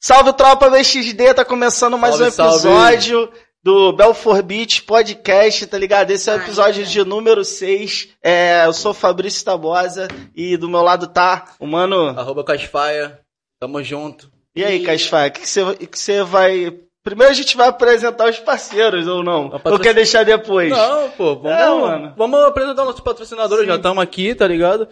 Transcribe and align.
Salve 0.00 0.32
tropa 0.34 0.68
BXD, 0.68 1.34
tá 1.34 1.44
começando 1.44 1.96
mais 1.96 2.16
Salve, 2.16 2.68
um 2.68 2.86
episódio 2.86 3.32
do 3.62 3.92
Belfort 3.94 4.42
Beach 4.44 4.82
Podcast, 4.82 5.66
tá 5.66 5.78
ligado? 5.78 6.10
Esse 6.10 6.28
é 6.28 6.34
o 6.34 6.36
episódio 6.36 6.84
de 6.84 7.02
número 7.04 7.42
6. 7.42 8.08
É, 8.22 8.66
eu 8.66 8.72
sou 8.74 8.92
Fabrício 8.92 9.42
Tabosa 9.44 10.08
e 10.36 10.56
do 10.58 10.68
meu 10.68 10.82
lado 10.82 11.06
tá 11.06 11.54
o 11.58 11.66
mano. 11.66 12.08
Arroba 12.08 12.44
Casfaia. 12.44 13.18
Tamo 13.58 13.82
junto. 13.82 14.30
E 14.54 14.62
aí, 14.62 14.84
Casfaia, 14.84 15.28
o 15.30 15.32
que 15.32 15.48
você 15.48 15.74
que 15.86 15.98
você 15.98 16.22
vai. 16.22 16.78
Primeiro 17.02 17.32
a 17.32 17.34
gente 17.34 17.56
vai 17.56 17.68
apresentar 17.68 18.28
os 18.30 18.38
parceiros 18.38 19.06
ou 19.06 19.22
não? 19.22 19.50
patrocin- 19.50 19.72
Ou 19.76 19.78
quer 19.80 19.94
deixar 19.94 20.24
depois? 20.24 20.70
Não, 20.70 21.10
pô, 21.10 21.34
vamos, 21.36 21.58
É, 21.58 21.68
mano. 21.90 22.14
vamos 22.16 22.40
apresentar 22.44 22.84
nossos 22.84 23.00
patrocinadores, 23.00 23.66
já 23.66 23.76
estamos 23.76 24.02
aqui, 24.02 24.34
tá 24.34 24.46
ligado? 24.46 24.88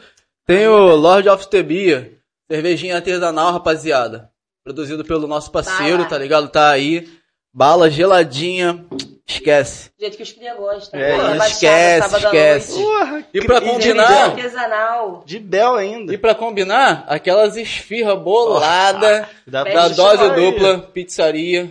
Tem 0.46 0.66
o 0.68 0.94
Lord 0.94 1.29
of 1.29 1.48
the 1.48 1.62
Beer, 1.62 2.18
cervejinha 2.53 2.96
artesanal, 2.96 3.50
rapaziada. 3.53 4.30
Produzido 4.62 5.03
pelo 5.05 5.27
nosso 5.27 5.50
parceiro, 5.50 5.95
Vai 5.96 6.03
lá. 6.03 6.08
tá 6.08 6.18
ligado? 6.18 6.49
Tá 6.49 6.71
aí. 6.71 7.09
Bala 7.54 7.90
geladinha, 7.90 8.85
esquece. 9.26 9.90
Do 9.99 10.00
jeito 10.00 10.17
que 10.17 10.22
os 10.22 10.32
cria 10.32 10.54
gostam. 10.54 10.99
É, 11.00 11.12
Pô, 11.12 11.18
Baixada, 11.39 11.46
esquece, 11.49 12.17
esquece. 12.17 12.75
Porra, 12.82 13.25
E 13.32 13.45
pra 13.45 13.61
de 13.61 13.67
combinar-. 13.71 14.25
Artesanal. 14.31 15.23
De 15.26 15.39
Bel 15.39 15.75
ainda. 15.75 16.12
E 16.14 16.18
pra 16.18 16.35
combinar, 16.35 17.04
aquelas 17.09 17.57
esfirra 17.57 18.14
bolada 18.14 19.29
Dá 19.46 19.64
Bem 19.64 19.75
da 19.75 19.89
de 19.89 19.95
dose 19.96 20.31
dupla 20.31 20.79
pizzaria. 20.79 21.71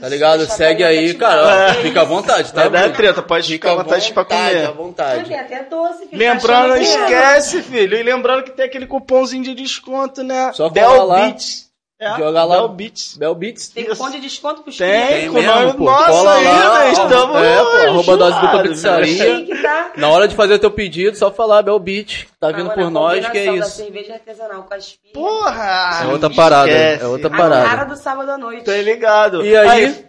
Tá 0.00 0.08
ligado? 0.08 0.38
deixa 0.38 0.54
Segue 0.54 0.82
pra 0.82 0.88
aí, 0.88 1.14
cara. 1.14 1.70
ó, 1.70 1.74
Fica 1.82 2.00
à 2.00 2.04
vontade, 2.04 2.52
tá? 2.52 2.68
Vai 2.68 2.70
dar 2.70 2.92
treta, 2.92 3.22
pode 3.22 3.46
ficar 3.48 3.72
à 3.72 3.74
vontade 3.76 4.12
pra 4.12 4.22
à 4.22 4.24
comer. 4.26 4.72
vontade. 4.72 5.24
Tem 5.28 5.38
até 5.38 5.62
doce, 5.64 6.06
filho. 6.06 6.18
Lembrando, 6.18 6.68
Tá 6.74 6.78
que 6.78 6.80
é? 6.80 6.82
esquece, 6.82 7.62
filho. 7.62 7.96
E 7.98 8.02
lembrando 8.02 8.42
que 8.44 8.50
tem 8.50 8.66
aquele 8.66 8.86
cupomzinho 8.86 9.42
de 9.44 9.54
desconto, 9.54 10.22
né? 10.22 10.50
Só 10.54 10.68
colar 10.70 11.04
lá. 11.04 11.26
Beats. 11.26 11.67
É, 12.00 12.16
Joga 12.16 12.44
lá. 12.44 12.56
Bel 12.58 12.68
Beats. 12.68 13.16
Bel 13.16 13.34
Beats. 13.34 13.68
Tem 13.70 13.84
cupom 13.84 14.08
de 14.10 14.20
desconto 14.20 14.62
pros 14.62 14.76
Tem, 14.78 14.88
cria. 15.06 15.18
Tem 15.18 15.26
com 15.28 15.34
mesmo, 15.34 15.74
pô. 15.74 15.84
nosso 15.84 16.06
Cola 16.06 16.38
lá, 16.38 16.38
ainda, 16.38 16.70
ó. 16.70 17.04
estamos 17.04 17.36
É, 17.42 17.56
pô, 17.58 17.76
arroba 17.88 18.16
dose 18.16 18.40
dupla 18.40 18.62
pizzaria. 18.62 19.36
Chique, 19.36 19.62
tá? 19.62 19.92
Na 19.96 20.08
hora 20.08 20.28
de 20.28 20.36
fazer 20.36 20.60
teu 20.60 20.70
pedido, 20.70 21.16
só 21.16 21.32
falar 21.32 21.62
Bel 21.62 21.78
Beat. 21.80 22.28
Tá 22.38 22.52
vindo 22.52 22.66
Mano, 22.66 22.74
por 22.74 22.84
a 22.84 22.90
nós, 22.90 23.28
que 23.28 23.38
é 23.38 23.54
isso. 23.56 23.70
cerveja 23.70 24.14
artesanal 24.14 24.62
com 24.62 24.74
as 24.74 24.90
filhas. 24.92 25.12
Porra! 25.12 26.00
É 26.04 26.06
outra 26.06 26.30
parada, 26.30 26.70
esquece. 26.70 27.02
é 27.02 27.06
outra 27.08 27.26
A 27.34 27.36
parada. 27.36 27.68
cara 27.68 27.84
do 27.84 27.96
sábado 27.96 28.30
à 28.30 28.38
noite. 28.38 28.64
Tá 28.64 28.76
ligado? 28.76 29.44
E 29.44 29.56
aí, 29.56 30.04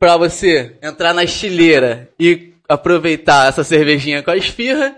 pra 0.00 0.16
você 0.16 0.76
entrar 0.82 1.14
na 1.14 1.22
estileira 1.22 2.08
e 2.18 2.54
aproveitar 2.68 3.48
essa 3.48 3.62
cervejinha 3.62 4.20
com 4.22 4.32
a 4.32 4.36
esfirra, 4.36 4.96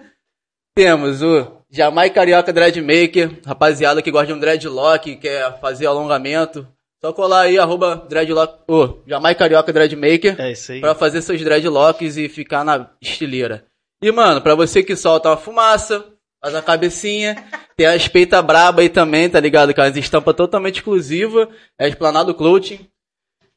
temos 0.75 1.21
o 1.21 1.60
Jamai 1.73 2.11
Carioca 2.11 2.53
Dreadmaker, 2.53 3.31
rapaziada 3.47 4.03
que 4.03 4.11
gosta 4.11 4.27
de 4.27 4.33
um 4.33 4.41
dreadlock, 4.41 5.15
quer 5.17 5.61
fazer 5.61 5.87
alongamento. 5.87 6.67
Só 7.01 7.13
colar 7.13 7.43
aí, 7.43 7.59
arroba 7.59 8.05
dreadlock, 8.09 8.59
ô, 8.69 8.99
Jamai 9.07 9.35
Carioca 9.37 9.73
Dreadmaker. 9.73 10.39
É 10.41 10.51
isso 10.51 10.73
aí. 10.73 10.81
Pra 10.81 10.95
fazer 10.97 11.23
seus 11.23 11.41
dreadlocks 11.41 12.17
e 12.17 12.29
ficar 12.29 12.65
na 12.65 12.91
estileira. 13.01 13.65
E, 14.03 14.11
mano, 14.11 14.41
pra 14.41 14.57
você 14.57 14.83
que 14.83 14.97
solta 14.97 15.29
uma 15.29 15.37
fumaça, 15.37 16.05
faz 16.43 16.55
a 16.55 16.61
cabecinha, 16.61 17.37
tem 17.77 17.87
as 17.87 18.09
peita 18.09 18.43
braba 18.43 18.83
aí 18.83 18.89
também, 18.89 19.31
tá 19.31 19.39
ligado? 19.39 19.73
Com 19.73 19.81
as 19.81 19.97
estampas 19.97 20.35
totalmente 20.35 20.77
exclusivas, 20.77 21.49
é 21.79 21.89
Esplanado 21.89 22.35
Clothing. 22.35 22.87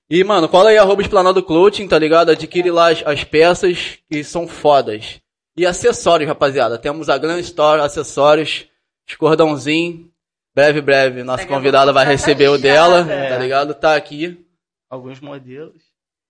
E, 0.08 0.24
mano, 0.24 0.48
cola 0.48 0.70
aí, 0.70 0.78
arroba 0.78 1.02
Esplanado 1.02 1.42
Clothing, 1.42 1.88
tá 1.88 1.98
ligado? 1.98 2.30
Adquire 2.30 2.70
lá 2.70 2.92
as, 2.92 3.02
as 3.06 3.24
peças 3.24 3.98
que 4.08 4.24
são 4.24 4.48
fodas. 4.48 5.23
E 5.56 5.66
acessórios, 5.66 6.28
rapaziada. 6.28 6.78
Temos 6.78 7.10
a 7.10 7.18
Glam 7.18 7.40
Store, 7.40 7.82
acessórios, 7.82 8.66
os 9.08 9.16
cordãozinho. 9.16 10.10
Breve, 10.56 10.82
breve, 10.82 11.24
nossa 11.24 11.46
convidada 11.48 11.92
vai 11.92 12.06
receber 12.06 12.48
o 12.50 12.58
dela, 12.60 13.12
É. 13.12 13.30
tá 13.30 13.38
ligado? 13.40 13.74
Tá 13.74 13.96
aqui. 13.96 14.46
Alguns 14.90 15.20
modelos. 15.20 15.82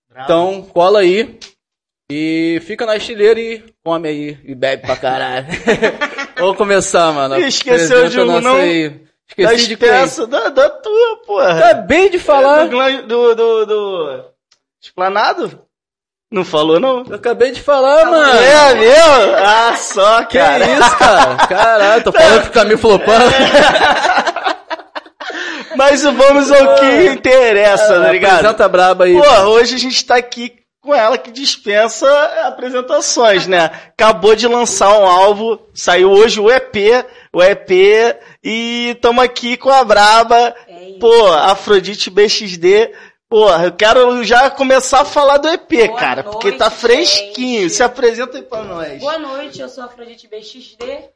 Bravo. 0.08 0.24
Então, 0.24 0.62
cola 0.72 1.00
aí. 1.00 1.38
E 2.10 2.60
fica 2.64 2.84
na 2.86 2.96
estileira 2.96 3.40
e 3.40 3.64
come 3.82 4.08
aí 4.08 4.38
e 4.44 4.54
bebe 4.54 4.82
pra 4.82 4.96
caralho. 4.96 5.46
Vamos 6.36 6.56
começar, 6.56 7.12
mano. 7.12 7.36
Esqueceu 7.38 8.08
de 8.08 8.20
um, 8.20 8.40
não? 8.40 8.56
Aí. 8.56 9.02
Esqueci 9.26 9.68
de 9.68 9.76
quem? 9.76 9.88
peças 9.88 10.28
da, 10.28 10.50
da 10.50 10.68
tua, 10.68 11.16
porra. 11.26 11.58
Acabei 11.58 12.10
de 12.10 12.18
falar. 12.18 12.64
Do, 12.64 12.70
glan- 12.70 13.06
do, 13.06 13.34
do, 13.34 13.66
do... 13.66 14.24
Esplanado? 14.82 15.62
Não 16.34 16.44
falou, 16.44 16.80
não? 16.80 17.04
Eu 17.08 17.14
acabei 17.14 17.52
de 17.52 17.62
falar, 17.62 18.06
mano. 18.06 18.40
É 18.40 18.74
meu? 18.74 19.36
Ah, 19.38 19.76
só, 19.76 20.24
Que 20.24 20.36
cara. 20.36 20.66
isso, 20.66 20.96
cara? 20.96 21.36
Caralho, 21.46 22.02
tô 22.02 22.10
falando 22.10 22.40
que 22.40 22.46
fica 22.46 22.64
me 22.64 22.76
flopando. 22.76 23.30
Mas 25.76 26.02
vamos 26.02 26.50
ao 26.50 26.74
que 26.74 27.06
interessa, 27.06 28.00
tá 28.00 28.10
ligado? 28.10 28.34
Apresenta 28.34 28.68
braba 28.68 29.04
aí. 29.04 29.14
Pô, 29.14 29.24
hoje 29.50 29.76
a 29.76 29.78
gente 29.78 30.04
tá 30.04 30.16
aqui 30.16 30.52
com 30.80 30.92
ela 30.92 31.16
que 31.16 31.30
dispensa 31.30 32.08
apresentações, 32.46 33.46
né? 33.46 33.70
Acabou 33.96 34.34
de 34.34 34.48
lançar 34.48 34.90
um 34.98 35.06
álbum, 35.06 35.56
saiu 35.72 36.10
hoje 36.10 36.40
o 36.40 36.50
EP, 36.50 36.74
o 37.32 37.40
EP, 37.40 37.70
e 38.42 38.96
tamo 39.00 39.20
aqui 39.20 39.56
com 39.56 39.70
a 39.70 39.84
Braba, 39.84 40.52
É 40.68 40.98
pô, 40.98 41.28
Afrodite 41.32 42.10
BXD. 42.10 42.90
Porra, 43.28 43.64
eu 43.64 43.72
quero 43.74 44.22
já 44.22 44.50
começar 44.50 45.00
a 45.00 45.04
falar 45.04 45.38
do 45.38 45.48
EP, 45.48 45.68
Boa 45.88 45.98
cara, 45.98 46.22
porque 46.22 46.52
tá 46.52 46.66
noite, 46.66 46.80
fresquinho. 46.80 47.62
gente. 47.62 47.72
Se 47.74 47.82
apresenta 47.82 48.36
aí 48.36 48.42
pra 48.42 48.62
nós. 48.62 49.00
Boa 49.00 49.18
noite, 49.18 49.60
eu 49.60 49.68
sou 49.68 49.82
a 49.82 49.86
Afrodite 49.86 50.28
BXD, 50.28 51.10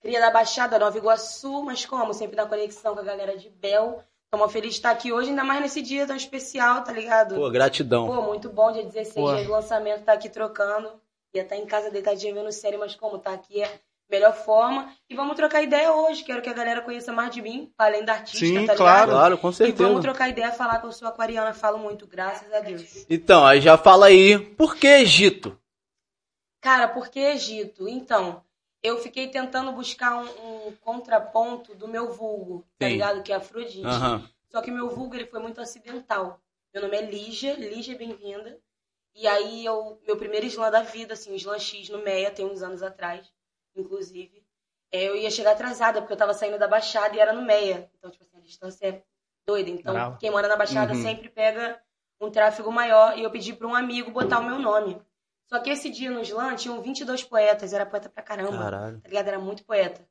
cria 0.00 0.20
da 0.20 0.30
Baixada 0.30 0.78
Nova 0.78 0.98
Iguaçu, 0.98 1.62
mas 1.62 1.86
como 1.86 2.12
sempre 2.12 2.36
na 2.36 2.46
conexão 2.46 2.94
com 2.94 3.00
a 3.00 3.04
galera 3.04 3.36
de 3.36 3.48
Bel. 3.48 4.02
Tô 4.30 4.38
mó 4.38 4.48
feliz 4.48 4.70
de 4.72 4.76
estar 4.78 4.90
aqui 4.90 5.12
hoje, 5.12 5.28
ainda 5.30 5.44
mais 5.44 5.60
nesse 5.60 5.82
dia 5.82 6.06
tão 6.06 6.16
especial, 6.16 6.82
tá 6.82 6.90
ligado? 6.90 7.34
Pô, 7.34 7.50
gratidão. 7.50 8.06
Pô, 8.06 8.22
muito 8.22 8.48
bom, 8.48 8.72
dia 8.72 8.82
16, 8.82 9.14
Pô. 9.14 9.34
dia 9.34 9.44
do 9.44 9.50
lançamento, 9.52 10.04
tá 10.04 10.14
aqui 10.14 10.28
trocando. 10.28 10.90
Ia 11.34 11.42
estar 11.42 11.56
em 11.56 11.66
casa 11.66 11.90
deitadinha 11.90 12.34
vendo 12.34 12.50
série, 12.50 12.76
mas 12.76 12.94
como 12.94 13.18
tá 13.18 13.32
aqui 13.32 13.62
é 13.62 13.80
melhor 14.12 14.34
forma. 14.34 14.94
E 15.08 15.14
vamos 15.16 15.34
trocar 15.34 15.62
ideia 15.62 15.90
hoje, 15.92 16.22
quero 16.22 16.42
que 16.42 16.48
a 16.50 16.52
galera 16.52 16.82
conheça 16.82 17.12
mais 17.12 17.30
de 17.34 17.40
mim, 17.40 17.72
além 17.78 18.04
da 18.04 18.12
artista, 18.12 18.38
Sim, 18.38 18.66
tá 18.66 18.76
claro. 18.76 19.00
ligado? 19.06 19.10
Claro, 19.10 19.38
com 19.38 19.50
E 19.50 19.54
certeza. 19.54 19.88
vamos 19.88 20.02
trocar 20.02 20.28
ideia, 20.28 20.52
falar 20.52 20.78
que 20.78 20.86
eu 20.86 20.92
sou 20.92 21.08
aquariana, 21.08 21.54
falo 21.54 21.78
muito, 21.78 22.06
graças 22.06 22.52
a 22.52 22.60
Deus. 22.60 23.06
Então, 23.08 23.44
aí 23.44 23.60
já 23.60 23.76
fala 23.78 24.06
aí. 24.06 24.38
Por 24.38 24.76
que 24.76 24.86
Egito? 24.86 25.58
Cara, 26.60 26.86
por 26.86 27.08
que 27.08 27.18
Egito? 27.18 27.88
Então, 27.88 28.44
eu 28.82 28.98
fiquei 28.98 29.28
tentando 29.28 29.72
buscar 29.72 30.16
um, 30.16 30.68
um 30.68 30.72
contraponto 30.80 31.74
do 31.74 31.88
meu 31.88 32.12
vulgo, 32.12 32.64
tá 32.78 32.86
Sim. 32.86 32.92
ligado? 32.92 33.22
Que 33.22 33.32
é 33.32 33.36
Afrodite. 33.36 33.84
Aham. 33.86 34.28
Só 34.50 34.60
que 34.60 34.70
meu 34.70 34.90
vulgo 34.90 35.14
ele 35.14 35.26
foi 35.26 35.40
muito 35.40 35.60
acidental. 35.60 36.38
Meu 36.74 36.82
nome 36.82 36.96
é 36.96 37.02
Lígia, 37.02 37.54
Lígia 37.54 37.96
bem-vinda. 37.96 38.58
E 39.14 39.26
aí 39.26 39.64
eu, 39.64 40.00
meu 40.06 40.16
primeiro 40.16 40.46
slam 40.46 40.70
da 40.70 40.82
vida, 40.82 41.14
assim, 41.14 41.32
o 41.32 41.36
slam 41.36 41.58
X 41.58 41.88
no 41.88 41.98
Meia, 42.02 42.30
tem 42.30 42.46
uns 42.46 42.62
anos 42.62 42.82
atrás, 42.82 43.26
inclusive. 43.76 44.42
é, 44.94 45.04
eu 45.08 45.16
ia 45.16 45.30
chegar 45.30 45.52
atrasada, 45.52 46.00
porque 46.00 46.12
eu 46.12 46.16
tava 46.18 46.34
saindo 46.34 46.58
da 46.58 46.68
Baixada 46.68 47.16
e 47.16 47.18
era 47.20 47.32
no 47.32 47.40
Meia. 47.42 47.90
Então, 47.96 48.10
tipo 48.10 48.24
assim, 48.24 48.36
a 48.36 48.40
distância 48.42 48.86
é 48.86 49.02
doida. 49.46 49.70
Então, 49.70 49.94
Bravo. 49.94 50.18
quem 50.18 50.30
mora 50.30 50.46
na 50.48 50.56
Baixada 50.56 50.92
Uhum. 50.92 51.02
sempre 51.02 51.28
pega 51.30 51.80
um 52.20 52.30
tráfego 52.30 52.70
maior. 52.70 53.16
E 53.18 53.22
eu 53.22 53.30
pedi 53.30 53.54
pra 53.54 53.66
um 53.66 53.74
amigo 53.74 54.10
botar 54.10 54.38
o 54.40 54.44
meu 54.44 54.58
nome. 54.58 55.00
Só 55.48 55.58
que 55.60 55.70
esse 55.70 55.88
dia 55.90 56.10
no 56.10 56.20
slam 56.20 56.54
tinham 56.56 56.80
22 56.82 57.24
poetas, 57.24 57.72
era 57.72 57.86
poeta 57.86 58.08
pra 58.10 58.22
caramba 58.22 58.58
Caralho. 58.58 59.00
tá 59.00 59.08
ligado? 59.08 59.28
Era 59.28 59.38
muito 59.38 59.64
poeta. 59.64 60.06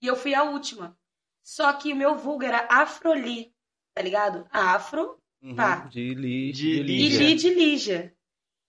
E 0.00 0.06
eu 0.06 0.16
fui 0.16 0.34
a 0.34 0.44
última. 0.44 0.96
Só 1.44 1.70
que 1.74 1.92
o 1.92 1.96
meu 1.96 2.14
vulgo 2.16 2.44
era 2.44 2.66
Afroli, 2.70 3.54
tá 3.94 4.02
ligado? 4.02 4.46
Afro 4.50 5.18
Uhum. 5.42 5.56
Tá. 5.56 5.76
De, 5.90 6.14
li, 6.14 6.52
De 6.52 6.62
de 6.62 6.80
e 6.80 6.82
Lígia. 6.82 7.18
Li 7.18 7.34
de 7.34 7.50
Lígia. 7.54 8.16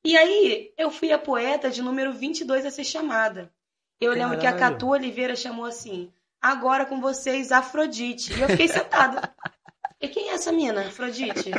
E 0.04 0.18
aí, 0.18 0.74
eu 0.76 0.90
fui 0.92 1.12
a 1.14 1.20
poeta 1.20 1.70
de 1.70 1.82
número 1.84 2.12
22 2.12 2.66
a 2.66 2.72
ser 2.72 2.84
chamada. 2.84 3.54
Eu 4.00 4.12
lembro 4.12 4.40
que 4.40 4.48
a 4.48 4.52
Caralho. 4.54 4.74
Catu 4.74 4.90
Oliveira 4.90 5.36
chamou 5.36 5.66
assim, 5.66 6.12
agora 6.42 6.86
com 6.86 7.00
vocês, 7.00 7.52
Afrodite. 7.52 8.34
E 8.34 8.42
eu 8.42 8.50
fiquei 8.50 8.68
sentada. 8.68 9.34
E 10.02 10.10
quem 10.10 10.32
é 10.32 10.34
essa 10.34 10.52
mina, 10.52 10.82
Afrodite? 10.82 11.50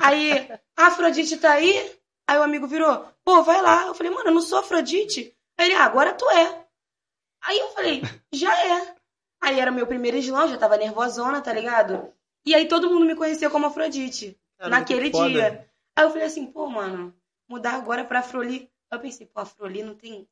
Aí, 0.00 0.48
Afrodite 0.76 1.36
tá 1.38 1.50
aí? 1.50 1.92
Aí 2.24 2.38
o 2.38 2.42
amigo 2.44 2.68
virou, 2.68 3.08
pô, 3.24 3.42
vai 3.42 3.60
lá. 3.60 3.88
Eu 3.88 3.94
falei, 3.94 4.12
mano, 4.12 4.28
eu 4.28 4.34
não 4.34 4.40
sou 4.40 4.60
Afrodite. 4.60 5.36
Aí 5.58 5.66
ele, 5.66 5.74
ah, 5.74 5.84
agora 5.86 6.14
tu 6.14 6.24
é. 6.30 6.64
Aí 7.42 7.58
eu 7.58 7.68
falei, 7.70 8.00
já 8.32 8.52
é. 8.64 8.94
Aí 9.42 9.58
era 9.58 9.72
meu 9.72 9.88
primeiro 9.88 10.16
slam, 10.18 10.46
já 10.46 10.56
tava 10.56 10.76
nervosona, 10.76 11.40
tá 11.40 11.52
ligado? 11.52 12.12
E 12.46 12.54
aí 12.54 12.68
todo 12.68 12.88
mundo 12.88 13.04
me 13.04 13.16
conheceu 13.16 13.50
como 13.50 13.66
Afrodite, 13.66 14.38
Cara, 14.56 14.70
naquele 14.70 15.10
dia. 15.10 15.68
Aí 15.96 16.04
eu 16.04 16.10
falei 16.10 16.26
assim, 16.26 16.46
pô, 16.46 16.68
mano, 16.68 17.12
mudar 17.48 17.74
agora 17.74 18.04
pra 18.04 18.20
Afroli. 18.20 18.70
Aí 18.90 18.98
eu 18.98 19.00
pensei, 19.00 19.26
pô, 19.26 19.40
Afroli 19.40 19.82
não 19.82 19.94
tem, 19.94 20.28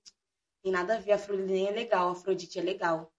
tem 0.63 0.73
nada 0.73 0.95
a 0.95 0.99
ver, 0.99 1.13
Afroli 1.13 1.43
nem 1.43 1.69
é 1.69 1.71
legal, 1.71 2.11
Afrodite 2.11 2.59
é 2.59 2.63
legal. 2.63 3.11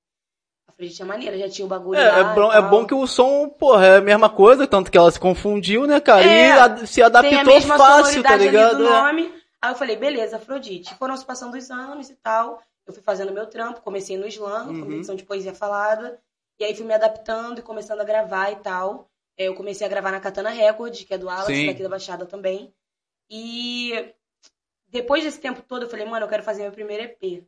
Afrodite 0.67 1.01
é 1.01 1.05
maneira, 1.05 1.37
já 1.37 1.49
tinha 1.49 1.65
o 1.65 1.67
bagulho 1.69 1.99
É, 1.99 2.09
lá. 2.09 2.31
é, 2.31 2.35
bom, 2.35 2.51
é 2.53 2.61
bom 2.61 2.85
que 2.85 2.93
o 2.93 3.05
som, 3.05 3.49
porra, 3.49 3.85
é 3.85 3.97
a 3.97 4.01
mesma 4.01 4.29
coisa, 4.29 4.65
tanto 4.65 4.89
que 4.91 4.97
ela 4.97 5.11
se 5.11 5.19
confundiu, 5.19 5.85
né, 5.85 5.99
cara? 5.99 6.23
É, 6.25 6.47
e 6.47 6.51
a- 6.51 6.85
se 6.85 7.01
a 7.01 7.07
adaptou 7.07 7.61
fácil, 7.61 8.23
tá 8.23 8.35
ligado? 8.35 8.77
do 8.77 8.87
É. 8.87 8.89
nome. 8.89 9.33
Aí 9.61 9.71
eu 9.71 9.75
falei, 9.75 9.95
beleza, 9.95 10.37
Afrodite. 10.37 10.93
Foram 10.95 11.15
se 11.15 11.25
passando 11.25 11.55
os 11.55 11.69
anos 11.71 12.09
e 12.09 12.15
tal. 12.15 12.61
Eu 12.85 12.93
fui 12.93 13.01
fazendo 13.03 13.31
meu 13.31 13.45
trampo, 13.47 13.81
comecei 13.81 14.17
no 14.17 14.27
slam, 14.27 14.67
Uhum. 14.69 14.79
competição 14.81 15.15
de 15.15 15.23
poesia 15.23 15.53
falada. 15.53 16.19
E 16.59 16.65
aí 16.65 16.75
fui 16.75 16.85
me 16.85 16.93
adaptando 16.93 17.59
e 17.59 17.61
começando 17.61 18.01
a 18.01 18.03
gravar 18.03 18.51
e 18.51 18.57
tal. 18.57 19.09
É, 19.37 19.45
Eu 19.47 19.55
comecei 19.55 19.85
a 19.87 19.89
gravar 19.89 20.11
na 20.11 20.19
Katana 20.19 20.49
Record, 20.49 20.93
que 21.05 21.13
é 21.13 21.17
do 21.17 21.29
Alas, 21.29 21.47
daqui 21.65 21.81
da 21.81 21.89
Baixada 21.89 22.25
também. 22.25 22.73
E 23.29 24.13
depois 24.93 25.23
desse 25.23 25.39
tempo 25.39 25.61
todo, 25.61 25.83
eu 25.83 25.89
falei, 25.89 26.05
mano, 26.05 26.25
eu 26.25 26.29
quero 26.29 26.43
fazer 26.43 26.61
meu 26.63 26.71
primeiro 26.71 27.03
EP. 27.03 27.45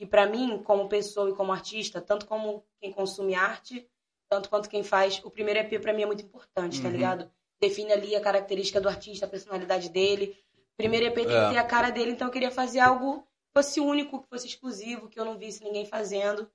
E 0.00 0.06
pra 0.06 0.26
mim, 0.26 0.62
como 0.62 0.88
pessoa 0.88 1.30
e 1.30 1.34
como 1.34 1.52
artista, 1.52 2.00
tanto 2.00 2.26
como 2.26 2.64
quem 2.80 2.92
consome 2.92 3.34
arte, 3.34 3.88
tanto 4.28 4.48
quanto 4.48 4.68
quem 4.68 4.82
faz, 4.82 5.20
o 5.24 5.30
primeiro 5.30 5.60
EP 5.60 5.80
pra 5.80 5.92
mim 5.92 6.02
é 6.02 6.06
muito 6.06 6.22
importante, 6.24 6.80
tá 6.80 6.88
Uhum. 6.88 6.92
ligado? 6.94 7.30
Define 7.60 7.92
ali 7.92 8.14
a 8.14 8.20
característica 8.20 8.80
do 8.80 8.88
artista, 8.88 9.26
a 9.26 9.28
personalidade 9.28 9.88
dele. 9.88 10.36
Primeiro 10.76 11.06
EP 11.06 11.14
tem 11.14 11.24
É. 11.36 11.44
que 11.46 11.52
ter 11.54 11.58
a 11.58 11.64
cara 11.64 11.90
dele, 11.90 12.12
então 12.12 12.28
eu 12.28 12.32
queria 12.32 12.50
fazer 12.50 12.78
algo 12.80 13.20
que 13.22 13.26
fosse 13.62 13.80
único, 13.80 14.22
que 14.22 14.28
fosse 14.28 14.46
exclusivo, 14.46 15.08
que 15.08 15.18
eu 15.18 15.24
não 15.24 15.36
visse 15.38 15.64
ninguém 15.64 15.84
fazendo. 15.86 16.48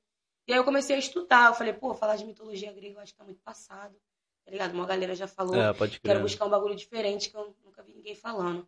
E 0.47 0.53
aí 0.53 0.59
eu 0.59 0.63
comecei 0.63 0.95
a 0.95 0.99
estudar, 0.99 1.49
eu 1.49 1.53
falei, 1.55 1.73
pô, 1.73 1.93
falar 1.93 2.15
de 2.15 2.25
mitologia 2.25 2.71
grega 2.71 2.95
eu 2.95 3.01
acho 3.01 3.11
que 3.13 3.17
tá 3.17 3.23
muito 3.25 3.41
passado, 3.41 3.95
tá 4.45 4.51
ligado? 4.51 4.73
Uma 4.73 4.85
galera 4.85 5.15
já 5.15 5.27
falou, 5.27 5.55
É, 5.55 5.73
quero 6.01 6.21
buscar 6.21 6.45
um 6.45 6.49
bagulho 6.49 6.75
diferente 6.75 7.29
que 7.29 7.35
eu 7.35 7.53
nunca 7.65 7.81
vi 7.83 7.93
ninguém 7.93 8.15
falando. 8.15 8.67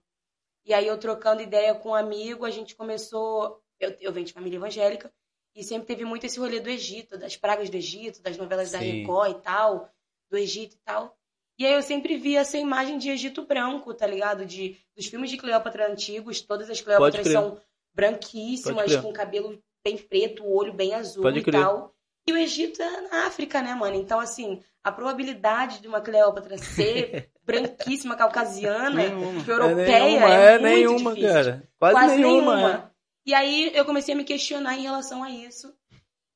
E 0.66 0.74
aí 0.74 0.88
eu 0.88 0.98
trocando 0.98 1.42
ideia 1.42 1.76
com 1.76 1.90
um 1.90 1.96
amigo, 1.96 2.46
a 2.46 2.50
gente 2.50 2.76
começou. 2.76 3.62
Eu, 3.80 3.96
eu 4.00 4.12
venho 4.12 4.26
de 4.26 4.34
família 4.34 4.58
evangélica 4.58 5.14
e 5.56 5.64
sempre 5.64 5.88
teve 5.88 6.04
muito 6.04 6.26
esse 6.26 6.40
rolê 6.40 6.60
do 6.60 6.70
Egito, 6.70 7.18
das 7.18 7.38
pragas 7.38 7.70
do 7.70 7.78
Egito, 7.78 8.22
das 8.22 8.38
novelas 8.38 8.72
da 8.72 8.80
Sim. 8.80 9.02
Record 9.02 9.32
e 9.32 9.42
tal, 9.42 9.90
do 10.30 10.38
Egito 10.38 10.76
e 10.76 10.80
tal. 10.80 11.18
E 11.58 11.66
aí 11.66 11.74
eu 11.74 11.82
sempre 11.82 12.18
via 12.18 12.42
essa 12.42 12.58
imagem 12.58 12.98
de 12.98 13.10
Egito 13.10 13.46
branco, 13.46 13.94
tá 13.94 14.06
ligado? 14.06 14.46
De, 14.46 14.78
dos 14.96 15.06
filmes 15.06 15.30
de 15.30 15.38
Cleópatra 15.38 15.90
antigos, 15.90 16.42
todas 16.42 16.70
as 16.70 16.82
Cleópatras 16.82 17.28
são 17.28 17.58
branquíssimas, 17.94 18.98
com 18.98 19.14
cabelo 19.14 19.58
bem 19.84 19.98
preto, 19.98 20.44
o 20.44 20.54
olho 20.54 20.74
bem 20.74 20.94
azul 20.94 21.24
Pode 21.24 21.40
e 21.40 21.44
crer. 21.44 21.62
tal. 21.62 21.95
E 22.28 22.34
o 22.34 22.38
Egito 22.38 22.82
é 22.82 23.02
na 23.02 23.28
África, 23.28 23.62
né, 23.62 23.76
mano? 23.76 23.96
Então, 23.96 24.20
assim, 24.20 24.62
a 24.84 24.92
probabilidade 24.92 25.80
de 25.80 25.88
uma 25.88 26.02
Cleópatra 26.02 26.58
ser 26.58 27.30
branquíssima, 27.46 28.16
caucasiana, 28.16 29.10
Nenhuma. 29.10 29.40
tipo, 29.40 29.52
europeia, 29.52 29.96
é 29.96 30.00
nenhuma, 30.00 30.34
é, 30.34 30.54
é 30.54 30.60
nenhuma, 30.60 31.14
difícil. 31.14 31.34
cara. 31.34 31.64
Quase, 31.80 32.18
nenhuma. 32.18 32.74
é. 32.92 32.96
E 33.28 33.34
aí 33.34 33.72
eu 33.74 33.86
comecei 33.86 34.14
a 34.14 34.18
me 34.18 34.24
questionar 34.24 34.78
em 34.78 34.84
relação 34.84 35.24
a 35.24 35.30
isso. 35.30 35.74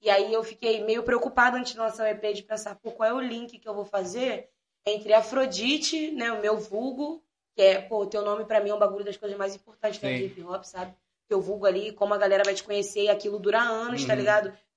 E 0.01 0.09
aí 0.09 0.31
eu 0.33 0.43
fiquei 0.43 0.83
meio 0.83 1.03
preocupada 1.03 1.57
antes 1.57 1.73
de 1.73 1.77
lançar 1.79 2.03
o 2.03 2.07
EP 2.07 2.33
de 2.33 2.43
pensar, 2.43 2.75
pô, 2.75 2.91
qual 2.91 3.09
é 3.09 3.13
o 3.13 3.19
link 3.19 3.59
que 3.59 3.67
eu 3.67 3.73
vou 3.73 3.85
fazer 3.85 4.47
entre 4.85 5.13
Afrodite, 5.13 6.11
né, 6.11 6.31
o 6.31 6.41
meu 6.41 6.57
vulgo, 6.57 7.21
que 7.53 7.61
é, 7.61 7.81
pô, 7.81 8.05
teu 8.05 8.23
nome 8.23 8.45
pra 8.45 8.61
mim 8.61 8.69
é 8.69 8.73
um 8.73 8.79
bagulho 8.79 9.03
das 9.03 9.17
coisas 9.17 9.37
mais 9.37 9.53
importantes 9.55 9.99
Sim. 9.99 10.07
de 10.15 10.23
hip 10.25 10.43
hop, 10.43 10.63
sabe? 10.63 10.93
Teu 11.27 11.41
vulgo 11.41 11.65
ali, 11.65 11.91
como 11.91 12.13
a 12.13 12.17
galera 12.17 12.43
vai 12.43 12.53
te 12.55 12.63
conhecer 12.63 13.03
e 13.03 13.09
aquilo 13.09 13.37
dura 13.39 13.59
anos, 13.61 14.05
tá 14.05 14.13
Uhum. 14.13 14.19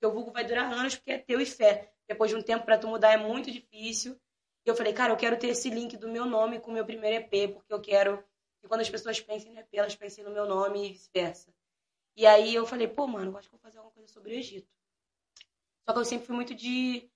Ligado? 0.03 0.11
Teu 0.11 0.11
vulgo 0.11 0.31
vai 0.31 0.43
durar 0.43 0.71
anos 0.71 0.95
porque 0.95 1.11
é 1.11 1.17
teu 1.17 1.39
e 1.39 1.45
fé. 1.45 1.91
Depois 2.07 2.29
de 2.29 2.35
um 2.35 2.41
tempo 2.41 2.65
pra 2.65 2.77
tu 2.77 2.87
mudar 2.87 3.13
é 3.13 3.17
muito 3.17 3.49
difícil. 3.49 4.19
E 4.65 4.69
eu 4.69 4.75
falei, 4.75 4.93
cara, 4.93 5.13
eu 5.13 5.17
quero 5.17 5.37
ter 5.37 5.47
esse 5.47 5.69
link 5.69 5.97
do 5.97 6.09
meu 6.09 6.25
nome 6.25 6.59
com 6.59 6.71
o 6.71 6.73
meu 6.73 6.85
primeiro 6.85 7.17
EP, 7.17 7.53
porque 7.53 7.73
eu 7.73 7.81
quero 7.81 8.23
que 8.61 8.67
quando 8.67 8.81
as 8.81 8.89
pessoas 8.89 9.19
pensem 9.19 9.51
no 9.51 9.59
EP, 9.59 9.67
elas 9.73 9.95
pensem 9.95 10.23
no 10.23 10.31
meu 10.31 10.45
nome 10.45 10.85
e 10.85 10.91
vice-versa. 10.93 11.53
E 12.15 12.25
aí 12.25 12.53
eu 12.53 12.65
falei, 12.65 12.87
pô, 12.87 13.07
mano, 13.07 13.31
eu 13.31 13.37
acho 13.37 13.49
que 13.49 13.55
eu 13.55 13.59
vou 13.59 13.63
fazer 13.63 13.79
alguma 13.79 13.93
coisa 13.93 14.11
sobre 14.11 14.33
o 14.33 14.35
Egito. 14.35 14.67
Só 15.85 15.93
que 15.93 15.99
eu 15.99 16.05
sempre 16.05 16.27
fui 16.27 16.35
muito 16.35 16.55
de, 16.55 17.09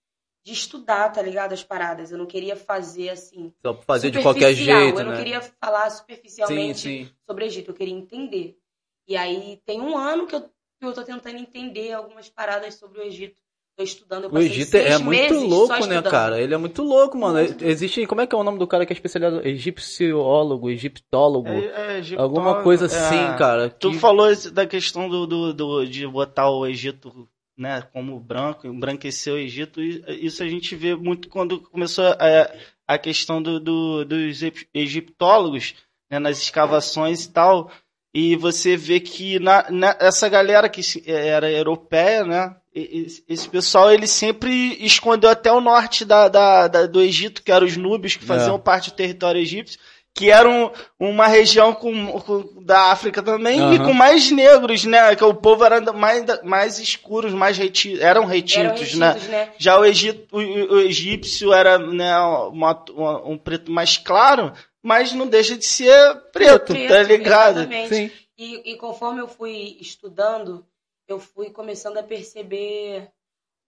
de 0.44 0.54
estudar, 0.54 1.10
tá 1.12 1.22
ligado? 1.22 1.54
As 1.54 1.64
paradas. 1.64 2.12
Eu 2.12 2.18
não 2.18 2.26
queria 2.26 2.56
fazer 2.56 3.10
assim. 3.10 3.54
Só 3.62 3.76
fazer 3.82 4.12
de 4.12 4.22
qualquer 4.22 4.54
jeito, 4.54 5.00
Eu 5.00 5.06
não 5.06 5.12
né? 5.12 5.18
queria 5.18 5.42
falar 5.42 5.90
Sim, 5.90 5.98
superficialmente 6.00 6.80
sim. 6.80 7.16
sobre 7.26 7.46
o 7.46 7.48
Egito, 7.48 7.72
eu 7.72 7.76
queria 7.76 7.94
entender. 7.94 8.60
E 9.08 9.16
aí 9.16 9.62
tem 9.66 9.80
um 9.80 9.98
ano 9.98 10.28
que 10.28 10.36
eu, 10.36 10.42
que 10.42 10.54
eu 10.82 10.94
tô 10.94 11.04
tentando 11.04 11.38
entender 11.38 11.94
algumas 11.94 12.30
paradas 12.30 12.76
sobre 12.76 13.00
o 13.00 13.04
Egito. 13.04 13.42
Tô 13.76 13.84
estudando, 13.84 14.24
eu 14.24 14.32
O 14.32 14.40
Egito 14.40 14.76
é 14.76 14.98
muito 14.98 15.36
louco, 15.36 15.86
né, 15.86 16.02
cara? 16.02 16.42
Ele 16.42 16.52
é 16.54 16.58
muito 16.58 16.82
louco, 16.82 17.16
mano. 17.16 17.38
Muito. 17.38 17.64
Existe. 17.64 18.08
Como 18.08 18.22
é 18.22 18.26
que 18.26 18.34
é 18.34 18.38
o 18.38 18.44
nome 18.44 18.58
do 18.58 18.66
cara 18.66 18.86
que 18.88 18.92
é 18.92 18.96
especializado? 18.96 19.48
Egipciólogo, 19.48 20.70
egiptólogo. 20.70 21.48
É, 21.50 21.94
é, 21.96 21.98
egiptólogo, 22.00 22.40
alguma 22.40 22.64
coisa 22.64 22.86
é. 22.86 22.88
assim, 22.88 23.38
cara. 23.38 23.70
Tu 23.70 23.92
que- 23.92 24.00
falou 24.00 24.28
da 24.52 24.66
questão 24.66 25.08
do, 25.08 25.28
do, 25.28 25.54
do- 25.54 25.86
de 25.86 26.08
botar 26.08 26.50
o 26.50 26.66
Egito 26.66 27.30
né, 27.56 27.82
como 27.94 28.20
branco, 28.20 28.66
embranquecer 28.68 29.34
o 29.34 29.38
Egito. 29.38 29.80
Isso 29.82 30.42
a 30.42 30.48
gente 30.48 30.76
vê 30.76 30.96
muito 30.96 31.30
quando 31.30 31.60
começou 31.62 32.06
a, 32.06 32.52
a 32.88 32.98
questão 32.98 33.42
do, 33.42 33.60
do- 33.60 34.06
dos 34.06 34.42
eg- 34.42 34.68
egiptólogos 34.74 35.76
né, 36.10 36.18
nas 36.18 36.40
escavações 36.42 37.26
e 37.26 37.32
tal. 37.32 37.72
E 38.20 38.36
você 38.36 38.76
vê 38.76 39.00
que 39.00 39.38
na, 39.40 39.66
na- 39.70 39.96
essa 40.00 40.28
galera 40.28 40.68
que 40.68 40.82
se- 40.82 41.04
era 41.06 41.52
europeia, 41.52 42.24
né? 42.24 42.56
e- 42.74 43.06
Esse, 43.30 43.48
pessoal 43.48 43.92
ele 43.92 44.08
sempre 44.08 44.76
escondeu 44.84 45.30
até 45.30 45.52
o 45.52 45.62
norte 45.62 46.04
da, 46.04 46.28
da- 46.28 46.68
da- 46.68 46.88
do 46.88 47.00
Egito, 47.00 47.44
que 47.44 47.52
eram 47.52 47.68
os 47.68 47.78
núbios 47.78 48.16
que 48.16 48.26
faziam 48.26 48.56
É. 48.56 48.60
parte 48.60 48.90
do 48.90 48.96
território 48.96 49.40
egípcio, 49.40 49.80
que 50.16 50.32
eram 50.32 50.72
uma 51.00 51.28
região 51.28 51.74
com, 51.76 52.20
com- 52.22 52.64
da 52.64 52.92
África 52.92 53.22
também 53.22 53.60
e 53.60 53.62
Aham. 53.78 53.86
com 53.86 53.94
mais 53.94 54.32
negros, 54.32 54.84
né? 54.84 55.16
Que 55.16 55.24
o 55.24 55.32
povo 55.36 55.64
era 55.64 55.76
ainda 55.78 55.94
mais, 55.94 56.24
mais 56.44 56.80
escuros, 56.80 57.34
mais 57.34 57.56
reti 57.56 58.02
eram 58.02 58.26
retintos, 58.26 58.94
Eram 58.94 59.00
né? 59.00 59.08
retidos, 59.14 59.28
né? 59.30 59.50
Já 59.60 59.80
o, 59.80 59.86
Egito, 59.86 60.26
o, 60.36 60.40
o- 60.40 60.74
o 60.74 60.80
egípcio 60.80 61.54
era 61.54 61.78
né, 61.78 62.18
uma- 62.52 62.84
uma- 62.90 63.28
um 63.28 63.38
preto 63.38 63.72
mais 63.72 63.96
claro, 63.96 64.52
mas 64.88 65.12
não 65.12 65.28
deixa 65.28 65.58
de 65.58 65.66
ser 65.66 66.16
preto, 66.32 66.72
Preto, 66.72 66.88
tá 66.88 67.04
ligado? 67.04 67.58
exatamente. 67.58 67.94
Sim. 67.94 68.12
E, 68.38 68.72
e 68.72 68.78
conforme 68.78 69.20
eu 69.20 69.28
fui 69.28 69.78
estudando, 69.82 70.66
eu 71.10 71.20
fui 71.20 71.50
começando 71.50 71.98
a 71.98 72.04
perceber 72.04 73.12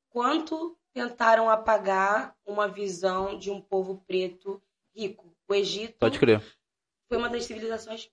quanto 0.08 0.78
tentaram 0.94 1.50
apagar 1.50 2.34
uma 2.46 2.70
visão 2.70 3.38
de 3.38 3.52
um 3.52 3.60
povo 3.60 4.02
preto 4.08 4.62
rico. 4.96 5.36
O 5.46 5.54
Egito 5.54 5.98
Pode 6.00 6.18
crer. 6.18 6.42
foi 7.10 7.18
uma 7.18 7.28
das 7.28 7.44
civilizações. 7.44 8.10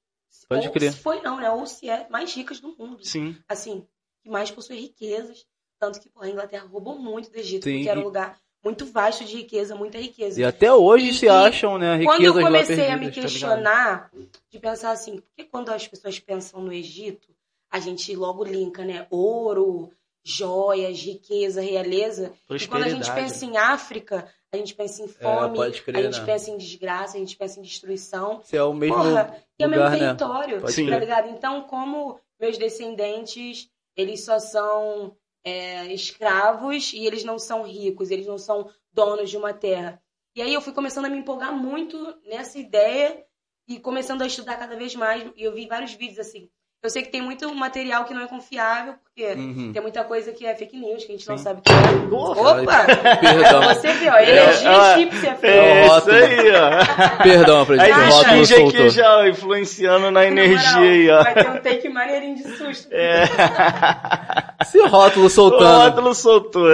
Pode 0.49 0.67
ou 0.67 0.73
crer. 0.73 0.93
se 0.93 0.99
Foi 0.99 1.21
não, 1.23 1.39
né? 1.39 1.49
Ou 1.49 1.65
se 1.65 1.89
é 1.89 2.09
mais 2.09 2.35
ricas 2.35 2.59
do 2.59 2.77
mundo. 2.77 3.05
Sim. 3.05 3.37
Assim, 3.49 3.87
que 4.21 4.29
mais 4.29 4.51
possui 4.51 4.81
riquezas. 4.81 5.47
Tanto 5.79 6.01
que 6.01 6.09
pô, 6.09 6.23
a 6.23 6.29
Inglaterra 6.29 6.67
roubou 6.67 6.99
muito 6.99 7.31
do 7.31 7.39
Egito, 7.39 7.65
Sim, 7.65 7.75
porque 7.77 7.89
era 7.89 8.01
um 8.01 8.05
lugar 8.05 8.37
muito 8.67 8.85
vasto 8.85 9.25
de 9.25 9.37
riqueza, 9.37 9.77
muita 9.77 9.97
riqueza. 9.97 10.41
E 10.41 10.45
até 10.45 10.73
hoje 10.75 11.11
E- 11.11 11.15
se 11.15 11.27
e 11.27 11.29
acham, 11.29 11.79
né, 11.79 12.03
Quando 12.03 12.25
eu 12.25 12.33
riquezas 12.33 12.43
comecei 12.45 12.77
perdidas, 12.77 12.93
a 12.93 12.97
me 12.97 13.07
tá 13.07 13.21
questionar, 13.21 14.11
de 14.51 14.59
pensar 14.59 14.91
assim, 14.91 15.19
por 15.19 15.31
que 15.37 15.45
quando 15.45 15.69
as 15.71 15.87
pessoas 15.87 16.19
pensam 16.19 16.61
no 16.61 16.73
Egito, 16.73 17.29
a 17.71 17.79
gente 17.79 18.15
logo 18.17 18.43
linka, 18.43 18.85
né? 18.85 19.07
Ouro, 19.09 19.93
joias, 20.25 20.99
riqueza, 20.99 21.61
realeza. 21.61 22.33
E 22.51 22.67
quando 22.67 22.83
a 22.83 22.89
gente 22.89 23.09
pensa 23.13 23.45
em 23.45 23.57
África, 23.57 24.29
a 24.53 24.57
gente 24.57 24.75
pensa 24.75 25.01
em 25.05 25.07
fome, 25.07 25.57
pode 25.57 25.83
crer, 25.83 25.99
a 25.99 26.03
gente 26.03 26.19
né? 26.19 26.27
pensa 26.27 26.51
em 26.51 26.57
desgraça, 26.57 27.17
a 27.17 27.21
gente 27.21 27.37
pensa 27.37 27.61
em 27.61 27.63
destruição. 27.63 28.41
Se 28.43 28.57
é 28.57 28.63
o 28.65 28.75
mesmo 28.75 28.97
Porra, 28.97 29.37
e 29.57 29.63
é 29.63 29.67
o 29.67 29.71
mesmo 29.71 29.89
né? 29.91 29.99
território, 29.99 30.61
Pode 30.61 30.91
tá 30.91 30.99
ligado? 30.99 31.29
Então, 31.29 31.63
como 31.63 32.19
meus 32.41 32.59
descendentes, 32.59 33.69
eles 33.97 34.25
só 34.25 34.41
são 34.41 35.17
é, 35.47 35.87
escravos 35.93 36.93
e 36.93 37.07
eles 37.07 37.23
não 37.23 37.39
são 37.39 37.63
ricos, 37.63 38.11
eles 38.11 38.27
não 38.27 38.37
são 38.37 38.69
donos 38.93 39.31
de 39.31 39.37
uma 39.37 39.53
terra. 39.55 40.01
E 40.35 40.43
aí 40.43 40.53
eu 40.53 40.61
fui 40.61 40.73
começando 40.73 41.05
a 41.05 41.09
me 41.09 41.17
empolgar 41.19 41.53
muito 41.53 41.97
nessa 42.29 42.59
ideia 42.59 43.23
e 43.69 43.79
começando 43.79 44.23
a 44.23 44.27
estudar 44.27 44.57
cada 44.57 44.77
vez 44.77 44.95
mais. 44.97 45.25
E 45.37 45.45
eu 45.45 45.55
vi 45.55 45.67
vários 45.67 45.95
vídeos 45.95 46.19
assim. 46.19 46.49
Eu 46.83 46.91
sei 46.91 47.03
que 47.03 47.09
tem 47.11 47.23
muito 47.23 47.53
material 47.55 48.05
que 48.05 48.13
não 48.15 48.21
é 48.23 48.29
confiável, 48.29 48.95
porque 49.03 49.25
Uhum. 49.33 49.73
tem 49.73 49.81
muita 49.83 50.05
coisa 50.05 50.31
que 50.33 50.47
é 50.47 50.55
fake 50.55 50.77
news, 50.77 51.05
que 51.05 51.13
a 51.13 51.17
gente 51.17 51.27
não 51.29 51.39
Sim. 51.39 51.43
sabe 51.45 51.61
o 51.61 51.63
que 51.63 51.73
é. 51.73 52.15
Opa! 52.15 52.87
Perdão, 53.19 53.63
Você 53.75 53.93
viu, 53.95 54.13
ó, 54.13 54.19
energia 54.19 54.71
É, 54.71 54.93
egípcia, 54.99 55.35
filho. 55.37 55.53
É 55.53 55.87
isso 55.87 56.11
aí, 56.11 56.53
ó. 56.55 57.23
perdão, 57.23 57.61
Aí 57.61 57.67
presidente. 57.67 57.99
O 57.99 58.03
Acha? 58.05 58.11
rótulo 58.15 58.37
aqui 58.37 58.47
soltou. 58.47 58.91
já, 58.91 59.17
ó, 59.19 59.27
influenciando 59.27 60.11
na 60.11 60.27
energia 60.27 60.77
aí, 60.79 61.11
ó. 61.11 61.23
Vai 61.25 61.35
ter 61.35 61.51
um 61.51 61.61
take 61.63 61.89
maneirinho 61.89 62.37
de 62.37 62.43
susto. 62.57 62.89
É. 62.93 63.25
Esse 64.69 64.87
rótulo 64.87 65.27
O 65.27 65.31
soltando. 65.31 65.79
rótulo 65.91 66.15
soltou. 66.15 66.69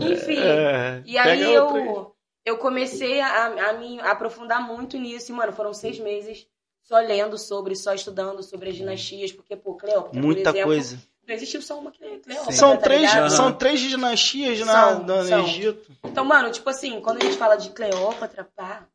Enfim. 0.00 0.38
É. 0.38 1.02
E 1.04 1.18
aí 1.18 1.58
outro 1.58 1.78
eu, 1.78 2.16
eu 2.44 2.58
comecei 2.58 3.20
a, 3.20 3.70
a 3.70 3.72
me 3.74 4.00
aprofundar 4.00 4.60
muito 4.66 4.96
nisso. 4.98 5.30
E, 5.32 5.34
mano, 5.34 5.52
foram 5.52 5.72
seis 5.74 5.98
meses 5.98 6.46
só 6.82 6.98
lendo 6.98 7.36
sobre, 7.38 7.74
só 7.76 7.92
estudando 7.94 8.42
sobre 8.42 8.70
as 8.70 8.76
dinastias. 8.76 9.32
Porque, 9.32 9.56
pô, 9.56 9.74
Cleópatra, 9.74 10.20
Muita 10.20 10.50
por 10.50 10.56
exemplo, 10.56 10.70
coisa. 10.70 10.98
não 11.26 11.34
existiu 11.34 11.62
só 11.62 11.78
uma 11.78 11.90
Cle- 11.92 12.18
Cleópatra, 12.20 12.52
São 12.52 12.76
tá 12.76 12.82
três, 12.82 13.00
ligado? 13.12 13.30
são 13.30 13.52
três 13.52 13.80
dinastias 13.80 14.60
na, 14.60 14.72
São, 14.72 15.02
no 15.04 15.24
são. 15.24 15.40
Egito. 15.44 15.92
Então, 16.04 16.24
mano, 16.24 16.50
tipo 16.50 16.68
assim, 16.70 17.00
quando 17.00 17.18
a 17.18 17.24
gente 17.24 17.36
fala 17.36 17.56
de 17.56 17.70
Cleópatra, 17.70 18.48
pá, 18.56 18.86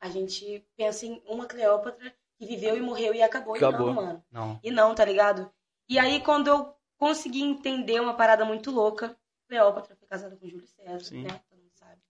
a 0.00 0.08
gente 0.08 0.64
pensa 0.76 1.06
em 1.06 1.20
uma 1.26 1.46
Cleópatra 1.46 2.12
que 2.38 2.46
viveu 2.46 2.76
e 2.76 2.80
morreu 2.80 3.14
e 3.14 3.22
acabou. 3.22 3.54
Acabou. 3.56 3.90
E 3.90 3.94
não, 3.94 4.02
mano. 4.02 4.24
Não. 4.30 4.60
E 4.62 4.70
não, 4.70 4.94
tá 4.94 5.04
ligado? 5.04 5.50
E 5.88 5.98
aí, 5.98 6.20
quando 6.20 6.48
eu 6.48 6.75
consegui 6.98 7.42
entender 7.42 8.00
uma 8.00 8.14
parada 8.14 8.44
muito 8.44 8.70
louca, 8.70 9.16
Cleópatra 9.48 9.94
foi 9.96 10.08
casada 10.08 10.36
com 10.36 10.48
Júlio 10.48 10.66
César, 10.66 10.98
Sim. 11.00 11.22
né? 11.22 11.40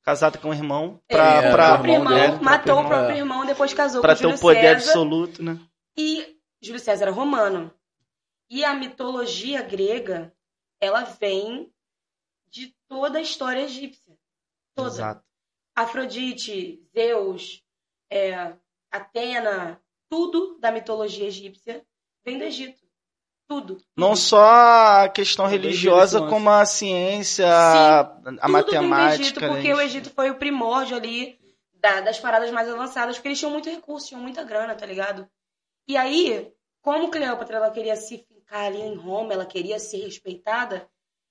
Casada 0.03 0.39
com 0.39 0.51
o 0.51 0.55
irmão. 0.55 1.03
É, 1.09 1.17
Pra, 1.17 1.25
É, 1.25 1.39
o 1.39 1.53
pra, 1.53 1.69
próprio 1.73 1.95
irmão 1.95 2.43
matou 2.43 2.81
o 2.81 2.87
próprio 2.87 3.17
irmão, 3.17 3.45
depois 3.45 3.75
casou 3.75 4.01
pra 4.01 4.15
com 4.15 4.21
ter 4.21 4.27
o 4.27 4.31
Júlio 4.31 4.41
poder 4.41 4.61
César. 4.79 4.91
absoluto, 4.91 5.43
né? 5.43 5.59
E 5.97 6.39
Júlio 6.63 6.79
César 6.81 7.05
era 7.07 7.11
romano. 7.13 7.73
E 8.49 8.65
a 8.65 8.73
mitologia 8.73 9.63
grega, 9.63 10.33
ela 10.81 11.03
vem 11.03 11.73
de 12.49 12.73
toda 12.87 13.19
a 13.19 13.23
história 13.23 13.63
egípcia. 13.63 14.17
Toda. 14.77 14.91
Exato. 14.91 15.25
Afrodite, 15.75 16.81
Zeus, 16.95 17.63
é, 18.09 18.55
Atena, 18.91 19.83
tudo 20.09 20.57
da 20.61 20.71
mitologia 20.71 21.27
egípcia 21.27 21.85
vem 22.25 22.39
do 22.39 22.45
Egito. 22.45 22.86
Tudo. 23.49 23.79
Não 23.97 24.09
tudo. 24.09 24.19
só 24.19 24.45
a 24.45 25.09
questão 25.09 25.47
religiosa, 25.47 26.21
como 26.27 26.51
a 26.51 26.65
ciência, 26.67 27.47
Sim, 27.47 28.39
a 28.41 28.49
matemática. 28.49 29.17
do 29.17 29.23
Egito, 29.23 29.41
né? 29.41 29.49
porque 29.49 29.75
o 29.75 29.81
Egito 29.81 30.11
foi 30.11 30.31
o 30.31 30.37
primórdio 30.39 30.97
ali 30.97 31.39
da- 31.75 32.01
das 32.01 32.19
paradas 32.19 32.51
mais 32.51 32.69
avançadas, 32.69 33.17
porque 33.17 33.29
eles 33.29 33.39
tinham 33.39 33.53
muito 33.53 33.71
recurso, 33.71 34.09
tinham 34.09 34.21
muita 34.21 34.43
grana, 34.43 34.75
tá 34.75 34.85
ligado? 34.85 35.29
E 35.87 35.97
aí, 35.97 36.53
como 36.83 37.11
Cleópatra 37.11 37.59
ela 37.59 37.71
queria 37.71 37.95
se 37.97 38.19
ficar 38.19 38.65
ali 38.67 38.81
em 38.81 38.97
Roma, 38.97 39.33
ela 39.33 39.47
queria 39.47 39.79
ser 39.79 39.99
respeitada, 40.05 40.89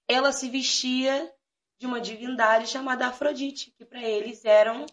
ela 0.07 0.31
se 0.31 0.50
vestia 0.50 1.29
de 1.77 1.86
uma 1.86 2.00
divindade 2.00 2.67
chamada 2.67 3.07
Afrodite, 3.07 3.74
que 3.77 3.84
pra 3.84 4.01
eles 4.01 4.45
eram 4.45 4.86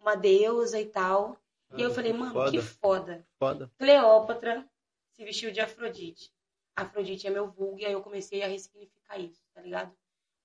uma 0.00 0.14
deusa 0.14 0.78
e 0.80 0.86
tal. 0.86 1.36
E 1.76 1.82
eu 1.82 1.90
falei, 1.92 2.12
mano, 2.12 2.50
que 2.50 2.60
foda. 2.62 3.26
Foda. 3.38 3.70
Cleópatra 3.78 4.64
se 5.12 5.24
vestiu 5.24 5.50
de 5.50 5.60
Afrodite. 5.60 6.30
Afrodite 6.82 7.26
é 7.26 7.30
meu 7.30 7.48
vulgo, 7.50 7.78
e 7.80 7.86
aí 7.86 7.92
eu 7.92 8.02
comecei 8.02 8.42
a 8.42 8.46
ressignificar 8.46 9.18
isso, 9.18 9.42
tá 9.52 9.60
ligado? 9.60 9.92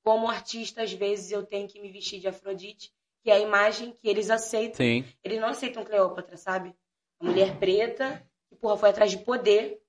Como 0.03 0.29
artista, 0.29 0.81
às 0.83 0.91
vezes 0.91 1.31
eu 1.31 1.45
tenho 1.45 1.67
que 1.67 1.79
me 1.79 1.91
vestir 1.91 2.19
de 2.19 2.27
Afrodite, 2.27 2.91
que 3.21 3.29
é 3.29 3.35
a 3.35 3.39
imagem 3.39 3.91
que 3.93 4.09
eles 4.09 4.29
aceitam. 4.29 4.77
Sim. 4.77 5.05
Eles 5.23 5.39
não 5.39 5.47
aceitam 5.49 5.85
Cleópatra, 5.85 6.35
sabe? 6.35 6.75
A 7.19 7.25
mulher 7.25 7.57
preta, 7.57 8.25
que 8.49 8.55
porra, 8.55 8.77
foi 8.77 8.89
atrás 8.89 9.11
de 9.11 9.19
poder. 9.19 9.81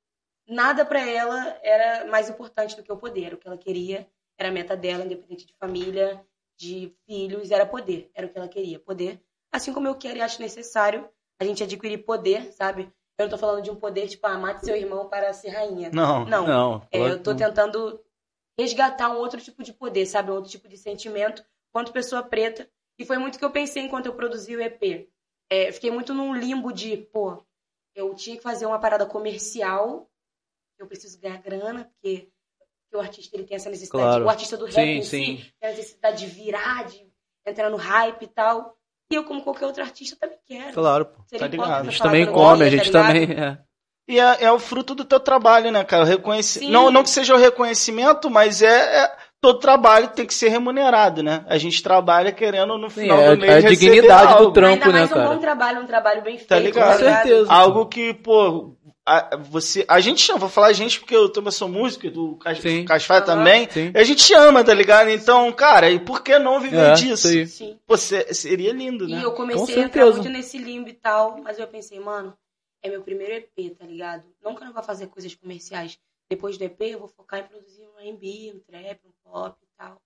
Nada 0.46 0.84
pra 0.84 1.00
ela 1.00 1.58
era 1.62 2.04
mais 2.06 2.28
importante 2.28 2.76
do 2.76 2.82
que 2.82 2.92
o 2.92 2.96
poder. 2.96 3.34
O 3.34 3.38
que 3.38 3.48
ela 3.48 3.58
queria 3.58 4.06
era 4.38 4.50
a 4.50 4.52
meta 4.52 4.76
dela, 4.76 5.04
independente 5.04 5.46
de 5.46 5.54
família, 5.54 6.24
de 6.56 6.94
filhos, 7.06 7.50
era 7.50 7.66
poder. 7.66 8.10
Era 8.14 8.26
o 8.26 8.30
que 8.30 8.38
ela 8.38 8.48
queria, 8.48 8.78
poder. 8.78 9.20
Assim 9.50 9.72
como 9.72 9.88
eu 9.88 9.96
quero 9.96 10.18
e 10.18 10.22
acho 10.22 10.40
necessário 10.40 11.08
a 11.40 11.44
gente 11.44 11.62
adquirir 11.62 12.04
poder, 12.04 12.52
sabe? 12.52 12.92
Eu 13.18 13.26
não 13.26 13.30
tô 13.30 13.38
falando 13.38 13.62
de 13.62 13.70
um 13.70 13.76
poder 13.76 14.08
tipo, 14.08 14.26
ah, 14.26 14.36
mate 14.36 14.64
seu 14.64 14.76
irmão 14.76 15.08
para 15.08 15.32
ser 15.32 15.50
rainha. 15.50 15.90
Não. 15.92 16.24
Não. 16.24 16.46
Não. 16.46 16.88
É, 16.90 16.98
eu 16.98 17.22
tô 17.22 17.34
tentando 17.34 18.00
resgatar 18.58 19.10
um 19.10 19.18
outro 19.18 19.40
tipo 19.40 19.62
de 19.62 19.72
poder, 19.72 20.06
sabe? 20.06 20.30
Um 20.30 20.34
outro 20.34 20.50
tipo 20.50 20.68
de 20.68 20.76
sentimento, 20.76 21.44
quanto 21.72 21.92
pessoa 21.92 22.22
preta. 22.22 22.68
E 22.98 23.04
foi 23.04 23.18
muito 23.18 23.38
que 23.38 23.44
eu 23.44 23.50
pensei 23.50 23.84
enquanto 23.84 24.06
eu 24.06 24.14
produzi 24.14 24.56
o 24.56 24.60
EP. 24.60 25.08
É, 25.50 25.70
fiquei 25.72 25.90
muito 25.90 26.14
num 26.14 26.34
limbo 26.34 26.72
de, 26.72 26.96
pô, 26.96 27.44
eu 27.94 28.14
tinha 28.14 28.36
que 28.36 28.42
fazer 28.42 28.66
uma 28.66 28.78
parada 28.78 29.06
comercial, 29.06 30.10
eu 30.78 30.86
preciso 30.86 31.20
ganhar 31.20 31.40
grana, 31.40 31.84
porque, 31.84 32.28
porque 32.82 32.96
o 32.96 33.00
artista 33.00 33.36
ele 33.36 33.44
tem 33.44 33.56
essa 33.56 33.70
necessidade. 33.70 34.04
Claro. 34.04 34.24
O 34.24 34.28
artista 34.28 34.56
do 34.56 34.64
rap 34.64 34.74
Sim, 34.74 34.80
em 34.82 35.02
sim. 35.02 35.36
si 35.36 35.54
tem 35.60 35.70
a 35.70 35.72
necessidade 35.72 36.18
de 36.18 36.26
virar, 36.26 36.84
de 36.86 37.06
entrar 37.46 37.70
no 37.70 37.76
hype 37.76 38.22
e 38.22 38.28
tal. 38.28 38.76
E 39.10 39.14
eu, 39.14 39.24
como 39.24 39.42
qualquer 39.42 39.66
outro 39.66 39.82
artista, 39.82 40.16
também 40.20 40.38
quero. 40.46 40.72
Claro, 40.72 41.06
pô. 41.06 41.22
Seria 41.26 41.46
Tá 41.46 41.50
ligado. 41.50 41.88
A 41.88 41.90
gente 41.90 42.02
também 42.02 42.26
come, 42.26 42.64
a 42.64 42.70
gente 42.70 42.90
tá 42.90 43.06
também. 43.06 43.30
É. 43.32 43.58
E 44.06 44.20
é, 44.20 44.44
é 44.44 44.52
o 44.52 44.58
fruto 44.58 44.94
do 44.94 45.04
teu 45.04 45.18
trabalho, 45.18 45.70
né, 45.70 45.82
cara? 45.82 46.04
Reconheci... 46.04 46.60
Sim. 46.60 46.70
não, 46.70 46.90
não 46.90 47.02
que 47.02 47.08
seja 47.10 47.34
o 47.34 47.38
reconhecimento, 47.38 48.28
mas 48.28 48.60
é, 48.60 49.04
é- 49.04 49.12
todo 49.40 49.58
trabalho 49.60 50.08
tem 50.08 50.26
que 50.26 50.34
ser 50.34 50.48
remunerado, 50.48 51.22
né? 51.22 51.44
A 51.48 51.56
gente 51.56 51.82
trabalha 51.82 52.30
querendo 52.32 52.76
no 52.76 52.90
Sim, 52.90 53.02
final 53.02 53.18
é, 53.20 53.34
do 53.34 53.40
mês 53.40 53.64
é 53.64 53.66
a 53.66 53.70
dignidade 53.70 54.38
do 54.38 54.52
trampo, 54.52 54.74
Ainda 54.74 54.86
né, 54.86 54.92
mais 54.92 55.10
um 55.10 55.14
cara? 55.14 55.28
bom 55.28 55.38
trabalho, 55.38 55.80
um 55.80 55.86
trabalho 55.86 56.22
bem 56.22 56.36
feito. 56.36 56.48
Tá 56.48 56.58
ligado? 56.58 56.92
Com 56.92 56.98
certeza. 56.98 57.52
Algo 57.52 57.86
que, 57.86 58.12
pô, 58.14 58.76
a, 59.06 59.36
você, 59.36 59.84
a 59.88 60.00
gente 60.00 60.22
chama, 60.22 60.38
vou 60.40 60.48
falar 60.48 60.68
a 60.68 60.72
gente 60.72 60.98
porque 60.98 61.14
eu 61.14 61.28
também 61.28 61.50
sou 61.52 61.68
músico, 61.68 62.10
do. 62.10 62.36
Casfai 62.36 63.24
também. 63.24 63.68
Sim. 63.70 63.92
A 63.94 64.02
gente 64.02 64.32
ama, 64.34 64.64
tá 64.64 64.72
ligado? 64.72 65.10
Então, 65.10 65.52
cara, 65.52 65.90
e 65.90 65.98
por 66.00 66.22
que 66.22 66.38
não 66.38 66.58
viver 66.60 66.90
É, 66.90 66.92
disso? 66.94 67.28
Sim. 67.46 67.78
Pô, 67.86 67.96
se- 67.96 68.32
seria 68.32 68.72
lindo, 68.72 69.06
né? 69.06 69.18
E 69.18 69.22
eu 69.22 69.30
Com 69.32 69.36
comecei 69.38 69.82
a 69.82 69.84
entrar 69.86 70.06
muito 70.10 70.28
nesse 70.28 70.56
limbo 70.58 70.88
e 70.88 70.94
tal, 70.94 71.38
mas 71.42 71.58
eu 71.58 71.66
pensei, 71.66 72.00
mano, 72.00 72.36
é 72.82 72.88
meu 72.88 73.02
primeiro 73.02 73.34
EP, 73.34 73.76
tá 73.78 73.84
ligado? 73.84 74.24
Não 74.42 74.54
que 74.54 74.62
eu 74.62 74.66
não 74.66 74.72
vá 74.72 74.82
fazer 74.82 75.06
coisas 75.08 75.34
comerciais. 75.34 75.98
Depois 76.30 76.56
do 76.56 76.64
EP, 76.64 76.80
eu 76.80 76.98
vou 77.00 77.08
focar 77.08 77.40
em 77.40 77.44
produzir 77.44 77.86
um 77.94 78.00
R&B, 78.00 78.54
um 78.54 78.60
trap, 78.60 79.00
um 79.06 79.30
pop 79.30 79.56
e 79.62 79.66
tal. 79.76 80.00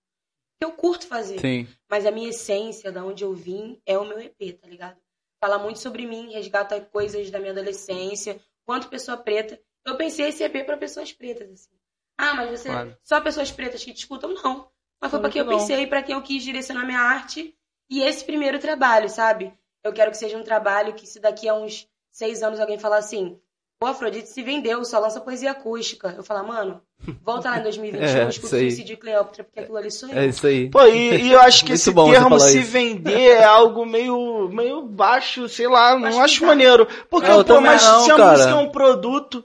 Eu 0.61 0.73
curto 0.73 1.07
fazer, 1.07 1.39
Sim. 1.39 1.69
mas 1.89 2.05
a 2.05 2.11
minha 2.11 2.31
essência, 2.31 2.91
da 2.91 3.05
onde 3.05 3.23
eu 3.23 3.33
vim, 3.33 3.81
é 3.87 3.97
o 3.97 4.05
meu 4.05 4.19
EP, 4.19 4.59
tá 4.61 4.67
ligado? 4.67 4.97
Fala 5.41 5.57
muito 5.57 5.79
sobre 5.79 6.05
mim, 6.05 6.33
resgata 6.33 6.81
coisas 6.81 7.31
da 7.31 7.39
minha 7.39 7.53
adolescência, 7.53 8.41
quanto 8.69 8.91
pessoa 8.91 9.17
preta. 9.17 9.59
Eu 9.83 9.97
pensei 9.97 10.29
esse 10.29 10.45
EP 10.45 10.67
pra 10.67 10.77
pessoas 10.77 11.11
pretas, 11.11 11.51
assim. 11.51 11.71
Ah, 12.19 12.35
mas 12.35 12.51
você. 12.51 12.69
Claro. 12.69 12.95
Só 13.03 13.19
pessoas 13.19 13.51
pretas 13.51 13.83
que 13.83 13.95
te 13.95 14.01
escutam? 14.01 14.35
Não. 14.35 14.71
Mas 15.01 15.11
foi 15.11 15.21
pra 15.21 15.31
que 15.31 15.41
eu 15.41 15.49
pensei, 15.49 15.87
pra 15.87 16.03
quem 16.03 16.15
eu 16.15 16.21
quis 16.21 16.43
direcionar 16.43 16.85
minha 16.85 17.01
arte. 17.01 17.57
E 17.89 18.03
esse 18.03 18.23
primeiro 18.23 18.59
trabalho, 18.59 19.09
sabe? 19.09 19.59
Eu 19.83 19.95
quero 19.95 20.11
que 20.11 20.19
seja 20.19 20.37
um 20.37 20.43
trabalho 20.43 20.93
que, 20.93 21.07
se 21.07 21.19
daqui 21.19 21.49
a 21.49 21.55
uns 21.55 21.89
seis 22.11 22.43
anos 22.43 22.61
alguém 22.61 22.79
falar 22.79 22.99
assim, 22.99 23.41
pô, 23.81 23.87
Afrodite 23.87 24.29
se 24.29 24.43
vendeu, 24.43 24.85
só 24.85 24.99
lança 24.99 25.21
poesia 25.21 25.53
acústica. 25.53 26.15
Eu 26.17 26.25
falar, 26.25 26.43
mano, 26.43 26.81
volta 27.25 27.51
lá 27.51 27.59
em 27.59 27.63
2021, 27.65 28.03
É, 28.03 28.29
escuta 28.29 28.57
o 28.57 28.59
suicídio 28.59 28.85
de 28.87 28.97
Cleópatra, 28.97 29.45
porque 29.45 29.61
aquilo 29.61 29.77
ali 29.77 29.91
sou 29.91 30.09
eu. 30.09 30.19
É 30.19 30.27
isso 30.27 30.47
aí. 30.47 30.69
Pô, 30.69 30.83
e, 30.87 31.23
e 31.23 31.33
eu 31.33 31.41
acho 31.41 31.65
que 31.65 31.73
esse 31.73 31.93
termo 31.95 32.41
se 32.41 32.59
isso. 32.61 32.71
vender 32.71 33.31
é 33.37 33.45
algo 33.45 33.87
meio, 33.87 34.49
meio 34.53 34.83
baixo, 34.83 35.49
sei 35.49 35.69
lá, 35.69 35.99
não 35.99 36.21
Acho 36.21 36.45
maneiro. 36.45 36.87
Porque, 37.09 37.31
É, 37.31 37.35
eu 37.35 37.45
pô, 37.45 37.61
mas 37.61 37.85
não, 37.85 38.01
se 38.05 38.11
a 38.13 38.17
cara. 38.17 38.33
música 38.33 38.51
é 38.51 38.55
um 38.57 38.69
produto, 38.71 39.45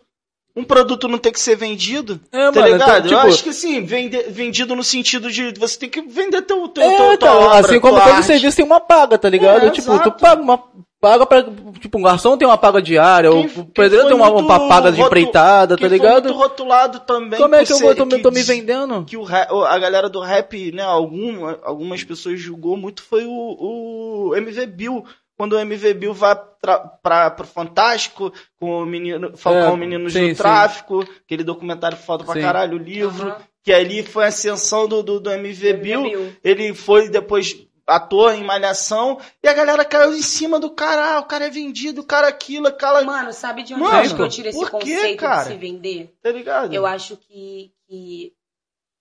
um 0.55 0.63
produto 0.63 1.07
não 1.07 1.17
tem 1.17 1.31
que 1.31 1.39
ser 1.39 1.55
vendido, 1.55 2.19
É, 2.31 2.51
tá 2.51 2.59
mano, 2.61 2.73
ligado? 2.73 2.89
então, 2.89 2.95
eu 2.97 3.03
tipo- 3.23 3.27
acho 3.33 3.43
que 3.43 3.53
sim, 3.53 3.83
vende, 3.83 4.17
vendido 4.29 4.75
no 4.75 4.83
sentido 4.83 5.31
de 5.31 5.51
você 5.59 5.77
tem 5.79 5.89
que 5.89 6.01
vender 6.01 6.41
teu, 6.43 6.67
teu, 6.69 6.83
É, 6.83 6.87
teu, 6.89 6.97
tua 6.97 7.13
então, 7.15 7.37
obra, 7.43 7.59
assim 7.59 7.79
como 7.79 7.99
todo 7.99 8.09
arte. 8.09 8.25
serviço 8.25 8.57
tem 8.57 8.65
uma 8.65 8.79
paga, 8.79 9.17
tá 9.17 9.29
ligado? 9.29 9.65
É, 9.65 9.69
tipo, 9.71 9.91
exato. 9.91 10.11
tu 10.11 10.19
paga 10.19 10.41
uma 10.41 10.63
paga 11.03 11.25
pra. 11.25 11.43
Tipo, 11.81 11.97
um 11.97 12.01
garçom 12.01 12.37
tem 12.37 12.47
uma 12.47 12.57
paga 12.57 12.81
diária, 12.81 13.29
Quem- 13.29 13.45
o 13.45 13.65
pedreiro 13.65 14.07
foi 14.07 14.13
tem 14.13 14.15
uma, 14.21 14.29
uma 14.31 14.67
paga 14.69 14.89
de 14.89 15.01
empreitada, 15.01 15.75
tá 15.75 15.81
foi 15.81 15.89
ligado? 15.89 16.23
muito 16.29 16.37
rotulado 16.37 16.99
também. 17.01 17.37
Como 17.39 17.53
é 17.55 17.65
que 17.65 17.73
eu 17.73 17.77
ser- 17.77 17.83
vou, 17.83 17.93
tô, 17.95 18.05
me- 18.05 18.15
que 18.15 18.21
tô 18.21 18.31
me 18.31 18.41
vendendo? 18.41 19.03
que 19.03 19.17
o 19.17 19.25
a 19.27 19.77
galera 19.77 20.07
do 20.09 20.21
rap, 20.21 20.71
né, 20.71 20.81
algum, 20.81 21.45
algumas 21.63 22.01
pessoas 22.05 22.39
julgou 22.39 22.77
muito 22.77 23.03
foi 23.03 23.25
o, 23.25 24.29
o 24.29 24.35
MV 24.37 24.65
Bill. 24.67 25.03
Quando 25.35 25.53
o 25.53 25.59
MV 25.59 25.93
Bill 25.95 26.13
vai 26.13 26.35
pra, 26.61 26.77
pra, 26.79 27.29
pro 27.31 27.45
Fantástico, 27.45 28.31
com 28.59 28.83
o 28.83 28.85
menino, 28.85 29.35
Falcão 29.35 29.73
É, 29.73 29.77
Meninos 29.77 30.13
sim, 30.13 30.21
do 30.21 30.27
sim. 30.29 30.35
Tráfico, 30.35 31.05
aquele 31.25 31.43
documentário 31.43 31.97
foda 31.97 32.23
pra 32.23 32.35
Sim. 32.35 32.41
caralho, 32.41 32.77
o 32.77 32.81
livro, 32.81 33.27
Aham. 33.29 33.37
que 33.63 33.73
ali 33.73 34.03
foi 34.03 34.25
a 34.25 34.27
ascensão 34.27 34.87
do, 34.87 35.01
do, 35.03 35.19
do 35.19 35.31
MV 35.31 35.73
Bill. 35.73 36.03
Bill. 36.03 36.33
Ele 36.43 36.73
foi 36.75 37.09
depois 37.09 37.57
ator 37.85 38.33
em 38.33 38.43
Malhação, 38.43 39.19
e 39.41 39.47
a 39.47 39.53
galera 39.53 39.83
caiu 39.83 40.13
em 40.13 40.21
cima 40.21 40.59
do 40.59 40.71
cara, 40.71 41.15
ah, 41.15 41.19
o 41.19 41.25
cara 41.25 41.45
é 41.45 41.49
vendido, 41.49 42.01
o 42.01 42.05
cara 42.05 42.27
aquilo, 42.27 42.67
aquela... 42.67 43.03
Mano, 43.03 43.33
sabe 43.33 43.63
de 43.63 43.73
onde 43.73 43.83
Mano, 43.83 43.95
eu 43.95 44.01
acho 44.01 44.15
que 44.15 44.21
eu 44.21 44.29
tiro 44.29 44.47
esse 44.49 44.57
por 44.57 44.69
quê, 44.79 44.95
conceito 44.95 45.19
cara? 45.19 45.43
de 45.43 45.49
se 45.49 45.57
vender? 45.57 46.17
Tá 46.21 46.31
ligado? 46.31 46.73
Eu 46.73 46.85
acho 46.85 47.17
que, 47.17 47.73
que 47.85 48.33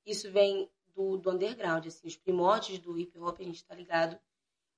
isso 0.04 0.30
vem 0.30 0.68
do, 0.94 1.16
do 1.16 1.30
underground, 1.30 1.86
assim, 1.86 2.06
os 2.06 2.16
primórdios 2.16 2.78
do 2.78 2.98
hip 2.98 3.16
hop, 3.18 3.40
a 3.40 3.44
gente 3.44 3.64
tá 3.64 3.74
ligado, 3.74 4.18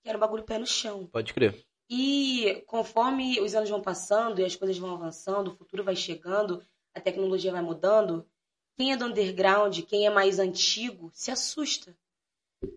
que 0.02 0.08
era 0.08 0.18
um 0.18 0.20
bagulho 0.20 0.44
pé 0.44 0.58
no 0.58 0.66
chão. 0.66 1.06
Pode 1.06 1.32
crer. 1.32 1.64
E 1.88 2.62
conforme 2.66 3.40
os 3.40 3.54
anos 3.54 3.70
vão 3.70 3.80
passando 3.80 4.40
e 4.40 4.44
as 4.44 4.56
coisas 4.56 4.78
vão 4.78 4.94
avançando, 4.94 5.48
o 5.48 5.56
futuro 5.56 5.84
vai 5.84 5.96
chegando, 5.96 6.62
a 6.94 7.00
tecnologia 7.00 7.52
vai 7.52 7.62
mudando, 7.62 8.26
quem 8.76 8.92
é 8.92 8.96
do 8.96 9.06
underground, 9.06 9.80
quem 9.82 10.06
é 10.06 10.10
mais 10.10 10.38
antigo, 10.38 11.10
se 11.12 11.30
assusta. 11.30 11.96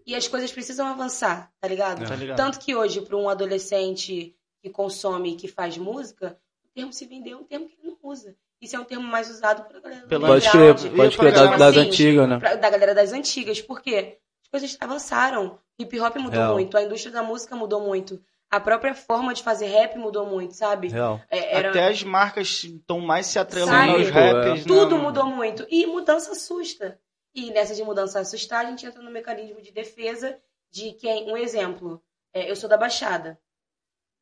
E 0.06 0.16
as 0.16 0.28
coisas 0.28 0.52
precisam 0.52 0.88
avançar, 0.88 1.52
tá 1.60 1.68
ligado? 1.68 2.08
Tá 2.08 2.16
ligado? 2.16 2.38
Tanto 2.38 2.60
que 2.60 2.76
hoje, 2.76 3.02
para 3.02 3.16
um 3.18 3.30
adolescente 3.30 4.36
que 4.62 4.70
consome 4.70 5.34
e 5.34 5.36
que 5.36 5.48
faz 5.48 5.78
música, 5.78 6.38
o 6.66 6.68
termo 6.74 6.94
se 6.94 7.06
vender 7.06 7.32
é 7.32 7.36
um 7.38 7.44
termo 7.44 7.68
que 7.68 7.76
ele 7.82 7.90
não 7.92 7.98
usa. 8.10 8.36
Isso 8.62 8.76
é 8.76 8.80
um 8.80 8.84
termo 8.84 9.04
mais 9.08 9.30
usado 9.30 9.64
pra 9.68 9.80
galera 9.80 10.08
Pela- 10.08 10.28
Pode 10.28 10.50
crer, 10.50 10.72
underground. 10.72 10.96
pode 10.98 11.18
crer, 11.18 11.32
Então, 11.32 11.50
das, 11.52 11.60
das 11.60 11.78
assim, 11.78 11.88
antigas, 11.88 12.30
né? 12.30 12.40
pra- 12.40 12.56
da 12.56 12.70
galera 12.70 12.96
das 12.96 13.12
antigas. 13.14 13.62
Por 13.62 13.82
quê? 13.82 14.18
As 14.44 14.50
coisas 14.50 14.78
avançaram. 14.80 15.60
Hip 15.80 16.00
hop 16.00 16.16
mudou 16.16 16.40
Real. 16.40 16.54
muito, 16.54 16.76
a 16.78 16.82
indústria 16.82 17.12
da 17.14 17.22
música 17.22 17.56
mudou 17.56 17.80
muito. 17.82 18.20
A 18.50 18.60
própria 18.60 18.96
forma 18.96 19.34
de 19.34 19.44
fazer 19.44 19.68
rap 19.68 19.98
mudou 20.00 20.26
muito, 20.26 20.54
sabe? 20.56 20.88
Real. 20.88 21.22
É, 21.30 21.58
era- 21.58 21.70
Até 21.70 21.88
as 21.90 22.02
marcas 22.02 22.64
estão 22.64 23.00
mais 23.00 23.28
se 23.28 23.38
atrelando 23.38 23.72
Sabe? 23.74 23.92
aos 23.92 24.10
rappers. 24.10 24.60
né, 24.62 24.64
Tudo 24.66 24.92
mano? 24.92 25.04
mudou 25.04 25.26
muito. 25.28 25.68
E 25.70 25.86
mudança 25.86 26.32
assusta. 26.32 26.98
E 27.38 27.52
nessa 27.52 27.76
de 27.76 27.84
mudança 27.84 28.20
assustar, 28.20 28.66
a 28.66 28.70
gente 28.72 28.84
entra 28.84 29.00
no 29.00 29.12
mecanismo 29.12 29.62
de 29.62 29.72
defesa 29.72 30.42
de 30.72 30.94
quem. 30.94 31.32
Um 31.32 31.38
exemplo. 31.38 32.04
é, 32.34 32.50
eu 32.50 32.56
sou 32.56 32.68
da 32.68 32.76
Baixada. 32.76 33.40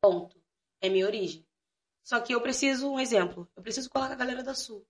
Ponto. 0.02 0.38
É 0.82 0.90
minha 0.90 1.06
origem. 1.06 1.48
Só 2.04 2.20
que 2.20 2.34
eu 2.34 2.42
preciso, 2.42 2.92
um 2.92 3.00
exemplo. 3.00 3.50
Eu 3.56 3.62
preciso 3.62 3.88
colar 3.88 4.08
com 4.08 4.12
a 4.12 4.16
galera 4.16 4.42
da 4.42 4.54
Sul. 4.54 4.86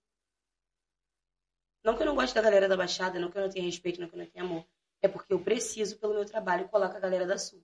Não 1.81 1.95
que 1.95 2.01
eu 2.01 2.05
não 2.05 2.15
goste 2.15 2.35
da 2.35 2.41
galera 2.41 2.67
da 2.67 2.75
Baixada, 2.75 3.17
não 3.17 3.31
que 3.31 3.37
eu 3.37 3.43
não 3.43 3.49
tenha 3.49 3.63
respeito, 3.63 4.01
não 4.01 4.09
que 4.09 4.15
eu 4.15 4.19
não 4.19 4.25
tenha 4.25 4.43
amor. 4.43 4.67
É 5.01 5.07
porque 5.07 5.31
eu 5.31 5.41
preciso, 5.41 5.97
pelo 5.97 6.13
meu 6.13 6.25
trabalho, 6.25 6.67
colar 6.67 6.89
com 6.89 6.97
a 6.97 6.99
galera 6.99 7.25
da 7.25 7.37
Sul. 7.37 7.63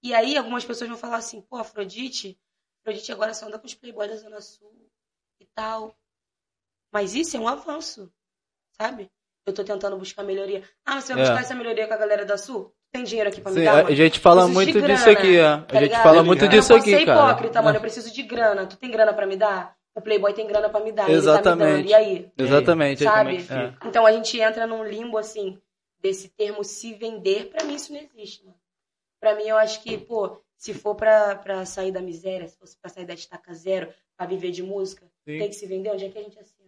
E 0.00 0.14
aí 0.14 0.36
algumas 0.36 0.64
pessoas 0.64 0.88
vão 0.88 0.98
falar 0.98 1.16
assim, 1.16 1.42
pô, 1.42 1.56
Afrodite, 1.56 2.40
Afrodite 2.78 3.10
agora 3.10 3.34
só 3.34 3.46
anda 3.46 3.58
com 3.58 3.66
os 3.66 3.74
playboys 3.74 4.12
da 4.12 4.16
Zona 4.16 4.40
Sul 4.40 4.88
e 5.40 5.46
tal. 5.46 5.98
Mas 6.92 7.16
isso 7.16 7.36
é 7.36 7.40
um 7.40 7.48
avanço, 7.48 8.14
sabe? 8.80 9.10
Eu 9.46 9.52
tô 9.52 9.64
tentando 9.64 9.96
buscar 9.96 10.22
melhoria. 10.22 10.62
Ah, 10.84 11.00
você 11.00 11.12
vai 11.14 11.22
É. 11.22 11.26
buscar 11.26 11.40
essa 11.40 11.54
melhoria 11.54 11.86
com 11.86 11.94
a 11.94 11.96
galera 11.96 12.24
da 12.24 12.36
Sul? 12.38 12.72
Tem 12.92 13.04
dinheiro 13.04 13.30
aqui 13.30 13.40
pra 13.40 13.50
me 13.52 13.58
Sim, 13.58 13.64
dar, 13.64 13.72
a, 13.72 13.76
mano? 13.76 13.88
a 13.88 13.94
gente 13.94 14.20
fala 14.20 14.42
Preciso 14.42 14.54
muito 14.54 14.72
de 14.72 14.86
disso 14.86 15.04
grana, 15.04 15.18
aqui, 15.18 15.36
é. 15.38 15.44
A 15.46 15.58
tá 15.58 15.74
gente 15.74 15.82
ligado? 15.84 16.02
fala 16.02 16.16
Eu 16.18 16.24
muito 16.24 16.42
não 16.44 16.48
disso 16.48 16.72
eu 16.72 16.76
não 16.76 16.82
aqui, 16.82 17.04
cara. 17.06 17.20
hipócrita, 17.30 17.62
mano. 17.62 17.76
Eu 17.76 17.80
preciso 17.80 18.12
de 18.12 18.22
grana. 18.22 18.66
Tu 18.66 18.76
tem 18.76 18.90
grana 18.90 19.14
pra 19.14 19.26
me 19.26 19.36
dar? 19.36 19.74
O 19.94 20.00
Playboy 20.00 20.32
tem 20.34 20.46
grana 20.46 20.68
pra 20.68 20.80
me 20.80 20.92
dar. 20.92 21.08
Ele 21.08 21.12
tá 21.12 21.12
me 21.12 21.18
Exatamente. 21.18 21.88
E 21.88 21.94
aí? 21.94 22.30
Exatamente. 22.38 23.04
como 23.04 23.14
Sabe? 23.16 23.36
é? 23.50 23.88
Então 23.88 24.06
a 24.06 24.12
gente 24.12 24.38
entra 24.40 24.66
num 24.66 24.84
limbo, 24.84 25.16
assim, 25.18 25.58
desse 26.00 26.28
termo 26.28 26.62
se 26.62 26.92
vender. 26.94 27.46
Pra 27.50 27.64
mim 27.64 27.74
isso 27.74 27.92
não 27.92 28.00
existe, 28.00 28.44
mano. 28.44 28.56
Pra 29.20 29.34
mim 29.36 29.44
eu 29.44 29.56
acho 29.56 29.82
que, 29.82 29.96
pô, 29.98 30.36
se 30.56 30.74
for 30.74 30.94
pra, 30.94 31.34
pra 31.36 31.64
sair 31.64 31.92
da 31.92 32.00
miséria, 32.00 32.46
se 32.48 32.58
fosse 32.58 32.76
pra 32.78 32.90
sair 32.90 33.04
da 33.06 33.14
estaca 33.14 33.52
zero, 33.54 33.88
pra 34.16 34.26
viver 34.26 34.50
de 34.50 34.62
música, 34.62 35.04
Sim. 35.26 35.38
tem 35.38 35.48
que 35.48 35.54
se 35.54 35.66
vender. 35.66 35.90
Onde 35.90 36.04
é 36.04 36.08
que 36.10 36.18
a 36.18 36.22
gente 36.22 36.38
assina? 36.38 36.61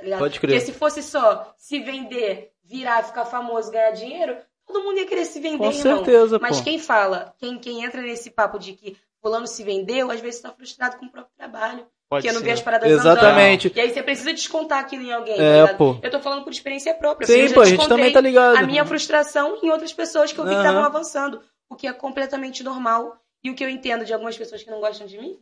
Tá 0.00 0.04
ligado? 0.04 0.18
Pode 0.18 0.40
crer. 0.40 0.54
Porque 0.58 0.72
se 0.72 0.78
fosse 0.78 1.02
só 1.02 1.52
se 1.58 1.78
vender, 1.80 2.52
virar, 2.64 3.04
ficar 3.04 3.24
famoso, 3.26 3.70
ganhar 3.70 3.90
dinheiro, 3.92 4.36
todo 4.66 4.82
mundo 4.82 4.98
ia 4.98 5.06
querer 5.06 5.24
se 5.26 5.38
vender, 5.40 5.58
Com 5.58 5.64
irmão. 5.70 5.96
certeza, 5.96 6.38
Mas 6.40 6.58
pô. 6.58 6.64
quem 6.64 6.78
fala, 6.78 7.34
quem, 7.38 7.58
quem 7.58 7.84
entra 7.84 8.00
nesse 8.00 8.30
papo 8.30 8.58
de 8.58 8.72
que 8.72 8.96
fulano 9.20 9.46
se 9.46 9.62
vendeu, 9.62 10.10
às 10.10 10.20
vezes 10.20 10.40
tá 10.40 10.50
frustrado 10.50 10.96
com 10.96 11.06
o 11.06 11.10
próprio 11.10 11.34
trabalho. 11.36 11.86
Pode 12.08 12.22
porque 12.22 12.32
não 12.32 12.40
ser. 12.40 12.46
vê 12.46 12.50
as 12.52 12.62
paradas 12.62 12.90
Exatamente. 12.90 13.68
andando. 13.68 13.76
E 13.76 13.80
aí 13.82 13.90
você 13.92 14.02
precisa 14.02 14.32
descontar 14.32 14.80
aquilo 14.80 15.02
em 15.04 15.12
alguém, 15.12 15.36
tá 15.36 15.42
É, 15.42 15.60
ligado? 15.60 15.76
pô. 15.76 15.96
Eu 16.02 16.10
tô 16.10 16.18
falando 16.18 16.42
por 16.42 16.52
experiência 16.52 16.92
própria. 16.94 17.26
Sim, 17.26 17.46
já 17.46 17.54
pô, 17.54 17.60
a 17.60 17.64
gente 17.66 17.76
descontei 17.78 17.96
também 17.98 18.12
tá 18.12 18.20
ligado. 18.20 18.56
A 18.56 18.62
minha 18.62 18.84
frustração 18.84 19.58
em 19.62 19.70
outras 19.70 19.92
pessoas 19.92 20.32
que 20.32 20.38
eu 20.40 20.44
vi 20.44 20.50
que 20.50 20.56
Aham. 20.56 20.64
estavam 20.64 20.84
avançando. 20.84 21.40
O 21.68 21.76
que 21.76 21.86
é 21.86 21.92
completamente 21.92 22.64
normal. 22.64 23.16
E 23.44 23.50
o 23.50 23.54
que 23.54 23.64
eu 23.64 23.68
entendo 23.68 24.04
de 24.04 24.12
algumas 24.12 24.36
pessoas 24.36 24.62
que 24.62 24.70
não 24.70 24.80
gostam 24.80 25.06
de 25.06 25.18
mim, 25.18 25.38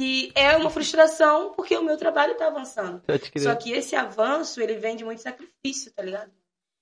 que 0.00 0.32
é 0.34 0.56
uma 0.56 0.70
frustração 0.70 1.52
porque 1.52 1.76
o 1.76 1.84
meu 1.84 1.94
trabalho 1.98 2.34
tá 2.34 2.46
avançando. 2.46 3.02
Só 3.36 3.54
que 3.54 3.70
esse 3.70 3.94
avanço, 3.94 4.58
ele 4.58 4.76
vem 4.76 4.96
de 4.96 5.04
muito 5.04 5.20
sacrifício, 5.20 5.92
tá 5.92 6.02
ligado? 6.02 6.32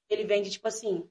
Ele 0.08 0.22
vem 0.22 0.40
de, 0.40 0.50
tipo 0.50 0.68
assim, 0.68 1.04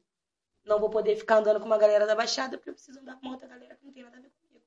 não 0.63 0.79
vou 0.79 0.89
poder 0.89 1.17
ficar 1.17 1.39
andando 1.39 1.59
com 1.59 1.65
uma 1.65 1.77
galera 1.77 2.07
da 2.07 2.15
Baixada 2.15 2.57
porque 2.57 2.69
eu 2.69 2.73
preciso 2.75 3.01
andar 3.01 3.15
com 3.15 3.25
uma 3.25 3.33
outra 3.33 3.49
galera 3.49 3.75
que 3.75 3.85
não 3.85 3.91
tem 3.91 4.03
nada 4.03 4.15
a 4.15 4.21
ver 4.21 4.31
comigo. 4.41 4.65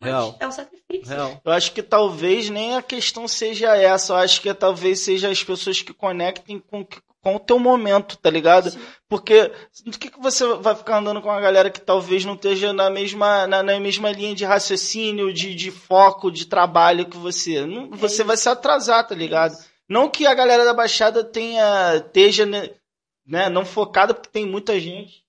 Mas 0.00 0.08
Real. 0.08 0.36
É 0.40 0.48
um 0.48 0.52
sacrifício. 0.52 1.14
Real. 1.14 1.42
Eu 1.44 1.52
acho 1.52 1.72
que 1.74 1.82
talvez 1.82 2.48
nem 2.48 2.74
a 2.74 2.82
questão 2.82 3.28
seja 3.28 3.76
essa. 3.76 4.14
Eu 4.14 4.16
acho 4.16 4.40
que 4.40 4.54
talvez 4.54 5.00
seja 5.00 5.28
as 5.28 5.44
pessoas 5.44 5.82
que 5.82 5.92
conectem 5.92 6.58
com, 6.58 6.86
com 7.24 7.36
o 7.36 7.40
teu 7.40 7.58
momento, 7.58 8.18
tá 8.18 8.28
ligado? 8.28 8.70
Sim. 8.70 8.78
Porque 9.08 9.50
do 9.86 9.98
que, 9.98 10.10
que 10.10 10.20
você 10.20 10.46
vai 10.56 10.74
ficar 10.74 10.98
andando 10.98 11.22
com 11.22 11.28
uma 11.30 11.40
galera 11.40 11.70
que 11.70 11.80
talvez 11.80 12.22
não 12.24 12.34
esteja 12.34 12.72
na 12.74 12.90
mesma, 12.90 13.46
na, 13.46 13.62
na 13.62 13.80
mesma 13.80 14.10
linha 14.12 14.34
de 14.34 14.44
raciocínio, 14.44 15.32
de, 15.32 15.54
de 15.54 15.70
foco, 15.70 16.30
de 16.30 16.44
trabalho 16.46 17.06
que 17.06 17.16
você? 17.16 17.64
Não, 17.64 17.88
você 17.90 18.22
vai 18.22 18.36
se 18.36 18.48
atrasar, 18.48 19.06
tá 19.06 19.14
ligado? 19.14 19.54
Não 19.88 20.08
que 20.10 20.26
a 20.26 20.34
galera 20.34 20.64
da 20.66 20.74
Baixada 20.74 21.24
tenha, 21.24 21.96
esteja, 21.96 22.44
né, 22.44 22.70
né, 23.26 23.48
não 23.48 23.64
focada, 23.64 24.12
porque 24.12 24.28
tem 24.30 24.46
muita 24.46 24.78
gente. 24.78 25.24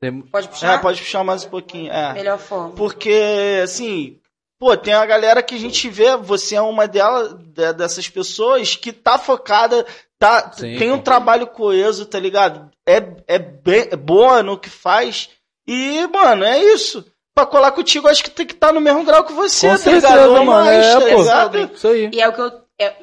Tem- 0.00 0.20
Pode 0.22 0.48
puxar? 0.48 0.74
É, 0.74 0.78
pode 0.78 1.00
puxar 1.00 1.24
mais 1.24 1.44
um 1.44 1.50
pouquinho. 1.50 1.92
É. 1.92 2.12
Melhor 2.12 2.38
forma. 2.38 2.74
Porque, 2.74 3.60
assim, 3.62 4.20
pô, 4.62 4.76
tem 4.76 4.94
a 4.94 5.04
galera 5.04 5.42
que 5.42 5.56
a 5.56 5.58
gente 5.58 5.88
vê, 5.88 6.16
você 6.16 6.54
é 6.54 6.60
uma 6.60 6.86
delas, 6.86 7.34
de- 7.34 7.72
dessas 7.72 8.08
pessoas 8.08 8.76
que 8.76 8.92
tá 8.92 9.18
focada, 9.18 9.84
tá, 10.20 10.52
Sim, 10.52 10.78
tem 10.78 10.92
um 10.92 11.02
trabalho 11.02 11.48
coeso, 11.48 12.06
tá 12.06 12.16
ligado? 12.20 12.70
É, 12.86 12.98
é, 13.26 13.40
bem, 13.40 13.88
é 13.90 13.96
boa 13.96 14.40
no 14.40 14.56
que 14.56 14.70
faz. 14.70 15.30
E, 15.66 16.06
mano, 16.06 16.44
é 16.44 16.62
isso. 16.62 17.04
Pra 17.34 17.44
colar 17.44 17.72
contigo, 17.72 18.06
acho 18.06 18.22
que 18.22 18.30
tem 18.30 18.46
que 18.46 18.52
estar 18.54 18.72
no 18.72 18.80
mesmo 18.80 19.02
grau 19.04 19.24
que 19.24 19.32
você, 19.32 19.66
Com 19.66 19.72
tá 19.72 19.78
certeza, 19.78 20.08
ligado? 20.14 20.30
Ou 20.32 20.44
mais, 20.44 20.86
É, 20.86 20.92
tá 20.92 21.00
pô. 21.00 21.22
ligado? 21.22 21.58
Isso 21.74 21.88
aí. 21.88 22.10
E 22.12 22.20
é 22.20 22.28
o 22.28 22.32
que 22.32 22.40
eu. 22.40 22.62
É... 22.78 22.96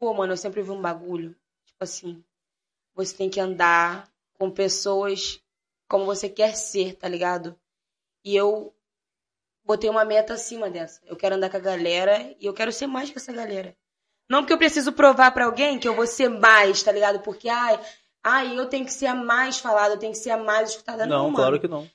Pô, 0.00 0.14
mano, 0.14 0.32
eu 0.32 0.36
sempre 0.38 0.62
vi 0.62 0.70
um 0.70 0.80
bagulho. 0.80 1.36
Tipo 1.66 1.84
assim, 1.84 2.24
você 2.94 3.14
tem 3.14 3.28
que 3.28 3.38
andar 3.38 4.08
com 4.38 4.50
pessoas 4.50 5.40
como 5.90 6.06
você 6.06 6.26
quer 6.30 6.54
ser, 6.56 6.94
tá 6.94 7.06
ligado? 7.06 7.54
E 8.24 8.34
eu 8.34 8.72
botei 9.64 9.88
uma 9.90 10.04
meta 10.04 10.34
acima 10.34 10.68
dessa. 10.70 11.00
Eu 11.06 11.16
quero 11.16 11.34
andar 11.36 11.50
com 11.50 11.56
a 11.56 11.60
galera 11.60 12.34
e 12.40 12.46
eu 12.46 12.54
quero 12.54 12.72
ser 12.72 12.86
mais 12.86 13.10
que 13.10 13.18
essa 13.18 13.32
galera. 13.32 13.76
Não 14.28 14.40
porque 14.40 14.52
eu 14.52 14.58
preciso 14.58 14.92
provar 14.92 15.30
pra 15.32 15.44
alguém 15.46 15.78
que 15.78 15.86
eu 15.88 15.94
vou 15.94 16.06
ser 16.06 16.28
mais, 16.28 16.82
tá 16.82 16.90
ligado? 16.92 17.20
Porque, 17.20 17.48
ai, 17.48 17.78
ai, 18.24 18.58
eu 18.58 18.66
tenho 18.68 18.84
que 18.84 18.92
ser 18.92 19.06
a 19.06 19.14
mais 19.14 19.58
falada, 19.58 19.94
eu 19.94 19.98
tenho 19.98 20.12
que 20.12 20.18
ser 20.18 20.30
a 20.30 20.36
mais 20.38 20.70
escutada. 20.70 21.06
Não, 21.06 21.28
Não, 21.28 21.34
claro 21.34 21.60
que 21.60 21.68
não. 21.68 21.88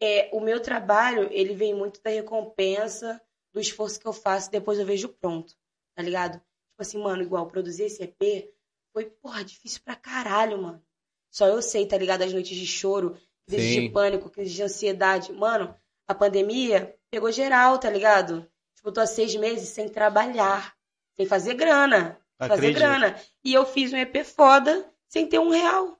é, 0.00 0.28
o 0.32 0.40
meu 0.40 0.60
trabalho, 0.60 1.28
ele 1.32 1.54
vem 1.54 1.74
muito 1.74 2.00
da 2.02 2.10
recompensa 2.10 3.20
do 3.52 3.60
esforço 3.60 3.98
que 3.98 4.06
eu 4.06 4.12
faço, 4.12 4.50
depois 4.50 4.78
eu 4.78 4.84
vejo 4.86 5.08
pronto, 5.08 5.54
tá 5.94 6.02
ligado? 6.02 6.34
Tipo 6.34 6.80
assim, 6.82 6.98
mano, 7.02 7.22
igual 7.22 7.46
produzir 7.46 7.84
esse 7.84 8.02
EP 8.02 8.50
foi, 8.92 9.06
porra, 9.06 9.42
difícil 9.44 9.80
pra 9.84 9.96
caralho, 9.96 10.60
mano. 10.62 10.82
Só 11.30 11.46
eu 11.48 11.60
sei, 11.62 11.86
tá 11.86 11.96
ligado? 11.98 12.22
As 12.22 12.32
noites 12.32 12.56
de 12.56 12.66
choro, 12.66 13.16
crises 13.46 13.82
de 13.82 13.88
pânico, 13.90 14.30
crises 14.30 14.54
de 14.54 14.62
ansiedade. 14.62 15.32
Mano, 15.32 15.74
a 16.06 16.14
pandemia 16.14 16.94
pegou 17.10 17.30
geral, 17.32 17.78
tá 17.78 17.88
ligado? 17.90 18.42
Tipo, 18.74 18.88
eu 18.88 18.92
tô 18.92 19.00
há 19.00 19.06
seis 19.06 19.34
meses 19.36 19.68
sem 19.70 19.88
trabalhar, 19.88 20.74
sem 21.14 21.26
fazer 21.26 21.54
grana, 21.54 22.18
fazer 22.38 22.52
Acredito. 22.54 22.78
grana. 22.78 23.20
E 23.44 23.52
eu 23.54 23.64
fiz 23.66 23.92
um 23.92 23.96
EP 23.96 24.24
foda 24.24 24.88
sem 25.08 25.26
ter 25.28 25.38
um 25.38 25.50
real. 25.50 25.98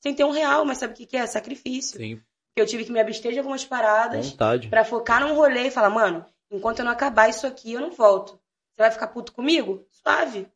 Sem 0.00 0.14
ter 0.14 0.24
um 0.24 0.30
real, 0.30 0.64
mas 0.64 0.78
sabe 0.78 0.92
o 0.92 0.96
que 0.96 1.06
que 1.06 1.16
é? 1.16 1.26
Sacrifício. 1.26 1.96
Sim, 1.98 2.20
Eu 2.56 2.66
tive 2.66 2.84
que 2.84 2.92
me 2.92 3.00
abster 3.00 3.32
de 3.32 3.38
algumas 3.38 3.64
paradas 3.64 4.30
vontade. 4.30 4.68
pra 4.68 4.84
focar 4.84 5.20
num 5.20 5.34
rolê 5.34 5.68
e 5.68 5.70
falar, 5.70 5.90
mano, 5.90 6.26
enquanto 6.50 6.80
eu 6.80 6.84
não 6.84 6.92
acabar 6.92 7.28
isso 7.28 7.46
aqui, 7.46 7.72
eu 7.72 7.80
não 7.80 7.90
volto. 7.90 8.32
Você 8.74 8.82
vai 8.82 8.90
ficar 8.90 9.06
puto 9.08 9.32
comigo? 9.32 9.86
Suave. 9.90 10.46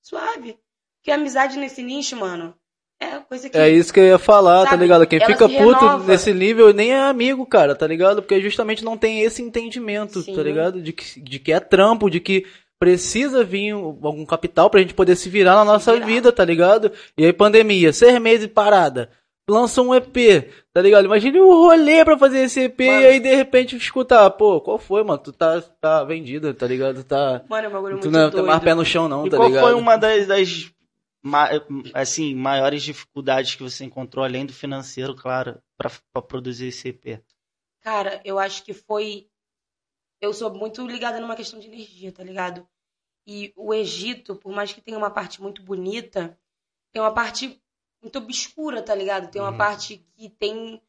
Suave. 0.00 0.58
Porque 0.96 1.10
a 1.10 1.16
amizade 1.16 1.58
nesse 1.58 1.82
nicho, 1.82 2.16
mano, 2.16 2.56
é 3.02 3.20
coisa 3.28 3.48
que. 3.50 3.56
É 3.58 3.68
isso 3.68 3.92
que 3.92 4.00
eu 4.00 4.04
ia 4.04 4.18
falar, 4.18 4.64
tá 4.64 4.70
Sabe? 4.70 4.82
ligado? 4.82 5.06
Quem 5.06 5.18
Ela 5.18 5.26
fica 5.26 5.48
puto 5.48 5.78
renova. 5.84 6.04
nesse 6.06 6.32
nível 6.32 6.72
nem 6.72 6.92
é 6.92 7.02
amigo, 7.02 7.44
cara, 7.46 7.74
tá 7.74 7.86
ligado? 7.86 8.22
Porque 8.22 8.40
justamente 8.40 8.84
não 8.84 8.96
tem 8.96 9.20
esse 9.22 9.42
entendimento, 9.42 10.20
Sim. 10.22 10.34
tá 10.34 10.42
ligado? 10.42 10.80
De 10.80 10.92
que, 10.92 11.20
de 11.20 11.38
que 11.38 11.52
é 11.52 11.60
trampo, 11.60 12.08
de 12.10 12.20
que 12.20 12.46
precisa 12.78 13.44
vir 13.44 13.74
um- 13.74 13.96
algum 14.02 14.26
capital 14.26 14.68
pra 14.68 14.80
gente 14.80 14.94
poder 14.94 15.14
se 15.16 15.28
virar 15.28 15.54
na 15.54 15.64
nossa 15.64 15.92
virar. 15.94 16.06
vida, 16.06 16.32
tá 16.32 16.44
ligado? 16.44 16.90
E 17.16 17.24
aí, 17.24 17.32
pandemia, 17.32 17.92
seis 17.92 18.18
meses 18.20 18.46
parada. 18.48 19.08
Lança 19.48 19.82
um 19.82 19.92
EP, 19.94 20.48
tá 20.72 20.80
ligado? 20.80 21.04
Imagine 21.04 21.40
o 21.40 21.50
rolê 21.66 22.04
pra 22.04 22.16
fazer 22.16 22.44
esse 22.44 22.60
EP 22.60 22.86
Mano. 22.86 23.00
e 23.02 23.06
aí 23.06 23.20
de 23.20 23.34
repente 23.34 23.76
escutar, 23.76 24.30
pô, 24.30 24.60
qual 24.60 24.78
foi, 24.78 25.02
mano? 25.02 25.18
Tu 25.18 25.32
tá, 25.32 25.60
tá 25.80 26.04
vendida, 26.04 26.54
tá 26.54 26.66
ligado? 26.66 27.02
Tá. 27.02 27.42
Mano, 27.48 27.66
é 27.66 27.68
um 27.68 27.72
bagulho 27.72 27.98
Tu 27.98 28.04
muito 28.04 28.10
não 28.12 28.20
doido. 28.20 28.34
tem 28.36 28.42
mais 28.44 28.62
pé 28.62 28.72
no 28.74 28.84
chão, 28.84 29.08
não, 29.08 29.26
E 29.26 29.30
tá 29.30 29.36
qual 29.36 29.48
ligado? 29.48 29.64
foi 29.64 29.74
uma 29.74 29.96
das, 29.96 30.26
das 30.28 30.70
ma- 31.22 31.48
assim, 31.94 32.34
maiores 32.34 32.82
dificuldades 32.82 33.54
que 33.54 33.62
você 33.62 33.84
encontrou, 33.84 34.24
além 34.24 34.44
do 34.46 34.52
financeiro, 34.52 35.14
claro, 35.14 35.60
pra, 35.76 35.90
pra 36.12 36.22
produzir 36.22 36.66
esse 36.68 36.88
EP? 36.88 37.22
Cara, 37.80 38.20
eu 38.24 38.38
acho 38.38 38.62
que 38.64 38.72
foi. 38.72 39.28
Eu 40.20 40.32
sou 40.32 40.52
muito 40.54 40.86
ligada 40.86 41.20
numa 41.20 41.36
questão 41.36 41.58
de 41.58 41.66
energia, 41.66 42.12
tá 42.12 42.22
ligado? 42.22 42.66
E 43.26 43.52
o 43.56 43.72
Egito, 43.74 44.36
por 44.36 44.52
mais 44.52 44.72
que 44.72 44.80
tenha 44.80 44.98
uma 44.98 45.10
parte 45.10 45.40
muito 45.42 45.62
bonita, 45.62 46.38
tem 46.92 47.02
uma 47.02 47.12
parte 47.14 47.60
muito 48.02 48.18
obscura, 48.18 48.82
tá 48.82 48.94
ligado? 48.94 49.30
Tem 49.30 49.40
uma 49.40 49.50
Uhum. 49.52 49.58
parte 49.58 49.98
que 50.16 50.28
tem 50.30 50.80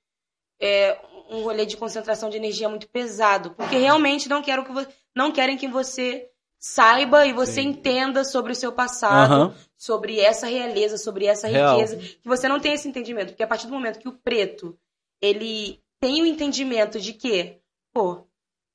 é, 0.60 1.00
um 1.30 1.43
rolê 1.43 1.65
de 1.65 1.78
concentração 1.78 2.30
de 2.30 2.38
energia 2.38 2.69
muito 2.69 2.89
pesado. 2.89 3.52
Porque 3.56 3.78
realmente 3.78 4.30
não, 4.30 4.41
quero 4.41 4.63
que 4.65 4.72
não 5.15 5.32
querem 5.32 5.58
que 5.58 5.67
você 5.67 6.32
saiba 6.63 7.26
e 7.26 7.34
você 7.34 7.62
Sim. 7.62 7.67
entenda 7.67 8.23
sobre 8.23 8.54
o 8.54 8.56
seu 8.56 8.71
passado, 8.71 9.34
Aham. 9.34 9.56
sobre 9.76 10.21
essa 10.21 10.47
realeza, 10.47 10.97
sobre 10.97 11.26
essa 11.26 11.45
Real. 11.45 11.76
riqueza, 11.76 11.97
que 11.97 12.26
você 12.26 12.47
não 12.47 12.58
tem 12.58 12.71
esse 12.71 12.88
entendimento, 12.88 13.32
porque 13.32 13.43
a 13.43 13.47
partir 13.47 13.67
do 13.67 13.73
momento 13.73 13.99
que 13.99 14.08
o 14.08 14.13
preto, 14.13 14.80
ele 15.21 15.84
tem 15.99 16.21
o 16.21 16.26
entendimento 16.26 17.02
de 17.02 17.12
que, 17.12 17.60
pô, 17.91 18.26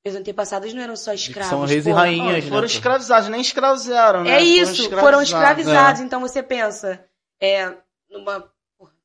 meus 0.05 0.15
antepassados 0.15 0.71
não 0.71 0.83
eram 0.83 0.95
só 0.95 1.11
escravos, 1.13 1.49
são 1.49 1.65
reis 1.65 1.83
e 1.83 1.89
porra. 1.89 2.01
rainhas. 2.01 2.25
Não, 2.27 2.33
né, 2.33 2.41
foram 2.41 2.59
pô? 2.59 2.65
escravizados, 2.67 3.29
nem 3.29 3.41
escravizaram, 3.41 4.23
né? 4.23 4.35
É 4.37 4.43
isso, 4.43 4.87
foram 4.91 5.19
escravizados. 5.19 5.99
Então 6.01 6.21
você 6.21 6.43
pensa, 6.43 7.03
é, 7.41 7.75
numa, 8.07 8.53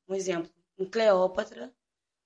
um 0.06 0.14
exemplo, 0.14 0.50
em 0.78 0.84
Cleópatra, 0.84 1.72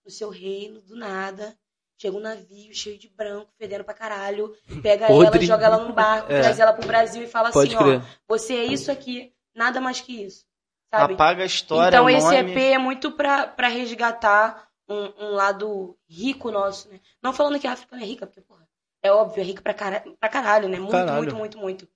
no 0.05 0.11
seu 0.11 0.29
reino, 0.29 0.81
do 0.81 0.97
nada, 0.97 1.57
chega 1.99 2.17
um 2.17 2.21
navio 2.21 2.73
cheio 2.75 2.97
de 2.99 3.09
branco, 3.09 3.51
fedendo 3.59 3.85
pra 3.85 3.93
caralho, 3.93 4.55
pega 4.83 5.07
Podre. 5.09 5.39
ela, 5.39 5.47
joga 5.47 5.67
ela 5.67 5.79
num 5.79 5.93
barco, 5.93 6.31
É. 6.33 6.41
traz 6.41 6.59
ela 6.61 6.73
pro 6.73 6.87
Brasil 6.87 7.23
e 7.23 7.27
fala 7.27 7.51
Pode 7.51 7.75
assim, 7.75 7.85
crer. 7.85 8.01
ó, 8.01 8.03
você 8.29 8.55
é 8.55 8.65
isso 8.65 8.91
aqui, 8.91 9.33
nada 9.55 9.81
mais 9.81 10.01
que 10.01 10.23
isso, 10.25 10.47
sabe? 10.95 11.15
Apaga 11.15 11.43
a 11.43 11.47
história, 11.47 11.89
então 11.97 12.07
o 12.07 12.11
esse 12.11 12.25
nome. 12.27 12.53
EP 12.53 12.57
é 12.75 12.79
muito 12.79 13.11
pra, 13.13 13.47
pra 13.49 13.69
resgatar 13.69 14.69
um, 14.89 15.27
um 15.27 15.31
lado 15.33 15.99
rico 16.09 16.51
nosso, 16.51 16.89
né? 16.89 17.01
Não 17.23 17.33
falando 17.33 17.59
que 17.59 17.67
a 17.67 17.73
África 17.73 17.95
não 17.97 18.03
é 18.03 18.07
rica, 18.07 18.27
porque, 18.27 18.41
porra, 18.41 18.67
é 19.03 19.13
óbvio, 19.13 19.41
é 19.41 19.45
rica 19.45 19.61
pra, 19.61 19.75
cara, 19.75 20.03
pra 20.19 20.29
caralho, 20.29 20.69
né? 20.69 20.79
Muito, 20.79 20.93
Caralho. 20.93 21.17
muito, 21.19 21.37
muito, 21.37 21.59
muito. 21.59 21.89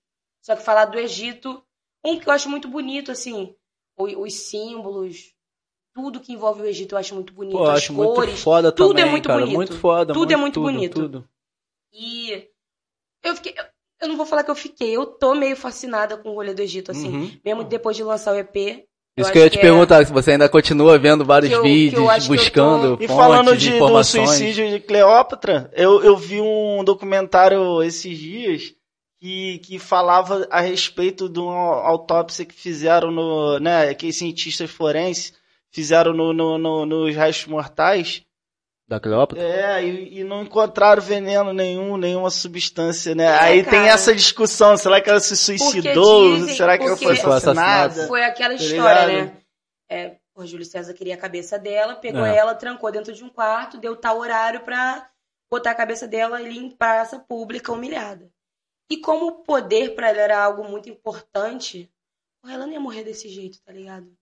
Só 0.42 0.54
que 0.56 0.62
falar 0.62 0.86
do 0.86 0.98
Egito, 0.98 1.64
um 2.04 2.18
que 2.18 2.28
eu 2.28 2.32
acho 2.32 2.48
muito 2.50 2.68
bonito, 2.68 3.10
assim, 3.12 3.54
o- 3.96 4.22
os 4.24 4.34
símbolos, 4.34 5.32
tudo 5.94 6.20
que 6.20 6.32
envolve 6.32 6.62
o 6.62 6.66
Egito 6.66 6.94
eu 6.94 6.98
acho 6.98 7.14
muito 7.14 7.32
bonito. 7.32 7.52
Pô, 7.56 7.64
eu 7.64 7.70
As 7.70 7.78
acho 7.78 7.92
muito 7.92 8.14
cores, 8.14 8.40
foda 8.40 8.72
tudo 8.72 8.92
é 8.92 8.96
também, 8.96 9.10
muito 9.10 9.26
cara. 9.26 9.40
bonito. 9.40 9.56
Muito 9.56 9.78
foda. 9.78 10.12
Tudo 10.14 10.32
é 10.32 10.36
muito 10.36 10.60
muito 10.60 10.74
bonito. 10.74 10.94
Tudo. 11.00 11.28
E 11.92 12.46
eu 13.22 13.34
fiquei. 13.36 13.54
Eu 14.00 14.08
não 14.08 14.16
vou 14.16 14.26
falar 14.26 14.42
que 14.42 14.50
eu 14.50 14.54
fiquei, 14.56 14.96
eu 14.96 15.06
tô 15.06 15.34
meio 15.34 15.54
fascinada 15.56 16.16
com 16.16 16.30
o 16.30 16.34
rolê 16.34 16.52
do 16.54 16.60
Egito, 16.62 16.90
assim. 16.90 17.08
Uhum. 17.08 17.30
Mesmo 17.44 17.62
depois 17.64 17.96
de 17.96 18.02
lançar 18.02 18.34
o 18.34 18.38
EP. 18.38 18.56
Isso 19.14 19.26
acho 19.26 19.32
que 19.32 19.38
eu 19.38 19.42
ia 19.44 19.50
te 19.50 19.58
é- 19.58 19.60
perguntar, 19.60 20.04
se 20.06 20.12
você 20.12 20.32
ainda 20.32 20.48
continua 20.48 20.98
vendo 20.98 21.22
vários 21.24 21.50
Que 21.50 21.54
eu- 21.56 21.62
que 21.62 21.68
eu 21.68 21.72
vídeos, 21.72 22.24
eu 22.28 22.34
buscando 22.34 22.96
tô- 22.96 23.04
E 23.04 23.06
falando 23.06 23.54
de, 23.56 23.78
do 23.78 24.02
suicídio 24.04 24.70
de 24.70 24.80
Cleópatra, 24.80 25.70
eu, 25.74 26.02
eu 26.02 26.16
vi 26.16 26.40
um 26.40 26.82
documentário 26.82 27.82
esses 27.82 28.16
dias 28.18 28.74
que, 29.20 29.58
que 29.58 29.78
falava 29.78 30.48
a 30.50 30.60
respeito 30.62 31.28
de 31.28 31.38
uma 31.38 31.82
autópsia 31.86 32.44
que 32.46 32.54
fizeram 32.54 33.10
no. 33.10 33.58
Né, 33.60 33.92
que 33.94 34.10
cientistas 34.12 34.70
forenses 34.70 35.34
fizeram 35.72 36.12
no, 36.12 36.32
no, 36.32 36.58
no- 36.58 36.86
nos 36.86 37.14
restos 37.14 37.46
mortais. 37.46 38.22
Da 38.88 39.00
Cleópatra? 39.00 39.42
É, 39.42 39.82
e, 39.84 40.18
e 40.18 40.24
não 40.24 40.42
encontraram 40.42 41.00
veneno 41.00 41.52
nenhum, 41.52 41.96
nenhuma 41.96 42.28
substância, 42.30 43.14
né? 43.14 43.24
É, 43.24 43.38
Aí 43.38 43.62
tem 43.62 43.72
cara. 43.80 43.88
essa 43.88 44.14
discussão, 44.14 44.76
será 44.76 45.00
que 45.00 45.08
ela 45.08 45.20
se 45.20 45.34
suicidou? 45.36 46.34
dizem- 46.36 46.56
será 46.56 46.76
que 46.76 46.84
ela 46.84 46.96
foi 46.96 47.12
assassinada? 47.18 48.06
Foi 48.06 48.22
aquela 48.22 48.54
Tá 48.56 48.62
história, 48.62 49.24
né? 49.24 49.36
É, 49.90 50.16
o 50.34 50.44
Júlio 50.44 50.66
César 50.66 50.92
queria 50.92 51.14
a 51.14 51.18
cabeça 51.18 51.58
dela, 51.58 51.94
pegou 51.94 52.24
É. 52.26 52.36
ela, 52.36 52.54
trancou 52.54 52.90
dentro 52.92 53.14
de 53.14 53.24
um 53.24 53.30
quarto, 53.30 53.78
deu 53.78 53.96
tal 53.96 54.18
horário 54.18 54.60
pra 54.60 55.08
botar 55.50 55.70
a 55.70 55.74
cabeça 55.76 56.06
dela 56.06 56.36
ali 56.36 56.58
em 56.58 56.70
praça 56.70 57.18
pública 57.18 57.72
humilhada. 57.72 58.28
E 58.90 58.98
como 58.98 59.26
o 59.26 59.32
poder 59.42 59.94
pra 59.94 60.10
ela 60.10 60.20
era 60.20 60.44
algo 60.44 60.64
muito 60.64 60.90
importante, 60.90 61.88
ela 62.44 62.66
não 62.66 62.72
ia 62.72 62.80
morrer 62.80 63.04
desse 63.04 63.28
jeito, 63.28 63.58
tá 63.64 63.72
ligado? 63.72 64.12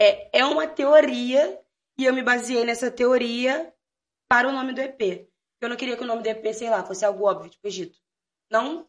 É, 0.00 0.40
é 0.40 0.44
uma 0.44 0.66
teoria, 0.66 1.58
e 1.96 2.04
eu 2.04 2.12
me 2.12 2.22
baseei 2.22 2.64
nessa 2.64 2.90
teoria 2.90 3.72
para 4.28 4.48
o 4.48 4.52
nome 4.52 4.72
do 4.72 4.80
EP. 4.80 5.28
Eu 5.60 5.68
não 5.68 5.76
queria 5.76 5.96
que 5.96 6.02
o 6.02 6.06
nome 6.06 6.22
do 6.22 6.28
EP, 6.28 6.52
sei 6.52 6.68
lá, 6.68 6.84
fosse 6.84 7.04
algo 7.04 7.24
óbvio, 7.24 7.50
tipo 7.50 7.66
Egito. 7.66 7.96
Não. 8.50 8.86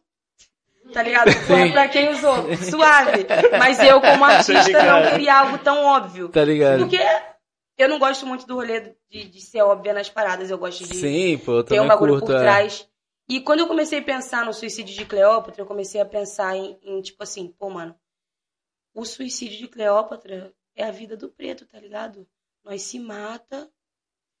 Tá 0.92 1.02
ligado? 1.02 1.32
Foi 1.46 1.70
pra 1.72 1.88
quem 1.88 2.10
usou. 2.10 2.54
Suave. 2.56 3.26
Mas 3.58 3.78
eu, 3.80 4.00
como 4.00 4.24
artista, 4.26 4.62
ligado. 4.62 5.04
não 5.04 5.10
queria 5.10 5.38
algo 5.38 5.58
tão 5.58 5.84
óbvio. 5.84 6.28
Tá 6.28 6.44
ligado? 6.44 6.80
Porque 6.80 6.98
eu 7.78 7.88
não 7.88 7.98
gosto 7.98 8.26
muito 8.26 8.46
do 8.46 8.54
rolê 8.54 8.94
de, 9.10 9.24
de 9.24 9.40
ser 9.40 9.62
óbvia 9.62 9.92
nas 9.92 10.08
paradas. 10.08 10.50
Eu 10.50 10.58
gosto 10.58 10.84
de 10.84 10.96
Sim, 10.96 11.38
pô, 11.38 11.62
ter 11.62 11.80
um 11.80 11.86
bagulho 11.86 12.14
curto. 12.14 12.26
por 12.26 12.36
é. 12.36 12.40
trás. 12.40 12.88
E 13.28 13.40
quando 13.40 13.60
eu 13.60 13.66
comecei 13.66 13.98
a 13.98 14.04
pensar 14.04 14.44
no 14.44 14.52
suicídio 14.52 14.94
de 14.94 15.04
Cleópatra, 15.04 15.62
eu 15.62 15.66
comecei 15.66 16.00
a 16.00 16.06
pensar 16.06 16.56
em, 16.56 16.78
em, 16.82 17.02
tipo 17.02 17.22
assim, 17.22 17.52
pô, 17.58 17.68
mano, 17.68 17.94
o 18.94 19.04
suicídio 19.04 19.58
de 19.58 19.68
Cleópatra 19.68 20.54
é 20.76 20.84
a 20.84 20.90
vida 20.90 21.16
do 21.16 21.28
preto, 21.28 21.66
tá 21.66 21.80
ligado? 21.80 22.28
Nós 22.62 22.82
se 22.82 22.98
mata 22.98 23.68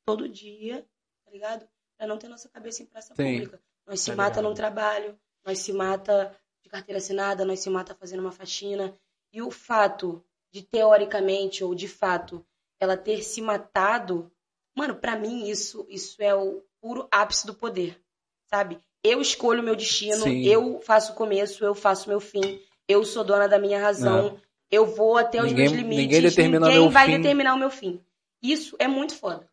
todo 0.04 0.28
dia, 0.28 0.86
tá 1.24 1.30
ligado? 1.30 1.66
Pra 1.96 2.06
não 2.06 2.18
ter 2.18 2.28
nossa 2.28 2.48
cabeça 2.48 2.82
em 2.82 2.86
praça 2.86 3.14
Sim. 3.14 3.32
pública. 3.32 3.60
Nós 3.86 4.00
se 4.00 4.10
Tá 4.10 4.16
mata 4.16 4.36
ligado. 4.36 4.48
no 4.50 4.54
trabalho, 4.54 5.18
nós 5.44 5.58
se 5.60 5.72
mata 5.72 6.36
de 6.62 6.68
carteira 6.68 6.98
assinada, 6.98 7.44
nós 7.44 7.60
se 7.60 7.70
mata 7.70 7.94
fazendo 7.94 8.20
uma 8.20 8.32
faxina. 8.32 8.94
E 9.32 9.40
o 9.42 9.50
fato 9.50 10.24
de, 10.52 10.62
teoricamente, 10.62 11.64
ou 11.64 11.74
de 11.74 11.88
fato, 11.88 12.44
ela 12.78 12.96
ter 12.96 13.22
se 13.22 13.40
matado, 13.40 14.30
mano, 14.74 14.96
pra 14.96 15.16
mim 15.16 15.48
isso, 15.48 15.86
isso 15.88 16.20
é 16.22 16.34
o 16.34 16.62
puro 16.80 17.08
ápice 17.10 17.46
do 17.46 17.54
poder, 17.54 18.00
sabe? 18.46 18.78
Eu 19.02 19.20
escolho 19.20 19.60
o 19.60 19.64
meu 19.64 19.76
destino, 19.76 20.24
Sim. 20.24 20.42
eu 20.44 20.80
faço 20.82 21.12
o 21.12 21.14
começo, 21.14 21.64
eu 21.64 21.74
faço 21.74 22.08
meu 22.08 22.20
fim, 22.20 22.60
eu 22.88 23.04
sou 23.04 23.22
dona 23.24 23.46
da 23.48 23.58
minha 23.58 23.80
razão, 23.80 24.40
eu 24.70 24.86
vou 24.86 25.16
até 25.16 25.38
os 25.40 25.46
Ninguém- 25.46 25.64
meus 25.68 25.72
limites, 25.76 26.04
ninguém 26.06 26.22
determina 26.22 26.66
ninguém 26.66 26.80
meu 26.82 26.90
vai 26.90 27.06
fim. 27.06 27.16
determinar 27.18 27.54
o 27.54 27.58
meu 27.58 27.70
fim. 27.70 28.00
Isso 28.42 28.76
é 28.78 28.86
muito 28.88 29.14
foda. 29.14 29.48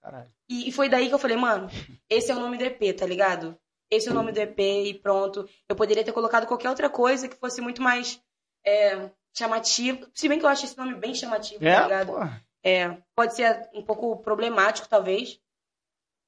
Caralho. 0.00 0.30
E, 0.48 0.68
e 0.68 0.72
foi 0.72 0.88
daí 0.88 1.08
que 1.08 1.14
eu 1.14 1.18
falei, 1.18 1.36
mano, 1.36 1.68
esse 2.08 2.30
é 2.30 2.34
o 2.34 2.40
nome 2.40 2.58
do 2.58 2.64
EP, 2.64 2.92
tá 2.96 3.06
ligado? 3.06 3.56
Esse 3.90 4.08
é 4.08 4.10
o 4.10 4.14
nome 4.14 4.32
do 4.32 4.38
EP 4.38 4.58
e 4.60 4.94
pronto. 4.94 5.48
Eu 5.68 5.76
poderia 5.76 6.04
ter 6.04 6.12
colocado 6.12 6.46
qualquer 6.46 6.68
outra 6.68 6.88
coisa 6.90 7.28
que 7.28 7.36
fosse 7.36 7.60
muito 7.60 7.80
mais 7.82 8.20
é, 8.66 9.10
chamativo. 9.36 10.06
Se 10.14 10.28
bem 10.28 10.38
que 10.38 10.44
eu 10.44 10.48
acho 10.48 10.64
esse 10.64 10.76
nome 10.76 10.94
bem 10.94 11.14
chamativo, 11.14 11.60
tá 11.60 11.66
É, 11.66 11.82
ligado? 11.84 12.06
porra. 12.06 12.44
É, 12.62 12.96
pode 13.14 13.34
ser 13.36 13.68
um 13.74 13.82
pouco 13.82 14.16
problemático, 14.18 14.88
talvez. 14.88 15.38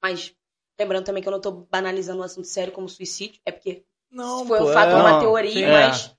Mas 0.02 0.34
lembrando 0.78 1.04
também 1.04 1.22
que 1.22 1.28
eu 1.28 1.32
não 1.32 1.40
tô 1.40 1.50
banalizando 1.50 2.20
um 2.20 2.24
assunto 2.24 2.46
sério 2.46 2.72
como 2.72 2.88
suicídio. 2.88 3.40
É 3.44 3.50
porque 3.50 3.84
Não, 4.10 4.46
foi 4.46 4.58
pô, 4.58 4.64
um 4.70 4.72
fato, 4.72 4.90
é. 4.90 4.94
uma 4.94 5.12
Não, 5.12 5.20
teoria, 5.20 5.52
sim. 5.52 5.66
mas 5.66 6.15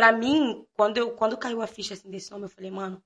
pra 0.00 0.12
mim, 0.12 0.66
quando, 0.72 0.96
eu, 0.96 1.10
quando 1.12 1.36
caiu 1.36 1.60
a 1.60 1.66
ficha 1.66 1.92
assim, 1.92 2.08
desse 2.08 2.30
nome, 2.30 2.46
eu 2.46 2.48
falei, 2.48 2.70
mano, 2.70 3.02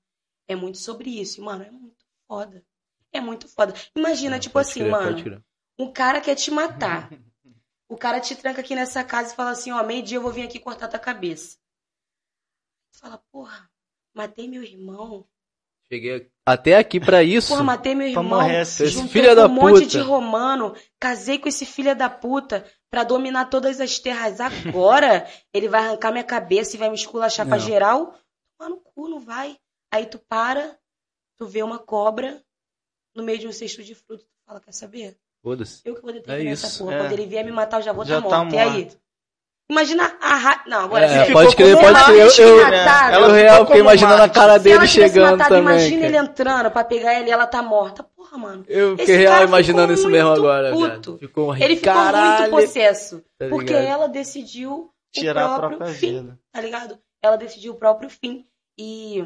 é 0.47 0.55
muito 0.55 0.77
sobre 0.77 1.09
isso. 1.09 1.41
E, 1.41 1.43
mano, 1.43 1.65
é 1.65 1.69
muito 1.69 2.05
foda. 2.25 2.65
É 3.11 3.19
muito 3.19 3.49
foda. 3.49 3.73
Imagina, 3.93 4.39
tipo 4.39 4.57
assim, 4.57 4.79
crer, 4.79 4.91
mano, 4.91 5.43
um 5.77 5.91
cara 5.91 6.21
quer 6.21 6.35
te 6.35 6.49
matar. 6.51 7.09
O 7.87 7.95
cara 7.95 8.19
te 8.19 8.35
tranca 8.35 8.61
aqui 8.61 8.73
nessa 8.73 9.03
casa 9.03 9.31
e 9.31 9.35
fala 9.35 9.51
assim, 9.51 9.71
ó, 9.71 9.83
meio-dia 9.83 10.17
eu 10.17 10.21
vou 10.23 10.31
vir 10.31 10.41
aqui 10.41 10.57
cortar 10.57 10.87
tua 10.87 10.97
cabeça. 10.97 11.59
Você 12.89 12.99
fala, 12.99 13.21
porra, 13.31 13.69
matei 14.11 14.47
meu 14.47 14.63
irmão. 14.63 15.27
Cheguei 15.87 16.31
até 16.43 16.77
aqui 16.77 16.99
pra 16.99 17.21
isso. 17.21 17.49
Porra, 17.49 17.61
matei 17.61 17.93
meu 17.93 18.07
irmão. 18.07 18.23
morrer 18.23 18.61
assim. 18.61 18.85
Esse 18.85 19.07
filho 19.07 19.35
da 19.35 19.45
um 19.45 19.49
monte 19.49 19.83
puta. 19.83 19.85
de 19.85 19.99
romano, 19.99 20.75
casei 20.99 21.37
com 21.37 21.47
esse 21.47 21.63
filho 21.63 21.95
da 21.95 22.09
puta 22.09 22.65
pra 22.95 23.03
dominar 23.03 23.49
todas 23.49 23.81
as 23.81 23.99
terras. 23.99 24.39
Agora 24.39 25.27
ele 25.53 25.67
vai 25.67 25.81
arrancar 25.83 26.13
minha 26.13 26.23
cabeça 26.23 26.77
e 26.77 26.79
vai 26.79 26.87
me 26.87 26.95
esculachar 26.95 27.45
pra 27.45 27.57
Não. 27.57 27.65
geral. 27.65 28.17
Toma 28.57 28.69
no 28.69 28.77
cu, 28.77 29.09
não 29.09 29.19
vai. 29.19 29.57
Aí 29.91 30.05
tu 30.05 30.17
para, 30.17 30.79
tu 31.37 31.45
vê 31.45 31.61
uma 31.61 31.77
cobra 31.77 32.41
no 33.13 33.21
meio 33.21 33.37
de 33.37 33.47
um 33.49 33.51
cesto 33.51 33.83
de 33.83 33.93
frutas. 33.93 34.25
Tu 34.25 34.45
fala, 34.45 34.61
quer 34.61 34.71
saber? 34.71 35.17
Foda-se. 35.43 35.81
Eu 35.83 35.93
que 35.93 36.01
vou 36.01 36.13
determinar 36.13 36.49
É 36.49 36.53
essa 36.53 36.77
porra. 36.81 36.95
é. 36.95 36.99
Quando 36.99 37.11
ele 37.11 37.25
vier 37.25 37.43
me 37.43 37.51
matar, 37.51 37.79
eu 37.79 37.83
já 37.83 37.91
vou 37.91 38.05
Já 38.05 38.19
estar 38.19 38.29
tá 38.29 38.37
morto. 38.45 38.55
E 38.55 38.59
aí? 38.59 38.91
Imagina 39.69 40.15
a 40.21 40.35
ra... 40.35 40.63
Não, 40.67 40.81
agora 40.85 41.05
É, 41.05 41.31
pode 41.31 41.55
crer, 41.55 41.75
pode 41.75 42.03
crer. 42.03 42.19
Eu, 42.19 42.29
eu, 42.47 42.57
matada. 42.63 43.15
Eu 43.15 43.19
ficou 43.21 43.33
real 43.33 43.65
fiquei 43.65 43.81
imaginando 43.81 44.21
a 44.21 44.29
cara 44.29 44.59
dele 44.59 44.87
chegando 44.87 45.31
matado, 45.37 45.49
também. 45.55 45.73
imagina 45.73 46.01
cara. 46.01 46.05
ele 46.07 46.17
entrando 46.17 46.71
pra 46.71 46.83
pegar 46.83 47.13
ela 47.13 47.27
e 47.27 47.31
ela 47.31 47.47
tá 47.47 47.63
morta. 47.63 48.03
Porra, 48.03 48.37
mano. 48.37 48.63
Eu 48.67 48.91
fiquei 48.91 49.15
Esse 49.15 49.23
real 49.23 49.43
imaginando 49.43 49.93
isso 49.93 50.07
mesmo 50.07 50.29
agora, 50.29 50.71
puto. 50.71 51.17
Ficou 51.17 51.55
Ele 51.55 51.75
ficou 51.77 51.93
caralho, 51.93 52.51
muito 52.51 52.67
possesso. 52.67 53.23
tá 53.39 53.47
porque 53.49 53.73
ela 53.73 54.07
decidiu 54.07 54.91
Tirar 55.11 55.49
o 55.49 55.53
a 55.53 55.57
próprio 55.57 55.77
própria 55.79 55.97
fim, 55.97 56.19
vida. 56.19 56.39
tá 56.51 56.61
ligado? 56.61 56.99
Ela 57.23 57.35
decidiu 57.37 57.73
o 57.73 57.77
próprio 57.77 58.09
fim. 58.09 58.45
E 58.77 59.25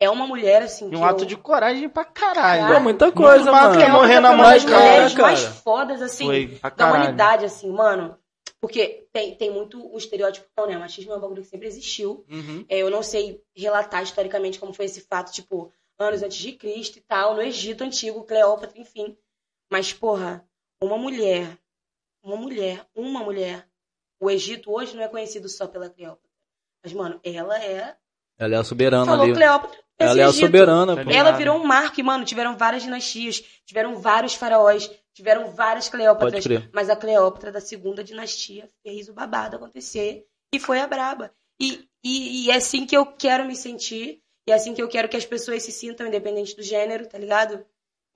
é 0.00 0.08
uma 0.08 0.26
mulher, 0.26 0.62
assim, 0.62 0.88
que 0.88 0.96
um 0.96 1.04
ato 1.04 1.24
eu... 1.24 1.26
de 1.26 1.36
coragem 1.36 1.88
pra 1.90 2.04
caralho. 2.06 2.72
Pô, 2.74 2.80
muita 2.80 3.12
coisa, 3.12 3.50
Muito 3.52 3.64
mano. 3.68 3.78
que 3.84 3.90
morrer 3.90 4.20
na 4.20 4.28
é 4.28 4.32
uma 4.32 4.42
mão 4.44 4.52
das 4.52 4.64
mulheres 4.64 5.12
cara. 5.14 5.28
mais 5.28 5.44
fodas, 5.44 6.00
assim, 6.00 6.24
Foi 6.26 6.60
da 6.74 6.86
humanidade, 6.86 7.44
assim, 7.44 7.70
mano. 7.70 8.16
Porque 8.60 9.06
tem, 9.12 9.34
tem 9.34 9.50
muito 9.50 9.92
o 9.92 9.96
estereótipo, 9.98 10.46
não, 10.56 10.66
né? 10.66 10.76
O 10.76 10.80
machismo 10.80 11.12
é 11.12 11.16
um 11.16 11.20
bagulho 11.20 11.42
que 11.42 11.48
sempre 11.48 11.66
existiu. 11.66 12.24
Uhum. 12.28 12.64
É, 12.68 12.78
eu 12.78 12.90
não 12.90 13.02
sei 13.02 13.42
relatar 13.54 14.02
historicamente 14.02 14.58
como 14.58 14.72
foi 14.72 14.86
esse 14.86 15.02
fato, 15.02 15.32
tipo, 15.32 15.72
anos 15.98 16.22
antes 16.22 16.38
de 16.38 16.52
Cristo 16.52 16.98
e 16.98 17.00
tal, 17.02 17.34
no 17.34 17.42
Egito 17.42 17.84
Antigo, 17.84 18.24
Cleópatra, 18.24 18.80
enfim. 18.80 19.16
Mas, 19.70 19.92
porra, 19.92 20.46
uma 20.80 20.96
mulher, 20.96 21.58
uma 22.22 22.36
mulher, 22.36 22.86
uma 22.94 23.22
mulher. 23.22 23.68
O 24.18 24.30
Egito 24.30 24.72
hoje 24.72 24.96
não 24.96 25.02
é 25.02 25.08
conhecido 25.08 25.48
só 25.48 25.66
pela 25.66 25.90
Cleópatra. 25.90 26.30
Mas, 26.82 26.92
mano, 26.92 27.20
ela 27.22 27.62
é. 27.62 27.96
Ela 28.38 28.54
é 28.54 28.58
a 28.58 28.64
soberana 28.64 29.06
Falou 29.06 29.24
ali. 29.24 29.34
Cleópatra. 29.34 29.85
Ela 29.98 30.20
é 30.20 30.24
a 30.24 30.32
soberana, 30.32 30.94
Tá 30.96 31.04
pô. 31.04 31.10
Ela 31.10 31.32
virou 31.32 31.56
um 31.58 31.64
marco 31.64 31.98
e, 31.98 32.02
mano, 32.02 32.24
tiveram 32.24 32.56
várias 32.56 32.82
dinastias, 32.82 33.42
tiveram 33.64 33.96
vários 33.96 34.34
faraós, 34.34 34.90
tiveram 35.14 35.50
várias 35.50 35.88
Pode 35.88 36.02
Cleópatras. 36.02 36.44
crer. 36.44 36.68
Mas 36.72 36.90
a 36.90 36.96
Cleópatra 36.96 37.50
da 37.50 37.60
segunda 37.60 38.04
dinastia 38.04 38.68
fez 38.82 39.08
o 39.08 39.14
babado 39.14 39.56
acontecer 39.56 40.26
e 40.54 40.60
foi 40.60 40.80
a 40.80 40.86
braba. 40.86 41.30
E, 41.60 41.88
e, 42.04 42.44
e 42.46 42.50
é 42.50 42.56
assim 42.56 42.84
que 42.84 42.96
eu 42.96 43.06
quero 43.06 43.46
me 43.46 43.56
sentir, 43.56 44.20
e 44.46 44.52
é 44.52 44.54
assim 44.54 44.74
que 44.74 44.82
eu 44.82 44.88
quero 44.88 45.08
que 45.08 45.16
as 45.16 45.24
pessoas 45.24 45.62
se 45.62 45.72
sintam, 45.72 46.06
independente 46.06 46.54
do 46.54 46.62
gênero, 46.62 47.06
tá 47.08 47.16
ligado? 47.18 47.64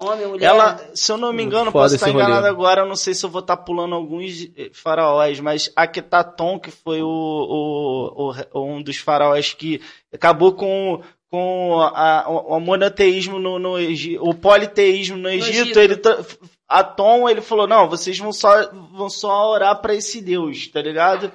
Homem, 0.02 0.26
mulher. 0.26 0.46
Ela, 0.46 0.90
se 0.94 1.12
eu 1.12 1.16
não 1.18 1.30
me 1.32 1.42
engano, 1.42 1.70
Foda 1.70 1.84
posso 1.84 1.94
estar 1.96 2.06
rolê. 2.10 2.22
enganado 2.24 2.46
agora, 2.46 2.82
eu 2.82 2.86
não 2.86 2.96
sei 2.96 3.12
se 3.12 3.24
eu 3.24 3.28
vou 3.30 3.40
estar 3.42 3.56
pulando 3.58 3.94
alguns 3.94 4.48
eh, 4.56 4.70
faraós, 4.72 5.40
mas 5.40 5.70
Akhenaton, 5.76 6.58
que 6.58 6.70
foi 6.70 7.02
o, 7.02 7.08
o, 7.08 8.32
o- 8.52 8.64
um 8.76 8.82
dos 8.82 8.96
faraós 8.96 9.52
que 9.52 9.80
acabou 10.12 10.54
com, 10.54 11.02
com 11.30 11.80
a- 11.80 12.24
o, 12.28 12.56
o 12.56 12.60
monoteísmo 12.60 13.38
no, 13.38 13.58
no 13.58 13.78
Egito, 13.78 14.22
o 14.28 14.34
politeísmo 14.34 15.16
no 15.16 15.28
Egito, 15.28 15.48
Egito. 15.60 15.78
ele 15.78 15.96
tra- 15.96 16.18
Atom, 16.68 17.28
ele 17.28 17.40
falou, 17.40 17.66
não, 17.66 17.88
vocês 17.88 18.18
vão 18.18 18.32
só, 18.32 18.70
vão 18.92 19.08
só 19.10 19.50
orar 19.50 19.80
pra 19.80 19.94
esse 19.94 20.20
Deus, 20.20 20.68
tá 20.68 20.80
ligado? 20.82 21.32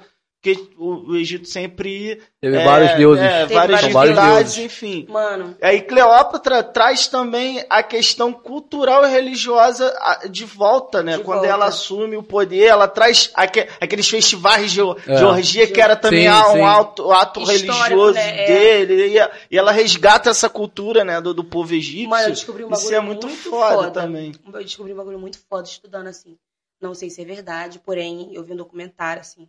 Porque 0.54 0.74
o, 0.78 1.10
o 1.12 1.16
Egito 1.16 1.48
sempre... 1.48 2.22
Teve 2.40 2.56
é, 2.58 2.64
vários 2.64 2.94
deuses. 2.96 3.24
É, 3.24 3.46
várias 3.46 3.80
vários 3.92 4.14
divindades, 4.14 4.54
deuses. 4.54 4.58
enfim. 4.58 5.06
Mano, 5.08 5.56
Aí 5.60 5.80
Cleópatra 5.82 6.62
traz 6.62 7.08
também 7.08 7.64
a 7.68 7.82
questão 7.82 8.32
cultural 8.32 9.04
e 9.04 9.10
religiosa 9.10 9.92
de 10.30 10.44
volta, 10.44 11.02
né? 11.02 11.16
De 11.16 11.24
Quando 11.24 11.38
volta. 11.40 11.52
ela 11.52 11.66
assume 11.66 12.16
o 12.16 12.22
poder, 12.22 12.66
ela 12.66 12.86
traz 12.86 13.30
aque- 13.34 13.68
aqueles 13.80 14.08
festivais 14.08 14.70
de, 14.70 14.80
É. 14.80 15.16
de 15.16 15.24
orgia, 15.24 15.66
que 15.66 15.80
era 15.80 15.96
também 15.96 16.22
Sim, 16.22 16.28
ah, 16.28 16.44
sim. 16.52 16.58
um 16.58 16.66
ato, 16.66 17.02
Histórico, 17.02 17.44
religioso 17.46 18.14
né? 18.14 18.44
É. 18.44 18.46
dele. 18.86 19.16
E, 19.18 19.30
e 19.50 19.58
ela 19.58 19.72
resgata 19.72 20.30
essa 20.30 20.48
cultura, 20.48 21.04
né, 21.04 21.20
do, 21.20 21.34
do 21.34 21.42
povo 21.42 21.74
egípcio. 21.74 22.08
mano, 22.08 22.28
eu 22.28 22.30
descobri 22.30 22.62
um 22.64 22.68
bagulho 22.68 22.84
Isso 22.84 22.94
é 22.94 23.00
muito, 23.00 23.28
foda, 23.28 23.90
também. 23.90 24.32
Eu 24.52 24.62
descobri 24.62 24.92
um 24.92 24.96
bagulho 24.96 25.18
muito 25.18 25.38
foda 25.48 25.66
estudando 25.66 26.06
assim. 26.06 26.36
Não 26.80 26.94
sei 26.94 27.08
se 27.08 27.22
é 27.22 27.24
verdade, 27.24 27.78
porém, 27.78 28.30
eu 28.34 28.44
vi 28.44 28.52
um 28.52 28.56
documentário, 28.56 29.22
assim, 29.22 29.48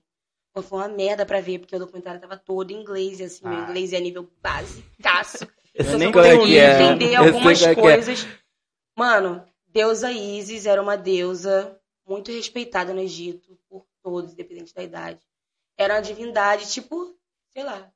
Foi 0.61 0.79
uma 0.79 0.87
merda 0.87 1.25
pra 1.25 1.41
ver, 1.41 1.59
porque 1.59 1.75
o 1.75 1.79
documentário 1.79 2.19
tava 2.21 2.37
todo 2.37 2.71
em 2.71 2.81
inglês, 2.81 3.19
e 3.19 3.23
assim, 3.23 3.47
meu 3.47 3.57
Ah. 3.57 3.63
inglês 3.63 3.93
é 3.93 3.99
nível 3.99 4.29
basicaço. 4.41 5.47
Eu 5.73 5.97
nem 5.97 6.11
só 6.11 6.21
sei 6.23 6.37
consegui 6.37 6.37
o 6.37 6.45
que 6.45 6.57
é. 6.57 6.81
entender 6.81 7.13
Eu 7.13 7.23
algumas 7.23 7.61
é 7.61 7.71
é. 7.71 7.75
coisas. 7.75 8.27
Mano, 8.95 9.45
deusa 9.67 10.11
Isis 10.11 10.65
era 10.65 10.81
uma 10.81 10.95
deusa 10.97 11.79
muito 12.07 12.31
respeitada 12.31 12.93
no 12.93 12.99
Egito 12.99 13.57
por 13.69 13.85
todos, 14.01 14.33
independente 14.33 14.73
da 14.73 14.81
idade. 14.83 15.19
Era 15.77 15.95
uma 15.95 16.01
divindade, 16.01 16.71
tipo, 16.71 17.15
sei 17.53 17.63
lá, 17.63 17.91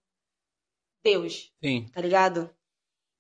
Deus, 1.04 1.52
Sim. 1.64 1.88
tá 1.92 2.00
ligado? 2.02 2.50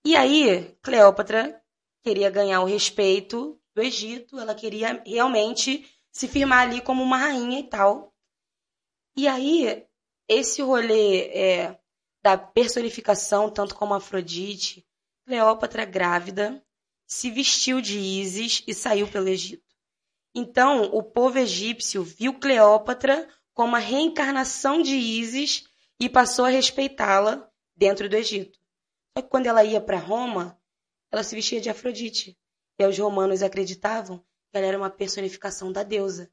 E 0.06 0.16
aí, 0.16 0.76
Cleópatra 0.84 1.60
queria 2.04 2.30
ganhar 2.30 2.62
o 2.62 2.66
respeito 2.66 3.60
do 3.74 3.82
Egito, 3.82 4.40
ela 4.40 4.54
queria 4.54 5.02
realmente 5.06 5.90
se 6.12 6.28
firmar 6.28 6.68
ali 6.68 6.82
como 6.82 7.02
uma 7.02 7.18
rainha 7.18 7.60
e 7.60 7.64
tal. 7.64 8.11
E 9.16 9.28
aí, 9.28 9.86
esse 10.28 10.62
rolê 10.62 11.28
é, 11.30 11.80
da 12.24 12.38
personificação, 12.38 13.50
tanto 13.50 13.76
como 13.76 13.94
Afrodite, 13.94 14.88
Cleópatra 15.26 15.86
grávida, 15.86 16.64
se 17.06 17.30
vestiu 17.30 17.82
de 17.82 18.00
Ísis 18.00 18.64
e 18.66 18.74
saiu 18.74 19.08
pelo 19.08 19.28
Egito. 19.28 19.76
Então, 20.34 20.84
o 20.94 21.04
povo 21.04 21.38
egípcio 21.38 22.04
viu 22.04 22.40
Cleópatra 22.40 23.28
como 23.54 23.76
a 23.76 23.80
reencarnação 23.80 24.82
de 24.82 24.96
Ísis 24.96 25.66
e 26.00 26.10
passou 26.10 26.46
a 26.46 26.50
respeitá-la 26.50 27.50
dentro 27.76 28.08
do 28.08 28.16
Egito. 28.16 28.58
Só 29.16 29.22
que 29.22 29.30
quando 29.30 29.48
ela 29.48 29.64
ia 29.64 29.82
para 29.82 29.98
Roma, 29.98 30.58
ela 31.12 31.24
se 31.24 31.36
vestia 31.36 31.60
de 31.60 31.70
Afrodite. 31.70 32.38
E 32.80 32.86
os 32.86 32.98
romanos 32.98 33.44
acreditavam 33.44 34.20
que 34.20 34.58
ela 34.58 34.66
era 34.66 34.78
uma 34.78 34.90
personificação 34.90 35.72
da 35.72 35.84
deusa. 35.84 36.32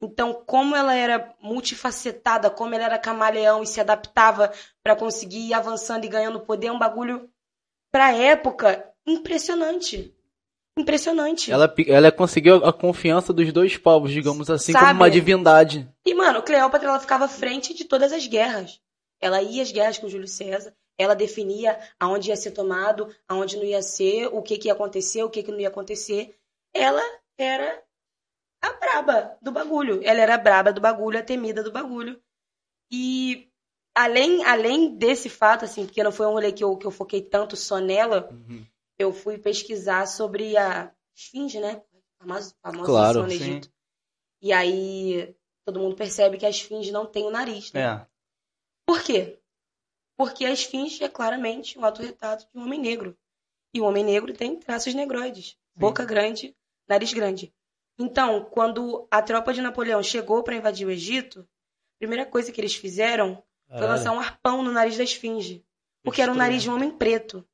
Então, 0.00 0.44
como 0.46 0.76
ela 0.76 0.94
era 0.94 1.34
multifacetada, 1.40 2.48
como 2.50 2.74
ela 2.74 2.84
era 2.84 2.98
camaleão 2.98 3.62
e 3.62 3.66
se 3.66 3.80
adaptava 3.80 4.52
para 4.82 4.94
conseguir 4.94 5.48
ir 5.48 5.54
avançando 5.54 6.04
e 6.04 6.08
ganhando 6.08 6.40
poder, 6.40 6.68
é 6.68 6.72
um 6.72 6.78
bagulho, 6.78 7.28
pra 7.90 8.12
época, 8.12 8.88
impressionante. 9.06 10.14
Impressionante. 10.78 11.50
Ela, 11.50 11.74
ela 11.88 12.12
conseguiu 12.12 12.64
a 12.64 12.72
confiança 12.72 13.32
dos 13.32 13.52
dois 13.52 13.76
povos, 13.76 14.12
digamos 14.12 14.48
assim, 14.48 14.70
Sabe? 14.70 14.86
como 14.86 15.00
uma 15.00 15.10
divindade. 15.10 15.92
E, 16.06 16.14
mano, 16.14 16.42
Cleópatra 16.42 16.88
ela 16.88 17.00
ficava 17.00 17.24
à 17.24 17.28
frente 17.28 17.74
de 17.74 17.84
todas 17.84 18.12
as 18.12 18.26
guerras. 18.28 18.80
Ela 19.20 19.42
ia 19.42 19.62
às 19.62 19.72
guerras 19.72 19.98
com 19.98 20.08
Júlio 20.08 20.28
César, 20.28 20.72
ela 20.96 21.14
definia 21.14 21.76
aonde 21.98 22.30
ia 22.30 22.36
ser 22.36 22.52
tomado, 22.52 23.12
aonde 23.28 23.56
não 23.56 23.64
ia 23.64 23.82
ser, 23.82 24.26
o 24.28 24.40
que, 24.40 24.56
que 24.56 24.68
ia 24.68 24.72
acontecer, 24.72 25.24
o 25.24 25.30
que, 25.30 25.42
que 25.42 25.50
não 25.50 25.58
ia 25.58 25.68
acontecer. 25.68 26.36
Ela 26.72 27.02
era 27.36 27.82
a 28.60 28.72
braba 28.72 29.38
do 29.40 29.52
bagulho. 29.52 30.00
Ela 30.02 30.20
era 30.20 30.34
a 30.34 30.38
braba 30.38 30.72
do 30.72 30.80
bagulho, 30.80 31.18
a 31.18 31.22
temida 31.22 31.62
do 31.62 31.72
bagulho. 31.72 32.20
E 32.90 33.50
além, 33.94 34.44
além 34.44 34.96
desse 34.96 35.28
fato, 35.28 35.64
assim, 35.64 35.86
porque 35.86 36.02
não 36.02 36.12
foi 36.12 36.26
um 36.26 36.32
rolê 36.32 36.52
que 36.52 36.64
eu, 36.64 36.76
que 36.76 36.86
eu 36.86 36.90
foquei 36.90 37.22
tanto 37.22 37.56
só 37.56 37.78
nela, 37.78 38.28
eu 38.98 39.12
fui 39.12 39.38
pesquisar 39.38 40.06
sobre 40.06 40.56
a 40.56 40.92
esfinge, 41.14 41.60
né? 41.60 41.82
Famosa, 42.18 42.54
famosa 42.60 42.86
Claro, 42.86 43.22
no 43.22 43.30
sim. 43.30 43.36
Egito. 43.36 43.72
E 44.40 44.52
aí 44.52 45.34
todo 45.64 45.80
mundo 45.80 45.96
percebe 45.96 46.38
que 46.38 46.46
a 46.46 46.50
esfinge 46.50 46.90
não 46.90 47.06
tem 47.06 47.24
o 47.24 47.30
nariz, 47.30 47.72
né? 47.72 47.80
É. 47.80 48.06
Por 48.86 49.02
quê? 49.02 49.38
Porque 50.16 50.44
a 50.44 50.50
esfinge 50.50 51.04
é 51.04 51.08
claramente 51.08 51.78
um 51.78 51.84
autorretrato 51.84 52.48
de 52.50 52.58
um 52.58 52.62
homem 52.64 52.80
negro. 52.80 53.16
E 53.74 53.80
o 53.80 53.84
homem 53.84 54.04
negro 54.04 54.32
tem 54.32 54.58
traços 54.58 54.94
negroides. 54.94 55.56
Boca 55.76 56.04
grande, 56.04 56.56
nariz 56.88 57.12
grande. 57.12 57.54
Então, 57.98 58.44
quando 58.50 59.06
a 59.10 59.20
tropa 59.22 59.52
de 59.52 59.60
Napoleão 59.60 60.02
chegou 60.02 60.42
para 60.42 60.54
invadir 60.54 60.86
o 60.86 60.90
Egito, 60.90 61.40
a 61.40 61.98
primeira 61.98 62.24
coisa 62.24 62.52
que 62.52 62.60
eles 62.60 62.74
fizeram 62.74 63.42
foi 63.68 63.86
lançar 63.86 64.12
um 64.12 64.20
arpão 64.20 64.62
no 64.62 64.70
nariz 64.70 64.96
da 64.96 65.02
esfinge. 65.04 65.64
Porque 66.04 66.22
era 66.22 66.30
um 66.32 66.34
nariz 66.36 66.62
de 66.62 66.70
um 66.70 66.74
homem 66.74 66.90
preto. 66.90 67.44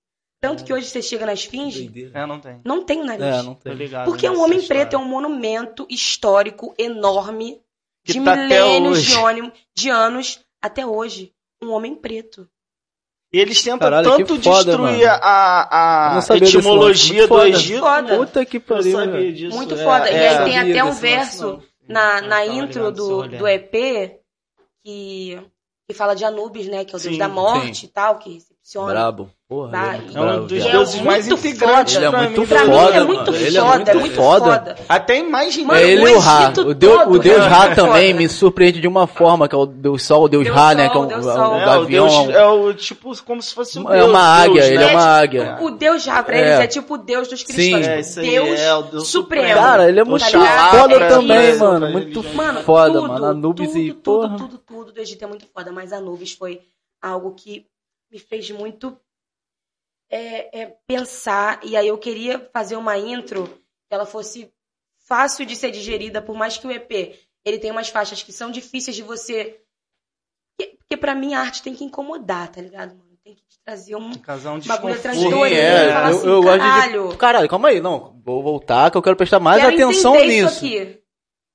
Tanto 0.41 0.63
que 0.63 0.73
hoje 0.73 0.87
você 0.91 1.01
chega 1.01 1.25
na 1.25 1.33
esfinge, 1.33 2.11
É, 2.13 2.27
não 2.27 2.39
tem. 2.39 2.61
não 2.65 2.85
tem 2.85 3.01
o 3.01 3.05
nariz. 3.05 3.25
É, 3.25 3.43
não 3.43 3.55
tem. 3.55 3.73
ligado. 3.73 4.05
Porque 4.05 4.29
um 4.29 4.33
nessa 4.33 4.45
homem 4.45 4.59
história. 4.59 4.83
preto 4.83 4.95
é 4.95 4.99
um 4.99 5.09
monumento 5.09 5.87
histórico 5.89 6.75
enorme 6.79 7.63
Que 8.05 8.13
de 8.13 8.21
tá 8.23 8.37
milênios 8.37 9.03
de, 9.03 9.17
ônimo- 9.17 9.53
de 9.75 9.89
anos 9.89 10.45
até 10.61 10.87
hoje. 10.87 11.33
Um 11.63 11.71
homem 11.71 11.95
preto. 11.95 12.47
E 13.35 13.41
eles 13.41 13.61
tentam 13.61 13.81
Caralho, 13.81 14.09
tanto 14.09 14.41
foda, 14.41 14.65
destruir 14.65 15.07
mano. 15.09 15.21
a, 15.21 16.19
a 16.21 16.37
etimologia 16.37 17.27
do 17.27 17.43
Egito. 17.43 17.81
Foda. 17.81 18.17
Puta 18.17 18.45
que 18.45 18.59
Eu 18.59 18.61
pariu. 18.61 18.93
sabia 18.93 19.11
velho. 19.11 19.33
disso. 19.35 19.57
Muito 19.57 19.75
é, 19.75 19.83
foda. 19.83 20.09
E 20.09 20.15
é. 20.15 20.29
aí 20.29 20.45
tem 20.45 20.55
sabia 20.55 20.61
até 20.61 20.85
um 20.85 20.93
verso 20.93 21.47
lance, 21.49 21.67
na, 21.89 22.21
na 22.21 22.47
intro 22.47 22.93
do, 22.93 23.27
do 23.27 23.49
EP 23.49 23.73
que, 24.85 25.43
que 25.89 25.95
fala 25.95 26.15
de 26.15 26.25
Anubis, 26.25 26.69
né? 26.69 26.85
Que 26.85 26.95
é 26.95 26.97
o 26.97 27.01
deus 27.01 27.15
Sim, 27.15 27.19
da 27.19 27.27
morte 27.27 27.87
e 27.87 27.89
tal, 27.89 28.21
que 28.21 28.39
recepciona. 28.65 28.93
Brabo. 28.93 29.31
Porra, 29.47 29.69
ele 29.69 29.77
é 29.77 29.99
muito 30.01 30.19
É 30.19 30.23
um 30.23 30.47
dos 30.47 30.65
é 30.65 30.71
deuses 30.71 30.95
muito 30.95 31.07
mais 31.07 31.29
integrantes 31.29 31.95
foda. 31.95 31.99
Ele 31.99 32.07
é 32.07 32.11
pra 32.11 32.23
muito 32.23 32.41
mim. 32.41 32.47
Pra 32.47 32.59
do 32.63 32.67
mim 32.67 32.73
foda, 32.75 32.97
é 32.97 33.05
muito 33.05 33.33
mano. 33.33 33.37
Ele 33.37 33.59
é 33.59 33.61
foda, 33.61 33.75
muito 33.77 33.89
é 33.91 33.95
muito 33.95 34.15
foda. 34.17 34.45
foda. 34.45 34.77
Até 34.89 35.19
imagem 35.19 35.65
Mano, 35.67 35.79
É 35.81 35.83
ele 35.91 36.03
e 36.03 36.15
o 36.15 36.19
Ra. 36.19 36.49
O 36.49 36.75
deus, 36.75 37.03
o 37.07 37.19
deus 37.19 37.45
é 37.45 37.47
Ra 37.49 37.75
também 37.75 38.07
foda. 38.13 38.19
me 38.23 38.29
surpreende 38.29 38.81
de 38.81 38.89
uma 38.89 39.07
forma, 39.07 39.47
que 39.47 39.55
é 39.55 39.59
o 39.59 39.67
deus 39.67 40.03
Sol, 40.03 40.25
o 40.25 40.29
deus 40.29 40.45
Deus 40.45 40.57
Ra, 40.57 40.75
né? 40.75 40.89
Que 40.89 40.97
é 40.97 41.01
o, 41.01 41.07
Deus 41.07 41.27
é 41.27 41.29
o. 41.29 41.33
É, 41.33 41.63
o 41.63 41.67
gavião. 41.67 42.09
Deus 42.09 42.29
é 42.37 42.47
o 42.47 42.75
tipo 42.75 43.25
como 43.25 43.43
se 43.43 43.55
fosse 43.55 43.79
um 43.79 43.89
É 43.93 43.99
Deus, 43.99 44.09
uma 44.11 44.21
águia, 44.21 44.55
Deus, 44.63 44.67
ele 44.67 44.79
né? 44.79 44.85
é 44.93 44.97
uma 44.97 45.03
É 45.03 45.23
águia. 45.23 45.53
tipo, 45.53 45.67
o 45.67 45.71
Deus 45.71 46.03
já 46.03 46.23
pra 46.23 46.37
É. 46.37 46.41
eles 46.41 46.61
é 46.61 46.67
tipo 46.67 46.95
o 46.95 46.99
Deus 46.99 47.29
dos 47.29 47.43
cristãos. 47.43 48.07
Sim. 48.07 48.21
É, 48.21 48.23
Deus, 48.31 48.61
é 48.61 48.75
o 48.75 48.83
Deus 48.83 49.09
supremo. 49.09 49.55
Cara, 49.55 49.89
ele 49.91 50.01
é 50.01 50.05
muito 50.05 50.25
foda 50.25 50.95
é 50.97 51.09
também, 51.09 51.57
mano. 51.59 51.91
Muito. 51.91 52.25
Mano, 52.35 52.63
foda, 52.63 52.95
tudo, 52.99 53.09
mano. 53.09 53.25
Anubis 53.27 53.69
tudo, 53.69 53.79
e 53.79 53.93
tudo, 53.93 54.03
porra. 54.03 54.37
tudo, 54.39 54.59
tudo 54.59 54.93
do 54.93 55.01
Egito 55.01 55.23
é 55.23 55.27
muito 55.29 55.47
foda, 55.55 55.71
mas 55.71 55.93
Anubis 55.93 56.33
foi 56.33 56.61
algo 57.03 57.33
que 57.35 57.67
me 58.15 58.21
fez 58.21 58.49
muito 58.53 58.97
é, 60.09 60.61
é, 60.61 60.77
pensar. 60.87 61.59
E 61.65 61.77
aí 61.77 61.89
eu 61.89 61.99
queria 61.99 62.49
fazer 62.53 62.77
uma 62.77 62.97
intro 62.97 63.49
que 63.49 63.95
ela 63.95 64.07
fosse 64.07 64.53
fácil 65.05 65.45
de 65.45 65.57
ser 65.57 65.73
digerida, 65.73 66.23
por 66.23 66.37
mais 66.37 66.57
que 66.57 66.67
o 66.67 66.71
EP 66.71 67.19
ele 67.45 67.59
tenha 67.59 67.73
umas 67.73 67.89
faixas 67.89 68.23
que 68.23 68.33
são 68.33 68.53
difíceis 68.53 68.95
de 68.97 69.03
você. 69.03 69.61
Porque, 70.57 70.97
pra 70.97 71.15
mim 71.15 71.35
a 71.35 71.41
arte 71.41 71.63
tem 71.63 71.75
que 71.75 71.85
incomodar, 71.85 72.53
tá 72.53 72.61
ligado, 72.61 72.95
mano? 72.95 73.19
Tem 73.25 73.35
que 73.35 73.43
te 73.43 73.59
trazer 73.65 73.97
um. 73.97 74.13
Tem 74.13 74.21
um 74.21 74.23
Bagulho 74.69 74.95
atrás 74.95 75.19
é, 75.19 75.89
eu, 75.91 75.99
assim, 75.99 76.29
eu 76.29 76.43
caralho. 76.45 77.09
de. 77.09 77.17
Caralho, 77.17 77.49
calma 77.49 77.69
aí, 77.69 77.81
não. 77.81 78.21
Vou 78.23 78.43
voltar 78.43 78.91
que 78.91 78.97
eu 78.97 79.03
quero 79.03 79.17
prestar 79.17 79.41
mais 79.41 79.61
Quero 79.61 79.75
atenção 79.75 80.15
nisso. 80.15 80.65
Isso 80.65 80.65
aqui. 80.65 81.03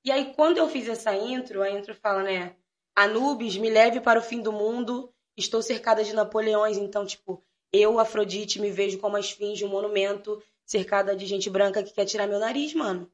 E 0.03 0.11
aí, 0.11 0.33
quando 0.35 0.57
eu 0.57 0.67
fiz 0.67 0.87
essa 0.89 1.15
intro, 1.15 1.61
a 1.61 1.69
intro 1.69 1.93
fala, 1.95 2.23
né? 2.23 2.55
Anubis, 2.95 3.55
me 3.57 3.69
leve 3.69 4.01
para 4.01 4.19
o 4.19 4.21
fim 4.21 4.41
do 4.41 4.51
mundo. 4.51 5.13
Estou 5.39 5.61
cercada 5.61 6.03
de 6.03 6.13
Napoleões. 6.13 6.77
Então, 6.77 7.05
tipo, 7.05 7.41
eu, 7.73 7.97
Afrodite, 7.99 8.59
me 8.61 8.69
vejo 8.69 8.97
como 8.99 9.15
a 9.15 9.19
esfinge, 9.19 9.65
um 9.65 9.69
monumento, 9.69 10.41
cercada 10.65 11.15
de 11.15 11.25
gente 11.25 11.49
branca 11.49 11.81
que 11.81 11.93
quer 11.93 12.05
tirar 12.05 12.27
meu 12.27 12.37
nariz, 12.39 12.73
mano. 12.73 13.09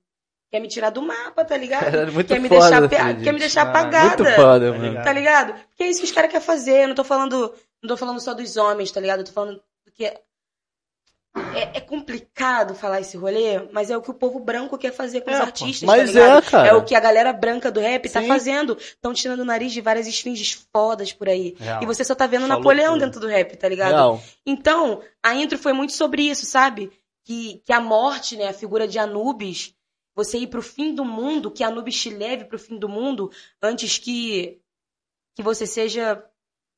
Quer 0.51 0.59
me 0.59 0.67
tirar 0.67 0.89
do 0.89 1.01
mapa, 1.01 1.43
tá 1.43 1.57
ligado? 1.57 1.85
Caralho, 1.85 2.13
muito 2.13 2.27
quer, 2.27 2.39
me 2.39 2.47
foda, 2.49 2.61
deixar, 2.69 2.89
pe- 2.89 2.95
Afrodite. 2.95 3.23
quer 3.23 3.31
me 3.33 3.39
deixar 3.39 3.61
Ah, 3.65 3.69
apagada. 3.69 4.23
Muito 4.23 4.35
foda, 4.35 4.71
Tá 4.71 4.77
mano. 4.77 4.89
ligado? 4.89 5.03
Tá 5.03 5.13
ligado? 5.13 5.53
Porque 5.69 5.83
é 5.83 5.89
isso 5.89 5.99
que 5.99 6.05
os 6.05 6.11
caras 6.11 6.31
querem 6.31 6.45
fazer. 6.45 6.83
Eu 6.83 6.87
não 6.89 6.95
tô 6.95 7.03
falando. 7.03 7.53
Não 7.81 7.87
tô 7.89 7.97
falando 7.97 8.19
só 8.19 8.33
dos 8.33 8.55
homens, 8.57 8.91
tá 8.91 8.99
ligado? 9.01 9.19
Eu 9.19 9.25
tô 9.25 9.31
falando 9.31 9.61
que 9.93 10.11
é, 11.53 11.77
é, 11.77 11.81
complicado 11.81 12.73
falar 12.75 13.01
esse 13.01 13.17
rolê, 13.17 13.59
mas 13.71 13.89
é 13.89 13.97
o 13.97 14.01
que 14.01 14.09
o 14.09 14.13
povo 14.13 14.39
branco 14.39 14.77
quer 14.77 14.91
fazer 14.93 15.21
com 15.21 15.29
É, 15.31 15.35
os 15.35 15.41
artistas, 15.41 15.85
Mas 15.87 16.13
tá 16.13 16.19
ligado? 16.19 16.37
é, 16.37 16.49
cara. 16.49 16.67
É 16.69 16.73
o 16.73 16.83
que 16.85 16.95
a 16.95 16.99
galera 16.99 17.33
branca 17.33 17.69
do 17.71 17.79
rap 17.81 18.09
tá 18.09 18.21
Sim. 18.21 18.27
fazendo. 18.27 18.77
Estão 18.77 19.13
tirando 19.13 19.41
o 19.41 19.45
nariz 19.45 19.73
de 19.73 19.81
várias 19.81 20.07
esfinges 20.07 20.53
fodas 20.71 21.11
por 21.11 21.27
aí. 21.27 21.55
Real. 21.59 21.83
E 21.83 21.85
você 21.85 22.03
só 22.03 22.15
tá 22.15 22.25
vendo 22.25 22.43
Falou 22.47 22.57
Napoleão 22.57 22.93
tudo. 22.93 23.05
dentro 23.05 23.19
do 23.19 23.27
rap, 23.27 23.55
tá 23.57 23.67
ligado? 23.67 23.91
Real. 23.91 24.23
Então, 24.45 25.01
a 25.21 25.35
intro 25.35 25.57
foi 25.57 25.73
muito 25.73 25.91
sobre 25.93 26.21
isso, 26.23 26.45
sabe? 26.45 26.89
Que, 27.25 27.61
que 27.65 27.73
a 27.73 27.81
morte, 27.81 28.37
né, 28.37 28.47
a 28.47 28.53
figura 28.53 28.87
de 28.87 28.97
Anubis, 28.99 29.73
você 30.15 30.37
ir 30.37 30.47
pro 30.47 30.61
fim 30.61 30.95
do 30.95 31.03
mundo, 31.03 31.51
que 31.51 31.63
Anubis 31.63 31.99
te 32.01 32.09
leve 32.09 32.45
pro 32.45 32.57
fim 32.59 32.77
do 32.77 32.87
mundo, 32.87 33.29
antes 33.61 33.97
que, 33.97 34.61
que 35.35 35.43
você 35.43 35.67
seja 35.67 36.23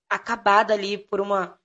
acabada 0.09 0.73
ali 0.73 0.97
por 0.97 1.21
uma. 1.21 1.59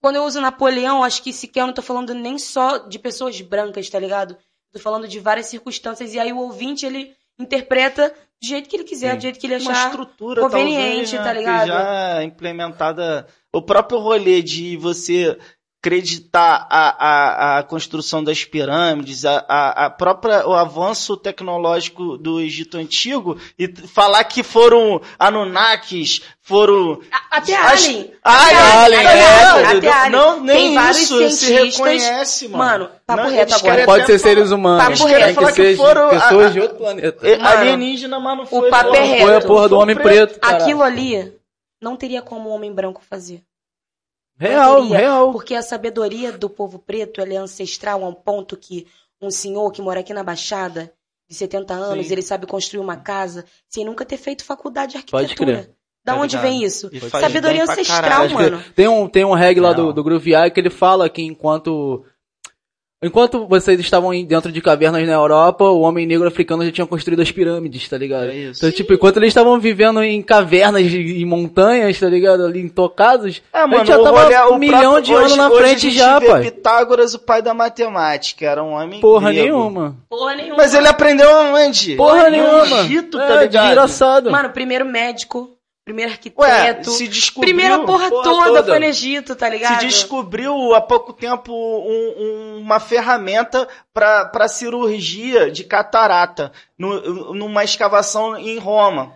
Quando 0.00 0.16
eu 0.16 0.24
uso 0.24 0.40
Napoleão, 0.40 1.02
acho 1.02 1.22
que 1.22 1.32
sequer 1.32 1.62
eu 1.62 1.66
não 1.66 1.74
tô 1.74 1.82
falando 1.82 2.14
nem 2.14 2.38
só 2.38 2.78
de 2.78 2.98
pessoas 2.98 3.40
brancas, 3.40 3.90
tá 3.90 3.98
ligado? 3.98 4.36
Tô 4.72 4.78
falando 4.78 5.08
de 5.08 5.18
várias 5.18 5.46
circunstâncias, 5.46 6.14
e 6.14 6.18
aí 6.18 6.32
o 6.32 6.38
ouvinte, 6.38 6.86
ele 6.86 7.12
interpreta 7.38 8.14
do 8.40 8.46
jeito 8.46 8.68
que 8.68 8.76
ele 8.76 8.84
quiser, 8.84 9.12
Sim. 9.12 9.16
do 9.16 9.22
jeito 9.22 9.38
que 9.38 9.46
ele 9.46 9.58
uma 9.58 9.70
achar. 9.72 9.86
estrutura 9.86 10.42
conveniente, 10.42 10.82
talvez, 10.82 11.12
né, 11.12 11.22
tá 11.22 11.32
ligado? 11.32 11.66
Já 11.66 12.20
é 12.20 12.24
implementada. 12.24 13.26
O 13.52 13.62
próprio 13.62 13.98
rolê 13.98 14.42
de 14.42 14.76
você 14.76 15.38
acreditar 15.80 16.66
a, 16.68 17.06
a, 17.56 17.58
a 17.58 17.62
construção 17.62 18.22
das 18.22 18.44
pirâmides, 18.44 19.24
a, 19.24 19.44
a, 19.48 19.86
a 19.86 19.90
própria 19.90 20.46
o 20.46 20.52
avanço 20.52 21.16
tecnológico 21.16 22.18
do 22.18 22.40
Egito 22.40 22.76
antigo 22.76 23.38
e 23.58 23.68
falar 23.86 24.24
que 24.24 24.42
foram 24.42 25.00
Anunnakis, 25.18 26.22
foram 26.42 27.00
Até 27.30 27.54
As- 27.54 27.84
Alien. 27.84 28.12
Ai, 28.24 28.54
Até 28.54 28.56
Alien, 28.84 29.06
Até 29.06 29.18
é, 29.86 29.92
Alien. 29.92 30.10
Não, 30.10 30.40
nem 30.42 30.90
isso 30.90 31.30
se 31.30 31.52
reconhece, 31.52 32.48
mano. 32.48 32.58
Mano, 32.58 32.90
papo 33.06 33.22
Não, 33.22 33.30
reto 33.30 33.54
agora. 33.54 33.84
Pode 33.84 34.06
ser 34.06 34.18
seres 34.18 34.50
humanos. 34.50 34.98
Papo 35.00 35.12
reto. 35.12 35.28
que 35.28 35.34
Falar 35.34 35.52
que 35.52 35.76
foram- 35.76 36.08
pessoas 36.10 36.46
a- 36.46 36.50
de 36.50 36.60
outro 36.60 36.76
planeta. 36.76 37.26
Mano, 37.38 37.46
alienígena, 37.46 38.18
mas 38.18 38.36
não 38.36 38.46
foi. 38.46 38.68
papo 38.68 38.94
é 38.96 39.04
reto. 39.04 39.22
Foi 39.22 39.34
a 39.36 39.40
porra 39.40 39.68
do 39.68 39.78
homem 39.78 39.94
preto. 39.96 40.38
Aquilo 40.42 40.82
ali 40.82 41.32
não 41.80 41.96
teria 41.96 42.20
como 42.20 42.50
um 42.50 42.52
homem 42.52 42.72
branco 42.72 43.00
fazer. 43.08 43.42
Real, 44.38 44.88
real. 44.88 45.32
Porque 45.32 45.54
a 45.54 45.62
sabedoria 45.62 46.30
do 46.32 46.48
povo 46.48 46.78
preto 46.78 47.20
ela 47.20 47.34
é 47.34 47.36
ancestral 47.36 48.04
a 48.04 48.08
um 48.08 48.14
ponto 48.14 48.56
que 48.56 48.86
um 49.20 49.30
senhor 49.30 49.70
que 49.72 49.82
mora 49.82 50.00
aqui 50.00 50.14
na 50.14 50.22
Baixada, 50.22 50.92
de 51.28 51.34
70 51.34 51.74
anos, 51.74 52.06
Sim. 52.06 52.12
ele 52.12 52.22
sabe 52.22 52.46
construir 52.46 52.80
uma 52.80 52.96
casa 52.96 53.44
sem 53.68 53.84
nunca 53.84 54.04
ter 54.04 54.16
feito 54.16 54.44
faculdade 54.44 54.92
de 54.92 55.10
Pode 55.10 55.24
arquitetura. 55.24 55.62
crer. 55.64 55.74
Da 56.04 56.14
Tá 56.14 56.20
onde 56.20 56.36
ligado? 56.36 56.50
vem 56.50 56.64
isso? 56.64 56.90
Faz 57.10 57.24
Sabedoria 57.24 57.64
ancestral, 57.64 58.30
mano. 58.30 58.64
Tem 58.74 58.88
um, 58.88 59.06
tem 59.08 59.24
um 59.24 59.34
reggae 59.34 59.60
lá 59.60 59.74
do, 59.74 59.92
do 59.92 60.18
Eye 60.26 60.50
que 60.50 60.60
ele 60.60 60.70
fala 60.70 61.10
que 61.10 61.22
enquanto. 61.22 62.04
Enquanto 63.00 63.46
vocês 63.46 63.78
estavam 63.78 64.10
dentro 64.24 64.50
de 64.50 64.60
cavernas 64.60 65.06
na 65.06 65.12
Europa, 65.12 65.62
o 65.64 65.82
homem 65.82 66.04
negro 66.04 66.26
africano 66.26 66.64
já 66.64 66.72
tinha 66.72 66.86
construído 66.86 67.22
as 67.22 67.30
pirâmides, 67.30 67.88
tá 67.88 67.96
ligado? 67.96 68.24
É 68.30 68.34
isso. 68.34 68.58
Então, 68.58 68.72
tipo, 68.76 68.92
enquanto 68.92 69.18
eles 69.18 69.28
estavam 69.28 69.58
vivendo 69.60 70.02
em 70.02 70.20
cavernas 70.20 70.82
e 70.82 71.22
em 71.22 71.24
montanhas, 71.24 72.00
tá 72.00 72.08
ligado? 72.08 72.44
Ali 72.44 72.60
intocados, 72.60 73.40
É, 73.52 73.60
a 73.60 73.66
mano, 73.68 73.78
gente 73.78 73.86
já 73.88 73.98
o 74.00 74.02
tava 74.02 74.22
rolê, 74.24 74.36
o 74.36 74.54
um 74.54 74.58
milhão 74.58 74.80
próprio- 74.94 75.02
de 75.02 75.12
anos 75.14 75.26
hoje- 75.30 75.36
na 75.38 75.48
hoje 75.48 75.56
a 75.56 75.62
frente 75.66 75.80
gente 75.90 75.96
já, 75.96 76.18
vê 76.18 76.26
pai. 76.26 76.42
Pitágoras, 76.42 77.14
o 77.14 77.20
pai 77.20 77.40
da 77.40 77.54
matemática, 77.54 78.44
era 78.44 78.64
um 78.64 78.72
homem 78.72 79.00
Porra 79.00 79.30
grego. 79.32 79.46
nenhuma. 79.46 79.96
Porra 80.10 80.34
nenhuma. 80.34 80.56
Mas 80.56 80.74
ele 80.74 80.88
aprendeu 80.88 81.30
onde? 81.54 81.94
Porra 81.94 82.24
No 82.24 82.30
nenhuma. 82.30 82.80
Egito, 82.80 83.16
tá 83.16 83.24
é, 83.36 83.42
ligado? 83.44 83.64
desgraçado. 83.66 84.30
Mano, 84.32 84.50
primeiro 84.50 84.84
médico, 84.84 85.50
primeiro 85.88 86.10
Ué, 86.36 86.50
arquiteto. 86.50 86.90
se 86.90 87.08
descobriu... 87.08 87.54
Primeira 87.54 87.78
porra, 87.84 88.10
porra 88.10 88.22
toda, 88.22 88.44
toda. 88.46 88.64
foi 88.64 88.78
no 88.78 88.84
Egito, 88.84 89.34
tá 89.34 89.48
ligado? 89.48 89.80
Se 89.80 89.86
descobriu 89.86 90.74
há 90.74 90.80
pouco 90.80 91.12
tempo 91.14 91.50
um- 91.52 92.14
um- 92.22 92.58
uma 92.60 92.78
ferramenta 92.78 93.66
para 93.94 94.46
cirurgia 94.48 95.50
de 95.50 95.64
catarata 95.64 96.52
no- 96.78 97.32
numa 97.34 97.64
escavação 97.64 98.36
em 98.36 98.58
Roma. 98.58 99.14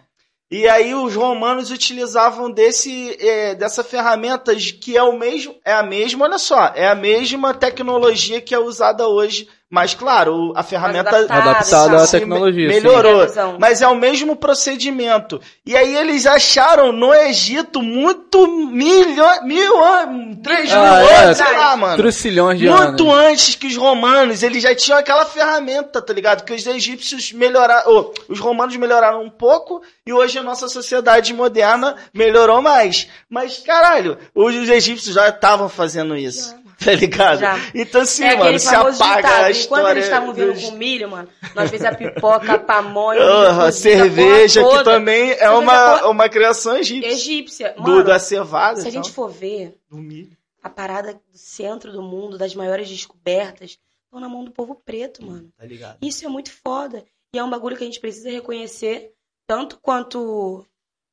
E 0.50 0.68
aí 0.68 0.94
os 0.94 1.14
romanos 1.14 1.70
utilizavam 1.70 2.50
desse, 2.50 3.16
eh, 3.20 3.54
dessa 3.54 3.82
ferramenta 3.82 4.54
que 4.54 4.96
é 4.96 5.02
o 5.02 5.18
mesmo, 5.18 5.54
é 5.64 5.72
a 5.72 5.82
mesma, 5.82 6.26
olha 6.26 6.38
só, 6.38 6.72
é 6.74 6.86
a 6.88 6.94
mesma 6.94 7.54
tecnologia 7.54 8.38
que 8.40 8.54
é 8.54 8.58
usada 8.58 9.08
hoje, 9.08 9.48
mas 9.72 9.94
claro, 9.94 10.52
a 10.54 10.62
ferramenta 10.62 11.08
adaptada, 11.16 11.50
Adaptada 11.50 11.96
à 11.96 12.06
sim. 12.06 12.18
tecnologia. 12.18 12.68
sim. 12.68 12.74
melhorou, 12.74 13.26
visão. 13.26 13.56
mas 13.58 13.80
é 13.80 13.88
o 13.88 13.94
mesmo 13.94 14.36
procedimento. 14.36 15.40
E 15.64 15.74
aí 15.74 15.96
eles 15.96 16.26
acharam 16.26 16.92
no 16.92 17.14
Egito 17.14 17.80
muito 17.82 18.46
milho, 18.46 19.24
mil 19.44 19.82
anos, 19.82 20.36
três 20.42 20.70
Ah, 20.70 20.76
mil 21.00 21.08
é. 21.08 21.24
anos, 21.24 21.36
sei 21.38 21.56
lá, 21.56 21.76
mano. 21.76 21.96
Trucilhões 21.96 22.58
de 22.58 22.68
Muito 22.68 23.10
anos. 23.10 23.24
antes 23.30 23.54
que 23.54 23.66
os 23.66 23.76
romanos, 23.78 24.42
eles 24.42 24.62
já 24.62 24.74
tinham 24.74 24.98
aquela 24.98 25.24
ferramenta, 25.24 26.02
tá 26.02 26.12
ligado? 26.12 26.44
Que 26.44 26.52
os 26.52 26.66
egípcios 26.66 27.32
melhoraram, 27.32 27.90
ô, 27.90 28.12
os 28.28 28.38
romanos 28.38 28.76
melhoraram 28.76 29.22
um 29.22 29.30
pouco 29.30 29.80
e 30.06 30.12
hoje 30.12 30.38
a 30.38 30.42
nossa 30.42 30.68
sociedade 30.68 31.32
moderna 31.32 31.96
melhorou 32.12 32.60
mais. 32.60 33.08
Mas, 33.30 33.56
caralho, 33.58 34.18
os 34.34 34.54
egípcios 34.68 35.14
já 35.14 35.30
estavam 35.30 35.68
fazendo 35.68 36.14
isso, 36.14 36.54
tá 36.84 36.92
ligado? 36.92 37.40
Já. 37.40 37.56
Então, 37.74 38.00
assim, 38.02 38.24
é 38.24 38.30
mano, 38.30 38.42
aquele 38.42 38.58
se 38.58 38.70
famoso 38.70 39.02
apaga 39.02 39.16
ditado. 39.22 39.32
a 39.32 39.38
Enquanto 39.50 39.56
história... 39.56 39.90
eles 39.92 40.04
estavam 40.04 40.32
vindo 40.34 40.52
dos- 40.52 40.64
com 40.64 40.70
milho, 40.72 41.08
mano, 41.10 41.28
nós 41.54 41.70
fez 41.70 41.84
a 41.84 41.94
pipoca, 41.94 42.52
a 42.54 42.58
pamonha, 42.58 43.20
a 43.66 43.72
cerveja, 43.72 44.62
que 44.62 44.84
também 44.84 45.32
é 45.32 45.50
uma, 45.50 45.72
porra- 45.98 46.08
uma 46.10 46.28
criação 46.28 46.76
egípcia. 46.76 47.10
egípcia. 47.12 47.74
Do, 47.76 47.82
Mano, 47.82 48.04
da 48.04 48.18
cevada. 48.18 48.80
se 48.80 48.86
a 48.86 48.90
então, 48.90 49.02
gente 49.02 49.12
for 49.14 49.28
ver, 49.30 49.78
do 49.90 49.96
milho. 49.96 50.36
a 50.62 50.68
parada 50.70 51.14
do 51.14 51.38
centro 51.38 51.92
do 51.92 52.02
mundo, 52.02 52.36
das 52.38 52.54
maiores 52.54 52.88
descobertas, 52.88 53.78
estão 54.04 54.20
na 54.20 54.28
mão 54.28 54.44
do 54.44 54.50
povo 54.50 54.74
preto, 54.84 55.24
mano. 55.24 55.48
Tá 55.58 55.64
ligado? 55.66 55.96
Isso 56.02 56.24
é 56.24 56.28
muito 56.28 56.50
foda. 56.52 57.04
E 57.34 57.38
é 57.38 57.42
um 57.44 57.48
bagulho 57.50 57.76
que 57.76 57.82
a 57.82 57.86
gente 57.86 57.98
precisa 58.00 58.30
reconhecer, 58.30 59.12
tanto 59.46 59.78
quanto 59.80 60.66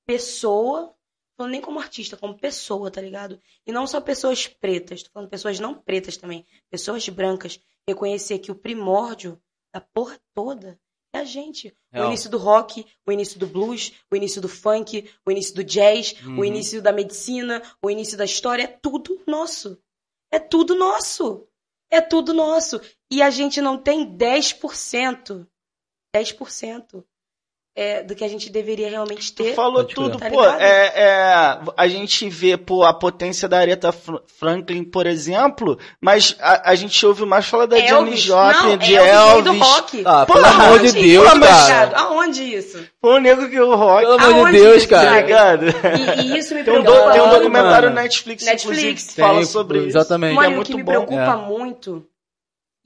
pessoa, 0.05 0.91
falando 1.39 1.53
nem 1.53 1.61
como 1.61 1.79
artista, 1.79 2.17
como 2.17 2.37
pessoa, 2.37 2.91
tá 2.91 2.99
ligado? 2.99 3.39
E 3.65 3.71
não 3.71 3.87
só 3.87 4.01
pessoas 4.01 4.45
pretas, 4.45 5.01
tô 5.03 5.09
falando 5.09 5.29
pessoas 5.29 5.57
não 5.59 5.73
pretas 5.73 6.17
também, 6.17 6.45
pessoas 6.69 7.07
brancas, 7.07 7.59
reconhecer 7.87 8.39
que 8.39 8.51
o 8.51 8.55
primórdio 8.55 9.41
da 9.73 9.79
porra 9.79 10.19
toda 10.33 10.77
é 11.13 11.19
a 11.19 11.23
gente. 11.23 11.69
O 11.91 11.95
Real. 11.95 12.07
início 12.07 12.29
do 12.29 12.37
rock, 12.37 12.85
o 13.07 13.11
início 13.11 13.39
do 13.39 13.47
blues, 13.47 13.93
o 14.11 14.15
início 14.17 14.41
do 14.41 14.49
funk, 14.49 15.09
o 15.25 15.31
início 15.31 15.55
do 15.55 15.63
jazz, 15.63 16.13
Uhum. 16.23 16.39
o 16.39 16.45
início 16.45 16.81
da 16.81 16.91
medicina, 16.91 17.63
o 17.81 17.89
início 17.89 18.17
da 18.17 18.25
história, 18.25 18.63
é 18.63 18.67
tudo 18.67 19.19
nosso. 19.25 19.81
É 20.31 20.39
tudo 20.39 20.75
nosso. 20.75 21.47
É 21.89 22.01
tudo 22.01 22.33
nosso. 22.33 22.79
E 23.09 23.21
a 23.21 23.29
gente 23.29 23.61
não 23.61 23.77
tem 23.81 24.05
10%. 24.15 25.47
10% 26.15 27.03
é, 27.75 28.03
do 28.03 28.13
que 28.13 28.23
a 28.25 28.27
gente 28.27 28.49
deveria 28.51 28.89
realmente 28.89 29.31
Tu 29.33 29.43
ter. 29.43 29.53
falou 29.53 29.83
Pode 29.83 29.95
tudo, 29.95 30.17
Tá 30.17 30.29
pô. 30.29 30.43
É, 30.43 30.91
é, 30.95 31.59
a 31.77 31.87
gente 31.87 32.27
vê 32.29 32.57
pô, 32.57 32.83
a 32.83 32.93
potência 32.93 33.47
da 33.47 33.59
Aretha 33.59 33.91
Fr- 33.91 34.17
Franklin, 34.37 34.83
por 34.83 35.05
exemplo, 35.07 35.77
mas 36.01 36.35
a, 36.41 36.71
a 36.71 36.75
gente 36.75 37.05
ouve 37.05 37.25
mais 37.25 37.45
falar 37.45 37.67
da 37.67 37.77
Elvis. 37.79 38.19
Joplin, 38.21 38.69
não, 38.69 38.77
de 38.77 38.95
Elvis, 38.95 39.13
Elvis. 39.13 39.43
do 39.45 39.53
rock. 39.57 40.01
Ah, 40.05 40.25
Pô, 40.25 40.33
pelo 40.33 40.45
amor 40.45 40.79
de 40.79 40.91
Deus, 40.91 41.27
isso, 41.27 41.37
cara. 41.39 41.97
Aonde 41.99 42.43
isso? 42.55 42.85
Foi 42.99 43.13
o 43.13 43.19
nego 43.19 43.47
que 43.49 43.59
o 43.59 43.75
rock, 43.75 44.01
Pelo 44.05 44.19
amor 44.19 44.51
de 44.51 44.57
Deus, 44.59 44.77
isso, 44.77 44.89
tá 44.89 45.01
cara. 45.01 45.21
ligado? 45.21 45.65
E, 45.67 46.21
e 46.21 46.37
isso 46.37 46.53
me 46.55 46.63
Tem 46.63 46.77
um, 46.77 46.81
preocupa. 46.83 47.05
do- 47.07 47.11
tem 47.13 47.21
um 47.21 47.29
documentário 47.29 47.89
mano. 47.89 48.01
Netflix, 48.01 48.43
Netflix. 48.45 48.63
inclusive, 48.79 48.95
que 49.15 49.21
fala 49.21 49.45
sobre 49.45 49.79
isso. 49.79 49.87
Exatamente. 49.97 50.35
Mano, 50.35 50.47
é 50.47 50.49
e 50.49 50.53
o 50.53 50.55
muito 50.57 50.67
que 50.71 50.75
me 50.77 50.83
bom. 50.83 50.91
preocupa 50.91 51.21
É. 51.21 51.35
muito. 51.47 52.05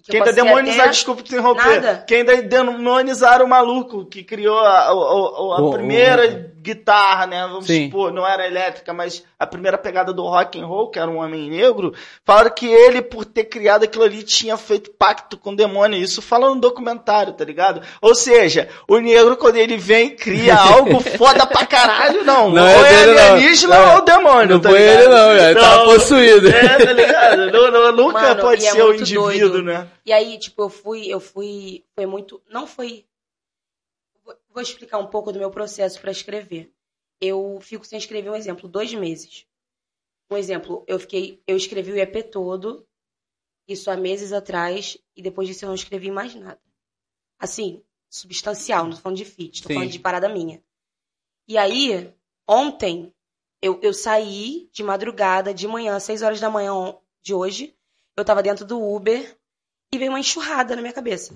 Que 0.06 0.12
Que 0.12 0.18
eu 0.18 0.24
ainda 0.24 0.82
até- 0.84 0.90
desculpa 0.92 1.22
te 1.24 1.34
interromper, 1.34 1.82
Nada. 1.82 2.04
que 2.06 2.14
ainda 2.16 2.42
demonizaram 2.42 3.46
o 3.46 3.50
maluco 3.50 4.06
que 4.06 4.24
criou 4.24 4.60
a, 4.60 4.70
a- 4.70 4.88
a- 4.90 4.92
a 4.92 5.62
O- 5.62 5.72
primeira 5.72 6.53
guitarra, 6.64 7.28
né? 7.28 7.46
Vamos 7.48 7.66
Sim. 7.66 7.86
supor, 7.86 8.12
não 8.14 8.26
era 8.26 8.48
elétrica, 8.48 8.94
mas 8.94 9.24
a 9.38 9.46
primeira 9.46 9.78
pegada 9.78 10.14
do 10.14 10.24
rock 10.24 10.60
and 10.60 10.66
roll, 10.66 10.90
que 10.90 10.98
era 10.98 11.12
um 11.12 11.18
homem 11.18 11.50
negro, 11.50 11.94
falaram 12.24 12.50
que 12.52 12.66
ele, 12.66 13.02
por 13.02 13.26
ter 13.26 13.44
criado 13.46 13.84
aquilo 13.84 14.06
ali, 14.06 14.24
tinha 14.24 14.56
feito 14.58 14.92
pacto 14.92 15.38
com 15.38 15.52
o 15.52 15.56
demônio. 15.56 16.00
Isso 16.00 16.22
fala 16.22 16.50
no 16.50 16.60
documentário, 16.62 17.34
tá 17.34 17.44
ligado? 17.44 17.82
Ou 18.02 18.16
seja, 18.16 18.70
o 18.88 18.98
negro, 18.98 19.36
quando 19.36 19.58
ele 19.58 19.76
vem, 19.78 20.16
cria 20.16 20.56
algo 20.58 21.00
foda 21.02 21.46
pra 21.46 21.66
caralho, 21.66 22.24
não. 22.24 22.50
Não 22.50 22.64
ou 22.64 22.86
é 22.86 22.94
é 22.94 23.04
alienígena 23.30 23.78
Não. 23.78 23.92
ou 23.94 23.98
o 23.98 24.02
demônio, 24.02 24.56
Não 24.56 24.60
tá 24.62 24.70
foi 24.70 24.80
ligado? 24.80 25.00
ele, 25.00 25.08
não, 25.10 25.30
velho. 25.34 25.60
Tava 25.60 25.84
possuído. 25.84 26.48
É, 26.50 26.78
tá 26.86 26.94
ligado? 26.94 27.52
Não, 27.52 27.72
não, 27.72 27.92
nunca 27.96 28.22
Mano, 28.22 28.42
pode 28.42 28.66
é 28.66 28.72
ser 28.72 28.82
o 28.82 28.88
muito 28.88 29.02
indivíduo, 29.02 29.50
doido. 29.50 29.64
né? 29.64 29.88
E 30.06 30.14
aí, 30.14 30.38
tipo, 30.40 30.64
eu 30.64 30.70
fui, 30.70 31.08
eu 31.08 31.20
fui, 31.20 31.84
foi 31.96 32.06
muito, 32.06 32.42
não 32.50 32.66
foi. 32.66 33.04
Vou- 34.24 34.62
explicar 34.62 34.98
um 35.00 35.08
pouco 35.08 35.32
do 35.32 35.40
meu 35.40 35.52
processo 35.52 36.00
para 36.00 36.12
escrever. 36.12 36.74
Eu 37.20 37.60
fico 37.62 37.86
sem 37.86 37.98
escrever 37.98 38.30
um 38.30 38.36
exemplo, 38.36 38.68
dois 38.68 38.94
meses. 38.94 39.46
Um 40.30 40.38
exemplo, 40.38 40.84
eu 40.88 41.00
fiquei, 41.00 41.42
eu 41.46 41.56
escrevi 41.56 41.92
o 41.92 41.98
EP 41.98 42.24
todo, 42.24 42.88
isso 43.68 43.90
há 43.92 43.98
meses 43.98 44.32
atrás, 44.32 44.98
e 45.16 45.22
depois 45.22 45.48
disso 45.48 45.66
eu 45.66 45.68
não 45.68 45.76
escrevi 45.76 46.12
mais 46.12 46.34
nada. 46.36 46.60
Assim, 47.40 47.84
substancial, 48.10 48.86
não 48.86 48.92
tô 48.92 49.02
falando 49.02 49.18
de 49.18 49.26
feat, 49.26 49.62
tô 49.62 49.68
Sim. 49.70 49.76
falando 49.76 49.92
de 49.92 50.00
parada 50.00 50.30
minha. 50.30 50.64
E 51.48 51.58
aí, 51.58 52.14
ontem, 52.48 53.14
eu, 53.62 53.80
eu 53.82 53.94
saí 53.94 54.70
de 54.72 54.84
madrugada, 54.84 55.54
de 55.54 55.68
manhã, 55.68 56.00
seis 56.00 56.22
horas 56.22 56.40
da 56.40 56.50
manhã 56.50 56.98
de 57.22 57.34
hoje, 57.34 57.76
eu 58.16 58.24
tava 58.26 58.44
dentro 58.44 58.66
do 58.66 58.82
Uber 58.82 59.38
e 59.92 59.98
veio 59.98 60.12
uma 60.12 60.20
enxurrada 60.20 60.76
na 60.76 60.82
minha 60.82 60.94
cabeça. 60.94 61.36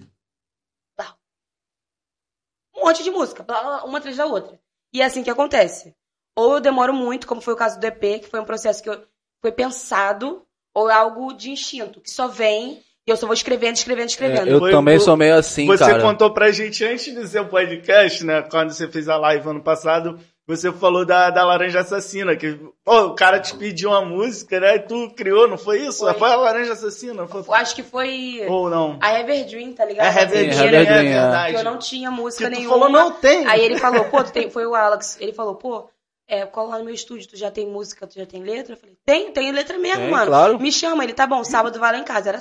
Um 2.87 2.91
monte 2.91 3.03
de 3.03 3.11
música, 3.11 3.43
blá, 3.43 3.61
blá, 3.61 3.83
uma 3.83 3.97
atrás 3.97 4.15
da 4.15 4.25
outra. 4.25 4.57
E 4.93 5.01
é 5.01 5.05
assim 5.05 5.21
que 5.23 5.29
acontece. 5.29 5.93
Ou 6.35 6.53
eu 6.55 6.59
demoro 6.61 6.93
muito, 6.93 7.27
como 7.27 7.41
foi 7.41 7.53
o 7.53 7.57
caso 7.57 7.79
do 7.79 7.85
EP, 7.85 8.19
que 8.21 8.27
foi 8.29 8.39
um 8.39 8.45
processo 8.45 8.81
que 8.81 8.89
eu, 8.89 9.01
foi 9.41 9.51
pensado, 9.51 10.43
ou 10.73 10.89
é 10.89 10.93
algo 10.93 11.33
de 11.33 11.51
instinto, 11.51 11.99
que 11.99 12.09
só 12.09 12.27
vem 12.27 12.81
e 13.05 13.09
eu 13.11 13.17
só 13.17 13.25
vou 13.25 13.33
escrevendo, 13.33 13.75
escrevendo, 13.75 14.09
escrevendo. 14.09 14.49
É, 14.49 14.53
eu 14.53 14.59
Foi- 14.59 14.71
também 14.71 14.97
o- 14.97 15.01
sou 15.01 15.15
meio 15.17 15.35
assim, 15.35 15.65
Você 15.65 15.83
cara. 15.85 16.01
contou 16.01 16.33
pra 16.33 16.51
gente 16.51 16.83
antes 16.85 17.13
do 17.13 17.25
seu 17.27 17.45
podcast, 17.47 18.23
né? 18.25 18.41
Quando 18.43 18.71
você 18.71 18.87
fez 18.87 19.07
a 19.09 19.17
live 19.17 19.47
ano 19.49 19.63
passado, 19.63 20.19
você 20.47 20.71
falou 20.71 21.05
da, 21.05 21.29
da 21.29 21.43
Laranja 21.43 21.81
Assassina, 21.81 22.33
que 22.33 22.57
pô, 22.83 23.07
o 23.07 23.15
cara 23.15 23.37
te 23.41 23.53
pediu 23.57 23.89
uma 23.89 24.05
música, 24.05 24.57
né? 24.61 24.75
E 24.75 24.79
tu 24.79 25.09
criou, 25.09 25.45
não 25.45 25.57
foi 25.57 25.81
isso? 25.81 25.99
Foi. 25.99 26.13
Foi, 26.13 26.31
a 26.31 26.35
Laranja 26.37 26.71
Assassina, 26.71 27.27
foi? 27.27 27.41
Eu 27.41 27.53
acho 27.53 27.75
que 27.75 27.83
foi 27.83 28.45
Ou 28.47 28.69
não? 28.69 28.97
a 29.01 29.19
Everdream, 29.19 29.73
tá 29.73 29.83
ligado? 29.83 30.17
É 30.17 30.25
Dream, 30.25 30.51
Heavy 30.51 30.75
é 30.75 30.79
é. 30.79 31.03
verdade. 31.03 31.53
Que 31.53 31.59
eu 31.59 31.63
não 31.65 31.77
tinha 31.77 32.09
música 32.09 32.45
Que 32.45 32.55
tu 32.55 32.59
nenhuma. 32.59 32.75
falou, 32.75 32.89
não 32.89 33.11
tem. 33.11 33.45
Aí 33.45 33.59
ele 33.61 33.77
falou, 33.77 34.05
pô, 34.05 34.23
tu 34.23 34.31
tem... 34.31 34.49
foi 34.49 34.65
o 34.65 34.73
Alex. 34.73 35.17
Ele 35.19 35.33
falou, 35.33 35.55
pô, 35.55 35.89
é, 36.29 36.45
cola 36.45 36.69
lá 36.69 36.79
no 36.79 36.85
meu 36.85 36.93
estúdio, 36.93 37.27
tu 37.27 37.35
já 37.35 37.51
tem 37.51 37.67
música, 37.67 38.07
tu 38.07 38.15
já 38.15 38.25
tem 38.25 38.41
letra? 38.41 38.73
Eu 38.73 38.77
falei, 38.77 38.97
tem, 39.05 39.31
tem 39.33 39.51
letra 39.51 39.77
mesmo, 39.77 40.03
Tem, 40.03 40.11
mano. 40.11 40.27
claro. 40.27 40.59
Me 40.59 40.71
chama, 40.71 41.03
ele, 41.03 41.13
tá 41.13 41.27
bom, 41.27 41.43
sábado 41.43 41.77
vai 41.77 41.91
lá 41.91 41.97
em 41.97 42.05
casa. 42.05 42.29
Era, 42.29 42.39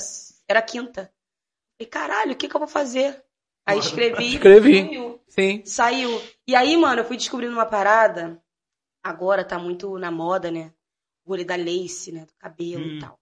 era 0.49 0.63
quinta. 0.63 1.11
Falei, 1.77 1.91
caralho, 1.91 2.33
o 2.33 2.37
que 2.37 2.49
que 2.49 2.55
eu 2.55 2.61
vou 2.61 2.69
fazer? 2.69 3.21
Aí 3.67 3.79
escrevi. 3.79 4.35
Escrevi. 4.35 4.85
saiu. 4.87 5.21
Sim. 5.29 5.64
Saiu. 5.64 6.11
E 6.47 6.55
aí, 6.55 6.77
mano, 6.77 7.01
eu 7.01 7.05
fui 7.05 7.17
descobrindo 7.17 7.53
uma 7.53 7.67
parada. 7.67 8.41
Agora 9.03 9.45
tá 9.45 9.59
muito 9.59 9.99
na 9.99 10.11
moda, 10.11 10.51
né? 10.51 10.73
O 11.25 11.31
rolê 11.31 11.45
da 11.45 11.57
lace, 11.57 12.12
né? 12.12 12.25
Do 12.27 12.35
cabelo 12.37 12.85
Hum. 12.85 12.97
e 12.97 12.99
tal. 13.01 13.21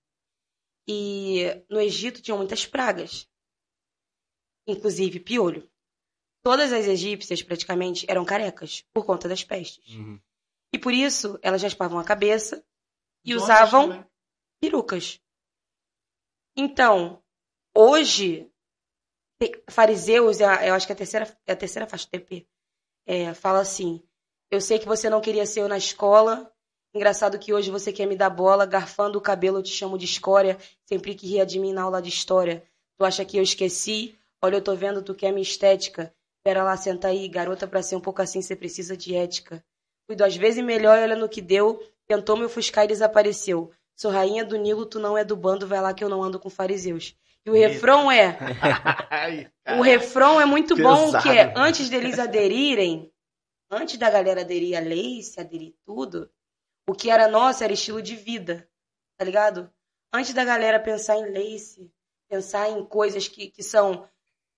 E 0.86 1.64
no 1.70 1.80
Egito 1.80 2.20
tinham 2.20 2.36
muitas 2.38 2.66
pragas. 2.66 3.26
Inclusive 4.66 5.20
piolho. 5.20 5.68
Todas 6.42 6.72
as 6.72 6.86
egípcias, 6.86 7.42
praticamente, 7.42 8.05
eram 8.09 8.24
carecas 8.24 8.84
por 8.92 9.07
conta 9.07 9.26
das 9.28 9.42
pestes. 9.42 9.95
Uhum. 9.95 10.20
E 10.74 10.78
por 10.78 10.92
isso, 10.92 11.38
elas 11.42 11.62
raspavam 11.62 11.99
a 11.99 12.05
cabeça 12.05 12.62
e 13.24 13.32
Homens 13.32 13.42
usavam 13.45 13.88
também. 13.88 14.07
perucas. 14.61 15.20
Então, 16.57 17.22
hoje, 17.74 18.51
fariseus, 19.68 20.41
eu 20.41 20.74
acho 20.74 20.87
que 20.87 20.93
a 20.93 20.97
terceira, 20.97 21.37
a 21.47 21.57
terceira 21.57 21.87
faixa 21.87 22.07
do 22.07 22.11
TP, 22.11 22.47
é, 23.07 23.35
fala 23.35 23.61
assim: 23.61 24.03
Eu 24.51 24.61
sei 24.61 24.78
que 24.78 24.87
você 24.87 25.11
não 25.11 25.20
queria 25.20 25.47
ser 25.47 25.61
eu 25.61 25.68
na 25.68 25.78
escola. 25.78 26.51
Engraçado 26.95 27.39
que 27.39 27.53
hoje 27.53 27.70
você 27.70 27.93
quer 27.93 28.07
me 28.07 28.16
dar 28.16 28.30
bola, 28.30 28.64
garfando 28.64 29.18
o 29.18 29.20
cabelo 29.20 29.59
eu 29.59 29.62
te 29.62 29.70
chamo 29.70 29.99
de 29.99 30.05
escória, 30.05 30.57
sempre 30.85 31.14
que 31.14 31.26
ria 31.26 31.45
de 31.45 31.59
mim 31.59 31.72
na 31.72 31.82
aula 31.82 32.01
de 32.01 32.09
história. 32.09 32.62
Tu 32.97 33.05
acha 33.05 33.24
que 33.24 33.37
eu 33.37 33.43
esqueci? 33.43 34.16
Olha, 34.41 34.57
eu 34.57 34.62
tô 34.62 34.76
vendo, 34.76 35.03
tu 35.03 35.14
quer 35.14 35.32
minha 35.32 35.43
estética. 35.43 36.14
Pera 36.45 36.62
lá, 36.62 36.76
senta 36.76 37.09
aí, 37.09 37.26
garota, 37.26 37.66
pra 37.66 37.82
ser 37.82 37.97
um 37.97 38.01
pouco 38.01 38.22
assim 38.22 38.41
você 38.41 38.55
precisa 38.55 38.97
de 38.97 39.14
ética. 39.14 39.64
Cuido 40.07 40.24
às 40.24 40.37
vezes 40.37 40.62
melhor, 40.62 40.99
olha 40.99 41.16
no 41.16 41.28
que 41.28 41.41
deu. 41.41 41.82
Tentou 42.07 42.37
me 42.37 42.45
ofuscar 42.45 42.85
e 42.85 42.89
desapareceu. 42.89 43.72
Sou 43.97 44.11
rainha 44.11 44.45
do 44.45 44.57
Nilo, 44.57 44.87
tu 44.87 45.01
não 45.01 45.16
é 45.16 45.24
do 45.24 45.37
bando, 45.37 45.66
vai 45.66 45.80
lá 45.80 45.95
que 45.95 46.05
eu 46.05 46.09
não 46.09 46.22
ando 46.22 46.39
com 46.39 46.51
fariseus. 46.51 47.16
E 47.47 47.51
o 47.51 47.53
refrão 47.53 48.11
é. 48.11 48.38
O 49.78 49.82
refrão 49.82 50.40
é 50.40 50.47
muito 50.47 50.76
bom, 50.76 51.07
Pesado. 51.07 51.22
que 51.22 51.28
é 51.28 51.53
antes 51.57 51.88
deles 51.90 52.18
aderirem, 52.18 53.12
antes 53.70 53.99
da 53.99 54.11
galera 54.11 54.40
aderir 54.40 54.76
a 54.76 54.80
lei, 54.80 55.22
se 55.22 55.40
aderir 55.40 55.74
tudo, 55.84 56.30
o 56.88 56.95
que 56.95 57.11
era 57.11 57.28
nosso 57.28 57.62
era 57.62 57.72
estilo 57.72 58.01
de 58.01 58.16
vida, 58.16 58.68
tá 59.16 59.24
ligado? 59.24 59.70
Antes 60.12 60.32
da 60.32 60.45
galera 60.45 60.80
pensar 60.80 61.16
em 61.16 61.30
lace, 61.30 61.90
pensar 62.28 62.70
em 62.70 62.84
coisas 62.84 63.28
que, 63.28 63.51
que 63.51 63.62
são 63.62 64.09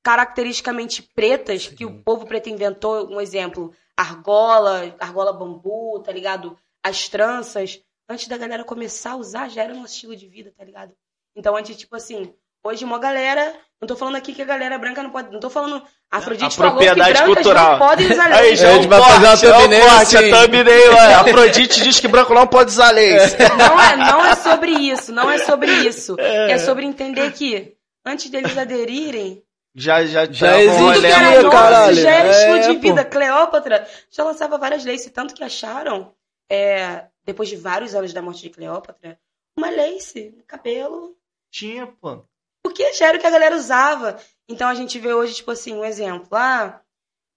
caracteristicamente 0.04 1.02
pretas, 1.02 1.66
que 1.66 1.84
o 1.84 2.02
povo 2.02 2.26
preto 2.26 2.48
inventou, 2.48 3.08
um 3.08 3.20
exemplo, 3.20 3.74
argola, 3.96 4.94
argola 5.00 5.32
bambu, 5.32 6.00
tá 6.00 6.12
ligado? 6.12 6.56
As 6.82 7.08
tranças. 7.08 7.82
Antes 8.08 8.28
da 8.28 8.36
galera 8.36 8.62
começar 8.62 9.12
a 9.12 9.16
usar, 9.16 9.48
já 9.48 9.64
era 9.64 9.74
nosso 9.74 9.94
estilo 9.94 10.14
de 10.14 10.28
vida, 10.28 10.52
tá 10.56 10.62
ligado? 10.64 10.96
Então, 11.34 11.56
antes, 11.56 11.76
tipo 11.76 11.96
assim, 11.96 12.32
hoje 12.66 12.84
uma 12.84 12.98
galera. 12.98 13.54
Não 13.80 13.86
tô 13.86 13.94
falando 13.94 14.16
aqui 14.16 14.32
que 14.32 14.40
a 14.40 14.44
galera 14.46 14.78
branca 14.78 15.02
não 15.02 15.10
pode. 15.10 15.30
Não 15.30 15.38
tô 15.40 15.50
falando. 15.50 15.82
A 16.10 16.18
Afrodite 16.18 16.46
A 16.46 16.50
falou 16.50 16.78
que 16.78 16.84
propriedade 16.86 17.12
brancas 17.18 17.34
cultural. 17.34 17.70
não 17.72 17.78
podem 17.78 18.10
usar 18.12 18.26
Aí, 18.32 18.50
lace. 18.50 18.56
já 18.56 18.66
a 18.68 18.70
é 18.70 18.74
gente 18.74 18.86
um 18.86 18.88
vai 18.88 19.00
fazer 19.02 19.26
uma 19.26 19.26
é 19.26 19.58
um 19.58 19.60
thumbnail 19.62 19.90
assim. 19.90 20.16
A 20.16 20.20
thumbnail, 20.46 20.92
é. 20.92 21.14
A 21.14 21.20
Afrodite 21.20 21.82
diz 21.82 22.00
que 22.00 22.08
branco 22.08 22.32
não 22.34 22.46
pode 22.46 22.70
usar 22.70 22.90
lace. 22.92 23.36
Não 23.56 23.80
é, 23.80 23.96
não 23.96 24.24
é 24.26 24.34
sobre 24.36 24.70
isso, 24.72 25.12
não 25.12 25.30
é 25.30 25.38
sobre 25.38 25.70
isso. 25.70 26.16
É, 26.18 26.58
sobre 26.58 26.84
entender 26.86 27.32
que 27.32 27.74
antes 28.04 28.30
deles 28.30 28.56
aderirem, 28.56 29.42
Já, 29.74 30.04
já, 30.06 30.24
Já 30.30 30.58
Existia, 30.58 31.20
nosso 31.20 31.50
caralho. 31.50 31.96
já 31.96 32.10
era 32.10 32.28
É, 32.28 32.30
estilo 32.32 32.60
de 32.60 32.80
pô. 32.80 32.88
vida. 32.88 33.04
Cleópatra 33.04 33.86
já 34.10 34.24
lançava 34.24 34.56
várias 34.56 34.84
laces, 34.86 35.10
tanto 35.12 35.34
que 35.34 35.44
acharam, 35.44 36.12
é, 36.50 37.04
depois 37.26 37.48
de 37.50 37.56
vários 37.56 37.94
anos 37.94 38.12
da 38.14 38.22
morte 38.22 38.40
de 38.42 38.50
Cleópatra, 38.50 39.18
uma 39.58 39.68
lace 39.68 40.32
no 40.36 40.44
cabelo. 40.44 41.14
Tinha, 41.50 41.86
pô. 41.86 42.22
Porque 42.66 42.92
já 42.94 43.06
era 43.06 43.16
o 43.16 43.20
que 43.20 43.26
a 43.28 43.30
galera 43.30 43.54
usava. 43.54 44.18
Então 44.48 44.68
a 44.68 44.74
gente 44.74 44.98
vê 44.98 45.14
hoje, 45.14 45.36
tipo 45.36 45.52
assim, 45.52 45.72
um 45.72 45.84
exemplo. 45.84 46.26
Ah, 46.32 46.80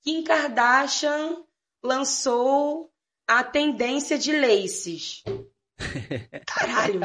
Kim 0.03 0.23
Kardashian 0.23 1.43
lançou 1.83 2.89
a 3.27 3.43
tendência 3.43 4.17
de 4.17 4.31
laces. 4.31 5.23
Caralho. 6.47 7.01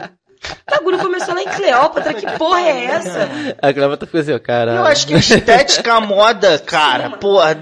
O 0.66 0.70
bagulho 0.70 0.98
começou 1.00 1.34
lá 1.34 1.42
em 1.42 1.48
Cleópatra, 1.48 2.14
que 2.14 2.26
porra 2.38 2.60
é 2.60 2.84
essa? 2.84 3.28
A 3.60 3.72
Cleópatra 3.74 4.06
ficou 4.06 4.20
assim, 4.22 4.32
ó, 4.32 4.38
caralho. 4.38 4.78
Eu 4.78 4.86
acho 4.86 5.06
que 5.06 5.14
estética, 5.14 6.00
moda, 6.00 6.58
cara, 6.58 7.10
mano. 7.10 7.18
pô, 7.18 7.40
a, 7.40 7.54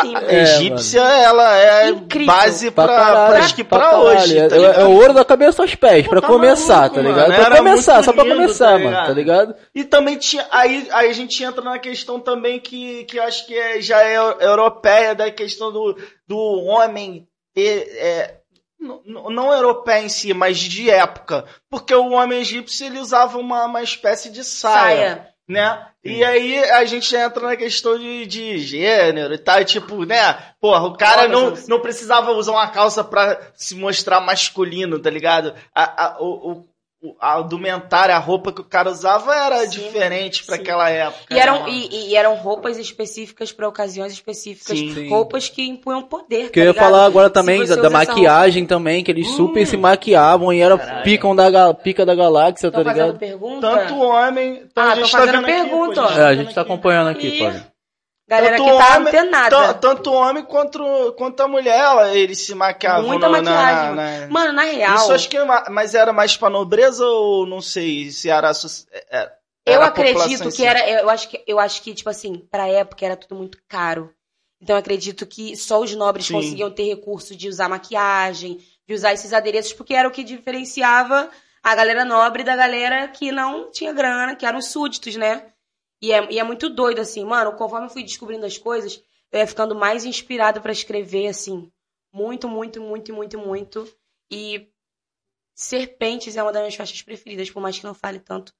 Sim, 0.00 0.14
a 0.16 0.20
mano. 0.20 0.30
egípcia, 0.32 1.00
ela 1.02 1.56
é 1.58 1.88
Incrível. 1.90 2.34
base 2.34 2.70
Pra 2.70 2.84
pra, 2.86 2.96
caralho, 2.96 3.32
pra, 3.34 3.44
acho 3.44 3.54
que 3.54 3.64
pra 3.64 3.78
pra 3.88 3.98
hoje. 4.00 4.38
É, 4.38 4.48
tá 4.48 4.56
é 4.56 4.58
ligado? 4.58 4.86
o 4.88 4.92
ouro 4.94 5.12
da 5.14 5.24
cabeça 5.24 5.62
aos 5.62 5.74
pés, 5.74 6.08
pra 6.08 6.20
tá 6.20 6.26
começar, 6.26 6.76
maluco, 6.76 6.94
tá 6.96 7.02
mano. 7.02 7.14
ligado? 7.14 7.32
Era 7.32 7.44
Pra 7.46 7.56
começar, 7.58 8.02
só 8.02 8.12
pra 8.12 8.24
lindo, 8.24 8.36
começar, 8.36 8.72
tá 8.72 8.78
mano, 8.78 9.06
tá 9.06 9.12
ligado? 9.12 9.54
E 9.74 9.84
também 9.84 10.16
tinha. 10.18 10.46
Aí, 10.50 10.88
aí 10.92 11.08
a 11.10 11.12
gente 11.12 11.42
entra 11.44 11.62
na 11.62 11.78
questão 11.78 12.18
também 12.18 12.58
que, 12.58 13.04
que 13.04 13.18
eu 13.18 13.22
acho 13.22 13.46
que 13.46 13.56
é, 13.56 13.80
já 13.80 14.02
é 14.02 14.16
europeia, 14.16 15.14
da 15.14 15.30
questão 15.30 15.70
do, 15.72 15.96
do 16.26 16.36
homem 16.64 17.26
ter. 17.54 17.86
é, 17.96 18.34
não, 18.80 19.00
não- 19.06 19.30
não 19.30 19.52
europeia 19.52 20.02
em 20.02 20.08
si, 20.08 20.34
mas 20.34 20.58
de 20.58 20.90
época. 20.90 21.44
Porque 21.70 21.94
o 21.94 22.10
homem 22.12 22.40
egípcio 22.40 22.84
ele 22.86 22.98
usava 22.98 23.38
uma, 23.38 23.64
uma 23.64 23.82
espécie 23.82 24.28
de 24.30 24.42
saia, 24.44 24.74
Saia. 24.84 25.28
Né? 25.48 25.86
E 26.02 26.22
aí 26.24 26.58
a 26.70 26.84
gente 26.84 27.14
entra 27.16 27.46
na 27.46 27.56
questão 27.56 27.98
de, 27.98 28.26
de 28.26 28.58
gênero 28.58 29.34
e 29.34 29.38
tal, 29.38 29.60
e 29.60 29.64
tipo, 29.64 30.04
né? 30.04 30.34
Porra, 30.60 30.84
o 30.86 30.96
cara 30.96 31.28
não, 31.28 31.54
não 31.68 31.80
precisava 31.80 32.32
usar 32.32 32.52
uma 32.52 32.68
calça 32.68 33.02
pra 33.04 33.40
se 33.54 33.74
mostrar 33.74 34.20
masculino, 34.20 34.98
tá 34.98 35.10
ligado? 35.10 35.54
A, 35.74 36.04
a, 36.06 36.22
o- 36.22 36.66
a 37.20 37.40
indumentária, 37.40 38.14
a 38.14 38.18
roupa 38.18 38.52
que 38.52 38.60
o 38.60 38.64
cara 38.64 38.90
usava 38.90 39.34
era 39.34 39.58
Sim, 39.66 39.70
diferente 39.80 40.44
pra 40.44 40.56
sim. 40.56 40.62
aquela 40.62 40.88
época. 40.90 41.34
E 41.34 41.38
eram, 41.38 41.64
né, 41.64 41.70
e, 41.70 42.10
e 42.10 42.16
eram 42.16 42.34
roupas 42.36 42.78
específicas 42.78 43.52
para 43.52 43.68
ocasiões 43.68 44.12
específicas. 44.12 44.78
Sim. 44.78 44.94
Sim. 44.94 45.08
Roupas 45.08 45.48
que 45.48 45.62
impunham 45.62 46.02
poder. 46.02 46.50
Que 46.50 46.60
tá 46.60 46.60
eu 46.60 46.64
ia 46.66 46.74
falar 46.74 47.04
agora 47.04 47.28
também 47.30 47.64
da, 47.66 47.76
da 47.76 47.90
maquiagem 47.90 48.64
também, 48.66 49.02
que 49.04 49.10
eles 49.10 49.28
super 49.32 49.62
Hum. 49.62 49.66
se 49.66 49.76
maquiavam 49.76 50.52
e 50.52 50.60
era 50.60 50.76
Caralho. 50.78 51.02
picam 51.04 51.34
da, 51.36 51.74
pica 51.74 52.04
da 52.06 52.14
galáxia, 52.14 52.70
tá 52.70 52.78
Estão 52.78 52.92
fazendo 52.92 53.06
ligado? 53.12 53.18
pergunta? 53.18 53.68
Tanto 53.70 53.98
homem. 54.00 54.62
Então 54.70 54.82
Ah, 54.84 54.92
a 54.92 54.94
gente 54.96 55.10
tão 55.10 55.20
tá 55.20 55.26
fazendo 55.26 55.46
vendo 55.46 55.50
aqui, 55.60 55.68
pergunta, 55.70 55.94
pô, 56.02 56.06
ó. 56.08 56.10
tá 56.12 56.20
É, 56.20 56.24
a 56.24 56.34
gente 56.34 56.54
tá 56.54 56.60
aqui. 56.60 56.72
acompanhando 56.72 57.08
aqui, 57.10 57.38
pode. 57.38 57.73
Galera 58.26 58.56
Tanto 58.56 58.70
que 58.70 58.78
tá 58.78 58.96
homem- 58.96 59.08
antenada. 59.08 59.50
Tan- 59.56 59.74
Tanto 59.74 60.12
homem 60.12 60.44
quanto, 60.44 61.12
quanto 61.18 61.40
a 61.42 61.48
mulher, 61.48 61.78
ela- 61.78 62.14
eles 62.14 62.38
se 62.40 62.54
maquiavam. 62.54 63.06
Muita 63.06 63.26
no- 63.28 63.32
maquiagem. 63.32 63.94
na- 63.94 64.20
na- 64.20 64.26
Mano, 64.28 64.52
na 64.52 64.62
real, 64.62 64.96
Isso 64.96 65.12
acho 65.12 65.28
que 65.28 65.36
é 65.36 65.44
ma- 65.44 65.66
mas 65.70 65.94
era 65.94 66.10
mais 66.12 66.34
pra 66.36 66.48
nobreza 66.48 67.04
ou 67.04 67.44
não 67.46 67.60
sei 67.60 68.10
se 68.10 68.30
era, 68.30 68.50
é- 68.50 69.04
é- 69.18 69.32
eu 69.66 69.74
era 69.82 69.90
população 69.90 70.22
acredito 70.22 70.44
que 70.44 70.50
si? 70.52 70.64
era. 70.64 70.88
Eu 70.88 71.10
acho 71.10 71.28
que, 71.28 71.44
eu 71.46 71.58
acho 71.60 71.82
que, 71.82 71.92
tipo 71.94 72.08
assim, 72.08 72.38
pra 72.50 72.66
época 72.66 73.04
era 73.04 73.16
tudo 73.16 73.34
muito 73.34 73.58
caro. 73.68 74.10
Então 74.62 74.74
eu 74.74 74.80
acredito 74.80 75.26
que 75.26 75.54
só 75.54 75.78
os 75.80 75.94
nobres 75.94 76.24
Sim. 76.26 76.32
conseguiam 76.34 76.70
ter 76.70 76.84
recurso 76.84 77.36
de 77.36 77.48
usar 77.50 77.68
maquiagem, 77.68 78.58
de 78.88 78.94
usar 78.94 79.12
esses 79.12 79.34
adereços, 79.34 79.74
porque 79.74 79.92
era 79.92 80.08
o 80.08 80.10
que 80.10 80.24
diferenciava 80.24 81.28
a 81.62 81.74
galera 81.74 82.04
nobre 82.06 82.42
da 82.42 82.56
galera 82.56 83.06
que 83.08 83.30
não 83.30 83.70
tinha 83.70 83.92
grana, 83.92 84.34
que 84.34 84.46
eram 84.46 84.58
os 84.58 84.68
súditos, 84.68 85.14
né? 85.16 85.42
E 86.04 86.12
é, 86.12 86.32
e 86.32 86.38
é 86.38 86.44
muito 86.44 86.68
doido, 86.68 87.00
assim, 87.00 87.24
mano, 87.24 87.56
conforme 87.56 87.86
eu 87.86 87.90
fui 87.90 88.02
descobrindo 88.02 88.44
as 88.44 88.58
coisas, 88.58 89.02
eu 89.32 89.38
ia 89.38 89.46
ficando 89.46 89.74
mais 89.74 90.04
inspirada 90.04 90.60
pra 90.60 90.70
escrever, 90.70 91.28
assim, 91.28 91.72
muito, 92.12 92.46
muito, 92.46 92.78
muito, 92.82 93.14
muito, 93.14 93.38
muito. 93.38 93.90
E 94.30 94.70
Serpentes 95.54 96.36
é 96.36 96.42
uma 96.42 96.52
das 96.52 96.60
minhas 96.60 96.74
faixas 96.74 97.00
preferidas, 97.00 97.50
por 97.50 97.62
mais 97.62 97.78
que 97.78 97.86
não 97.86 97.94
fale 97.94 98.20
tanto 98.20 98.52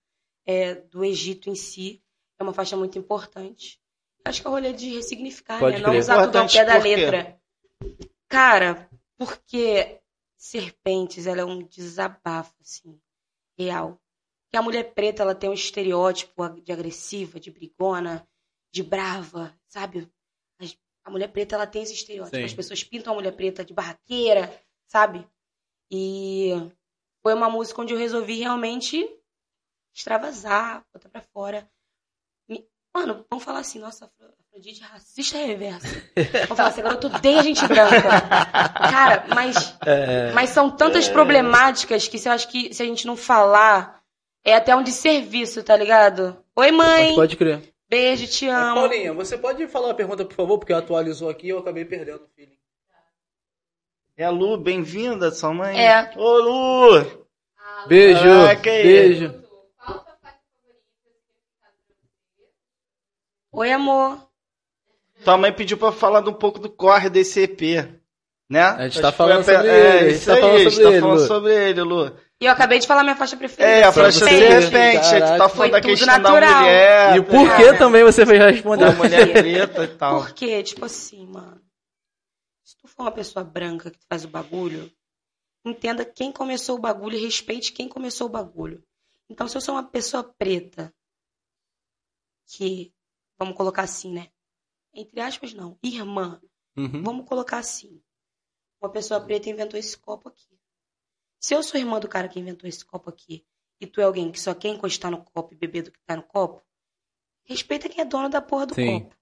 é, 0.46 0.74
do 0.74 1.04
Egito 1.04 1.50
em 1.50 1.54
si. 1.54 2.02
É 2.38 2.42
uma 2.42 2.54
faixa 2.54 2.78
muito 2.78 2.98
importante. 2.98 3.78
Acho 4.24 4.40
que 4.40 4.46
é 4.46 4.50
o 4.50 4.54
rolê 4.54 4.72
de 4.72 4.94
ressignificar, 4.94 5.58
Pode 5.58 5.82
né? 5.82 5.86
Não 5.86 5.98
usar 5.98 6.24
tudo 6.24 6.38
ao 6.38 6.48
pé 6.48 6.64
da 6.64 6.78
letra. 6.78 7.38
Cara, 8.26 8.88
porque 9.18 10.00
Serpentes, 10.34 11.26
ela 11.26 11.42
é 11.42 11.44
um 11.44 11.62
desabafo, 11.62 12.54
assim, 12.62 12.98
real. 13.58 14.00
Que 14.54 14.58
a 14.58 14.62
mulher 14.62 14.94
preta, 14.94 15.20
ela 15.20 15.34
tem 15.34 15.50
um 15.50 15.52
estereótipo 15.52 16.48
de 16.60 16.70
agressiva, 16.70 17.40
de 17.40 17.50
brigona, 17.50 18.24
de 18.72 18.84
brava, 18.84 19.52
sabe? 19.66 20.08
A 21.04 21.10
mulher 21.10 21.26
preta, 21.26 21.56
ela 21.56 21.66
tem 21.66 21.82
esse 21.82 21.92
estereótipo. 21.92 22.36
Sim. 22.36 22.44
As 22.44 22.54
pessoas 22.54 22.84
pintam 22.84 23.14
a 23.14 23.16
mulher 23.16 23.32
preta 23.32 23.64
de 23.64 23.74
barraqueira, 23.74 24.56
sabe? 24.86 25.26
E 25.90 26.52
foi 27.20 27.34
uma 27.34 27.50
música 27.50 27.82
onde 27.82 27.94
eu 27.94 27.98
resolvi 27.98 28.38
realmente 28.38 29.04
extravasar, 29.92 30.84
botar 30.92 31.08
pra 31.08 31.20
fora. 31.20 31.68
Mano, 32.94 33.26
vamos 33.28 33.44
falar 33.44 33.58
assim, 33.58 33.80
nossa, 33.80 34.04
Afro- 34.04 34.34
Afrodite 34.38 34.84
é 34.84 34.86
racista 34.86 35.36
reversa. 35.36 35.88
Vamos 36.46 36.56
falar 36.56 36.68
assim, 36.68 36.80
agora 36.80 37.00
eu 37.02 37.38
a 37.40 37.42
gente 37.42 37.66
branca. 37.66 38.20
Cara, 38.78 39.26
mas, 39.34 39.76
É, 39.84 40.30
mas 40.30 40.50
são 40.50 40.70
tantas 40.70 41.08
problemáticas 41.08 42.06
que 42.06 42.20
se 42.20 42.28
eu 42.28 42.32
acho 42.32 42.46
que 42.46 42.72
se 42.72 42.80
a 42.84 42.86
gente 42.86 43.04
não 43.04 43.16
falar, 43.16 44.03
é 44.44 44.54
até 44.54 44.76
um 44.76 44.82
desserviço, 44.82 45.62
tá 45.62 45.76
ligado? 45.76 46.36
Oi, 46.54 46.70
mãe! 46.70 47.14
pode 47.14 47.36
crer. 47.36 47.74
Beijo, 47.88 48.26
te 48.26 48.46
amo. 48.48 48.74
Paulinha, 48.80 49.12
você 49.12 49.38
pode 49.38 49.66
falar 49.68 49.90
a 49.90 49.94
pergunta, 49.94 50.24
por 50.24 50.34
favor, 50.34 50.58
porque 50.58 50.72
atualizou 50.72 51.28
aqui 51.28 51.46
e 51.46 51.50
eu 51.50 51.58
acabei 51.58 51.84
perdendo 51.84 52.24
o 52.24 52.28
feeling. 52.34 52.58
É 54.16 54.24
a 54.24 54.30
Lu, 54.30 54.56
bem-vinda, 54.56 55.30
sua 55.30 55.52
mãe. 55.52 55.80
É. 55.80 56.12
Ô, 56.16 56.38
Lu! 56.38 57.24
Beijo, 57.88 58.28
Ah, 58.48 58.54
que 58.56 58.70
beijo. 58.70 59.44
Oi, 63.52 63.72
amor. 63.72 64.28
Tua 65.22 65.36
mãe 65.38 65.52
pediu 65.52 65.78
pra 65.78 65.92
falar 65.92 66.26
um 66.28 66.34
pouco 66.34 66.58
do 66.58 66.68
corre 66.68 67.08
desse 67.08 67.40
EP, 67.42 67.60
né? 68.50 68.62
A 68.62 68.88
gente 68.88 69.00
tá 69.00 69.10
que 69.10 69.18
falando 69.18 69.44
foi 69.44 69.54
pe- 69.54 69.60
sobre 69.60 69.70
é, 69.70 69.96
ele, 70.00 70.08
a 70.08 70.12
gente 70.12 70.24
tá 70.26 70.34
aí, 70.34 70.40
falando 70.40 70.54
a 70.54 70.58
gente 70.58 70.70
sobre 70.72 70.84
tá 70.84 70.90
ele, 70.92 71.00
falando 71.00 71.20
Lu. 71.20 71.26
sobre 71.26 71.68
ele, 71.70 71.82
Lu. 71.82 72.16
E 72.40 72.46
eu 72.46 72.52
acabei 72.52 72.78
de 72.78 72.86
falar 72.86 73.02
minha 73.04 73.16
faixa 73.16 73.36
preferida. 73.36 73.68
É, 73.68 73.84
a 73.84 73.92
faixa 73.92 74.18
de 74.18 74.24
peito. 74.24 74.52
repente, 74.52 74.96
a 74.98 75.02
gente 75.02 75.20
tá 75.20 75.20
Caraca. 75.20 75.48
falando 75.48 75.70
da 75.72 75.82
Foi 75.82 75.90
questão 75.90 76.06
da 76.06 76.18
natural. 76.18 76.60
mulher. 76.60 77.16
E 77.16 77.18
o 77.20 77.24
tá 77.24 77.30
porquê 77.30 77.56
ligado? 77.62 77.78
também 77.78 78.04
você 78.04 78.26
fez 78.26 78.40
responder. 78.42 78.84
Da 78.84 78.92
mulher 78.92 79.32
preta 79.32 79.84
e 79.84 79.88
tal. 79.96 80.20
Porque, 80.24 80.62
tipo 80.62 80.84
assim, 80.84 81.26
mano. 81.26 81.60
Se 82.64 82.76
tu 82.78 82.88
for 82.88 83.02
uma 83.02 83.12
pessoa 83.12 83.44
branca 83.44 83.90
que 83.90 83.98
faz 84.08 84.24
o 84.24 84.28
bagulho, 84.28 84.90
entenda 85.64 86.04
quem 86.04 86.32
começou 86.32 86.76
o 86.76 86.80
bagulho 86.80 87.16
e 87.16 87.20
respeite 87.24 87.72
quem 87.72 87.88
começou 87.88 88.26
o 88.26 88.30
bagulho. 88.30 88.82
Então, 89.30 89.46
se 89.48 89.56
eu 89.56 89.60
sou 89.60 89.74
uma 89.74 89.82
pessoa 89.84 90.22
preta, 90.36 90.92
que, 92.46 92.92
vamos 93.38 93.56
colocar 93.56 93.82
assim, 93.82 94.12
né? 94.12 94.28
Entre 94.92 95.20
aspas, 95.20 95.54
não. 95.54 95.78
Irmã. 95.82 96.40
Uhum. 96.76 97.02
Vamos 97.02 97.26
colocar 97.26 97.58
assim. 97.58 98.00
Uma 98.84 98.90
pessoa 98.90 99.18
preta 99.18 99.48
inventou 99.48 99.80
esse 99.80 99.96
copo 99.96 100.28
aqui. 100.28 100.60
Se 101.40 101.54
eu 101.54 101.62
sou 101.62 101.80
irmã 101.80 101.98
do 101.98 102.06
cara 102.06 102.28
que 102.28 102.38
inventou 102.38 102.68
esse 102.68 102.84
copo 102.84 103.08
aqui, 103.08 103.42
e 103.80 103.86
tu 103.86 103.98
é 103.98 104.04
alguém 104.04 104.30
que 104.30 104.38
só 104.38 104.54
quer 104.54 104.68
encostar 104.68 105.10
no 105.10 105.24
copo 105.24 105.54
e 105.54 105.56
beber 105.56 105.84
do 105.84 105.90
que 105.90 105.98
tá 106.04 106.14
no 106.14 106.22
copo, 106.22 106.62
respeita 107.44 107.88
quem 107.88 108.02
é 108.02 108.04
dono 108.04 108.28
da 108.28 108.42
porra 108.42 108.66
do 108.66 108.74
Sim. 108.74 109.00
copo. 109.00 109.16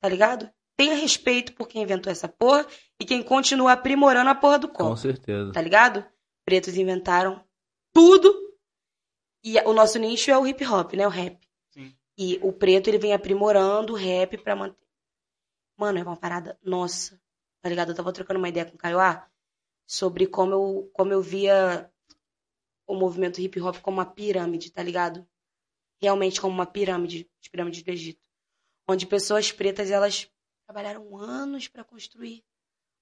Tá 0.00 0.08
ligado? 0.08 0.52
Tenha 0.76 0.96
respeito 0.96 1.54
por 1.54 1.68
quem 1.68 1.84
inventou 1.84 2.10
essa 2.10 2.26
porra 2.28 2.66
e 2.98 3.04
quem 3.04 3.22
continua 3.22 3.70
aprimorando 3.70 4.30
a 4.30 4.34
porra 4.34 4.58
do 4.58 4.66
Com 4.66 4.74
copo. 4.74 4.96
certeza. 4.96 5.52
Tá 5.52 5.62
ligado? 5.62 6.04
Pretos 6.44 6.76
inventaram 6.76 7.40
tudo. 7.92 8.34
E 9.44 9.60
o 9.60 9.72
nosso 9.72 9.96
nicho 9.96 10.28
é 10.32 10.36
o 10.36 10.44
hip 10.44 10.66
hop, 10.66 10.94
né? 10.94 11.06
O 11.06 11.10
rap. 11.10 11.38
Sim. 11.70 11.96
E 12.18 12.40
o 12.42 12.52
preto, 12.52 12.88
ele 12.90 12.98
vem 12.98 13.12
aprimorando 13.12 13.92
o 13.92 13.96
rap 13.96 14.36
pra 14.38 14.56
manter. 14.56 14.88
Mano, 15.76 16.00
é 16.00 16.02
uma 16.02 16.16
parada 16.16 16.58
nossa. 16.64 17.21
Tá 17.62 17.68
ligado? 17.68 17.90
Eu 17.90 17.94
tava 17.94 18.12
trocando 18.12 18.38
uma 18.38 18.48
ideia 18.48 18.66
com 18.66 18.74
o 18.74 18.78
Kaiowá 18.78 19.30
sobre 19.86 20.26
como 20.26 20.52
eu, 20.52 20.90
como 20.92 21.12
eu 21.12 21.22
via 21.22 21.90
o 22.86 22.94
movimento 22.94 23.40
hip 23.40 23.60
hop 23.60 23.76
como 23.78 23.98
uma 23.98 24.06
pirâmide, 24.06 24.70
tá 24.72 24.82
ligado? 24.82 25.26
Realmente 26.00 26.40
como 26.40 26.52
uma 26.52 26.66
pirâmide, 26.66 27.30
as 27.40 27.48
pirâmides 27.48 27.82
do 27.82 27.90
Egito. 27.90 28.20
Onde 28.88 29.06
pessoas 29.06 29.52
pretas, 29.52 29.90
elas 29.90 30.28
trabalharam 30.66 31.16
anos 31.16 31.68
pra 31.68 31.84
construir. 31.84 32.44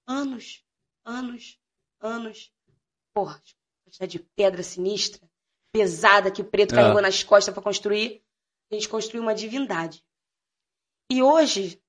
Anos, 0.05 0.63
anos, 1.03 1.59
anos. 1.99 2.53
Porra, 3.13 3.41
quantidade 3.83 4.11
de 4.11 4.19
pedra 4.19 4.61
sinistra, 4.61 5.27
pesada, 5.73 6.31
que 6.31 6.41
o 6.41 6.45
preto 6.45 6.73
É. 6.73 6.77
carregou 6.77 7.01
nas 7.01 7.23
costas 7.23 7.51
pra 7.53 7.63
construir. 7.63 8.23
A 8.71 8.75
gente 8.75 8.87
construiu 8.87 9.23
uma 9.23 9.33
divindade. 9.33 10.05
E 11.09 11.23
hoje, 11.23 11.81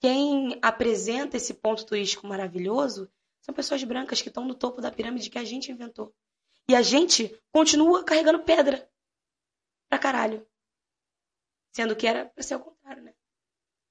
quem 0.00 0.58
apresenta 0.62 1.36
esse 1.36 1.54
ponto 1.54 1.84
turístico 1.84 2.26
maravilhoso 2.26 3.10
são 3.40 3.54
pessoas 3.54 3.82
brancas 3.84 4.20
que 4.22 4.28
estão 4.28 4.44
no 4.44 4.54
topo 4.54 4.80
da 4.80 4.90
pirâmide 4.90 5.30
que 5.30 5.38
a 5.38 5.44
gente 5.44 5.70
inventou. 5.72 6.12
E 6.68 6.74
a 6.74 6.82
gente 6.82 7.34
continua 7.52 8.04
carregando 8.04 8.40
pedra 8.40 8.86
pra 9.88 9.98
caralho. 9.98 10.46
Sendo 11.74 11.96
que 11.96 12.06
era 12.06 12.26
pra 12.26 12.42
ser 12.42 12.54
ao 12.54 12.60
contrário, 12.60 13.02
né? 13.02 13.12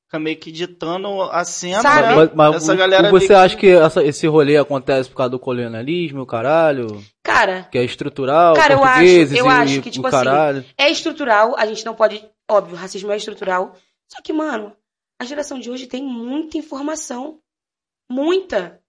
Fica 0.06 0.20
meio 0.20 0.38
que 0.38 0.52
ditando 0.52 1.22
a 1.24 1.44
cena, 1.44 1.82
Sabe? 1.82 2.08
né? 2.08 2.16
Mas, 2.16 2.34
mas 2.34 2.56
Essa 2.56 2.74
o- 2.74 2.78
galera 2.78 3.08
o- 3.08 3.12
você 3.12 3.34
acha 3.34 3.58
que 3.58 3.68
essa- 3.68 4.04
esse 4.04 4.26
rolê 4.28 4.56
acontece 4.58 5.10
por 5.10 5.18
causa 5.18 5.32
do 5.32 5.40
colonialismo, 5.40 6.22
o 6.22 6.26
caralho? 6.26 7.04
Cara, 7.24 7.64
Que 7.72 7.78
é 7.78 7.84
estrutural, 7.84 8.54
Cara, 8.56 8.74
eu 8.76 8.84
acho- 8.84 9.04
eu 9.36 9.46
e, 9.46 9.50
acho 9.50 9.82
que, 9.82 9.90
o 9.90 9.92
tipo 9.92 10.08
assim, 10.08 10.18
caralho? 10.18 10.66
é 10.78 10.90
estrutural, 10.90 11.58
a 11.58 11.66
gente 11.66 11.86
não 11.86 11.94
pode. 11.94 12.24
Óbvio, 12.50 12.76
o 12.76 12.78
racismo 12.78 13.12
é 13.12 13.18
estrutural. 13.18 13.76
Só 14.10 14.22
que, 14.22 14.32
mano, 14.32 14.74
a 15.20 15.26
geração 15.26 15.60
de 15.60 15.70
hoje 15.70 15.88
tem 15.88 16.04
muita 16.04 16.58
informação. 16.58 17.40
Muita. 18.10 18.82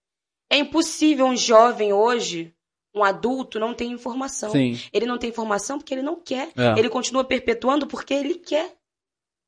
É 0.50 0.56
impossível 0.58 1.26
um 1.26 1.36
jovem 1.36 1.92
hoje, 1.92 2.54
um 2.94 3.04
adulto, 3.04 3.58
não 3.58 3.74
ter 3.74 3.84
informação. 3.84 4.50
Sim. 4.50 4.78
Ele 4.92 5.06
não 5.06 5.18
tem 5.18 5.30
informação 5.30 5.78
porque 5.78 5.92
ele 5.94 6.02
não 6.02 6.16
quer. 6.20 6.50
É. 6.56 6.78
Ele 6.78 6.88
continua 6.88 7.24
perpetuando 7.24 7.86
porque 7.86 8.14
ele 8.14 8.34
quer. 8.36 8.74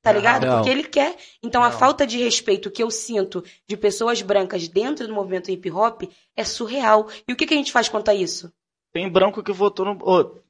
Tá 0.03 0.11
É 0.11 0.15
ligado? 0.15 0.43
real. 0.45 0.57
Porque 0.57 0.71
ele 0.71 0.85
quer. 0.85 1.17
Então 1.43 1.63
a 1.63 1.69
Real. 1.69 1.79
falta 1.79 2.07
de 2.07 2.17
respeito 2.19 2.71
que 2.71 2.83
eu 2.83 2.91
sinto 2.91 3.45
de 3.69 3.77
pessoas 3.77 4.23
brancas 4.23 4.67
dentro 4.67 5.07
do 5.07 5.13
movimento 5.15 5.51
hip 5.51 5.71
hop 5.71 6.03
é 6.37 6.45
surreal. 6.45 7.09
E 7.29 7.33
o 7.33 7.37
que, 7.37 7.47
que 7.47 7.53
a 7.55 7.57
gente 7.57 7.71
faz 7.73 7.89
quanto 7.89 8.09
a 8.11 8.15
isso? 8.15 8.51
Tem 8.93 9.09
branco 9.11 9.43
que 9.43 9.53
votou 9.53 9.85
no. 9.85 9.99
Ô, 10.03 10.41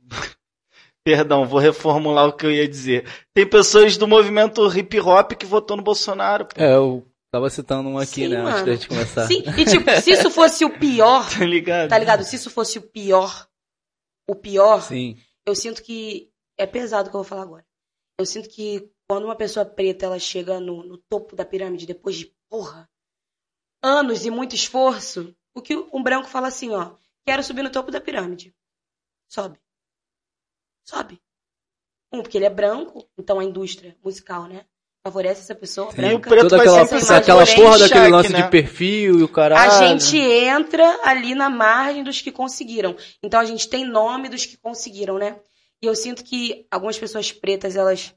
Perdão, 1.04 1.46
vou 1.46 1.58
reformular 1.58 2.28
o 2.28 2.32
que 2.36 2.44
eu 2.44 2.50
ia 2.52 2.68
dizer. 2.68 3.08
Tem 3.34 3.48
pessoas 3.48 3.96
do 3.96 4.06
movimento 4.06 4.66
hip 4.76 5.00
hop 5.00 5.32
que 5.32 5.46
votou 5.46 5.76
no 5.76 5.82
Bolsonaro. 5.82 6.46
pô. 6.46 6.60
É, 6.60 6.74
eu 6.74 7.06
tava 7.32 7.48
citando 7.48 7.88
um 7.88 7.96
aqui, 7.98 8.26
Sim, 8.26 8.28
né, 8.28 8.36
antes 8.36 8.52
mano. 8.52 8.66
da 8.66 8.72
gente 8.72 8.88
começar. 8.88 9.26
Sim, 9.26 9.42
e 9.56 9.64
tipo, 9.64 9.90
se 10.02 10.10
isso 10.10 10.30
fosse 10.30 10.64
o 10.64 10.78
pior, 10.78 11.26
Tá 11.38 11.44
ligado? 11.46 11.88
tá 11.88 11.98
ligado? 11.98 12.22
Se 12.24 12.36
isso 12.36 12.50
fosse 12.50 12.78
o 12.78 12.82
pior, 12.82 13.48
o 14.28 14.34
pior, 14.34 14.82
Sim. 14.82 15.16
eu 15.46 15.54
sinto 15.54 15.82
que 15.82 16.30
é 16.58 16.66
pesado 16.66 17.08
o 17.08 17.10
que 17.10 17.16
eu 17.16 17.22
vou 17.22 17.28
falar 17.28 17.42
agora. 17.42 17.66
Eu 18.18 18.26
sinto 18.26 18.48
que 18.50 18.90
quando 19.08 19.24
uma 19.24 19.34
pessoa 19.36 19.64
preta 19.64 20.04
ela 20.04 20.18
chega 20.18 20.60
no, 20.60 20.84
no 20.84 20.98
topo 20.98 21.34
da 21.34 21.44
pirâmide 21.44 21.86
depois 21.86 22.16
de 22.16 22.32
porra, 22.50 22.88
anos 23.82 24.26
e 24.26 24.30
muito 24.30 24.54
esforço, 24.54 25.34
o 25.54 25.62
que 25.62 25.74
um 25.74 26.02
branco 26.02 26.28
fala 26.28 26.48
assim, 26.48 26.70
ó, 26.70 26.92
quero 27.26 27.42
subir 27.42 27.62
no 27.62 27.70
topo 27.70 27.90
da 27.90 28.00
pirâmide. 28.00 28.54
Sobe. 29.28 29.58
Sobe. 30.90 31.20
Um, 32.12 32.20
porque 32.20 32.36
ele 32.36 32.46
é 32.46 32.50
branco, 32.50 33.08
então 33.16 33.38
a 33.38 33.44
indústria 33.44 33.96
musical, 34.04 34.48
né? 34.48 34.64
Favorece 35.04 35.42
essa 35.42 35.54
pessoa 35.54 35.92
Sim. 35.92 36.02
E 36.02 36.04
o 36.14 36.18
branca. 36.18 36.28
preto 36.28 36.48
Toda 36.48 36.56
vai 36.56 36.66
aquela, 36.66 36.86
sempre 36.86 37.14
aquela 37.14 37.46
porra 37.46 37.78
daquele 37.78 38.08
lance 38.08 38.32
né? 38.32 38.42
de 38.42 38.50
perfil 38.50 39.20
e 39.20 39.22
o 39.22 39.26
A 39.26 39.28
caralho. 39.28 39.70
gente 40.00 40.18
entra 40.18 40.98
ali 41.04 41.34
na 41.36 41.48
margem 41.48 42.02
dos 42.02 42.20
que 42.20 42.32
conseguiram. 42.32 42.96
Então 43.22 43.38
a 43.38 43.44
gente 43.44 43.68
tem 43.68 43.84
nome 43.84 44.28
dos 44.28 44.44
que 44.44 44.56
conseguiram, 44.56 45.16
né? 45.16 45.40
E 45.80 45.86
eu 45.86 45.94
sinto 45.94 46.24
que 46.24 46.66
algumas 46.70 46.98
pessoas 46.98 47.30
pretas, 47.30 47.76
elas 47.76 48.12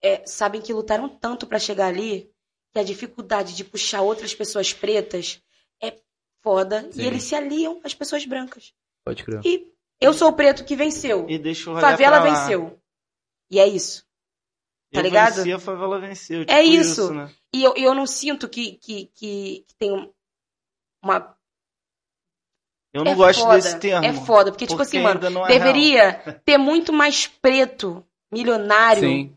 é, 0.00 0.24
sabem 0.24 0.62
que 0.62 0.72
lutaram 0.72 1.08
tanto 1.08 1.44
pra 1.44 1.58
chegar 1.58 1.88
ali, 1.88 2.30
que 2.72 2.78
a 2.78 2.84
dificuldade 2.84 3.54
de 3.54 3.64
puxar 3.64 4.00
outras 4.00 4.32
pessoas 4.32 4.72
pretas 4.72 5.42
é 5.82 5.92
foda. 6.40 6.88
Sim. 6.92 7.02
E 7.02 7.06
eles 7.06 7.24
se 7.24 7.34
aliam 7.34 7.80
às 7.82 7.94
pessoas 7.94 8.24
brancas. 8.24 8.72
Pode 9.04 9.24
crer. 9.24 9.40
E 9.44 9.75
eu 10.00 10.12
sou 10.12 10.28
o 10.28 10.32
preto 10.32 10.64
que 10.64 10.76
venceu. 10.76 11.26
E 11.28 11.38
deixa 11.38 11.70
o 11.70 11.74
rolê 11.74 11.84
Favela 11.84 12.20
venceu. 12.20 12.78
E 13.50 13.58
é 13.60 13.66
isso. 13.66 14.02
tá 14.92 15.00
Eu 15.00 15.02
ligado? 15.02 15.36
venci, 15.36 15.52
a 15.52 15.58
favela 15.58 15.98
venceu. 16.00 16.42
É 16.42 16.62
tipo 16.62 16.74
isso. 16.74 17.12
né? 17.14 17.30
E 17.54 17.62
eu, 17.64 17.74
e 17.76 17.82
eu 17.82 17.94
não 17.94 18.06
sinto 18.06 18.48
que, 18.48 18.72
que, 18.72 19.06
que, 19.14 19.64
que 19.66 19.74
tem 19.78 19.92
um- 19.92 20.12
uma 21.02 21.36
Eu 22.92 23.04
não 23.04 23.12
é 23.12 23.14
gosto 23.14 23.40
foda, 23.42 23.54
desse 23.54 23.78
termo. 23.78 24.04
É 24.06 24.12
foda, 24.12 24.50
porque, 24.50 24.66
tipo 24.66 24.76
porque 24.76 24.96
assim, 24.96 25.04
mano, 25.04 25.20
é 25.44 25.48
deveria 25.48 26.40
ter 26.44 26.58
muito 26.58 26.92
mais 26.92 27.26
preto, 27.26 28.04
milionário. 28.32 29.00
Sim. 29.02 29.35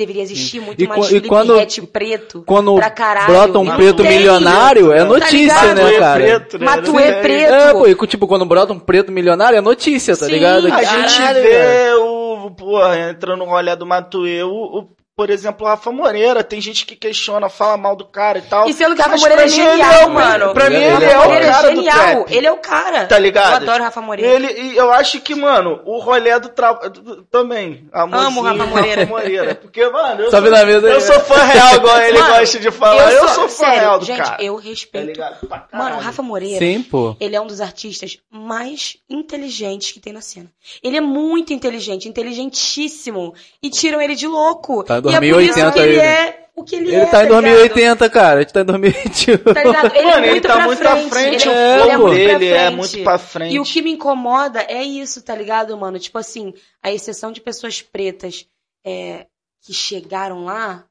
Deveria 0.00 0.22
existir 0.22 0.60
muito 0.60 0.82
E 0.82 0.88
mais 0.88 1.04
e 1.04 1.08
Felipe 1.08 1.28
quando- 1.28 1.54
Ret 1.58 1.82
preto 1.82 2.42
Quando 2.46 2.74
pra 2.74 2.88
caralho. 2.88 3.26
brota 3.26 3.58
um 3.58 3.64
Não 3.64 3.76
preto 3.76 4.02
tem. 4.02 4.16
milionário, 4.16 4.90
é 4.92 5.00
Tá 5.00 5.04
notícia, 5.04 5.36
ligado? 5.36 5.74
né, 5.74 5.82
Matuê 5.82 5.98
cara? 5.98 6.20
preto, 6.24 6.58
né? 6.58 6.64
Matuê 6.64 7.02
É, 7.02 7.12
preto. 7.20 7.52
É, 7.52 7.72
pô, 7.74 7.86
e 7.86 8.06
tipo, 8.06 8.26
quando 8.26 8.46
brota 8.46 8.72
um 8.72 8.78
preto 8.78 9.12
milionário, 9.12 9.58
é 9.58 9.60
notícia, 9.60 10.16
tá 10.16 10.24
Sim, 10.24 10.32
ligado? 10.32 10.66
A 10.72 10.82
gente 10.82 11.16
Caralho, 11.18 11.42
vê 11.42 11.48
velho. 11.50 12.02
o, 12.02 12.50
pô, 12.52 12.80
entrando 12.94 13.40
no 13.40 13.44
rolê 13.44 13.76
do 13.76 13.84
Matuê, 13.84 14.42
o, 14.42 14.50
o- 14.50 14.88
por 15.16 15.28
exemplo, 15.28 15.66
o 15.66 15.68
Rafa 15.68 15.90
Moreira, 15.92 16.42
tem 16.42 16.60
gente 16.60 16.86
que 16.86 16.96
questiona, 16.96 17.48
fala 17.50 17.76
mal 17.76 17.94
do 17.94 18.06
cara 18.06 18.38
e 18.38 18.42
tal. 18.42 18.68
E 18.68 18.72
sendo 18.72 18.94
que 18.96 19.02
Rafa 19.02 19.16
Moreira 19.18 19.42
é 19.42 19.46
pra 19.46 19.54
mim 19.56 19.60
ele 19.62 19.70
genial, 19.70 19.92
é 19.92 20.06
o- 20.06 20.10
mano. 20.10 20.54
Pra 20.54 20.70
mim 20.70 20.76
Ele 20.76 20.84
ele 20.86 21.04
é 21.04 21.12
é 21.12 21.18
o 21.18 21.20
cara 21.22 21.34
é 21.68 21.70
do 21.70 21.76
genial. 21.76 21.96
trap. 22.24 22.32
Ele 22.34 22.46
é 22.46 22.52
o 22.52 22.56
cara. 22.56 23.06
Tá 23.06 23.18
ligado? 23.18 23.50
Eu 23.50 23.56
adoro 23.70 23.84
Rafa 23.84 24.00
Moreira. 24.00 24.32
Ele, 24.34 24.46
e 24.60 24.76
eu 24.76 24.90
acho 24.92 25.20
que, 25.20 25.34
mano, 25.34 25.80
o 25.84 25.98
rolê 25.98 26.38
do 26.40 26.48
trabalho. 26.48 26.90
Também. 27.30 27.86
Amo 27.92 28.40
o 28.40 28.42
Rafa 28.42 28.64
Moreira. 28.66 29.06
Moreira. 29.06 29.54
Porque, 29.54 29.86
mano, 29.88 30.22
eu, 30.22 30.30
Sobe 30.30 30.48
sou, 30.48 30.56
aí. 30.56 30.72
eu 30.72 31.00
sou 31.00 31.20
fã 31.20 31.42
real, 31.42 31.74
igual 31.74 32.00
ele 32.00 32.18
Mano, 32.18 32.34
gosta 32.38 32.58
de 32.58 32.70
falar. 32.70 33.12
Eu, 33.12 33.28
sou, 33.28 33.48
fã 33.48 33.66
sério, 33.66 33.80
real 33.80 33.98
do 33.98 34.04
gente, 34.06 34.18
cara. 34.22 34.42
eu 34.42 34.56
Tá 34.56 34.62
respeito. 34.62 35.06
ligado? 35.06 35.46
Pra 35.46 35.68
Mano, 35.72 35.98
Rafa 35.98 36.22
Moreira. 36.22 36.58
Sim, 36.64 36.82
pô. 36.82 37.14
Ele 37.20 37.36
é 37.36 37.40
um 37.40 37.46
dos 37.46 37.60
artistas 37.60 38.16
mais 38.30 38.96
inteligentes 39.08 39.92
que 39.92 40.00
tem 40.00 40.12
na 40.12 40.20
cena. 40.22 40.50
Ele 40.82 40.96
é 40.96 41.00
muito 41.00 41.52
inteligente, 41.52 42.08
inteligentíssimo. 42.08 43.34
E 43.62 43.70
tiram 43.70 44.00
ele 44.00 44.14
de 44.14 44.26
louco. 44.26 44.82
Tá 44.84 45.00
e 45.10 45.14
é 45.14 45.18
por 45.32 45.42
isso 45.42 45.54
2080 45.54 45.72
que 45.72 45.78
ele 45.78 45.88
ele. 45.92 46.00
é 46.00 46.40
o 46.56 46.64
que 46.64 46.76
ele, 46.76 46.88
Ele 46.88 46.96
é. 46.96 47.06
tá 47.06 47.20
em 47.20 47.22
ligado? 47.24 47.42
2080, 47.42 48.10
cara. 48.10 48.38
A 48.38 48.42
gente 48.42 48.52
tá 48.52 48.60
em 48.60 48.64
2021. 48.64 49.38
Tá 49.38 49.62
ligado? 49.64 49.96
Ele 49.96 50.04
Mano, 50.10 50.16
é 50.16 50.20
ele 50.22 50.30
muito 50.32 50.46
tá 50.48 50.54
pra 50.56 50.66
muito 50.66 50.78
frente. 50.78 51.08
pra 51.08 51.10
frente, 51.10 51.48
Ele 51.48 51.48
o 51.48 51.52
é, 51.52 51.56
é, 51.56 51.80
ele 51.80 51.90
é 51.90 51.96
muito 51.96 52.12
pra 52.28 52.38
dele 52.38 52.46
é 52.46 52.58
frente. 52.66 52.76
muito 52.76 53.02
pra 53.04 53.18
frente. 53.18 53.54
E 53.54 53.60
o 53.60 53.64
que 53.64 53.82
me 53.82 53.92
incomoda 53.92 54.60
é 54.68 54.82
isso, 54.82 55.22
tá 55.22 55.34
ligado, 55.34 55.76
mano? 55.78 55.98
Tipo 55.98 56.18
assim, 56.18 56.52
a 56.82 56.92
exceção 56.92 57.32
de 57.32 57.40
pessoas 57.40 57.80
pretas 57.80 58.46
é, 58.84 59.26
que 59.62 59.72
chegaram 59.72 60.44
lá 60.44 60.84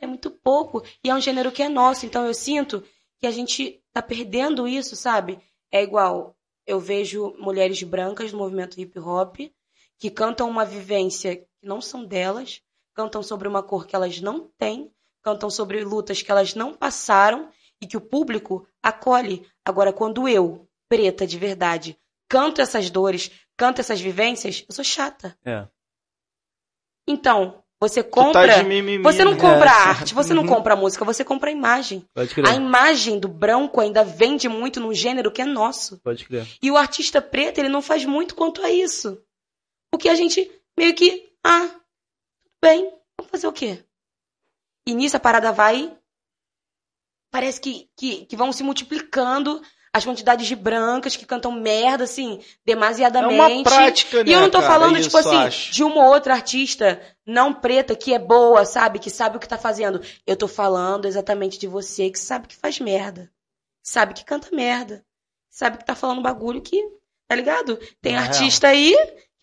é 0.00 0.06
muito 0.06 0.30
pouco. 0.30 0.84
E 1.02 1.10
é 1.10 1.14
um 1.14 1.20
gênero 1.20 1.50
que 1.50 1.62
é 1.62 1.68
nosso. 1.68 2.06
Então 2.06 2.24
eu 2.26 2.34
sinto 2.34 2.84
que 3.18 3.26
a 3.26 3.30
gente 3.32 3.80
tá 3.92 4.02
perdendo 4.02 4.68
isso, 4.68 4.94
sabe? 4.94 5.38
É 5.72 5.82
igual, 5.82 6.36
eu 6.64 6.78
vejo 6.78 7.34
mulheres 7.40 7.82
brancas 7.82 8.30
no 8.30 8.38
movimento 8.38 8.80
hip 8.80 8.96
hop 9.00 9.36
que 9.98 10.10
cantam 10.10 10.48
uma 10.48 10.64
vivência 10.64 11.36
que 11.36 11.46
não 11.62 11.80
são 11.80 12.04
delas, 12.04 12.60
cantam 12.94 13.22
sobre 13.22 13.48
uma 13.48 13.62
cor 13.62 13.86
que 13.86 13.94
elas 13.96 14.20
não 14.20 14.48
têm, 14.58 14.92
cantam 15.22 15.48
sobre 15.50 15.82
lutas 15.84 16.22
que 16.22 16.30
elas 16.30 16.54
não 16.54 16.74
passaram 16.74 17.48
e 17.80 17.86
que 17.86 17.96
o 17.96 18.00
público 18.00 18.66
acolhe. 18.82 19.46
Agora, 19.64 19.92
quando 19.92 20.28
eu, 20.28 20.68
preta 20.88 21.26
de 21.26 21.38
verdade, 21.38 21.98
canto 22.28 22.60
essas 22.60 22.90
dores, 22.90 23.30
canto 23.56 23.80
essas 23.80 24.00
vivências, 24.00 24.64
eu 24.68 24.74
sou 24.74 24.84
chata. 24.84 25.36
É. 25.44 25.66
Então, 27.06 27.62
você 27.80 28.02
Tu 28.02 28.10
compra. 28.10 28.46
tá 28.46 28.58
de 28.62 28.64
mimimi, 28.68 29.02
Você 29.02 29.24
não 29.24 29.32
né? 29.32 29.40
compra 29.40 29.66
É. 29.70 29.72
arte, 29.72 30.14
você 30.14 30.32
não 30.32 30.42
Uhum. 30.44 30.48
compra 30.48 30.76
música, 30.76 31.04
você 31.04 31.24
compra 31.24 31.50
a 31.50 31.52
imagem. 31.52 32.04
Pode 32.14 32.30
A 32.30 32.34
crer. 32.34 32.54
imagem 32.54 33.18
do 33.18 33.26
branco 33.28 33.80
ainda 33.80 34.04
vende 34.04 34.48
muito 34.48 34.78
num 34.78 34.94
gênero 34.94 35.32
que 35.32 35.42
é 35.42 35.44
nosso. 35.44 35.98
Pode 36.00 36.24
crer. 36.24 36.46
E 36.62 36.70
o 36.70 36.76
artista 36.76 37.20
preto, 37.20 37.58
ele 37.58 37.68
não 37.68 37.82
faz 37.82 38.04
muito 38.04 38.36
quanto 38.36 38.62
a 38.62 38.70
isso. 38.70 39.20
Porque 39.90 40.08
a 40.08 40.14
gente 40.14 40.48
meio 40.78 40.94
que, 40.94 41.32
ah, 41.44 41.68
bem, 42.62 42.90
vamos 43.18 43.30
fazer 43.30 43.46
o 43.46 43.52
quê? 43.52 43.84
E 44.86 44.94
nisso 44.94 45.16
a 45.16 45.20
parada 45.20 45.52
vai. 45.52 45.96
Parece 47.30 47.60
que, 47.60 47.88
que, 47.96 48.26
que 48.26 48.36
vão 48.36 48.52
se 48.52 48.62
multiplicando 48.62 49.62
as 49.94 50.04
quantidades 50.04 50.46
de 50.46 50.56
brancas 50.56 51.16
que 51.16 51.26
cantam 51.26 51.52
merda, 51.52 52.04
assim, 52.04 52.38
É 52.40 52.44
demasiadamente. 52.64 53.34
uma 53.34 53.62
prática, 53.62 54.24
né, 54.24 54.30
E 54.30 54.32
eu 54.32 54.40
não 54.40 54.50
tô 54.50 54.58
cara? 54.60 54.72
falando, 54.72 55.02
tipo 55.02 55.16
assim, 55.18 55.36
acho. 55.36 55.72
de 55.72 55.84
uma 55.84 56.06
outra 56.08 56.34
artista 56.34 57.00
não 57.26 57.52
preta 57.52 57.94
que 57.94 58.14
é 58.14 58.18
boa, 58.18 58.64
sabe? 58.64 58.98
Que 58.98 59.10
sabe 59.10 59.36
o 59.36 59.40
que 59.40 59.48
tá 59.48 59.58
fazendo. 59.58 60.00
Eu 60.26 60.36
tô 60.36 60.48
falando 60.48 61.04
exatamente 61.06 61.58
de 61.58 61.66
você 61.66 62.10
que 62.10 62.18
sabe 62.18 62.48
que 62.48 62.56
faz 62.56 62.80
merda. 62.80 63.30
Sabe 63.82 64.14
que 64.14 64.24
canta 64.24 64.48
merda. 64.54 65.04
Sabe 65.50 65.76
que 65.78 65.84
tá 65.84 65.94
falando 65.94 66.22
bagulho 66.22 66.62
que. 66.62 66.82
Tá 67.28 67.36
ligado? 67.36 67.78
Tem 68.00 68.14
É 68.14 68.18
artista 68.18 68.68
aí, 68.68 68.94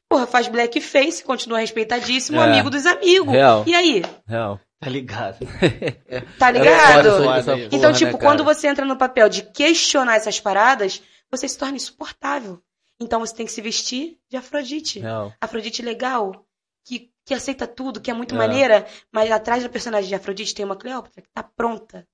porra, 0.10 0.26
faz 0.28 0.48
blackface, 0.48 1.24
continua 1.24 1.60
respeitadíssimo, 1.60 2.40
É. 2.42 2.44
amigo 2.44 2.70
dos 2.70 2.86
amigos. 2.86 3.32
Real. 3.32 3.64
E 3.68 3.74
aí? 3.76 4.02
Real. 4.28 4.60
Tá 4.80 4.90
ligado? 4.90 5.38
Tá 6.40 6.50
É 6.50 6.52
ligado? 6.54 7.08
isso. 7.10 7.52
Então, 7.68 7.80
porra, 7.92 7.94
tipo, 7.94 8.14
né, 8.14 8.18
quando 8.20 8.44
você 8.44 8.68
entra 8.68 8.86
no 8.86 8.98
papel 8.98 9.30
de 9.30 9.44
questionar 9.44 10.16
essas 10.16 10.40
paradas, 10.40 11.02
você 11.30 11.48
se 11.48 11.58
torna 11.58 11.76
insuportável. 11.76 12.62
Então 13.00 13.20
você 13.20 13.36
tem 13.36 13.46
que 13.46 13.52
se 13.52 13.62
vestir 13.62 14.18
de 14.30 14.36
Afrodite. 14.38 15.00
Real. 15.00 15.34
Afrodite 15.40 15.82
legal, 15.82 16.46
que, 16.86 17.10
que 17.26 17.34
aceita 17.34 17.68
tudo, 17.68 18.02
que 18.02 18.10
é 18.10 18.14
muito 18.14 18.36
É. 18.36 18.38
maneira, 18.38 18.86
mas 19.12 19.30
atrás 19.32 19.64
da 19.64 19.70
personagem 19.70 20.10
de 20.10 20.16
Afrodite 20.16 20.56
tem 20.56 20.66
uma 20.66 20.76
Cleópatra 20.76 21.22
que 21.22 21.30
tá 21.34 21.44
pronta. 21.44 22.06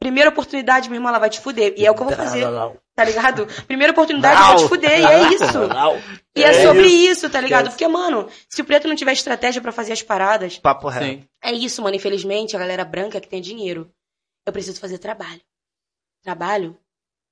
Primeira 0.00 0.30
oportunidade, 0.30 0.88
minha 0.88 0.98
irmã, 0.98 1.08
ela 1.08 1.18
vai 1.18 1.28
te 1.28 1.40
fuder. 1.40 1.74
E 1.76 1.84
é 1.84 1.90
o 1.90 1.94
que 1.94 2.00
eu 2.02 2.06
vou 2.06 2.14
fazer, 2.14 2.44
tá 2.94 3.04
ligado? 3.04 3.46
Primeira 3.66 3.92
oportunidade, 3.92 4.40
eu 4.40 4.46
vou 4.46 4.56
te 4.56 4.68
fuder, 4.68 5.00
e 5.00 5.04
é 5.04 5.28
isso. 5.34 5.44
E 6.36 6.42
é, 6.44 6.48
É 6.48 6.62
sobre 6.66 6.86
isso, 6.86 7.28
tá 7.28 7.40
ligado? 7.40 7.68
Porque, 7.70 7.86
mano, 7.88 8.28
se 8.48 8.62
o 8.62 8.64
preto 8.64 8.86
não 8.86 8.94
tiver 8.94 9.12
estratégia 9.12 9.60
pra 9.60 9.72
fazer 9.72 9.92
as 9.92 10.02
paradas, 10.02 10.56
Papo 10.58 10.88
reto. 10.88 11.04
Sim. 11.04 11.24
é 11.42 11.52
isso, 11.52 11.82
mano. 11.82 11.96
Infelizmente, 11.96 12.54
a 12.54 12.60
galera 12.60 12.84
branca 12.84 13.20
que 13.20 13.28
tem 13.28 13.40
dinheiro. 13.40 13.90
Eu 14.46 14.52
preciso 14.52 14.78
fazer 14.80 14.98
trabalho. 14.98 15.40
Trabalho 16.22 16.76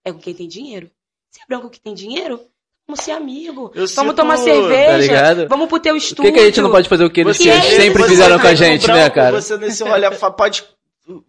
é 0.05 0.13
com 0.13 0.19
quem 0.19 0.35
tem 0.35 0.49
dinheiro. 0.49 0.91
Se 1.33 1.41
é 1.41 1.45
branco 1.49 1.71
que 1.71 1.81
tem 1.81 1.95
dinheiro, 1.95 2.41
vamos 2.87 3.03
ser 3.05 3.13
amigo. 3.13 3.71
Eu 3.75 3.87
vamos 3.87 3.91
sinto- 3.93 4.15
tomar 4.15 4.37
tá 4.37 4.43
cerveja. 4.43 4.99
ligado? 4.99 5.49
vamos 5.49 5.69
pro 5.69 5.79
teu 5.81 5.95
Por 5.95 5.99
estúdio. 5.99 6.25
que, 6.25 6.33
que 6.33 6.41
a 6.41 6.45
gente 6.47 6.61
não 6.61 6.71
pode 6.71 6.89
fazer 6.89 7.05
o 7.05 7.11
que 7.11 7.21
eles 7.21 7.41
é 7.41 7.59
isso, 7.59 7.77
sempre 7.77 8.03
fizeram 8.05 8.39
com 8.39 8.47
a 8.47 8.51
vê 8.51 8.57
gente, 8.57 8.87
né, 8.89 9.09
cara? 9.11 9.41
Você 9.41 9.57
nesse 9.57 9.83
rolê 9.85 10.11
fa- 10.13 10.31
pode. 10.31 10.65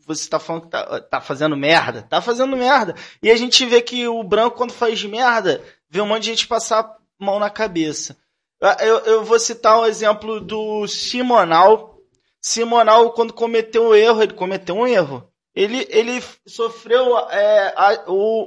Você 0.08 0.28
tá 0.30 0.40
falando 0.40 0.64
que 0.64 0.70
tá, 0.70 1.00
tá 1.02 1.22
fazendo 1.22 1.56
merda? 1.56 2.02
Tá 2.04 2.22
fazendo 2.22 2.56
merda. 2.58 2.96
E 3.22 3.30
a 3.30 3.36
gente 3.36 3.66
vê 3.66 3.82
que 3.82 4.08
o 4.08 4.24
branco, 4.24 4.58
quando 4.58 4.74
faz 4.74 5.04
merda, 5.04 5.62
vê 5.90 6.02
um 6.02 6.08
monte 6.08 6.24
de 6.24 6.30
gente 6.30 6.48
passar 6.48 6.96
mão 7.20 7.40
na 7.40 7.50
cabeça. 7.50 8.18
Ah, 8.62 8.78
Eu, 8.80 8.98
eu 9.00 9.24
vou 9.24 9.40
citar 9.40 9.80
um 9.80 9.86
exemplo 9.86 10.42
do 10.42 10.88
Simonal. 10.88 12.00
Simonal, 12.42 13.12
quando 13.12 13.34
cometeu 13.34 13.90
um 13.90 13.96
erro, 13.96 14.24
ele 14.24 14.34
cometeu 14.34 14.76
um 14.76 14.88
erro. 14.88 15.28
Ele, 15.56 15.88
ele 15.90 16.24
sofreu 16.46 17.18
é, 17.32 17.74
o- 18.08 18.46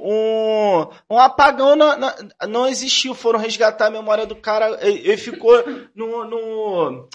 um, 0.81 0.87
um 1.15 1.19
apagão, 1.19 1.75
na- 1.75 1.97
na- 1.97 2.15
não 2.47 2.65
existiu. 2.67 3.13
Foram 3.13 3.37
resgatar 3.39 3.87
a 3.87 3.91
memória 3.91 4.25
do 4.25 4.35
cara. 4.35 4.79
Ele, 4.81 4.99
ele 4.99 5.17
ficou 5.17 5.53
no. 5.93 6.23
no 6.25 7.09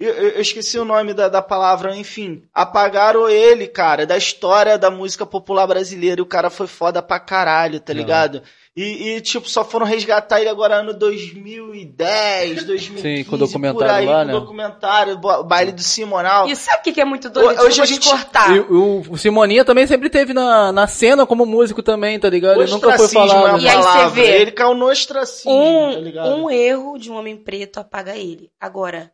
eu, 0.00 0.12
eu- 0.12 0.40
esqueci 0.40 0.78
o 0.78 0.84
nome 0.84 1.12
da, 1.12 1.28
da 1.28 1.42
palavra, 1.42 1.96
enfim. 1.96 2.42
Apagaram 2.54 3.28
ele, 3.28 3.66
cara, 3.66 4.06
da 4.06 4.16
história 4.16 4.78
da 4.78 4.90
música 4.90 5.26
popular 5.26 5.66
brasileira. 5.66 6.20
E 6.20 6.22
o 6.22 6.26
cara 6.26 6.50
foi 6.50 6.66
foda 6.66 7.02
pra 7.02 7.18
caralho, 7.18 7.80
tá 7.80 7.92
ligado? 7.92 8.42
E, 8.76 9.16
e, 9.16 9.20
tipo, 9.20 9.48
só 9.48 9.64
foram 9.64 9.84
resgatar 9.84 10.40
ele 10.40 10.48
agora 10.48 10.76
ano 10.76 10.94
2010, 10.94 12.62
2015. 12.62 13.02
Sim, 13.02 13.24
com 13.28 13.34
o 13.34 13.38
documentário 13.38 13.76
por 13.76 13.90
aí, 13.90 14.06
lá, 14.06 14.20
com 14.20 14.24
né? 14.26 14.34
o 14.36 14.40
documentário, 14.40 15.14
o 15.20 15.42
baile 15.42 15.72
do 15.72 15.82
Simonal. 15.82 16.48
E 16.48 16.54
sabe 16.54 16.78
o 16.78 16.82
que 16.84 16.92
que 16.92 17.00
é 17.00 17.04
muito 17.04 17.28
doido? 17.28 17.60
Hoje 17.60 17.80
a 17.80 17.84
te 17.84 17.94
gente- 17.94 18.08
cortar. 18.08 18.54
E 18.54 18.60
o, 18.60 19.02
o 19.10 19.18
Simoninha 19.18 19.64
também 19.64 19.84
sempre 19.84 20.08
teve 20.08 20.32
na, 20.32 20.70
na 20.70 20.86
cena 20.86 21.26
como 21.26 21.44
músico 21.44 21.82
também, 21.82 22.20
tá 22.20 22.30
ligado? 22.30 22.62
Ele 22.62 22.70
nunca 22.70 22.96
foi 22.96 23.06
é 23.16 23.20
a 23.20 23.58
E 23.58 23.68
aí 23.68 23.82
você 23.82 24.14
vê 24.14 24.40
Ele 24.42 24.52
caiu 24.52 24.74
no 24.74 24.86
ostracismo, 24.86 25.92
tá 25.94 25.98
ligado? 25.98 26.28
Um, 26.28 26.44
um 26.44 26.50
erro 26.50 26.98
de 26.98 27.10
um 27.10 27.16
homem 27.16 27.36
preto 27.36 27.78
apaga 27.80 28.16
ele. 28.16 28.48
Agora, 28.60 29.10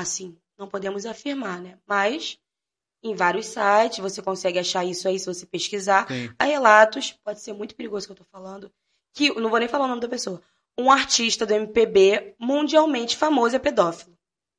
assim, 0.00 0.36
não 0.58 0.68
podemos 0.68 1.06
afirmar, 1.06 1.60
né? 1.60 1.78
Mas 1.86 2.38
em 3.02 3.14
vários 3.14 3.46
sites 3.46 3.98
você 3.98 4.20
consegue 4.20 4.58
achar 4.58 4.84
isso 4.84 5.08
aí 5.08 5.18
se 5.18 5.26
você 5.26 5.46
pesquisar. 5.46 6.06
Sim. 6.06 6.30
Há 6.38 6.44
relatos, 6.44 7.14
pode 7.24 7.40
ser 7.40 7.52
muito 7.52 7.74
perigoso 7.74 8.06
que 8.06 8.12
eu 8.12 8.16
tô 8.16 8.24
falando, 8.24 8.70
que 9.14 9.32
não 9.40 9.50
vou 9.50 9.58
nem 9.58 9.68
falar 9.68 9.86
o 9.86 9.88
nome 9.88 10.00
da 10.00 10.08
pessoa. 10.08 10.42
Um 10.78 10.90
artista 10.90 11.44
do 11.44 11.54
MPB 11.54 12.34
mundialmente 12.38 13.16
famoso 13.16 13.56
é 13.56 13.58
pedófilo. 13.58 14.16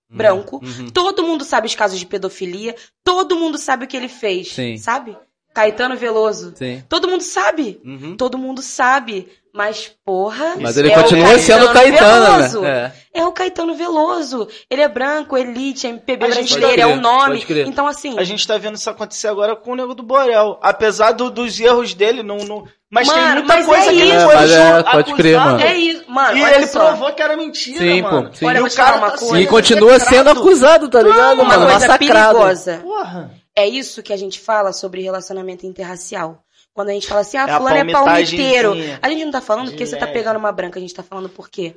Branco. 0.09 0.57
Uhum. 0.57 0.89
Todo 0.89 1.23
mundo 1.23 1.45
sabe 1.45 1.67
os 1.67 1.75
casos 1.75 1.97
de 1.97 2.05
pedofilia, 2.05 2.75
todo 3.01 3.37
mundo 3.37 3.57
sabe 3.57 3.85
o 3.85 3.87
que 3.87 3.95
ele 3.95 4.09
fez, 4.09 4.51
Sim. 4.51 4.77
sabe? 4.77 5.17
Caetano 5.53 5.95
Veloso. 5.95 6.53
Sim. 6.55 6.83
Todo 6.89 7.07
mundo 7.07 7.21
sabe. 7.21 7.81
Uhum. 7.83 8.17
Todo 8.17 8.37
mundo 8.37 8.61
sabe. 8.61 9.29
Mas, 9.53 9.91
porra. 10.05 10.55
Mas 10.59 10.77
ele 10.77 10.89
é 10.89 10.97
o 10.97 11.01
continua 11.01 11.37
sendo 11.37 11.73
Caetano, 11.73 12.35
Veloso. 12.37 12.61
né? 12.61 12.93
É. 13.13 13.19
É 13.21 13.25
o 13.25 13.33
Caetano 13.33 13.75
Veloso. 13.75 14.47
Ele 14.69 14.81
é 14.81 14.87
branco, 14.87 15.37
elite, 15.37 15.85
MPB 15.87 16.25
brasileiro, 16.27 16.81
é 16.81 16.87
um 16.87 16.95
nome. 17.01 17.45
Então, 17.67 17.85
assim. 17.85 18.17
A 18.17 18.23
gente 18.23 18.47
tá 18.47 18.57
vendo 18.57 18.75
isso 18.75 18.89
acontecer 18.89 19.27
agora 19.27 19.53
com 19.55 19.73
o 19.73 19.75
Nego 19.75 19.93
do 19.93 20.03
Borel. 20.03 20.57
Apesar 20.61 21.11
do- 21.11 21.29
dos 21.29 21.59
erros 21.59 21.93
dele, 21.93 22.23
não, 22.23 22.37
não... 22.37 22.63
mas 22.89 23.09
tem 23.09 23.17
Mano, 23.21 23.33
muita 23.39 23.55
mas 23.57 23.65
coisa 23.65 23.87
é 23.87 23.89
que 23.93 23.99
ele 24.01 24.15
isso. 24.15 24.25
foi 24.25 24.35
É, 24.35 24.79
é, 24.79 24.83
pode 24.83 25.13
crer, 25.15 25.35
acusado. 25.35 25.57
mano. 25.57 25.69
É 25.69 25.75
isso. 25.77 26.03
Mano, 26.07 26.37
E 26.37 26.43
ele 26.43 26.67
só. 26.67 26.85
provou 26.87 27.11
que 27.13 27.21
era 27.21 27.35
mentira, 27.35 27.79
Sim, 27.79 28.03
pô, 28.03 28.11
mano. 28.11 28.29
sim. 28.33 28.45
Olha, 28.45 28.57
E 28.59 28.61
o 28.61 28.71
cara 28.73 28.97
uma 28.97 29.11
tá 29.11 29.17
coisa. 29.17 29.39
E 29.41 29.47
continua 29.47 29.99
sendo 29.99 30.29
acusado, 30.29 30.87
tá 30.89 31.01
ligado, 31.01 31.33
Uma 31.41 31.43
mano? 31.43 31.65
coisa 31.65 31.73
Massacrado. 31.87 32.37
perigosa. 32.37 32.79
Porra. 32.81 33.31
É 33.53 33.67
isso 33.67 34.01
que 34.01 34.13
a 34.13 34.17
gente 34.17 34.39
fala 34.39 34.71
sobre 34.71 35.01
relacionamento 35.01 35.65
interracial. 35.65 36.41
Quando 36.73 36.89
a 36.89 36.93
gente 36.93 37.07
fala 37.07 37.21
assim, 37.21 37.37
ah, 37.37 37.45
É 37.47 37.51
a 37.51 37.57
fulano 37.57 37.89
é 37.89 37.91
palmiteiro. 37.91 38.73
A 39.01 39.09
gente 39.09 39.25
não 39.25 39.31
tá 39.31 39.41
falando 39.41 39.69
porque 39.69 39.85
você 39.85 39.97
tá 39.97 40.05
leve. 40.05 40.17
pegando 40.17 40.37
uma 40.37 40.51
branca, 40.51 40.79
a 40.79 40.81
gente 40.81 40.93
tá 40.93 41.03
falando 41.03 41.27
porque, 41.29 41.75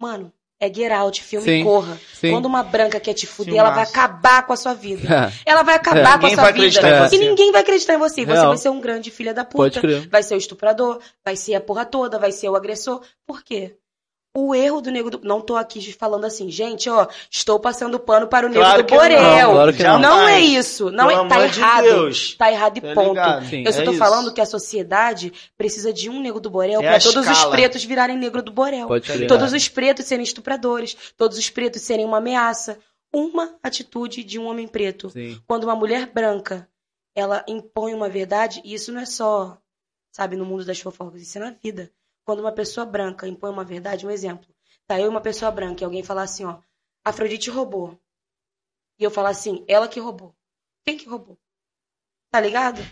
mano, 0.00 0.32
é 0.58 0.72
Get 0.72 0.90
Out, 0.90 1.22
filme 1.22 1.44
Sim, 1.44 1.64
corra. 1.64 1.98
sim. 2.14 2.30
Quando 2.30 2.46
uma 2.46 2.62
branca 2.62 2.98
quer 2.98 3.12
te 3.12 3.26
fuder, 3.26 3.56
ela 3.56 3.70
vai 3.70 3.82
acabar 3.84 4.46
com 4.46 4.52
a 4.52 4.56
sua 4.56 4.72
vida. 4.72 5.32
É. 5.44 5.50
Ela 5.50 5.62
vai 5.62 5.74
acabar 5.74 6.16
É. 6.16 6.20
com 6.20 6.26
a 6.26 6.30
sua 6.34 6.50
vida. 6.52 7.08
E 7.12 7.18
ninguém 7.18 7.52
vai 7.52 7.60
acreditar 7.60 7.94
em 7.94 7.98
você. 7.98 8.24
Você 8.24 8.32
Real. 8.32 8.48
vai 8.48 8.56
ser 8.56 8.70
um 8.70 8.80
grande 8.80 9.10
filho 9.10 9.34
da 9.34 9.44
puta. 9.44 9.56
Pode 9.64 9.80
crer. 9.80 10.08
Vai 10.08 10.22
ser 10.22 10.34
o 10.34 10.38
estuprador, 10.38 10.98
vai 11.24 11.36
ser 11.36 11.54
a 11.56 11.60
porra 11.60 11.84
toda, 11.84 12.18
vai 12.18 12.32
ser 12.32 12.48
o 12.48 12.56
agressor. 12.56 13.02
Por 13.26 13.42
quê? 13.42 13.76
O 14.36 14.54
erro 14.54 14.80
do 14.82 14.90
nego 14.90 15.08
do. 15.10 15.20
Não 15.22 15.40
tô 15.40 15.56
aqui 15.56 15.92
falando 15.92 16.24
assim, 16.26 16.50
gente, 16.50 16.90
ó, 16.90 17.06
estou 17.30 17.58
passando 17.58 17.98
pano 17.98 18.26
para 18.26 18.46
o 18.46 18.50
nego 18.50 18.60
Claro 18.60 18.82
do 18.82 18.86
que 18.86 18.94
não, 18.94 19.00
Borel. 19.00 19.50
claro 19.52 19.72
que 19.72 19.82
não. 19.82 19.98
Não 19.98 20.28
é 20.28 20.40
isso. 20.40 20.90
Não 20.90 21.08
Pelo 21.08 21.24
é. 21.24 21.28
Tá 21.28 21.46
de 21.46 21.58
errado. 21.60 21.82
Deus. 21.84 22.34
Tá 22.36 22.52
errado 22.52 22.76
e 22.76 22.80
Tá 22.82 22.94
ponto. 22.94 23.44
Sim. 23.48 23.64
Eu 23.64 23.72
só 23.72 23.80
É 23.80 23.84
tô 23.84 23.90
isso. 23.92 23.98
falando 23.98 24.32
que 24.34 24.40
a 24.40 24.46
sociedade 24.46 25.32
precisa 25.56 25.92
de 25.92 26.10
um 26.10 26.20
nego 26.20 26.38
do 26.38 26.50
Borel 26.50 26.80
É 26.82 26.86
pra 26.88 26.96
a 26.96 27.00
todos 27.00 27.24
os 27.24 27.30
escala. 27.32 27.50
pretos 27.50 27.84
virarem 27.84 28.16
negro 28.18 28.42
do 28.42 28.52
Borel. 28.52 28.88
Todos 29.26 29.52
os 29.54 29.68
pretos 29.68 30.04
serem 30.04 30.24
estupradores, 30.24 30.96
todos 31.16 31.38
os 31.38 31.48
pretos 31.48 31.80
serem 31.82 32.04
uma 32.04 32.18
ameaça. 32.18 32.78
Uma 33.14 33.54
atitude 33.62 34.22
de 34.22 34.38
um 34.38 34.46
homem 34.46 34.68
preto. 34.68 35.08
Sim. 35.10 35.40
Quando 35.46 35.64
uma 35.64 35.76
mulher 35.76 36.10
branca, 36.12 36.68
ela 37.14 37.42
impõe 37.48 37.94
uma 37.94 38.08
verdade, 38.10 38.60
e 38.64 38.74
isso 38.74 38.92
não 38.92 39.00
é 39.00 39.06
só, 39.06 39.56
sabe, 40.12 40.36
no 40.36 40.44
mundo 40.44 40.64
das 40.66 40.80
fofocas, 40.80 41.22
isso 41.22 41.38
é 41.38 41.40
na 41.40 41.50
vida. 41.62 41.90
Quando 42.26 42.40
uma 42.40 42.52
pessoa 42.52 42.84
branca 42.84 43.26
impõe 43.28 43.50
uma 43.50 43.64
verdade, 43.64 44.04
um 44.06 44.10
exemplo. 44.10 44.46
Tá 44.86 44.98
eu 45.00 45.06
e 45.06 45.08
uma 45.08 45.20
pessoa 45.20 45.50
branca 45.50 45.82
e 45.82 45.84
alguém 45.84 46.02
falar 46.02 46.22
assim, 46.24 46.44
ó, 46.44 46.56
Afrodite 47.04 47.48
roubou. 47.50 47.98
E 48.98 49.04
eu 49.04 49.10
falar 49.12 49.28
assim, 49.30 49.64
ela 49.68 49.86
que 49.86 50.00
roubou. 50.00 50.34
Quem 50.84 50.96
que 50.98 51.08
roubou? 51.08 51.38
Tá 52.32 52.40
ligado? 52.40 52.84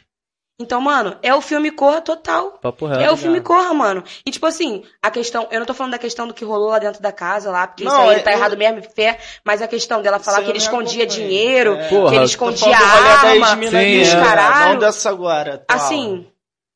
Então, 0.61 0.81
mano, 0.81 1.19
é 1.21 1.35
o 1.35 1.41
filme 1.41 1.73
Corra 1.73 2.01
total. 2.01 2.53
Papo 2.59 2.87
É, 2.87 2.99
reto. 2.99 3.15
o 3.15 3.17
filme 3.17 3.41
Corra, 3.41 3.75
mano. 3.75 4.05
E 4.25 4.31
tipo 4.31 4.47
assim, 4.47 4.85
a 5.03 5.11
questão. 5.11 5.49
Eu 5.51 5.59
não 5.59 5.67
tô 5.67 5.75
falando 5.75 5.91
da 5.93 5.99
questão 5.99 6.29
do 6.29 6.35
que 6.35 6.45
rolou 6.45 6.69
lá 6.69 6.79
dentro 6.79 7.03
da 7.03 7.11
casa, 7.11 7.51
lá, 7.51 7.67
porque 7.67 7.83
isso 7.83 7.93
Não, 7.93 8.09
aí 8.09 8.17
é- 8.17 8.23
tá 8.23 8.31
eu- 8.31 8.39
errado 8.39 8.57
mesmo, 8.57 8.81
fé. 8.95 9.19
Mas 9.45 9.61
a 9.61 9.67
questão 9.67 10.01
dela 10.01 10.21
falar 10.21 10.39
Isso 10.39 10.45
que 10.47 10.53
ele 10.53 10.59
não 10.61 10.65
escondia 10.65 11.07
dinheiro, 11.07 11.75
É. 11.75 11.89
Porra, 11.89 12.11
que 12.11 12.17
ele 12.17 12.25
escondia 12.25 12.71
da 12.71 12.79
arma. 12.79 13.47
Sim, 13.69 13.75
é. 13.77 14.15
Não 14.15 14.23
caralho. 14.25 14.79
dessa 14.79 15.11
agora. 15.11 15.65
Assim, 15.69 16.31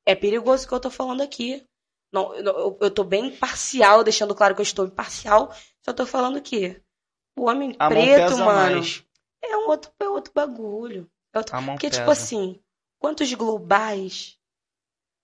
é 0.05 0.17
perigoso 0.17 0.65
o 0.65 0.69
que 0.69 0.75
eu 0.75 0.81
tô 0.81 0.91
falando 0.91 1.21
aqui. 1.21 1.65
Não, 2.13 2.35
eu, 2.35 2.79
eu 2.81 2.91
tô 2.91 3.05
bem 3.05 3.27
imparcial, 3.27 4.03
deixando 4.03 4.35
claro 4.35 4.55
que 4.55 4.61
eu 4.61 4.65
estou 4.65 4.87
imparcial. 4.87 5.53
Só 5.85 5.93
tô 5.93 6.07
falando 6.07 6.41
que 6.41 6.81
o 7.39 7.49
homem 7.49 7.75
A 7.79 7.89
preto, 7.89 8.37
mano, 8.39 8.77
mais. 8.77 9.03
é 9.45 9.57
um 9.57 9.69
outro, 9.69 9.91
é 10.01 10.09
outro 10.09 10.33
bagulho. 10.35 11.09
É 11.35 11.39
outro- 11.39 11.55
A 11.57 11.61
mão 11.61 11.75
Porque, 11.75 11.91
tipo 11.91 12.07
pesa. 12.07 12.13
assim, 12.13 12.59
quantos 12.99 13.33
globais 13.35 14.37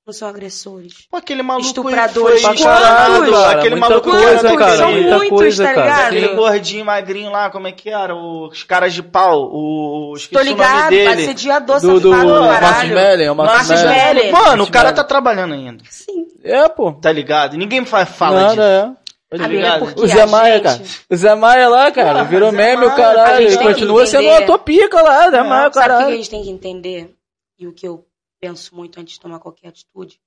não 0.06 0.12
são 0.12 0.28
agressores? 0.28 1.06
Pô, 1.10 1.16
aquele 1.16 1.42
maluco 1.42 1.66
Estupradores, 1.66 2.42
foi 2.42 2.58
caralho, 2.58 3.32
cara, 3.32 3.58
aquele 3.58 3.74
muita 3.76 3.88
maluco 3.88 4.10
coisa, 4.10 4.26
era 4.48 4.56
cara, 4.56 4.76
São 4.76 4.92
muita 4.92 5.16
muitos, 5.16 5.30
coisa, 5.38 5.64
tá 5.64 5.74
cara. 5.74 5.84
ligado? 5.86 6.06
Aquele 6.08 6.28
gordinho, 6.36 6.84
magrinho 6.84 7.30
lá, 7.32 7.50
como 7.50 7.66
é 7.66 7.72
que 7.72 7.88
era? 7.88 8.14
Os 8.14 8.62
caras 8.64 8.92
de 8.92 9.02
pau, 9.02 9.50
o... 9.50 10.12
esqueci 10.14 10.34
Tô 10.34 10.40
o 10.40 10.44
nome 10.44 10.50
ligado, 10.62 10.90
dele. 10.90 11.22
assediador, 11.22 11.80
Do, 11.80 12.00
do 12.00 12.10
safado, 12.10 12.28
Márcio 12.28 12.62
Marcos. 12.62 12.90
Mellen, 12.90 13.26
é 13.26 13.32
o 13.32 13.34
Marcos 13.34 13.68
Marcos 13.68 13.84
Mellen. 13.84 14.04
Mellen. 14.14 14.32
Mano, 14.32 14.64
o 14.64 14.70
cara 14.70 14.84
Mellen. 14.84 14.96
tá 14.96 15.04
trabalhando 15.04 15.54
ainda, 15.54 15.84
Sim. 15.90 16.23
É, 16.44 16.68
pô. 16.68 16.92
tá 16.92 17.10
ligado? 17.10 17.56
Ninguém 17.56 17.84
fa- 17.86 18.04
fala 18.06 18.54
Nada, 18.54 18.54
disso. 18.54 19.00
é. 19.00 19.04
Tá 19.38 19.48
ligado? 19.48 20.00
O 20.00 20.06
Zé 20.06 20.26
Maia, 20.26 20.54
gente- 20.54 20.62
cara. 20.62 21.06
O 21.10 21.16
Zé 21.16 21.34
Maia 21.34 21.68
lá, 21.68 21.90
cara, 21.90 22.18
Porra, 22.20 22.24
virou 22.24 22.50
Zé 22.52 22.56
meme 22.56 22.86
o 22.86 22.94
caralho. 22.94 23.46
Ele 23.48 23.58
continua 23.58 24.06
sendo 24.06 24.28
uma 24.28 24.46
topica 24.46 25.02
lá, 25.02 25.28
Zé 25.30 25.38
É. 25.38 25.42
Maia, 25.42 25.62
Sabe 25.62 25.68
o 25.68 25.72
que 25.72 25.78
a 25.78 25.82
caralho. 25.82 26.16
gente 26.16 26.30
tem 26.30 26.42
que 26.44 26.50
entender? 26.50 27.16
E 27.58 27.66
o 27.66 27.72
que 27.72 27.88
eu 27.88 28.06
penso 28.40 28.74
muito 28.76 29.00
antes 29.00 29.14
de 29.14 29.20
tomar 29.20 29.40
qualquer 29.40 29.68
atitude? 29.68 30.20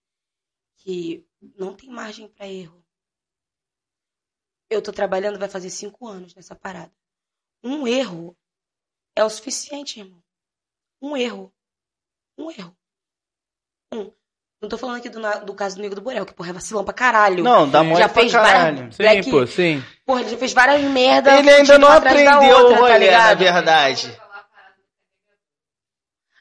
Que 0.79 1.25
não 1.57 1.73
tem 1.73 1.89
margem 1.89 2.27
pra 2.27 2.47
erro. 2.47 2.83
Eu 4.69 4.81
tô 4.81 4.91
trabalhando, 4.91 5.39
vai 5.39 5.47
fazer 5.47 5.69
cinco 5.69 6.07
anos 6.07 6.35
nessa 6.35 6.53
parada. 6.55 6.91
Um 7.63 7.87
erro 7.87 8.35
é 9.15 9.23
o 9.23 9.29
suficiente, 9.29 9.99
irmão. 10.01 10.21
Um 11.01 11.15
erro. 11.15 11.53
Um 12.37 12.51
erro. 12.51 12.75
Um. 13.93 14.11
Não 14.61 14.67
tô 14.69 14.77
falando 14.77 14.97
aqui 14.97 15.09
do, 15.09 15.19
na- 15.19 15.37
do 15.37 15.53
caso 15.53 15.75
do 15.75 15.81
Nego 15.83 15.93
do 15.95 16.01
Borel, 16.01 16.25
que 16.25 16.33
porra 16.33 16.49
é 16.49 16.53
vacilão 16.53 16.83
pra 16.83 16.93
caralho. 16.93 17.43
Não, 17.43 17.69
dá 17.69 17.83
mole 17.83 17.99
já 18.01 18.09
pra 18.09 18.21
fez 18.21 18.31
caralho. 18.31 18.75
várias. 18.77 18.95
Sim, 18.95 19.03
Black- 19.03 19.29
pô, 19.31 19.45
sim. 19.47 19.83
Porra, 20.05 20.21
ele 20.21 20.29
já 20.31 20.37
fez 20.37 20.53
várias 20.53 20.81
merdas. 20.91 21.37
Ele 21.39 21.49
ainda 21.51 21.77
não 21.77 21.87
aprendeu 21.91 22.41
outra, 22.41 22.65
o 22.65 22.69
tá 22.73 22.75
rolê, 22.79 22.91
na 22.93 22.97
ligado? 22.97 23.37
verdade. 23.39 24.17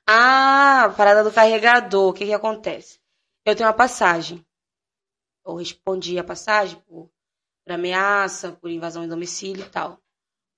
Ah, 0.09 0.95
parada 0.97 1.25
do 1.25 1.33
carregador. 1.33 2.09
O 2.11 2.13
que 2.13 2.25
que 2.27 2.33
acontece? 2.33 3.01
Eu 3.45 3.55
tenho 3.55 3.69
uma 3.69 3.75
passagem. 3.75 4.45
Eu 5.45 5.57
respondi 5.57 6.19
a 6.19 6.25
passagem 6.25 6.79
por, 6.89 7.11
por 7.65 7.73
ameaça, 7.73 8.53
por 8.53 8.71
invasão 8.71 9.05
em 9.05 9.09
domicílio 9.09 9.65
e 9.65 9.69
tal. 9.69 9.99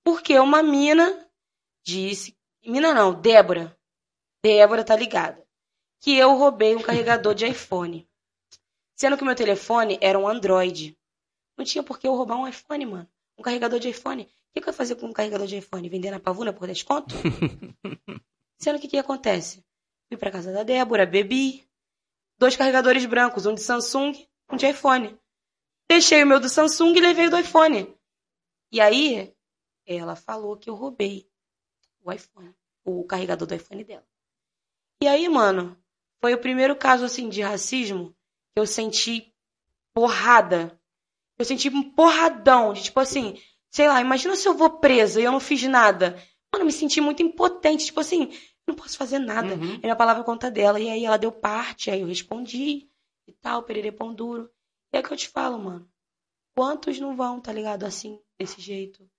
Porque 0.03 0.37
uma 0.39 0.63
mina 0.63 1.27
disse. 1.85 2.37
Mina 2.65 2.93
não, 2.93 3.13
Débora. 3.13 3.75
Débora 4.43 4.83
tá 4.83 4.95
ligada. 4.95 5.43
Que 6.01 6.15
eu 6.15 6.35
roubei 6.35 6.75
um 6.75 6.81
carregador 6.81 7.33
de 7.35 7.45
iPhone. 7.45 8.07
Sendo 8.95 9.15
que 9.17 9.23
o 9.23 9.25
meu 9.25 9.35
telefone 9.35 9.97
era 10.01 10.17
um 10.17 10.27
Android. 10.27 10.97
Não 11.57 11.65
tinha 11.65 11.83
por 11.83 11.99
que 11.99 12.07
eu 12.07 12.15
roubar 12.15 12.37
um 12.37 12.47
iPhone, 12.47 12.85
mano. 12.85 13.09
Um 13.37 13.43
carregador 13.43 13.79
de 13.79 13.89
iPhone. 13.89 14.23
O 14.23 14.53
que, 14.53 14.61
que 14.61 14.69
eu 14.69 14.71
ia 14.71 14.77
fazer 14.77 14.95
com 14.95 15.07
um 15.07 15.13
carregador 15.13 15.47
de 15.47 15.57
iPhone? 15.57 15.87
Vender 15.89 16.11
na 16.11 16.19
pavuna 16.19 16.51
por 16.51 16.67
desconto? 16.67 17.15
Sendo 18.57 18.79
que 18.79 18.87
o 18.87 18.89
que 18.89 18.97
acontece? 18.97 19.63
Fui 20.07 20.17
pra 20.17 20.31
casa 20.31 20.51
da 20.51 20.63
Débora, 20.63 21.05
bebi. 21.05 21.67
Dois 22.37 22.55
carregadores 22.55 23.05
brancos, 23.05 23.45
um 23.45 23.53
de 23.53 23.61
Samsung, 23.61 24.13
um 24.51 24.57
de 24.57 24.67
iPhone. 24.67 25.17
Deixei 25.87 26.23
o 26.23 26.27
meu 26.27 26.39
do 26.39 26.49
Samsung 26.49 26.95
e 26.95 27.01
levei 27.01 27.27
o 27.27 27.29
do 27.29 27.39
iPhone. 27.39 27.95
E 28.71 28.81
aí, 28.81 29.33
ela 29.85 30.15
falou 30.15 30.57
que 30.57 30.69
eu 30.69 30.75
roubei 30.75 31.29
o 32.03 32.11
iPhone, 32.11 32.55
o 32.83 33.03
carregador 33.03 33.47
do 33.47 33.55
iPhone 33.55 33.83
dela. 33.83 34.07
E 35.01 35.07
aí, 35.07 35.27
mano, 35.29 35.78
foi 36.21 36.33
o 36.33 36.39
primeiro 36.39 36.75
caso 36.75 37.05
assim 37.05 37.29
de 37.29 37.41
racismo 37.41 38.15
que 38.53 38.59
eu 38.59 38.65
senti 38.65 39.33
porrada. 39.93 40.79
Eu 41.37 41.45
senti 41.45 41.69
um 41.69 41.91
porradão 41.91 42.73
de 42.73 42.83
tipo 42.83 42.99
assim, 42.99 43.41
sei 43.69 43.87
lá, 43.87 44.01
imagina 44.01 44.35
se 44.35 44.47
eu 44.47 44.53
vou 44.53 44.79
presa 44.79 45.21
e 45.21 45.23
eu 45.23 45.31
não 45.31 45.39
fiz 45.39 45.63
nada. 45.63 46.21
Mano, 46.51 46.63
eu 46.63 46.65
me 46.65 46.71
senti 46.71 46.99
muito 46.99 47.21
impotente, 47.21 47.85
tipo 47.85 47.99
assim, 47.99 48.31
não 48.67 48.75
posso 48.75 48.97
fazer 48.97 49.19
nada. 49.19 49.55
Uhum. 49.55 49.75
É 49.75 49.79
minha 49.79 49.95
palavra 49.95 50.23
conta 50.23 50.49
dela. 50.49 50.79
E 50.79 50.89
aí 50.89 51.05
ela 51.05 51.17
deu 51.17 51.31
parte, 51.31 51.91
aí 51.91 52.01
eu 52.01 52.07
respondi 52.07 52.89
e 53.27 53.33
tal, 53.33 53.63
pererê 53.63 53.91
pão 53.91 54.13
duro. 54.13 54.49
E 54.93 54.97
é 54.97 55.03
que 55.03 55.11
eu 55.11 55.17
te 55.17 55.27
falo, 55.27 55.59
mano. 55.59 55.89
Quantos 56.55 56.99
não 56.99 57.15
vão, 57.15 57.39
tá 57.39 57.53
ligado? 57.53 57.83
Assim, 57.83 58.19
desse 58.37 58.61
jeito. 58.61 59.09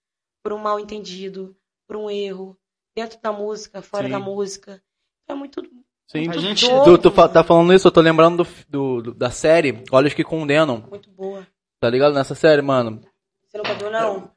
Por 0.43 0.53
um 0.53 0.59
mal 0.59 0.79
entendido, 0.81 1.57
por 1.87 1.97
um 1.97 2.11
erro. 2.11 2.59
Dentro 2.95 3.21
da 3.21 3.33
música, 3.33 3.83
fora 3.83 4.05
Sim. 4.05 4.11
da 4.11 4.19
música. 4.19 4.83
É 5.29 5.35
muito. 5.35 5.63
Sim. 6.11 6.29
A 6.29 6.37
gente- 6.39 6.69
Tu, 6.69 6.99
tu 6.99 7.11
fa- 7.11 7.29
tá 7.29 7.45
falando 7.45 7.73
isso, 7.73 7.87
eu 7.87 7.93
tô 7.93 8.01
lembrando 8.01 8.43
do, 8.43 8.49
do- 8.69 9.03
do- 9.03 9.15
da 9.15 9.31
série 9.31 9.83
Olhos 9.93 10.13
que 10.15 10.25
Condenam. 10.25 10.83
Muito 10.91 11.09
boa. 11.11 11.47
Tá 11.81 11.89
ligado 11.89 12.15
nessa 12.15 12.35
série, 12.35 12.61
mano? 12.63 13.01
Você 13.49 13.59
nunca 13.59 13.75
viu, 13.75 13.91
não? 13.91 14.31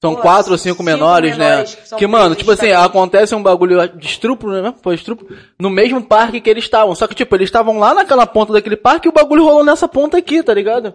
São 0.00 0.14
Pô, 0.14 0.22
quatro 0.22 0.52
ou 0.52 0.58
cinco, 0.58 0.74
cinco 0.76 0.82
menores, 0.84 1.36
menores 1.36 1.74
né? 1.74 1.82
que 1.90 1.96
Que, 1.96 2.06
mano, 2.06 2.34
tipo 2.36 2.50
assim, 2.52 2.68
também. 2.68 2.74
acontece 2.76 3.34
um 3.34 3.42
bagulho 3.42 3.86
de 3.98 4.06
estupro, 4.06 4.50
né? 4.62 4.72
Foi 4.80 4.94
estupro. 4.94 5.36
No 5.58 5.68
mesmo 5.68 6.00
parque 6.00 6.40
que 6.40 6.48
eles 6.48 6.64
estavam. 6.64 6.94
Só 6.94 7.06
que, 7.08 7.14
tipo, 7.16 7.34
eles 7.34 7.48
estavam 7.48 7.78
lá 7.78 7.92
naquela 7.92 8.24
ponta 8.26 8.52
daquele 8.52 8.76
parque 8.76 9.08
e 9.08 9.10
o 9.10 9.12
bagulho 9.12 9.44
rolou 9.44 9.64
nessa 9.64 9.88
ponta 9.88 10.16
aqui, 10.16 10.40
tá 10.42 10.54
ligado? 10.54 10.94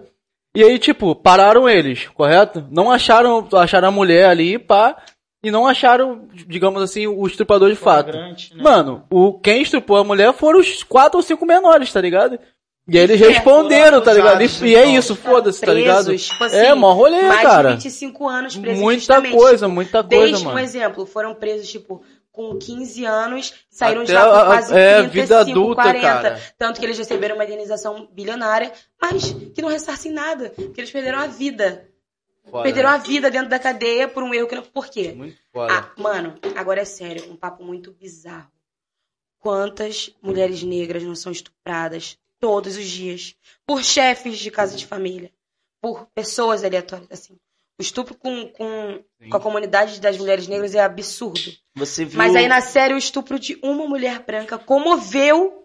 E 0.56 0.64
aí, 0.64 0.80
tipo, 0.80 1.14
pararam 1.16 1.68
eles, 1.70 2.08
correto? 2.14 2.66
Não 2.72 2.90
acharam, 2.92 3.46
acharam 3.54 3.90
a 3.90 3.92
mulher 3.92 4.26
ali, 4.30 4.58
pá. 4.58 4.96
E 5.44 5.52
não 5.52 5.68
acharam, 5.68 6.28
digamos 6.48 6.82
assim, 6.82 7.06
o 7.06 7.28
estuprador 7.28 7.70
de 7.70 7.76
fato. 7.76 8.14
Né? 8.14 8.34
Mano, 8.56 9.04
o, 9.12 9.34
quem 9.40 9.62
estuprou 9.62 9.98
a 9.98 10.04
mulher 10.04 10.34
foram 10.34 10.60
os 10.60 10.84
quatro 10.84 11.18
ou 11.18 11.24
cinco 11.24 11.46
menores, 11.46 11.92
tá 11.92 12.00
ligado? 12.00 12.40
E 12.88 12.98
aí 12.98 13.04
eles 13.04 13.22
É, 13.22 13.28
responderam, 13.30 14.02
tá 14.02 14.14
ligado? 14.14 14.42
E, 14.42 14.46
e 14.66 14.76
é 14.76 14.82
então. 14.84 14.96
isso, 14.96 15.16
foda-se, 15.16 15.62
tá 15.62 15.74
ligado? 15.74 16.18
Tipo 16.18 16.44
assim, 16.44 16.56
é, 16.58 16.74
mó 16.74 16.94
rolê, 16.94 17.24
mais 17.24 17.42
cara. 17.42 17.70
de 17.70 17.84
25 17.84 18.28
anos 18.28 18.58
presos 18.58 18.82
Muita 18.82 19.00
justamente, 19.00 19.36
coisa, 19.36 19.66
tipo, 19.66 19.76
muita 19.76 20.04
coisa, 20.04 20.26
Desde 20.26 20.46
mano. 20.46 20.58
um 20.58 20.60
exemplo, 20.60 21.06
foram 21.06 21.34
presos, 21.36 21.70
tipo, 21.70 22.02
com 22.32 22.58
15 22.58 23.06
anos, 23.06 23.54
saíram 23.70 24.04
de 24.04 24.16
Até 24.16 24.26
lá 24.26 24.40
com 24.40 24.46
quase 24.48 24.74
é, 24.78 24.98
35, 25.04 25.12
vida 25.22 25.40
adulta, 25.40 25.82
40. 25.84 26.02
cara. 26.02 26.42
Tanto 26.58 26.80
que 26.80 26.86
eles 26.86 26.98
receberam 26.98 27.36
uma 27.36 27.46
indenização 27.46 28.10
bilionária, 28.12 28.72
mas 29.02 29.34
que 29.54 29.62
não 29.62 29.70
ressarcem 29.70 30.12
nada. 30.12 30.52
Porque 30.56 30.82
eles 30.82 30.92
perderam 30.92 31.20
a 31.20 31.28
vida. 31.28 31.86
Foda. 32.50 32.64
Perderam 32.64 32.90
a 32.90 32.98
vida 32.98 33.32
dentro 33.32 33.50
da 33.50 33.60
cadeia 33.60 34.08
por 34.08 34.22
um 34.22 34.34
erro 34.34 34.48
que 34.48 34.56
não. 34.56 34.64
Por 34.64 34.88
quê? 34.88 35.14
Muito 35.14 35.38
foda. 35.52 35.74
Ah, 35.74 35.92
mano, 36.02 36.38
agora 36.56 36.82
é 36.82 36.86
sério, 36.86 37.32
um 37.32 37.36
papo 37.36 37.64
muito 37.64 37.92
bizarro. 37.92 38.52
Quantas 39.40 40.14
mulheres 40.22 40.64
negras 40.64 41.04
não 41.04 41.16
são 41.16 41.32
estupradas 41.32 42.18
todos 42.40 42.78
os 42.78 42.86
dias 42.86 43.36
por 43.66 43.84
chefes 43.84 44.38
de 44.38 44.52
casa 44.52 44.76
de 44.76 44.86
família, 44.86 45.32
por 45.82 46.06
pessoas 46.08 46.64
aleatórias, 46.64 47.10
assim. 47.12 47.38
O 47.80 47.82
estupro 47.82 48.16
com, 48.16 48.48
com, 48.50 49.04
com 49.30 49.38
a 49.38 49.40
comunidade 49.40 50.00
das 50.00 50.18
mulheres 50.18 50.48
negras 50.48 50.76
é 50.76 50.80
absurdo. 50.80 51.52
Você 51.76 52.06
viu... 52.06 52.18
Mas 52.18 52.36
aí 52.36 52.48
na 52.48 52.62
série 52.62 52.94
o 52.94 52.98
estupro 52.98 53.40
de 53.40 53.58
uma 53.64 53.88
mulher 53.88 54.20
branca 54.20 54.58
comoveu 54.58 55.63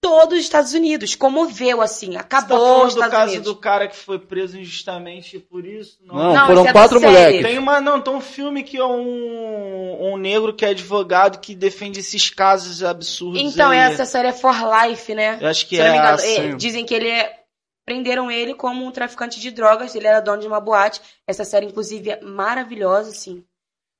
todos 0.00 0.38
os 0.38 0.44
Estados 0.44 0.72
Unidos. 0.72 1.14
Comoveu, 1.14 1.80
assim. 1.82 2.12
Tá 2.12 2.20
Acabou 2.20 2.58
falando 2.58 2.86
os 2.86 2.94
do 2.94 2.98
Estados 3.00 3.14
caso 3.18 3.32
Unidos. 3.32 3.52
do 3.52 3.56
cara 3.60 3.88
que 3.88 3.96
foi 3.96 4.18
preso 4.18 4.58
injustamente 4.58 5.38
por 5.38 5.64
isso? 5.66 5.98
Não, 6.04 6.14
Não, 6.34 6.46
foram 6.46 6.60
esse 6.60 6.68
é 6.68 6.72
quatro 6.72 7.00
série. 7.00 7.12
moleques. 7.12 7.42
Tem 7.42 7.58
uma, 7.58 7.80
não, 7.80 8.00
tem 8.00 8.14
um 8.14 8.20
filme 8.20 8.62
que 8.62 8.76
é 8.76 8.84
um, 8.84 10.12
um 10.12 10.16
negro 10.16 10.54
que 10.54 10.64
é 10.64 10.68
advogado 10.68 11.38
que 11.40 11.54
defende 11.54 12.00
esses 12.00 12.30
casos 12.30 12.82
absurdos. 12.82 13.40
Então, 13.40 13.70
aí. 13.70 13.78
essa 13.78 14.04
série 14.04 14.28
é 14.28 14.32
For 14.32 14.54
Life, 14.54 15.14
né? 15.14 15.38
Eu 15.40 15.48
acho 15.48 15.66
que 15.66 15.76
Se 15.76 15.82
não 15.82 15.88
é 15.88 15.92
me 15.92 15.98
engano, 15.98 16.14
assim. 16.14 16.50
é, 16.50 16.54
dizem 16.54 16.84
que 16.84 16.94
ele 16.94 17.08
é. 17.08 17.40
Prenderam 17.84 18.28
ele 18.28 18.52
como 18.52 18.84
um 18.84 18.90
traficante 18.90 19.38
de 19.38 19.48
drogas, 19.52 19.94
ele 19.94 20.08
era 20.08 20.18
dono 20.18 20.40
de 20.40 20.46
uma 20.48 20.60
boate. 20.60 21.00
Essa 21.24 21.44
série, 21.44 21.66
inclusive, 21.66 22.10
é 22.10 22.20
maravilhosa, 22.20 23.10
assim. 23.10 23.44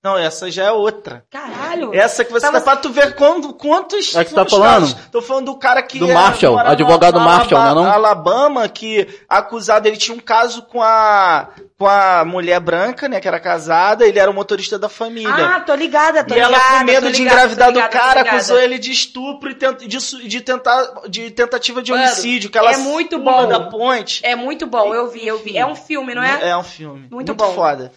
Não, 0.06 0.16
essa 0.16 0.48
já 0.52 0.66
é 0.66 0.70
outra. 0.70 1.24
Caralho! 1.28 1.92
Essa 1.92 2.24
que 2.24 2.30
você 2.32 2.46
Tava- 2.46 2.60
tá 2.60 2.64
pra 2.72 2.76
tu 2.76 2.90
ver 2.90 3.16
quando, 3.16 3.52
quantos. 3.52 4.14
É 4.14 4.22
que 4.22 4.30
você 4.30 4.36
tá 4.36 4.44
falando? 4.46 4.82
casos. 4.82 4.96
Tô 5.10 5.20
falando 5.20 5.46
do 5.46 5.58
cara 5.58 5.82
que. 5.82 5.98
Do 5.98 6.08
é- 6.08 6.14
Marshall, 6.14 6.54
no- 6.54 6.60
advogado 6.70 7.18
no 7.18 7.24
Marshall, 7.24 7.60
Alaba- 7.60 7.80
né, 7.80 7.86
não? 7.86 7.92
Alabama, 7.92 8.68
que 8.68 9.08
acusado, 9.28 9.88
ele 9.88 9.96
tinha 9.96 10.16
um 10.16 10.20
caso 10.20 10.62
com 10.62 10.80
a, 10.80 11.48
com 11.76 11.88
a 11.88 12.24
mulher 12.24 12.60
branca, 12.60 13.08
né, 13.08 13.18
que 13.20 13.26
era 13.26 13.40
casada, 13.40 14.06
ele 14.06 14.18
era 14.18 14.30
o 14.30 14.34
motorista 14.34 14.78
da 14.78 14.88
família. 14.88 15.28
Ah, 15.34 15.58
tô 15.60 15.74
ligada, 15.74 16.22
tô 16.22 16.34
E 16.34 16.38
ela, 16.38 16.56
ligada. 16.56 16.78
com 16.78 16.84
medo 16.84 17.10
de 17.10 17.18
ligada, 17.18 17.34
engravidar 17.36 17.68
ligada, 17.72 17.88
do 17.88 17.92
cara, 17.92 18.20
ligada. 18.20 18.36
acusou 18.36 18.58
ele 18.60 18.78
de 18.78 18.92
estupro 18.92 19.50
e 19.50 19.54
tent- 19.54 19.86
de, 19.88 20.28
de 20.28 20.40
tentar, 20.40 20.84
de 21.08 21.30
tentativa 21.32 21.82
de 21.82 21.90
Mano, 21.90 22.04
homicídio. 22.04 22.48
Que 22.48 22.58
ela 22.58 22.72
é 22.72 22.76
muito 22.76 23.18
bom. 23.18 23.48
da 23.48 23.58
ponte. 23.60 24.24
É 24.24 24.36
muito 24.36 24.66
bom, 24.68 24.94
eu 24.94 25.08
vi, 25.08 25.26
eu 25.26 25.38
vi. 25.38 25.58
É 25.58 25.66
um 25.66 25.74
filme, 25.74 26.14
não 26.14 26.22
é? 26.22 26.50
É 26.50 26.56
um 26.56 26.62
filme. 26.62 27.00
Muito 27.10 27.12
Muito, 27.14 27.34
bom. 27.34 27.52
foda. 27.54 27.90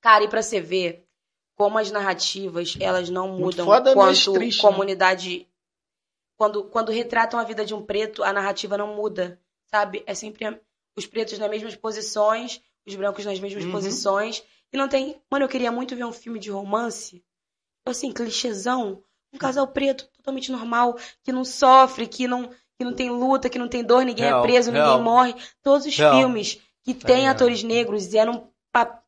Cara, 0.00 0.22
e 0.22 0.28
pra 0.28 0.40
você 0.40 0.60
ver 0.60 1.02
como 1.56 1.78
as 1.78 1.90
narrativas, 1.90 2.76
elas 2.78 3.08
não 3.10 3.28
mudam 3.28 3.66
quanto 3.66 4.32
triste, 4.34 4.62
né? 4.62 4.70
comunidade... 4.70 5.48
Quando, 6.36 6.64
quando 6.64 6.92
retratam 6.92 7.40
a 7.40 7.44
vida 7.44 7.64
de 7.64 7.72
um 7.74 7.80
preto, 7.82 8.22
a 8.22 8.30
narrativa 8.32 8.76
não 8.76 8.94
muda, 8.94 9.40
sabe? 9.70 10.02
É 10.06 10.14
sempre 10.14 10.44
a- 10.44 10.60
os 10.94 11.06
pretos 11.06 11.38
nas 11.38 11.48
mesmas 11.48 11.74
posições, 11.74 12.60
os 12.86 12.94
brancos 12.94 13.24
nas 13.24 13.40
mesmas 13.40 13.64
Uhum. 13.64 13.72
posições. 13.72 14.42
E 14.70 14.76
não 14.76 14.86
tem... 14.86 15.18
Mano, 15.30 15.46
eu 15.46 15.48
queria 15.48 15.72
muito 15.72 15.96
ver 15.96 16.04
um 16.04 16.12
filme 16.12 16.38
de 16.38 16.50
romance, 16.50 17.24
assim, 17.86 18.12
clichêzão. 18.12 19.02
Um 19.32 19.38
casal 19.38 19.66
preto, 19.68 20.06
totalmente 20.16 20.52
normal, 20.52 20.96
que 21.22 21.32
não 21.32 21.44
sofre, 21.44 22.06
que 22.06 22.28
não, 22.28 22.48
que 22.78 22.84
não 22.84 22.92
tem 22.94 23.10
luta, 23.10 23.48
que 23.48 23.58
não 23.58 23.68
tem 23.68 23.82
dor, 23.82 24.04
ninguém 24.04 24.26
Real, 24.26 24.40
é 24.40 24.42
preso, 24.46 24.70
real. 24.70 24.88
ninguém 24.88 25.02
morre. 25.04 25.34
Todos 25.62 25.86
os 25.86 25.96
Real. 25.96 26.16
filmes 26.18 26.60
que 26.84 26.92
tem 26.94 27.22
real. 27.22 27.32
atores 27.32 27.62
negros 27.62 28.12
eram 28.14 28.32
um 28.34 28.48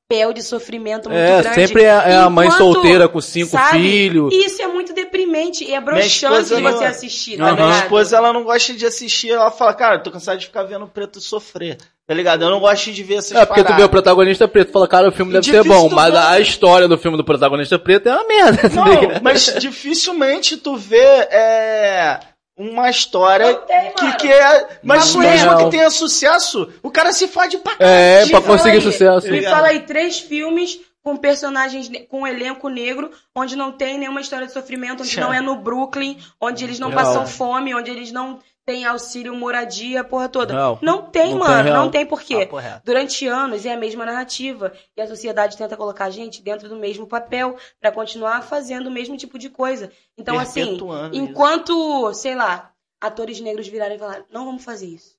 papel 0.09 0.33
de 0.33 0.43
sofrimento 0.43 1.11
muito 1.11 1.21
É, 1.21 1.43
grande. 1.43 1.55
sempre 1.55 1.83
é, 1.83 1.89
é 1.89 2.17
a 2.17 2.31
mãe 2.31 2.51
solteira 2.51 3.07
com 3.09 3.21
cinco 3.21 3.51
sabe? 3.51 3.79
filhos. 3.79 4.33
E 4.33 4.47
isso 4.47 4.63
é 4.63 4.67
muito 4.67 4.95
deprimente 4.95 5.65
e 5.65 5.75
é 5.75 5.81
broxante 5.81 6.55
de 6.55 6.61
não- 6.63 6.73
você 6.73 6.85
assistir, 6.87 7.35
A 7.35 7.37
tá 7.37 7.45
Aham. 7.45 7.55
minha 7.57 7.67
ligado? 7.67 7.83
esposa, 7.85 8.17
ela 8.17 8.33
não 8.33 8.43
gosta 8.43 8.73
de 8.73 8.87
assistir, 8.87 9.31
ela 9.31 9.51
fala, 9.51 9.75
cara, 9.75 9.97
eu 9.97 10.03
tô 10.03 10.11
cansado 10.11 10.39
de 10.39 10.47
ficar 10.47 10.63
vendo 10.63 10.87
o 10.87 10.89
preto 10.89 11.21
sofrer. 11.21 11.77
Tá 12.07 12.15
ligado? 12.15 12.43
Eu 12.43 12.49
não 12.51 12.59
gosto 12.59 12.91
de 12.91 13.03
ver 13.03 13.17
essas 13.17 13.33
É, 13.37 13.45
porque 13.45 13.61
tu 13.63 13.67
vê 13.67 13.73
o 13.73 13.75
paradas. 13.75 13.91
protagonista 13.91 14.49
preto 14.49 14.71
e 14.71 14.73
fala, 14.73 14.89
cara, 14.89 15.09
o 15.11 15.13
filme 15.13 15.31
deve 15.31 15.45
ser 15.45 15.63
bom, 15.63 15.91
mas 15.91 16.15
a 16.15 16.41
história 16.41 16.89
do 16.89 16.97
filme 16.97 17.19
do 17.19 17.25
protagonista 17.25 17.79
preto 17.79 18.09
é 18.09 18.15
uma 18.15 18.27
merda. 18.27 18.63
tá 18.71 18.75
Não, 18.77 19.21
mas 19.23 19.55
dificilmente 19.59 20.57
tu 20.57 20.75
vê 20.75 20.97
é, 21.31 22.19
uma 22.59 22.91
história 22.91 23.55
tem, 23.55 23.93
que, 23.93 24.13
que 24.17 24.29
é. 24.33 24.79
Mas 24.83 25.07
Papo 25.13 25.19
mesmo 25.21 25.47
real. 25.51 25.65
que 25.65 25.71
tenha 25.71 25.91
sucesso, 25.91 26.69
o 26.83 26.91
cara 26.91 27.13
se 27.13 27.29
fode 27.29 27.59
pra 27.59 27.75
É, 27.79 28.27
pra 28.27 28.41
conseguir 28.41 28.77
aí, 28.77 28.83
sucesso. 28.83 29.31
Me 29.31 29.43
fala 29.43 29.69
aí 29.69 29.81
três 29.81 30.19
filmes 30.19 30.81
com 31.03 31.17
personagens, 31.17 31.91
com 32.11 32.27
elenco 32.27 32.69
negro, 32.69 33.11
onde 33.35 33.57
não 33.57 33.73
tem 33.73 33.97
nenhuma 33.97 34.21
história 34.21 34.47
de 34.47 34.53
sofrimento, 34.53 35.03
onde 35.03 35.11
Tchau. 35.11 35.25
não 35.25 35.33
é 35.33 35.41
no 35.41 35.57
Brooklyn, 35.57 36.19
onde 36.41 36.65
eles 36.65 36.79
não 36.79 36.89
Real. 36.91 37.01
passam 37.03 37.27
fome, 37.27 37.75
onde 37.75 37.91
eles 37.91 38.13
não 38.13 38.41
têm 38.69 38.85
auxílio, 38.85 39.35
moradia, 39.35 40.05
porra 40.05 40.29
toda. 40.29 40.53
Real. 40.53 40.79
Não 40.83 41.11
tem, 41.11 41.31
Não 41.35 41.39
tem 41.41 41.49
mano, 41.49 41.62
real. 41.64 41.85
não 41.85 41.91
tem 41.91 42.05
por 42.05 42.21
quê? 42.21 42.41
Papo 42.45 42.59
reto. 42.59 42.83
Durante 42.85 43.27
anos 43.27 43.64
é 43.64 43.73
a 43.73 43.79
mesma 43.79 44.05
narrativa 44.05 44.75
e 44.95 45.01
a 45.01 45.07
sociedade 45.09 45.57
tenta 45.57 45.75
colocar 45.75 46.05
a 46.05 46.11
gente 46.11 46.43
dentro 46.43 46.69
do 46.69 46.77
mesmo 46.77 47.07
papel 47.07 47.57
pra 47.81 47.91
continuar 47.91 48.43
fazendo 48.43 48.89
o 48.89 48.91
mesmo 48.91 49.16
tipo 49.16 49.39
de 49.39 49.49
coisa. 49.49 49.91
Então, 50.19 50.39
assim, 50.39 50.64
Perpetuando 50.64 51.16
isso. 51.16 51.25
enquanto, 51.25 52.12
sei 52.12 52.35
lá, 52.35 52.71
atores 53.01 53.41
negros 53.41 53.66
virarem 53.66 53.97
e 53.97 53.99
falarem, 53.99 54.27
não 54.31 54.45
vamos 54.45 54.62
fazer 54.62 54.87
isso. 54.87 55.16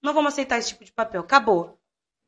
Não 0.00 0.14
vamos 0.14 0.32
aceitar 0.32 0.56
esse 0.58 0.68
tipo 0.68 0.84
de 0.84 0.92
papel. 0.92 1.22
Acabou. 1.22 1.76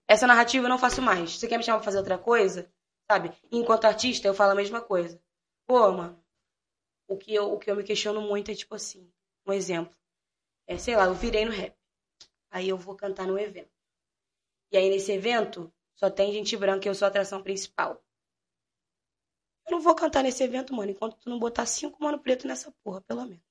Essa 0.08 0.26
narrativa 0.26 0.64
eu 0.66 0.70
não 0.70 0.78
faço 0.78 1.00
mais. 1.00 1.38
Você 1.38 1.46
quer 1.46 1.58
me 1.58 1.62
chamar 1.62 1.78
pra 1.78 1.84
fazer 1.84 1.98
outra 1.98 2.18
coisa? 2.18 2.68
Sabe? 3.08 3.30
Enquanto 3.52 3.84
artista, 3.84 4.26
eu 4.26 4.34
falo 4.34 4.50
a 4.50 4.56
mesma 4.56 4.80
coisa. 4.80 5.20
Pô, 5.68 5.92
mano, 5.92 6.18
o 7.06 7.16
que 7.16 7.32
eu, 7.32 7.52
o 7.52 7.58
que 7.58 7.70
eu 7.70 7.76
me 7.76 7.84
questiono 7.84 8.20
muito 8.20 8.50
é 8.50 8.54
tipo 8.56 8.74
assim, 8.74 9.08
um 9.46 9.52
exemplo. 9.52 9.94
É, 10.68 10.76
sei 10.76 10.94
lá, 10.94 11.06
eu 11.06 11.14
virei 11.14 11.46
no 11.46 11.50
rap. 11.50 11.74
Aí 12.50 12.68
eu 12.68 12.76
vou 12.76 12.94
cantar 12.94 13.26
num 13.26 13.38
evento. 13.38 13.72
E 14.70 14.76
aí 14.76 14.90
nesse 14.90 15.10
evento 15.10 15.72
só 15.96 16.10
tem 16.10 16.32
gente 16.32 16.56
branca 16.56 16.86
e 16.86 16.90
eu 16.90 16.94
sou 16.94 17.06
a 17.06 17.08
atração 17.08 17.42
principal. 17.42 18.04
Eu 19.66 19.72
não 19.72 19.80
vou 19.80 19.94
cantar 19.94 20.22
nesse 20.22 20.44
evento, 20.44 20.74
mano, 20.74 20.90
enquanto 20.90 21.16
tu 21.16 21.28
não 21.28 21.38
botar 21.38 21.66
cinco 21.66 22.02
mano 22.02 22.18
preto 22.18 22.46
nessa 22.46 22.70
porra, 22.84 23.00
pelo 23.00 23.24
menos. 23.24 23.42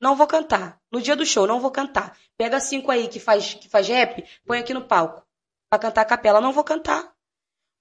Não 0.00 0.14
vou 0.14 0.26
cantar. 0.26 0.80
No 0.92 1.00
dia 1.00 1.16
do 1.16 1.26
show, 1.26 1.46
não 1.46 1.60
vou 1.60 1.70
cantar. 1.70 2.16
Pega 2.36 2.60
cinco 2.60 2.90
aí 2.90 3.08
que 3.08 3.18
faz, 3.18 3.54
que 3.54 3.68
faz 3.68 3.88
rap, 3.88 4.24
põe 4.46 4.58
aqui 4.58 4.72
no 4.72 4.86
palco. 4.86 5.26
Pra 5.70 5.78
cantar 5.78 6.02
a 6.02 6.04
capela. 6.04 6.40
Não 6.40 6.52
vou 6.52 6.64
cantar. 6.64 7.14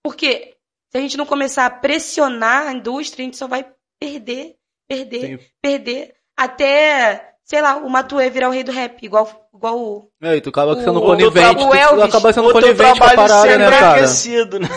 Porque 0.04 0.58
se 0.90 0.98
a 0.98 1.02
gente 1.02 1.18
não 1.18 1.26
começar 1.26 1.66
a 1.66 1.70
pressionar 1.70 2.68
a 2.68 2.74
indústria, 2.74 3.24
a 3.24 3.26
gente 3.26 3.38
só 3.38 3.48
vai 3.48 3.72
perder, 4.00 4.58
perder, 4.88 5.54
perder. 5.62 6.17
Até, 6.38 7.36
sei 7.44 7.62
lá, 7.62 7.78
o 7.78 7.90
Matuê 7.90 8.30
virar 8.30 8.50
o 8.50 8.52
rei 8.52 8.64
do 8.64 8.72
rap, 8.72 9.04
igual, 9.04 9.50
igual 9.54 9.80
o. 9.80 10.12
É, 10.22 10.36
e 10.36 10.42
tu 10.42 10.50
acaba 10.50 10.76
sendo 10.76 11.00
O- 11.00 11.06
conivente. 11.06 11.64
o 11.64 11.70
tu 11.70 11.74
Elvis, 11.76 12.04
acaba 12.06 12.32
sendo 12.34 12.50
O 12.50 12.52
conivente 12.54 13.00
com 13.00 13.06
a 13.06 13.16
parada, 13.16 13.58
né, 13.58 13.70
cara? 13.72 13.96
aquecido, 13.96 14.60
né? 14.60 14.68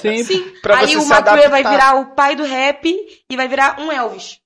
Sim. 0.00 0.24
sim. 0.24 0.52
Aí 0.74 0.96
o 0.96 1.02
se 1.02 1.08
Matuê 1.08 1.48
vai 1.48 1.62
virar 1.62 1.96
o 2.00 2.14
pai 2.14 2.34
do 2.34 2.44
rap 2.44 2.88
e 3.30 3.36
vai 3.36 3.46
virar 3.46 3.78
um 3.78 3.92
Elvis. 3.92 4.40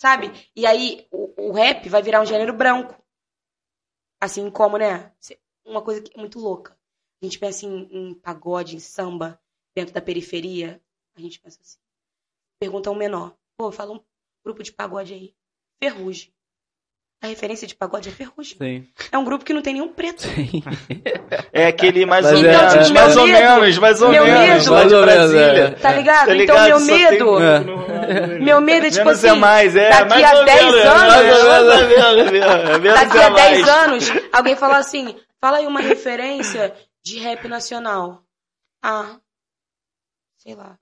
Sabe? 0.00 0.30
E 0.56 0.66
aí 0.66 1.06
o, 1.10 1.48
o 1.48 1.52
rap 1.52 1.88
vai 1.88 2.02
virar 2.02 2.20
um 2.22 2.26
gênero 2.26 2.52
branco. 2.54 2.94
Assim 4.20 4.50
como, 4.50 4.78
né? 4.78 5.12
Uma 5.64 5.82
coisa 5.82 6.00
que 6.00 6.12
é 6.16 6.18
muito 6.20 6.38
louca. 6.38 6.76
A 7.22 7.24
gente 7.26 7.38
pensa 7.38 7.66
em, 7.66 7.88
em 7.90 8.14
pagode, 8.14 8.76
em 8.76 8.80
samba, 8.80 9.38
dentro 9.74 9.92
da 9.94 10.00
periferia. 10.00 10.80
A 11.16 11.20
gente 11.20 11.40
pensa 11.40 11.58
assim. 11.62 11.78
Pergunta 12.58 12.90
um 12.90 12.94
menor. 12.94 13.34
Pô, 13.58 13.70
fala 13.70 13.92
um 13.92 14.00
grupo 14.44 14.62
de 14.62 14.72
pagode 14.72 15.12
aí. 15.12 15.34
Ferrugem. 15.82 16.30
A 17.22 17.28
referência 17.28 17.66
de 17.66 17.74
pagode 17.74 18.10
é 18.10 18.12
Ferrugem. 18.12 18.56
Sim. 18.58 18.86
É 19.10 19.16
um 19.16 19.24
grupo 19.24 19.42
que 19.44 19.52
não 19.54 19.62
tem 19.62 19.72
nenhum 19.72 19.88
preto. 19.88 20.20
Sim. 20.22 20.62
É 21.52 21.66
aquele 21.66 22.04
mais 22.04 22.26
ou 22.26 22.32
é- 22.38 22.42
menos, 22.42 22.74
é- 22.90 22.92
mais 22.92 23.14
meu 23.14 23.22
ou 23.22 23.26
medo- 23.28 23.38
menos, 23.60 23.78
mais 23.78 24.02
ou 24.02 24.08
meu 24.10 24.24
menos, 24.24 24.38
medo- 24.64 24.70
Mais 24.72 24.88
de 24.88 24.94
ou 24.94 25.00
menos, 25.06 25.14
Brasília. 25.32 25.62
é. 25.64 25.70
Tá 25.70 25.92
ligado? 25.92 26.26
Tá 26.26 26.36
então 26.36 26.54
ligado? 26.56 26.66
meu 26.68 26.78
Só 26.80 26.86
tem 26.86 27.10
medo. 27.10 27.30
um- 27.36 28.44
Meu 28.44 28.60
medo 28.60 28.86
é 28.86 28.90
tipo 28.90 29.04
Menos 29.06 29.18
assim. 29.24 29.28
é 29.28 29.40
mais, 29.40 29.74
é. 29.76 29.88
daqui 29.90 30.08
mais 30.10 30.24
a 30.24 30.38
ou 30.38 30.44
10 30.44 30.60
menos, 30.64 30.74
anos- 30.86 31.14
é 31.14 31.18
é 32.76 32.92
Daqui 32.92 33.18
é 33.18 33.24
a 33.24 33.28
10 33.30 33.60
mais. 33.62 33.68
anos, 33.68 34.04
alguém 34.32 34.54
falar 34.56 34.78
assim, 34.78 35.16
fala 35.40 35.56
aí 35.58 35.66
uma 35.66 35.80
referência 35.80 36.74
de 37.02 37.18
rap 37.18 37.48
nacional. 37.48 38.22
Ah, 38.82 39.16
sei 40.38 40.54
lá. 40.54 40.78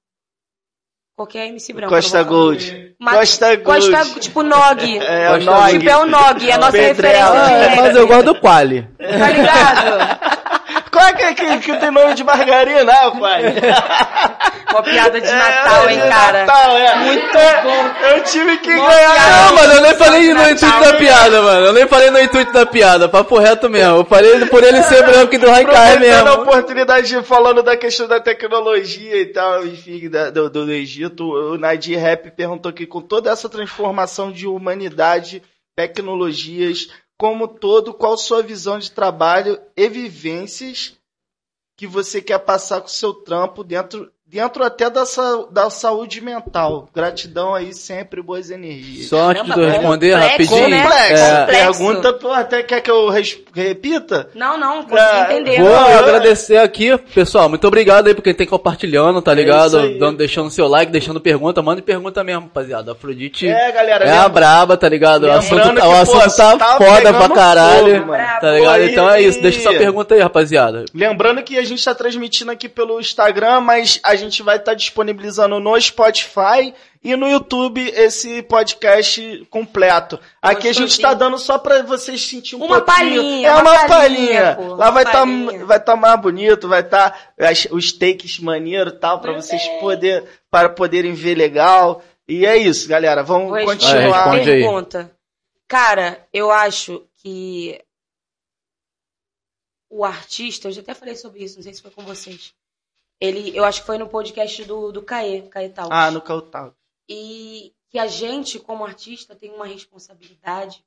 Qualquer 1.17 1.47
MC 1.49 1.73
branco. 1.73 1.95
Costa. 1.95 2.23
Gold. 2.25 2.95
Mas- 2.99 3.17
Costa 3.19 3.57
Gold. 3.57 3.91
Costa, 3.91 4.21
tipo 4.21 4.43
Nog. 4.43 4.99
É, 4.99 5.31
o 5.31 5.35
Costa 5.35 5.51
Nog. 5.51 5.71
Tipo, 5.79 5.89
é 5.91 5.97
o 5.97 6.07
Nog, 6.07 6.49
é 6.51 6.53
a 6.53 6.59
nossa 6.59 6.73
Pedrela. 6.73 7.47
referência 7.47 7.61
de 7.61 7.69
rap. 7.69 7.77
mas 7.77 7.97
eu 7.97 8.07
gosto 8.09 8.25
do 8.25 8.35
Quali. 8.41 8.89
Tá 8.99 9.29
ligado? 9.31 10.25
Qual 10.91 11.05
é 11.07 11.13
que, 11.13 11.35
que, 11.35 11.59
que 11.59 11.77
tem 11.79 11.91
nome 11.91 12.15
de 12.15 12.23
margarina, 12.25 12.93
pai? 13.19 13.43
Uma 14.75 14.83
piada 14.83 15.21
de 15.21 15.31
Natal, 15.31 15.89
É, 15.89 15.93
hein, 15.93 15.99
cara. 16.09 16.47
Natal, 16.47 16.77
é. 16.77 16.97
Muito 16.97 17.39
É, 17.39 17.63
bom. 17.63 18.07
Eu 18.09 18.25
tive 18.25 18.59
que 18.59 18.75
Bom, 18.75 18.87
ganhar. 18.87 19.15
cara. 19.15 19.47
Não, 19.47 19.55
mano, 19.55 19.73
eu 19.75 19.81
nem 19.83 19.95
falei 19.95 20.29
no 20.29 20.35
Natal, 20.35 20.51
intuito 20.53 20.81
da 20.81 20.95
piada, 20.99 21.43
mano. 21.43 21.67
Eu 21.67 21.73
nem 21.73 21.87
falei 21.89 22.11
no 22.11 22.21
intuito 22.21 22.53
da 22.53 22.67
piada. 22.67 23.09
Papo 23.09 23.39
reto 23.39 23.71
mesmo. 23.71 23.97
Eu 23.99 24.05
falei 24.05 24.45
por 24.47 24.63
ele 24.65 24.83
ser 24.83 25.03
branco 25.07 25.35
e 25.35 25.39
do 25.39 25.51
Haikai 25.51 25.93
Aproveitando 25.95 26.27
a 26.27 26.31
mesmo. 26.31 26.43
oportunidade 26.43 27.07
de 27.09 27.23
falando 27.23 27.63
da 27.63 27.77
questão 27.77 28.09
da 28.09 28.21
tecnologia 28.21 29.17
e 29.21 29.27
tal, 29.27 29.65
enfim, 29.67 30.09
da- 30.11 30.31
do, 30.31 30.51
do 30.51 30.71
Egito, 30.73 31.25
o 31.25 31.57
Nadir 31.59 31.99
Rap 31.99 32.31
perguntou 32.33 32.71
aqui, 32.71 32.87
com 32.87 33.01
toda 33.01 33.31
essa 33.31 33.49
transformação 33.49 34.33
de 34.33 34.47
humanidade, 34.47 35.43
tecnologias, 35.77 36.89
como 37.17 37.47
todo, 37.47 37.95
qual 37.95 38.17
sua 38.17 38.43
visão 38.43 38.79
de 38.79 38.91
trabalho 38.91 39.59
e 39.77 39.89
vivências 39.89 40.95
que 41.77 41.87
você 41.87 42.21
quer 42.21 42.39
passar 42.39 42.81
com 42.81 42.87
o 42.87 42.91
seu 42.91 43.13
trampo 43.13 43.65
dentro, 43.65 44.11
dentro 44.27 44.65
até 44.65 44.91
da, 44.91 45.07
sa- 45.07 45.45
da 45.51 45.71
saúde 45.71 46.21
mental? 46.21 46.89
Gratidão 46.95 47.55
aí 47.55 47.73
sempre, 47.73 48.21
boas 48.23 48.51
energias. 48.51 49.09
Só 49.09 49.31
antes 49.31 49.45
de 49.45 49.51
Caramba, 49.51 49.71
responder 49.73 50.11
complexo, 50.13 50.31
rapidinho. 50.55 50.69
né? 50.71 50.83
Complexo. 50.83 51.25
é, 51.25 51.41
Complexo. 51.41 51.65
Pergunta, 51.79 52.13
pô, 52.15 52.33
até 52.33 52.63
quer 52.63 52.81
que 52.81 52.91
eu 52.91 53.09
repita? 53.55 54.29
Não, 54.35 54.59
não, 54.59 54.83
consegui 54.83 54.99
Ah, 55.01 55.29
entender. 55.31 55.61
Vou 55.61 55.69
Não, 55.71 55.89
eu- 55.91 55.99
agradecer 56.01 56.57
aqui, 56.57 56.97
pessoal. 57.15 57.49
Muito 57.49 57.67
obrigado 57.67 58.07
aí 58.09 58.15
por 58.15 58.23
quem 58.23 58.35
tem 58.35 58.47
compartilhando, 58.47 59.21
tá 59.23 59.33
ligado? 59.33 59.67
isso 59.69 59.79
aí. 59.79 59.99
Dando, 59.99 60.19
deixando 60.19 60.51
seu 60.51 60.67
like, 60.67 60.91
deixando 60.91 61.21
pergunta. 61.21 61.63
Manda 61.63 61.81
pergunta 61.83 62.23
mesmo, 62.25 62.43
rapaziada. 62.43 62.93
Afrodite 62.93 63.47
É, 63.47 63.71
galera, 63.73 64.05
é 64.05 64.19
a 64.19 64.29
braba, 64.29 64.77
tá 64.77 64.89
ligado? 64.89 65.25
O 65.25 65.31
assunto, 65.31 65.55
Lembrando 65.57 65.81
que, 65.81 65.87
o 65.87 65.93
assunto 65.93 66.23
pô, 66.25 66.37
tá 66.37 66.57
tá 66.59 66.77
foda 66.77 67.13
pra 67.15 67.29
caralho. 67.29 67.95
fogo, 67.97 68.07
mano. 68.09 68.25
tá 68.41 68.51
ligado? 68.53 68.81
Pô, 68.81 68.87
Então 68.87 69.11
é 69.11 69.23
isso. 69.23 69.41
Deixa 69.41 69.61
sua 69.61 69.73
pergunta 69.75 70.15
aí, 70.15 70.21
rapaziada. 70.21 70.85
Lembrando 70.95 71.43
que 71.43 71.57
a 71.59 71.65
gente 71.65 71.79
está 71.79 71.95
transmitindo 71.95 72.51
aqui 72.51 72.69
pelo 72.69 72.99
Instagram, 73.01 73.61
mas 73.61 74.01
a 74.03 74.15
gente 74.17 74.24
vai 74.43 74.57
estar 74.57 74.75
disponibilizando 74.75 75.59
no 75.61 75.81
Spotify 75.81 76.75
e 77.03 77.15
no 77.17 77.29
YouTube 77.29 77.81
esse 77.95 78.43
podcast 78.43 79.47
completo. 79.51 80.19
Aqui 80.41 80.69
a 80.69 80.73
gente 80.73 80.91
está 80.91 81.13
dando 81.13 81.39
só 81.39 81.59
para 81.59 81.83
vocês 81.83 82.27
sentir 82.27 82.57
um 82.57 82.65
Uma 82.65 82.81
pouquinho. 82.81 82.97
palhinha, 83.21 83.49
é 83.49 83.53
uma 83.53 83.61
uma 83.63 83.87
palhinha, 83.87 84.57
Lá 84.59 84.75
uma 84.75 84.91
vai 84.91 85.03
estar 85.05 85.19
palhinha. 85.19 85.67
vai 85.67 85.81
tá 85.85 85.97
mais 85.97 86.21
bonito, 86.21 86.69
vai 86.69 86.81
estar 86.81 87.35
os 87.71 87.93
takes 87.93 88.39
maneiro 88.41 88.91
e 88.91 88.99
tal 88.99 89.21
para 89.21 89.33
vocês 89.33 89.63
bem. 89.63 89.81
poder 89.81 90.25
para 90.51 90.69
poderem 90.71 91.13
ver 91.13 91.35
legal. 91.35 92.03
E 92.27 92.47
é 92.47 92.57
isso, 92.57 92.89
galera. 92.89 93.23
Vamos 93.23 93.49
Vou 93.49 93.53
Vai, 93.53 93.65
continuar. 93.67 94.31
aí. 94.33 94.45
pergunta. 94.45 95.11
Cara, 95.69 96.27
eu 96.33 96.51
acho 96.51 97.03
que 97.23 97.79
o 99.91 100.05
artista, 100.05 100.69
eu 100.69 100.73
já 100.73 100.81
até 100.81 100.95
falei 100.95 101.15
sobre 101.17 101.45
isso, 101.45 101.57
não 101.57 101.63
sei 101.63 101.75
se 101.75 101.83
foi 101.83 101.91
com 101.91 102.03
vocês. 102.03 102.53
Ele, 103.25 103.57
eu 103.57 103.65
acho 103.65 103.81
que 103.81 103.87
foi 103.87 103.97
no 103.97 104.09
podcast 104.09 104.65
do, 104.65 104.93
do 104.93 105.03
Caê, 105.03 105.43
Caê 105.49 105.71
Tal. 105.71 105.89
Ah, 105.91 106.11
no 106.11 106.21
Cautal. 106.21 106.77
E 107.09 107.75
que 107.89 107.99
a 107.99 108.07
gente, 108.07 108.59
como 108.59 108.85
artista, 108.85 109.35
tem 109.35 109.51
uma 109.51 109.67
responsabilidade 109.67 110.85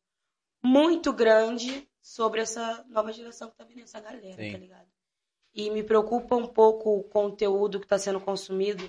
muito 0.63 1.11
grande 1.11 1.89
sobre 1.99 2.41
essa 2.41 2.85
nova 2.89 3.11
geração 3.11 3.49
que 3.49 3.55
tá 3.55 3.63
vindo, 3.63 3.81
essa 3.81 3.99
galera, 3.99 4.35
Sim. 4.35 4.51
tá 4.51 4.57
ligado? 4.57 4.87
E 5.51 5.71
me 5.71 5.81
preocupa 5.81 6.35
um 6.35 6.45
pouco 6.45 6.99
o 6.99 7.03
conteúdo 7.03 7.79
que 7.79 7.87
tá 7.87 7.97
sendo 7.97 8.19
consumido. 8.19 8.87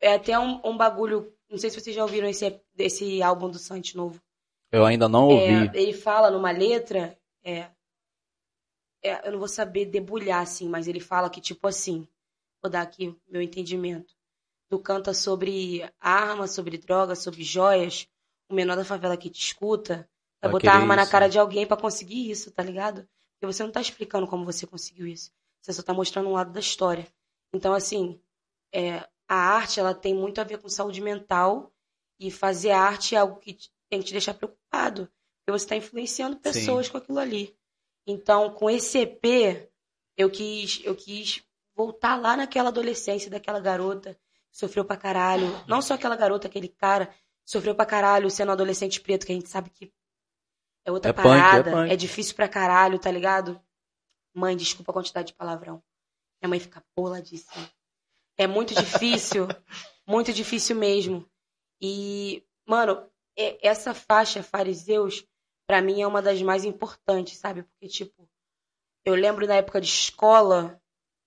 É 0.00 0.14
até 0.14 0.38
um, 0.38 0.60
um 0.64 0.76
bagulho. 0.76 1.34
Não 1.50 1.58
sei 1.58 1.70
se 1.70 1.80
vocês 1.80 1.96
já 1.96 2.02
ouviram 2.02 2.28
esse, 2.28 2.60
esse 2.78 3.20
álbum 3.20 3.50
do 3.50 3.58
Santi 3.58 3.96
novo. 3.96 4.22
Eu 4.70 4.86
ainda 4.86 5.08
não 5.08 5.26
ouvi. 5.26 5.66
É, 5.76 5.82
ele 5.82 5.92
fala 5.92 6.30
numa 6.30 6.52
letra. 6.52 7.18
É, 7.42 7.68
é, 9.02 9.26
eu 9.26 9.32
não 9.32 9.38
vou 9.40 9.48
saber 9.48 9.86
debulhar, 9.86 10.42
assim, 10.42 10.68
mas 10.68 10.86
ele 10.86 11.00
fala 11.00 11.28
que, 11.28 11.40
tipo 11.40 11.66
assim. 11.66 12.06
Vou 12.62 12.70
dar 12.70 12.82
aqui 12.82 13.14
meu 13.28 13.40
entendimento. 13.42 14.14
Tu 14.68 14.78
canta 14.78 15.12
sobre 15.14 15.88
armas, 15.98 16.52
sobre 16.52 16.78
drogas, 16.78 17.20
sobre 17.20 17.42
joias. 17.42 18.06
o 18.50 18.54
menor 18.54 18.76
da 18.76 18.84
favela 18.84 19.16
que 19.16 19.30
te 19.30 19.40
escuta 19.40 20.08
vai 20.42 20.50
Vai 20.50 20.52
botar 20.52 20.72
arma 20.74 20.96
na 20.96 21.02
isso. 21.02 21.10
cara 21.12 21.28
de 21.28 21.38
alguém 21.38 21.66
pra 21.66 21.76
conseguir 21.76 22.30
isso, 22.30 22.50
tá 22.50 22.62
ligado? 22.62 23.08
Porque 23.34 23.52
você 23.52 23.62
não 23.62 23.70
tá 23.70 23.80
explicando 23.80 24.26
como 24.26 24.44
você 24.44 24.66
conseguiu 24.66 25.06
isso. 25.06 25.32
Você 25.62 25.72
só 25.72 25.82
tá 25.82 25.92
mostrando 25.94 26.28
um 26.28 26.32
lado 26.32 26.52
da 26.52 26.60
história. 26.60 27.06
Então, 27.54 27.72
assim, 27.74 28.20
é, 28.72 29.06
a 29.28 29.34
arte, 29.36 29.78
ela 29.80 29.94
tem 29.94 30.14
muito 30.14 30.40
a 30.40 30.44
ver 30.44 30.58
com 30.58 30.68
saúde 30.68 31.00
mental 31.00 31.72
e 32.18 32.30
fazer 32.30 32.70
arte 32.72 33.14
é 33.14 33.18
algo 33.18 33.38
que 33.38 33.54
te- 33.54 33.70
tem 33.88 34.00
que 34.00 34.06
te 34.06 34.12
deixar 34.12 34.34
preocupado. 34.34 35.06
Porque 35.44 35.58
você 35.58 35.66
tá 35.66 35.76
influenciando 35.76 36.36
pessoas 36.36 36.88
com 36.88 36.98
aquilo 36.98 37.18
ali. 37.18 37.56
Então, 38.06 38.52
com 38.54 38.68
esse 38.70 38.98
EP, 38.98 39.68
eu 40.16 40.30
quis, 40.30 40.80
eu 40.84 40.94
quis 40.96 41.42
voltar 41.84 42.16
lá 42.20 42.36
naquela 42.36 42.68
adolescência 42.68 43.30
daquela 43.30 43.58
garota 43.60 44.14
que 44.50 44.58
sofreu 44.58 44.84
pra 44.84 44.96
caralho. 44.96 45.46
Não 45.66 45.80
só 45.80 45.94
aquela 45.94 46.14
garota, 46.16 46.46
aquele 46.46 46.68
cara 46.68 47.06
que 47.06 47.14
sofreu 47.50 47.74
pra 47.74 47.86
caralho 47.86 48.30
sendo 48.30 48.50
um 48.50 48.52
adolescente 48.52 49.00
preto, 49.00 49.24
que 49.24 49.32
a 49.32 49.34
gente 49.34 49.48
sabe 49.48 49.70
que 49.70 49.90
é 50.84 50.90
outra 50.92 51.10
É 51.10 51.12
punk, 51.14 51.26
é 51.26 51.40
parada. 51.40 51.70
punk. 51.70 51.90
é 51.92 51.96
difícil 51.96 52.34
pra 52.34 52.48
caralho, 52.48 52.98
tá 52.98 53.10
ligado? 53.10 53.60
Mãe, 54.34 54.56
desculpa 54.56 54.90
a 54.92 54.94
quantidade 54.94 55.28
de 55.28 55.34
palavrão. 55.34 55.82
Minha 56.42 56.50
mãe 56.50 56.60
fica 56.60 56.84
boladíssima. 56.96 57.70
É 58.36 58.46
muito 58.46 58.74
difícil, 58.74 59.46
muito 60.06 60.32
difícil 60.32 60.76
mesmo. 60.76 61.26
E, 61.80 62.44
mano, 62.66 63.08
é- 63.36 63.58
essa 63.66 63.94
faixa, 63.94 64.42
Fariseus, 64.42 65.26
pra 65.66 65.80
mim 65.80 66.00
é 66.02 66.06
uma 66.06 66.20
das 66.22 66.40
mais 66.42 66.64
importantes, 66.64 67.38
sabe? 67.38 67.62
Porque, 67.62 67.88
tipo, 67.88 68.28
eu 69.04 69.14
lembro 69.14 69.46
na 69.46 69.56
época 69.56 69.80
de 69.80 69.88
escola, 69.88 70.80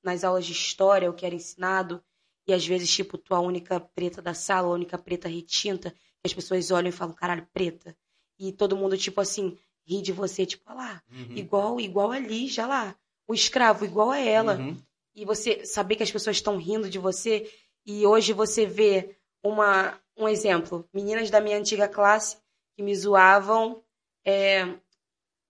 nas 0.03 0.23
aulas 0.23 0.45
de 0.45 0.51
história, 0.51 1.09
o 1.09 1.13
que 1.13 1.25
era 1.25 1.33
ensinado, 1.35 2.03
e 2.47 2.53
às 2.53 2.65
vezes, 2.65 2.89
tipo, 2.93 3.17
tu 3.17 3.33
a 3.33 3.39
única 3.39 3.79
preta 3.79 4.21
da 4.21 4.33
sala, 4.33 4.67
a 4.67 4.71
única 4.71 4.97
preta 4.97 5.29
retinta, 5.29 5.91
que 5.91 6.25
as 6.25 6.33
pessoas 6.33 6.71
olham 6.71 6.89
e 6.89 6.91
falam, 6.91 7.13
caralho, 7.15 7.47
preta. 7.53 7.95
E 8.37 8.51
todo 8.51 8.75
mundo, 8.75 8.97
tipo 8.97 9.21
assim, 9.21 9.57
ri 9.85 10.01
de 10.01 10.11
você, 10.11 10.45
tipo, 10.45 10.63
olha 10.67 10.75
lá, 10.77 11.03
Uhum. 11.09 11.37
igual, 11.37 11.79
igual 11.79 12.11
ali, 12.11 12.47
já 12.47 12.67
lá. 12.67 12.95
O 13.27 13.33
escravo, 13.33 13.85
igual 13.85 14.11
a 14.11 14.19
ela 14.19 14.57
Uhum. 14.57 14.77
e 15.15 15.23
você 15.23 15.65
saber 15.65 15.95
que 15.95 16.03
as 16.03 16.11
pessoas 16.11 16.35
estão 16.35 16.57
rindo 16.57 16.89
de 16.89 16.99
você 16.99 17.49
e 17.85 18.05
hoje 18.05 18.33
você 18.33 18.65
vê 18.65 19.15
uma 19.41 19.99
um 20.15 20.27
exemplo 20.27 20.87
meninas 20.93 21.29
da 21.31 21.41
minha 21.41 21.57
antiga 21.57 21.87
classe 21.87 22.37
que 22.75 22.83
me 22.83 22.93
zoavam 22.95 23.81
é, 24.25 24.77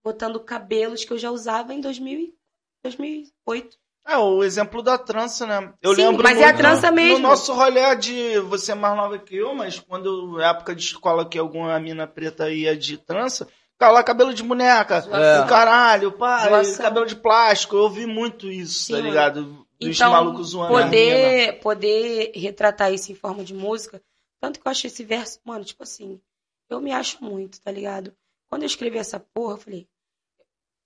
botando 0.04 0.40
cabelos 0.40 1.04
que 1.04 1.12
eu 1.12 1.18
já 1.18 1.32
usava 1.32 1.74
em 1.74 1.82
2000, 1.82 2.20
e- 2.20 2.36
2008 2.84 3.78
É, 4.06 4.18
o 4.18 4.44
exemplo 4.44 4.82
da 4.82 4.98
trança, 4.98 5.48
né? 5.48 5.74
Eu 5.82 5.96
Sim, 5.96 6.08
lembro 6.08 6.24
mas 6.24 6.38
é 6.38 6.44
a 6.44 6.48
muito 6.48 6.58
trança 6.58 6.92
mesmo. 6.92 7.20
No 7.20 7.30
nosso 7.30 7.54
rolê 7.54 7.96
de 7.96 8.40
você 8.40 8.74
é 8.74 8.76
mais 8.76 8.98
nova 8.98 9.18
que 9.18 9.36
eu, 9.36 9.56
mas 9.56 9.80
quando 9.80 10.42
época 10.42 10.76
de 10.76 10.84
escola 10.84 11.28
que 11.28 11.40
alguma 11.40 11.80
mina 11.80 12.06
preta 12.06 12.50
ia 12.50 12.76
de 12.76 12.98
trança, 12.98 13.48
lá 13.82 14.04
cabelo 14.04 14.34
de 14.34 14.44
boneca, 14.44 15.02
Zoação. 15.02 15.46
o 15.46 15.48
caralho, 15.48 16.12
pá, 16.14 16.48
cabelo 16.78 17.06
de 17.06 17.16
plástico. 17.16 17.76
Eu 17.76 17.90
vi 17.90 18.06
muito 18.06 18.50
isso, 18.50 18.86
Sim, 18.86 18.94
tá 18.94 19.00
ligado? 19.00 19.66
Dos 19.88 19.98
então 19.98 20.12
malucos 20.12 20.50
zoando. 20.50 20.74
poder 20.74 21.60
poder 21.60 22.32
retratar 22.36 22.94
isso 22.94 23.12
em 23.12 23.16
forma 23.16 23.44
de 23.44 23.54
música 23.54 24.02
tanto 24.40 24.60
que 24.60 24.68
eu 24.68 24.72
acho 24.72 24.88
esse 24.88 25.04
verso 25.04 25.40
mano 25.44 25.66
tipo 25.66 25.84
assim 25.84 26.22
eu 26.70 26.80
me 26.80 26.92
acho 26.92 27.24
muito 27.24 27.60
tá 27.60 27.72
ligado 27.72 28.16
quando 28.48 28.64
eu 28.64 28.68
escrevi 28.68 28.98
essa 28.98 29.20
porra 29.20 29.56
eu 29.56 29.58
falei 29.58 29.88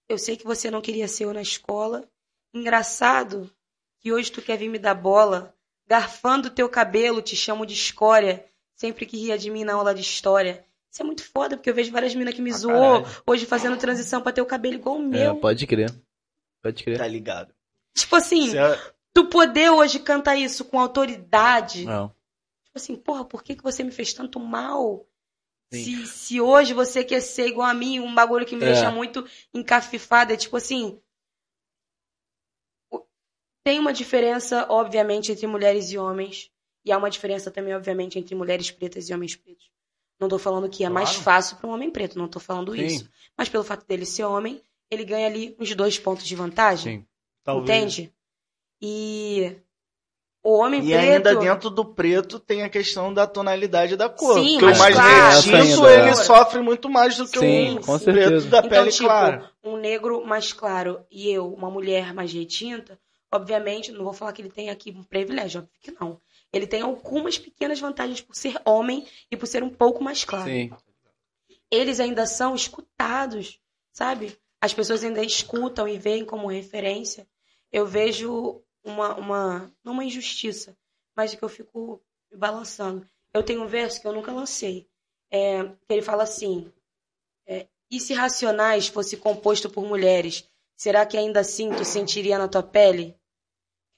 eu 0.10 0.18
sei 0.18 0.36
que 0.36 0.46
você 0.46 0.72
não 0.72 0.82
queria 0.82 1.08
ser 1.08 1.26
eu 1.26 1.34
na 1.34 1.42
escola 1.42 2.08
engraçado 2.54 3.50
que 4.00 4.12
hoje 4.12 4.32
tu 4.32 4.42
quer 4.42 4.58
vir 4.58 4.70
me 4.70 4.80
dar 4.80 4.94
bola 4.96 5.54
garfando 5.88 6.50
teu 6.50 6.68
cabelo 6.70 7.22
te 7.22 7.36
chamo 7.36 7.66
de 7.66 7.74
escória 7.74 8.46
sempre 8.76 9.06
que 9.06 9.18
ria 9.18 9.38
de 9.38 9.50
mim 9.50 9.64
na 9.64 9.74
aula 9.74 9.94
de 9.94 10.02
história 10.02 10.66
isso 10.92 11.02
é 11.02 11.06
muito 11.06 11.24
foda 11.24 11.56
porque 11.58 11.70
eu 11.70 11.74
vejo 11.76 11.92
várias 11.92 12.16
minas 12.16 12.34
que 12.34 12.42
me 12.42 12.52
Ah, 12.52 12.58
zoou 12.58 13.04
caralho. 13.04 13.24
hoje 13.28 13.46
fazendo 13.46 13.78
transição 13.78 14.22
pra 14.22 14.32
ter 14.32 14.42
o 14.42 14.46
cabelo 14.46 14.76
igual 14.76 14.98
o 14.98 15.02
É, 15.04 15.06
meu 15.06 15.36
pode 15.38 15.68
crer. 15.68 15.94
Pode 16.62 16.84
crer. 16.84 16.98
Tá 16.98 17.08
ligado? 17.08 17.54
tipo 17.96 18.16
assim 18.16 18.58
é- 18.58 18.92
tu 19.14 19.26
poder 19.26 19.70
hoje 19.72 20.00
cantar 20.00 20.36
isso 20.36 20.64
com 20.66 20.80
autoridade 20.80 21.86
Não. 21.86 22.10
Tipo 22.66 22.78
assim, 22.78 22.96
porra, 22.96 23.26
por 23.26 23.42
que, 23.44 23.56
que 23.56 23.64
você 23.64 23.84
me 23.84 23.92
fez 23.92 24.14
tanto 24.14 24.40
mal? 24.40 25.04
Sim. 25.74 25.84
Se, 25.84 26.08
se 26.08 26.42
hoje 26.42 26.74
você 26.76 27.04
quer 27.04 27.22
ser 27.22 27.48
igual 27.48 27.68
a 27.68 27.74
mim, 27.74 28.00
um 28.00 28.14
bagulho 28.14 28.46
que 28.46 28.56
me 28.56 28.64
É. 28.64 28.68
deixa 28.74 28.92
muito 28.92 29.26
encafifada, 29.54 30.34
é 30.34 30.38
tipo 30.38 30.56
assim. 30.58 31.00
Tem 33.68 33.80
uma 33.80 33.92
diferença, 33.92 34.66
obviamente, 34.70 35.30
entre 35.30 35.46
mulheres 35.46 35.92
e 35.92 35.98
homens. 35.98 36.50
E 36.86 36.92
há 36.94 36.98
uma 36.98 37.10
diferença 37.10 37.52
também, 37.52 37.76
obviamente, 37.76 38.18
entre 38.18 38.34
mulheres 38.34 38.72
pretas 38.72 39.10
e 39.10 39.14
homens 39.14 39.36
pretos. 39.36 39.70
Não 40.18 40.30
tô 40.30 40.40
falando 40.40 40.70
que 40.70 40.86
é 40.86 40.90
mais 40.90 41.10
Claro. 41.10 41.24
fácil 41.26 41.58
para 41.58 41.68
um 41.70 41.74
homem 41.74 41.92
preto, 41.92 42.18
não 42.18 42.30
tô 42.30 42.40
falando 42.40 42.74
Sim. 42.74 42.86
isso. 42.86 43.10
Mas 43.38 43.50
pelo 43.50 43.66
fato 43.66 43.86
dele 43.86 44.06
ser 44.06 44.24
homem, 44.24 44.62
ele 44.90 45.04
ganha 45.04 45.28
ali 45.28 45.54
uns 45.60 45.76
dois 45.76 46.00
pontos 46.00 46.26
de 46.26 46.34
vantagem. 46.34 47.00
Sim. 47.02 47.06
talvez. 47.44 47.70
Entende? 47.70 48.14
E 48.82 49.58
o 50.42 50.54
homem 50.60 50.80
E 50.82 50.88
preto. 50.94 51.00
ainda 51.02 51.36
dentro 51.36 51.70
do 51.70 51.84
preto 51.84 52.40
tem 52.40 52.64
a 52.64 52.70
questão 52.70 53.14
da 53.14 53.28
tonalidade 53.28 53.98
da 53.98 54.08
cor. 54.08 54.36
Sim, 54.40 54.60
porque 54.60 54.66
mas 54.66 54.78
o 54.78 54.80
mais 54.80 54.96
claro. 54.96 55.58
ainda, 55.58 55.94
ele 55.94 56.10
é. 56.12 56.14
sofre 56.16 56.62
muito 56.62 56.90
mais 56.90 57.18
do 57.18 57.28
que 57.28 57.38
Sim, 57.38 57.80
o 57.80 57.82
com 57.82 58.00
preto 58.00 58.16
certeza. 58.16 58.48
da 58.50 58.60
Então, 58.60 58.70
pele 58.70 58.92
tipo, 58.92 59.04
clara. 59.10 59.52
um 59.62 59.76
negro 59.76 60.26
mais 60.26 60.54
claro 60.54 61.06
e 61.12 61.30
eu, 61.30 61.54
uma 61.54 61.70
mulher 61.70 62.14
mais 62.14 62.32
retinta, 62.32 62.98
obviamente, 63.38 63.92
não 63.92 64.04
vou 64.04 64.14
falar 64.14 64.34
que 64.34 64.42
ele 64.42 64.50
tem 64.50 64.70
aqui 64.70 64.92
um 64.92 65.04
privilégio, 65.04 65.62
óbvio 65.62 65.80
que 65.80 65.92
não. 65.92 66.20
Ele 66.52 66.68
tem 66.68 66.82
algumas 66.82 67.38
pequenas 67.38 67.80
vantagens 67.80 68.22
por 68.22 68.36
ser 68.36 68.60
homem 68.66 69.06
e 69.32 69.38
por 69.38 69.48
ser 69.48 69.64
um 69.64 69.70
pouco 69.70 70.04
mais 70.04 70.24
claro. 70.24 70.50
Sim. 70.50 70.72
Eles 71.70 72.00
ainda 72.00 72.26
são 72.26 72.56
escutados, 72.56 73.60
sabe? 73.92 74.38
As 74.60 74.74
pessoas 74.74 75.04
ainda 75.04 75.24
escutam 75.24 75.88
e 75.88 75.98
veem 75.98 76.26
como 76.26 76.48
referência. 76.48 77.28
Eu 77.72 77.86
vejo 77.86 78.62
uma, 78.84 79.16
uma 79.16 79.74
não 79.84 79.94
uma 79.94 80.06
injustiça, 80.06 80.76
mas 81.16 81.36
que 81.36 81.44
eu 81.44 81.50
fico 81.50 82.02
me 82.32 82.38
balançando. 82.38 83.08
Eu 83.34 83.44
tenho 83.44 83.64
um 83.64 83.68
verso 83.68 84.02
que 84.02 84.08
eu 84.08 84.14
nunca 84.14 84.32
lancei. 84.32 84.88
É, 85.30 85.64
que 85.64 85.94
ele 85.94 86.02
fala 86.02 86.24
assim: 86.24 86.72
é, 87.46 87.68
E 87.92 88.00
se 88.00 88.14
Racionais 88.14 88.88
fosse 88.88 89.18
composto 89.18 89.70
por 89.70 89.86
mulheres, 89.86 90.50
será 90.76 91.06
que 91.06 91.18
ainda 91.18 91.42
assim 91.42 91.70
tu 91.72 91.84
sentiria 91.84 92.38
na 92.38 92.48
tua 92.48 92.64
pele? 92.64 93.16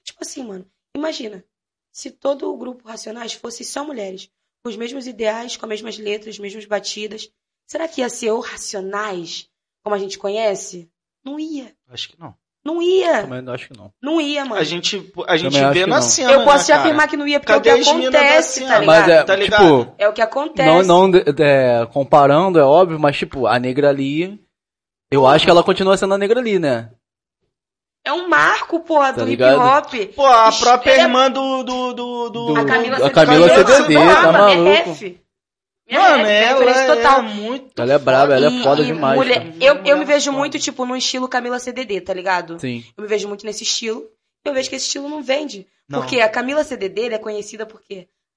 Tipo 0.04 0.20
assim, 0.22 0.44
mano, 0.44 0.66
imagina. 0.96 1.44
Se 1.92 2.10
todo 2.10 2.52
o 2.52 2.56
grupo 2.56 2.88
Racionais 2.88 3.32
fosse 3.32 3.64
só 3.64 3.84
mulheres, 3.84 4.30
com 4.62 4.70
os 4.70 4.76
mesmos 4.76 5.06
ideais, 5.06 5.56
com 5.56 5.66
as 5.66 5.70
mesmas 5.70 5.98
letras, 5.98 6.34
as 6.34 6.38
mesmas 6.38 6.64
batidas, 6.64 7.30
será 7.66 7.88
que 7.88 8.00
ia 8.00 8.08
ser 8.08 8.30
o 8.30 8.40
Racionais, 8.40 9.48
como 9.82 9.94
a 9.94 9.98
gente 9.98 10.18
conhece? 10.18 10.88
Não 11.24 11.38
ia. 11.38 11.74
Acho 11.88 12.08
que 12.08 12.18
não. 12.18 12.34
Não 12.64 12.82
ia. 12.82 13.22
Também 13.22 13.40
não 13.40 13.54
acho 13.54 13.68
que 13.68 13.76
não. 13.76 13.92
Não 14.02 14.20
ia, 14.20 14.44
mano. 14.44 14.60
A 14.60 14.64
gente, 14.64 15.10
a 15.26 15.36
gente 15.36 15.58
vê 15.72 15.86
na 15.86 15.96
não. 15.96 16.02
cena. 16.02 16.32
Eu 16.32 16.44
posso 16.44 16.58
né, 16.58 16.64
te 16.64 16.68
cara? 16.68 16.80
afirmar 16.82 17.08
que 17.08 17.16
não 17.16 17.26
ia, 17.26 17.40
porque 17.40 17.52
Cadê 17.54 17.70
é 17.70 17.74
o 17.74 17.82
que 17.82 17.88
acontece, 17.88 18.60
tá 18.60 18.66
ligado? 18.66 18.86
Mas 18.86 19.08
é, 19.08 19.22
Tá 19.24 19.36
ligado? 19.36 19.84
tipo, 19.84 19.94
É 19.98 20.08
o 20.08 20.12
que 20.12 20.20
acontece. 20.20 20.86
não, 20.86 21.08
não 21.08 21.18
é, 21.38 21.86
comparando, 21.86 22.58
é 22.58 22.62
óbvio, 22.62 23.00
mas 23.00 23.16
tipo, 23.16 23.46
a 23.46 23.58
negra 23.58 23.88
ali, 23.88 24.38
eu 25.10 25.26
acho 25.26 25.46
que 25.46 25.50
ela 25.50 25.64
continua 25.64 25.96
sendo 25.96 26.12
a 26.12 26.18
negra 26.18 26.38
ali, 26.38 26.58
né? 26.58 26.90
É 28.04 28.12
um 28.12 28.28
marco, 28.28 28.80
porra, 28.80 29.12
Tá 29.12 29.24
do 29.24 29.30
hip 29.30 29.42
hop. 29.42 29.92
Pô, 30.16 30.26
a 30.26 30.50
própria 30.52 30.92
é- 30.92 31.00
irmã 31.02 31.30
do. 31.30 31.62
do, 31.62 31.92
do, 31.92 32.30
do- 32.30 32.56
A 32.56 32.64
Camila 32.64 33.06
a 33.06 33.10
Camila 33.10 33.48
CDD, 33.48 33.94
tá 33.94 34.32
maluco? 34.32 34.96
Minha 35.88 36.00
Mano, 36.02 36.24
ref, 36.24 36.50
ela 36.62 36.70
é 36.70 36.86
total. 36.86 37.22
muito. 37.24 37.82
Ela 37.82 37.92
é 37.94 37.98
braba, 37.98 38.34
ela 38.36 38.46
é 38.46 38.62
foda 38.62 38.80
e 38.82 38.86
demais. 38.86 39.18
mulher- 39.18 39.40
cara. 39.42 39.54
eu, 39.60 39.74
eu 39.84 39.98
me 39.98 40.04
vejo 40.04 40.30
muito, 40.32 40.56
tipo, 40.58 40.86
no 40.86 40.96
estilo 40.96 41.28
Camila 41.28 41.58
CDD, 41.58 42.00
tá 42.00 42.14
ligado? 42.14 42.60
Sim. 42.60 42.84
Eu 42.96 43.02
me 43.02 43.08
vejo 43.08 43.26
muito 43.26 43.44
nesse 43.44 43.64
estilo. 43.64 44.04
Eu 44.44 44.54
vejo 44.54 44.70
que 44.70 44.76
esse 44.76 44.86
estilo 44.86 45.08
não 45.08 45.20
vende. 45.20 45.66
Não. 45.88 45.98
Porque 46.00 46.20
a 46.20 46.28
Camila 46.28 46.62
CDD 46.62 47.08
é 47.12 47.18
conhecida 47.18 47.66
por 47.66 47.80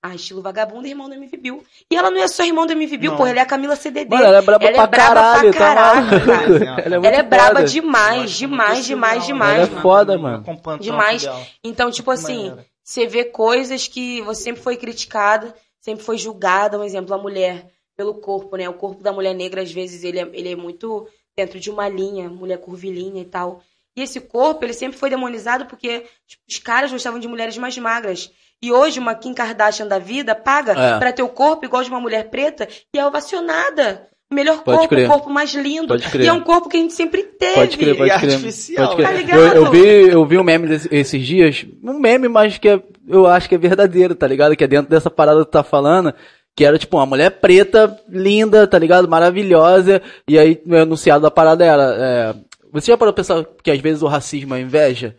Ah, 0.06 0.16
estilo 0.16 0.42
vagabundo, 0.42 0.86
irmão 0.86 1.08
do 1.08 1.16
MV 1.16 1.38
Bill. 1.38 1.64
E 1.90 1.96
ela 1.96 2.12
não 2.12 2.22
é 2.22 2.28
só 2.28 2.44
irmão 2.44 2.66
do 2.66 2.74
MV 2.74 2.98
Bill, 2.98 3.16
porra, 3.16 3.30
ela 3.30 3.40
é 3.40 3.42
a 3.42 3.46
Camila 3.46 3.74
CDD. 3.78 4.14
Mano, 4.14 4.26
ela 4.26 4.40
é 4.40 4.42
braba 4.42 4.66
Ela 4.66 4.74
é 4.74 4.76
pra 4.76 4.88
braba 4.88 5.14
caralho, 5.14 5.54
pra 5.54 5.60
tá 5.60 5.76
cara. 5.76 6.82
Ela 6.84 6.96
é 6.96 7.00
muito 7.00 7.06
ela 7.06 7.16
é 7.16 7.24
braba 7.24 7.64
demais, 7.64 8.32
demais, 8.32 8.86
demais, 8.86 9.26
demais, 9.26 9.70
Ela 9.70 9.80
é 9.80 9.82
foda, 9.82 10.18
mano. 10.18 10.44
Demais. 10.82 11.26
Então, 11.64 11.90
tipo 11.90 12.12
assim, 12.12 12.54
você 12.84 13.08
vê 13.08 13.24
coisas 13.24 13.88
que 13.88 14.22
você 14.24 14.44
sempre 14.44 14.62
foi 14.62 14.76
criticada, 14.76 15.56
sempre 15.80 16.04
foi 16.04 16.18
julgada, 16.18 16.78
um 16.78 16.84
exemplo, 16.84 17.16
a 17.16 17.18
mulher, 17.18 17.66
pelo 17.96 18.16
corpo, 18.16 18.58
né? 18.58 18.68
O 18.68 18.74
corpo 18.74 19.02
da 19.02 19.14
mulher 19.14 19.34
negra, 19.34 19.62
às 19.62 19.72
vezes, 19.72 20.04
ele 20.04 20.20
é, 20.20 20.30
ele 20.34 20.52
é 20.52 20.56
muito 20.58 21.08
dentro 21.34 21.62
de 21.62 21.72
uma 21.72 21.88
linha, 21.88 22.30
mulher 22.30 22.58
curvilínea 22.58 23.22
e 23.22 23.26
tal. 23.26 23.62
E 23.96 24.02
esse 24.02 24.20
corpo, 24.20 24.66
ele 24.66 24.74
sempre 24.74 24.98
foi 24.98 25.10
demonizado 25.10 25.66
porque 25.66 26.06
tipo, 26.28 26.44
os 26.50 26.60
caras 26.60 26.92
gostavam 26.92 27.22
de 27.22 27.28
mulheres 27.28 27.58
mais 27.58 27.78
magras. 27.78 28.32
E 28.64 28.72
hoje, 28.72 28.98
uma 29.00 29.14
Kim 29.14 29.34
Kardashian 29.34 29.86
da 29.88 30.00
vida 30.00 30.34
paga 30.34 30.72
É. 30.72 30.98
pra 30.98 31.12
ter 31.12 31.22
o 31.22 31.28
corpo 31.28 31.66
igual 31.66 31.84
de 31.84 31.90
uma 31.90 32.00
mulher 32.00 32.30
preta 32.30 32.66
e 32.96 32.98
é 32.98 33.06
ovacionada. 33.06 34.08
O 34.32 34.36
melhor 34.36 34.64
Pode 34.64 34.78
corpo, 34.78 34.96
crer. 34.96 35.06
o 35.08 35.12
corpo 35.12 35.30
mais 35.30 35.54
lindo. 35.54 35.90
Pode 35.90 36.10
crer. 36.10 36.26
E 36.26 36.28
é 36.28 36.34
um 36.34 36.40
corpo 36.40 36.70
que 36.70 36.78
a 36.78 36.80
gente 36.80 36.94
sempre 36.94 37.22
teve. 37.24 37.54
Pode 37.56 37.78
crer, 37.78 37.96
pode 37.98 38.10
E 38.10 38.18
crer. 38.18 38.32
artificial, 38.34 38.88
Pode 38.88 38.96
crer. 38.96 39.08
tá 39.08 39.14
ligado? 39.14 39.40
eu, 39.40 39.66
eu 39.66 39.72
vi, 39.72 39.88
eu 40.10 40.26
vi 40.26 40.38
um 40.40 40.44
meme 40.44 40.68
desse- 40.68 40.88
esses 40.92 41.24
dias, 41.28 41.66
um 41.84 42.00
meme, 42.00 42.28
mas 42.30 42.58
que 42.58 42.70
é- 42.70 42.82
eu 43.08 43.28
acho 43.28 43.48
que 43.50 43.54
é 43.56 43.58
verdadeiro, 43.60 44.16
tá 44.16 44.26
ligado? 44.26 44.56
Que 44.56 44.64
é 44.64 44.68
dentro 44.68 44.90
dessa 44.90 45.12
parada 45.12 45.40
que 45.42 45.46
tu 45.46 45.52
tá 45.52 45.62
falando, 45.62 46.14
que 46.56 46.64
era 46.66 46.80
tipo 46.80 46.98
uma 46.98 47.06
mulher 47.06 47.30
preta, 47.32 47.96
linda, 48.10 48.66
tá 48.66 48.80
ligado? 48.80 49.08
Maravilhosa. 49.08 50.02
E 50.28 50.40
aí 50.40 50.60
o 50.66 50.74
enunciado 50.76 51.22
da 51.22 51.30
parada 51.30 51.64
era. 51.66 51.96
É, 52.00 52.36
você 52.72 52.92
já 52.92 52.98
parou 52.98 53.14
pra 53.14 53.22
pensar 53.24 53.46
que 53.62 53.70
às 53.70 53.80
vezes 53.80 54.02
o 54.02 54.08
racismo 54.08 54.56
é 54.56 54.62
inveja? 54.62 55.16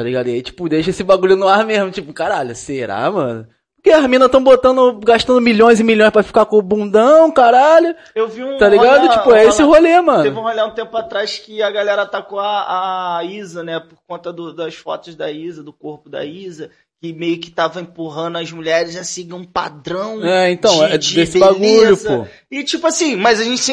Tá 0.00 0.04
ligado? 0.04 0.28
E 0.28 0.32
aí, 0.34 0.42
tipo, 0.42 0.66
deixa 0.68 0.88
esse 0.88 1.02
bagulho 1.04 1.36
no 1.36 1.46
ar 1.46 1.64
mesmo. 1.66 1.90
Tipo, 1.90 2.10
caralho, 2.14 2.56
será, 2.56 3.10
mano? 3.10 3.46
Porque 3.76 3.90
as 3.90 4.06
minas 4.06 4.30
tão 4.30 4.42
botando, 4.42 4.98
gastando 5.04 5.40
milhões 5.40 5.78
e 5.78 5.84
milhões 5.84 6.10
pra 6.10 6.22
ficar 6.22 6.46
com 6.46 6.56
o 6.56 6.62
bundão, 6.62 7.30
caralho. 7.30 7.94
Eu 8.14 8.28
vi 8.28 8.42
um. 8.42 8.56
Tá 8.58 8.68
ligado? 8.68 9.08
tipo, 9.10 9.32
é 9.34 9.46
esse 9.46 9.62
rolê- 9.62 10.00
mano. 10.00 10.22
Teve 10.22 10.38
um 10.38 10.42
rolê 10.42 10.62
um 10.62 10.70
tempo 10.74 10.96
atrás 10.96 11.38
que 11.38 11.62
a 11.62 11.70
galera 11.70 12.02
atacou 12.02 12.38
a, 12.40 13.18
a 13.18 13.24
Isa, 13.24 13.62
né? 13.62 13.78
Por 13.80 13.98
conta 14.06 14.32
do- 14.32 14.54
das 14.54 14.74
fotos 14.74 15.14
da 15.14 15.30
Isa, 15.30 15.62
do 15.62 15.72
corpo 15.72 16.08
da 16.10 16.24
Isa, 16.24 16.70
que 17.02 17.12
meio 17.14 17.38
que 17.40 17.50
tava 17.50 17.80
empurrando 17.80 18.36
as 18.36 18.52
mulheres 18.52 18.94
a 18.96 19.04
seguir 19.04 19.32
um 19.32 19.44
padrão. 19.44 20.22
É, 20.22 20.50
então, 20.50 20.76
de- 20.76 20.84
é 20.92 20.98
de 20.98 21.14
desse 21.14 21.38
bagulho, 21.38 21.96
pô. 21.96 22.26
E 22.50 22.62
tipo 22.62 22.86
assim, 22.86 23.16
mas 23.16 23.40
a 23.40 23.44
gente, 23.44 23.72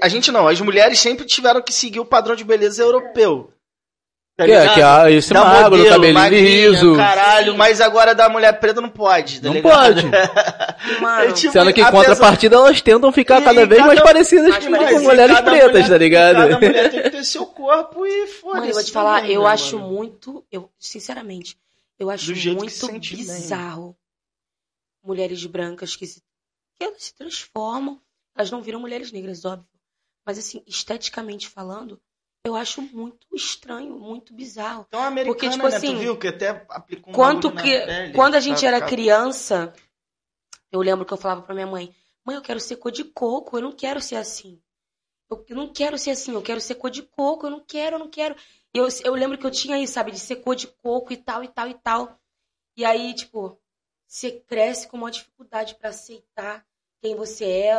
a 0.00 0.08
gente 0.08 0.30
não, 0.30 0.46
as 0.46 0.60
mulheres 0.60 1.00
sempre 1.00 1.26
tiveram 1.26 1.60
que 1.62 1.72
seguir 1.72 1.98
o 1.98 2.04
padrão 2.04 2.36
de 2.36 2.44
beleza 2.44 2.80
europeu. 2.80 3.50
Tá 4.38 4.44
Que 4.44 4.52
é, 4.52 4.60
ligado? 4.60 4.74
que 4.74 4.80
é 5.10 5.12
esse 5.16 5.34
Da 5.34 5.44
magro, 5.44 5.70
modelo, 5.70 5.88
cabelinho 5.88 6.14
magrinha, 6.14 6.42
liso. 6.70 6.96
Caralho, 6.96 7.56
mas 7.56 7.80
agora 7.80 8.14
da 8.14 8.28
mulher 8.28 8.52
preta 8.60 8.80
não 8.80 8.88
pode, 8.88 9.40
tá 9.40 9.48
Não 9.48 9.54
ligado? 9.54 9.94
pode. 9.96 10.06
Mano, 11.02 11.22
É 11.24 11.32
tipo, 11.32 11.52
Sendo 11.52 11.72
que 11.72 11.84
contrapartida 11.90 12.54
elas 12.54 12.80
tentam 12.80 13.10
ficar 13.10 13.40
E 13.40 13.44
cada 13.44 13.66
vez 13.66 13.80
mais 13.80 13.98
cada- 13.98 14.04
parecidas 14.12 14.48
Mas 14.50 14.64
com, 14.64 14.70
mulheres 14.70 15.34
cada 15.36 15.50
pretas, 15.50 15.72
mulher- 15.72 15.88
tá 15.88 15.98
ligado? 15.98 16.36
Cada 16.36 16.60
mulher 16.60 16.90
tem 16.90 17.02
que 17.02 17.10
ter 17.10 17.24
seu 17.24 17.46
corpo 17.46 18.06
e 18.06 18.26
foda-se. 18.28 18.54
Mano, 18.60 18.66
eu 18.70 18.74
vou 18.74 18.84
te 18.84 18.92
falar, 18.92 19.20
também, 19.22 19.34
eu 19.34 19.42
né, 19.42 19.48
acho 19.48 19.76
mano? 19.76 19.92
muito, 19.92 20.46
eu 20.52 20.70
sinceramente, 20.78 21.58
eu 21.98 22.08
acho 22.08 22.32
muito 22.54 22.70
sente 22.70 23.16
bem. 23.16 23.24
bizarro 23.26 23.96
mulheres 25.02 25.44
brancas 25.46 25.96
que 25.96 26.06
se 26.06 26.22
que 26.76 26.84
elas 26.84 27.02
se 27.02 27.14
transformam, 27.16 28.00
elas 28.36 28.52
não 28.52 28.62
viram 28.62 28.78
mulheres 28.78 29.10
negras, 29.10 29.44
óbvio, 29.44 29.66
mas 30.24 30.38
assim, 30.38 30.62
esteticamente 30.64 31.48
falando, 31.48 32.00
eu 32.48 32.56
acho 32.56 32.82
muito 32.82 33.26
estranho, 33.34 33.98
muito 33.98 34.32
bizarro. 34.34 34.84
Então 34.88 35.00
a 35.00 35.06
americana, 35.06 35.34
Porque, 35.34 35.50
tipo 35.50 35.68
né, 35.68 35.76
assim, 35.76 35.94
tu 35.94 35.98
viu 36.00 36.18
que 36.18 36.28
até 36.28 36.48
aplicou 36.68 37.12
um 37.12 37.14
Quanto 37.14 37.52
que 37.52 37.80
pele, 37.80 38.12
quando 38.14 38.34
a 38.34 38.40
gente 38.40 38.64
era 38.66 38.76
ficar- 38.78 38.88
criança, 38.88 39.72
eu 40.72 40.80
lembro 40.80 41.04
que 41.06 41.12
eu 41.12 41.16
falava 41.16 41.42
pra 41.42 41.54
minha 41.54 41.66
mãe: 41.66 41.94
"Mãe, 42.24 42.36
eu 42.36 42.42
quero 42.42 42.60
ser 42.60 42.76
cor 42.76 42.90
de 42.92 43.04
coco, 43.04 43.56
eu 43.56 43.62
não 43.62 43.72
quero 43.72 44.00
ser 44.00 44.16
assim. 44.16 44.60
Eu, 45.30 45.44
não 45.50 45.70
quero 45.72 45.98
ser 45.98 46.10
assim, 46.12 46.32
eu 46.32 46.42
quero 46.42 46.60
ser 46.60 46.76
cor 46.76 46.90
de 46.90 47.02
coco, 47.02 47.46
eu 47.46 47.50
não 47.50 47.60
quero, 47.60 47.96
eu 47.96 48.00
não 48.00 48.08
quero". 48.08 48.34
Eu, 48.72 48.86
eu 49.04 49.14
lembro 49.14 49.36
que 49.38 49.46
eu 49.46 49.50
tinha 49.50 49.78
isso, 49.78 49.92
sabe, 49.94 50.10
de 50.12 50.18
ser 50.18 50.36
cor 50.36 50.54
de 50.56 50.66
coco 50.66 51.12
e 51.12 51.16
tal 51.16 51.42
e 51.44 51.48
tal 51.48 51.68
e 51.68 51.74
tal. 51.74 52.18
E 52.76 52.84
aí, 52.84 53.14
tipo, 53.14 53.58
você 54.06 54.30
cresce 54.30 54.88
com 54.88 54.96
uma 54.96 55.10
dificuldade 55.10 55.74
pra 55.74 55.90
aceitar 55.90 56.64
quem 57.02 57.14
você 57.14 57.44
é, 57.44 57.74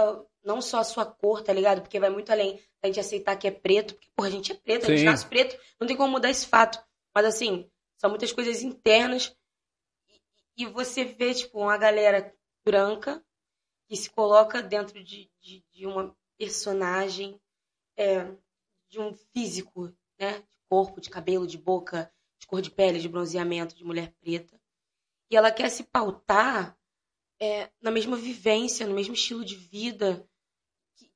não 0.50 0.62
só 0.62 0.80
a 0.80 0.84
sua 0.84 1.06
cor, 1.06 1.44
tá 1.44 1.54
ligado? 1.54 1.82
Porque 1.82 2.00
vai 2.00 2.10
muito 2.10 2.32
além 2.32 2.60
da 2.82 2.88
gente 2.88 3.00
aceitar 3.00 3.38
que 3.38 3.48
é 3.48 3.52
preto, 3.52 3.94
porque, 3.94 4.10
porra, 4.16 4.30
a 4.30 4.32
gente 4.32 4.52
é 4.52 4.56
preto, 4.56 4.86
a 4.86 4.90
gente 4.90 5.00
Sim. 5.00 5.06
nasce 5.06 5.28
preto, 5.28 5.56
não 5.80 5.88
tem 5.88 5.96
como 5.96 6.12
mudar 6.12 6.32
esse 6.32 6.48
fato. 6.48 6.84
Mas 7.14 7.26
assim, 7.26 7.70
são 7.98 8.10
muitas 8.10 8.32
coisas 8.32 8.64
internas 8.64 9.38
e 10.58 10.66
você 10.66 11.06
vê, 11.06 11.36
tipo, 11.36 11.60
uma 11.60 11.78
galera 11.78 12.36
branca 12.66 13.24
que 13.88 13.96
se 13.96 14.10
coloca 14.10 14.62
dentro 14.62 15.04
de, 15.04 15.30
de, 15.40 15.64
de 15.72 15.86
uma 15.86 16.16
personagem, 16.38 17.40
é, 17.96 18.26
de 18.90 19.00
um 19.00 19.14
físico, 19.14 19.94
né? 20.20 20.40
De 20.40 20.58
corpo, 20.68 21.00
de 21.00 21.10
cabelo, 21.10 21.46
de 21.46 21.58
boca, 21.58 22.12
de 22.40 22.48
cor 22.48 22.62
de 22.62 22.72
pele, 22.72 23.00
de 23.00 23.08
bronzeamento, 23.08 23.76
de 23.76 23.84
mulher 23.84 24.14
preta. 24.20 24.60
E 25.30 25.38
ela 25.38 25.52
quer 25.52 25.70
se 25.70 25.84
pautar 25.84 26.78
é, 27.40 27.72
na 27.82 27.92
mesma 27.92 28.18
vivência, 28.18 28.86
no 28.86 28.96
mesmo 28.96 29.14
estilo 29.14 29.46
de 29.46 29.56
vida, 29.56 30.29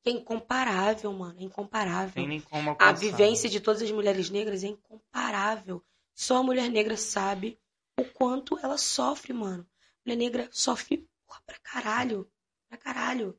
que 0.04 0.10
é 0.10 0.14
incomparável, 0.14 1.12
mano. 1.14 1.40
É 1.40 1.44
incomparável. 1.44 2.14
Tem 2.14 2.28
nem 2.28 2.42
como 2.42 2.70
A 2.70 2.74
alcançar. 2.74 2.94
vivência 2.94 3.50
de 3.50 3.60
todas 3.60 3.82
as 3.82 3.92
mulheres 3.92 4.30
negras 4.30 4.64
é 4.64 4.68
incomparável. 4.68 5.84
Só 6.14 6.38
a 6.38 6.44
mulher 6.44 6.70
negra 6.70 6.98
sabe 6.98 7.58
o 8.00 8.04
quanto 8.06 8.60
ela 8.60 8.78
sofre, 8.78 9.34
mano. 9.34 9.66
Mulher 10.06 10.18
negra 10.18 10.50
sofre 10.52 11.08
porra, 11.26 11.42
pra 11.46 11.56
caralho. 11.64 12.30
Pra 12.70 12.78
caralho. 12.78 13.38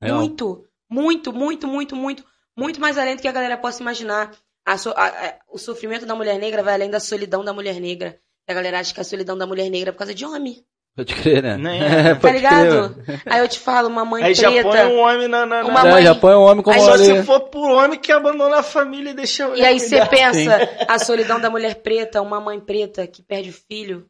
É. 0.00 0.12
Muito, 0.12 0.64
muito, 0.88 1.32
muito, 1.32 1.66
muito, 1.66 1.96
muito, 1.96 2.24
muito 2.56 2.80
mais 2.80 2.96
além 2.96 3.16
do 3.16 3.22
que 3.22 3.28
a 3.28 3.32
galera 3.32 3.58
possa 3.58 3.82
imaginar. 3.82 4.34
A 4.64 4.78
so- 4.78 4.90
a- 4.96 5.06
a- 5.08 5.38
o 5.48 5.58
sofrimento 5.58 6.06
da 6.06 6.14
mulher 6.14 6.38
negra 6.38 6.62
vai 6.62 6.74
além 6.74 6.90
da 6.90 7.00
solidão 7.00 7.44
da 7.44 7.52
mulher 7.52 7.80
negra. 7.80 8.18
E 8.48 8.52
a 8.52 8.54
galera 8.54 8.78
acha 8.80 8.94
que 8.94 9.00
a 9.00 9.04
solidão 9.04 9.36
da 9.36 9.46
mulher 9.46 9.68
negra 9.70 9.90
é 9.90 9.92
por 9.92 9.98
causa 9.98 10.14
de 10.14 10.24
homem. 10.24 10.64
Pode 10.96 11.14
crer, 11.14 11.42
né? 11.42 11.56
Nem 11.58 11.82
É, 11.82 11.86
é. 11.86 12.14
Tá 12.14 12.20
pode 12.20 12.32
ligado? 12.34 12.94
crer, 13.04 13.22
Aí 13.26 13.40
eu 13.40 13.48
te 13.48 13.58
falo, 13.58 13.86
uma 13.88 14.02
mãe 14.04 14.22
Aí 14.24 14.34
já 14.34 14.50
põe 14.50 14.62
preta. 14.62 14.88
um 14.88 14.98
homem 14.98 15.28
na. 15.28 15.44
na, 15.44 15.62
na- 15.62 15.68
Uma 15.68 15.72
mano. 15.82 15.90
mãe- 15.90 16.00
É, 16.02 16.06
já 16.06 16.14
põe 16.14 16.32
o 16.34 16.40
homem 16.40 16.64
como 16.64 16.74
Aí 16.74 16.82
Só 16.82 16.92
ali. 16.94 17.04
se 17.04 17.22
for 17.22 17.40
por 17.50 17.70
homem 17.70 17.98
que 18.00 18.10
abandona 18.10 18.56
a 18.60 18.62
família 18.62 19.10
e 19.10 19.14
deixa. 19.14 19.46
E 19.54 19.62
aí 19.62 19.78
você 19.78 20.04
pensa 20.06 20.56
a 20.88 20.98
solidão 20.98 21.38
da 21.38 21.50
mulher 21.50 21.74
preta, 21.82 22.22
uma 22.22 22.40
mãe 22.40 22.58
preta 22.58 23.06
que 23.06 23.22
perde 23.22 23.50
o 23.50 23.52
filho 23.52 24.08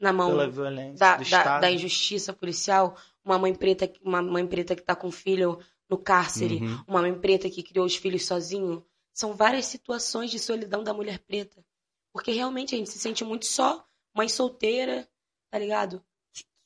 na 0.00 0.12
mão 0.12 0.30
Pela 0.30 0.48
violência 0.48 0.94
da, 0.98 1.12
do 1.16 1.18
da, 1.18 1.22
Estado. 1.38 1.60
da 1.60 1.70
injustiça 1.70 2.32
policial, 2.32 2.96
uma 3.24 3.38
mãe 3.38 3.54
preta, 3.54 3.90
uma 4.02 4.22
mãe 4.22 4.46
preta 4.46 4.74
que 4.74 4.82
tá 4.82 4.94
com 4.96 5.08
o 5.08 5.12
filho 5.12 5.58
no 5.90 5.98
cárcere, 5.98 6.58
Uhum. 6.62 6.80
uma 6.86 7.00
mãe 7.02 7.14
preta 7.14 7.50
que 7.50 7.62
criou 7.62 7.84
os 7.84 7.96
filhos 7.96 8.24
sozinho. 8.24 8.84
São 9.12 9.34
várias 9.34 9.66
situações 9.66 10.30
de 10.30 10.38
solidão 10.38 10.82
da 10.84 10.94
mulher 10.94 11.18
preta. 11.18 11.62
Porque 12.12 12.30
realmente 12.30 12.74
a 12.74 12.78
gente 12.78 12.90
se 12.90 12.98
sente 12.98 13.24
muito 13.24 13.46
só, 13.46 13.84
mãe 14.14 14.28
solteira, 14.28 15.06
tá 15.50 15.58
ligado? 15.58 16.02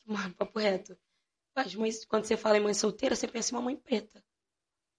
Mano, 0.07 0.35
papo 0.35 0.59
reto. 0.59 0.97
As 1.55 1.75
mães, 1.75 2.05
quando 2.05 2.25
você 2.25 2.37
fala 2.37 2.57
em 2.57 2.61
mãe 2.61 2.75
solteira, 2.75 3.15
você 3.15 3.29
pensa 3.29 3.53
em 3.53 3.57
uma 3.59 3.63
mãe 3.65 3.77
preta. 3.77 4.23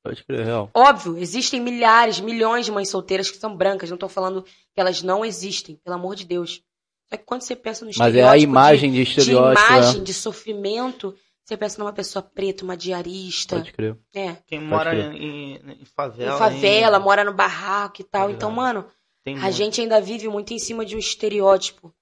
Pode 0.03 0.23
crer, 0.25 0.45
real. 0.45 0.69
Óbvio, 0.73 1.17
existem 1.17 1.61
milhares, 1.61 2.19
milhões 2.19 2.65
de 2.65 2.71
mães 2.71 2.89
solteiras 2.89 3.31
que 3.31 3.37
são 3.37 3.55
brancas. 3.55 3.89
Não 3.89 3.97
tô 3.97 4.09
falando 4.09 4.43
que 4.43 4.79
elas 4.79 5.01
não 5.01 5.23
existem, 5.23 5.77
pelo 5.77 5.95
amor 5.95 6.15
de 6.15 6.25
Deus. 6.25 6.61
Só 7.09 7.17
que 7.17 7.23
quando 7.23 7.41
você 7.41 7.55
pensa 7.55 7.85
no 7.85 7.91
Mas 7.97 8.15
é 8.15 8.23
a 8.23 8.37
imagem 8.37 8.91
de, 8.91 9.03
de, 9.03 9.09
estereótipo, 9.09 9.65
de 9.65 9.73
imagem, 9.73 10.01
é. 10.01 10.03
de 10.03 10.13
sofrimento, 10.13 11.15
você 11.43 11.55
pensa 11.57 11.79
numa 11.79 11.93
pessoa 11.93 12.21
preta, 12.21 12.63
uma 12.63 12.75
diarista, 12.77 13.57
Pode 13.57 13.71
crer. 13.73 13.97
né? 14.13 14.37
Quem 14.45 14.61
mora 14.61 14.91
crer. 14.91 15.13
em, 15.13 15.55
em 15.55 15.81
Em 15.81 15.85
favela. 15.85 16.37
favela, 16.37 16.97
hein? 16.97 17.03
mora 17.03 17.23
no 17.23 17.33
barraco 17.33 18.01
e 18.01 18.03
tal. 18.03 18.27
Tá 18.27 18.33
Então, 18.33 18.51
mano, 18.51 18.85
Tem 19.23 19.35
a 19.37 19.41
muito. 19.41 19.53
gente 19.55 19.81
ainda 19.81 19.99
vive 20.01 20.27
muito 20.27 20.53
em 20.53 20.59
cima 20.59 20.85
de 20.85 20.95
um 20.95 20.99
estereótipo. 20.99 21.93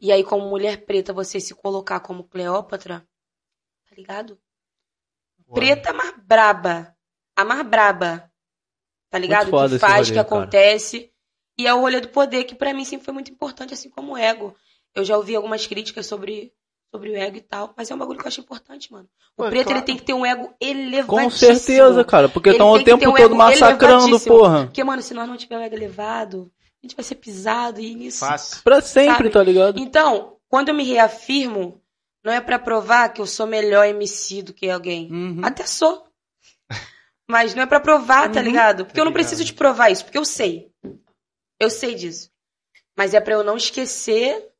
E 0.00 0.12
aí, 0.12 0.22
como 0.22 0.48
mulher 0.48 0.84
preta, 0.84 1.12
você 1.12 1.40
se 1.40 1.54
colocar 1.54 2.00
como 2.00 2.24
Cleópatra, 2.24 3.06
tá 3.88 3.96
ligado? 3.96 4.38
Preta 5.54 5.92
mais 5.92 6.14
braba. 6.22 6.94
A 7.34 7.44
mais 7.44 7.66
braba. 7.66 8.30
Tá 9.10 9.18
ligado? 9.18 9.46
que 9.46 9.78
faz, 9.78 9.92
rolê, 9.94 10.04
que 10.06 10.14
cara. 10.14 10.20
acontece. 10.20 11.10
E 11.56 11.66
é 11.66 11.74
o 11.74 11.80
rolê 11.80 12.00
do 12.00 12.08
poder, 12.08 12.44
que 12.44 12.54
pra 12.54 12.74
mim 12.74 12.84
sempre 12.84 13.06
foi 13.06 13.14
muito 13.14 13.32
importante, 13.32 13.74
assim 13.74 13.88
como 13.88 14.12
o 14.12 14.16
ego. 14.16 14.54
Eu 14.94 15.04
já 15.04 15.16
ouvi 15.16 15.34
algumas 15.34 15.66
críticas 15.66 16.06
sobre, 16.06 16.52
sobre 16.90 17.10
o 17.10 17.16
ego 17.16 17.36
e 17.36 17.40
tal, 17.40 17.74
mas 17.76 17.90
é 17.90 17.94
um 17.94 17.98
bagulho 17.98 18.18
que 18.18 18.24
eu 18.24 18.28
acho 18.28 18.40
importante, 18.40 18.92
mano. 18.92 19.08
O 19.36 19.42
Pô, 19.42 19.48
preto, 19.48 19.64
claro. 19.64 19.78
ele 19.78 19.86
tem 19.86 19.96
que 19.96 20.02
ter 20.02 20.12
um 20.12 20.24
ego 20.24 20.54
elevadíssimo. 20.60 21.06
Com 21.06 21.30
certeza, 21.30 22.04
cara. 22.04 22.28
Porque 22.28 22.50
Ele 22.50 22.56
estão 22.56 22.70
o 22.70 22.76
tem 22.76 22.84
que 22.84 22.90
tempo 23.00 23.10
um 23.10 23.14
todo 23.16 23.34
massacrando, 23.34 24.20
porra. 24.20 24.64
Porque, 24.66 24.84
mano, 24.84 25.02
se 25.02 25.14
nós 25.14 25.28
não 25.28 25.36
tiver 25.36 25.56
o 25.56 25.62
ego 25.62 25.74
elevado, 25.74 26.52
a 26.82 26.86
gente 26.86 26.96
vai 26.96 27.04
ser 27.04 27.16
pisado 27.16 27.80
e 27.80 27.94
nisso... 27.94 28.20
Fácil. 28.20 28.62
Pra 28.62 28.80
sempre, 28.80 29.16
Sabe? 29.16 29.30
tá 29.30 29.42
ligado? 29.42 29.78
Então, 29.78 30.36
quando 30.48 30.68
eu 30.68 30.74
me 30.74 30.84
reafirmo, 30.84 31.82
não 32.24 32.32
é 32.32 32.40
pra 32.40 32.58
provar 32.58 33.08
que 33.12 33.20
eu 33.20 33.26
sou 33.26 33.46
melhor 33.46 33.86
MC 33.86 34.42
do 34.42 34.52
que 34.54 34.68
alguém. 34.70 35.10
Uhum. 35.10 35.40
Até 35.44 35.66
sou. 35.66 36.06
Mas 37.28 37.54
não 37.54 37.62
é 37.62 37.66
pra 37.66 37.80
provar, 37.80 38.30
tá 38.30 38.38
Uhum. 38.40 38.44
ligado? 38.46 38.84
Porque 38.86 38.98
eu 39.00 39.04
não 39.04 39.12
Tá 39.12 39.18
ligado. 39.18 39.28
preciso 39.28 39.44
te 39.44 39.54
provar 39.54 39.90
isso, 39.90 40.04
porque 40.04 40.18
eu 40.18 40.24
sei. 40.24 40.72
Eu 41.60 41.68
sei 41.70 41.94
disso. 41.94 42.30
Mas 42.96 43.12
é 43.14 43.20
pra 43.20 43.34
eu 43.34 43.44
não 43.44 43.56
esquecer 43.56 44.50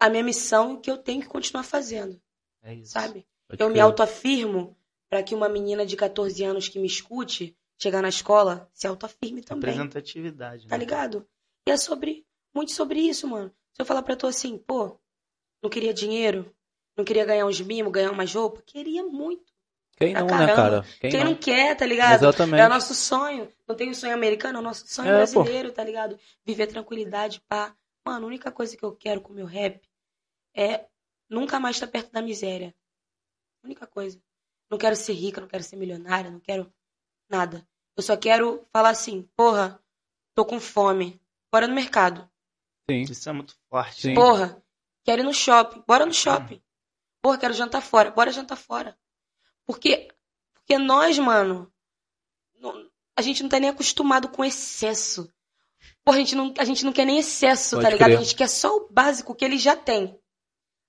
a 0.00 0.08
minha 0.08 0.22
missão 0.22 0.80
que 0.80 0.90
eu 0.90 0.96
tenho 0.98 1.20
que 1.22 1.28
continuar 1.28 1.62
fazendo, 1.64 2.20
É 2.62 2.74
isso. 2.74 2.92
sabe? 2.92 3.26
Pode 3.48 3.62
Eu 3.62 3.68
me 3.68 3.74
crer. 3.74 3.82
autoafirmo 3.82 4.76
pra 5.10 5.22
que 5.22 5.34
uma 5.34 5.48
menina 5.48 5.84
de 5.86 5.96
14 5.96 6.42
anos 6.44 6.68
que 6.68 6.78
me 6.78 6.86
escute 6.86 7.56
chegar 7.78 8.02
na 8.02 8.08
escola 8.08 8.68
se 8.74 8.86
autoafirme 8.86 9.42
também. 9.42 9.70
Representatividade. 9.70 10.66
Tá 10.66 10.76
né? 10.76 10.80
ligado? 10.84 11.26
E 11.66 11.70
é 11.70 11.76
sobre. 11.76 12.26
Muito 12.54 12.72
sobre 12.72 13.00
isso, 13.00 13.26
mano. 13.28 13.50
Se 13.72 13.80
eu 13.82 13.86
falar 13.86 14.02
pra 14.02 14.16
tu 14.16 14.26
assim, 14.26 14.58
pô, 14.58 14.98
não 15.62 15.70
queria 15.70 15.94
dinheiro, 15.94 16.52
não 16.96 17.04
queria 17.04 17.24
ganhar 17.24 17.46
uns 17.46 17.60
mimos, 17.60 17.92
ganhar 17.92 18.10
umas 18.10 18.34
roupas, 18.34 18.64
queria 18.66 19.04
muito. 19.04 19.52
Quem 19.96 20.14
não, 20.14 20.26
né, 20.26 20.54
cara? 20.54 20.82
Quem, 21.00 21.10
Quem, 21.10 21.24
não? 21.24 21.30
não? 21.32 21.36
quer, 21.36 21.76
tá 21.76 21.84
ligado? 21.84 22.14
Exatamente. 22.22 22.60
É 22.60 22.66
o 22.66 22.68
nosso 22.68 22.94
sonho. 22.94 23.48
Não 23.66 23.74
tem 23.74 23.90
o 23.90 23.94
sonho 23.94 24.14
americano, 24.14 24.58
é 24.58 24.60
o 24.60 24.64
nosso 24.64 24.86
sonho 24.86 25.08
É, 25.08 25.26
pô. 25.26 25.42
brasileiro, 25.42 25.72
tá 25.72 25.82
ligado? 25.82 26.18
Viver 26.44 26.68
tranquilidade, 26.68 27.40
pá. 27.48 27.74
Mano, 28.06 28.24
a 28.24 28.28
única 28.28 28.50
coisa 28.52 28.76
que 28.76 28.84
eu 28.84 28.92
quero 28.92 29.20
com 29.20 29.32
o 29.32 29.34
meu 29.36 29.44
rap 29.46 29.80
é 30.54 30.86
nunca 31.28 31.58
mais 31.58 31.76
estar 31.76 31.88
perto 31.88 32.12
da 32.12 32.22
miséria. 32.22 32.74
Única 33.62 33.86
coisa. 33.86 34.20
Não 34.70 34.78
quero 34.78 34.94
ser 34.94 35.14
rica, 35.14 35.40
não 35.40 35.48
quero 35.48 35.64
ser 35.64 35.76
milionária, 35.76 36.30
não 36.30 36.40
quero 36.40 36.72
nada. 37.28 37.66
Eu 37.96 38.02
só 38.02 38.16
quero 38.16 38.64
falar 38.72 38.90
assim, 38.90 39.28
porra, 39.36 39.82
tô 40.34 40.44
com 40.44 40.60
fome. 40.60 41.20
Bora 41.52 41.66
no 41.66 41.74
mercado. 41.74 42.28
Sim. 42.90 43.02
Isso 43.02 43.28
é 43.28 43.32
muito 43.32 43.54
forte. 43.68 44.00
Sim. 44.02 44.14
Porra, 44.14 44.62
quero 45.04 45.22
ir 45.22 45.24
no 45.24 45.34
shopping. 45.34 45.82
Bora 45.86 46.06
no 46.06 46.12
shopping. 46.14 46.62
Porra, 47.22 47.38
quero 47.38 47.54
jantar 47.54 47.80
fora. 47.82 48.10
Bora 48.10 48.30
jantar 48.30 48.56
fora. 48.56 48.96
Porque, 49.66 50.08
porque 50.54 50.78
nós, 50.78 51.18
mano, 51.18 51.70
não- 52.60 52.88
a 53.16 53.22
gente 53.22 53.42
não 53.42 53.50
tá 53.50 53.58
nem 53.58 53.70
acostumado 53.70 54.28
com 54.28 54.44
excesso. 54.44 55.32
Porra, 56.04 56.16
a 56.18 56.20
gente 56.20 56.34
não, 56.34 56.54
a 56.58 56.64
gente 56.64 56.84
não 56.84 56.92
quer 56.92 57.04
nem 57.04 57.18
excesso, 57.18 57.76
Pode 57.76 57.82
tá 57.84 57.90
ligado? 57.90 58.08
crer. 58.08 58.18
A 58.18 58.22
gente 58.22 58.34
quer 58.36 58.48
só 58.48 58.76
o 58.76 58.88
básico 58.88 59.34
que 59.34 59.44
ele 59.44 59.58
já 59.58 59.76
tem. 59.76 60.18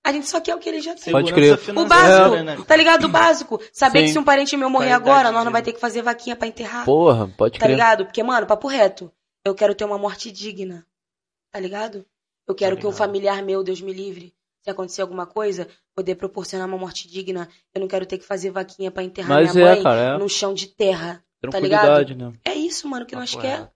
A 0.02 0.12
gente 0.12 0.26
só 0.28 0.40
quer 0.40 0.54
o 0.54 0.58
que 0.58 0.68
ele 0.68 0.80
já 0.80 0.94
tem. 0.94 1.12
Pode 1.12 1.32
crer. 1.32 1.58
O 1.76 1.84
básico, 1.84 2.42
né? 2.42 2.56
tá 2.66 2.74
ligado? 2.74 3.04
O 3.04 3.08
básico. 3.08 3.60
Saber 3.72 4.00
Sim. 4.00 4.04
que 4.06 4.12
se 4.12 4.18
um 4.18 4.24
parente 4.24 4.56
meu 4.56 4.70
morrer 4.70 4.88
Qualidade 4.88 5.10
agora, 5.10 5.30
nós 5.32 5.44
não 5.44 5.52
vai 5.52 5.62
ter 5.62 5.72
que 5.74 5.80
fazer 5.80 6.00
vaquinha 6.00 6.34
pra 6.34 6.48
enterrar. 6.48 6.84
Porra, 6.86 7.28
pode 7.36 7.58
Tá 7.58 7.66
crer. 7.66 7.74
ligado? 7.76 8.04
Porque, 8.06 8.22
mano, 8.22 8.46
papo 8.46 8.66
reto. 8.66 9.12
Eu 9.44 9.54
quero 9.54 9.74
ter 9.74 9.84
uma 9.84 9.98
morte 9.98 10.30
digna. 10.32 10.86
Tá 11.52 11.60
ligado? 11.60 12.06
Eu 12.48 12.54
quero 12.54 12.76
que 12.76 12.86
um 12.86 12.90
ligado. 12.90 12.98
familiar 12.98 13.42
meu, 13.42 13.62
Deus 13.62 13.80
me 13.80 13.92
livre, 13.92 14.34
se 14.62 14.70
acontecer 14.70 15.02
alguma 15.02 15.26
coisa, 15.26 15.68
poder 15.94 16.14
proporcionar 16.14 16.66
uma 16.66 16.78
morte 16.78 17.06
digna. 17.06 17.48
Eu 17.74 17.80
não 17.80 17.88
quero 17.88 18.06
ter 18.06 18.18
que 18.18 18.24
fazer 18.24 18.50
vaquinha 18.50 18.90
pra 18.90 19.02
enterrar 19.02 19.28
Mas 19.30 19.54
minha 19.54 19.66
é, 19.68 19.74
mãe 19.74 19.82
cara, 19.82 20.00
é. 20.14 20.18
num 20.18 20.28
chão 20.28 20.54
de 20.54 20.66
terra. 20.66 21.22
Tranquilidade, 21.40 22.14
né? 22.14 22.32
É 22.44 22.54
isso, 22.54 22.88
mano, 22.88 23.04
que 23.06 23.14
nós 23.14 23.30
Papo 23.34 23.42
quer. 23.42 23.70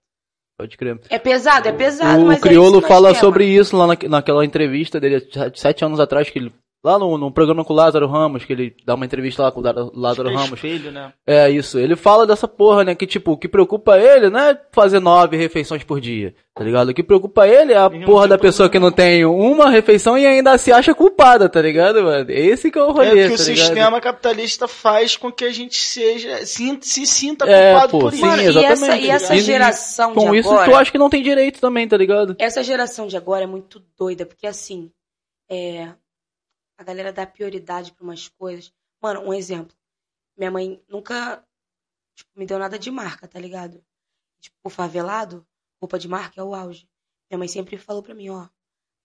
Pode 0.57 0.77
crer. 0.77 0.99
É 1.09 1.19
pesado, 1.19 1.67
é 1.67 1.71
pesado, 1.73 2.21
O 2.23 2.27
mas 2.27 2.37
é 2.37 2.41
Criolo 2.41 2.79
nós 2.79 2.87
fala 2.87 3.13
sobre 3.13 3.45
isso 3.45 3.75
lá 3.75 3.87
na, 3.87 3.97
naquela 4.09 4.45
entrevista 4.45 4.99
dele, 4.99 5.19
sete- 5.31 5.59
sete 5.59 5.85
anos 5.85 5.99
atrás, 5.99 6.29
que 6.29 6.39
ele. 6.39 6.53
Lá 6.85 6.99
no, 6.99 7.17
no 7.17 7.31
programa 7.31 7.65
com 7.65 7.73
o 7.73 7.75
Lázaro 7.75 8.05
Ramos, 8.07 8.45
que 8.45 8.53
ele 8.53 8.75
dá 8.85 8.93
uma 8.93 9.05
entrevista 9.05 9.41
lá 9.41 9.51
com 9.51 9.59
o 9.59 9.91
Lázaro- 9.95 10.29
Ramos. 10.29 10.53
Espelho, 10.53 10.91
né? 10.91 11.11
É 11.25 11.49
isso. 11.49 11.79
Ele 11.79 11.95
fala 11.95 12.27
dessa 12.27 12.47
porra, 12.47 12.83
né? 12.83 12.93
Que 12.93 13.07
tipo, 13.07 13.31
o 13.31 13.37
que 13.37 13.47
preocupa 13.47 13.97
ele 13.97 14.29
não 14.29 14.39
é 14.39 14.61
fazer 14.71 14.99
nove 14.99 15.35
refeições 15.35 15.83
por 15.83 15.99
dia, 15.99 16.35
tá 16.53 16.63
ligado? 16.63 16.89
O 16.89 16.93
que 16.93 17.01
preocupa 17.01 17.47
ele 17.47 17.73
é 17.73 17.77
a 17.77 17.89
porra 17.89 18.27
da 18.27 18.37
pessoa 18.37 18.69
que 18.69 18.79
problema. 18.79 18.91
não 18.91 18.95
tem 18.95 19.25
uma 19.25 19.67
refeição 19.71 20.15
e 20.15 20.27
ainda 20.27 20.55
se 20.59 20.71
acha 20.71 20.93
culpada, 20.93 21.49
tá 21.49 21.59
ligado, 21.59 22.03
mano? 22.03 22.29
Esse 22.29 22.69
que 22.69 22.77
é 22.77 22.83
o 22.83 22.89
É 22.89 22.91
rolê, 22.91 23.09
que 23.29 23.33
o 23.33 23.37
tá 23.37 23.43
ligado? 23.43 23.65
sistema 23.65 23.99
capitalista 23.99 24.67
faz 24.67 25.17
com 25.17 25.31
que 25.31 25.43
a 25.43 25.51
gente 25.51 25.77
seja, 25.79 26.45
sinta, 26.45 26.85
se 26.85 27.07
sinta 27.07 27.49
É, 27.49 27.71
culpado 27.71 27.91
pô, 27.93 27.99
por 28.01 28.11
sim, 28.11 28.17
isso. 28.17 28.25
Mano, 28.27 28.41
e 28.43 28.45
exatamente, 28.45 28.73
essa, 28.83 28.97
e 28.97 29.09
essa 29.09 29.33
ligado? 29.33 29.37
E- 29.39 29.41
geração 29.43 30.13
Com 30.13 30.29
de 30.31 30.37
isso, 30.37 30.49
agora... 30.51 30.69
tu 30.69 30.75
acha 30.75 30.91
que 30.91 30.97
não 30.99 31.09
tem 31.09 31.23
direito 31.23 31.59
também, 31.59 31.87
tá 31.87 31.97
ligado? 31.97 32.35
Essa 32.37 32.63
geração 32.63 33.07
de 33.07 33.17
agora 33.17 33.43
é 33.43 33.47
muito 33.47 33.81
doida, 33.97 34.23
porque 34.23 34.45
assim, 34.45 34.91
é, 35.49 35.89
a 36.77 36.83
galera 36.83 37.13
dá 37.13 37.25
prioridade 37.25 37.93
pra 37.93 38.03
umas 38.03 38.27
coisas. 38.27 38.73
Mano, 39.01 39.21
um 39.21 39.33
exemplo. 39.33 39.75
Minha 40.37 40.51
mãe 40.51 40.83
nunca 40.87 41.45
tipo, 42.15 42.29
me 42.35 42.45
deu 42.45 42.57
nada 42.59 42.79
de 42.79 42.89
marca, 42.89 43.27
tá 43.27 43.39
ligado? 43.39 43.83
Tipo, 44.39 44.55
o 44.63 44.69
favelado, 44.69 45.45
roupa 45.81 45.99
de 45.99 46.07
marca 46.07 46.39
é 46.39 46.43
o 46.43 46.55
auge. 46.55 46.89
Minha 47.29 47.39
mãe 47.39 47.47
sempre 47.47 47.77
falou 47.77 48.03
pra 48.03 48.13
mim, 48.13 48.29
ó, 48.29 48.47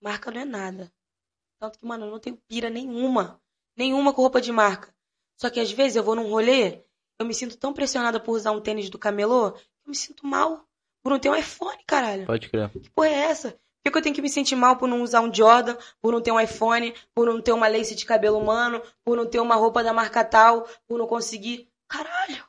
marca 0.01 0.31
não 0.31 0.41
é 0.41 0.45
nada. 0.45 0.93
Tanto 1.59 1.79
que, 1.79 1.85
mano, 1.85 2.07
eu 2.07 2.11
não 2.11 2.21
tenho 2.21 2.37
pira 2.49 2.71
nenhuma. 2.71 3.41
Nenhuma 3.77 4.13
com 4.13 4.23
roupa 4.23 4.41
de 4.41 4.53
marca. 4.53 4.95
Só 5.37 5.51
que 5.51 5.61
às 5.61 5.71
vezes 5.71 5.97
eu 5.97 6.05
vou 6.05 6.15
num 6.15 6.29
rolê, 6.29 6.85
eu 7.19 7.27
me 7.27 7.35
sinto 7.35 7.57
tão 7.57 7.73
pressionada 7.73 8.21
por 8.21 8.33
usar 8.33 8.53
um 8.53 8.61
tênis 8.61 8.91
do 8.91 8.99
camelô, 8.99 9.53
que 9.53 9.61
eu 9.87 9.91
me 9.91 9.97
sinto 9.97 10.27
mal 10.27 10.67
por 11.03 11.11
não 11.11 11.19
ter 11.19 11.31
um 11.31 11.37
iPhone, 11.37 11.83
caralho. 11.87 12.27
Pode 12.27 12.49
crer. 12.49 12.71
Que 12.71 12.91
porra 12.91 13.09
é 13.09 13.13
essa? 13.13 13.61
Por 13.83 13.93
que, 13.93 13.99
eu 13.99 14.03
tenho 14.03 14.15
que 14.15 14.23
me 14.23 14.29
sentir 14.29 14.57
mal 14.57 14.77
por 14.77 14.87
não 14.87 15.03
usar 15.03 15.23
um 15.23 15.33
Jordan, 15.33 15.77
por 16.03 16.13
não 16.13 16.21
ter 16.21 16.31
um 16.31 16.41
iPhone, 16.41 16.95
por 17.15 17.27
não 17.27 17.41
ter 17.41 17.53
uma 17.53 17.67
lace 17.67 17.95
de 17.95 18.05
cabelo 18.05 18.39
humano, 18.39 18.83
por 19.03 19.17
não 19.17 19.27
ter 19.27 19.41
uma 19.41 19.55
roupa 19.55 19.83
da 19.83 19.93
marca 19.93 20.23
tal, 20.23 20.69
por 20.87 20.99
não 20.99 21.07
conseguir. 21.07 21.69
Caralho! 21.89 22.45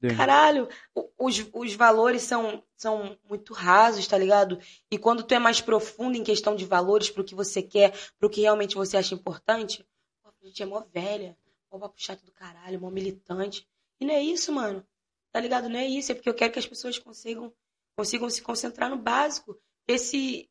Sim. 0.00 0.16
Caralho! 0.16 0.68
Os, 1.16 1.46
os 1.52 1.74
valores 1.74 2.22
são, 2.22 2.62
são 2.76 3.16
muito 3.28 3.54
rasos, 3.54 4.06
tá 4.08 4.18
ligado? 4.18 4.58
E 4.90 4.98
quando 4.98 5.22
tu 5.22 5.32
é 5.32 5.38
mais 5.38 5.60
profundo 5.60 6.16
em 6.16 6.24
questão 6.24 6.56
de 6.56 6.66
valores, 6.66 7.08
pro 7.08 7.22
que 7.22 7.36
você 7.36 7.62
quer, 7.62 7.94
pro 8.18 8.28
que 8.28 8.40
realmente 8.40 8.74
você 8.74 8.96
acha 8.96 9.14
importante, 9.14 9.86
a 10.24 10.46
gente 10.46 10.60
é 10.60 10.66
mó 10.66 10.82
velha, 10.92 11.38
mó 11.70 11.78
papo 11.78 11.94
chato 11.96 12.24
do 12.24 12.32
caralho, 12.32 12.80
mó 12.80 12.90
militante. 12.90 13.64
E 14.00 14.04
não 14.04 14.12
é 14.12 14.20
isso, 14.20 14.52
mano. 14.52 14.84
Tá 15.30 15.38
ligado? 15.38 15.68
Não 15.68 15.78
é 15.78 15.86
isso. 15.86 16.10
É 16.10 16.14
porque 16.16 16.28
eu 16.28 16.34
quero 16.34 16.52
que 16.52 16.58
as 16.58 16.66
pessoas 16.66 16.98
consigam, 16.98 17.52
consigam 17.96 18.28
se 18.28 18.42
concentrar 18.42 18.90
no 18.90 18.96
básico. 18.96 19.56
Porque 19.84 19.98
se, 19.98 20.50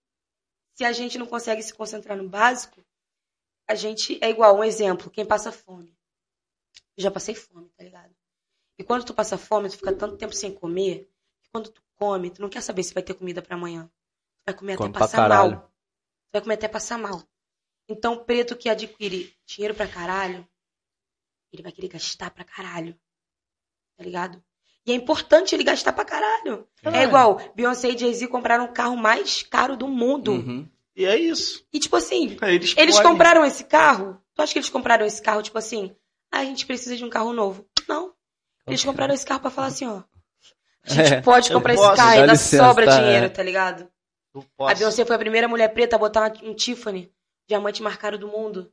a 0.82 0.91
gente 0.91 1.18
não 1.18 1.26
consegue 1.26 1.62
se 1.62 1.74
concentrar 1.74 2.18
no 2.18 2.28
básico, 2.28 2.84
a 3.68 3.76
gente 3.76 4.18
é 4.24 4.30
igual, 4.30 4.58
um 4.58 4.64
exemplo, 4.64 5.10
quem 5.10 5.26
passa 5.26 5.52
fome. 5.52 5.98
Eu 6.98 7.03
já 7.03 7.12
passei 7.12 7.34
fome, 7.34 7.70
tá 7.70 7.84
ligado? 7.84 8.14
E 8.78 8.84
quando 8.84 9.06
tu 9.06 9.14
passa 9.14 9.38
fome, 9.38 9.70
tu 9.70 9.78
fica 9.78 9.95
tanto 9.95 10.18
tempo 10.18 10.34
sem 10.34 10.53
comer, 10.53 11.10
que 11.41 11.49
quando 11.52 11.70
tu 11.70 11.82
come, 11.95 12.32
tu 12.32 12.41
não 12.41 12.49
quer 12.49 12.62
saber 12.62 12.84
se 12.84 12.94
vai 12.94 13.03
ter 13.03 13.14
comida 13.14 13.41
pra 13.41 13.56
amanhã. 13.56 13.86
Tu 13.86 14.45
vai 14.48 14.56
comer 14.56 14.78
Come 14.78 14.90
até 14.90 14.99
passar 14.99 15.18
caralho. 15.18 15.52
mal. 15.52 15.68
Tu 15.68 16.32
vai 16.34 16.41
comer 16.41 16.53
até 16.56 16.68
passar 16.68 16.98
mal. 16.98 17.24
Então, 17.88 18.14
o 18.14 18.26
preto 18.26 18.58
que 18.58 18.70
adquire 18.70 19.36
dinheiro 19.45 19.76
pra 19.76 19.88
caralho, 19.88 20.48
ele 21.52 21.62
vai 21.62 21.72
querer 21.72 21.90
gastar 21.90 22.32
pra 22.32 22.44
caralho. 22.44 22.99
Tá 23.95 24.03
ligado? 24.03 24.44
E 24.86 24.91
é 24.91 24.95
importante 24.95 25.53
ele 25.53 25.64
gastar 25.64 25.94
pra 25.94 26.03
caralho. 26.06 26.68
É, 26.84 26.99
É. 26.99 27.03
igual, 27.03 27.40
Beyoncé 27.56 27.90
e 27.90 27.98
Jay-Z 27.98 28.28
compraram 28.28 28.66
o 28.66 28.74
carro 28.74 28.98
mais 28.98 29.44
caro 29.44 29.78
do 29.78 29.88
mundo. 29.88 30.32
Uhum. 30.32 30.68
E 30.95 31.06
é 31.06 31.16
isso. 31.18 31.66
E 31.72 31.80
tipo 31.80 31.95
assim, 31.95 32.38
Eles, 32.41 32.76
eles 32.78 32.95
podem. 32.95 33.12
compraram 33.12 33.45
esse 33.45 33.64
carro? 33.64 34.20
Tu 34.34 34.41
acha 34.41 34.53
que 34.53 34.60
eles 34.60 34.70
compraram 34.70 35.06
esse 35.06 35.22
carro, 35.22 35.41
tipo 35.44 35.58
assim, 35.58 35.95
ah, 36.32 36.40
a 36.40 36.45
gente 36.45 36.66
precisa 36.66 36.95
de 36.98 37.06
um 37.06 37.10
carro 37.10 37.32
novo? 37.32 37.66
Não. 37.88 38.14
Eles 38.68 38.84
compraram 38.84 39.14
esse 39.14 39.26
carro 39.26 39.40
pra 39.41 39.49
falar 39.52 39.68
assim, 39.68 39.86
ó. 39.88 40.03
A 40.84 40.94
gente 40.94 41.14
É, 41.14 41.22
pode 41.22 41.52
comprar 41.52 41.74
esse 41.76 41.95
carro, 41.95 42.10
ainda 42.10 42.32
licença, 42.34 42.66
sobra 42.66 42.86
tá, 42.86 42.99
dinheiro, 42.99 43.26
é. 43.26 43.30
tá 43.30 43.44
ligado? 43.44 43.88
A. 44.60 44.74
Beyoncé 44.74 45.06
foi 45.06 45.16
a 45.16 45.20
primeira 45.20 45.48
mulher 45.48 45.68
preta 45.74 45.95
a 45.95 45.99
botar 45.99 46.34
um 46.44 46.53
Tiffany, 46.56 47.12
diamante 47.48 47.84
marcado 47.84 48.18
do 48.18 48.28
mundo. 48.28 48.72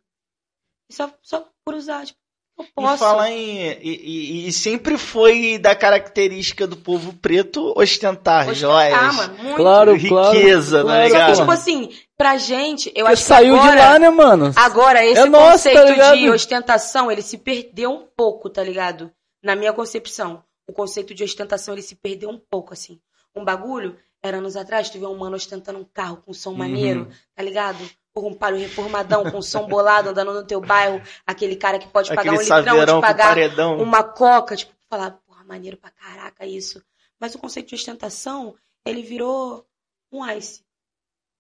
E 0.89 0.95
só, 0.95 1.13
só 1.23 1.47
por 1.65 1.75
usar, 1.75 2.07
tipo. 2.07 2.19
E 2.61 2.97
falar 2.99 3.31
em. 3.31 3.59
E, 3.61 3.79
e- 3.83 4.49
e 4.49 4.53
sempre 4.53 4.97
foi 4.99 5.59
da 5.59 5.75
característica 5.75 6.67
do 6.67 6.77
povo 6.77 7.13
preto 7.13 7.73
ostentar, 7.77 8.49
Ostentar, 8.49 8.55
joias. 8.55 9.15
mano, 9.15 9.35
muito. 9.43 9.57
Claro, 9.57 9.95
Riqueza, 9.95 10.83
claro, 10.83 10.87
tá 10.89 11.09
claro, 11.09 11.09
Só 11.09 11.09
que, 11.09 11.13
ligado? 11.13 11.37
tipo 11.39 11.51
assim, 11.51 11.91
pra 12.17 12.37
gente, 12.37 12.89
eu 12.89 13.05
Porque 13.07 13.13
acho 13.13 13.23
que 13.23 13.29
saiu 13.29 13.55
agora, 13.57 13.71
de 13.71 13.77
lá, 13.79 13.99
né, 13.99 14.11
mano? 14.11 14.53
agora 14.57 15.05
esse 15.07 15.21
É 15.21 15.25
nosso, 15.27 15.53
conceito 15.69 15.97
tá 15.97 16.15
de 16.17 16.29
ostentação, 16.31 17.11
ele 17.13 17.23
se 17.23 17.39
perdeu 17.39 17.91
um 17.91 18.07
pouco, 18.17 18.51
tá 18.51 18.63
ligado? 18.63 19.11
Na 19.43 19.55
minha 19.55 19.73
concepção. 19.73 20.43
O 20.69 20.73
conceito 20.73 21.15
de 21.15 21.25
ostentação, 21.25 21.75
ele 21.75 21.83
se 21.83 21.95
perdeu 21.95 22.29
um 22.29 22.39
pouco, 22.51 22.73
assim. 22.75 23.01
Um 23.35 23.45
bagulho, 23.45 23.97
era 24.23 24.39
anos 24.39 24.57
atrás, 24.57 24.91
tu 24.91 24.99
vê 24.99 25.07
um 25.07 25.17
mano 25.17 25.37
ostentando 25.37 25.79
um 25.79 25.85
carro 25.85 26.19
com 26.27 26.33
som 26.35 26.51
Uhum. 26.51 26.57
maneiro, 26.57 27.09
tá 27.37 27.43
ligado? 27.43 27.79
Um 28.27 28.57
reformadão, 28.57 29.31
com 29.31 29.41
som 29.41 29.67
bolado, 29.67 30.11
andando 30.11 30.33
no 30.35 30.45
teu 30.47 30.61
bairro, 30.61 31.01
aquele 31.27 31.57
cara 31.57 31.79
que 31.79 31.89
pode 31.89 32.09
pagar 32.09 32.23
Aquele 32.33 32.37
um 32.37 32.41
litrão, 32.41 32.97
de 32.97 33.01
pagar 33.01 33.29
paredão. 33.29 33.79
uma 33.83 34.03
coca, 34.03 34.57
tipo, 34.57 34.73
falar, 34.89 35.13
porra, 35.27 35.45
maneiro 35.45 35.77
pra 35.77 35.91
caraca 35.91 36.45
isso. 36.47 36.83
Mas 37.21 37.35
o 37.35 37.39
conceito 37.39 37.69
de 37.69 37.75
ostentação, 37.75 38.57
ele 38.85 39.03
virou 39.03 39.67
um 40.11 40.25
ice 40.31 40.65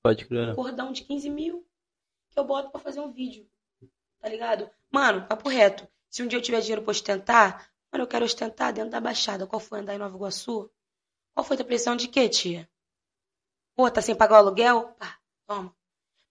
Pode 0.02 0.24
crer. 0.26 0.50
um 0.50 0.54
cordão 0.54 0.92
de 0.92 1.02
15 1.02 1.30
mil 1.30 1.66
que 2.30 2.38
eu 2.38 2.44
boto 2.44 2.70
pra 2.70 2.80
fazer 2.80 3.00
um 3.00 3.10
vídeo. 3.12 3.48
Tá 4.20 4.28
ligado? 4.28 4.68
Mano, 4.90 5.26
papo 5.26 5.48
reto. 5.48 5.86
Se 6.10 6.22
um 6.22 6.26
dia 6.26 6.38
eu 6.38 6.42
tiver 6.42 6.60
dinheiro 6.60 6.82
pra 6.82 6.90
ostentar, 6.90 7.70
mano, 7.92 8.04
eu 8.04 8.08
quero 8.08 8.24
ostentar 8.24 8.72
dentro 8.72 8.90
da 8.90 9.00
Baixada. 9.00 9.46
Qual 9.46 9.60
foi 9.60 9.80
andar 9.80 9.94
em 9.94 9.98
Nova 9.98 10.16
Iguaçu? 10.16 10.70
Qual 11.34 11.44
foi 11.44 11.56
a 11.60 11.64
pressão 11.64 11.94
de 11.94 12.08
quê, 12.08 12.28
tia? 12.28 12.68
Pô, 13.76 13.88
tá 13.90 14.02
sem 14.02 14.14
pagar 14.14 14.34
o 14.36 14.38
aluguel? 14.38 14.88
Pá, 14.98 15.18
toma. 15.46 15.72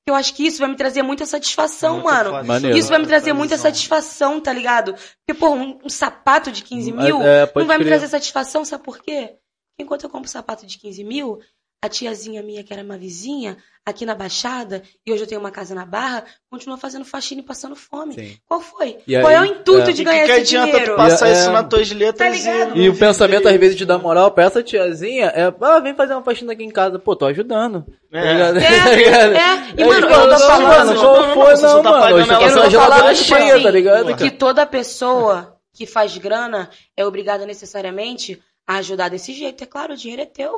Eu 0.08 0.16
acho 0.16 0.34
que 0.34 0.48
isso 0.48 0.60
vai 0.60 0.70
me 0.70 0.76
trazer 0.78 1.02
muita 1.04 1.26
satisfação, 1.26 2.02
mano. 2.02 2.44
Maneiro. 2.46 2.78
Isso 2.78 2.88
vai 2.88 2.98
me 2.98 3.06
trazer 3.06 3.34
muita 3.34 3.58
satisfação, 3.58 4.40
tá 4.40 4.54
ligado? 4.54 4.94
Porque, 4.94 5.38
pô, 5.38 5.50
um, 5.50 5.80
um 5.84 5.90
sapato 5.90 6.50
de 6.50 6.64
15 6.64 6.92
mil 6.94 7.22
É, 7.22 7.46
pode 7.46 7.64
não 7.64 7.68
vai 7.68 7.78
me 7.78 7.84
crer. 7.84 7.98
trazer 7.98 8.10
satisfação, 8.10 8.64
sabe 8.64 8.84
por 8.86 9.00
quê? 9.00 9.36
Porque 9.70 9.84
enquanto 9.84 10.04
eu 10.04 10.10
compro 10.10 10.30
sapato 10.30 10.66
de 10.66 10.78
15 10.80 11.04
mil, 11.04 11.40
a 11.84 11.88
tiazinha 11.90 12.42
minha, 12.42 12.64
que 12.64 12.74
era 12.74 12.82
uma 12.82 12.98
vizinha, 12.98 13.56
aqui 13.86 14.06
na 14.06 14.16
Baixada, 14.16 14.82
e 15.06 15.14
hoje 15.14 15.24
eu 15.24 15.28
tenho 15.28 15.40
uma 15.40 15.52
casa 15.52 15.74
na 15.76 15.86
Barra, 15.86 16.26
continua 16.50 16.76
fazendo 16.78 17.06
faxina 17.06 17.40
e 17.42 17.44
passando 17.46 17.76
fome. 17.76 18.16
Sim. 18.16 18.38
Qual 18.48 18.60
foi? 18.60 18.98
E 19.08 19.14
Qual 19.16 19.28
aí, 19.28 19.36
é 19.36 19.42
o 19.42 19.46
intuito 19.46 19.90
é. 19.92 19.94
de 19.94 20.02
E 20.02 20.06
ganhar 20.06 20.22
que, 20.22 20.26
que 20.26 20.32
esse 20.32 20.42
adianta 20.58 20.72
dinheiro? 20.72 20.92
tu 20.94 20.98
passar 20.98 21.30
E- 21.30 21.32
isso 21.34 21.50
é- 21.50 21.54
nas 21.54 21.68
tuas 21.70 21.92
letras 21.92 22.18
Tá 22.44 22.52
ligado? 22.52 22.78
E 22.78 22.90
o 22.90 22.98
pensamento, 22.98 23.48
às 23.48 23.56
vezes, 23.56 23.78
de 23.78 23.86
dar 23.86 23.98
moral 24.00 24.32
pra 24.32 24.44
essa 24.46 24.62
tiazinha 24.64 25.28
é, 25.28 25.54
ah, 25.62 25.80
vem 25.80 25.94
fazer 25.96 26.14
uma 26.14 26.24
faxina 26.24 26.52
aqui 26.54 26.64
em 26.64 26.70
casa. 26.72 26.98
Pô, 27.00 27.16
tô 27.16 27.26
ajudando. 27.28 27.86
Tá 28.12 28.18
É. 28.20 28.34
ligado? 28.34 28.58
É, 28.58 28.84
Tá 28.84 28.96
ligado? 28.96 29.34
é. 29.36 29.74
E, 29.82 29.86
mano, 29.86 30.08
eu 30.08 30.10
tô 30.10 30.28
não, 30.28 30.40
falando- 30.40 30.94
Não, 30.94 31.02
qual 31.02 31.22
não, 31.28 31.34
foi, 31.34 31.56
você 31.56 31.66
não, 31.66 31.84
tá 31.84 31.90
mano. 31.92 32.02
tá 32.02 32.12
Eu 32.42 32.50
sua 32.50 32.64
tô 32.64 32.72
falando, 32.72 33.16
cheia, 33.16 33.62
tá 33.64 33.70
ligado, 33.72 34.16
que 34.18 34.32
toda 34.32 34.66
pessoa 34.66 35.58
que 35.74 35.86
faz 35.86 36.18
grana 36.18 36.70
é 36.96 37.06
obrigada 37.06 37.46
necessariamente 37.46 38.42
a 38.66 38.78
ajudar 38.78 39.10
desse 39.10 39.32
jeito. 39.34 39.64
É 39.64 39.68
claro, 39.68 39.94
o 39.94 39.98
dinheiro 39.98 40.24
é 40.24 40.26
teu. 40.26 40.58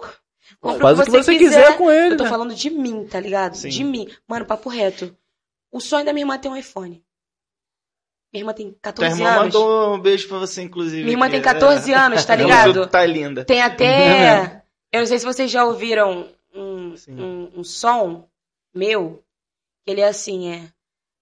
Compra 0.60 0.80
Faz 0.80 1.00
o 1.00 1.04
que 1.04 1.12
você 1.12 1.38
quiser 1.38 1.78
com 1.78 1.90
ele, 1.92 2.14
Eu 2.14 2.18
tô 2.18 2.24
né? 2.24 2.30
falando 2.30 2.54
de 2.56 2.70
mim, 2.70 3.06
tá 3.06 3.20
ligado? 3.20 3.56
Sim. 3.56 3.70
De 3.70 3.84
mim. 3.84 4.08
Mano, 4.28 4.46
papo 4.46 4.70
reto. 4.70 5.16
O 5.72 5.80
sonho 5.80 6.06
da 6.06 6.12
minha 6.14 6.24
irmã 6.24 6.36
é 6.36 6.38
ter 6.38 6.50
um 6.50 6.56
iPhone. 6.58 7.04
Minha 8.32 8.42
irmã 8.42 8.54
tem 8.54 8.70
Tua 8.72 8.80
14 8.82 9.20
irmã 9.22 9.30
anos. 9.32 9.54
mandou 9.56 9.96
um 9.96 10.00
beijo 10.00 10.28
pra 10.28 10.38
você, 10.38 10.62
inclusive. 10.62 11.02
Minha 11.04 11.14
irmã 11.14 11.30
tem 11.30 11.42
14 11.42 11.92
anos, 11.94 12.24
tá 12.26 12.36
ligado? 12.38 12.88
Tá 12.88 13.06
linda. 13.06 13.44
Tem 13.46 13.62
até. 13.64 14.64
Eu 14.92 15.00
não 15.02 15.08
sei 15.08 15.20
se 15.20 15.26
vocês 15.26 15.50
já 15.50 15.64
ouviram 15.66 16.28
um, 16.54 16.94
um, 17.10 17.52
um 17.60 17.64
som 17.64 18.28
meu, 18.74 19.24
que 19.86 19.92
ele 19.92 20.02
é 20.02 20.08
assim, 20.08 20.50
é. 20.52 20.68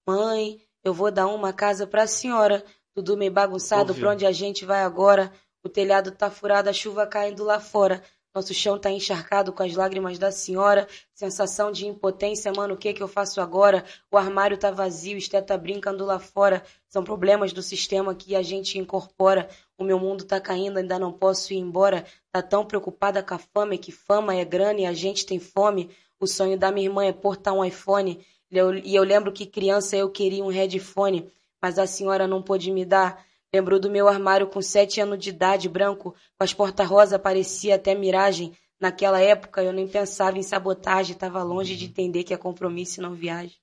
Mãe, 0.06 0.60
Eu 0.84 0.94
vou 0.94 1.10
dar 1.10 1.26
uma 1.26 1.52
casa 1.52 1.86
pra 1.86 2.06
senhora. 2.06 2.64
Tudo 2.94 3.16
meio 3.16 3.30
bagunçado, 3.30 3.90
Ouviu. 3.90 4.02
pra 4.04 4.12
onde 4.12 4.26
a 4.26 4.32
gente 4.32 4.64
vai 4.64 4.82
agora? 4.82 5.30
O 5.62 5.68
telhado 5.68 6.10
tá 6.12 6.30
furado, 6.30 6.68
a 6.68 6.72
chuva 6.72 7.06
caindo 7.06 7.44
lá 7.44 7.60
fora. 7.60 8.02
Nosso 8.34 8.52
chão 8.52 8.78
tá 8.78 8.90
encharcado 8.90 9.52
com 9.52 9.62
as 9.62 9.74
lágrimas 9.74 10.18
da 10.18 10.30
senhora. 10.30 10.86
Sensação 11.14 11.72
de 11.72 11.86
impotência, 11.86 12.52
mano, 12.52 12.74
o 12.74 12.76
que 12.76 12.92
que 12.92 13.02
eu 13.02 13.08
faço 13.08 13.40
agora? 13.40 13.84
O 14.10 14.16
armário 14.16 14.58
tá 14.58 14.70
vazio, 14.70 15.16
Esté 15.16 15.40
tá 15.40 15.56
brincando 15.56 16.04
lá 16.04 16.18
fora. 16.18 16.62
São 16.88 17.02
problemas 17.02 17.52
do 17.52 17.62
sistema 17.62 18.14
que 18.14 18.36
a 18.36 18.42
gente 18.42 18.78
incorpora. 18.78 19.48
O 19.76 19.84
meu 19.84 19.98
mundo 19.98 20.24
tá 20.24 20.40
caindo, 20.40 20.78
ainda 20.78 20.98
não 20.98 21.12
posso 21.12 21.52
ir 21.52 21.58
embora. 21.58 22.04
Tá 22.30 22.42
tão 22.42 22.64
preocupada 22.64 23.22
com 23.22 23.34
a 23.34 23.38
fama, 23.38 23.76
que 23.76 23.90
fama 23.90 24.34
é 24.34 24.44
grana 24.44 24.80
e 24.80 24.86
a 24.86 24.92
gente 24.92 25.26
tem 25.26 25.38
fome. 25.38 25.90
O 26.20 26.26
sonho 26.26 26.58
da 26.58 26.70
minha 26.70 26.86
irmã 26.86 27.04
é 27.04 27.12
portar 27.12 27.54
um 27.54 27.64
iPhone. 27.64 28.24
E 28.50 28.56
eu, 28.56 28.74
e 28.74 28.94
eu 28.94 29.04
lembro 29.04 29.32
que 29.32 29.46
criança 29.46 29.96
eu 29.96 30.10
queria 30.10 30.44
um 30.44 30.48
headphone, 30.48 31.30
mas 31.60 31.78
a 31.78 31.86
senhora 31.86 32.26
não 32.26 32.42
pôde 32.42 32.70
me 32.70 32.84
dar. 32.84 33.24
Lembrou 33.54 33.78
do 33.80 33.90
meu 33.90 34.08
armário 34.08 34.46
com 34.48 34.60
sete 34.60 35.00
anos 35.00 35.18
de 35.18 35.30
idade, 35.30 35.68
branco, 35.68 36.14
com 36.36 36.44
as 36.44 36.52
portas 36.52 36.86
rosa, 36.86 37.18
parecia 37.18 37.76
até 37.76 37.94
miragem. 37.94 38.52
Naquela 38.80 39.20
época 39.20 39.62
eu 39.62 39.72
nem 39.72 39.88
pensava 39.88 40.38
em 40.38 40.42
sabotagem, 40.42 41.16
tava 41.16 41.42
longe 41.42 41.74
de 41.74 41.86
entender 41.86 42.24
que 42.24 42.34
é 42.34 42.36
compromisso 42.36 43.00
e 43.00 43.02
não 43.02 43.14
viagem. 43.14 43.56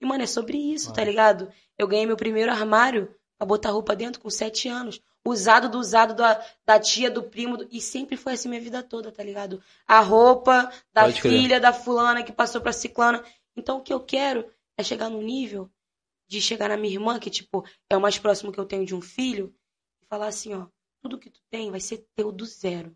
E, 0.00 0.06
mano, 0.06 0.22
é 0.24 0.26
sobre 0.26 0.58
isso, 0.58 0.92
tá 0.92 1.02
ligado? 1.04 1.50
Eu 1.76 1.86
ganhei 1.88 2.04
meu 2.06 2.16
primeiro 2.16 2.50
armário 2.52 3.14
pra 3.38 3.46
botar 3.46 3.70
roupa 3.70 3.96
dentro 3.96 4.20
com 4.20 4.28
sete 4.30 4.68
anos. 4.68 5.00
Usado 5.24 5.68
do 5.68 5.78
usado 5.78 6.14
da, 6.14 6.40
da 6.66 6.78
tia, 6.78 7.10
do 7.10 7.22
primo. 7.22 7.56
do- 7.56 7.68
E 7.70 7.80
sempre 7.80 8.16
foi 8.16 8.32
assim 8.34 8.48
minha 8.48 8.60
vida 8.60 8.82
toda, 8.82 9.10
tá 9.12 9.22
ligado? 9.22 9.60
A 9.86 10.00
roupa 10.00 10.70
da 10.92 11.02
Pode 11.04 11.20
filha 11.20 11.60
da 11.60 11.72
fulana 11.72 12.22
que 12.22 12.32
passou 12.32 12.60
pra 12.60 12.72
ciclana. 12.72 13.22
Então 13.56 13.78
o 13.78 13.82
que 13.82 13.92
eu 13.92 14.00
quero 14.00 14.46
é 14.76 14.82
chegar 14.82 15.08
num 15.08 15.22
nível 15.22 15.68
de 16.28 16.40
chegar 16.40 16.68
na 16.68 16.76
minha 16.76 16.92
irmã, 16.92 17.18
que, 17.18 17.30
tipo, 17.30 17.64
é 17.90 17.96
o 17.96 18.00
mais 18.00 18.18
próximo 18.18 18.52
que 18.52 18.60
eu 18.60 18.66
tenho 18.66 18.84
de 18.84 18.94
um 18.94 19.00
filho, 19.00 19.54
e 20.02 20.06
falar 20.06 20.26
assim, 20.28 20.54
ó, 20.54 20.66
tudo 21.02 21.18
que 21.18 21.30
tu 21.30 21.40
tem 21.50 21.70
vai 21.70 21.80
ser 21.80 22.06
teu 22.14 22.30
do 22.30 22.44
zero. 22.44 22.94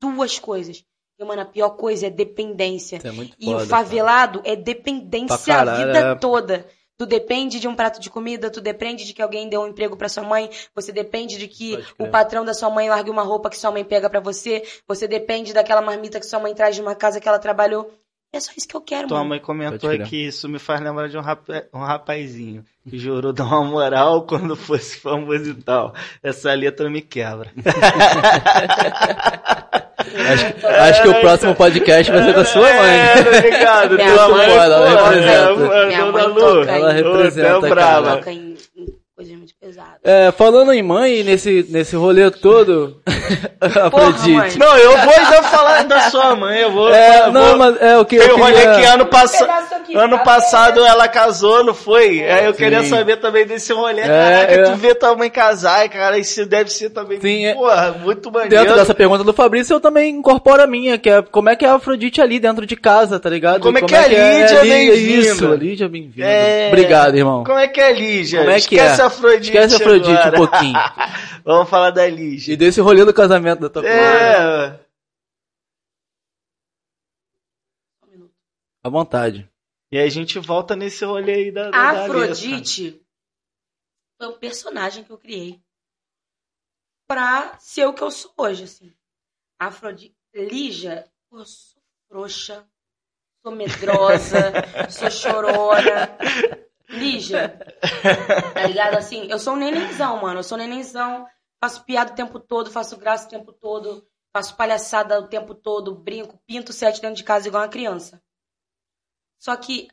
Duas 0.00 0.38
coisas. 0.38 0.84
E, 1.18 1.24
mano, 1.24 1.42
a 1.42 1.46
pior 1.46 1.70
coisa 1.70 2.08
é 2.08 2.10
dependência. 2.10 3.00
É 3.02 3.10
muito 3.10 3.34
E 3.40 3.46
foda, 3.46 3.64
o 3.64 3.68
cara. 3.68 3.68
favelado 3.68 4.42
é 4.44 4.54
dependência 4.54 5.56
a 5.56 5.64
vida 5.64 5.98
é. 5.98 6.14
toda. 6.14 6.68
Tu 6.98 7.04
depende 7.04 7.60
de 7.60 7.68
um 7.68 7.74
prato 7.74 8.00
de 8.00 8.08
comida, 8.08 8.50
tu 8.50 8.60
depende 8.60 9.04
de 9.04 9.12
que 9.12 9.20
alguém 9.20 9.48
dê 9.50 9.58
um 9.58 9.66
emprego 9.66 9.96
pra 9.96 10.08
sua 10.08 10.22
mãe, 10.22 10.50
você 10.74 10.90
depende 10.92 11.36
de 11.36 11.46
que 11.46 11.78
o 11.98 12.08
patrão 12.08 12.42
da 12.42 12.54
sua 12.54 12.70
mãe 12.70 12.88
largue 12.88 13.10
uma 13.10 13.22
roupa 13.22 13.50
que 13.50 13.58
sua 13.58 13.70
mãe 13.70 13.84
pega 13.84 14.08
pra 14.08 14.18
você, 14.18 14.62
você 14.88 15.06
depende 15.06 15.52
daquela 15.52 15.82
marmita 15.82 16.18
que 16.18 16.24
sua 16.24 16.40
mãe 16.40 16.54
traz 16.54 16.74
de 16.74 16.80
uma 16.80 16.94
casa 16.94 17.20
que 17.20 17.28
ela 17.28 17.38
trabalhou. 17.38 17.92
É 18.36 18.40
só 18.40 18.52
isso 18.56 18.68
que 18.68 18.76
eu 18.76 18.80
quero, 18.82 19.08
Tua 19.08 19.18
mano. 19.18 19.30
mãe 19.30 19.38
comentou 19.40 19.90
aqui, 19.90 20.26
isso 20.26 20.46
me 20.48 20.58
faz 20.58 20.80
lembrar 20.80 21.08
de 21.08 21.16
um, 21.16 21.22
rapa- 21.22 21.64
um 21.72 21.78
rapazinho 21.80 22.62
que 22.88 22.98
jurou 22.98 23.32
dar 23.32 23.44
uma 23.44 23.64
moral 23.64 24.22
quando 24.28 24.54
fosse 24.54 24.98
famoso 25.00 25.50
e 25.50 25.54
tal. 25.54 25.94
Essa 26.22 26.52
letra 26.52 26.90
me 26.90 27.00
quebra. 27.00 27.50
Acho, 30.28 30.66
acho 30.66 31.02
que 31.02 31.08
o 31.08 31.20
próximo 31.20 31.54
podcast 31.54 32.12
vai 32.12 32.22
ser 32.24 32.32
da 32.34 32.44
sua 32.44 32.62
mãe. 32.62 32.98
É? 32.98 33.14
Minha 33.90 34.14
Tua 34.14 34.28
mãe, 34.28 34.46
mãe, 34.46 34.56
ela 34.56 34.88
representa. 35.10 35.86
Minha 35.86 36.06
mãe 36.06 36.26
Lu, 36.26 36.34
toca 36.34 36.70
Ela 36.72 36.92
representa, 36.92 37.58
Ô, 37.58 37.60
brava. 37.62 38.20
Coisas 39.16 39.34
muito 39.34 39.54
pesadas. 39.58 39.98
É, 40.04 40.30
falando 40.30 40.70
em 40.74 40.82
mãe, 40.82 41.22
nesse, 41.22 41.66
nesse 41.70 41.96
rolê 41.96 42.30
todo, 42.30 43.00
Afrodite. 43.58 44.58
Não, 44.58 44.76
eu 44.76 44.90
vou 44.90 45.14
ainda 45.14 45.42
falar 45.44 45.84
da 45.84 46.10
sua 46.10 46.36
mãe, 46.36 46.60
eu 46.60 46.70
vou. 46.70 46.92
É, 46.92 47.20
eu 47.20 47.32
não, 47.32 47.46
vou... 47.46 47.56
mas 47.56 47.80
é 47.80 47.96
o 47.96 48.04
que 48.04 48.16
eu 48.16 48.34
o 48.34 48.38
rolê 48.38 48.52
que 48.52 48.74
queria... 48.74 48.92
ano. 48.92 49.06
Pedaço 49.06 49.74
aqui, 49.74 49.96
ano 49.96 50.18
tá? 50.18 50.24
passado 50.24 50.84
ela 50.84 51.08
casou, 51.08 51.64
não 51.64 51.72
foi? 51.72 52.28
Aí 52.28 52.44
eu 52.44 52.52
queria 52.52 52.82
Sim. 52.82 52.90
saber 52.90 53.16
também 53.16 53.46
desse 53.46 53.72
rolê. 53.72 54.02
É, 54.02 54.06
Caraca, 54.06 54.52
é. 54.52 54.62
tu 54.64 54.76
vê 54.76 54.94
tua 54.94 55.16
mãe 55.16 55.30
casar, 55.30 55.88
cara, 55.88 56.18
isso 56.18 56.44
deve 56.44 56.70
ser 56.70 56.90
também. 56.90 57.18
Sim, 57.18 57.46
é. 57.46 57.54
Porra, 57.54 57.92
muito 57.92 58.30
maneiro. 58.30 58.54
Dentro 58.54 58.74
dessa 58.76 58.94
pergunta 58.94 59.24
do 59.24 59.32
Fabrício, 59.32 59.72
eu 59.72 59.80
também 59.80 60.16
incorporo 60.16 60.62
a 60.62 60.66
minha, 60.66 60.98
que 60.98 61.08
é 61.08 61.22
como 61.22 61.48
é 61.48 61.56
que 61.56 61.64
é 61.64 61.68
a 61.68 61.76
Afrodite 61.76 62.20
ali 62.20 62.38
dentro 62.38 62.66
de 62.66 62.76
casa, 62.76 63.18
tá 63.18 63.30
ligado? 63.30 63.62
Como 63.62 63.78
é 63.78 63.80
que 63.80 63.94
é 63.94 63.98
a 63.98 64.08
Lídia 64.08 64.60
bem-vinda? 64.60 64.96
Isso, 64.96 65.54
Lídia 65.54 65.88
bem-vinda. 65.88 66.28
É. 66.28 66.68
Obrigado, 66.68 67.16
irmão. 67.16 67.44
Como 67.44 67.58
é 67.58 67.66
que 67.66 67.80
é, 67.80 67.92
Lígia? 67.94 68.40
Como 68.40 68.50
é 68.50 68.54
que 68.56 68.76
Esquece 68.76 69.00
é? 69.00 69.05
A 69.06 69.08
Afrodite. 69.08 69.46
Esquece 69.46 69.74
a 69.74 69.76
Afrodite 69.78 70.10
um 70.10 70.16
agora. 70.16 70.36
pouquinho. 70.36 70.78
Vamos 71.44 71.70
falar 71.70 71.90
da 71.90 72.06
Lígia. 72.06 72.54
E 72.54 72.56
desse 72.56 72.80
rolê 72.80 73.04
do 73.04 73.14
casamento 73.14 73.60
da 73.60 73.70
tua. 73.70 73.86
É. 73.86 74.80
Um 78.02 78.10
minuto. 78.10 78.34
À 78.82 78.88
vontade. 78.88 79.48
E 79.90 79.98
aí 79.98 80.06
a 80.06 80.10
gente 80.10 80.38
volta 80.38 80.74
nesse 80.74 81.04
rolê 81.04 81.34
aí 81.34 81.52
da, 81.52 81.70
da 81.70 81.78
A 81.78 81.92
da 81.92 82.04
Afrodite 82.04 83.00
foi 84.18 84.28
um 84.28 84.38
personagem 84.38 85.04
que 85.04 85.10
eu 85.10 85.18
criei 85.18 85.62
pra 87.06 87.56
ser 87.58 87.86
o 87.86 87.94
que 87.94 88.02
eu 88.02 88.10
sou 88.10 88.32
hoje, 88.36 88.64
assim. 88.64 88.92
Afrodite. 89.58 90.16
Lígia, 90.34 91.10
eu 91.32 91.46
sou 91.46 91.82
frouxa, 92.08 92.68
sou 93.42 93.52
medrosa, 93.52 94.52
sou 94.90 95.10
chorona. 95.10 96.18
Lígia, 96.88 97.58
tá 98.54 98.66
ligado? 98.66 98.96
Assim, 98.96 99.26
eu 99.28 99.38
sou 99.38 99.54
um 99.54 99.56
nenenzão, 99.56 100.22
mano. 100.22 100.40
Eu 100.40 100.44
sou 100.44 100.56
um 100.56 100.60
nenenzão, 100.60 101.26
faço 101.60 101.84
piada 101.84 102.12
o 102.12 102.14
tempo 102.14 102.38
todo, 102.38 102.70
faço 102.70 102.96
graça 102.96 103.26
o 103.26 103.30
tempo 103.30 103.52
todo, 103.52 104.06
faço 104.32 104.56
palhaçada 104.56 105.18
o 105.20 105.28
tempo 105.28 105.54
todo, 105.54 105.94
brinco, 105.94 106.38
pinto 106.46 106.72
sete 106.72 107.00
dentro 107.00 107.16
de 107.16 107.24
casa 107.24 107.48
igual 107.48 107.62
uma 107.64 107.68
criança. 107.68 108.22
Só 109.38 109.56
que 109.56 109.88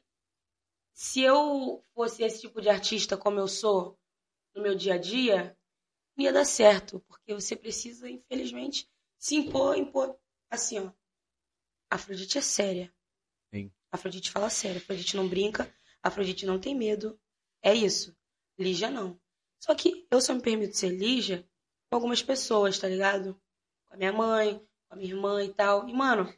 se 0.93 1.21
eu 1.21 1.83
fosse 1.93 2.23
esse 2.23 2.41
tipo 2.41 2.61
de 2.61 2.69
artista 2.69 3.17
como 3.17 3.39
eu 3.39 3.47
sou 3.47 3.99
no 4.55 4.61
meu 4.61 4.75
dia 4.75 4.93
a 4.93 4.97
dia, 4.97 5.57
não 6.15 6.25
ia 6.25 6.31
dar 6.31 6.45
certo, 6.45 6.99
porque 7.07 7.33
você 7.33 7.55
precisa, 7.55 8.09
infelizmente, 8.09 8.87
se 9.17 9.35
impor, 9.35 9.75
impor. 9.75 10.15
Assim, 10.49 10.79
ó. 10.79 10.91
Afrodite 11.89 12.37
é 12.37 12.41
séria. 12.41 12.93
Sim. 13.53 13.71
Afrodite 13.91 14.29
fala 14.29 14.49
sério, 14.49 14.77
Afrodite 14.77 15.15
não 15.15 15.27
brinca, 15.27 15.73
Afrodite 16.03 16.45
não 16.45 16.59
tem 16.59 16.75
medo. 16.75 17.17
É 17.61 17.73
isso. 17.73 18.15
Lígia 18.59 18.91
não. 18.91 19.19
Só 19.59 19.73
que 19.73 20.05
eu 20.11 20.21
só 20.21 20.33
me 20.33 20.41
permito 20.41 20.75
ser 20.75 20.89
Lígia 20.89 21.47
com 21.89 21.95
algumas 21.95 22.21
pessoas, 22.21 22.77
tá 22.77 22.87
ligado? 22.87 23.41
Com 23.87 23.93
a 23.95 23.97
minha 23.97 24.11
mãe, 24.11 24.59
com 24.87 24.93
a 24.93 24.97
minha 24.97 25.09
irmã 25.09 25.43
e 25.43 25.53
tal. 25.53 25.87
E, 25.87 25.93
mano, 25.93 26.31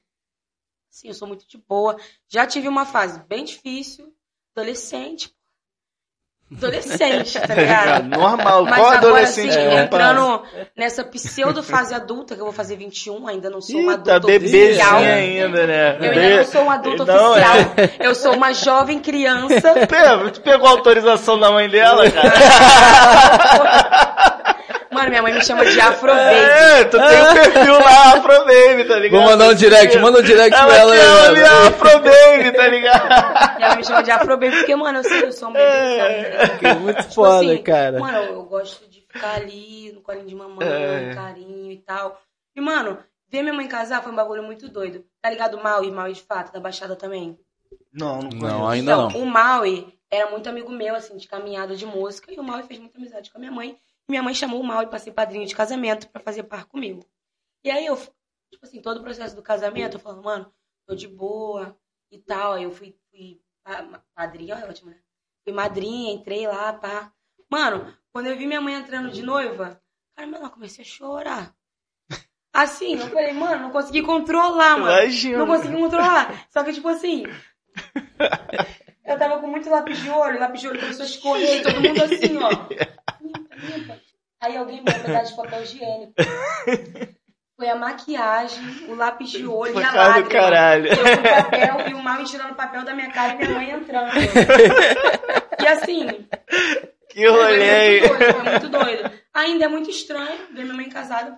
assim, 0.89 1.07
eu 1.07 1.13
sou 1.13 1.27
muito 1.27 1.47
de 1.47 1.57
boa. 1.57 1.99
Já 2.27 2.45
tive 2.45 2.67
uma 2.67 2.85
fase 2.85 3.19
bem 3.25 3.43
difícil, 3.43 4.15
adolescente. 4.55 5.34
Adolescente, 6.55 7.39
tá 7.39 7.53
ligado? 7.55 8.03
Normal. 8.07 8.65
Mas 8.65 8.75
Qual 8.75 8.85
agora, 8.87 8.97
adolescente 8.97 9.49
assim, 9.57 9.65
passa? 9.67 9.79
entrando 9.81 10.43
nessa 10.77 11.03
pseudo 11.03 11.63
fase 11.63 11.93
adulta, 11.95 12.35
que 12.35 12.41
eu 12.41 12.45
vou 12.45 12.53
fazer 12.53 12.75
21, 12.77 13.27
ainda 13.27 13.49
não 13.49 13.59
sou 13.61 13.79
uma 13.79 13.93
Ih, 13.93 13.97
tá 13.97 14.15
adulta 14.15 14.27
bebezinha 14.27 14.63
oficial. 14.67 14.97
ainda, 14.99 15.65
né? 15.67 15.97
Eu 15.99 16.11
ainda 16.11 16.37
não 16.37 16.45
sou 16.45 16.61
uma 16.61 16.73
adulta 16.75 17.05
Não, 17.05 17.31
oficial. 17.31 17.55
é. 17.77 18.07
Eu 18.07 18.13
sou 18.15 18.33
uma 18.33 18.53
jovem 18.53 18.99
criança. 18.99 19.73
Pê, 19.89 20.31
Tu 20.31 20.41
pegou 20.41 20.67
a 20.67 20.71
autorização 20.71 21.39
da 21.39 21.51
mãe 21.51 21.67
dela, 21.67 22.09
cara? 22.11 22.31
Mano, 24.95 25.09
minha 25.09 25.21
mãe 25.21 25.33
me 25.33 25.43
chama 25.43 25.65
de 25.65 25.79
Afrobaby. 25.79 26.35
É, 26.35 26.83
tu 26.85 26.97
tem 26.97 27.21
um 27.21 27.33
perfil 27.33 27.73
lá, 27.73 28.13
Afrobaby, 28.15 28.87
tá 28.87 28.95
ligado? 28.99 29.19
Vou 29.21 29.29
mandar 29.29 29.49
um 29.49 29.53
direct, 29.53 29.97
manda 29.99 30.19
um 30.19 30.23
direct 30.23 30.57
pra 30.57 30.75
ela 30.77 30.93
aí, 30.93 30.99
Ela 30.99 31.21
mano. 31.21 31.35
quer 31.35 31.45
a 31.47 31.67
Afrobaby, 31.67 32.51
tá 32.57 32.67
ligado? 32.67 33.55
Minha 33.57 33.67
mãe 33.69 33.77
me 33.77 33.83
chama 33.83 34.03
de 34.03 34.11
Afrobaby 34.11 34.51
porque, 34.51 34.75
mano, 34.75 34.99
eu 34.99 35.03
sei, 35.03 35.23
eu 35.25 35.31
sou 35.31 35.49
um. 35.49 35.53
Que 35.53 36.65
é 36.67 36.73
muito 36.75 37.01
Tipo 37.01 37.13
foda, 37.13 37.37
assim, 37.51 37.57
cara. 37.63 37.99
Mano, 37.99 38.17
eu 38.19 38.43
gosto 38.45 38.89
de 38.89 39.01
ficar 39.01 39.35
ali 39.35 39.91
no 39.93 40.01
colinho 40.01 40.25
de 40.27 40.35
mamãe, 40.35 40.67
É. 40.67 41.13
carinho 41.13 41.71
e 41.71 41.77
tal. 41.77 42.19
E, 42.55 42.61
mano, 42.61 42.97
ver 43.29 43.41
minha 43.41 43.53
mãe 43.53 43.67
casar 43.67 44.01
foi 44.01 44.11
um 44.11 44.15
bagulho 44.15 44.43
muito 44.43 44.69
doido. 44.69 45.03
Tá 45.21 45.29
ligado? 45.29 45.61
Maui, 45.61 45.91
Maui 45.91 46.13
de 46.13 46.21
fato, 46.21 46.53
da 46.53 46.59
Baixada 46.59 46.95
também. 46.95 47.37
Não, 47.93 48.19
não 48.21 48.29
conheço. 48.29 48.45
Não, 48.45 48.67
ainda 48.67 48.91
Então, 48.93 49.09
não. 49.09 49.19
o 49.21 49.25
Maui 49.25 49.87
era 50.11 50.29
muito 50.31 50.47
amigo 50.47 50.71
meu, 50.71 50.95
assim, 50.95 51.17
de 51.17 51.27
caminhada 51.27 51.75
de 51.75 51.85
música. 51.85 52.31
E 52.33 52.39
o 52.39 52.43
Maui 52.43 52.63
fez 52.63 52.79
muita 52.79 52.97
amizade 52.97 53.29
com 53.31 53.37
a 53.37 53.41
minha 53.41 53.51
mãe. 53.51 53.75
E 54.07 54.11
minha 54.11 54.23
mãe 54.23 54.33
chamou 54.33 54.61
o 54.61 54.63
Maui 54.63 54.87
pra 54.87 54.99
ser 54.99 55.11
padrinho 55.11 55.45
de 55.45 55.55
casamento, 55.55 56.09
pra 56.09 56.21
fazer 56.21 56.43
par 56.43 56.65
comigo. 56.65 57.05
E 57.63 57.71
aí 57.71 57.85
eu, 57.85 57.97
tipo 57.97 58.63
assim, 58.63 58.81
todo 58.81 58.99
o 58.99 59.03
processo 59.03 59.35
do 59.35 59.41
casamento, 59.41 59.95
eu 59.95 59.99
falando, 59.99 60.23
mano, 60.23 60.53
tô 60.87 60.95
de 60.95 61.07
boa 61.07 61.77
e 62.11 62.19
tal. 62.19 62.53
Aí 62.53 62.63
eu 62.63 62.71
fui, 62.71 62.95
fui 63.09 63.41
padrinha, 64.13 64.55
é 64.55 64.69
ótimo, 64.69 64.91
né? 64.91 64.97
Fui 65.43 65.53
madrinha, 65.53 66.13
entrei 66.13 66.47
lá, 66.47 66.73
pá. 66.73 67.11
Mano, 67.49 67.95
quando 68.11 68.27
eu 68.27 68.37
vi 68.37 68.45
minha 68.45 68.61
mãe 68.61 68.75
entrando 68.75 69.09
de 69.09 69.23
noiva, 69.23 69.81
cara, 70.15 70.27
mano, 70.27 70.45
eu 70.45 70.51
comecei 70.51 70.83
a 70.83 70.87
chorar. 70.87 71.55
Assim, 72.53 72.95
eu 72.95 73.09
falei, 73.09 73.33
mano, 73.33 73.63
não 73.63 73.71
consegui 73.71 74.01
controlar, 74.01 74.77
mano. 74.77 74.91
Imagina. 74.91 75.39
Não 75.39 75.47
consegui 75.47 75.75
controlar. 75.75 76.47
Só 76.49 76.63
que, 76.63 76.71
tipo 76.71 76.87
assim. 76.87 77.23
Eu 79.03 79.19
tava 79.19 79.39
com 79.39 79.47
muito 79.47 79.69
lápis 79.69 79.99
de 79.99 80.09
olho, 80.09 80.39
lápis 80.39 80.61
de 80.61 80.67
olho 80.69 80.79
começou 80.79 81.03
a 81.03 81.05
escorrer, 81.05 81.59
e 81.59 81.63
todo 81.63 81.81
mundo 81.81 82.03
assim, 82.03 82.37
ó. 82.37 82.49
Aí 84.45 84.57
alguém 84.57 84.77
me 84.77 84.85
pedaço 84.85 85.31
de 85.31 85.37
papel 85.41 85.63
higiênico. 85.63 86.13
Foi 87.57 87.69
a 87.69 87.75
maquiagem, 87.75 88.85
o 88.89 88.95
lápis 88.95 89.31
de 89.31 89.47
olho 89.47 89.73
Foi 89.73 89.81
e 89.81 89.85
a 89.85 89.91
lágrima. 89.93 90.29
caralho. 90.29 90.87
Eu 90.89 90.97
com 90.97 91.23
papel 91.23 91.89
e 91.89 91.93
o 91.93 92.03
mal 92.03 92.23
tirando 92.23 92.51
o 92.51 92.55
papel 92.55 92.83
da 92.83 92.93
minha 92.93 93.09
cara 93.11 93.33
e 93.33 93.37
minha 93.37 93.49
mãe 93.49 93.69
entrando. 93.71 94.11
E 95.59 95.67
assim, 95.67 96.27
Que 97.09 97.27
rolê 97.27 98.01
foi 98.07 98.09
muito 98.09 98.19
doido, 98.19 98.33
foi 98.33 98.51
muito 98.51 98.69
doido. 98.69 99.11
Ainda 99.33 99.65
é 99.65 99.67
muito 99.67 99.89
estranho 99.89 100.37
ver 100.53 100.63
minha 100.63 100.75
mãe 100.75 100.89
casada, 100.89 101.37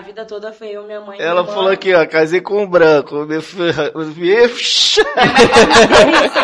a 0.00 0.02
vida 0.02 0.24
toda 0.24 0.50
foi 0.52 0.68
eu, 0.68 0.82
minha 0.84 1.00
mãe. 1.00 1.20
Ela 1.20 1.42
minha 1.42 1.54
falou 1.54 1.70
aqui, 1.70 1.94
ó, 1.94 2.06
casei 2.06 2.40
com 2.40 2.62
um 2.62 2.66
branco. 2.66 3.26
Me 3.26 3.36
me- 4.16 4.44
Isso, 4.46 5.04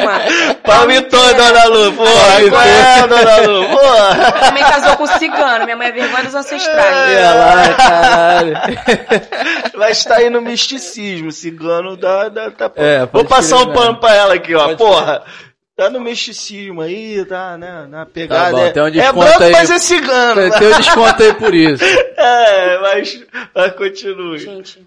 mano. 0.05 0.55
Palmitou, 0.63 1.35
dona 1.35 1.65
Lu. 1.65 1.93
Porra, 1.93 2.51
qual 2.51 2.63
é, 2.63 3.07
dona 3.07 3.37
Lu? 3.47 3.69
Porra. 3.69 4.51
Mãe 4.53 4.63
casou 4.63 4.97
com 4.97 5.07
cigano, 5.07 5.65
minha 5.65 5.77
mãe 5.77 5.89
é 5.89 5.93
vergonha 5.93 6.25
dos 6.25 6.35
ancestrais. 6.35 7.09
Olha 7.09 7.35
lá, 7.35 7.75
caralho. 7.75 8.55
Vai 9.77 9.93
estar 9.93 10.17
aí 10.17 10.29
no 10.31 10.41
misticismo, 10.43 11.33
cigano 11.33 11.97
da... 11.97 12.29
da, 12.29 12.49
da- 12.51 12.73
É, 12.77 13.07
Vou 13.07 13.25
passar 13.25 13.57
um 13.59 13.73
pano 13.73 13.93
né? 13.93 13.99
pra 14.01 14.15
ela 14.15 14.35
aqui, 14.35 14.55
ó. 14.55 14.65
Pode 14.67 14.77
Porra. 14.79 15.23
Tá 15.77 15.91
no 15.91 16.01
misticismo 16.01 16.81
aí, 16.81 17.23
tá, 17.27 17.59
né? 17.59 17.87
Na 17.87 18.07
pegada. 18.07 18.51
bom, 18.53 18.59
é, 18.61 18.71
tem 18.71 18.83
um 18.83 18.87
é 18.87 19.13
branco, 19.13 19.43
aí. 19.43 19.53
mas 19.53 19.71
é 19.71 19.79
cigano. 19.79 20.51
Tem 20.59 20.73
um 20.73 20.77
desconto 20.79 21.23
aí 21.23 21.35
por 21.35 21.55
isso. 21.55 21.85
É, 22.19 22.81
mas, 22.81 23.25
mas 23.55 23.73
continue. 23.75 24.39
Gente, 24.39 24.85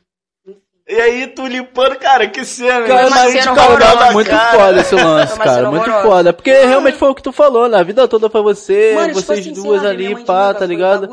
E 0.87 0.95
aí, 0.99 1.27
tu 1.27 1.45
limpando, 1.45 1.95
cara, 1.95 2.27
que 2.27 2.43
cena. 2.43 2.87
Cara, 2.87 3.07
uma 3.07 3.09
mas, 3.11 3.31
cena 3.31 3.55
cara, 3.55 3.71
horrorosa. 3.71 4.11
muito 4.11 4.29
cara. 4.31 4.57
foda 4.57 4.81
esse 4.81 4.95
lance, 4.95 5.39
cara. 5.39 5.69
Muito 5.69 5.83
horrorosa. 5.83 6.07
foda. 6.07 6.33
Porque 6.33 6.51
realmente 6.51 6.97
foi 6.97 7.09
o 7.09 7.15
que 7.15 7.21
tu 7.21 7.31
falou, 7.31 7.69
né? 7.69 7.77
A 7.77 7.83
vida 7.83 8.07
toda 8.07 8.29
foi 8.31 8.41
você, 8.41 8.93
Mano, 8.95 9.07
tipo 9.09 9.21
vocês 9.21 9.39
assim, 9.39 9.53
duas 9.53 9.85
ali, 9.85 10.25
pá, 10.25 10.53
tá 10.55 10.65
ligado? 10.65 11.07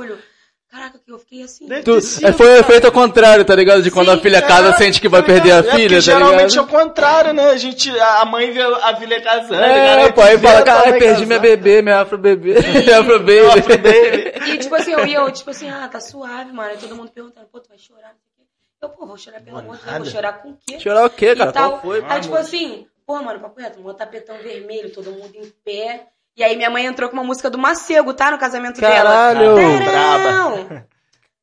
Caraca, 0.76 0.98
que 0.98 1.10
eu 1.10 1.18
fiquei 1.18 1.42
assim. 1.42 1.66
Tu, 1.66 1.96
é, 1.96 2.32
foi 2.32 2.46
o 2.46 2.50
cara. 2.50 2.60
efeito 2.60 2.86
ao 2.86 2.92
contrário, 2.92 3.44
tá 3.46 3.54
ligado? 3.54 3.82
De 3.82 3.90
quando 3.90 4.10
Sim, 4.10 4.18
a 4.18 4.20
filha 4.20 4.42
tá, 4.42 4.46
casa 4.46 4.72
sente 4.74 5.00
que 5.00 5.08
vai 5.08 5.22
Tá 5.22 5.26
perder 5.26 5.52
a? 5.52 5.56
É, 5.56 5.62
filha, 5.62 5.72
porque 5.72 5.94
tá 5.94 6.00
geralmente 6.00 6.58
é 6.58 6.60
o 6.60 6.66
contrário, 6.66 7.32
né? 7.32 7.48
A 7.48 7.56
gente, 7.56 7.90
a 7.98 8.24
mãe 8.26 8.50
vê 8.50 8.60
a 8.60 8.94
filha 8.96 9.20
casando. 9.22 9.54
É, 9.54 9.86
cara, 9.86 10.12
pô, 10.12 10.20
aí 10.20 10.36
vê 10.36 10.46
fala, 10.46 10.62
caralho, 10.62 10.90
mãe 10.90 10.98
perdi 10.98 11.24
minha 11.24 11.38
casando. 11.40 11.56
bebê, 11.56 11.82
minha 11.82 12.00
afro 12.00 12.18
bebê, 12.18 12.54
minha 12.84 13.00
afro 13.00 13.20
baby. 13.20 14.52
E 14.52 14.58
tipo 14.58 14.74
assim, 14.74 14.92
eu 14.92 15.06
ia, 15.06 15.18
eu, 15.18 15.30
tipo 15.32 15.48
assim, 15.48 15.70
ah, 15.70 15.88
tá 15.88 15.98
suave, 15.98 16.52
mano. 16.52 16.74
E 16.74 16.76
todo 16.76 16.94
mundo 16.94 17.10
perguntando, 17.10 17.46
pô, 17.46 17.58
tu 17.58 17.70
vai 17.70 17.78
chorar? 17.78 18.08
não 18.08 18.20
sei 18.34 18.44
o 18.44 18.46
quê. 18.46 18.82
Eu, 18.82 18.88
pô, 18.90 19.06
vou 19.06 19.16
chorar 19.16 19.40
pelo 19.40 19.58
amor 19.58 19.76
de 19.78 19.82
Deus, 19.82 19.96
vou 19.96 20.06
chorar 20.06 20.32
com 20.42 20.50
o 20.50 20.58
quê? 20.66 20.78
Chorar 20.78 21.06
o 21.06 21.10
quê, 21.10 21.34
cara? 21.34 21.52
Qual 21.52 21.80
foi? 21.80 22.04
Aí, 22.06 22.20
tipo 22.20 22.36
assim, 22.36 22.86
pô, 23.06 23.22
mano, 23.22 23.40
papo 23.40 23.58
reto, 23.58 23.80
um 23.80 23.94
tapetão 23.94 24.36
vermelho, 24.42 24.92
todo 24.92 25.10
mundo 25.10 25.34
em 25.34 25.50
pé. 25.64 26.08
E 26.36 26.44
aí 26.44 26.54
minha 26.56 26.68
mãe 26.68 26.84
entrou 26.84 27.08
com 27.08 27.16
uma 27.16 27.24
música 27.24 27.48
do 27.48 27.56
Macego, 27.56 28.12
tá? 28.12 28.30
No 28.30 28.38
casamento 28.38 28.80
Caralho! 28.80 29.54
dela. 29.54 29.78
Braba. 29.84 30.86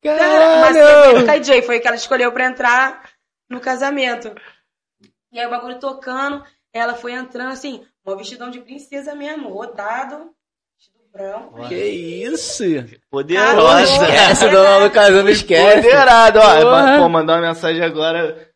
Cara, 0.03 0.60
Macego 0.61 0.86
Caralho! 0.86 1.20
e 1.20 1.40
KJ, 1.40 1.61
foi 1.64 1.78
o 1.78 1.82
que 1.82 1.88
ela 1.88 1.95
escolheu 1.95 2.32
pra 2.32 2.45
entrar 2.45 3.10
no 3.49 3.60
casamento. 3.60 4.34
E 5.32 5.40
aí 5.40 5.48
o 5.48 5.49
bagulho 5.49 5.80
tocando, 5.80 6.44
ela 6.72 6.94
foi 6.94 7.14
entrando 7.14 7.52
assim, 7.52 7.84
um 8.06 8.15
vestidão 8.15 8.52
de 8.52 8.60
princesa 8.60 9.15
mesmo, 9.15 9.49
rodado, 9.49 10.30
vestido 10.78 11.03
branco. 11.11 11.68
Que 11.68 11.76
isso? 11.76 12.64
Poderosa. 13.10 13.82
Esquece, 13.84 14.49
dona 14.49 14.78
Lu 14.78 14.91
casando, 14.91 15.30
esquece. 15.30 15.82
Poderado, 15.82 16.40
ó. 16.40 16.99
Pô, 16.99 17.10
mandar 17.10 17.40
uma 17.40 17.48
mensagem 17.48 17.84
agora. 17.84 18.52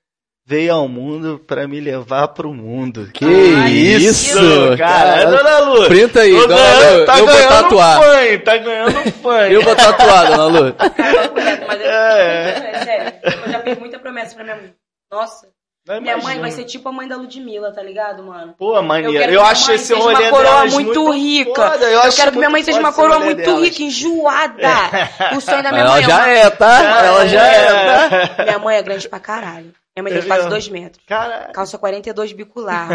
Veio 0.49 0.73
ao 0.75 0.87
mundo 0.87 1.43
pra 1.45 1.67
me 1.67 1.77
levar 1.81 2.29
pro 2.29 2.53
mundo. 2.53 3.09
Que 3.13 3.25
Ai, 3.25 3.69
isso, 3.69 4.33
cara. 4.77 5.21
É, 5.21 5.25
cara. 5.25 5.25
dona 5.25 5.59
Lu. 5.59 5.87
Printa 5.87 6.21
aí, 6.21 6.31
dona 6.31 6.55
Lu. 6.55 7.05
tá 7.05 7.19
eu 7.19 7.25
vou 7.25 7.35
ganhando 7.35 7.49
tatuar. 7.63 8.01
fã, 8.01 8.37
tá 8.45 8.57
ganhando 8.57 9.11
fã. 9.21 9.37
Eu 9.49 9.61
vou 9.61 9.75
tatuar, 9.75 10.27
dona 10.27 10.45
Lu. 10.45 10.73
Cara, 10.73 10.93
reto, 11.35 11.65
mas 11.67 11.81
eu, 11.81 11.87
É. 11.91 12.71
é 12.71 12.79
sério, 12.85 13.13
eu 13.45 13.51
já 13.51 13.59
fiz 13.59 13.77
muita 13.77 13.99
promessa 13.99 14.35
pra 14.35 14.43
minha 14.45 14.55
mãe. 14.55 14.73
Nossa, 15.11 15.47
Não 15.85 15.99
minha 16.01 16.13
mãe 16.15 16.21
imagino. 16.37 16.41
vai 16.43 16.51
ser 16.51 16.63
tipo 16.63 16.87
a 16.87 16.91
mãe 16.93 17.09
da 17.09 17.17
Ludmilla, 17.17 17.73
tá 17.73 17.83
ligado, 17.83 18.23
mano? 18.23 18.55
Pô, 18.57 18.81
maneiro. 18.81 19.21
Eu, 19.21 19.27
minha 19.29 19.41
acho 19.51 19.67
mãe 19.67 19.75
esse 19.75 19.93
rolê 19.93 20.13
uma 20.15 20.29
coroa 20.29 20.43
delas 20.55 20.73
muito 20.75 21.11
rica. 21.11 21.71
foda. 21.71 21.85
Eu, 21.87 22.01
acho 22.03 22.15
quero 22.17 22.31
que 22.31 22.37
minha 22.37 22.49
mãe 22.49 22.61
muito 22.61 22.65
seja 22.67 22.79
uma 22.79 22.93
coroa 22.93 23.19
muito 23.19 23.35
delas. 23.43 23.63
rica, 23.63 23.83
enjoada. 23.83 24.69
O 25.35 25.41
sonho 25.41 25.61
da 25.61 25.71
minha 25.73 25.83
Ela 25.83 25.91
mãe 25.91 26.03
já 26.03 26.15
uma- 26.19 26.29
é, 26.29 26.49
tá? 26.49 27.05
Ela 27.05 27.27
já 27.27 27.45
é, 27.45 28.27
tá? 28.29 28.43
Minha 28.45 28.59
mãe 28.59 28.77
é 28.77 28.81
grande 28.81 29.09
pra 29.09 29.19
caralho. 29.19 29.73
Minha 29.97 30.03
mãe 30.03 30.13
É 30.13 30.19
tem 30.19 30.27
quase 30.27 30.39
mesmo? 30.43 30.49
dois 30.51 30.69
metros. 30.69 31.03
Cara, 31.07 31.49
Calça 31.53 31.77
42 31.77 32.31
bicular. 32.33 32.87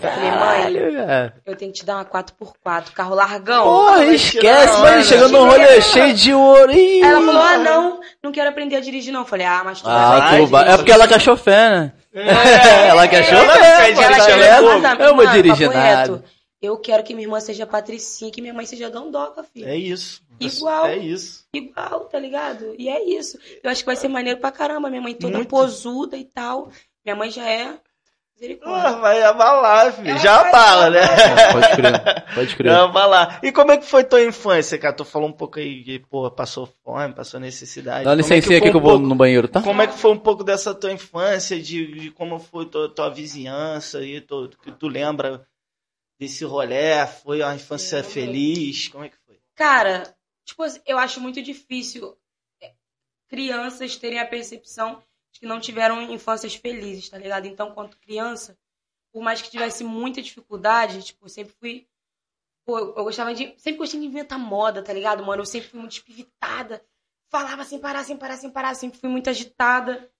Falei, 0.00 0.30
mãe, 0.30 0.76
É. 1.08 1.32
eu 1.44 1.56
tenho 1.56 1.72
que 1.72 1.80
te 1.80 1.84
dar 1.86 1.96
uma 1.96 2.04
4x4, 2.04 2.92
carro 2.94 3.14
largão. 3.14 3.64
Porra, 3.64 4.04
esquece, 4.06 4.72
mano. 4.78 4.86
onda. 4.86 5.02
Chegando 5.02 5.32
num 5.32 5.44
rolê 5.50 5.80
cheio 5.82 6.14
de 6.14 6.32
ouro. 6.32 6.72
Ih. 6.72 7.02
Ela 7.02 7.20
falou, 7.20 7.42
ah, 7.42 7.58
não, 7.58 8.00
não 8.22 8.30
quero 8.32 8.48
aprender 8.50 8.76
a 8.76 8.80
dirigir, 8.80 9.12
não. 9.12 9.20
Eu 9.22 9.26
falei, 9.26 9.46
ah, 9.46 9.62
mas 9.64 9.80
tu 9.82 9.88
Ah, 9.88 10.18
vai 10.20 10.40
tu 10.40 10.46
vai. 10.46 10.72
É 10.72 10.76
porque 10.76 10.92
ela 10.92 11.08
quer 11.08 11.20
chofer, 11.20 11.70
né? 11.70 11.92
É. 12.14 12.86
ela 12.88 13.06
dirigir, 13.06 13.30
tá 13.30 14.30
ela 14.30 15.04
é 15.04 15.06
Eu 15.08 15.16
vou 15.16 15.26
dirigir 15.28 15.68
nada. 15.70 16.24
Eu 16.62 16.78
quero 16.78 17.02
que 17.02 17.12
minha 17.14 17.26
irmã 17.26 17.38
seja 17.38 17.66
patricinha, 17.66 18.30
que 18.32 18.40
minha 18.40 18.54
mãe 18.54 18.64
seja 18.64 18.88
dondoca, 18.88 19.44
filho. 19.44 19.68
é 19.68 19.76
isso. 19.76 20.22
Igual. 20.40 20.86
É 20.86 20.96
isso. 20.96 21.46
Igual, 21.52 22.00
tá 22.06 22.18
ligado? 22.18 22.74
E 22.78 22.88
é 22.88 23.02
isso. 23.04 23.38
Eu 23.62 23.70
acho 23.70 23.80
que 23.82 23.86
vai 23.86 23.96
ser 23.96 24.08
maneiro 24.08 24.40
pra 24.40 24.52
caramba. 24.52 24.90
Minha 24.90 25.02
mãe 25.02 25.14
toda 25.14 25.38
Muito. 25.38 25.48
posuda 25.48 26.16
e 26.16 26.24
tal. 26.24 26.70
Minha 27.04 27.16
mãe 27.16 27.30
já 27.30 27.48
é. 27.48 27.78
Misericórdia. 28.38 28.88
Ah, 28.90 28.92
vai 29.00 29.22
abalar, 29.22 29.94
filho. 29.94 30.10
Ela 30.10 30.18
Já 30.18 30.40
abala, 30.46 30.90
né? 30.90 31.00
Pode 31.52 31.76
crer, 31.76 32.34
pode 32.34 32.56
crer. 32.56 32.72
Já 32.72 32.84
abalar. 32.84 33.40
E 33.42 33.50
como 33.50 33.72
é 33.72 33.78
que 33.78 33.86
foi 33.86 34.04
tua 34.04 34.22
infância, 34.22 34.76
cara? 34.76 34.92
Tu 34.92 35.06
falou 35.06 35.26
um 35.26 35.32
pouco 35.32 35.58
aí 35.58 35.82
de, 35.82 36.00
pô, 36.00 36.30
passou 36.30 36.68
fome, 36.84 37.14
passou 37.14 37.40
necessidade. 37.40 38.04
Dá 38.04 38.10
Como 38.10 38.20
é 38.20 38.42
foi 38.42 38.56
aqui 38.56 38.70
que 38.70 38.76
um 38.76 38.78
eu 38.78 38.80
vou 38.80 38.98
no 38.98 39.14
banheiro, 39.14 39.48
tá? 39.48 39.62
Como 39.62 39.80
é 39.80 39.86
que 39.86 39.96
foi 39.96 40.10
um 40.10 40.18
pouco 40.18 40.44
dessa 40.44 40.74
tua 40.74 40.92
infância, 40.92 41.58
de, 41.58 41.86
de 41.86 42.10
como 42.10 42.38
foi 42.38 42.66
tua, 42.66 42.94
tua 42.94 43.08
vizinhança 43.08 43.98
aí, 43.98 44.20
tu, 44.20 44.50
que 44.62 44.70
tu 44.70 44.86
lembra 44.86 45.46
desse 46.20 46.44
rolê? 46.44 47.06
Foi 47.06 47.40
uma 47.40 47.54
infância 47.54 48.04
feliz? 48.04 48.88
Como 48.88 49.02
é 49.02 49.08
que 49.08 49.16
foi? 49.26 49.38
Cara, 49.54 50.02
tipo 50.46 50.62
assim, 50.62 50.80
eu 50.86 50.96
acho 50.96 51.20
muito 51.20 51.42
difícil 51.42 52.16
é, 52.62 52.72
crianças 53.28 53.96
terem 53.96 54.20
a 54.20 54.26
percepção 54.26 55.02
de 55.32 55.40
que 55.40 55.46
não 55.46 55.60
tiveram 55.60 56.00
infâncias 56.10 56.54
felizes, 56.54 57.10
tá 57.10 57.18
ligado? 57.18 57.46
Então, 57.46 57.74
quanto 57.74 57.98
criança, 57.98 58.56
por 59.12 59.22
mais 59.22 59.42
que 59.42 59.50
tivesse 59.50 59.84
muita 59.84 60.22
dificuldade, 60.22 61.02
tipo, 61.02 61.24
eu 61.26 61.28
sempre 61.28 61.54
fui. 61.58 61.88
Pô, 62.64 62.78
eu 62.78 63.04
gostava 63.04 63.34
de. 63.34 63.54
Sempre 63.58 63.78
gostei 63.78 64.00
de 64.00 64.06
inventar 64.06 64.38
moda, 64.38 64.82
tá 64.82 64.92
ligado, 64.92 65.24
mano? 65.24 65.42
Eu 65.42 65.46
sempre 65.46 65.68
fui 65.68 65.80
muito 65.80 65.92
espivitada. 65.92 66.82
Falava 67.28 67.64
sem 67.64 67.78
parar, 67.78 68.04
sem 68.04 68.16
parar, 68.16 68.36
sem 68.36 68.50
parar. 68.50 68.74
Sempre 68.74 68.98
fui 68.98 69.08
muito 69.08 69.28
agitada. 69.28 70.10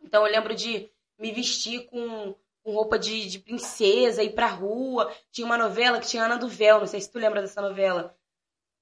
Então, 0.00 0.26
eu 0.26 0.32
lembro 0.32 0.54
de 0.54 0.90
me 1.18 1.32
vestir 1.32 1.86
com, 1.86 2.34
com 2.62 2.72
roupa 2.72 2.98
de, 2.98 3.26
de 3.26 3.38
princesa, 3.38 4.22
ir 4.22 4.34
pra 4.34 4.46
rua. 4.46 5.12
Tinha 5.30 5.44
uma 5.44 5.58
novela 5.58 6.00
que 6.00 6.06
tinha 6.06 6.24
Ana 6.24 6.38
do 6.38 6.48
Véu, 6.48 6.80
não 6.80 6.86
sei 6.86 7.00
se 7.00 7.10
tu 7.10 7.18
lembra 7.18 7.42
dessa 7.42 7.60
novela. 7.60 8.17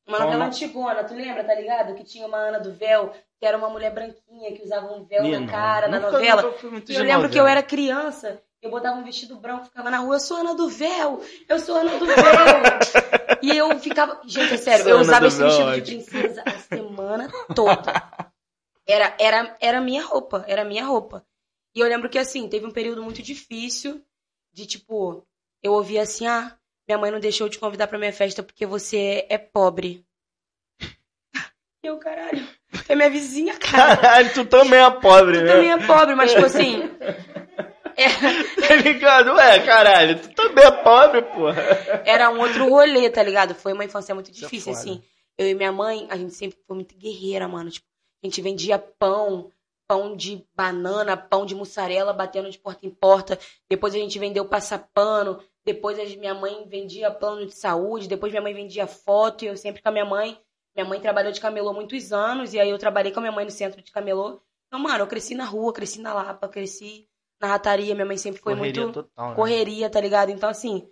Uma 0.07 0.21
novela 0.21 0.47
antigona, 0.47 1.03
tu 1.03 1.15
lembra, 1.15 1.43
tá 1.43 1.55
ligado? 1.55 1.95
Que 1.95 2.05
tinha 2.05 2.27
uma 2.27 2.39
Ana 2.39 2.61
do 2.61 2.73
Véu, 2.73 3.13
que 3.41 3.45
era 3.45 3.59
uma 3.59 3.69
mulher 3.69 3.93
branquinha, 3.93 4.53
que 4.53 4.63
usava 4.63 4.93
um 4.93 5.05
véu 5.05 5.23
Menino, 5.23 5.47
na 5.47 5.53
cara, 5.53 5.89
na 5.89 5.99
novela. 5.99 6.43
eu 6.43 7.03
lembro 7.03 7.29
que 7.29 7.37
eu 7.37 7.43
novela. 7.43 7.51
era 7.51 7.63
criança, 7.63 8.41
eu 8.63 8.71
botava 8.71 8.99
um 8.99 9.05
vestido 9.05 9.37
branco, 9.37 9.65
ficava 9.65 9.91
na 9.91 9.99
rua, 9.99 10.15
eu 10.17 10.21
sou 10.21 10.37
Ana 10.37 10.55
do 10.55 10.69
Véu, 10.69 11.21
eu 11.49 11.59
sou 11.59 11.77
Ana 11.77 11.99
do 11.99 12.07
Véu. 12.07 12.15
e 13.43 13.57
eu 13.57 13.79
ficava. 13.81 14.21
Gente, 14.25 14.55
é 14.55 14.57
sério, 14.57 14.85
Sou 14.85 14.93
eu 14.93 15.01
usava 15.01 15.27
esse 15.27 15.39
Véu, 15.39 15.49
vestido 15.49 15.73
de 15.73 15.83
princesa 15.83 16.43
a 16.47 16.59
semana 16.59 17.29
toda. 17.55 17.93
Era, 18.89 19.17
era, 19.19 19.57
era 19.61 19.81
minha 19.81 20.05
roupa, 20.05 20.45
era 20.47 20.65
minha 20.65 20.85
roupa. 20.85 21.27
E 21.75 21.81
eu 21.81 21.89
lembro 21.89 22.09
que 22.09 22.21
assim, 22.21 22.49
teve 22.49 22.65
um 22.65 22.71
período 22.71 23.03
muito 23.03 23.21
difícil 23.21 24.01
de 24.53 24.65
tipo, 24.65 25.27
eu 25.61 25.73
ouvia 25.73 26.03
assim, 26.03 26.25
ah, 26.25 26.57
minha 26.89 26.99
mãe 26.99 27.11
não 27.11 27.21
deixou 27.21 27.49
te 27.49 27.59
convidar 27.59 27.87
pra 27.87 27.99
minha 27.99 28.13
festa 28.13 28.43
porque 28.43 28.65
você 28.67 29.27
é 29.29 29.39
pobre. 29.39 30.05
E 31.83 31.87
eu, 31.89 31.99
caralho, 31.99 32.47
é 32.89 32.95
minha 32.95 33.11
vizinha, 33.11 33.57
cara. 33.59 33.97
Caralho, 33.97 34.33
tu 34.35 34.45
também 34.45 34.81
é 34.81 34.91
pobre, 34.91 35.39
Tu 35.39 35.45
né? 35.45 35.53
também 35.53 35.73
é 35.73 35.87
pobre, 35.87 36.15
mas 36.15 36.33
tipo 36.33 36.45
assim. 36.47 36.83
é- 37.97 38.67
Tá 38.69 38.75
ligado? 38.77 39.33
Ué, 39.35 39.61
caralho, 39.65 40.19
tu 40.21 40.29
também 40.35 40.65
é 40.65 40.71
pobre, 40.71 41.23
porra. 41.23 41.63
era 42.05 42.31
um 42.31 42.41
outro 42.41 42.69
rolê, 42.69 43.09
tá 43.11 43.23
ligado? 43.23 43.55
Foi 43.55 43.73
uma 43.73 43.85
infância 43.85 44.15
muito 44.15 44.31
é 44.31 44.35
difícil, 44.35 44.73
assim. 44.73 45.03
Eu 45.39 45.49
e 45.49 45.55
minha 45.55 45.71
mãe, 45.73 46.07
a 46.11 46.17
gente 46.17 46.35
sempre 46.35 46.59
foi 46.67 46.75
muito 46.75 46.97
guerreira, 46.97 47.47
mano. 47.47 47.71
Tipo, 47.71 47.87
a 48.23 48.27
gente 48.27 48.41
vendia 48.41 48.79
pão, 48.79 49.51
pão 49.87 50.17
de 50.17 50.45
banana, 50.57 51.17
pão 51.17 51.45
de 51.47 51.55
mussarela, 51.55 52.13
batendo 52.13 52.51
de 52.51 52.59
porta 52.59 52.85
em 52.87 52.91
porta. 52.91 53.39
Depois 53.71 53.95
a 53.95 53.99
gente 53.99 54.19
vendeu 54.19 54.45
passapano. 54.47 55.41
Depois 55.67 55.99
minha 56.17 56.33
mãe 56.33 56.65
vendia 56.69 57.11
plano 57.11 57.45
de 57.45 57.53
saúde. 57.53 58.07
Depois 58.07 58.33
minha 58.33 58.43
mãe 58.43 58.55
vendia 58.55 58.87
foto. 58.87 59.45
E 59.45 59.49
eu 59.49 59.57
sempre 59.57 59.83
com 59.83 59.89
a 59.89 59.93
minha 59.93 60.05
mãe. 60.05 60.41
Minha 60.77 60.89
mãe 60.89 61.01
trabalhou 61.01 61.33
de 61.33 61.41
camelô 61.41 61.73
muitos 61.73 62.13
anos. 62.13 62.55
E 62.55 62.61
aí 62.61 62.71
eu 62.71 62.79
trabalhei 62.79 63.11
com 63.11 63.19
a 63.19 63.23
minha 63.23 63.33
mãe 63.33 63.45
no 63.45 63.51
centro 63.51 63.83
de 63.83 63.91
camelô. 63.91 64.41
Então, 64.69 64.79
mano, 64.79 65.01
eu 65.01 65.07
cresci 65.07 65.35
na 65.35 65.45
rua, 65.45 65.73
cresci 65.73 66.01
na 66.01 66.15
Lapa, 66.15 66.49
cresci 66.49 67.09
na 67.41 67.49
rataria. 67.49 67.95
Minha 67.95 68.07
mãe 68.07 68.17
sempre 68.17 68.41
foi 68.41 68.55
Correria 68.55 68.83
muito 68.83 69.03
total, 69.03 69.31
né? 69.31 69.35
correria, 69.35 69.91
tá 69.91 70.01
ligado? 70.01 70.31
Então, 70.31 70.49
assim, 70.49 70.89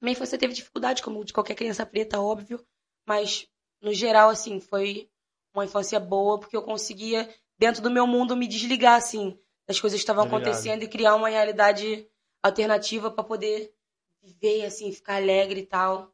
minha 0.00 0.12
infância 0.12 0.38
teve 0.38 0.54
dificuldade, 0.54 1.02
como 1.02 1.24
de 1.24 1.32
qualquer 1.32 1.54
criança 1.54 1.84
preta, 1.84 2.20
óbvio. 2.20 2.64
Mas, 3.06 3.48
no 3.82 3.92
geral, 3.92 4.30
assim, 4.30 4.60
foi 4.60 5.10
uma 5.54 5.64
infância 5.64 5.98
boa, 5.98 6.38
porque 6.38 6.56
eu 6.56 6.62
conseguia, 6.62 7.28
dentro 7.58 7.82
do 7.82 7.90
meu 7.90 8.06
mundo, 8.06 8.36
me 8.36 8.46
desligar, 8.46 8.96
assim, 8.96 9.38
das 9.66 9.80
coisas 9.80 9.98
que 9.98 10.02
estavam 10.02 10.24
acontecendo 10.24 10.82
e 10.82 10.88
criar 10.88 11.14
uma 11.14 11.28
realidade 11.28 12.08
alternativa 12.46 13.10
pra 13.10 13.24
poder 13.24 13.72
viver, 14.22 14.64
assim, 14.64 14.92
ficar 14.92 15.16
alegre 15.16 15.60
e 15.60 15.66
tal. 15.66 16.12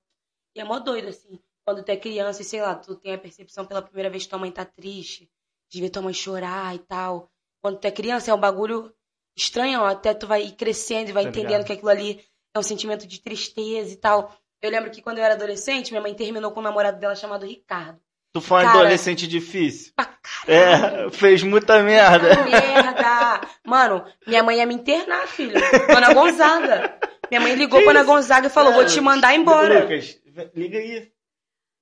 E 0.54 0.60
é 0.60 0.64
mó 0.64 0.78
doido, 0.78 1.08
assim. 1.08 1.38
Quando 1.64 1.82
tu 1.82 1.88
é 1.90 1.96
criança 1.96 2.42
e, 2.42 2.44
sei 2.44 2.60
lá, 2.60 2.74
tu 2.74 2.96
tem 2.96 3.14
a 3.14 3.18
percepção 3.18 3.64
pela 3.64 3.80
primeira 3.82 4.10
vez 4.10 4.24
que 4.24 4.28
tua 4.30 4.38
mãe 4.38 4.50
tá 4.50 4.64
triste, 4.64 5.30
de 5.70 5.80
ver 5.80 5.90
tua 5.90 6.02
mãe 6.02 6.12
chorar 6.12 6.74
e 6.74 6.78
tal. 6.80 7.30
Quando 7.60 7.78
tu 7.78 7.84
é 7.86 7.90
criança 7.90 8.30
é 8.30 8.34
um 8.34 8.40
bagulho 8.40 8.92
estranho, 9.36 9.80
ó, 9.80 9.86
até 9.86 10.12
tu 10.12 10.26
vai 10.26 10.50
crescendo 10.50 11.10
e 11.10 11.12
vai 11.12 11.22
Tá 11.24 11.28
entendendo 11.30 11.48
ligado. 11.50 11.66
que 11.66 11.72
aquilo 11.72 11.88
ali 11.88 12.24
é 12.54 12.58
um 12.58 12.62
sentimento 12.62 13.06
de 13.06 13.20
tristeza 13.20 13.92
e 13.92 13.96
tal. 13.96 14.36
Eu 14.60 14.70
lembro 14.70 14.90
que 14.90 15.00
quando 15.00 15.18
eu 15.18 15.24
era 15.24 15.34
adolescente, 15.34 15.90
minha 15.90 16.02
mãe 16.02 16.14
terminou 16.14 16.50
com 16.52 16.60
um 16.60 16.64
namorado 16.64 16.98
dela 16.98 17.14
chamado 17.14 17.46
Ricardo. 17.46 18.00
Tu 18.32 18.40
foi 18.40 18.64
um 18.64 18.68
adolescente 18.68 19.26
difícil. 19.28 19.92
Pra 19.94 20.06
caralho. 20.06 21.06
É, 21.06 21.10
fez 21.10 21.42
muita 21.42 21.82
merda. 21.82 22.30
Puta 22.36 22.44
merda! 22.50 23.40
Mano, 23.64 24.04
minha 24.26 24.42
mãe 24.42 24.56
ia 24.56 24.66
me 24.66 24.74
internar, 24.74 25.26
filho. 25.28 25.60
Ana 25.94 26.14
Gonzaga. 26.14 26.94
Minha 27.30 27.40
mãe 27.42 27.54
ligou 27.54 27.80
pra 27.82 27.90
Ana 27.90 28.04
Gonzaga 28.04 28.46
e 28.46 28.50
falou: 28.50 28.72
vou 28.72 28.86
te 28.86 29.00
mandar 29.00 29.34
embora. 29.34 29.80
Lucas, 29.82 30.16
liga 30.56 30.78
aí. 30.78 31.12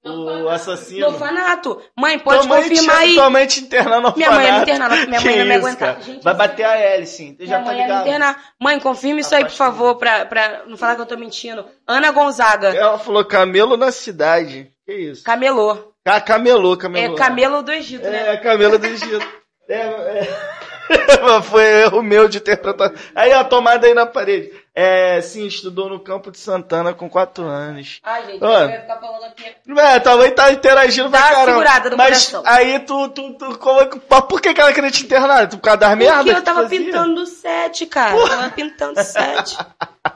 O 0.03 0.09
orfanato. 0.11 0.49
assassino. 0.49 1.01
No 1.01 1.07
orfanato. 1.13 1.83
Mãe, 1.95 2.19
pode 2.19 2.39
Tua 2.39 2.49
mãe 2.49 2.63
confirmar 2.69 2.97
te, 2.97 3.03
aí. 3.03 3.15
Tua 3.15 3.31
mãe 3.31 3.47
te 3.47 3.61
internar 3.61 4.01
no 4.01 4.17
Minha 4.17 4.31
mãe 4.31 4.47
ia 4.47 4.53
me 4.53 4.59
orfanato. 4.61 4.63
internar, 4.71 4.91
minha 4.91 5.21
mãe 5.21 5.33
Que 5.35 5.45
não 5.45 5.71
me 5.71 5.77
cara? 5.77 6.01
Gente, 6.01 6.25
Vai 6.25 6.35
bater 6.35 6.65
a 6.65 6.75
Hélice, 6.75 7.37
já 7.41 7.45
Minha 7.45 7.59
tá 7.59 7.65
mãe 7.67 7.75
ia 7.75 7.77
me 7.83 7.83
ligado? 7.89 8.07
internar. 8.07 8.45
Mãe, 8.59 8.81
confirma 8.81 9.21
isso 9.21 9.35
aí, 9.35 9.45
por 9.45 9.53
favor, 9.53 9.97
pra, 9.97 10.25
pra 10.25 10.63
não 10.67 10.79
falar 10.79 10.95
que 10.97 11.03
eu 11.03 11.07
tô 11.07 11.19
mentindo. 11.19 11.67
Ana 11.87 12.11
Gonzaga. 12.13 12.69
Ela 12.75 12.99
falou 12.99 13.23
camelo 13.27 13.77
na 13.77 13.93
cidade. 13.93 14.73
Que 14.91 14.97
isso? 14.97 15.23
Camelô. 15.23 15.93
Ca- 16.05 16.21
Camelô, 16.21 16.77
camelô. 16.77 17.15
É 17.15 17.17
camelo 17.17 17.63
do 17.63 17.71
Egito, 17.71 18.03
né? 18.09 18.35
É, 18.35 18.37
camelo 18.39 18.77
do 18.77 18.87
Egito. 18.87 19.25
É, 19.69 19.77
é. 19.77 20.51
Foi 21.49 21.63
erro 21.83 22.03
meu 22.03 22.29
de 22.29 22.39
interpretar. 22.39 22.93
Aí 23.15 23.33
a 23.33 23.45
tomada 23.45 23.87
aí 23.87 23.95
na 23.95 24.05
parede. 24.07 24.51
É, 24.75 25.21
sim, 25.21 25.47
estudou 25.47 25.89
no 25.89 26.01
campo 26.01 26.33
de 26.33 26.39
Santana 26.39 26.93
com 26.93 27.09
4 27.09 27.45
anos. 27.45 28.01
Ai, 28.03 28.25
gente, 28.27 28.43
eu 28.43 28.51
ia 28.51 28.81
ficar 28.81 28.97
falando 28.99 29.25
aqui. 29.25 29.45
É, 29.45 30.17
mãe 30.17 30.31
tá 30.33 30.51
interagindo 30.51 31.09
Dá 31.09 31.19
pra 31.19 31.29
caramba. 31.31 31.47
segurada 31.53 31.91
no 31.91 31.97
Mas 31.97 32.27
coração. 32.31 32.43
aí 32.45 32.81
tu, 32.81 33.09
tu, 33.11 33.35
tu 33.35 33.59
coloca. 33.59 34.01
Mas 34.11 34.21
por 34.23 34.41
que, 34.41 34.53
que 34.53 34.61
ela 34.61 34.73
queria 34.73 34.91
te 34.91 35.05
internar? 35.05 35.49
Por 35.49 35.61
causa 35.61 35.79
das 35.79 35.97
merdas? 35.97 36.17
Porque 36.17 36.31
que 36.33 36.39
eu 36.39 36.43
tava 36.43 36.69
pintando 36.69 37.27
sete, 37.27 37.87
cara. 37.87 38.17
Eu 38.17 38.29
tava 38.29 38.51
pintando 38.51 38.99
sete. 39.05 39.57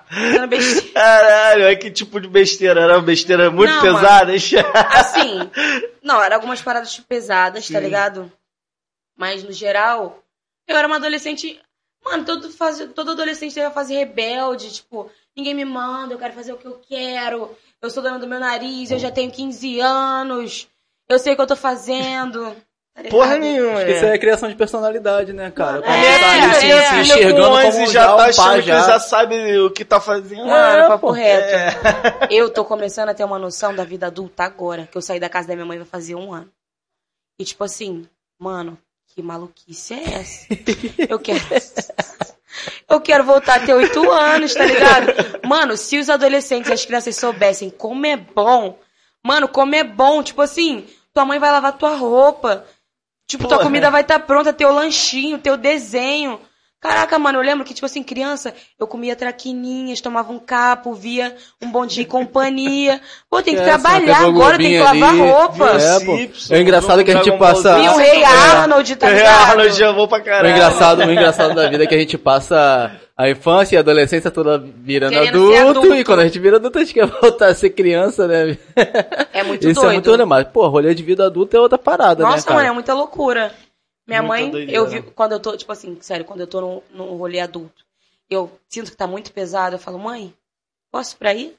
Fazendo 0.09 0.47
besteira. 0.47 0.93
Caralho, 0.93 1.64
é 1.64 1.76
que 1.76 1.90
tipo 1.90 2.20
de 2.20 2.28
besteira? 2.28 2.81
Era 2.81 2.94
uma 2.94 3.02
besteira 3.02 3.51
muito 3.51 3.72
Não, 3.72 3.82
pesada? 3.82 4.32
Assim, 4.93 5.51
não, 6.02 6.22
eram 6.22 6.36
algumas 6.36 6.60
paradas 6.62 6.98
pesadas, 7.01 7.68
tá 7.68 7.78
Sim. 7.78 7.85
ligado? 7.85 8.32
Mas 9.16 9.43
no 9.43 9.52
geral, 9.52 10.22
eu 10.66 10.76
era 10.76 10.86
uma 10.86 10.97
adolescente. 10.97 11.60
Mano, 12.05 12.24
todo, 12.24 12.51
fase, 12.51 12.89
todo 12.89 13.12
adolescente 13.12 13.55
teve 13.55 13.66
a 13.66 13.70
fase 13.70 13.94
rebelde, 13.94 14.70
tipo, 14.70 15.10
ninguém 15.35 15.55
me 15.55 15.64
manda, 15.64 16.12
eu 16.12 16.18
quero 16.18 16.35
fazer 16.35 16.52
o 16.52 16.59
que 16.59 16.66
eu 16.66 16.78
quero, 16.86 17.56
eu 17.81 17.89
sou 17.89 18.02
dona 18.02 18.18
do 18.18 18.26
meu 18.26 18.39
nariz, 18.39 18.90
eu 18.90 18.98
já 18.98 19.10
tenho 19.10 19.31
15 19.31 19.81
anos, 19.81 20.68
eu 21.09 21.18
sei 21.18 21.32
o 21.32 21.36
que 21.36 21.40
eu 21.40 21.47
tô 21.47 21.56
fazendo. 21.56 22.55
Porra 23.11 23.37
nenhuma. 23.39 23.75
Acho 23.79 23.87
que 23.87 23.93
isso 23.93 24.05
aí 24.05 24.11
é 24.12 24.19
criação 24.19 24.49
de 24.49 24.55
personalidade, 24.55 25.33
né, 25.33 25.51
cara? 25.51 25.79
É, 25.79 25.81
Quando 25.83 26.21
tá 26.21 26.29
filha, 26.31 26.55
se- 26.61 26.65
minha 26.66 26.83
se 26.83 26.89
filha 26.89 27.01
enxergando 27.03 27.41
com 27.43 27.47
como 27.62 27.66
11 27.66 27.87
já 27.87 27.93
já 27.93 28.05
um 28.15 28.16
tá 28.16 28.16
pai 28.16 28.31
achando 28.31 28.55
que 28.62 28.62
já. 28.69 28.81
já 28.87 29.01
sabe 29.01 29.59
o 29.59 29.71
que 29.71 29.85
tá 29.85 30.01
fazendo. 30.01 30.49
É, 30.51 30.89
papo 30.89 31.07
pô. 31.09 31.12
reto. 31.12 31.55
É. 31.55 32.29
Eu 32.31 32.51
tô 32.51 32.65
começando 32.65 33.09
a 33.09 33.15
ter 33.15 33.25
uma 33.25 33.39
noção 33.39 33.75
da 33.75 33.85
vida 33.85 34.07
adulta 34.07 34.45
agora, 34.45 34.89
que 34.91 34.97
eu 34.97 35.03
saí 35.03 35.19
da 35.19 35.29
casa 35.29 35.49
da 35.49 35.55
minha 35.55 35.66
mãe 35.66 35.77
vai 35.79 35.87
fazer 35.87 36.15
um 36.15 36.33
ano. 36.33 36.49
E 37.39 37.45
tipo 37.45 37.65
assim, 37.65 38.07
mano, 38.39 38.79
que 39.09 39.21
maluquice 39.23 39.95
é 39.95 40.15
essa? 40.21 40.47
Eu 41.09 41.19
quero. 41.19 41.41
Eu 42.89 43.01
quero 43.01 43.25
voltar 43.25 43.57
a 43.57 43.66
ter 43.66 43.75
oito 43.75 44.09
anos, 44.12 44.55
tá 44.55 44.65
ligado? 44.65 45.12
Mano, 45.45 45.77
se 45.77 45.99
os 45.99 46.09
adolescentes 46.09 46.71
e 46.71 46.73
as 46.73 46.85
crianças 46.85 47.16
soubessem 47.16 47.69
como 47.69 48.07
é 48.07 48.16
bom, 48.16 48.79
mano, 49.23 49.49
como 49.49 49.75
é 49.75 49.83
bom, 49.83 50.23
tipo 50.23 50.41
assim, 50.41 50.87
tua 51.12 51.25
mãe 51.25 51.39
vai 51.41 51.51
lavar 51.51 51.77
tua 51.77 51.97
roupa, 51.97 52.65
tipo, 53.26 53.44
tua 53.48 53.59
Porra. 53.59 53.64
comida 53.68 53.90
vai 53.90 54.02
estar 54.02 54.18
pronta, 54.20 54.52
teu 54.52 54.72
lanchinho, 54.72 55.38
teu 55.38 55.56
desenho. 55.56 56.40
Caraca, 56.80 57.18
mano, 57.18 57.38
eu 57.38 57.42
lembro 57.42 57.64
que, 57.64 57.72
tipo 57.72 57.86
assim, 57.86 58.02
criança, 58.02 58.52
eu 58.78 58.86
comia 58.86 59.16
traquininhas, 59.16 60.02
tomava 60.02 60.30
um 60.30 60.38
capo, 60.38 60.92
via 60.92 61.34
um 61.62 61.70
bom 61.70 61.86
dia 61.86 62.02
e 62.02 62.06
companhia. 62.06 63.01
Pô, 63.30 63.40
tem 63.42 63.55
que 63.55 63.60
É, 63.62 63.64
trabalhar 63.64 64.18
agora, 64.26 64.59
tem 64.59 64.72
que 64.72 64.78
lavar 64.80 65.09
ali, 65.09 65.18
roupa. 65.20 65.66
É, 65.80 65.98
Viu 66.01 66.06
pô. 66.06 66.55
É 66.55 66.60
engraçado 66.60 67.02
que 67.02 67.10
a 67.10 67.16
gente 67.22 67.32
passa-. 67.38 67.78
E 67.78 67.88
o 67.88 67.96
Rei 67.96 68.22
É. 68.22 68.26
Arnold, 68.26 68.96
tá 68.96 69.09
É, 69.09 69.14
ligado? 69.14 69.51
Arnold 69.52 69.72
já 69.78 69.92
vou 69.92 70.06
pra 70.06 70.18
O 70.18 70.24
caralho. 70.24 70.51
engraçado, 70.51 70.98
o 70.98 71.10
engraçado 71.10 71.55
da 71.55 71.70
vida 71.70 71.84
é 71.84 71.86
que 71.86 71.94
a 71.94 71.98
gente 71.98 72.18
passa 72.18 72.94
a 73.16 73.31
infância 73.31 73.74
e 73.74 73.78
a 73.78 73.81
adolescência 73.81 74.31
toda 74.31 74.59
virando 74.59 75.12
Querendo 75.12 75.53
adulto, 75.53 75.70
adulto. 75.78 75.95
e 75.95 76.05
quando 76.05 76.20
a 76.20 76.24
gente 76.27 76.39
vira 76.39 76.57
adulto 76.57 76.78
a 76.78 76.81
gente 76.82 76.95
quer 76.95 77.07
voltar 77.20 77.47
a 77.49 77.55
ser 77.55 77.70
criança, 77.70 78.27
né? 78.27 78.59
É 79.32 79.43
muito 79.45 79.69
Isso 79.69 79.81
doido. 79.81 79.91
é 79.91 79.93
muito 79.95 80.05
doido, 80.05 80.27
mas, 80.27 80.49
pô, 80.49 80.66
rolê 80.69 80.95
de 80.95 81.03
vida 81.03 81.27
adulta 81.27 81.57
é 81.57 81.61
outra 81.61 81.78
parada, 81.78 82.24
né, 82.24 82.31
Nossa, 82.31 82.53
mano, 82.53 82.66
é 82.69 82.73
muita 82.73 82.93
loucura. 82.95 83.53
Minha 84.07 84.20
Muita 84.23 84.35
mãe, 84.43 84.51
doideira. 84.51 84.73
eu 84.78 84.86
vi, 84.86 85.01
quando 85.03 85.32
eu 85.32 85.41
tô, 85.41 85.57
tipo 85.57 85.73
assim, 85.73 85.97
sério, 86.01 86.24
quando 86.27 86.41
eu 86.41 86.47
tô 86.47 86.61
num, 86.61 86.82
num 86.93 87.16
rolê 87.16 87.41
adulto, 87.41 87.85
eu 88.28 88.51
sinto 88.69 88.91
que 88.91 88.97
tá 88.97 89.07
muito 89.07 89.32
pesado, 89.32 89.77
eu 89.77 89.78
falo, 89.78 89.99
mãe, 89.99 90.35
posso 90.93 91.15
ir 91.15 91.19
pra 91.19 91.31
aí? 91.31 91.55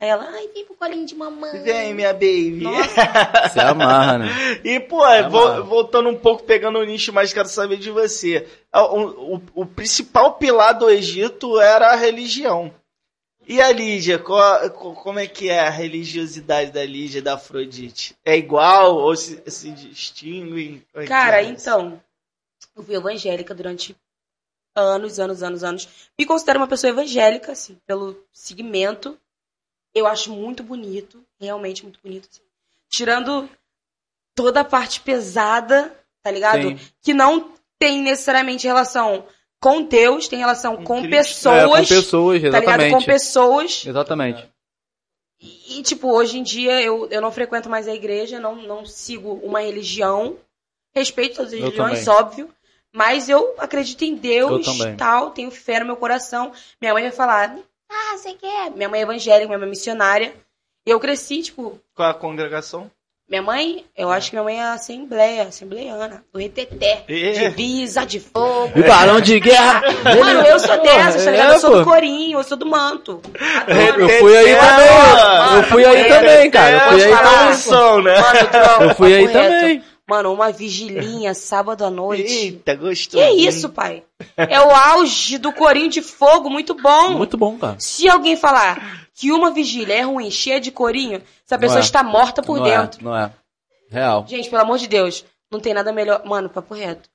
Aí 0.00 0.08
ela, 0.08 0.24
ai, 0.30 0.48
vem 0.48 0.64
pro 0.64 0.74
colinho 0.76 1.04
de 1.04 1.14
mamãe. 1.14 1.62
Vem, 1.62 1.92
minha 1.94 2.12
baby. 2.14 2.60
Nossa. 2.62 3.48
Se 3.52 3.60
amarra, 3.60 4.16
né? 4.18 4.28
E, 4.64 4.80
pô, 4.80 5.06
É 5.06 5.28
vo- 5.28 5.62
voltando 5.64 6.08
um 6.08 6.16
pouco, 6.16 6.42
pegando 6.42 6.78
o 6.78 6.84
nicho, 6.84 7.12
mas 7.12 7.34
quero 7.34 7.48
saber 7.48 7.76
de 7.76 7.90
você. 7.90 8.48
O, 8.74 9.34
o- 9.36 9.42
o 9.56 9.66
principal 9.66 10.34
pilar 10.34 10.72
do 10.72 10.88
Egito 10.88 11.60
era 11.60 11.88
a 11.92 11.96
religião. 11.96 12.72
E 13.46 13.60
a 13.60 13.70
Lígia, 13.72 14.18
qual- 14.18 14.70
co- 14.70 14.94
como 14.94 15.18
é 15.18 15.26
que 15.26 15.50
é 15.50 15.60
a 15.60 15.68
religiosidade 15.70 16.70
da 16.70 16.84
Lígia 16.84 17.18
e 17.18 17.22
da 17.22 17.34
Afrodite? 17.34 18.14
É 18.24 18.36
igual 18.36 18.96
ou 18.96 19.14
se, 19.16 19.42
se 19.50 19.70
distinguem? 19.70 20.82
Como 20.92 21.04
é 21.04 21.08
Cara, 21.08 21.42
é 21.42 21.44
então, 21.46 22.00
eu 22.76 22.82
fui 22.82 22.94
evangélica 22.94 23.54
durante 23.54 23.94
anos, 24.74 25.18
anos, 25.18 25.42
anos, 25.42 25.64
anos. 25.64 25.88
Me 26.18 26.24
considero 26.24 26.60
uma 26.60 26.68
pessoa 26.68 26.90
evangélica, 26.90 27.52
assim, 27.52 27.76
pelo 27.86 28.16
segmento. 28.32 29.18
Eu 29.94 30.06
acho 30.06 30.32
muito 30.32 30.62
bonito, 30.62 31.22
realmente 31.40 31.82
muito 31.82 31.98
bonito. 32.02 32.28
assim. 32.30 32.42
Tirando 32.88 33.48
toda 34.34 34.60
a 34.60 34.64
parte 34.64 35.00
pesada, 35.00 35.94
tá 36.22 36.30
ligado? 36.30 36.62
Sim. 36.68 36.78
Que 37.02 37.12
não 37.14 37.52
tem 37.78 38.00
necessariamente 38.02 38.66
relação 38.66 39.24
com 39.60 39.82
Deus, 39.82 40.26
tem 40.28 40.38
relação 40.38 40.82
Com 40.84 41.08
pessoas, 41.08 41.56
É, 41.58 41.66
com 41.66 41.86
pessoas, 41.86 42.40
tá 42.42 42.46
ligado? 42.48 42.62
exatamente. 42.62 42.94
Com 42.94 43.02
pessoas. 43.04 43.86
Exatamente. 43.86 44.48
E, 45.40 45.82
tipo, 45.82 46.08
hoje 46.12 46.38
em 46.38 46.42
dia 46.42 46.80
eu, 46.82 47.08
eu 47.10 47.20
não 47.20 47.32
frequento 47.32 47.68
mais 47.68 47.88
a 47.88 47.94
igreja, 47.94 48.38
não, 48.38 48.56
não 48.56 48.84
sigo 48.84 49.34
uma 49.42 49.60
religião. 49.60 50.36
Respeito 50.94 51.36
todas 51.36 51.52
as 51.52 51.58
Eu 51.58 51.64
religiões, 51.66 52.04
também. 52.04 52.20
óbvio. 52.20 52.54
Mas 52.92 53.28
eu 53.28 53.54
acredito 53.58 54.02
em 54.02 54.16
Deus 54.16 54.66
Eu 54.66 54.88
e 54.88 54.96
tal, 54.96 55.30
tenho 55.30 55.50
fé 55.50 55.78
no 55.80 55.86
meu 55.86 55.96
coração. 55.96 56.52
Minha 56.80 56.92
mãe 56.92 57.04
vai 57.04 57.12
falar, 57.12 57.56
ah, 57.90 58.16
você 58.16 58.32
quer? 58.34 58.70
Minha 58.70 58.88
mãe 58.88 59.00
é 59.00 59.02
evangélica, 59.02 59.46
minha 59.48 59.58
mãe 59.58 59.66
é 59.66 59.70
missionária. 59.70 60.32
Eu 60.86 60.98
cresci, 60.98 61.42
tipo, 61.42 61.78
Qual 61.94 62.08
a 62.10 62.14
congregação? 62.14 62.90
minha 63.28 63.42
mãe, 63.42 63.84
eu 63.96 64.10
acho 64.10 64.30
que 64.30 64.34
minha 64.36 64.42
mãe 64.42 64.58
é 64.58 64.62
assembleia, 64.70 65.42
assembleiana, 65.44 66.24
do 66.32 66.38
Reteté, 66.40 67.04
É. 67.08 67.30
de 67.32 67.48
Visa, 67.50 68.04
de 68.04 68.18
fogo. 68.18 68.72
E 68.74 68.82
barão 68.82 69.20
de 69.20 69.38
guerra! 69.38 69.82
Mano, 70.02 70.40
eu 70.40 70.58
sou 70.58 70.82
dessas, 70.82 71.24
tá 71.24 71.30
ligado? 71.30 71.52
É, 71.52 71.54
Eu 71.54 71.60
sou 71.60 71.78
do 71.78 71.84
corinho, 71.84 72.38
eu 72.40 72.42
sou 72.42 72.56
do 72.56 72.66
manto. 72.66 73.20
Adoro. 73.68 74.00
Eu 74.10 74.18
fui 74.18 74.36
aí 74.36 74.48
É, 74.50 74.56
também. 74.58 74.90
mano. 74.90 75.56
Eu 75.58 75.62
fui 75.62 75.84
aí 75.84 76.00
É, 76.00 76.08
também, 76.18 76.50
cara. 76.50 76.76
Eu 76.76 76.80
fui 76.90 77.04
aí 77.04 77.10
também. 77.16 77.70
Mano, 77.70 78.84
Eu 78.90 78.94
fui 78.96 79.14
aí 79.14 79.28
também. 79.28 79.84
Mano, 80.10 80.32
uma 80.32 80.50
vigilinha 80.50 81.32
sábado 81.34 81.84
à 81.84 81.90
noite. 81.90 82.32
Eita, 82.32 82.74
gostou. 82.74 83.20
Que 83.20 83.28
isso, 83.30 83.68
pai? 83.68 84.02
É 84.36 84.60
o 84.60 84.68
auge 84.70 85.38
do 85.38 85.52
corinho 85.52 85.88
de 85.88 86.02
fogo, 86.02 86.50
muito 86.50 86.74
bom. 86.74 87.10
Muito 87.10 87.36
bom, 87.36 87.56
cara. 87.56 87.76
Se 87.78 88.08
alguém 88.08 88.36
falar 88.36 89.06
que 89.14 89.30
uma 89.30 89.52
vigília 89.52 89.94
é 89.94 90.00
ruim, 90.02 90.28
cheia 90.28 90.60
de 90.60 90.72
corinho, 90.72 91.22
essa 91.46 91.56
pessoa 91.56 91.78
é. 91.78 91.82
está 91.82 92.02
morta 92.02 92.42
por 92.42 92.56
não 92.56 92.64
dentro. 92.64 93.00
É, 93.00 93.04
não 93.04 93.16
é. 93.16 93.30
Real. 93.88 94.24
Gente, 94.26 94.50
pelo 94.50 94.62
amor 94.62 94.78
de 94.78 94.88
Deus, 94.88 95.24
não 95.48 95.60
tem 95.60 95.72
nada 95.72 95.92
melhor. 95.92 96.22
Mano, 96.24 96.48
papo 96.48 96.74
reto. 96.74 97.08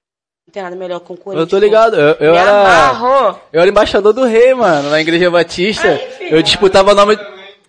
Não 0.48 0.54
tem 0.54 0.64
nada 0.64 0.76
melhor 0.78 1.02
com 1.02 1.18
corinho. 1.18 1.42
Eu 1.42 1.48
tô 1.48 1.58
ligado. 1.58 1.96
Eu, 1.96 2.14
eu 2.20 2.36
era. 2.36 2.62
amarro. 2.62 3.40
Eu 3.52 3.60
era 3.60 3.70
embaixador 3.70 4.14
do 4.14 4.24
rei, 4.24 4.54
mano, 4.54 4.90
na 4.90 5.02
igreja 5.02 5.30
batista. 5.30 5.88
Ai, 5.90 6.30
eu 6.32 6.42
disputava 6.42 6.94
nome. 6.94 7.18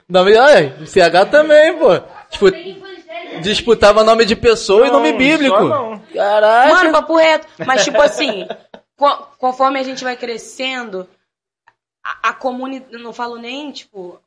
nome 0.08 0.36
ai, 0.36 0.72
CH 0.86 1.30
também, 1.30 1.76
pô. 1.78 1.88
Dispu- 2.30 2.52
disputava 3.40 4.02
nome 4.04 4.24
de 4.24 4.34
pessoa 4.36 4.86
e 4.86 4.90
nome 4.90 5.12
Não, 5.12 5.18
bíblico. 5.18 5.60
não. 5.64 5.98
Caraca. 6.12 6.74
Mano, 6.74 6.92
papo 6.92 7.16
reto. 7.16 7.46
Mas, 7.66 7.84
tipo 7.84 8.00
assim, 8.00 8.46
co- 8.96 9.28
conforme 9.38 9.78
a 9.78 9.82
gente 9.82 10.02
vai 10.04 10.16
crescendo, 10.16 11.08
a, 12.04 12.30
a 12.30 12.32
comunidade. 12.34 13.02
Não 13.02 13.12
falo 13.12 13.36
nem, 13.36 13.70
tipo. 13.72 14.20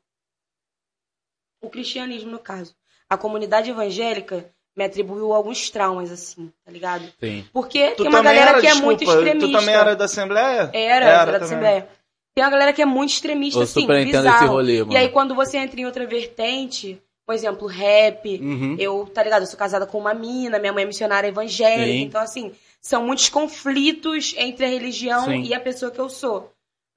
O 1.62 1.68
cristianismo, 1.68 2.30
no 2.30 2.38
caso. 2.38 2.74
A 3.08 3.16
comunidade 3.18 3.70
evangélica 3.70 4.46
me 4.76 4.84
atribuiu 4.84 5.32
alguns 5.32 5.68
traumas, 5.68 6.10
assim, 6.10 6.50
tá 6.64 6.70
ligado? 6.72 7.04
Sim. 7.20 7.44
Porque 7.52 7.90
Tu 7.90 8.02
tem 8.04 8.08
uma 8.08 8.22
galera 8.22 8.50
era, 8.52 8.60
que 8.60 8.66
é 8.66 8.70
desculpa, 8.70 8.86
muito 8.86 9.04
extremista. 9.04 9.46
Tu 9.48 9.52
também 9.52 9.74
era 9.74 9.96
da 9.96 10.04
Assembleia? 10.06 10.70
Era, 10.72 11.04
era, 11.06 11.24
da 11.26 11.32
também. 11.32 11.42
Assembleia. 11.44 11.88
Tem 12.34 12.44
uma 12.44 12.50
galera 12.50 12.72
que 12.72 12.80
é 12.80 12.86
muito 12.86 13.10
extremista, 13.10 13.58
Eu 13.58 13.64
assim, 13.64 13.86
bizarro. 13.86 14.36
esse 14.36 14.44
rolê, 14.46 14.78
mano. 14.80 14.92
E 14.92 14.96
aí, 14.96 15.08
quando 15.10 15.34
você 15.34 15.58
entra 15.58 15.78
em 15.80 15.84
outra 15.84 16.06
vertente, 16.06 17.02
por 17.30 17.34
exemplo, 17.34 17.68
rap, 17.68 18.40
Uhum. 18.42 18.74
eu, 18.76 19.08
tá 19.14 19.22
ligado? 19.22 19.42
Eu 19.42 19.46
sou 19.46 19.56
casada 19.56 19.86
com 19.86 19.98
uma 19.98 20.12
mina, 20.12 20.58
minha 20.58 20.72
mãe 20.72 20.82
é 20.82 20.86
missionária 20.86 21.28
evangélica, 21.28 21.84
Sim. 21.86 22.00
então, 22.02 22.20
assim, 22.20 22.50
são 22.80 23.06
muitos 23.06 23.28
conflitos 23.28 24.34
entre 24.36 24.64
a 24.64 24.68
religião 24.68 25.26
Sim. 25.26 25.42
e 25.42 25.54
a 25.54 25.60
pessoa 25.60 25.92
que 25.92 26.00
eu 26.00 26.08
sou. 26.08 26.50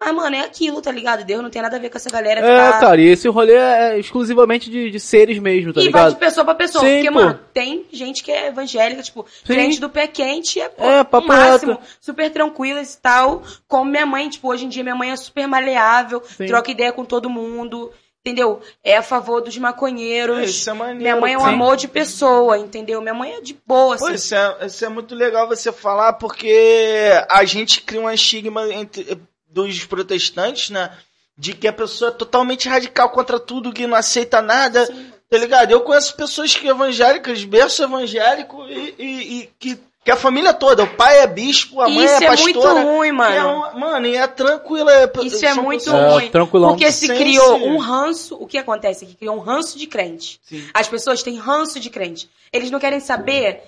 Mas, 0.04 0.14
mano, 0.16 0.36
é 0.36 0.40
aquilo, 0.40 0.82
tá 0.82 0.92
ligado? 0.92 1.24
Deus 1.24 1.42
não 1.44 1.52
tem 1.52 1.62
nada 1.62 1.78
a 1.78 1.80
ver 1.80 1.90
com 1.92 1.98
essa 1.98 2.10
galera 2.10 2.40
É, 2.42 2.44
ficar- 2.66 2.80
cara, 2.80 3.00
e 3.00 3.06
esse 3.06 3.28
rolê 3.30 3.54
é 3.54 4.00
exclusivamente 4.00 4.70
de, 4.72 4.90
de 4.90 5.00
seres 5.00 5.38
mesmo, 5.38 5.72
tá 5.72 5.80
e 5.82 5.84
vai 5.84 6.02
ligado? 6.02 6.14
de 6.16 6.20
pessoa 6.20 6.44
pra 6.44 6.56
pessoa. 6.56 6.84
Sim, 6.84 6.96
porque, 6.96 7.12
pô. 7.12 7.14
mano, 7.20 7.40
tem 7.54 7.86
gente 7.92 8.24
que 8.24 8.32
é 8.32 8.48
evangélica, 8.48 9.04
tipo, 9.04 9.24
Sim. 9.46 9.54
crente 9.54 9.80
do 9.80 9.90
pé 9.90 10.08
quente, 10.08 10.60
é, 10.60 10.68
pô, 10.68 10.84
É, 10.84 11.04
papo 11.04 11.28
máximo, 11.28 11.74
reto. 11.74 11.84
super 12.02 12.30
tranquilas 12.32 12.96
e 12.96 13.02
tal. 13.02 13.44
Como 13.68 13.86
minha 13.92 14.06
mãe, 14.06 14.28
tipo, 14.30 14.50
hoje 14.50 14.66
em 14.66 14.70
dia 14.70 14.82
minha 14.84 14.96
mãe 14.96 15.12
é 15.12 15.16
super 15.16 15.48
maleável, 15.48 16.22
Sim. 16.26 16.48
troca 16.48 16.72
ideia 16.72 16.92
com 16.92 17.06
todo 17.06 17.30
mundo, 17.30 17.92
entendeu? 18.26 18.62
É 18.82 18.96
a 18.98 19.04
favor 19.04 19.42
dos 19.42 19.58
maconheiros. 19.58 20.50
Isso 20.50 20.70
é 20.70 20.74
maneiro. 20.74 21.00
minha 21.02 21.16
mãe 21.18 21.34
é 21.34 21.38
um 21.38 21.42
Sim. 21.42 21.48
amor 21.48 21.76
de 21.76 21.88
pessoa, 21.90 22.58
entendeu? 22.58 23.02
Minha 23.02 23.14
mãe 23.14 23.34
é 23.34 23.42
de 23.42 23.54
boa, 23.68 23.98
Pô, 23.98 24.06
assim. 24.06 24.14
isso 24.16 24.34
é, 24.34 24.66
isso 24.66 24.86
é 24.86 24.90
muito 24.90 25.14
legal 25.14 25.48
você 25.48 25.72
falar, 25.72 26.14
porque 26.14 27.12
a 27.30 27.44
gente 27.44 27.82
cria 27.82 28.00
um 28.02 28.10
estigma 28.10 28.74
entre, 28.74 29.20
dos 29.50 29.84
protestantes, 29.86 30.70
né? 30.70 30.90
De 31.38 31.54
que 31.54 31.68
a 31.68 31.74
pessoa 31.74 32.12
é 32.12 32.14
totalmente 32.14 32.70
radical 32.70 33.10
contra 33.10 33.40
tudo, 33.40 33.74
que 33.74 33.86
não 33.88 33.98
aceita 33.98 34.42
nada, 34.42 34.88
tá 35.30 35.38
ligado? 35.38 35.72
Eu 35.72 35.82
conheço 35.82 36.16
pessoas 36.16 36.56
que 36.56 36.68
evangélicas, 36.68 37.44
berço 37.44 37.84
evangélico, 37.84 38.64
e, 38.70 38.96
e- 38.98 39.40
e 39.42 39.50
que, 39.60 39.78
que 40.04 40.12
a 40.12 40.16
família 40.18 40.54
toda, 40.54 40.84
o 40.84 40.96
pai 40.96 41.20
é 41.20 41.28
bispo, 41.28 41.80
a 41.80 41.88
mãe 41.88 42.04
Isso 42.06 42.24
é 42.24 42.26
é 42.28 42.36
muito 42.38 42.60
pastora. 42.62 42.82
ruim, 42.84 43.08
e 43.08 43.10
é 43.10 43.14
mano. 43.14 43.50
uma- 43.58 43.72
mano, 43.74 44.06
e 44.08 44.18
é 44.18 44.28
tranquila. 44.28 44.92
é- 44.92 45.12
Isso 45.24 45.46
é 45.46 45.54
muito 45.54 45.90
É, 45.90 46.10
ruim. 46.14 46.30
tranquilão. 46.30 46.70
Porque 46.72 46.92
se 46.92 47.08
Sim, 47.08 47.16
criou 47.16 47.58
sim. 47.60 47.70
um 47.70 47.78
ranço, 47.78 48.36
o 48.36 48.46
que 48.46 48.58
acontece 48.58 49.06
aqui? 49.06 49.16
Criou 49.16 49.36
um 49.36 49.40
ranço 49.40 49.78
de 49.78 49.88
crente. 49.88 50.40
Sim. 50.44 50.68
As 50.74 50.88
pessoas 50.88 51.24
têm 51.24 51.38
ranço 51.38 51.80
de 51.80 51.90
crente. 51.90 52.30
Eles 52.52 52.70
não 52.70 52.80
querem 52.80 53.00
saber 53.00 53.62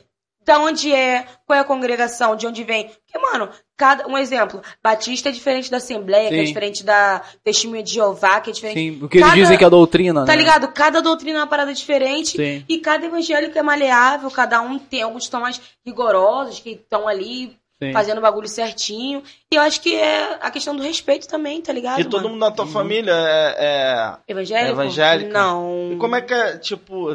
da 0.44 0.60
onde 0.60 0.94
é, 0.94 1.26
qual 1.48 1.58
é 1.58 1.62
a 1.62 1.66
congregação, 1.66 2.36
de 2.36 2.46
onde 2.46 2.64
vem. 2.64 2.86
Porque, 2.90 3.18
mano, 3.18 3.50
cada 3.78 4.08
um 4.08 4.18
exemplo, 4.18 4.62
Batista 4.84 5.30
é 5.30 5.32
diferente 5.32 5.70
da 5.70 5.78
Assembleia, 5.78 6.30
que 6.30 6.36
é 6.36 6.40
Sim. 6.40 6.46
diferente 6.46 6.84
da 6.84 7.22
Testemunha 7.44 7.84
de 7.84 7.94
Jeová, 7.94 8.40
que 8.40 8.50
é 8.50 8.54
diferente. 8.54 8.80
Sim, 8.80 9.04
o 9.04 9.10
que 9.10 9.18
eles 9.18 9.34
dizem 9.34 9.58
que 9.58 9.64
é 9.64 9.68
a 9.68 9.70
doutrina, 9.70 10.26
Tá 10.26 10.32
né? 10.34 10.38
ligado? 10.38 10.68
Cada 10.70 11.02
doutrina 11.02 11.40
é 11.40 11.42
uma 11.42 11.48
parada 11.48 11.74
diferente. 11.74 12.38
Sim. 12.38 12.64
E 12.68 12.78
cada 12.80 13.06
evangélico 13.06 13.58
é 13.58 13.62
maleável, 13.62 14.30
cada 14.32 14.62
um 14.62 14.80
tem 14.80 15.02
alguns 15.02 15.24
que 15.24 15.28
estão 15.28 15.42
mais 15.42 15.60
rigorosos, 15.86 16.60
que 16.60 16.72
estão 16.72 17.08
ali 17.08 17.56
Sim. 17.82 17.92
fazendo 17.92 18.20
o 18.20 18.22
bagulho 18.22 18.48
certinho. 18.48 19.22
E 19.52 19.56
eu 19.56 19.62
acho 19.62 19.82
que 19.82 19.94
é 19.96 20.38
a 20.42 20.50
questão 20.50 20.74
do 20.76 20.82
respeito 20.82 21.28
também, 21.28 21.62
tá 21.62 21.74
ligado? 21.74 22.00
E 22.00 22.06
todo 22.06 22.22
mano? 22.24 22.30
mundo 22.30 22.40
na 22.40 22.52
tua 22.52 22.66
família 22.66 23.12
é- 23.14 23.56
é, 23.58 24.18
Evangélico? 24.32 24.72
evangélico? 24.72 25.34
Não. 25.34 25.92
E 25.94 25.98
como 25.98 26.16
é 26.16 26.22
que 26.22 26.34
é, 26.34 26.58
tipo. 26.58 27.14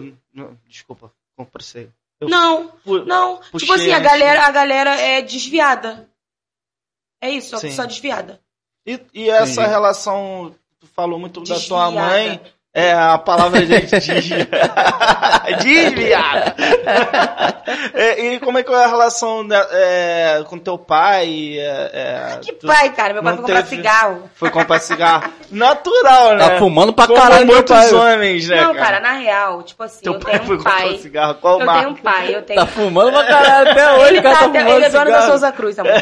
Desculpa, 0.68 1.10
comprei. 1.36 1.88
Eu- 2.20 2.28
Não, 2.28 2.68
Pu- 2.84 3.04
não. 3.06 3.36
Puxei 3.50 3.60
tipo 3.60 3.72
assim, 3.72 3.92
a 3.92 3.98
galera, 3.98 4.42
a 4.46 4.50
galera 4.50 4.90
é 5.00 5.22
desviada. 5.22 6.06
É 7.20 7.30
isso, 7.30 7.56
Sim. 7.59 7.70
só 7.70 7.84
desviada. 7.84 8.40
E, 8.86 9.01
e 9.12 9.28
essa 9.30 9.60
Entendi. 9.60 9.68
relação, 9.68 10.55
tu 10.78 10.86
falou 10.86 11.18
muito 11.18 11.40
da 11.40 11.47
tua 11.47 11.56
Desviada. 11.90 11.90
mãe. 11.92 12.40
É, 12.72 12.92
a 12.92 13.18
palavra 13.18 13.60
de 13.66 13.66
desviada. 13.82 14.47
desviada. 15.60 16.55
É, 17.94 18.24
e 18.34 18.40
como 18.40 18.59
é 18.59 18.62
que 18.62 18.72
é 18.72 18.84
a 18.84 18.86
relação 18.86 19.42
né, 19.42 19.60
é, 19.72 20.44
com 20.47 20.56
teu 20.56 20.78
pai? 20.78 21.56
É, 21.59 21.90
é, 21.92 22.38
Que 22.40 22.52
tu 22.52 22.66
pai, 22.68 22.90
cara? 22.90 23.12
Meu 23.14 23.22
pai 23.22 23.32
foi 23.34 23.42
comprar 23.42 23.62
teve- 23.64 23.76
cigarro. 23.76 24.30
Foi 24.34 24.51
comprar 24.51 24.78
cigarro. 24.80 25.32
Natural, 25.51 26.36
né? 26.36 26.48
Tá 26.48 26.59
fumando 26.59 26.92
pra 26.92 27.06
Como 27.09 27.18
caralho, 27.20 27.47
muitos 27.47 27.76
pai. 27.76 27.92
homens, 27.92 28.48
né, 28.48 28.60
não, 28.60 28.74
cara, 28.74 29.01
na 29.01 29.12
real, 29.14 29.62
tipo 29.64 29.82
assim, 29.82 30.02
Teu 30.02 30.14
eu 30.14 30.20
pai 30.20 30.32
tenho 30.34 30.44
foi 30.47 30.55
um 30.55 30.59
comprar 30.59 30.76
pai. 30.78 30.98
cigarro. 30.98 31.34
Qual 31.40 31.59
Eu 31.60 31.66
marca? 31.66 31.80
tenho 31.82 31.92
um 31.92 31.97
pai, 32.01 32.34
eu 32.36 32.42
tenho 32.42 32.60
Tá 32.60 32.66
fumando 32.66 33.10
pra 33.12 33.24
caralho 33.24 33.70
até 33.70 33.92
hoje, 33.94 34.09
ele, 34.10 34.22
cara 34.22 34.34
tá 34.36 34.40
tá 34.42 34.47
até- 34.48 34.59
fumando 34.60 34.76
ele 34.76 34.84
é 34.84 34.90
dono 34.90 35.10
da. 35.10 35.22
Souza 35.22 35.52
Cruz, 35.52 35.78
amor. 35.78 35.92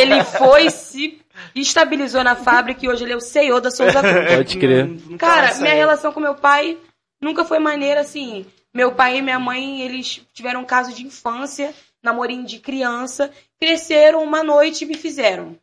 Ele 0.00 0.24
foi, 0.24 0.70
se 0.70 1.18
estabilizou 1.54 2.22
na 2.24 2.34
fábrica 2.36 2.84
e 2.84 2.88
hoje 2.88 3.04
ele 3.04 3.12
é 3.12 3.16
o 3.16 3.20
CEO 3.20 3.60
da 3.60 3.70
Souza 3.70 4.00
Cruz. 4.00 4.34
Pode 4.36 4.58
crer. 4.58 4.86
Não- 4.86 5.10
não 5.10 5.18
Cara, 5.18 5.48
passa 5.48 5.60
minha 5.60 5.72
aí. 5.72 5.78
relação 5.78 6.12
com 6.12 6.20
meu 6.20 6.34
pai 6.34 6.78
nunca 7.20 7.44
foi 7.44 7.58
maneira 7.58 8.00
assim. 8.00 8.44
Meu 8.74 8.92
pai 8.92 9.16
e 9.18 9.22
minha 9.22 9.38
mãe, 9.38 9.80
eles 9.80 10.20
tiveram 10.34 10.60
um 10.60 10.64
caso 10.66 10.92
de 10.92 11.02
infância, 11.06 11.72
namorinho 12.02 12.44
de 12.44 12.58
criança, 12.58 13.30
cresceram 13.58 14.22
uma 14.22 14.42
noite 14.42 14.84
e 14.84 14.86
me 14.86 14.94
fizeram. 14.94 15.56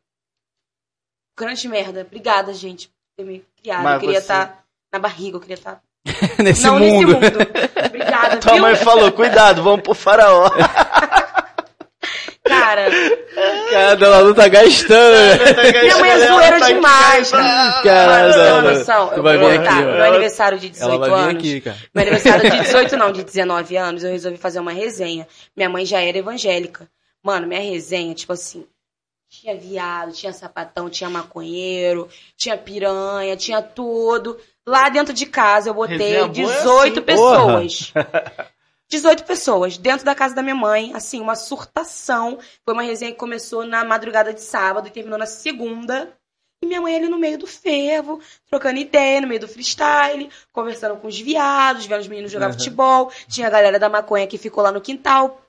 Grande 1.37 1.67
merda. 1.67 2.01
Obrigada, 2.01 2.53
gente, 2.53 2.87
por 2.87 2.93
ter 3.17 3.23
me 3.23 3.45
criado. 3.61 3.83
Mas 3.83 3.93
eu 3.95 3.99
queria 3.99 4.15
você- 4.15 4.21
estar 4.21 4.63
na 4.91 4.99
barriga, 4.99 5.37
eu 5.37 5.41
queria 5.41 5.55
estar. 5.55 5.81
Nesse 6.43 6.63
Não 6.63 6.79
mundo. 6.79 7.19
nesse 7.19 7.33
mundo. 7.37 7.47
Obrigada, 7.85 8.37
Tua 8.37 8.53
viu? 8.53 8.61
mãe 8.61 8.75
falou, 8.75 9.11
cuidado, 9.11 9.63
vamos 9.63 9.81
pro 9.81 9.93
faraó. 9.93 10.49
Cara, 12.45 12.89
Cara, 13.71 14.05
ela 14.05 14.21
não 14.23 14.33
tá 14.33 14.47
gastando. 14.49 15.15
minha 15.81 15.97
mãe 15.97 16.09
é 16.09 16.27
zoeira 16.27 16.59
Tá 16.59 16.67
demais. 16.67 17.31
cara. 17.31 18.31
Você 18.33 18.39
tem 18.39 18.43
não, 18.49 18.59
uma 18.59 18.61
não. 18.61 18.73
noção? 18.79 19.07
Tu 19.15 19.23
vai 19.23 19.37
vir 19.37 19.59
aqui. 19.59 19.75
Meu 19.81 20.03
aniversário 20.03 20.59
de 20.59 20.69
18 20.69 20.89
Ela 20.91 20.99
vai 20.99 21.09
vir 21.09 21.29
anos. 21.29 21.35
aqui, 21.43 21.61
cara. 21.61 21.77
Meu 21.93 22.01
aniversário 22.01 22.51
de 22.51 22.59
18, 22.59 22.97
não, 22.97 23.11
de 23.13 23.23
19 23.23 23.77
anos, 23.77 24.03
eu 24.03 24.11
resolvi 24.11 24.37
fazer 24.37 24.59
uma 24.59 24.71
resenha. 24.73 25.25
Minha 25.55 25.69
mãe 25.69 25.85
já 25.85 26.01
era 26.01 26.17
evangélica. 26.17 26.87
Mano, 27.23 27.47
minha 27.47 27.61
resenha, 27.61 28.13
tipo 28.13 28.33
assim, 28.33 28.65
tinha 29.29 29.55
viado, 29.55 30.11
tinha 30.11 30.33
sapatão, 30.33 30.89
tinha 30.89 31.09
maconheiro, 31.09 32.09
tinha 32.37 32.57
piranha, 32.57 33.37
tinha 33.37 33.61
tudo. 33.61 34.37
Lá 34.67 34.89
dentro 34.89 35.13
de 35.13 35.25
casa 35.25 35.69
eu 35.69 35.73
botei 35.73 35.97
Resenha 35.97 36.27
boa 36.27 36.29
é 36.29 36.57
18 36.57 36.93
assim, 36.99 37.01
pessoas. 37.01 37.93
18 38.93 39.23
pessoas 39.25 39.77
dentro 39.77 40.05
da 40.05 40.13
casa 40.13 40.35
da 40.35 40.41
minha 40.43 40.53
mãe, 40.55 40.93
assim, 40.93 41.19
uma 41.19 41.35
surtação. 41.35 42.37
Foi 42.63 42.73
uma 42.73 42.83
resenha 42.83 43.11
que 43.11 43.17
começou 43.17 43.65
na 43.65 43.83
madrugada 43.83 44.33
de 44.33 44.41
sábado 44.41 44.87
e 44.87 44.91
terminou 44.91 45.17
na 45.17 45.25
segunda. 45.25 46.15
E 46.61 46.65
minha 46.65 46.79
mãe 46.79 46.95
ali 46.95 47.09
no 47.09 47.17
meio 47.17 47.37
do 47.37 47.47
fervo, 47.47 48.21
trocando 48.47 48.79
ideia, 48.79 49.19
no 49.19 49.27
meio 49.27 49.39
do 49.41 49.47
freestyle, 49.47 50.29
conversando 50.51 50.95
com 50.97 51.07
os 51.07 51.19
viados, 51.19 51.85
vendo 51.85 52.01
os 52.01 52.07
meninos 52.07 52.31
jogar 52.31 52.47
Uhum. 52.47 52.53
futebol. 52.53 53.11
Tinha 53.27 53.47
a 53.47 53.49
galera 53.49 53.77
da 53.79 53.89
maconha 53.89 54.27
que 54.27 54.37
ficou 54.37 54.63
lá 54.63 54.71
no 54.71 54.79
quintal, 54.79 55.41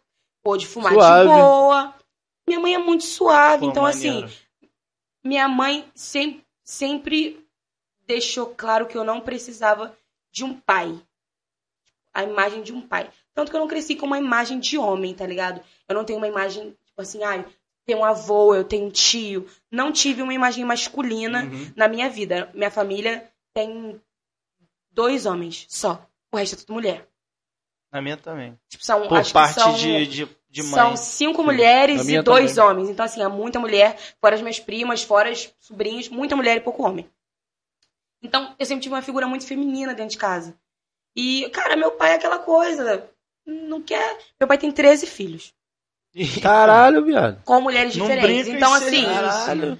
pôde 0.42 0.66
fumar 0.66 0.92
Suave. 0.94 1.28
de 1.28 1.34
boa. 1.34 1.94
Minha 2.48 2.60
mãe 2.60 2.74
é 2.74 2.78
muito 2.78 3.04
suave, 3.04 3.64
Pô, 3.64 3.70
então 3.70 3.82
maneiro. 3.84 4.26
assim, 4.26 4.36
minha 5.22 5.48
mãe 5.48 5.88
sem- 5.94 6.44
sempre 6.64 7.46
deixou 8.06 8.46
claro 8.56 8.86
que 8.86 8.96
eu 8.98 9.04
não 9.04 9.20
precisava 9.20 9.96
de 10.32 10.44
um 10.44 10.52
pai. 10.54 10.98
A 12.12 12.22
imagem 12.24 12.62
de 12.62 12.72
um 12.72 12.80
pai. 12.80 13.08
Tanto 13.34 13.50
que 13.50 13.56
eu 13.56 13.60
não 13.60 13.68
cresci 13.68 13.96
com 13.96 14.06
uma 14.06 14.18
imagem 14.18 14.58
de 14.60 14.78
homem, 14.78 15.12
tá 15.14 15.26
ligado? 15.26 15.60
Eu 15.88 15.94
não 15.94 16.04
tenho 16.04 16.18
uma 16.18 16.28
imagem, 16.28 16.70
tipo 16.86 17.00
assim, 17.02 17.22
ai, 17.24 17.44
tenho 17.84 17.98
um 17.98 18.04
avô, 18.04 18.54
eu 18.54 18.64
tenho 18.64 18.86
um 18.86 18.90
tio. 18.90 19.46
Não 19.70 19.90
tive 19.92 20.22
uma 20.22 20.32
imagem 20.32 20.64
masculina 20.64 21.42
Uhum. 21.44 21.72
na 21.76 21.88
minha 21.88 22.08
vida. 22.08 22.50
Minha 22.54 22.70
família 22.70 23.28
tem 23.52 24.00
dois 24.90 25.26
homens 25.26 25.66
só. 25.68 26.06
O 26.32 26.36
resto 26.36 26.54
é 26.54 26.58
tudo 26.58 26.72
mulher. 26.74 27.08
Na 27.92 28.00
minha 28.00 28.16
também. 28.16 28.58
Tipo, 28.68 28.84
são, 28.84 29.06
Por 29.08 29.18
acho 29.18 29.32
parte 29.32 29.54
que 29.54 29.60
são, 29.60 29.74
de, 29.74 30.06
de, 30.06 30.28
de 30.50 30.62
mãe. 30.62 30.72
são 30.72 30.96
cinco 30.96 31.42
mulheres 31.44 32.06
Na 32.06 32.12
e 32.12 32.22
dois 32.22 32.54
também. 32.54 32.70
homens. 32.70 32.88
Então, 32.90 33.04
assim, 33.04 33.22
é 33.22 33.28
muita 33.28 33.58
mulher, 33.60 33.96
fora 34.20 34.34
as 34.34 34.40
minhas 34.40 34.58
primas, 34.60 35.02
fora 35.02 35.30
os 35.30 35.52
sobrinhos, 35.60 36.08
muita 36.08 36.34
mulher 36.36 36.56
e 36.56 36.60
pouco 36.60 36.82
homem. 36.84 37.08
Então, 38.22 38.54
eu 38.58 38.66
sempre 38.66 38.82
tive 38.82 38.94
uma 38.94 39.02
figura 39.02 39.26
muito 39.26 39.46
feminina 39.46 39.92
dentro 39.94 40.12
de 40.12 40.18
casa. 40.18 40.58
E, 41.14 41.48
cara, 41.50 41.76
meu 41.76 41.92
pai 41.92 42.12
é 42.12 42.14
aquela 42.14 42.38
coisa. 42.38 43.08
Não 43.46 43.82
quer. 43.82 44.18
Meu 44.40 44.46
pai 44.48 44.58
tem 44.58 44.70
13 44.70 45.06
filhos. 45.06 45.52
Caralho, 46.42 47.04
viado. 47.04 47.42
Com 47.44 47.60
mulheres 47.60 47.96
Não 47.96 48.06
diferentes. 48.06 48.48
Então, 48.48 48.72
assim. 48.72 49.04
Caralho. 49.04 49.78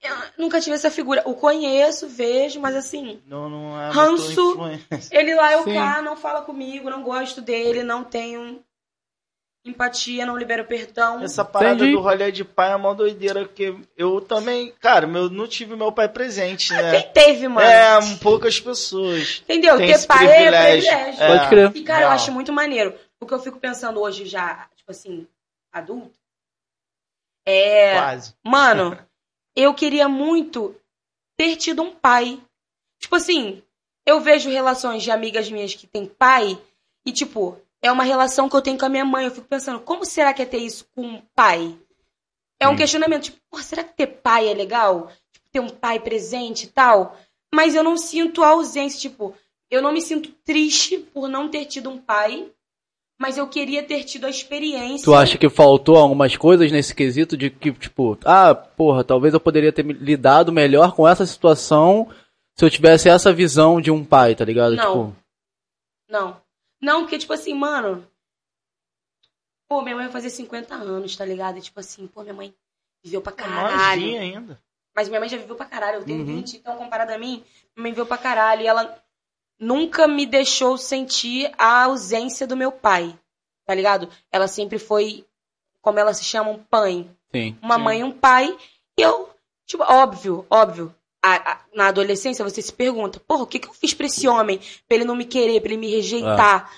Eu 0.00 0.16
nunca 0.38 0.60
tive 0.60 0.76
essa 0.76 0.90
figura. 0.90 1.22
O 1.26 1.34
conheço, 1.34 2.08
vejo, 2.08 2.60
mas 2.60 2.76
assim. 2.76 3.20
Não, 3.26 3.48
não 3.48 3.80
é 3.80 3.90
Ranço. 3.90 4.56
Ele 5.10 5.34
lá, 5.34 5.52
eu 5.52 5.64
Sim. 5.64 5.74
cá, 5.74 6.00
não 6.00 6.16
fala 6.16 6.42
comigo, 6.42 6.88
não 6.88 7.02
gosto 7.02 7.40
dele, 7.40 7.82
não 7.82 8.04
tenho 8.04 8.62
empatia, 9.70 10.26
não 10.26 10.36
libero 10.36 10.64
perdão. 10.64 11.22
Essa 11.22 11.44
parada 11.44 11.76
Entendi. 11.76 11.92
do 11.92 12.00
rolê 12.00 12.30
de 12.32 12.44
pai 12.44 12.72
é 12.72 12.76
uma 12.76 12.94
doideira, 12.94 13.44
porque 13.44 13.74
eu 13.96 14.20
também, 14.20 14.72
cara, 14.80 15.06
meu, 15.06 15.28
não 15.28 15.46
tive 15.46 15.76
meu 15.76 15.92
pai 15.92 16.08
presente, 16.08 16.72
né? 16.72 17.00
Quem 17.00 17.12
teve, 17.12 17.48
mano? 17.48 17.66
É, 17.66 17.98
poucas 18.22 18.60
pessoas. 18.60 19.42
Entendeu? 19.44 19.76
Tem 19.76 19.92
Ter 19.92 20.06
pai 20.06 20.26
privilégio. 20.26 20.90
é 20.90 20.96
privilégio. 20.96 21.22
É. 21.22 21.26
Pode 21.28 21.48
crer. 21.48 21.76
E, 21.76 21.82
cara, 21.82 22.00
eu 22.00 22.08
Real. 22.08 22.12
acho 22.12 22.32
muito 22.32 22.52
maneiro. 22.52 22.94
O 23.20 23.26
que 23.26 23.34
eu 23.34 23.40
fico 23.40 23.58
pensando 23.58 24.00
hoje 24.00 24.26
já, 24.26 24.68
tipo 24.76 24.90
assim, 24.90 25.26
adulto, 25.72 26.18
é. 27.48 27.94
Quase. 27.94 28.34
Mano, 28.44 28.98
eu 29.56 29.72
queria 29.72 30.06
muito 30.06 30.76
ter 31.36 31.56
tido 31.56 31.82
um 31.82 31.94
pai. 31.94 32.38
Tipo 33.00 33.16
assim, 33.16 33.62
eu 34.06 34.20
vejo 34.20 34.50
relações 34.50 35.02
de 35.02 35.10
amigas 35.10 35.50
minhas 35.50 35.74
que 35.74 35.86
têm 35.86 36.04
pai 36.04 36.60
e, 37.06 37.12
tipo, 37.12 37.58
é 37.82 37.90
uma 37.92 38.04
relação 38.04 38.48
que 38.48 38.56
eu 38.56 38.62
tenho 38.62 38.78
com 38.78 38.84
a 38.86 38.88
minha 38.88 39.04
mãe. 39.04 39.24
Eu 39.24 39.30
fico 39.30 39.46
pensando, 39.46 39.80
como 39.80 40.04
será 40.04 40.32
que 40.34 40.42
é 40.42 40.46
ter 40.46 40.58
isso 40.58 40.86
com 40.94 41.02
um 41.02 41.22
pai? 41.34 41.76
É 42.60 42.68
um 42.68 42.72
Hum. 42.72 42.76
questionamento, 42.76 43.24
tipo, 43.24 43.62
será 43.62 43.84
que 43.84 43.94
ter 43.96 44.06
pai 44.06 44.48
é 44.48 44.54
legal? 44.54 45.10
Tipo, 45.32 45.46
ter 45.52 45.60
um 45.60 45.68
pai 45.68 46.00
presente 46.00 46.64
e 46.64 46.68
tal. 46.68 47.16
Mas 47.54 47.74
eu 47.74 47.82
não 47.84 47.96
sinto 47.96 48.42
a 48.42 48.48
ausência, 48.48 48.98
tipo, 49.00 49.34
eu 49.70 49.80
não 49.80 49.92
me 49.92 50.00
sinto 50.00 50.30
triste 50.44 50.98
por 50.98 51.28
não 51.28 51.48
ter 51.48 51.64
tido 51.66 51.88
um 51.88 51.98
pai, 51.98 52.50
mas 53.20 53.38
eu 53.38 53.46
queria 53.48 53.82
ter 53.82 54.04
tido 54.04 54.26
a 54.26 54.30
experiência. 54.30 55.04
Tu 55.04 55.14
acha 55.14 55.38
que 55.38 55.48
faltou 55.48 55.96
algumas 55.96 56.36
coisas 56.36 56.70
nesse 56.70 56.94
quesito 56.94 57.36
de 57.36 57.48
que, 57.50 57.72
tipo, 57.72 58.18
ah, 58.24 58.54
porra, 58.54 59.02
talvez 59.04 59.34
eu 59.34 59.40
poderia 59.40 59.72
ter 59.72 59.84
lidado 59.84 60.52
melhor 60.52 60.92
com 60.94 61.06
essa 61.06 61.24
situação 61.26 62.08
se 62.56 62.64
eu 62.64 62.70
tivesse 62.70 63.08
essa 63.08 63.32
visão 63.32 63.80
de 63.80 63.90
um 63.90 64.04
pai, 64.04 64.34
tá 64.34 64.44
ligado? 64.44 64.74
Não. 64.74 64.84
Tipo, 64.84 65.16
Não. 66.08 66.36
Não, 66.80 67.02
porque, 67.02 67.18
tipo 67.18 67.32
assim, 67.32 67.54
mano. 67.54 68.06
Pô, 69.68 69.82
minha 69.82 69.94
mãe 69.96 70.04
vai 70.06 70.12
fazer 70.12 70.30
50 70.30 70.74
anos, 70.74 71.14
tá 71.16 71.24
ligado? 71.24 71.58
E, 71.58 71.60
tipo 71.62 71.78
assim, 71.78 72.06
pô, 72.06 72.22
minha 72.22 72.34
mãe 72.34 72.54
viveu 73.02 73.20
pra 73.20 73.32
caralho. 73.32 74.00
Novinha 74.00 74.20
ainda. 74.20 74.62
Mas 74.94 75.08
minha 75.08 75.20
mãe 75.20 75.28
já 75.28 75.36
viveu 75.36 75.56
pra 75.56 75.66
caralho. 75.66 75.98
Eu 75.98 76.04
tenho 76.04 76.20
Uhum. 76.20 76.36
20, 76.36 76.56
então, 76.56 76.76
comparado 76.76 77.12
a 77.12 77.18
mim, 77.18 77.44
minha 77.76 77.82
mãe 77.82 77.92
viveu 77.92 78.06
pra 78.06 78.16
caralho. 78.18 78.62
E 78.62 78.66
ela 78.66 79.02
nunca 79.58 80.08
me 80.08 80.24
deixou 80.24 80.78
sentir 80.78 81.52
a 81.58 81.84
ausência 81.84 82.46
do 82.46 82.56
meu 82.56 82.72
pai. 82.72 83.18
Tá 83.66 83.74
ligado? 83.74 84.08
Ela 84.32 84.48
sempre 84.48 84.78
foi, 84.78 85.26
como 85.82 85.98
elas 85.98 86.16
se 86.16 86.24
chamam, 86.24 86.64
pai. 86.70 87.08
sim. 87.34 87.56
Uma 87.60 87.76
Sim. 87.76 87.82
mãe 87.82 88.00
e 88.00 88.04
um 88.04 88.12
pai. 88.12 88.56
E 88.98 89.02
eu, 89.02 89.28
tipo, 89.66 89.82
óbvio, 89.84 90.46
óbvio. 90.48 90.94
A- 91.22 91.52
a- 91.52 91.60
na 91.74 91.88
adolescência 91.88 92.44
você 92.44 92.62
se 92.62 92.72
pergunta, 92.72 93.20
porra, 93.20 93.42
o 93.42 93.46
que, 93.46 93.58
que 93.58 93.68
eu 93.68 93.72
fiz 93.74 93.92
pra 93.94 94.06
esse 94.06 94.26
homem? 94.28 94.58
Pra 94.86 94.96
ele 94.96 95.04
não 95.04 95.16
me 95.16 95.24
querer, 95.24 95.60
pra 95.60 95.70
ele 95.70 95.80
me 95.80 95.90
rejeitar. 95.90 96.70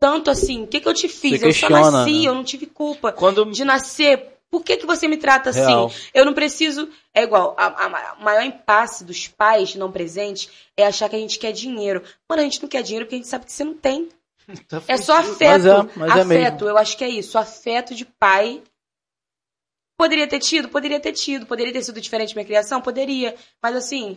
Tanto 0.00 0.30
assim, 0.30 0.62
o 0.62 0.66
que, 0.68 0.80
que 0.80 0.88
eu 0.88 0.94
te 0.94 1.08
fiz? 1.08 1.40
Você 1.40 1.46
eu 1.48 1.52
só 1.52 1.68
nasci, 1.68 2.20
né? 2.20 2.28
eu 2.28 2.34
não 2.34 2.44
tive 2.44 2.66
culpa 2.66 3.10
Quando 3.12 3.44
de 3.46 3.64
nascer. 3.64 4.34
Por 4.50 4.62
que, 4.62 4.76
que 4.78 4.86
você 4.86 5.06
me 5.08 5.16
trata 5.18 5.50
assim? 5.50 5.60
Real. 5.60 5.92
Eu 6.14 6.24
não 6.24 6.32
preciso. 6.32 6.88
É 7.12 7.22
igual, 7.24 7.54
a, 7.58 8.14
maior 8.20 8.42
impasse 8.44 9.04
dos 9.04 9.28
pais 9.28 9.74
não 9.74 9.90
presentes 9.92 10.48
é 10.76 10.86
achar 10.86 11.08
que 11.10 11.16
a 11.16 11.18
gente 11.18 11.38
quer 11.38 11.52
dinheiro. 11.52 12.02
Mano, 12.28 12.40
a 12.40 12.44
gente 12.44 12.62
não 12.62 12.68
quer 12.68 12.82
dinheiro 12.82 13.04
porque 13.04 13.16
a 13.16 13.18
gente 13.18 13.28
sabe 13.28 13.44
que 13.44 13.52
você 13.52 13.64
não 13.64 13.74
tem. 13.74 14.08
Tá 14.68 14.80
É 14.88 14.96
só 14.96 15.18
afeto. 15.18 15.42
Mas 15.50 15.66
é- 15.66 15.88
mas 15.96 16.08
é 16.16 16.20
afeto, 16.22 16.64
mesmo. 16.64 16.68
eu 16.70 16.78
acho 16.78 16.96
que 16.96 17.04
é 17.04 17.08
isso. 17.10 17.36
Afeto 17.36 17.94
de 17.94 18.06
pai. 18.06 18.62
Poderia 19.98 20.28
ter 20.28 20.38
tido? 20.38 20.68
Poderia 20.68 21.00
ter 21.00 21.12
tido. 21.12 21.44
Poderia 21.44 21.72
ter 21.72 21.82
sido 21.82 22.00
diferente 22.00 22.34
minha 22.34 22.44
criação? 22.46 22.80
Poderia. 22.80 23.34
Mas 23.60 23.74
assim, 23.74 24.16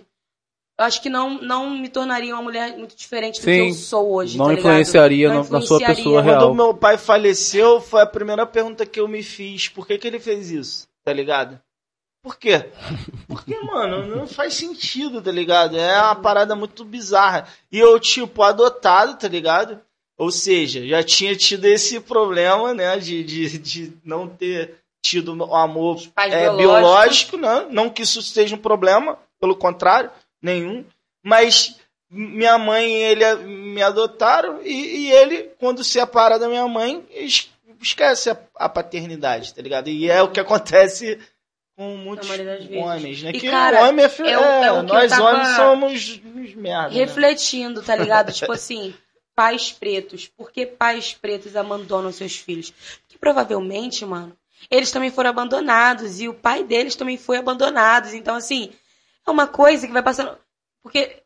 eu 0.80 0.86
acho 0.86 1.02
que 1.02 1.10
não, 1.10 1.42
não 1.42 1.72
me 1.72 1.90
tornaria 1.90 2.34
uma 2.36 2.44
mulher 2.44 2.78
muito 2.78 2.96
diferente 2.96 3.42
do 3.42 3.46
que 3.46 3.54
Sim. 3.54 3.68
eu 3.70 3.74
sou 3.74 4.14
hoje. 4.14 4.38
Não 4.38 4.46
tá 4.46 4.54
influenciaria 4.54 5.28
Não 5.30 5.44
no- 5.44 5.50
na 5.50 5.62
sua 5.62 5.78
influenciaria. 5.78 5.96
pessoa 5.96 6.22
Quando 6.24 6.38
real. 6.40 6.52
o 6.52 6.56
meu 6.56 6.74
pai 6.76 6.98
faleceu, 7.00 7.82
foi 7.82 8.02
a 8.02 8.06
primeira 8.06 8.46
pergunta 8.46 8.86
que 8.86 9.00
eu 9.00 9.08
me 9.08 9.24
fiz. 9.24 9.68
Por 9.70 9.88
que, 9.88 9.98
que 9.98 10.08
ele 10.08 10.20
fez 10.20 10.52
isso? 10.52 10.88
Tá 11.04 11.12
ligado? 11.12 11.60
Por 12.24 12.38
quê? 12.38 12.70
Porque, 13.28 13.58
mano, 13.62 14.06
não 14.16 14.28
faz 14.28 14.54
sentido, 14.54 15.20
tá 15.20 15.32
ligado? 15.32 15.76
É 15.76 16.00
uma 16.00 16.16
parada 16.16 16.56
muito 16.56 16.86
bizarra. 16.86 17.48
E 17.72 17.80
eu, 17.80 18.00
tipo, 18.00 18.44
adotado, 18.44 19.18
tá 19.18 19.28
ligado? 19.28 19.82
Ou 20.16 20.30
seja, 20.30 20.86
já 20.86 21.02
tinha 21.02 21.36
tido 21.36 21.66
esse 21.66 22.00
problema, 22.00 22.76
né? 22.76 22.96
De, 23.00 23.24
de, 23.24 23.58
de 23.58 23.94
não 24.06 24.28
ter 24.28 24.76
tido 25.02 25.36
o 25.36 25.56
amor 25.56 26.00
é, 26.16 26.50
biológico, 26.56 27.38
né? 27.38 27.68
Não 27.70 27.90
que 27.90 28.04
isso 28.04 28.22
seja 28.22 28.56
um 28.56 28.60
problema, 28.60 29.18
pelo 29.40 29.56
contrário, 29.56 30.12
nenhum. 30.42 30.86
Mas 31.24 31.76
minha 32.10 32.58
mãe 32.58 32.88
e 32.92 33.04
ele 33.04 33.36
me 33.46 33.82
adotaram 33.82 34.62
e, 34.64 35.08
e 35.08 35.12
ele, 35.12 35.52
quando 35.60 35.84
se 35.84 35.92
separa 35.92 36.38
da 36.38 36.48
minha 36.48 36.68
mãe, 36.68 37.04
es- 37.12 37.50
esquece 37.82 38.30
a, 38.30 38.38
a 38.56 38.70
paternidade, 38.70 39.54
tá 39.54 39.62
ligado? 39.62 39.90
E 39.90 40.10
é 40.10 40.22
o 40.22 40.30
que 40.30 40.40
acontece 40.40 41.18
com 41.76 41.96
muitos 41.98 42.30
homens, 42.30 43.24
né? 43.24 43.32
E, 43.34 43.40
que 43.40 43.50
cara, 43.50 43.88
homem 43.88 44.06
é, 44.06 44.08
é 44.08 44.22
é, 44.22 44.32
é 44.32 44.70
eu 44.70 44.84
nós 44.84 45.18
homens 45.18 45.48
somos 45.56 46.22
merda. 46.56 46.90
né? 46.90 46.96
refletindo, 46.96 47.82
tá 47.82 47.96
ligado? 47.96 48.32
tipo 48.34 48.52
assim, 48.52 48.94
pais 49.34 49.72
pretos. 49.72 50.28
Por 50.28 50.52
que 50.52 50.66
pais 50.66 51.14
pretos 51.14 51.56
abandonam 51.56 52.12
seus 52.12 52.36
filhos? 52.36 52.72
Porque 53.02 53.18
provavelmente, 53.18 54.06
mano, 54.06 54.36
eles 54.70 54.92
também 54.92 55.12
foram 55.12 55.30
abandonados 55.30 56.20
e 56.20 56.28
o 56.28 56.34
pai 56.34 56.64
deles 56.64 56.96
também 56.96 57.18
foi 57.18 57.38
abandonado. 57.38 58.14
Então, 58.14 58.36
assim, 58.36 58.72
é 59.26 59.32
uma 59.32 59.48
coisa 59.48 59.88
que 59.88 59.94
vai 59.94 60.04
passando. 60.04 60.38
Porque 60.82 61.24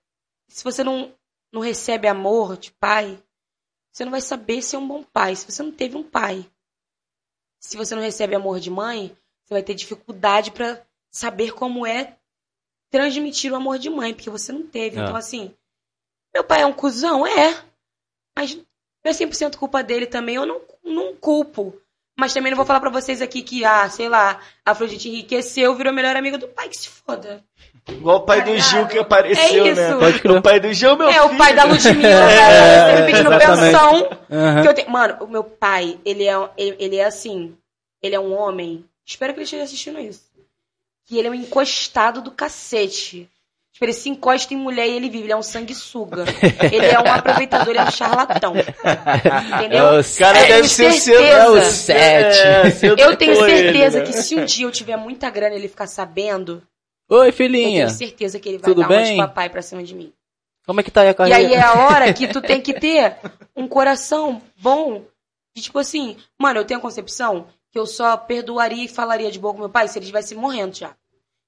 se 0.48 0.64
você 0.64 0.84
não, 0.84 1.14
não 1.52 1.62
recebe 1.62 2.08
amor 2.08 2.58
de 2.58 2.72
pai, 2.72 3.22
você 3.92 4.04
não 4.04 4.12
vai 4.12 4.22
saber 4.22 4.62
ser 4.62 4.78
um 4.78 4.88
bom 4.88 5.04
pai. 5.04 5.36
Se 5.36 5.46
você 5.50 5.64
não 5.64 5.72
teve 5.72 5.96
um 5.96 6.04
pai, 6.04 6.50
se 7.60 7.78
você 7.78 7.96
não 7.96 8.02
recebe 8.02 8.36
amor 8.36 8.60
de 8.60 8.70
mãe, 8.70 9.16
você 9.44 9.54
vai 9.54 9.64
ter 9.64 9.74
dificuldade 9.74 10.52
pra 10.52 10.82
saber 11.10 11.54
como 11.54 11.86
é 11.86 12.18
transmitir 12.90 13.52
o 13.52 13.56
amor 13.56 13.80
de 13.80 13.90
mãe, 13.90 14.14
porque 14.14 14.30
você 14.30 14.52
não 14.52 14.68
teve. 14.68 15.00
É. 15.00 15.04
Então, 15.04 15.16
assim, 15.16 15.54
meu 16.34 16.44
pai 16.44 16.62
é 16.62 16.66
um 16.66 16.74
cuzão? 16.74 17.26
É. 17.26 17.64
Mas 18.38 18.56
não 18.56 18.66
é 19.04 19.12
100% 19.12 19.58
culpa 19.58 19.82
dele 19.84 20.06
também, 20.06 20.36
eu 20.36 20.46
não, 20.46 20.62
não 20.84 21.16
culpo. 21.16 21.80
Mas 22.18 22.34
também 22.34 22.50
não 22.52 22.56
vou 22.56 22.66
falar 22.66 22.80
pra 22.80 22.90
vocês 22.90 23.22
aqui 23.22 23.42
que, 23.42 23.66
ah, 23.66 23.90
sei 23.90 24.08
lá, 24.08 24.40
a 24.66 24.72
Afrodite 24.72 25.10
enriqueceu, 25.10 25.76
virou 25.76 25.92
melhor 25.92 26.16
amigo 26.16 26.38
do 26.38 26.48
pai, 26.48 26.70
que 26.70 26.78
se 26.78 26.88
foda. 26.88 27.44
Igual 27.90 28.18
o 28.18 28.22
pai 28.22 28.42
do 28.42 28.58
Gil 28.58 28.88
que 28.88 28.98
apareceu, 28.98 29.66
É 29.66 29.70
isso. 29.72 29.82
né? 29.82 29.96
Pode 30.00 30.20
crer. 30.22 30.32
O 30.38 30.42
pai 30.42 30.60
do 30.60 30.74
Gil, 30.74 30.96
meu 30.98 31.10
é, 31.10 31.14
filho. 31.14 31.26
o 31.26 31.38
pai 31.38 31.54
da 31.54 31.66
Ludmilla, 31.66 32.10
É, 32.32 32.38
cara, 32.38 32.86
você 32.96 33.02
me 33.02 33.06
pedindo 33.12 33.34
exatamente. 33.34 33.74
pensão. 33.74 34.20
Aham. 34.32 34.62
Que 34.62 34.68
eu 34.70 34.74
tenho- 34.74 34.90
Mano, 34.90 35.18
o 35.22 35.28
meu 35.28 35.44
pai, 35.44 36.00
ele 36.06 36.24
é, 36.28 36.50
ele, 36.58 36.76
ele 36.80 36.96
é 36.96 37.06
assim, 37.06 37.56
ele 38.02 38.16
é 38.16 38.20
um 38.20 38.34
homem, 38.34 38.86
espero 39.06 39.34
que 39.34 39.40
ele 39.40 39.44
esteja 39.44 39.64
assistindo 39.64 40.00
isso, 40.00 40.24
que 41.06 41.18
ele 41.18 41.28
é 41.28 41.32
um 41.32 41.36
encostado 41.36 42.22
do 42.22 42.32
cacete. 42.32 43.30
Tipo, 43.76 43.86
ele 43.86 43.94
se 43.94 44.08
encosta 44.10 44.54
em 44.54 44.58
mulher 44.58 44.88
e 44.88 44.92
ele 44.96 45.10
vive, 45.10 45.26
ele 45.26 45.34
é 45.34 45.36
um 45.36 45.44
sanguessuga. 45.44 46.24
Ele 46.72 46.86
é 46.86 46.98
um 46.98 47.12
aproveitador, 47.12 47.68
ele 47.70 47.80
é 47.80 47.84
um 47.84 47.92
charlatão. 47.92 48.54
Entendeu? 48.56 49.96
É 49.96 50.00
o 50.00 50.04
cara 50.18 50.40
Eu 50.40 50.48
deve 50.48 50.52
tenho 50.62 50.64
ser 50.66 50.92
certeza. 50.94 51.02
cedo. 51.02 51.24
É 51.24 51.50
o 51.50 51.62
sete. 51.62 52.86
É, 52.88 52.92
Eu 53.04 53.16
tenho 53.18 53.34
ele, 53.34 53.58
certeza 53.64 54.00
né? 54.00 54.06
que 54.06 54.14
se 54.14 54.36
um 54.36 54.46
dia 54.46 54.66
eu 54.66 54.72
tiver 54.72 54.96
muita 54.96 55.30
grana 55.30 55.56
e 55.56 55.58
ele 55.60 55.68
ficar 55.68 55.88
sabendo, 55.88 56.64
Oi, 57.10 57.28
eu 57.28 57.34
filhinha. 57.34 57.86
tenho 57.86 57.90
certeza 57.90 58.40
que 58.40 58.48
ele 58.50 58.58
vai 58.60 58.70
Tudo 58.70 58.82
dar 58.82 58.90
uma 58.90 58.98
de 59.04 59.10
bem? 59.10 59.18
papai 59.18 59.50
pra 59.50 59.62
cima 59.62 59.84
de 59.84 59.94
mim. 59.94 60.14
Como 60.66 60.80
é 60.80 60.84
que 60.84 60.90
tá 60.90 61.02
aí 61.02 61.08
a 61.10 61.12
E 61.12 61.14
carreira? 61.14 61.38
aí 61.38 61.54
é 61.54 61.62
a 61.62 61.74
hora 61.74 62.14
que 62.14 62.28
tu 62.28 62.40
tem 62.42 62.62
que 62.62 62.74
ter 62.74 63.18
um 63.56 63.68
coração 63.68 64.42
bom. 64.58 65.04
De 65.56 65.62
tipo 65.62 65.80
assim, 65.80 66.18
mano, 66.40 66.60
eu 66.62 66.66
tenho 66.66 66.80
a 66.80 66.82
concepção 66.82 67.48
que 67.72 67.78
eu 67.80 67.86
só 67.86 68.16
perdoaria 68.18 68.86
e 68.86 68.88
falaria 68.88 69.30
de 69.30 69.38
boa 69.40 69.54
com 69.54 69.60
meu 69.60 69.70
pai 69.70 69.88
se 69.90 69.98
ele 70.00 70.06
estivesse 70.06 70.34
morrendo 70.34 70.76
já. 70.78 70.92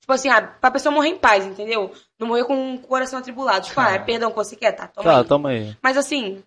Tipo 0.07 0.13
assim, 0.13 0.29
ah, 0.29 0.41
pra 0.41 0.71
pessoa 0.71 0.95
morrer 0.95 1.09
em 1.09 1.17
paz, 1.17 1.45
entendeu? 1.45 1.91
Não 2.17 2.29
morrer 2.29 2.45
com 2.45 2.75
o 2.75 2.79
coração 2.79 3.19
atribulado. 3.19 3.65
Tipo, 3.67 3.81
ah, 3.81 3.91
é 3.91 3.99
perdão 3.99 4.29
que 4.29 4.37
você 4.37 4.55
quer, 4.55 4.71
tá? 4.71 4.87
Toma 4.87 5.03
Tá, 5.11 5.17
aí. 5.19 5.25
toma 5.25 5.49
aí. 5.49 5.75
Mas 5.83 5.97
assim, 5.97 6.41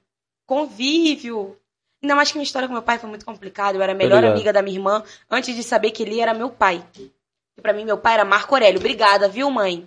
convívio. 0.47 1.55
Ainda 2.03 2.15
mais 2.15 2.31
que 2.33 2.39
minha 2.39 2.45
história 2.45 2.67
com 2.67 2.73
meu 2.73 2.83
pai 2.83 2.99
foi 2.99 3.11
muito 3.11 3.27
complicada. 3.27 3.77
Eu 3.77 3.83
era 3.83 3.93
a 3.93 3.95
melhor 3.95 4.17
ligado. 4.23 4.33
amiga 4.33 4.51
da 4.55 4.63
minha 4.63 4.79
irmã 4.79 5.05
antes 5.31 5.55
de 5.55 5.63
saber 5.63 5.91
que 5.91 6.03
ele 6.03 6.19
era 6.21 6.33
meu 6.33 6.49
pai. 6.49 6.83
E 6.99 7.61
pra 7.61 7.75
mim, 7.75 7.85
meu 7.85 7.99
pai 7.99 8.15
era 8.15 8.25
Marco 8.25 8.55
Aurélio. 8.55 8.79
Obrigada, 8.81 9.29
viu, 9.29 9.51
mãe? 9.51 9.87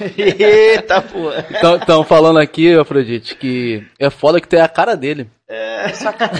Eita, 0.00 1.02
pô. 1.02 1.30
Estão 1.76 2.04
falando 2.04 2.38
aqui, 2.38 2.74
Afrodite, 2.76 3.34
que 3.34 3.86
é 3.98 4.10
foda 4.10 4.40
que 4.40 4.48
tem 4.48 4.60
a 4.60 4.68
cara 4.68 4.96
dele. 4.96 5.30
Eu 5.48 5.94
sou 5.94 6.08
a 6.08 6.12
cara. 6.12 6.32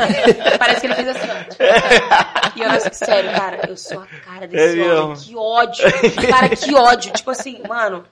Parece 0.59 0.81
que 0.81 0.87
ele 0.87 0.95
fez 0.95 1.09
assim, 1.09 1.29
ó. 1.31 2.59
E 2.59 2.63
eu 2.63 2.69
não 2.73 2.81
sério, 2.93 3.31
cara, 3.33 3.61
eu 3.69 3.77
sou 3.77 4.01
a 4.01 4.07
cara 4.07 4.47
desse 4.49 4.81
É 4.81 4.95
homem. 4.95 5.17
Que 5.17 5.37
ódio. 5.37 5.85
Cara, 6.29 6.49
que 6.49 6.75
ódio. 6.75 7.13
Tipo 7.13 7.31
assim, 7.31 7.61
mano. 7.69 8.05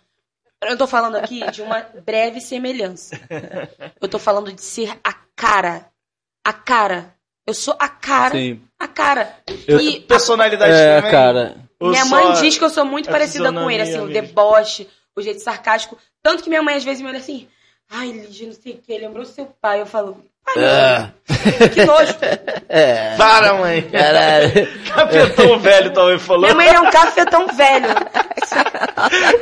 Eu 0.63 0.79
tô 0.79 0.87
falando 0.87 1.17
aqui 1.17 1.45
de 1.51 1.61
uma 1.61 1.85
breve 2.07 2.41
semelhança. 2.41 3.21
Eu 4.01 4.09
tô 4.09 4.19
falando 4.19 4.51
de 4.53 4.63
ser 4.63 4.91
a 5.05 5.13
cara. 5.37 5.87
A 6.47 6.53
cara. 6.53 7.13
Eu 7.47 7.53
sou 7.53 7.75
a 7.79 7.89
cara. 7.89 8.31
Sim. 8.33 8.63
A 8.79 8.87
cara. 8.89 9.35
Eu- 9.69 9.81
E 9.81 10.01
Personalidade 10.01 10.73
É, 10.73 10.97
também. 10.97 11.11
cara. 11.11 11.57
Minha 11.83 12.05
só 12.07 12.11
mãe 12.11 12.33
diz 12.41 12.57
que 12.57 12.65
eu 12.65 12.71
sou 12.71 12.85
muito 12.87 13.11
a 13.11 13.13
parecida 13.13 13.53
com 13.53 13.71
ele, 13.71 13.83
assim, 13.83 13.99
o 14.01 14.09
deboche, 14.09 14.89
o 15.17 15.23
jeito 15.23 15.41
sarcástico. 15.41 15.99
Tanto 16.23 16.43
que 16.43 16.49
minha 16.49 16.63
mãe 16.63 16.75
às 16.77 16.85
vezes 16.85 17.03
me 17.03 17.09
olha 17.09 17.19
assim, 17.19 17.49
ai, 17.89 18.11
Lígia, 18.11 18.47
não 18.47 18.55
sei 18.55 18.75
o 18.75 18.79
que, 18.79 18.99
lembrou 18.99 19.25
seu 19.25 19.47
pai. 19.47 19.81
Eu 19.81 19.87
falo, 19.87 20.25
pai, 20.45 20.55
não, 20.57 21.69
que 21.71 21.85
nojo. 21.85 22.15
É. 22.69 23.15
Para, 23.17 23.55
mãe. 23.55 23.83
Caralho. 23.83 24.51
Capetão 24.95 25.59
velho 25.61 25.93
também 25.93 26.19
falou. 26.19 26.43
Minha 26.43 26.55
mãe 26.57 26.69
é 26.69 26.81
um 26.81 26.91
cafetão 26.91 27.47
velho. 27.49 27.87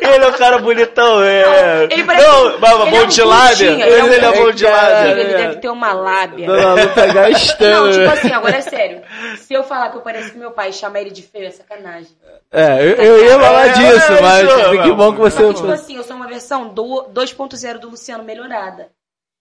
Ele 0.02 0.24
é 0.24 0.28
um 0.28 0.32
cara 0.32 0.58
bonitão, 0.58 1.22
é. 1.22 1.84
Ele 1.90 2.04
parece- 2.04 2.26
Não, 2.26 2.58
mas 2.58 2.72
ele 2.80 2.90
bom 2.90 2.96
é 2.96 3.02
um 3.02 3.06
de 3.06 3.22
lábia. 3.22 3.70
Ele, 3.70 3.82
ele 3.82 3.94
é 3.94 4.04
um 4.04 4.06
ele 4.12 4.24
é 4.26 4.32
bom 4.32 4.50
de 4.52 4.64
lábia. 4.64 5.10
Ele 5.20 5.34
deve 5.34 5.56
ter 5.56 5.68
uma 5.68 5.92
lábia. 5.94 6.46
Dona 6.46 6.74
Lu 6.74 6.88
tá 6.94 7.06
Não, 7.06 7.14
gastando. 7.14 7.92
tipo 7.92 8.10
assim, 8.12 8.32
agora 8.32 8.56
é 8.56 8.60
sério. 8.60 9.02
Se 9.38 9.54
eu 9.54 9.64
falar 9.64 9.90
que 9.90 9.96
eu 9.96 10.02
pareço 10.02 10.32
com 10.32 10.38
meu 10.38 10.50
pai 10.50 10.70
e 10.70 10.72
chamar 10.74 11.00
ele 11.00 11.10
de 11.10 11.22
feio, 11.22 11.46
é 11.46 11.50
sacanagem. 11.50 12.10
É, 12.52 12.82
eu, 12.82 12.96
eu 12.96 13.24
ia 13.24 13.40
falar 13.40 13.66
É, 13.68 13.72
disso, 13.72 14.12
é, 14.12 14.20
mas 14.20 14.48
isso, 14.48 14.82
que 14.82 14.92
bom 14.92 15.12
que 15.14 15.20
você. 15.20 15.36
Só 15.38 15.48
que, 15.48 15.54
tipo 15.54 15.70
assim, 15.70 15.96
eu 15.96 16.02
sou 16.02 16.16
uma 16.16 16.26
versão 16.28 16.68
do 16.68 17.04
2.0 17.14 17.78
do 17.78 17.90
Luciano 17.90 18.24
melhorada. 18.24 18.88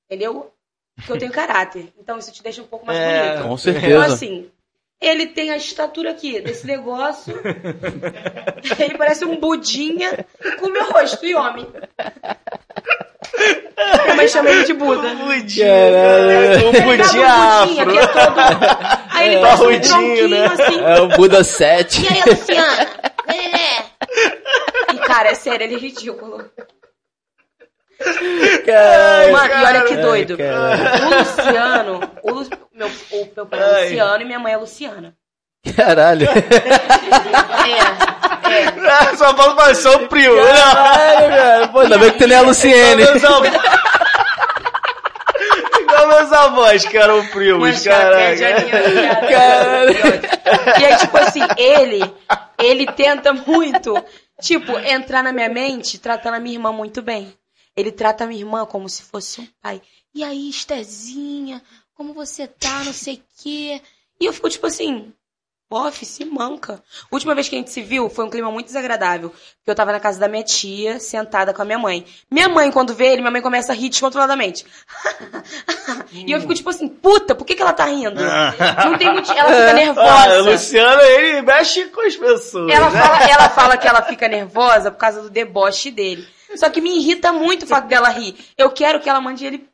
Entendeu? 0.10 0.50
Porque 0.96 1.12
eu 1.14 1.18
tenho 1.18 1.32
caráter. 1.32 1.92
Então 2.00 2.18
isso 2.18 2.32
te 2.32 2.44
deixa 2.44 2.62
um 2.62 2.68
pouco 2.68 2.86
mais 2.86 2.98
É. 3.00 3.20
bonito. 3.22 3.38
Com 3.38 3.44
Então, 3.46 3.58
certeza. 3.58 4.06
assim, 4.06 4.50
Ele 5.00 5.26
tem 5.26 5.50
a 5.50 5.58
estatura 5.58 6.12
aqui, 6.12 6.40
desse 6.42 6.68
negócio. 6.68 7.34
ele 8.80 8.98
parece 9.00 9.26
um 9.26 9.36
budinha 9.40 10.26
com 10.60 10.68
o 10.68 10.72
meu 10.72 10.92
rosto, 10.92 11.26
e 11.26 11.34
homem. 11.34 11.66
Minha 14.04 14.16
mãe 14.16 14.28
chama 14.28 14.50
ele 14.52 14.64
de 14.64 14.74
Buda. 14.74 15.10
Budinha. 15.16 15.66
Caralho. 15.68 16.68
Um 16.68 16.72
budinha 16.72 16.84
Um 16.84 17.66
budinha, 17.66 17.86
que 17.86 17.98
é 17.98 18.04
afro. 18.04 18.14
todo... 18.14 18.40
Aí 19.16 19.28
ele 19.34 19.42
parece 19.42 19.64
um 19.64 19.80
tronquinho, 19.82 20.28
né? 20.30 20.46
assim. 20.46 20.82
É 20.84 21.02
o 21.02 21.08
Buda 21.10 21.44
7. 21.44 22.02
E 22.04 22.08
aí, 22.08 22.24
Luciana? 22.30 22.88
É. 23.28 24.94
E, 24.94 24.98
cara, 25.00 25.30
é 25.30 25.34
sério, 25.36 25.64
ele 25.66 25.76
é 25.76 25.80
ridículo. 25.80 26.46
Caralho. 28.66 29.32
Mano, 29.34 29.54
e 29.54 29.66
olha 29.66 29.84
que 29.86 29.98
doido. 29.98 30.38
Caralho. 30.38 31.06
O 31.06 31.10
Luciano, 31.20 32.00
o, 32.24 32.32
Lu- 32.32 32.50
meu, 32.74 32.88
o 32.88 33.30
meu 33.36 33.46
pai 33.46 33.60
é 33.60 33.64
Ai. 33.64 33.84
Luciano 33.90 34.22
e 34.22 34.26
minha 34.26 34.40
mãe 34.40 34.54
é 34.54 34.58
Luciana. 34.58 35.14
Caralho. 35.76 36.28
É, 36.28 36.32
é. 39.14 39.16
Só 39.16 39.36
falar, 39.36 39.76
sou 39.76 40.08
primo. 40.08 40.36
Não. 40.36 40.44
Caralho, 40.46 41.30
cara. 41.30 41.68
Pô, 41.68 41.80
ainda 41.82 41.98
bem 41.98 42.12
que 42.12 42.18
tu 42.18 42.28
nem 42.28 42.38
é 42.38 42.40
a 42.40 42.44
Luciene. 42.44 43.04
Igual 45.80 46.08
meus 46.08 46.32
avós. 46.34 46.86
Que 46.86 46.98
eram 46.98 47.26
primos, 47.28 47.70
Uma 47.70 47.74
chapéu 47.74 48.12
caraca. 48.12 48.36
de 48.36 48.46
aninho, 48.46 49.10
cara. 49.10 49.28
Caralho. 49.28 49.94
E 50.80 50.86
aí, 50.86 50.96
tipo 50.98 51.18
assim, 51.18 51.42
ele, 51.58 52.14
ele 52.60 52.86
tenta 52.88 53.34
muito, 53.34 54.04
tipo, 54.42 54.78
entrar 54.80 55.24
na 55.24 55.32
minha 55.32 55.50
mente 55.50 55.98
tratando 56.00 56.36
a 56.36 56.40
minha 56.40 56.56
irmã 56.56 56.72
muito 56.72 57.02
bem. 57.02 57.34
Ele 57.76 57.92
trata 57.92 58.24
a 58.24 58.28
minha 58.28 58.40
irmã 58.40 58.66
como 58.66 58.90
se 58.90 59.04
fosse 59.04 59.42
um 59.42 59.48
pai. 59.62 59.82
E 60.14 60.24
aí, 60.24 60.50
Estezinha, 60.50 61.62
como 61.94 62.14
você 62.14 62.48
tá, 62.48 62.84
não 62.84 62.94
sei 62.94 63.16
o 63.16 63.24
quê. 63.42 63.82
E 64.20 64.26
eu 64.26 64.34
fico, 64.34 64.50
tipo 64.50 64.68
assim, 64.68 65.14
bof, 65.70 66.06
se 66.06 66.26
manca. 66.26 66.84
A 67.04 67.16
última 67.16 67.34
vez 67.34 67.48
que 67.48 67.56
a 67.56 67.58
gente 67.58 67.72
se 67.72 67.82
viu 67.82 68.10
foi 68.10 68.26
um 68.26 68.30
clima 68.30 68.52
muito 68.52 68.66
desagradável. 68.68 69.30
Porque 69.30 69.72
eu 69.72 69.76
tava 69.76 69.94
na 69.94 70.02
casa 70.02 70.20
da 70.20 70.28
minha 70.28 70.44
tia, 70.44 71.00
sentada 71.00 71.54
com 71.54 71.62
a 71.62 71.66
minha 71.66 71.80
mãe. 71.80 72.06
Minha 72.30 72.50
mãe, 72.50 72.70
quando 72.72 72.94
vê 72.94 73.08
ele, 73.08 73.22
minha 73.22 73.32
mãe 73.32 73.42
começa 73.42 73.72
a 73.72 73.76
rir 73.76 73.88
descontroladamente. 73.88 74.66
e 76.12 76.32
eu 76.32 76.42
fico, 76.42 76.54
tipo 76.54 76.70
assim, 76.70 76.90
puta, 76.90 77.34
por 77.34 77.46
que, 77.46 77.56
que 77.56 77.62
ela 77.62 77.72
tá 77.72 77.86
rindo? 77.86 78.20
Não 78.84 78.98
tem 78.98 79.14
motivo. 79.14 79.38
Ela 79.38 79.50
fica 79.50 79.70
Ah, 79.70 79.74
nervosa. 79.74 80.42
Luciano, 80.52 81.02
ele 81.02 81.42
mexe 81.42 81.86
com 81.86 82.02
as 82.02 82.18
pessoas. 82.18 82.70
Ela 82.70 82.90
né? 82.90 83.02
fala, 83.02 83.24
ela 83.30 83.50
fala 83.50 83.78
que 83.78 83.88
ela 83.88 84.02
fica 84.02 84.28
nervosa 84.28 84.92
por 84.92 84.98
causa 84.98 85.22
do 85.22 85.30
deboche 85.30 85.90
dele. 85.90 86.28
Só 86.56 86.70
que 86.70 86.82
me 86.82 86.98
irrita 86.98 87.32
muito 87.32 87.64
o 87.64 87.68
fato 87.68 87.88
dela 87.88 88.10
rir. 88.10 88.36
Eu 88.58 88.72
quero 88.72 89.00
que 89.00 89.10
ela 89.10 89.22
mande 89.22 89.46
ele 89.46 89.68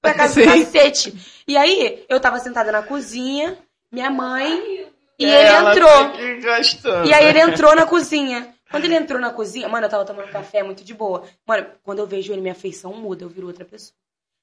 pra 0.00 0.14
casa 0.14 0.34
do 0.34 0.42
Sim. 0.50 0.64
cacete. 0.64 1.42
E 1.46 1.56
aí, 1.56 2.04
eu 2.08 2.20
tava 2.20 2.38
sentada 2.38 2.70
na 2.72 2.82
cozinha, 2.82 3.58
minha 3.92 4.10
mãe, 4.10 4.88
e 5.18 5.26
Ela 5.26 5.70
ele 5.72 5.80
entrou. 5.80 7.04
E 7.04 7.12
aí 7.12 7.26
ele 7.26 7.40
entrou 7.40 7.74
na 7.74 7.86
cozinha. 7.86 8.54
Quando 8.70 8.84
ele 8.84 8.94
entrou 8.94 9.20
na 9.20 9.30
cozinha, 9.30 9.68
mano, 9.68 9.86
eu 9.86 9.90
tava 9.90 10.04
tomando 10.04 10.30
café 10.30 10.62
muito 10.62 10.84
de 10.84 10.94
boa. 10.94 11.24
Mano, 11.46 11.66
quando 11.82 11.98
eu 11.98 12.06
vejo 12.06 12.32
ele, 12.32 12.40
minha 12.40 12.54
feição 12.54 12.94
muda, 12.94 13.24
eu 13.24 13.28
viro 13.28 13.46
outra 13.48 13.64
pessoa. 13.64 13.94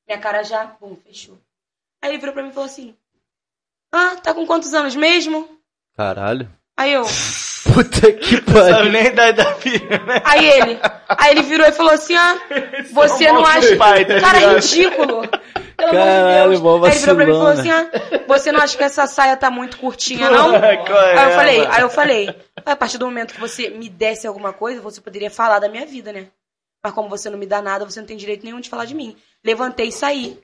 Minha 0.08 0.20
cara 0.20 0.44
já, 0.44 0.66
bum, 0.66 0.96
fechou. 1.04 1.38
Aí 2.02 2.12
ele 2.12 2.18
virou 2.18 2.34
pra 2.34 2.44
mim 2.44 2.50
e 2.50 2.54
falou 2.54 2.68
assim: 2.70 2.94
Ah, 3.92 4.18
tá 4.18 4.34
com 4.34 4.46
quantos 4.46 4.74
anos 4.74 4.96
mesmo? 4.96 5.50
Caralho. 5.96 6.50
Aí 6.76 6.94
eu. 6.94 7.04
Puta 7.74 8.12
que 8.14 8.36
Não 8.36 8.54
sabe 8.54 8.72
pariu. 8.72 8.92
nem 8.92 9.02
a 9.02 9.08
idade 9.08 9.38
da 9.38 9.56
filha, 9.56 9.98
né? 10.06 10.22
Aí 10.24 10.46
ele. 10.48 10.80
Aí 11.10 11.32
ele 11.32 11.44
virou 11.44 11.66
e 11.68 11.72
falou 11.72 11.92
assim: 11.94 12.16
Ah, 12.16 12.38
você 12.92 13.26
é 13.26 13.32
um 13.32 13.36
não 13.36 13.46
acha. 13.46 13.76
pai, 13.78 14.06
tá 14.06 14.20
Cara, 14.20 14.40
ligado? 14.40 14.56
ridículo. 14.56 15.22
Pelo 15.78 15.92
Caralho, 15.92 16.56
amor 16.56 16.56
de 16.56 16.62
Deus. 16.62 16.84
Aí 16.84 16.92
ele 16.92 17.00
virou 17.00 17.16
pra 17.16 17.26
mim 17.26 17.32
e 17.32 17.36
falou 17.36 17.48
assim: 17.48 17.70
Ah, 17.72 17.90
você 18.28 18.52
não 18.52 18.60
acha 18.60 18.78
que 18.78 18.84
essa 18.84 19.08
saia 19.08 19.38
tá 19.38 19.50
muito 19.52 19.78
curtinha, 19.78 20.30
não? 20.30 20.56
É, 20.56 20.70
Aí 21.18 21.26
eu 21.30 21.36
falei, 21.36 21.58
mano? 21.60 21.72
aí 21.74 21.82
eu 21.82 21.90
falei, 21.90 22.36
a 22.66 22.76
partir 22.76 22.98
do 22.98 23.06
momento 23.06 23.34
que 23.34 23.40
você 23.40 23.70
me 23.70 23.88
desse 23.90 24.26
alguma 24.28 24.52
coisa, 24.54 24.82
você 24.82 25.00
poderia 25.00 25.30
falar 25.32 25.60
da 25.60 25.70
minha 25.70 25.86
vida, 25.86 26.12
né? 26.12 26.28
Mas 26.84 26.94
como 26.94 27.10
você 27.10 27.30
não 27.30 27.38
me 27.38 27.46
dá 27.46 27.62
nada, 27.62 27.86
você 27.86 28.00
não 28.00 28.08
tem 28.08 28.18
direito 28.18 28.44
nenhum 28.44 28.60
de 28.60 28.70
falar 28.70 28.86
de 28.86 28.96
mim. 28.96 29.16
Levantei 29.44 29.88
e 29.88 29.92
saí. 29.92 30.40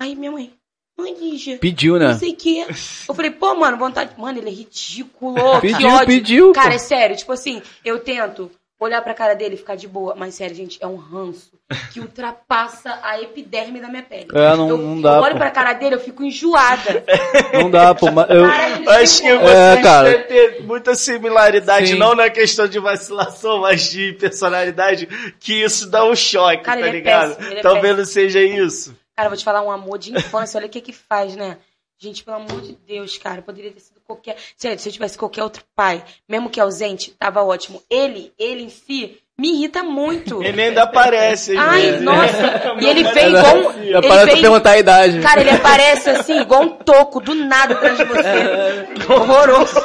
Aí 0.00 0.14
minha 0.16 0.30
mãe, 0.32 0.52
mãe 0.98 1.14
Lígia, 1.14 1.58
Pediu, 1.58 1.98
não 1.98 2.08
né? 2.08 2.14
sei 2.18 2.30
o 2.32 2.36
quê. 2.36 2.66
Eu 3.08 3.14
falei, 3.14 3.30
pô, 3.30 3.54
mano, 3.54 3.76
vontade. 3.76 4.12
Mano, 4.18 4.38
ele 4.38 4.48
é 4.48 4.52
ridículo. 4.52 5.36
que 5.60 5.68
Pediu, 5.68 5.88
ódio. 5.88 6.06
pediu, 6.06 6.46
pô. 6.48 6.52
Cara, 6.54 6.74
é 6.74 6.78
sério, 6.78 7.16
tipo 7.16 7.32
assim, 7.32 7.62
eu 7.84 8.00
tento 8.00 8.50
olhar 8.84 9.02
pra 9.02 9.14
cara 9.14 9.34
dele 9.34 9.54
e 9.54 9.58
ficar 9.58 9.74
de 9.76 9.88
boa. 9.88 10.14
Mas 10.14 10.34
sério, 10.34 10.54
gente, 10.54 10.78
é 10.80 10.86
um 10.86 10.96
ranço 10.96 11.52
que 11.92 12.00
ultrapassa 12.00 12.98
a 13.02 13.20
epiderme 13.20 13.80
da 13.80 13.88
minha 13.88 14.02
pele. 14.02 14.28
É, 14.32 14.56
não- 14.56 14.68
eu, 14.68 14.78
não 14.78 15.00
dá, 15.00 15.16
Eu 15.16 15.22
olho 15.22 15.32
pô. 15.32 15.38
pra 15.38 15.50
cara 15.50 15.72
dele, 15.72 15.94
eu 15.96 16.00
fico 16.00 16.22
enjoada. 16.22 17.04
Não 17.54 17.70
dá, 17.70 17.94
pô. 17.94 18.10
mas 18.10 18.28
Eu... 18.30 18.46
Cara, 18.48 19.00
acho 19.00 19.22
que 19.22 19.28
ficou- 19.28 19.40
vocês 19.46 19.78
É, 19.78 19.82
cara. 19.82 20.18
ter 20.24 20.62
muita 20.62 20.94
similaridade, 20.94 21.88
Sim. 21.88 21.94
não 21.98 22.14
na 22.14 22.28
questão 22.30 22.66
de 22.68 22.78
vacilação, 22.78 23.60
mas 23.60 23.90
de 23.90 24.12
personalidade, 24.14 25.06
que 25.40 25.62
isso 25.62 25.88
dá 25.88 26.04
um 26.04 26.14
choque, 26.16 26.62
Cara, 26.64 26.80
tá 26.80 26.86
ele 26.88 26.96
é 26.96 27.00
ligado? 27.00 27.36
é 27.52 27.60
Talvez 27.60 27.96
não 27.96 28.04
seja 28.04 28.40
isso. 28.40 28.94
Cara, 29.16 29.26
eu 29.26 29.30
vou 29.30 29.38
te 29.38 29.44
falar 29.44 29.62
um 29.62 29.70
amor 29.70 29.98
de 29.98 30.12
infância, 30.12 30.58
olha 30.58 30.66
o 30.66 30.70
que 30.70 30.80
que 30.80 30.92
faz, 30.92 31.36
né? 31.36 31.58
Gente, 31.98 32.24
pelo 32.24 32.38
amor 32.38 32.60
de 32.60 32.76
Deus, 32.86 33.16
cara, 33.16 33.40
poderia 33.40 33.70
ter 33.70 33.80
sido 33.80 33.93
qualquer. 34.06 34.36
Se 34.56 34.68
eu 34.68 34.76
tivesse 34.92 35.16
qualquer 35.18 35.42
outro 35.42 35.62
pai, 35.74 36.02
mesmo 36.28 36.50
que 36.50 36.60
ausente, 36.60 37.10
tava 37.18 37.42
ótimo. 37.42 37.82
Ele, 37.90 38.32
ele 38.38 38.64
em 38.64 38.68
si, 38.68 39.18
me 39.38 39.52
irrita 39.52 39.82
muito. 39.82 40.42
Ele 40.42 40.60
ainda 40.62 40.82
aparece. 40.84 41.56
às 41.56 41.68
Ai, 41.68 41.82
vezes. 41.82 42.00
nossa! 42.02 42.62
E 42.80 42.86
ele 42.86 43.04
vem 43.04 43.28
igual. 43.28 43.56
um- 43.56 43.74
Ele 43.84 44.00
tu 44.02 44.26
vem, 44.26 44.40
perguntar 44.40 44.70
a 44.72 44.78
idade. 44.78 45.20
cara, 45.20 45.40
ele 45.40 45.50
aparece 45.50 46.10
assim, 46.10 46.40
igual 46.40 46.62
um 46.62 46.68
toco, 46.70 47.20
do 47.20 47.34
nada 47.34 47.74
atrás 47.74 47.96
de 47.96 48.04
você. 48.04 48.88
Horroroso. 49.12 49.80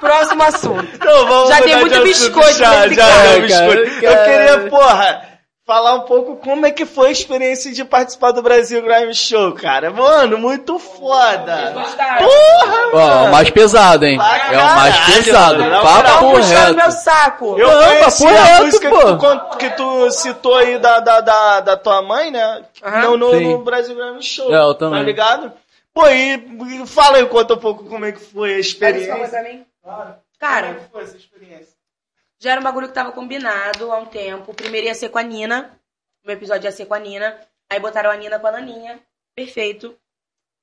Próximo 0.00 0.42
assunto. 0.42 0.88
Então, 0.94 1.26
vamos 1.26 1.48
Já 1.48 1.62
tem 1.62 1.76
muito 1.76 2.02
biscoito 2.02 2.58
Já, 2.58 2.80
nesse 2.82 2.94
já, 2.94 3.06
cara. 3.08 3.28
é, 3.28 3.40
biscoito. 3.40 4.00
Cara, 4.00 4.14
Eu 4.14 4.24
queria, 4.56 4.70
porra, 4.70 5.28
falar 5.66 5.94
um 5.96 6.00
pouco 6.02 6.36
como 6.36 6.64
é 6.64 6.70
que 6.70 6.86
foi 6.86 7.08
a 7.08 7.12
experiência 7.12 7.72
de 7.72 7.84
participar 7.84 8.30
do 8.30 8.40
Brasil 8.40 8.80
Grime 8.82 9.12
Show, 9.12 9.52
cara. 9.52 9.90
Mano, 9.90 10.38
muito 10.38 10.78
foda. 10.78 11.72
Gostaram? 11.72 12.28
Porra, 12.28 12.76
Ó, 12.92 13.24
o 13.26 13.32
mais 13.32 13.50
pesado, 13.50 14.04
hein? 14.06 14.16
Pra 14.16 14.52
É 14.52 14.58
o 14.58 14.64
mais 14.76 14.96
pesado. 15.16 15.58
mano. 15.58 15.82
Papo 15.82 16.30
puxando 16.30 16.66
reto. 16.66 16.76
meu 16.76 16.90
saco. 16.92 17.58
Eu 17.58 17.66
Não, 17.68 17.84
conheci 17.88 18.22
papo 18.24 18.36
a 18.36 18.44
reto, 18.44 18.64
música 18.64 18.88
pô. 18.90 18.98
que 18.98 19.16
tu, 19.16 19.56
que 19.58 19.70
tu 19.70 20.10
citou 20.12 20.54
aí 20.54 20.78
da, 20.78 21.00
da, 21.00 21.20
da, 21.20 21.60
da 21.60 21.76
tua 21.76 22.00
mãe, 22.00 22.30
né? 22.30 22.64
Aham. 22.84 23.02
No, 23.02 23.16
no, 23.16 23.40
no 23.40 23.58
Brasil 23.64 23.96
Grime 23.96 24.22
Show. 24.22 24.54
É, 24.54 24.58
eu 24.60 24.74
também. 24.74 25.00
Tá 25.00 25.04
ligado? 25.04 25.52
Pô, 25.92 26.06
e, 26.08 26.82
e 26.82 26.86
fala 26.86 27.16
aí, 27.16 27.26
conta 27.26 27.54
um 27.54 27.58
pouco 27.58 27.84
como 27.84 28.04
é 28.04 28.12
que 28.12 28.20
foi 28.20 28.54
a 28.54 28.58
experiência. 28.58 29.12
Claro. 29.82 30.14
Cara, 30.38 30.66
Como 30.66 30.78
é 30.78 30.80
que 30.84 30.92
foi 30.92 31.02
essa 31.02 31.16
experiência? 31.16 31.75
Já 32.38 32.52
era 32.52 32.60
um 32.60 32.64
bagulho 32.64 32.88
que 32.88 32.94
tava 32.94 33.12
combinado 33.12 33.90
há 33.92 33.98
um 33.98 34.06
tempo. 34.06 34.50
O 34.52 34.54
primeiro 34.54 34.86
ia 34.86 34.94
ser 34.94 35.08
com 35.08 35.18
a 35.18 35.22
Nina. 35.22 35.78
O 36.22 36.26
meu 36.26 36.36
episódio 36.36 36.66
ia 36.66 36.72
ser 36.72 36.86
com 36.86 36.94
a 36.94 36.98
Nina. 36.98 37.38
Aí 37.70 37.80
botaram 37.80 38.10
a 38.10 38.16
Nina 38.16 38.38
com 38.38 38.46
a 38.46 38.52
Naninha. 38.52 39.00
Perfeito. 39.34 39.96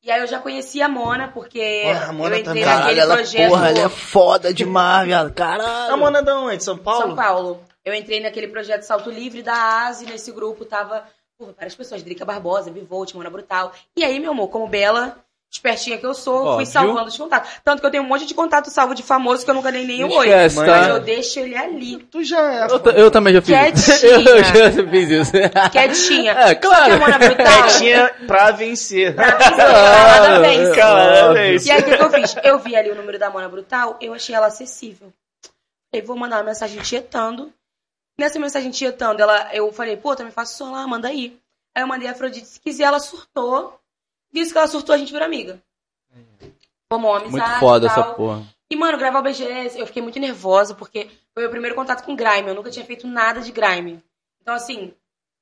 E 0.04 0.12
aí 0.12 0.20
eu 0.20 0.28
já 0.28 0.40
conhecia 0.40 0.86
a 0.86 0.90
Mona, 0.90 1.30
porque 1.30 1.84
Porra, 1.86 2.06
a 2.08 2.12
Mona 2.14 2.36
eu 2.36 2.40
entrei 2.42 2.64
também. 2.64 2.66
naquele 2.66 3.00
ela, 3.00 3.16
projeto 3.16 3.50
porra, 3.50 3.70
ela 3.70 3.80
é 3.80 3.90
foda 3.90 4.54
demais, 4.54 5.08
viado. 5.08 5.34
Caralho. 5.34 5.94
A 5.94 5.98
Mona 5.98 6.22
da 6.22 6.38
onde? 6.38 6.62
São 6.62 6.78
Paulo? 6.78 7.08
São 7.08 7.16
Paulo. 7.16 7.64
Eu 7.86 7.94
entrei 7.94 8.20
naquele 8.20 8.50
projeto 8.50 8.82
Salto 8.84 9.10
Livre 9.10 9.42
da 9.42 9.88
ASE. 9.88 10.06
Nesse 10.06 10.32
grupo 10.34 10.66
tava 10.66 11.08
porra, 11.38 11.54
várias 11.54 11.74
pessoas. 11.76 12.04
Drica 12.04 12.26
Barbosa, 12.26 12.70
Bivolt, 12.70 13.14
Mona 13.14 13.30
Brutal. 13.30 13.72
E 13.96 14.04
aí, 14.04 14.20
meu 14.20 14.32
amor, 14.32 14.50
como 14.50 14.68
bela, 14.68 15.18
espertinha 15.54 15.98
que 15.98 16.06
eu 16.06 16.14
sou, 16.14 16.44
Ó, 16.44 16.56
fui 16.56 16.66
viu? 16.66 16.74
salvando 16.74 17.08
os 17.08 17.18
contatos. 17.18 17.52
Tanto 17.64 17.80
que 17.80 17.86
eu 17.86 17.92
tenho 17.92 18.04
um 18.04 18.08
monte 18.08 18.26
de 18.26 18.34
contato 18.34 18.72
salvo 18.72 18.96
de 18.96 19.04
famoso 19.04 19.46
que 19.46 19.52
eu 19.52 19.56
nunca 19.56 19.72
dei 19.72 19.86
nenhum 19.86 20.12
oi. 20.12 20.28
Mas 20.30 20.56
tá? 20.56 20.90
eu 20.90 21.00
deixo 21.00 21.40
ele 21.40 21.56
ali. 21.56 21.98
Tu 22.12 22.24
já 22.24 22.40
é. 22.54 22.68
Eu, 22.68 22.92
eu 22.94 23.12
também 23.12 23.34
já 23.34 23.42
fiz 23.42 23.56
isso. 23.56 24.02
Quietinha. 24.02 24.32
Eu 24.32 24.44
já 24.44 24.90
fiz 24.90 25.10
isso. 25.10 25.32
Quietinha. 25.72 26.34
É, 26.44 26.56
claro. 26.56 26.84
Só 26.84 26.86
que 26.86 26.92
a 26.92 27.00
Mona 27.00 27.20
Brutal. 27.20 27.46
Quietinha 27.46 28.12
pra 28.26 28.52
vencer. 28.52 29.16
Nada 29.16 30.40
vence. 30.40 30.80
Parabéns. 30.80 31.66
E 31.66 31.72
aí, 31.72 31.80
o 31.80 31.84
que, 31.84 31.98
que 31.98 32.04
eu 32.04 32.10
fiz? 32.10 32.36
Eu 32.44 32.60
vi 32.60 32.76
ali 32.76 32.90
o 32.90 32.96
número 32.96 33.20
da 33.20 33.30
Mona 33.30 33.48
Brutal, 33.48 33.98
eu 34.02 34.14
achei 34.14 34.36
ela 34.36 34.48
acessível. 34.48 35.14
Aí 35.94 36.02
vou 36.02 36.18
mandar 36.18 36.38
uma 36.38 36.44
mensagem 36.44 36.82
tietando. 36.82 37.54
Nessa 38.18 38.40
mensagem 38.40 38.72
tietando, 38.72 39.22
ela, 39.22 39.54
eu 39.54 39.72
falei, 39.72 39.96
pô, 39.96 40.16
também 40.16 40.32
faço 40.32 40.58
som 40.58 40.72
lá, 40.72 40.86
manda 40.88 41.08
aí. 41.08 41.38
Aí 41.76 41.84
eu 41.84 41.88
mandei 41.88 42.08
a 42.08 42.12
Afrodite, 42.12 42.48
se 42.48 42.60
quiser, 42.60 42.84
ela 42.84 43.00
surtou. 43.00 43.80
Disse 44.34 44.52
que 44.52 44.58
ela 44.58 44.68
surtou, 44.68 44.96
a 44.96 44.98
gente 44.98 45.12
vira 45.12 45.26
amiga. 45.26 45.62
Como 46.90 47.08
uma 47.08 47.18
amizade 47.18 47.50
Muito 47.50 47.60
foda 47.60 47.88
essa 47.88 48.04
porra. 48.04 48.44
E, 48.70 48.76
mano, 48.76 48.98
gravar 48.98 49.20
o 49.20 49.24
BGS, 49.24 49.80
eu 49.80 49.86
fiquei 49.86 50.02
muito 50.02 50.20
nervosa, 50.20 50.74
porque 50.74 51.08
foi 51.34 51.44
o 51.44 51.46
meu 51.46 51.50
primeiro 51.50 51.76
contato 51.76 52.04
com 52.04 52.16
grime. 52.16 52.48
Eu 52.48 52.56
nunca 52.56 52.72
tinha 52.72 52.86
feito 52.86 53.08
nada 53.08 53.40
de 53.42 53.52
grime. 53.52 54.04
Então, 54.42 54.56
assim, 54.56 54.92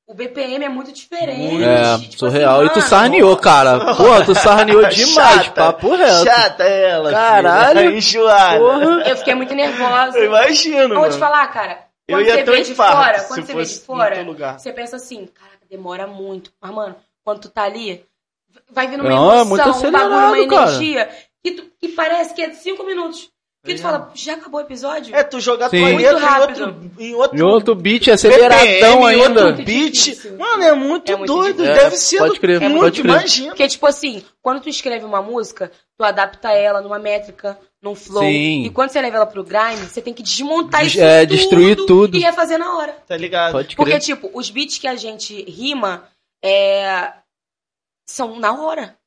o 0.05 0.13
BPM 0.13 0.65
é 0.65 0.69
muito 0.69 0.91
diferente. 0.91 1.63
É, 1.63 1.97
tipo 1.97 2.19
surreal. 2.19 2.57
assim, 2.57 2.65
e 2.65 2.69
tu 2.69 2.79
mano, 2.79 2.89
sarneou, 2.89 3.37
cara. 3.37 3.79
Porra, 3.95 4.25
tu 4.25 4.35
sarneou 4.35 4.85
demais. 4.89 5.45
Chata. 5.45 5.51
Papo 5.51 5.95
reto. 5.95 6.25
Chata 6.25 6.63
ela. 6.63 7.11
Caralho. 7.11 7.91
Enjoada. 7.91 8.59
Porra. 8.59 9.09
Eu 9.09 9.15
fiquei 9.15 9.35
muito 9.35 9.55
nervosa. 9.55 10.17
Eu 10.17 10.25
imagino, 10.25 10.95
Eu 10.95 10.99
vou 10.99 11.09
te 11.09 11.17
falar, 11.17 11.47
cara. 11.47 11.85
Eu 12.07 12.17
Quando 12.17 12.27
ia 12.27 12.33
você 12.33 12.43
vê 12.43 12.61
de 12.63 12.75
fora, 12.75 13.23
quando 13.23 13.45
você 13.45 13.53
vê 13.53 13.63
de 13.63 13.79
fora, 13.79 14.57
você 14.57 14.73
pensa 14.73 14.97
assim, 14.97 15.27
caraca, 15.27 15.65
demora 15.69 16.05
muito. 16.05 16.51
Mas, 16.59 16.71
mano, 16.71 16.95
quando 17.23 17.39
tu 17.39 17.49
tá 17.49 17.63
ali, 17.63 18.05
vai 18.71 18.87
vindo 18.87 19.01
uma 19.01 19.09
Não, 19.09 19.33
é 19.33 19.41
emoção, 19.41 19.65
muito 19.73 19.87
um 19.87 19.91
bagulho, 19.91 20.15
uma 20.17 20.37
energia, 20.65 21.09
que, 21.43 21.51
tu- 21.51 21.65
que 21.79 21.89
parece 21.89 22.33
que 22.33 22.41
é 22.41 22.49
de 22.49 22.55
cinco 22.57 22.83
minutos. 22.85 23.29
Que 23.63 23.75
tu 23.75 23.79
É. 23.79 23.81
fala, 23.83 24.11
já 24.15 24.33
acabou 24.33 24.59
o 24.59 24.63
episódio? 24.63 25.15
É, 25.15 25.21
tu 25.23 25.39
jogar 25.39 25.69
Sim. 25.69 25.81
tua 25.81 25.89
Muito 25.91 26.01
letra 26.03 26.19
em 26.19 26.23
rápido. 26.23 26.61
outro, 26.65 26.91
em 26.99 27.13
outro, 27.13 27.47
outro 27.47 27.75
beat 27.75 28.07
aceleradão 28.07 29.01
em 29.11 29.21
ainda. 29.21 29.45
outro 29.47 29.63
beat. 29.63 30.17
Mano, 30.39 30.63
é 30.63 30.73
muito 30.73 31.11
É 31.11 31.15
muito 31.15 31.31
doido. 31.31 31.57
difícil. 31.57 31.75
Deve 31.75 31.95
É, 31.95 31.97
ser 31.99 32.17
pode 32.17 32.39
crer, 32.39 32.59
muito, 32.61 32.79
pode 32.79 33.01
crer. 33.03 33.11
imagina. 33.13 33.47
Porque, 33.49 33.67
tipo 33.67 33.85
assim, 33.85 34.23
quando 34.41 34.61
tu 34.61 34.69
escreve 34.69 35.05
uma 35.05 35.21
música, 35.21 35.71
tu 35.95 36.03
adapta 36.03 36.51
ela 36.51 36.81
numa 36.81 36.97
métrica, 36.97 37.55
num 37.83 37.93
flow. 37.93 38.23
Sim. 38.23 38.63
E 38.63 38.69
quando 38.71 38.89
você 38.89 38.99
leva 38.99 39.17
ela 39.17 39.25
pro 39.27 39.43
grime, 39.43 39.77
você 39.87 40.01
tem 40.01 40.13
que 40.13 40.23
desmontar 40.23 40.81
Des- 40.81 40.93
isso 40.93 41.01
é, 41.03 41.19
tudo 41.27 41.37
destruir 41.37 41.75
tudo. 41.85 42.17
e 42.17 42.19
refazer 42.19 42.57
na 42.57 42.75
hora. 42.77 42.97
Tá 43.07 43.15
ligado? 43.15 43.51
Pode 43.51 43.75
Porque, 43.75 43.91
crer. 43.91 44.01
tipo, 44.01 44.31
os 44.33 44.49
beats 44.49 44.79
que 44.79 44.87
a 44.87 44.95
gente 44.95 45.39
rima 45.47 46.03
é... 46.43 47.13
são 48.11 48.39
na 48.39 48.53
hora, 48.53 48.97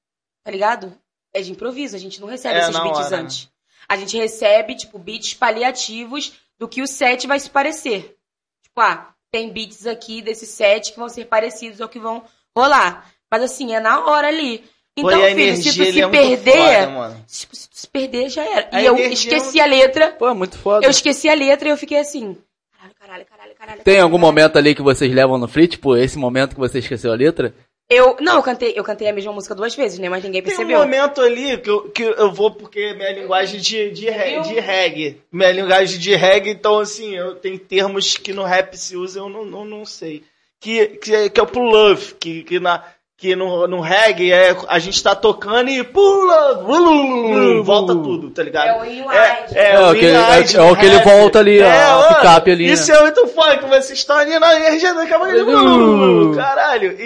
tá 0.45 0.51
ligado? 0.51 0.93
É 1.33 1.41
de 1.41 1.51
improviso, 1.53 1.97
a 1.97 1.99
gente 1.99 2.21
não 2.21 2.29
recebe 2.29 2.55
É, 2.59 2.63
esses 2.63 2.79
beats 2.79 2.99
hora, 2.99 3.11
né? 3.11 3.17
antes. 3.23 3.49
A 3.89 3.97
gente 3.97 4.17
recebe, 4.17 4.75
tipo, 4.77 4.99
beats 4.99 5.35
paliativos 5.35 6.33
do 6.59 6.69
que 6.69 6.81
o 6.83 6.87
set 6.87 7.27
vai 7.27 7.39
se 7.41 7.51
parecer. 7.51 8.17
Tipo, 8.63 8.81
ah, 8.81 9.15
tem 9.31 9.51
beats 9.53 9.87
aqui 9.87 10.23
desse 10.23 10.47
set 10.47 10.93
que 10.93 10.99
vão 10.99 11.09
ser 11.09 11.27
parecidos 11.27 11.81
ou 11.81 11.89
que 11.89 11.99
vão 11.99 12.23
rolar. 12.57 13.11
Mas 13.31 13.43
assim, 13.43 13.75
é 13.75 13.81
na 13.81 14.05
hora 14.07 14.29
ali. 14.29 14.59
Pô, 14.97 15.11
Então, 15.11 15.21
a 15.21 15.27
filho, 15.27 15.41
energia 15.41 15.73
se 15.73 15.79
tu 15.79 15.93
se 15.93 16.01
é 16.01 16.07
muito 16.07 16.11
perder, 16.21 16.53
foda, 16.53 16.91
mano. 16.91 17.25
tipo, 17.27 17.57
se 17.57 17.69
tu 17.69 17.77
se 17.77 17.89
perder, 17.89 18.29
já 18.31 18.45
era. 18.45 18.69
A 18.71 18.81
E 18.81 18.87
eu 18.87 18.97
energia 18.97 19.37
esqueci 19.37 19.61
a 19.61 19.67
letra, 19.67 20.13
Pô, 20.13 20.29
é 20.29 20.35
muito 20.35 20.57
foda. 20.57 20.87
eu 20.87 20.91
esqueci 20.91 21.29
a 21.29 21.35
letra 21.35 21.69
e 21.69 21.73
eu 21.73 21.77
fiquei 21.77 21.99
assim. 21.99 22.39
Caralho, 22.81 22.95
caralho, 23.01 23.27
caralho, 23.27 23.55
caralho. 23.57 23.83
Tem 23.83 23.99
algum 23.99 24.17
caralho. 24.17 24.21
momento 24.35 24.57
ali 24.57 24.73
que 24.75 24.83
vocês 24.83 25.13
levam 25.13 25.37
no 25.37 25.49
free? 25.49 25.67
Tipo, 25.67 25.97
esse 25.97 26.17
momento 26.17 26.55
que 26.55 26.61
você 26.61 26.79
esqueceu 26.79 27.13
a 27.13 27.17
letra? 27.17 27.53
Eu, 27.89 28.17
não, 28.21 28.37
eu 28.37 28.43
cantei, 28.43 28.73
eu 28.75 28.83
cantei 28.83 29.09
a 29.09 29.13
mesma 29.13 29.31
música 29.33 29.55
duas 29.55 29.75
vezes, 29.75 29.99
né? 29.99 30.09
Mas 30.09 30.25
ninguém 30.25 30.41
Tem 30.43 30.53
um 30.55 30.57
percebeu. 30.57 30.79
momento 30.81 31.21
ali 31.21 31.59
que 31.59 31.69
eu, 31.69 31.83
que 31.91 32.03
eu 32.03 32.33
vou 32.33 32.51
porque 32.51 32.95
minha 32.95 33.13
linguagem 33.13 33.61
de, 33.61 33.91
de, 33.91 34.09
re- 34.09 34.41
de 34.41 34.55
reggae. 34.59 35.21
Minha 35.31 35.53
linguagem 35.53 35.99
de 35.99 36.15
reggae, 36.17 36.51
então 36.51 36.79
assim, 36.79 37.15
eu 37.15 37.35
tenho 37.37 37.59
termos 37.59 38.17
que 38.17 38.33
no 38.33 38.43
rap 38.43 38.75
se 38.77 38.97
usa, 38.97 39.19
eu 39.19 39.29
não, 39.29 39.45
não, 39.45 39.65
não 39.67 39.85
sei. 39.85 40.23
Que, 40.59 40.87
que, 40.87 41.15
é, 41.15 41.29
que 41.29 41.39
é 41.39 41.43
o 41.43 41.47
pull 41.47 41.65
love, 41.65 42.15
que, 42.19 42.43
que, 42.45 42.59
na, 42.59 42.83
que 43.19 43.37
no, 43.37 43.69
no 43.69 43.81
reggae 43.83 44.33
é, 44.33 44.57
a 44.69 44.79
gente 44.79 45.03
tá 45.03 45.15
tocando 45.15 45.69
e 45.69 45.85
pull 45.85 46.25
love, 46.25 47.61
volta 47.63 47.93
tudo, 47.95 48.31
tá 48.31 48.43
ligado? 48.43 48.69
É 48.69 48.77
o 48.79 48.81
rewind. 48.81 49.13
É, 49.55 49.73
É, 49.73 49.79
o 49.79 49.91
o 49.91 49.95
que 49.95 50.05
ele- 50.07 50.17
rewind 50.17 50.55
é- 50.55 50.59
é 50.59 50.63
o 50.63 50.75
que 50.77 50.87
ele 50.87 50.97
rap. 50.97 51.05
volta 51.05 51.39
ali, 51.39 51.63
a 51.63 51.69
mano, 51.99 52.15
picape 52.15 52.51
ali, 52.51 52.73
Isso 52.73 52.91
né? 52.91 52.97
é 52.99 53.03
muito 53.03 53.27
foda, 53.29 53.59
que 53.59 53.67
você 53.67 53.93
está 53.93 54.17
ali 54.21 54.39
na 54.39 54.55
energia 54.57 54.95
da 54.95 55.07
câmera. 55.07 55.45
Uh. 55.45 56.35
Caralho, 56.35 56.97
e, 56.99 57.05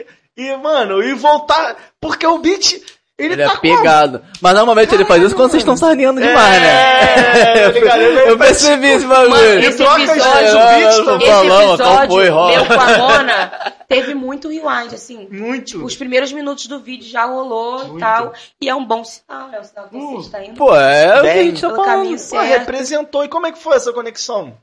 e, 0.00 0.06
e, 0.36 0.56
mano, 0.56 1.02
e 1.02 1.14
voltar, 1.14 1.76
porque 2.00 2.26
o 2.26 2.38
beat, 2.38 2.72
ele, 3.18 3.32
Ele 3.34 3.44
tá 3.46 3.54
é 3.54 3.56
pegado. 3.56 4.22
Mas 4.42 4.54
normalmente 4.54 4.94
ele 4.94 5.04
faz 5.06 5.22
isso 5.22 5.34
quando 5.34 5.50
vocês 5.50 5.62
estão 5.62 5.76
sarneando 5.76 6.20
como? 6.20 6.28
demais, 6.32 6.60
né? 6.62 7.06
É, 7.56 7.68
ligado? 7.70 8.00
Ele 8.02 8.20
Eu 8.30 8.38
faz, 8.38 8.50
percebi 8.50 8.86
esse 8.88 8.98
tipo, 8.98 9.08
bagulho. 9.08 9.30
mano, 9.30 9.58
Esse 9.60 9.76
troca 9.78 10.02
as 10.02 10.10
episódio- 10.10 10.52
vozes, 10.52 10.54
o 10.54 10.58
beat 10.58 10.82
É, 10.82 11.04
também. 11.04 11.28
Esse 11.72 11.82
qual 11.82 12.06
foi, 12.08 12.28
rola? 12.28 12.52
meu 12.56 12.66
com 12.66 12.72
a 12.80 12.98
Mona 12.98 13.72
teve 13.88 14.14
muito 14.14 14.48
rewind, 14.48 14.92
assim. 14.94 15.28
Muito. 15.30 15.82
Os 15.84 15.96
primeiros 15.96 16.30
minutos 16.32 16.66
do 16.66 16.78
vídeo 16.80 17.08
já 17.08 17.24
rolou 17.24 17.78
Muito. 17.78 17.96
e 17.96 18.00
tal. 18.00 18.32
E 18.60 18.68
é 18.68 18.74
um 18.74 18.84
bom 18.84 19.02
sinal, 19.04 19.48
é 19.52 19.60
um 19.60 19.64
sinal 19.64 19.88
que 19.88 19.94
você 19.96 20.16
Uh, 20.16 20.20
está 20.20 20.44
indo. 20.44 20.56
Pô, 20.56 20.74
é 20.76 21.06
o 21.06 21.12
que 21.12 21.18
a 21.18 21.32
Bem, 21.32 21.44
gente 21.50 21.60
tá 21.62 21.74
falando. 21.74 22.28
Pô, 22.28 22.40
representou. 22.40 23.24
E 23.24 23.28
como 23.28 23.46
é 23.46 23.52
que 23.52 23.58
foi 23.58 23.76
essa 23.76 23.92
conexão? 23.92 24.54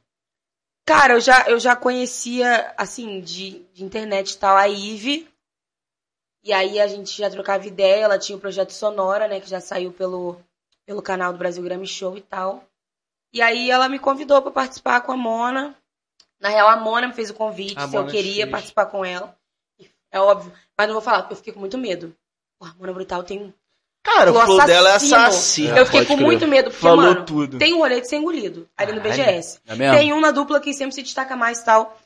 Cara, 0.86 1.14
eu 1.14 1.20
já, 1.22 1.45
eu 1.48 1.60
já 1.60 1.76
conhecia, 1.76 2.72
assim, 2.78 3.22
de, 3.22 3.62
de 3.74 3.84
internet 3.84 4.32
e 4.32 4.38
tal, 4.38 4.56
a 4.58 4.68
Ive. 4.68 5.28
E 6.44 6.52
aí 6.52 6.80
a 6.80 6.88
gente 6.88 7.18
já 7.18 7.30
trocava 7.30 7.65
ideia, 7.65 8.03
ela 8.03 8.20
tinha 8.20 8.38
o 8.38 8.41
projeto 8.41 8.72
Sonora, 8.72 9.28
né, 9.28 9.40
que 9.40 9.49
já 9.49 9.61
saiu 9.61 9.91
pelo, 9.94 10.38
pelo 10.86 11.02
canal 11.02 11.32
do 11.32 11.40
Brasil 11.40 11.64
Grammy 11.64 11.88
Show 11.88 12.18
e 12.18 12.22
tal. 12.22 12.64
E 13.32 13.41
aí 13.41 13.72
ela 13.72 13.88
me 13.88 13.98
convidou 13.98 14.41
pra 14.41 14.52
participar 14.52 15.02
com 15.02 15.11
a 15.11 15.18
Mona. 15.18 15.76
Na 16.40 16.49
real, 16.49 16.68
a 16.68 16.76
Mona 16.78 17.07
me 17.07 17.14
fez 17.14 17.30
o 17.30 17.34
convite, 17.34 17.78
A 17.78 17.88
se 17.88 17.95
eu 17.95 18.02
Mona 18.02 18.11
te 18.11 18.18
queria 18.18 18.44
fez. 18.44 18.49
participar 18.52 18.88
com 18.88 19.06
ela. 19.06 19.36
É 20.11 20.20
óbvio. 20.20 20.52
Mas 20.78 20.88
não 20.88 20.94
vou 20.94 21.02
falar, 21.02 21.22
porque 21.22 21.34
eu 21.34 21.38
fiquei 21.38 21.53
com 21.53 21.60
muito 21.60 21.78
medo. 21.78 22.14
Porra, 22.60 22.72
a 22.72 22.76
Mona 22.76 22.94
Brutal 22.94 23.24
tem 23.24 23.53
Cara, 24.03 24.32
o 24.34 24.41
flow 24.45 24.65
dela 24.65 24.90
é 24.90 24.95
assassino. 24.95 25.78
eu 25.78 25.86
fiquei 25.86 26.06
com 26.06 26.15
crer. 26.15 26.26
muito 26.26 26.45
medo, 26.45 26.70
porque, 26.70 26.82
Falou 26.86 27.06
mano, 27.06 27.26
tudo. 27.26 27.57
tem 27.57 27.74
um 27.74 27.78
rolê 27.78 28.02
de 28.02 28.10
ser 28.10 28.18
engolido 28.18 28.70
ali 28.76 28.91
no. 28.91 28.99
BGS. 28.99 29.61
É 29.65 29.76
mesmo? 29.76 29.98
Tem 29.98 30.11
um 30.11 30.20
na 30.20 30.32
dupla 30.32 30.60
que 30.60 30.74
sempre 30.74 30.94
se 30.94 31.02
destaca 31.02 31.38
mais 31.38 31.60
e 31.60 31.65
tal. 31.65 31.98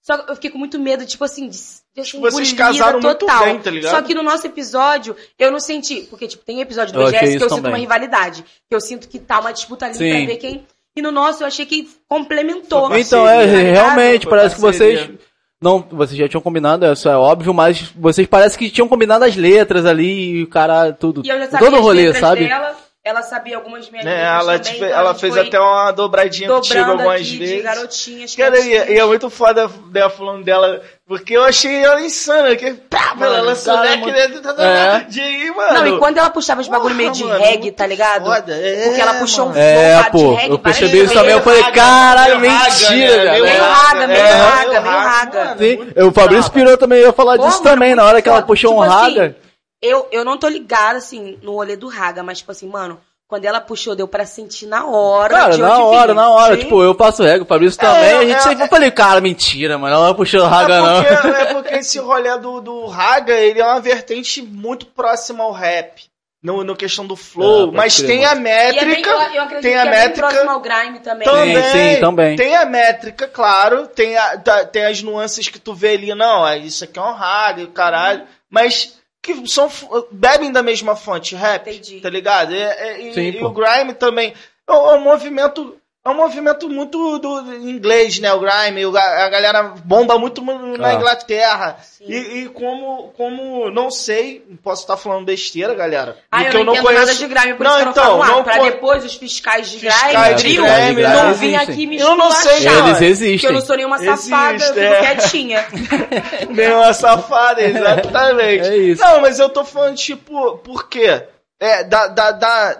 Só 0.00 0.16
que 0.16 0.30
eu 0.30 0.34
fiquei 0.36 0.50
com 0.50 0.58
muito 0.58 0.78
medo, 0.78 1.04
tipo 1.04 1.24
assim, 1.24 1.48
de, 1.48 1.58
Acho 2.00 2.12
que 2.12 2.18
vocês 2.18 2.52
engolida 2.52 2.56
casaram 2.78 3.00
muito 3.00 3.18
total. 3.18 3.44
bem, 3.44 3.58
tá 3.58 3.70
ligado? 3.70 3.90
Só 3.92 4.02
que 4.02 4.14
no 4.14 4.22
nosso 4.22 4.46
episódio, 4.46 5.16
eu 5.38 5.50
não 5.50 5.60
senti. 5.60 6.02
Porque, 6.10 6.26
tipo, 6.26 6.44
tem 6.44 6.60
episódio 6.60 6.92
do 6.94 7.00
Eu 7.00 7.06
BGS 7.06 7.38
que 7.38 7.44
eu 7.44 7.48
sinto 7.48 7.56
também. 7.56 7.72
uma 7.72 7.78
rivalidade. 7.78 8.44
Que 8.68 8.74
eu 8.74 8.80
sinto 8.80 9.08
que 9.08 9.18
tá 9.18 9.40
uma 9.40 9.52
disputa 9.52 9.86
ali 9.86 9.94
Sim. 9.94 10.10
pra 10.10 10.26
ver 10.26 10.36
quem. 10.36 10.66
E 10.96 11.02
no 11.02 11.12
nosso 11.12 11.42
eu 11.42 11.46
achei 11.46 11.64
que 11.66 11.88
complementou. 12.08 12.96
Então, 12.96 13.28
é, 13.28 13.34
Parceria, 13.36 13.52
tá 13.56 13.62
ligado? 13.62 13.72
realmente, 13.72 14.22
Foi 14.24 14.30
parece 14.30 14.54
que 14.56 14.60
vocês. 14.60 14.98
parceria. 14.98 15.20
Não, 15.62 15.86
vocês 15.92 16.18
já 16.18 16.26
tinham 16.26 16.40
combinado, 16.40 16.90
isso 16.90 17.06
é 17.06 17.14
óbvio, 17.16 17.52
mas 17.52 17.92
vocês 17.94 18.26
parece 18.26 18.56
que 18.56 18.70
tinham 18.70 18.88
combinado 18.88 19.24
as 19.26 19.36
letras 19.36 19.84
ali 19.84 20.38
e 20.38 20.42
o 20.42 20.46
cara, 20.48 20.90
tudo. 20.90 21.20
E 21.24 21.28
eu 21.28 21.38
já 21.38 21.50
sabia 21.50 21.66
todo 21.70 21.78
o 21.78 21.82
rolê, 21.82 22.14
sabe? 22.14 22.46
dela. 22.48 22.74
Ela 23.02 23.22
sabia 23.22 23.56
algumas 23.56 23.88
minhas 23.88 24.04
Né, 24.04 24.12
letras 24.12 24.30
ela, 24.42 24.58
também, 24.58 24.76
então 24.76 24.88
ela 24.98 25.14
fez 25.14 25.34
até 25.38 25.58
uma 25.58 25.90
dobradinha 25.90 26.50
contigo 26.50 26.90
algumas 26.90 27.14
aqui 27.14 27.24
de 27.24 27.38
vezes. 27.38 27.62
garotinhas. 27.62 28.36
Cara, 28.36 28.60
e, 28.60 28.68
e 28.92 28.98
é 28.98 29.04
muito 29.06 29.30
foda 29.30 29.70
dela 29.86 30.10
falando 30.10 30.44
dela, 30.44 30.82
porque 31.08 31.34
eu 31.34 31.42
achei 31.42 31.82
ela 31.82 32.02
insana, 32.02 32.54
que 32.56 32.74
pá, 32.74 33.14
Mano, 33.16 33.32
ela 33.36 33.40
lançou 33.42 33.72
cara, 33.72 33.88
leque 33.88 34.02
muito- 34.02 34.42
de, 34.54 34.62
É. 34.62 35.00
de 35.08 35.18
ir, 35.22 35.50
mano. 35.56 35.72
Não, 35.72 35.86
e 35.86 35.98
quando 35.98 36.18
ela 36.18 36.28
puxava 36.28 36.60
os 36.60 36.68
bagulho 36.68 36.94
meio 36.94 37.10
de 37.10 37.24
mano, 37.24 37.38
reggae, 37.42 37.58
muito 37.62 37.74
tá 37.76 37.86
ligado? 37.86 38.26
foda, 38.26 38.54
é, 38.54 38.84
Porque 38.88 39.00
ela 39.00 39.14
puxou 39.14 39.44
um 39.46 39.48
mano. 39.48 39.58
É, 39.60 39.94
flow 39.94 40.04
de 40.04 40.10
pô, 40.10 40.34
reggae, 40.34 40.50
eu 40.52 40.58
percebi 40.58 40.98
isso 41.02 41.14
também, 41.14 41.32
eu 41.32 41.40
falei, 41.40 41.62
caralho, 41.72 42.34
raga, 42.34 42.38
mentira, 42.38 43.16
né? 43.24 43.30
velho. 43.30 43.44
Meio 43.44 43.62
raga, 43.62 44.06
meio 44.06 44.20
É, 44.20 44.30
raga, 44.32 44.80
meio 44.82 44.94
raga. 44.94 45.56
Sim, 45.58 45.78
o 46.06 46.12
Fabrício. 46.12 46.52
Pirou 46.52 46.76
também 46.76 47.00
ia 47.00 47.12
falar 47.14 47.38
disso 47.38 47.62
também, 47.62 47.94
na 47.94 48.04
hora 48.04 48.20
que 48.20 48.28
ela 48.28 48.42
puxou 48.42 48.78
um 48.78 48.82
Tipo 48.82 48.92
assim, 48.94 49.14
raga. 49.18 49.36
Eu, 49.82 50.06
eu 50.12 50.24
não 50.24 50.36
tô 50.36 50.48
ligada, 50.48 50.98
assim, 50.98 51.38
no 51.42 51.52
rolê 51.54 51.76
do 51.76 51.88
raga, 51.88 52.22
mas, 52.22 52.38
tipo 52.38 52.50
assim, 52.52 52.68
mano, 52.68 53.00
quando 53.26 53.44
ela 53.44 53.60
puxou, 53.60 53.94
deu 53.94 54.06
pra 54.08 54.26
sentir 54.26 54.66
na 54.66 54.84
hora. 54.86 55.34
Cara, 55.34 55.52
de 55.54 55.60
na 55.62 55.72
onde 55.78 55.82
hora, 55.96 56.12
vinha. 56.12 56.14
na 56.14 56.28
hora, 56.30 56.54
Sim. 56.56 56.62
tipo, 56.62 56.82
eu 56.82 56.94
passo 56.94 57.22
régua, 57.22 57.44
o 57.44 57.48
Fabrício 57.48 57.80
também, 57.80 58.12
a 58.12 58.24
gente 58.24 58.36
é, 58.36 58.40
sempre 58.40 58.64
é. 58.64 58.68
falei, 58.68 58.90
cara, 58.90 59.20
mentira, 59.20 59.78
mano, 59.78 59.94
ela 59.94 60.08
não 60.08 60.14
puxou 60.14 60.44
raga 60.46 60.74
é 60.74 60.80
não. 60.80 61.02
porque, 61.02 61.28
é 61.42 61.44
porque 61.54 61.74
esse 61.76 61.98
rolê 61.98 62.36
do, 62.38 62.60
do 62.60 62.86
Raga, 62.86 63.32
ele 63.34 63.60
é 63.60 63.64
uma 63.64 63.80
vertente 63.80 64.42
muito 64.42 64.84
próxima 64.86 65.44
ao 65.44 65.52
rap. 65.52 66.08
No, 66.42 66.64
no 66.64 66.74
questão 66.74 67.06
do 67.06 67.12
É, 67.12 67.16
flow, 67.18 67.64
pode 67.66 67.76
mas 67.76 67.96
crer, 67.98 68.06
tem 68.06 68.24
a 68.24 68.28
E 68.28 68.32
é 68.32 68.34
bem, 68.34 68.42
métrica. 68.42 69.10
eu, 69.10 69.18
eu 69.34 69.42
acredito 69.42 69.60
tem 69.62 69.76
a 69.78 69.82
que 69.82 69.88
é 69.88 69.90
métrica- 69.90 70.28
próximo 70.28 70.50
ao 70.50 70.60
grime 70.60 71.00
também. 71.00 71.28
Também, 71.28 71.62
Sim, 71.64 71.94
sim, 71.96 72.00
também. 72.00 72.36
Tem 72.36 72.56
a 72.56 72.64
métrica, 72.64 73.28
claro, 73.28 73.86
tem, 73.86 74.16
a, 74.16 74.38
tá- 74.38 74.64
tem 74.64 74.86
as 74.86 75.02
nuances 75.02 75.48
que 75.48 75.58
tu 75.58 75.74
vê 75.74 75.90
ali, 75.96 76.14
não, 76.14 76.48
é, 76.48 76.56
isso 76.56 76.82
aqui 76.84 76.98
é 76.98 77.02
um 77.02 77.12
raga, 77.12 77.60
e 77.60 77.64
o 77.64 77.68
caralho, 77.68 78.22
mas 78.48 78.98
que 79.22 79.46
são, 79.48 79.70
bebem 80.10 80.50
da 80.50 80.62
mesma 80.62 80.96
fonte, 80.96 81.34
rap, 81.34 81.68
Entendi. 81.68 82.00
tá 82.00 82.08
ligado? 82.08 82.54
É- 82.54 82.58
é- 82.60 83.00
e, 83.02 83.14
Sim, 83.14 83.30
e 83.30 83.44
o 83.44 83.50
grime 83.50 83.94
também, 83.94 84.32
é 84.66 84.72
um, 84.72 84.90
é 84.90 84.94
um 84.94 85.00
movimento, 85.02 85.76
é 86.02 86.08
um 86.08 86.14
movimento 86.14 86.66
muito 86.68 87.18
do, 87.18 87.54
inglês, 87.68 88.18
né, 88.20 88.32
o 88.32 88.40
grime, 88.40 88.84
a 88.96 89.28
galera 89.28 89.62
bomba 89.84 90.18
muito 90.18 90.40
na 90.42 90.88
Ah. 90.88 90.94
Inglaterra, 90.94 91.76
e, 92.00 92.14
e 92.16 92.48
como, 92.48 93.12
como, 93.16 93.70
não 93.70 93.90
sei, 93.90 94.42
posso 94.62 94.80
estar 94.82 94.96
falando 94.96 95.26
besteira, 95.26 95.74
galera, 95.74 96.16
Ah, 96.32 96.40
eu 96.40 96.44
porque 96.52 96.64
não, 96.64 96.72
entendo 96.74 96.90
nada 96.92 97.14
de 97.14 97.26
grime, 97.26 97.54
por 97.54 97.64
Não, 97.64 97.70
isso 97.72 97.78
que 97.78 97.82
eu 97.82 97.84
não 97.84 97.90
então, 97.92 98.18
falo 98.26 98.36
não 98.36 98.44
con- 98.44 98.64
depois 98.64 99.04
os 99.04 99.14
fiscais 99.14 99.68
de 99.70 99.76
grime, 99.78 99.92
Fiscais 99.92 100.36
de 100.36 100.42
trio, 100.42 100.62
grime, 100.64 101.02
não 101.02 101.30
existem. 101.32 101.56
aqui 101.56 101.86
me 101.86 101.98
Eu 101.98 102.16
não 102.16 102.30
sei, 102.30 102.56
esculachar, 102.58 102.88
Eles 102.88 103.02
existem. 103.02 103.50
eu 103.50 103.54
não 103.54 103.60
sou 103.60 103.76
nenhuma 103.76 103.98
safada, 103.98 104.52
eu 104.52 104.56
Existe, 104.56 104.72
fico 104.72 104.80
é. 104.94 105.00
quietinha. 105.00 105.66
Deu 106.54 106.76
uma 106.78 106.92
safada, 106.94 107.60
exatamente. 107.62 108.68
É 108.68 108.76
isso. 108.78 109.02
Não, 109.02 109.20
mas 109.20 109.38
eu 109.38 109.48
tô 109.50 109.64
falando, 109.64 109.96
tipo, 109.96 110.56
por 110.58 110.88
quê? 110.88 111.24
É, 111.62 111.84
da, 111.84 112.06
da, 112.06 112.30
da, 112.32 112.74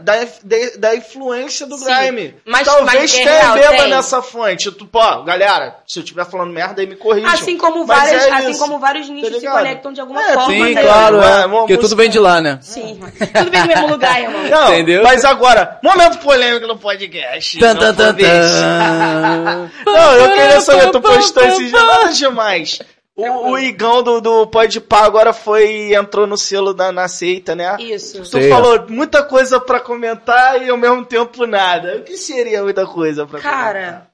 da, 0.79 0.97
influência 0.97 1.67
do 1.67 1.77
Sim, 1.77 1.85
grime. 1.85 2.35
mas- 2.47 2.67
Talvez 2.67 2.87
mas 2.87 3.15
é 3.15 3.25
tenha 3.25 3.53
beba 3.53 3.77
tem. 3.77 3.91
nessa 3.91 4.23
fonte. 4.23 4.71
Tu, 4.73 4.87
pô, 4.87 5.23
galera, 5.23 5.77
se 5.87 5.99
eu 5.99 6.03
estiver 6.03 6.25
falando 6.25 6.51
merda 6.51 6.81
aí, 6.81 6.87
me 6.87 6.97
corrija. 6.97 7.29
Assim 7.29 7.59
como, 7.59 7.87
Mas 7.87 7.99
várias, 7.99 8.25
é 8.25 8.33
assim 8.33 8.51
isso, 8.53 8.59
como 8.59 8.79
vários 8.79 9.07
nichos 9.11 9.29
se 9.35 9.35
ligado? 9.41 9.59
conectam 9.59 9.93
de 9.93 10.01
alguma 10.01 10.23
É, 10.23 10.33
forma. 10.33 10.55
Sim, 10.55 10.73
tá 10.75 10.81
claro? 10.83 11.21
É, 11.23 11.49
Porque 11.49 11.77
tudo 11.77 11.95
vem 11.95 12.09
de 12.09 12.19
lá, 12.19 12.41
né? 12.41 12.59
Sim, 12.63 12.99
tudo 13.37 13.51
bem 13.51 13.61
no 13.61 13.67
mesmo 13.67 13.87
lugar, 13.89 14.19
irmão. 14.19 14.45
Não, 14.45 14.73
Entendeu? 14.73 15.03
mas 15.03 15.27
agora, 15.27 15.79
momento 15.83 16.17
polêmico 16.21 16.67
no 16.67 16.79
podcast. 16.79 17.59
Tan, 17.59 17.75
não 17.75 17.81
tan, 17.83 17.95
tan, 17.95 18.15
tan. 18.15 19.71
Não, 19.85 20.13
eu 20.15 20.31
queria 20.31 20.61
saber, 20.63 20.91
tu 20.91 21.01
postou 21.03 21.43
esses 21.45 21.71
nada 21.71 22.13
demais. 22.15 22.81
O, 23.21 23.51
o 23.53 23.59
Igão 23.59 24.03
do, 24.03 24.21
do 24.21 24.47
Pode 24.47 24.81
Pá 24.81 25.05
agora 25.05 25.33
foi, 25.33 25.95
entrou 25.95 26.27
no 26.27 26.37
selo 26.37 26.73
da, 26.75 26.91
na 26.93 27.09
seita, 27.09 27.55
né? 27.55 27.77
Isso. 27.81 28.19
Tu 28.23 28.25
Sei. 28.27 28.49
falou 28.49 28.87
muita 28.89 29.23
coisa 29.23 29.61
pra 29.61 29.81
comentar 29.81 30.63
e 30.63 30.71
ao 30.71 30.77
mesmo 30.77 31.05
tempo 31.05 31.47
nada. 31.47 31.97
O 31.99 32.05
que 32.05 32.17
seria 32.17 32.63
muita 32.63 32.87
coisa 32.87 33.27
pra 33.27 33.41
Cara, 33.41 34.11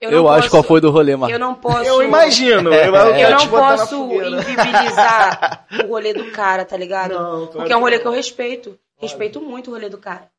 Eu, 0.00 0.28
acho 0.28 0.42
posso- 0.42 0.50
qual 0.50 0.62
foi 0.62 0.80
do 0.80 0.90
rolê, 0.90 1.16
mano. 1.16 1.32
Eu 1.32 1.38
não 1.38 1.54
posso. 1.54 1.84
Eu 1.84 2.02
imagino. 2.02 2.72
Eu, 2.72 2.94
Eu 2.94 3.14
quero 3.14 3.36
não 3.36 3.48
posso 3.48 4.12
invibilizar 4.12 5.66
o 5.84 5.88
rolê 5.88 6.12
do 6.12 6.30
cara, 6.32 6.64
tá 6.64 6.76
ligado? 6.76 7.14
Não, 7.14 7.46
claro 7.46 7.52
Porque 7.52 7.72
é 7.72 7.76
um 7.76 7.80
rolê 7.80 7.98
que 7.98 8.06
eu 8.06 8.12
respeito. 8.12 8.78
Respeito 8.98 9.40
muito 9.40 9.70
o 9.70 9.74
rolê 9.74 9.88
do 9.88 9.98
cara. 9.98 10.30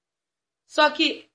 Só 0.67 0.89
que, 0.89 1.25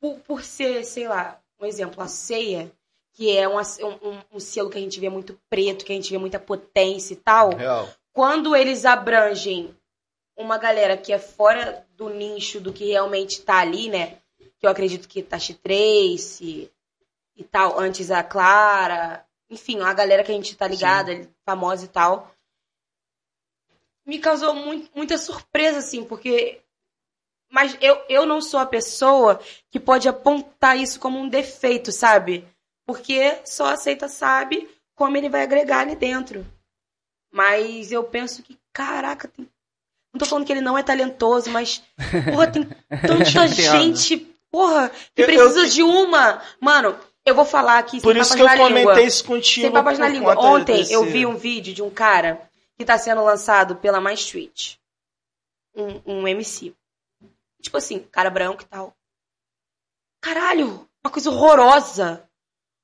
por, 0.00 0.18
por 0.20 0.42
ser, 0.42 0.84
sei 0.84 1.06
lá, 1.08 1.38
um 1.60 1.66
exemplo, 1.66 2.02
a 2.02 2.06
ceia, 2.08 2.70
que 3.12 3.36
é 3.36 3.48
um, 3.48 3.58
um, 3.58 4.20
um 4.32 4.40
selo 4.40 4.70
que 4.70 4.78
a 4.78 4.80
gente 4.80 4.98
vê 4.98 5.08
muito 5.08 5.38
preto, 5.48 5.84
que 5.84 5.92
a 5.92 5.94
gente 5.94 6.10
vê 6.10 6.18
muita 6.18 6.38
potência 6.38 7.12
e 7.12 7.16
tal, 7.16 7.54
Real. 7.54 7.88
quando 8.12 8.56
eles 8.56 8.84
abrangem 8.84 9.76
uma 10.36 10.58
galera 10.58 10.96
que 10.96 11.12
é 11.12 11.18
fora 11.18 11.86
do 11.96 12.08
nicho 12.08 12.60
do 12.60 12.72
que 12.72 12.86
realmente 12.86 13.42
tá 13.42 13.58
ali, 13.58 13.88
né? 13.88 14.18
Que 14.58 14.66
eu 14.66 14.70
acredito 14.70 15.08
que 15.08 15.22
Tashi 15.22 15.54
Trace 15.54 16.70
e 17.36 17.44
tal, 17.44 17.78
antes 17.78 18.10
a 18.10 18.22
Clara, 18.22 19.24
enfim, 19.50 19.80
a 19.80 19.92
galera 19.92 20.24
que 20.24 20.32
a 20.32 20.34
gente 20.34 20.56
tá 20.56 20.66
ligada, 20.66 21.28
famosa 21.44 21.84
e 21.84 21.88
tal. 21.88 22.32
Me 24.04 24.18
causou 24.18 24.54
muito, 24.54 24.90
muita 24.94 25.18
surpresa, 25.18 25.78
assim, 25.78 26.04
porque. 26.04 26.60
Mas 27.50 27.76
eu, 27.82 28.02
eu 28.08 28.24
não 28.24 28.40
sou 28.40 28.58
a 28.58 28.66
pessoa 28.66 29.38
que 29.70 29.78
pode 29.78 30.08
apontar 30.08 30.78
isso 30.78 30.98
como 30.98 31.18
um 31.18 31.28
defeito, 31.28 31.92
sabe? 31.92 32.48
Porque 32.92 33.38
só 33.44 33.66
aceita 33.72 34.06
sabe 34.08 34.68
como 34.94 35.16
ele 35.16 35.28
vai 35.30 35.42
agregar 35.42 35.80
ali 35.80 35.96
dentro. 35.96 36.46
Mas 37.32 37.90
eu 37.90 38.04
penso 38.04 38.42
que, 38.42 38.58
caraca, 38.72 39.28
tem... 39.28 39.48
não 40.12 40.18
tô 40.18 40.26
falando 40.26 40.44
que 40.44 40.52
ele 40.52 40.60
não 40.60 40.76
é 40.76 40.82
talentoso, 40.82 41.48
mas, 41.50 41.82
porra, 42.30 42.46
tem 42.50 42.64
tanta 43.06 43.48
gente, 43.48 44.18
porra, 44.50 44.90
que 45.14 45.22
Eu- 45.22 45.26
precisa 45.26 45.60
eu- 45.60 45.68
de 45.70 45.82
uma. 45.82 46.42
Mano, 46.60 46.98
eu 47.24 47.34
vou 47.34 47.46
falar 47.46 47.78
aqui 47.78 48.00
Por 48.02 48.14
isso 48.16 48.34
que 48.34 48.42
eu 48.42 48.46
na 48.46 48.54
língua. 48.54 48.82
comentei 48.82 49.06
isso 49.06 49.24
contigo. 49.24 49.64
Sem 49.66 49.72
papas 49.72 49.98
na 49.98 50.08
língua. 50.08 50.38
Ontem 50.38 50.76
desse- 50.76 50.92
eu 50.92 51.04
vi 51.04 51.24
um 51.24 51.36
vídeo 51.36 51.72
de 51.72 51.82
um 51.82 51.88
cara 51.88 52.42
que 52.76 52.84
tá 52.84 52.98
sendo 52.98 53.24
lançado 53.24 53.76
pela 53.76 54.00
My 54.00 54.12
Street. 54.14 54.76
Um, 55.74 56.02
um 56.04 56.28
MC. 56.28 56.74
Tipo 57.62 57.78
assim, 57.78 58.00
cara 58.10 58.28
branco 58.28 58.62
e 58.62 58.66
tal. 58.66 58.94
Caralho, 60.20 60.86
uma 61.02 61.10
coisa 61.10 61.30
horrorosa. 61.30 62.28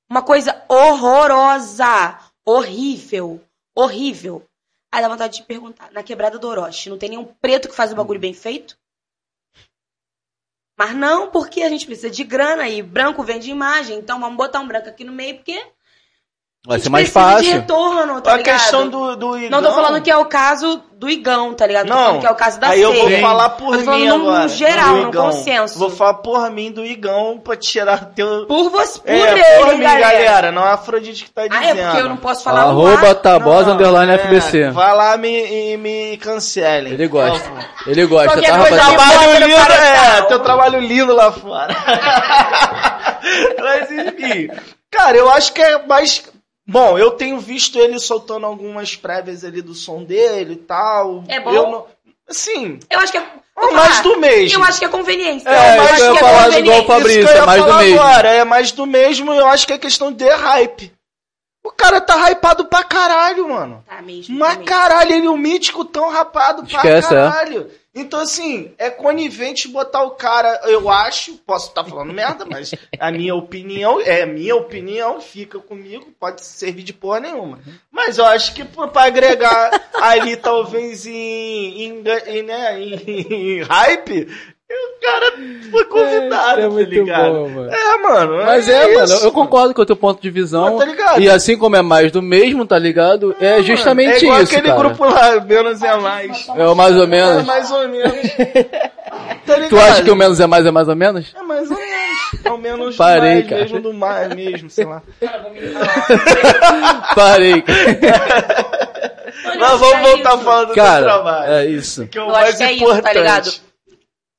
Uma 0.09 0.23
coisa 0.23 0.65
horrorosa. 0.69 2.19
Horrível. 2.45 3.45
Horrível. 3.75 4.45
Aí 4.91 5.03
dá 5.03 5.09
vontade 5.09 5.37
de 5.37 5.43
perguntar. 5.43 5.93
Na 5.93 6.03
quebrada 6.03 6.39
do 6.39 6.49
Orochi, 6.49 6.89
não 6.89 6.99
tem 6.99 7.11
nenhum 7.11 7.27
preto 7.27 7.69
que 7.69 7.75
faz 7.75 7.93
o 7.93 7.97
bagulho 7.97 8.21
bem 8.21 8.33
feito? 8.33 8.79
Mas 10.79 10.95
não, 10.95 11.31
porque 11.31 11.63
a 11.63 11.69
gente 11.69 11.85
precisa 11.85 12.09
de 12.09 12.25
grana 12.25 12.69
e 12.69 12.83
branco 12.83 13.23
vende 13.23 13.51
imagem. 13.51 13.99
Então 13.99 14.21
vamos 14.21 14.37
botar 14.37 14.61
um 14.61 14.69
branco 14.69 14.89
aqui 14.89 15.05
no 15.05 15.13
meio, 15.13 15.37
porque 15.37 15.61
Vai 16.67 16.79
ser 16.81 16.91
mais 16.91 17.09
precisa 17.09 17.31
de 17.31 17.35
fácil. 17.37 17.53
retorno, 17.61 18.21
tá 18.21 18.33
a 18.33 18.37
ligado? 18.37 18.55
questão 18.57 18.89
do, 18.89 19.17
do 19.17 19.39
Igão, 19.39 19.51
Não 19.63 19.69
tô 19.71 19.75
falando 19.75 20.03
que 20.03 20.11
é 20.11 20.17
o 20.17 20.25
caso 20.27 20.83
do 20.97 21.09
Igão, 21.09 21.55
tá 21.55 21.67
ligado? 21.67 21.87
Tô 21.87 21.95
Não, 21.95 22.05
falando 22.05 22.21
que 22.21 22.27
é 22.27 22.31
o 22.31 22.35
caso 22.35 22.61
da 22.61 22.69
Aí 22.71 22.83
eu 22.83 22.93
vou 22.93 23.11
falar 23.21 23.51
por 23.51 23.75
Eu 23.77 23.85
tô 23.85 23.91
mim 23.93 24.07
no- 24.07 24.15
agora. 24.17 24.43
no 24.43 24.49
geral, 24.51 24.97
no 24.97 25.13
consenso. 25.13 25.79
Vou 25.79 25.89
falar 25.89 26.15
por 26.15 26.51
mim 26.51 26.71
do 26.71 26.85
Igão 26.85 27.39
pra 27.43 27.57
tirar 27.57 28.07
teu... 28.15 28.45
Por 28.47 28.69
você, 28.71 28.99
por 29.01 29.09
É, 29.09 29.31
ele, 29.31 29.43
por 29.65 29.75
mim, 29.79 29.81
galera. 29.85 30.01
galera. 30.13 30.53
Não 30.53 30.63
é 30.63 30.69
a 30.69 30.73
Afrodite 30.75 31.25
que 31.25 31.31
tá 31.31 31.43
Ah, 31.45 31.49
dizendo. 31.49 31.81
é 31.81 31.85
porque 31.85 32.01
eu 32.03 32.09
não 32.09 32.17
posso 32.19 32.43
falar 32.45 32.67
o 32.67 32.69
Arroba 32.71 33.09
ar. 33.09 33.15
Tabosa 33.15 33.71
Underline 33.73 34.13
é, 34.13 34.19
FBC. 34.19 34.71
Vai 34.73 34.95
lá 34.95 35.17
me, 35.17 35.73
e 35.73 35.77
me 35.79 36.17
cancelem. 36.19 36.93
Ele 36.93 37.07
gosta. 37.09 37.51
Ele 37.87 38.05
gosta, 38.05 38.33
Qualquer 38.33 38.51
tá, 38.51 38.59
bota 38.59 38.75
Trabalho 38.75 39.47
lindo, 39.47 39.73
é, 39.73 40.23
teu 40.23 40.39
trabalho 40.41 40.81
lindo 40.81 41.15
lá 41.15 41.33
fora. 41.33 41.75
Mas 43.59 43.91
enfim, 43.91 44.49
cara, 44.91 45.17
eu 45.17 45.31
acho 45.31 45.53
que 45.53 45.63
é 45.63 45.87
mais. 45.87 46.23
Bom, 46.71 46.99
eu 46.99 47.13
tenho 47.13 47.39
visto 47.41 47.79
ele 47.79 47.99
soltando 47.99 48.45
algumas 48.45 48.95
prévias 48.95 49.43
ali 49.43 49.63
do 49.63 49.75
som 49.75 50.05
dele 50.05 50.53
e 50.53 50.57
tal. 50.57 51.25
É 51.27 51.41
bom? 51.41 51.51
Eu 51.51 51.71
não... 51.71 51.87
Sim, 52.29 52.79
Eu 52.91 52.99
acho 53.01 53.11
que 53.11 53.17
é. 53.17 53.23
é 53.23 53.27
vou 53.57 53.73
mais 53.73 53.97
falar, 53.97 54.03
do 54.03 54.21
mesmo. 54.21 54.59
Eu 54.59 54.65
acho 54.65 54.79
que 54.79 54.85
é 54.85 54.89
conveniência. 54.89 55.49
É, 55.49 55.79
eu 55.79 55.83
acho 55.83 56.03
eu 56.03 56.07
ia 56.07 56.13
que 56.13 56.19
é 56.19 56.21
falar 56.21 56.59
igual 56.59 56.81
o 56.81 56.85
conveniência. 56.85 56.87
Fabrício, 56.87 57.21
Isso 57.23 57.33
que 57.33 57.39
eu 57.39 57.43
é 57.43 57.47
mais 57.47 57.65
do 57.65 57.75
mesmo. 57.75 58.01
Agora, 58.01 58.29
é 58.29 58.45
mais 58.45 58.73
do 58.73 58.87
mesmo, 58.87 59.33
eu 59.33 59.47
acho 59.47 59.67
que 59.67 59.73
é 59.73 59.79
questão 59.79 60.13
de 60.13 60.29
hype. 60.29 60.93
O 61.79 61.81
cara 61.81 62.01
tá 62.01 62.29
hypado 62.29 62.65
pra 62.65 62.83
caralho, 62.83 63.49
mano. 63.49 63.85
Tá 63.87 64.03
mesmo. 64.03 64.37
Mas 64.37 64.55
tá 64.55 64.59
mesmo. 64.59 64.65
caralho, 64.65 65.13
ele 65.13 65.27
é 65.29 65.31
um 65.31 65.37
mítico 65.37 65.85
tão 65.85 66.11
rapado 66.11 66.65
Esquece, 66.65 67.15
é. 67.15 67.21
pra 67.21 67.31
caralho. 67.31 67.71
Então, 67.95 68.21
assim, 68.21 68.73
é 68.79 68.91
conivente 68.91 69.69
botar 69.69 70.03
o 70.03 70.11
cara, 70.13 70.61
eu 70.65 70.89
acho, 70.91 71.35
posso 71.39 71.69
estar 71.69 71.85
falando 71.85 72.13
merda, 72.13 72.45
mas 72.45 72.73
a 72.99 73.11
minha 73.13 73.35
opinião, 73.35 74.01
é 74.01 74.23
a 74.23 74.27
minha 74.27 74.55
opinião, 74.57 75.21
fica 75.21 75.59
comigo, 75.59 76.07
pode 76.19 76.45
servir 76.45 76.83
de 76.83 76.93
porra 76.93 77.21
nenhuma. 77.21 77.61
Mas 77.91 78.19
eu 78.19 78.25
acho 78.27 78.55
que 78.55 78.65
pô, 78.65 78.87
pra 78.89 79.05
agregar 79.05 79.71
ali, 79.95 80.37
talvez, 80.37 81.07
em, 81.07 81.13
em, 81.13 82.05
em, 82.27 82.43
né, 82.43 82.81
em, 82.81 83.63
hype, 83.67 84.29
o 84.71 85.01
cara 85.01 85.33
foi 85.71 85.85
convidado, 85.87 86.61
É, 86.61 86.65
é 86.65 86.67
tá 86.69 86.71
muito 86.71 86.91
ligado? 86.91 87.33
bom, 87.33 87.49
mano. 87.49 87.71
É, 87.73 87.97
mano. 87.99 88.37
Mas 88.45 88.69
é, 88.69 88.93
mano, 88.95 89.05
isso, 89.05 89.25
eu 89.25 89.33
concordo 89.33 89.73
com 89.75 89.81
o 89.83 89.87
teu 89.87 89.97
ponto 89.97 90.21
de 90.21 90.31
visão. 90.31 90.73
Pô, 90.73 90.79
tá 90.79 90.85
ligado? 90.85 91.21
E 91.23 91.31
assim 91.31 91.57
como 91.57 91.75
é 91.77 91.81
mais 91.83 92.13
do 92.13 92.21
mesmo, 92.21 92.67
tá 92.67 92.79
ligado? 92.79 93.35
É 93.41 93.53
Mano, 93.53 93.63
justamente 93.65 94.11
é 94.17 94.19
igual 94.25 94.43
isso, 94.43 94.53
aquele 94.53 94.69
cara. 94.69 94.79
grupo 94.81 95.05
lá, 95.05 95.41
menos 95.41 95.83
é 95.83 95.97
mais. 95.97 96.47
É 96.55 96.67
o 96.67 96.75
mais 96.77 96.97
ou 96.97 97.05
É 97.05 97.07
menos. 97.07 97.45
mais 97.45 97.71
ou 97.71 97.89
menos. 97.89 98.13
Tá 99.47 99.55
ligado? 99.57 99.71
Tu 99.71 99.79
acha 99.81 100.03
que 100.03 100.11
o 100.11 100.17
menos 100.17 100.39
é 100.39 100.47
mais 100.47 100.67
é 100.67 100.71
mais 100.71 100.87
ou 100.89 100.95
menos? 100.95 101.35
É 101.35 101.43
mais 101.43 101.71
ou 101.71 101.77
menos. 101.79 102.45
É 102.45 102.51
o 102.51 102.59
menos 102.59 102.97
Parei, 102.99 103.31
do 103.43 103.49
mais, 103.49 103.49
cara. 103.49 103.63
mesmo 103.63 103.81
do 103.81 103.95
mais, 103.95 104.35
mesmo, 104.35 104.69
sei 104.71 104.85
lá. 104.85 105.03
Parei. 107.15 107.63
cara. 107.63 108.69
Mano, 109.45 109.61
Mas 109.61 109.81
vamos 109.81 109.95
é 109.95 110.03
voltar 110.03 110.35
isso. 110.35 110.45
falando 110.45 110.69
do 110.69 110.75
Cara, 110.75 111.03
trabalho. 111.05 111.53
é 111.53 111.67
isso. 111.67 112.07
Que 112.09 112.19
é 112.19 112.23
o 112.23 112.25
Eu 112.27 112.31
mais 112.33 112.49
acho 112.51 112.59
que 112.59 112.63
é 112.65 112.73
isso, 112.73 112.85
importante. 112.85 113.03
tá 113.05 113.13
ligado? 113.15 113.51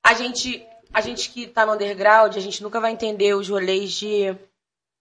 A 0.03 0.13
gente, 0.13 0.63
a 0.93 1.01
gente 1.01 1.29
que 1.29 1.47
tá 1.47 1.65
no 1.65 1.73
underground, 1.73 2.35
a 2.35 2.39
gente 2.39 2.63
nunca 2.63 2.79
vai 2.79 2.91
entender 2.91 3.33
os 3.35 3.49
rolês 3.49 3.91
de, 3.91 4.33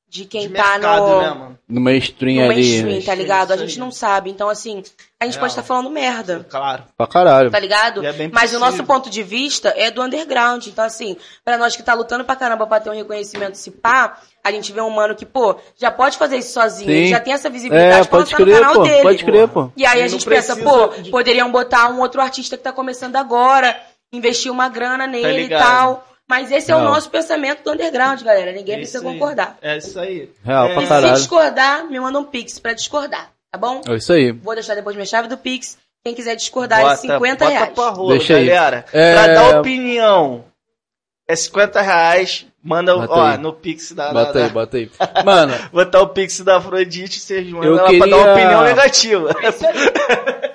de 0.09 0.25
quem 0.25 0.49
De 0.49 0.55
tá 0.55 0.73
mercado, 0.79 1.01
no, 1.07 1.20
né, 1.20 1.29
mano? 1.31 1.59
No 1.69 1.81
mainstream 1.81 2.45
no 2.47 2.51
ali. 2.51 2.62
mainstream, 2.83 3.03
tá 3.03 3.15
ligado? 3.15 3.53
A 3.53 3.57
gente 3.57 3.79
não 3.79 3.91
sabe. 3.91 4.29
Então, 4.31 4.49
assim, 4.49 4.83
a 5.20 5.25
gente 5.25 5.35
Real. 5.35 5.41
pode 5.41 5.53
estar 5.53 5.62
falando 5.62 5.89
merda. 5.91 6.47
Claro. 6.49 6.85
Pra 6.97 7.07
caralho. 7.07 7.51
Tá 7.51 7.59
ligado? 7.59 8.05
É 8.05 8.12
bem 8.12 8.31
Mas 8.33 8.53
o 8.55 8.59
nosso 8.59 8.83
ponto 8.85 9.09
de 9.09 9.23
vista 9.23 9.73
é 9.77 9.91
do 9.91 10.03
underground. 10.03 10.66
Então, 10.66 10.85
assim, 10.85 11.16
pra 11.45 11.57
nós 11.57 11.77
que 11.77 11.83
tá 11.83 11.95
lutando 11.95 12.25
pra 12.25 12.35
caramba 12.37 12.66
pra 12.66 12.81
ter 12.81 12.91
um 12.91 12.95
reconhecimento 12.95 13.55
se 13.57 13.70
pá, 13.70 14.19
a 14.43 14.51
gente 14.51 14.73
vê 14.73 14.81
um 14.81 14.91
mano 14.91 15.15
que, 15.15 15.25
pô, 15.27 15.57
já 15.77 15.91
pode 15.91 16.16
fazer 16.19 16.39
isso 16.39 16.53
sozinho, 16.55 16.91
Sim. 16.91 17.09
já 17.09 17.20
tem 17.20 17.35
essa 17.35 17.49
visibilidade 17.51 17.93
É, 18.01 18.01
pra 18.01 18.19
pode 18.19 18.25
lançar 18.33 18.39
no 18.41 18.45
crer, 18.47 18.61
canal 18.61 18.75
pô. 18.75 18.83
dele. 18.83 19.03
Pode 19.03 19.25
crer, 19.25 19.49
pô. 19.49 19.70
E 19.77 19.87
aí 19.87 20.01
E 20.01 20.03
a 20.03 20.09
gente 20.09 20.27
pensa, 20.27 20.57
pô, 20.57 20.89
de- 20.89 21.11
poderiam 21.11 21.51
botar 21.53 21.89
um 21.91 22.01
outro 22.01 22.20
artista 22.20 22.57
que 22.57 22.62
tá 22.65 22.73
começando 22.73 23.15
agora, 23.16 23.79
investir 24.12 24.51
uma 24.52 24.68
grana 24.68 25.06
nele 25.06 25.43
e 25.44 25.48
tal. 25.48 26.05
Mas 26.30 26.52
esse 26.52 26.70
é 26.70 26.76
o 26.76 26.80
nosso 26.82 27.09
pensamento 27.10 27.62
do 27.64 27.72
underground, 27.72 28.20
galera. 28.22 28.52
Ninguém 28.52 28.74
É 28.74 28.78
precisa 28.78 28.98
isso 28.98 29.09
aí. 29.09 29.14
concordar. 29.14 29.56
É 29.62 29.78
isso 29.78 29.98
aí. 29.98 30.28
Real, 30.44 30.66
é, 30.66 30.72
pra 30.74 30.82
E 30.82 30.85
se 30.85 30.89
caralho. 30.90 31.14
discordar, 31.14 31.85
me 31.86 31.98
manda 31.98 32.18
um 32.18 32.24
pix 32.24 32.59
pra 32.59 32.74
discordar, 32.74 33.30
tá 33.51 33.59
bom? 33.59 33.80
É 33.89 33.94
isso 33.94 34.12
aí. 34.12 34.30
Vou 34.32 34.55
deixar 34.55 34.74
depois 34.74 34.94
minha 34.94 35.06
chave 35.06 35.26
do 35.26 35.39
pix. 35.39 35.78
Quem 36.05 36.14
quiser 36.14 36.36
discordar 36.36 36.80
Bota, 36.82 36.93
é 36.93 36.97
50 36.97 37.44
bota 37.44 37.48
reais. 37.51 37.72
pra 37.74 37.89
rola, 37.89 38.16
Deixa 38.18 38.36
aí. 38.36 38.47
galera. 38.47 38.85
É- 38.93 39.14
Pra 39.14 39.26
dar 39.28 39.60
opinião, 39.60 40.44
é 41.26 41.35
50 41.35 41.80
reais. 41.80 42.47
Manda, 42.62 42.94
Bota 42.94 43.12
ó, 43.14 43.26
aí. 43.28 43.39
no 43.39 43.52
Pix 43.55 43.93
da... 43.93 44.12
Bota 44.12 44.32
da- 44.35 44.44
aí, 44.44 44.51
bota 44.51 44.76
aí. 44.76 44.90
Mano, 45.24 45.55
Botar 45.72 46.02
o 46.02 46.09
Pix 46.09 46.40
da 46.40 46.59
Afrodite, 46.59 47.18
vocês 47.20 47.47
mandam 47.48 47.70
Eu 47.70 47.78
ela 47.78 47.89
pra 47.89 48.06
dar 48.06 48.16
uma 48.16 48.18
queria- 48.18 48.32
opinião 48.35 48.62
negativa. 48.64 49.30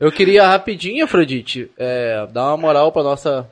eu 0.00 0.10
queria 0.10 0.46
rapidinho, 0.48 1.04
Afrodite, 1.04 1.70
é, 1.78 2.26
dar 2.32 2.46
uma 2.48 2.56
moral 2.56 2.90
pra 2.90 3.02
nossa 3.02 3.46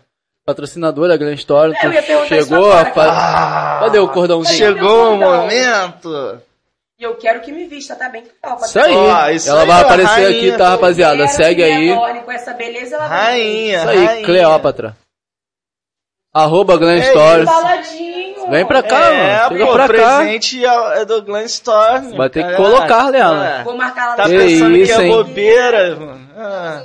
patrocinadora, 0.44 1.14
a 1.14 1.16
Grand 1.16 1.34
Story. 1.34 1.74
Eu 1.82 1.92
ia 1.92 2.02
perguntar 2.02 2.36
isso 2.36 2.48
chegou 2.48 2.72
a 2.72 2.86
fa- 2.86 3.10
Ah, 3.12 3.80
Cadê 3.84 3.98
o 3.98 4.08
cordãozinho? 4.08 4.56
Chegou 4.56 5.12
o 5.14 5.16
momento. 5.18 6.40
E 6.98 7.04
eu 7.04 7.14
quero 7.16 7.40
que 7.42 7.52
me 7.52 7.66
vista, 7.66 7.94
tá 7.94 8.08
bem? 8.08 8.24
Calma, 8.42 8.66
Isso 8.66 8.78
aí. 8.80 8.92
Ó, 8.96 9.28
isso 9.30 9.48
ela 9.50 9.60
aí, 9.60 9.66
vai 9.68 9.76
ó, 9.76 9.84
aparecer 9.84 10.10
rainha. 10.10 10.28
aqui, 10.30 10.58
tá, 10.58 10.70
rapaziada? 10.70 11.28
Segue 11.28 11.62
aí. 11.62 11.92
adore 11.92 12.20
Com 12.22 12.32
essa 12.32 12.52
beleza, 12.54 12.96
ela 12.96 13.06
vai 13.06 13.18
Rainha, 13.24 13.78
Isso 13.78 13.88
aí, 13.88 14.04
rainha. 14.04 14.24
Cleópatra. 14.26 14.96
Arroba 16.34 16.76
Glenn 16.76 16.98
É 16.98 17.10
Stories. 17.10 17.48
Vem 18.50 18.66
pra 18.66 18.82
cá, 18.82 19.12
é, 19.12 19.36
mano. 19.36 19.48
Chega 19.48 19.66
pô, 19.66 19.72
pra 19.72 19.88
cá. 19.88 20.18
presente 20.18 20.64
é 20.64 21.00
é 21.00 21.04
do 21.04 21.22
Glen 21.22 21.44
Storm. 21.44 22.16
Vai 22.16 22.30
ter 22.30 22.44
que 22.46 22.54
colocar, 22.56 23.08
Leandro. 23.10 23.42
É. 23.44 23.62
Vou 23.64 23.76
marcar 23.76 24.06
lá 24.10 24.16
Tá 24.16 24.24
pensando 24.24 24.76
isso, 24.76 24.94
que 24.94 25.00
é 25.00 25.04
hein? 25.04 25.10
bobeira, 25.12 25.96
mano. 25.96 26.28
Ah. 26.36 26.82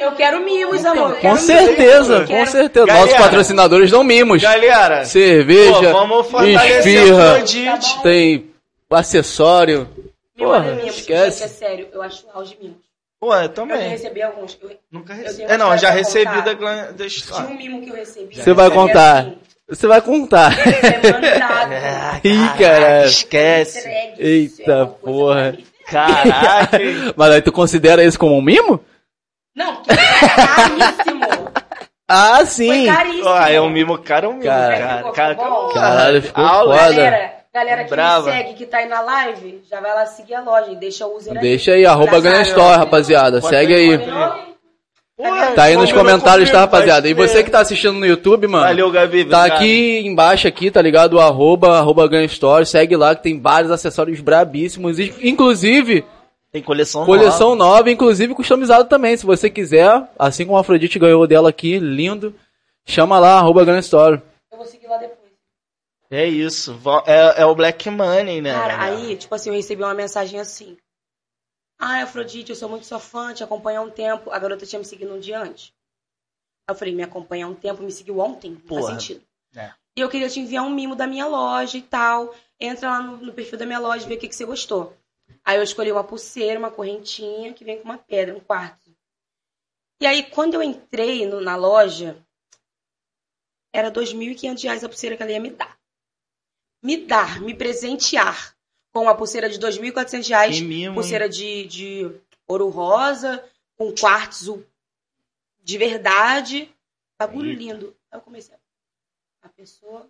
Eu 0.00 0.12
quero 0.12 0.40
mimos, 0.42 0.84
amor. 0.86 1.10
eu 1.10 1.16
Com 1.20 1.36
certeza, 1.36 2.24
com 2.24 2.46
certeza. 2.46 2.86
Galera. 2.86 3.06
Nossos 3.06 3.18
patrocinadores 3.22 3.90
dão 3.90 4.02
mimos. 4.04 4.40
Galera, 4.40 5.04
Cerveja, 5.04 5.92
pô, 5.92 6.42
esfirra, 6.44 7.16
o 7.16 7.32
Afrodite. 7.32 8.02
tem 8.02 8.50
acessório. 8.88 9.88
Porra, 10.38 10.60
manda 10.60 10.74
mimos, 10.76 10.96
esquece. 10.96 11.40
gente, 11.40 11.44
é 11.44 11.48
sério. 11.48 11.88
Eu 11.92 12.00
acho 12.00 12.24
o 12.26 12.30
auge 12.38 12.56
de 12.56 12.62
mimos. 12.62 12.78
Pô, 13.20 13.34
eu 13.34 13.36
Eu 13.36 13.42
já 13.42 13.48
também. 13.50 13.88
recebi 13.90 14.22
alguns. 14.22 14.58
Eu, 14.62 14.70
Nunca 14.90 15.12
recebi. 15.12 15.52
É, 15.52 15.58
não, 15.58 15.76
já 15.76 15.90
recebi 15.90 16.42
da 16.42 16.54
da 16.54 17.06
tinha 17.08 17.46
um 17.46 17.54
mimo 17.54 17.82
que 17.82 17.90
eu 17.90 17.94
recebi. 17.96 18.34
Você 18.34 18.54
vai 18.54 18.70
contar. 18.70 19.18
assim, 19.18 19.38
Você 19.70 19.86
vai 19.86 20.00
contar. 20.02 20.52
É 20.58 21.12
mandado. 21.12 21.70
É, 22.22 22.28
Ih, 22.28 22.48
cara. 22.58 23.04
Esquece. 23.06 23.78
Entregue, 23.78 24.14
Eita 24.18 24.72
é 24.72 24.84
porra. 24.84 25.56
Caraca. 25.86 26.78
Mas 27.16 27.30
aí 27.30 27.40
tu 27.42 27.52
considera 27.52 28.04
isso 28.04 28.18
como 28.18 28.36
um 28.36 28.42
mimo? 28.42 28.80
Não, 29.54 29.76
porque 29.76 29.94
foi 29.94 30.28
caríssimo. 30.28 31.20
Ah, 32.08 32.44
sim. 32.44 32.86
caríssimo. 32.86 33.28
Ah, 33.28 33.50
é 33.50 33.60
um 33.60 33.70
mimo 33.70 33.96
caro, 33.98 34.26
é 34.26 34.28
um 34.28 34.32
mimo 34.32 34.44
Cara, 34.44 35.12
cara. 35.12 35.34
ficou 35.36 35.68
Caralho, 35.68 36.22
ficou 36.22 36.44
aula. 36.44 36.76
foda. 36.78 36.92
Galera, 36.94 37.32
galera 37.54 37.84
que 37.84 37.90
Brava. 37.90 38.26
me 38.26 38.32
segue, 38.36 38.54
que 38.54 38.66
tá 38.66 38.78
aí 38.78 38.88
na 38.88 39.00
live, 39.00 39.62
já 39.70 39.80
vai 39.80 39.94
lá 39.94 40.06
seguir 40.06 40.34
a 40.34 40.40
loja 40.42 40.72
e 40.72 40.76
deixa 40.76 41.06
o 41.06 41.16
user 41.16 41.38
Deixa 41.40 41.72
aí, 41.72 41.86
arroba 41.86 42.18
Engraçado, 42.18 42.32
Ganha 42.32 42.42
Store, 42.42 42.70
né? 42.70 42.76
rapaziada. 42.76 43.40
Pode 43.40 43.54
Segue 43.56 43.74
aí. 43.74 43.94
aí. 43.94 44.10
Porra, 45.20 45.52
Tá 45.52 45.64
aí 45.64 45.76
nos 45.76 45.92
comentários, 45.92 46.50
tá, 46.50 46.60
rapaziada? 46.60 47.06
E 47.06 47.12
você 47.12 47.44
que 47.44 47.50
tá 47.50 47.60
assistindo 47.60 47.92
no 47.92 48.06
YouTube, 48.06 48.46
mano. 48.46 48.64
Valeu, 48.64 48.90
Gabi. 48.90 49.26
Tá 49.26 49.40
obrigado. 49.40 49.58
aqui 49.58 49.98
embaixo 49.98 50.48
aqui, 50.48 50.70
tá 50.70 50.80
ligado? 50.80 51.14
O 51.14 51.20
arroba, 51.20 51.76
arroba 51.76 52.08
Ganha 52.08 52.24
Store. 52.24 52.64
Segue 52.64 52.96
lá 52.96 53.14
que 53.14 53.22
tem 53.22 53.38
vários 53.38 53.70
acessórios 53.70 54.18
brabíssimos. 54.20 54.98
Inclusive, 54.98 56.06
Tem 56.50 56.62
coleção 56.62 57.04
coleção 57.04 57.54
nova, 57.54 57.90
inclusive 57.90 58.34
customizado 58.34 58.88
também. 58.88 59.14
Se 59.14 59.26
você 59.26 59.50
quiser, 59.50 60.04
assim 60.18 60.46
como 60.46 60.56
a 60.56 60.62
Afrodite 60.62 60.98
ganhou 60.98 61.26
dela 61.26 61.50
aqui, 61.50 61.78
lindo. 61.78 62.34
Chama 62.86 63.18
lá, 63.18 63.36
arroba 63.36 63.62
Ganha 63.62 63.80
Store. 63.80 64.22
Eu 64.50 64.56
vou 64.56 64.66
seguir 64.66 64.86
lá 64.86 64.96
depois. 64.96 65.18
É 66.10 66.26
isso. 66.26 66.80
É, 67.06 67.42
é 67.42 67.44
o 67.44 67.54
Black 67.54 67.90
Money, 67.90 68.40
né? 68.40 68.54
Cara, 68.54 68.82
aí, 68.82 69.16
tipo 69.16 69.34
assim, 69.34 69.50
eu 69.50 69.54
recebi 69.54 69.82
uma 69.82 69.92
mensagem 69.92 70.40
assim. 70.40 70.78
Ah, 71.82 72.02
Afrodite, 72.02 72.50
eu 72.50 72.56
sou 72.56 72.68
muito 72.68 72.84
sua 72.84 73.00
fã, 73.00 73.32
te 73.32 73.42
acompanho 73.42 73.80
há 73.80 73.84
um 73.84 73.90
tempo. 73.90 74.30
A 74.30 74.38
garota 74.38 74.66
tinha 74.66 74.78
me 74.78 74.84
seguido 74.84 75.14
um 75.14 75.18
dia 75.18 75.40
antes. 75.40 75.72
Aí 76.68 76.74
eu 76.74 76.78
falei, 76.78 76.94
me 76.94 77.02
acompanha 77.02 77.46
há 77.46 77.48
um 77.48 77.54
tempo, 77.54 77.82
me 77.82 77.90
seguiu 77.90 78.18
ontem. 78.18 78.50
Não 78.52 78.60
Porra. 78.60 78.82
faz 78.82 79.02
sentido. 79.02 79.24
É. 79.56 79.72
E 79.96 80.00
eu 80.00 80.08
queria 80.10 80.28
te 80.28 80.38
enviar 80.40 80.62
um 80.64 80.70
mimo 80.70 80.94
da 80.94 81.06
minha 81.06 81.26
loja 81.26 81.78
e 81.78 81.82
tal. 81.82 82.34
Entra 82.60 82.90
lá 82.90 83.02
no, 83.02 83.16
no 83.16 83.32
perfil 83.32 83.58
da 83.58 83.64
minha 83.66 83.78
loja 83.78 84.04
e 84.04 84.08
vê 84.08 84.14
o 84.16 84.18
que, 84.18 84.28
que 84.28 84.36
você 84.36 84.44
gostou. 84.44 84.94
Aí 85.42 85.56
eu 85.56 85.62
escolhi 85.62 85.90
uma 85.90 86.04
pulseira, 86.04 86.58
uma 86.58 86.70
correntinha 86.70 87.54
que 87.54 87.64
vem 87.64 87.78
com 87.78 87.84
uma 87.84 87.96
pedra, 87.98 88.36
um 88.36 88.40
quarto. 88.40 88.94
E 90.02 90.06
aí, 90.06 90.22
quando 90.30 90.54
eu 90.54 90.62
entrei 90.62 91.26
no- 91.26 91.40
na 91.40 91.56
loja, 91.56 92.16
era 93.72 93.90
2.500 93.90 94.62
reais 94.62 94.84
a 94.84 94.88
pulseira 94.88 95.16
que 95.16 95.22
ela 95.22 95.32
ia 95.32 95.40
me 95.40 95.50
dar. 95.50 95.78
Me 96.82 96.96
dar, 97.06 97.40
me 97.40 97.54
presentear 97.54 98.54
com 98.92 99.02
uma 99.02 99.14
pulseira 99.16 99.48
de 99.48 99.58
2.400 99.58 100.28
reais, 100.28 100.56
Que 100.58 100.64
mimo, 100.64 100.90
hein? 100.90 100.94
pulseira 100.94 101.28
de, 101.28 101.64
de 101.66 102.10
ouro 102.46 102.68
rosa, 102.68 103.44
com 103.76 103.92
quartzo 103.94 104.64
de 105.62 105.78
verdade. 105.78 106.68
Bagulho 107.18 107.52
lindo. 107.52 107.94
Aí 108.10 108.18
eu 108.18 108.22
comecei. 108.22 108.54
A 109.42 109.48
pessoa 109.48 110.08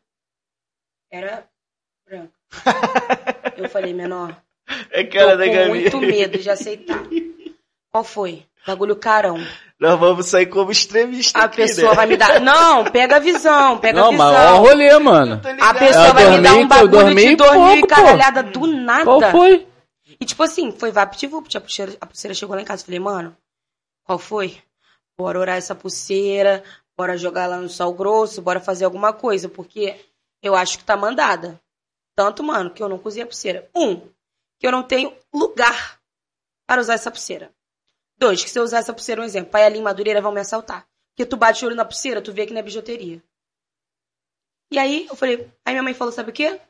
era 1.10 1.48
branca. 2.06 2.32
Eu 3.56 3.68
falei, 3.68 3.92
menor, 3.92 4.40
É 4.90 5.04
cara 5.04 5.36
da 5.36 5.46
Gabi. 5.46 5.68
muito 5.68 6.00
medo 6.00 6.38
de 6.38 6.48
aceitar. 6.48 7.02
Qual 7.90 8.02
foi? 8.02 8.46
Bagulho 8.66 8.96
carão. 8.96 9.38
Nós 9.78 9.98
vamos 9.98 10.26
sair 10.26 10.46
como 10.46 10.70
extremista 10.70 11.38
A 11.38 11.44
aqui, 11.44 11.56
pessoa 11.56 11.90
né? 11.90 11.94
vai 11.96 12.06
me 12.06 12.16
dar. 12.16 12.38
Não, 12.40 12.84
pega 12.84 13.16
a 13.16 13.18
visão, 13.18 13.78
pega 13.78 13.98
Não, 13.98 14.08
a 14.08 14.10
visão. 14.10 14.32
mas 14.32 14.50
ó 14.50 14.54
o 14.56 14.58
rolê, 14.60 14.98
mano. 14.98 15.40
A 15.62 15.74
pessoa 15.74 16.08
Eu 16.08 16.14
vai 16.14 16.30
me 16.30 16.42
dar 16.42 16.50
dormi- 16.50 16.64
um 16.64 16.68
bagulho 16.68 16.84
eu 16.96 17.04
dormi 17.04 17.28
de 17.28 17.36
dormir 17.36 17.80
pouco, 17.80 17.80
pô. 17.80 17.86
caralhada 17.86 18.42
do 18.42 18.66
nada. 18.66 19.04
Qual 19.04 19.22
foi? 19.30 19.66
E 20.20 20.24
tipo 20.26 20.42
assim, 20.42 20.70
foi 20.72 20.90
vapt-vupt. 20.90 21.56
A 21.56 21.60
pulseira, 21.60 21.96
a 22.00 22.06
pulseira 22.06 22.34
chegou 22.34 22.54
lá 22.54 22.60
em 22.60 22.64
casa. 22.66 22.84
Falei, 22.84 23.00
mano, 23.00 23.34
qual 24.04 24.18
foi? 24.18 24.58
Bora 25.18 25.38
orar 25.38 25.56
essa 25.56 25.74
pulseira, 25.74 26.62
bora 26.96 27.16
jogar 27.16 27.46
lá 27.46 27.56
no 27.56 27.68
sal 27.70 27.92
grosso, 27.94 28.42
bora 28.42 28.60
fazer 28.60 28.84
alguma 28.84 29.12
coisa, 29.14 29.48
porque 29.48 29.96
eu 30.42 30.54
acho 30.54 30.76
que 30.78 30.84
tá 30.84 30.96
mandada. 30.96 31.58
Tanto, 32.14 32.42
mano, 32.44 32.70
que 32.70 32.82
eu 32.82 32.88
não 32.88 32.98
cozinhei 32.98 33.24
a 33.24 33.26
pulseira. 33.26 33.68
Um, 33.74 33.96
que 34.58 34.66
eu 34.66 34.72
não 34.72 34.82
tenho 34.82 35.14
lugar 35.32 35.98
para 36.66 36.82
usar 36.82 36.94
essa 36.94 37.10
pulseira. 37.10 37.50
Dois, 38.20 38.44
que 38.44 38.50
se 38.50 38.58
eu 38.58 38.62
usar 38.62 38.78
essa 38.78 38.92
pulseira, 38.92 39.22
um 39.22 39.24
exemplo, 39.24 39.50
pai 39.50 39.64
ali 39.64 39.78
em 39.78 39.82
Madureira 39.82 40.20
vão 40.20 40.30
me 40.30 40.40
assaltar. 40.40 40.84
Porque 41.16 41.24
tu 41.28 41.36
bate 41.36 41.64
o 41.64 41.68
olho 41.68 41.76
na 41.76 41.84
pulseira, 41.86 42.20
tu 42.20 42.32
vê 42.32 42.44
que 42.46 42.52
não 42.52 42.60
é 42.60 42.62
bijuteria. 42.62 43.22
E 44.70 44.78
aí, 44.78 45.06
eu 45.10 45.16
falei, 45.16 45.48
aí 45.64 45.72
minha 45.72 45.82
mãe 45.82 45.94
falou, 45.94 46.12
sabe 46.12 46.30
o 46.30 46.32
quê? 46.32 46.60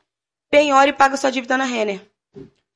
Penhora 0.49 0.89
e 0.89 0.93
paga 0.93 1.17
sua 1.17 1.29
dívida 1.29 1.57
na 1.57 1.65
Renner. 1.65 2.01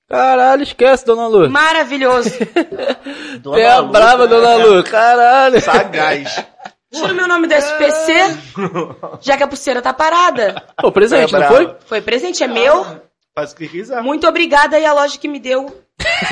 Caralho, 0.07 0.61
esquece, 0.61 1.05
dona 1.05 1.27
Lu. 1.27 1.49
Maravilhoso. 1.49 2.29
Dona 3.41 3.59
É 3.59 3.67
a 3.67 3.79
Lu, 3.79 3.89
brava, 3.91 4.27
dona 4.27 4.55
Lu. 4.55 4.83
Caralho. 4.83 5.59
Sagaz. 5.59 6.45
Tira 6.93 7.11
o 7.11 7.15
meu 7.15 7.27
nome 7.27 7.47
do 7.47 7.53
SPC, 7.55 8.13
já 9.19 9.35
que 9.35 9.43
a 9.43 9.47
pulseira 9.47 9.81
tá 9.81 9.91
parada. 9.93 10.63
Pô, 10.79 10.91
presente, 10.91 11.35
É 11.35 11.39
não 11.39 11.47
brava. 11.47 11.55
foi? 11.55 11.75
Foi 11.87 12.01
presente, 12.01 12.43
é 12.43 12.47
meu. 12.47 12.85
Faz 13.33 13.51
o 13.51 13.55
que 13.55 13.67
quiser. 13.67 14.01
Muito 14.03 14.27
obrigada 14.27 14.77
aí 14.77 14.85
a 14.85 14.93
loja 14.93 15.17
que 15.17 15.27
me 15.27 15.39
deu. 15.39 15.84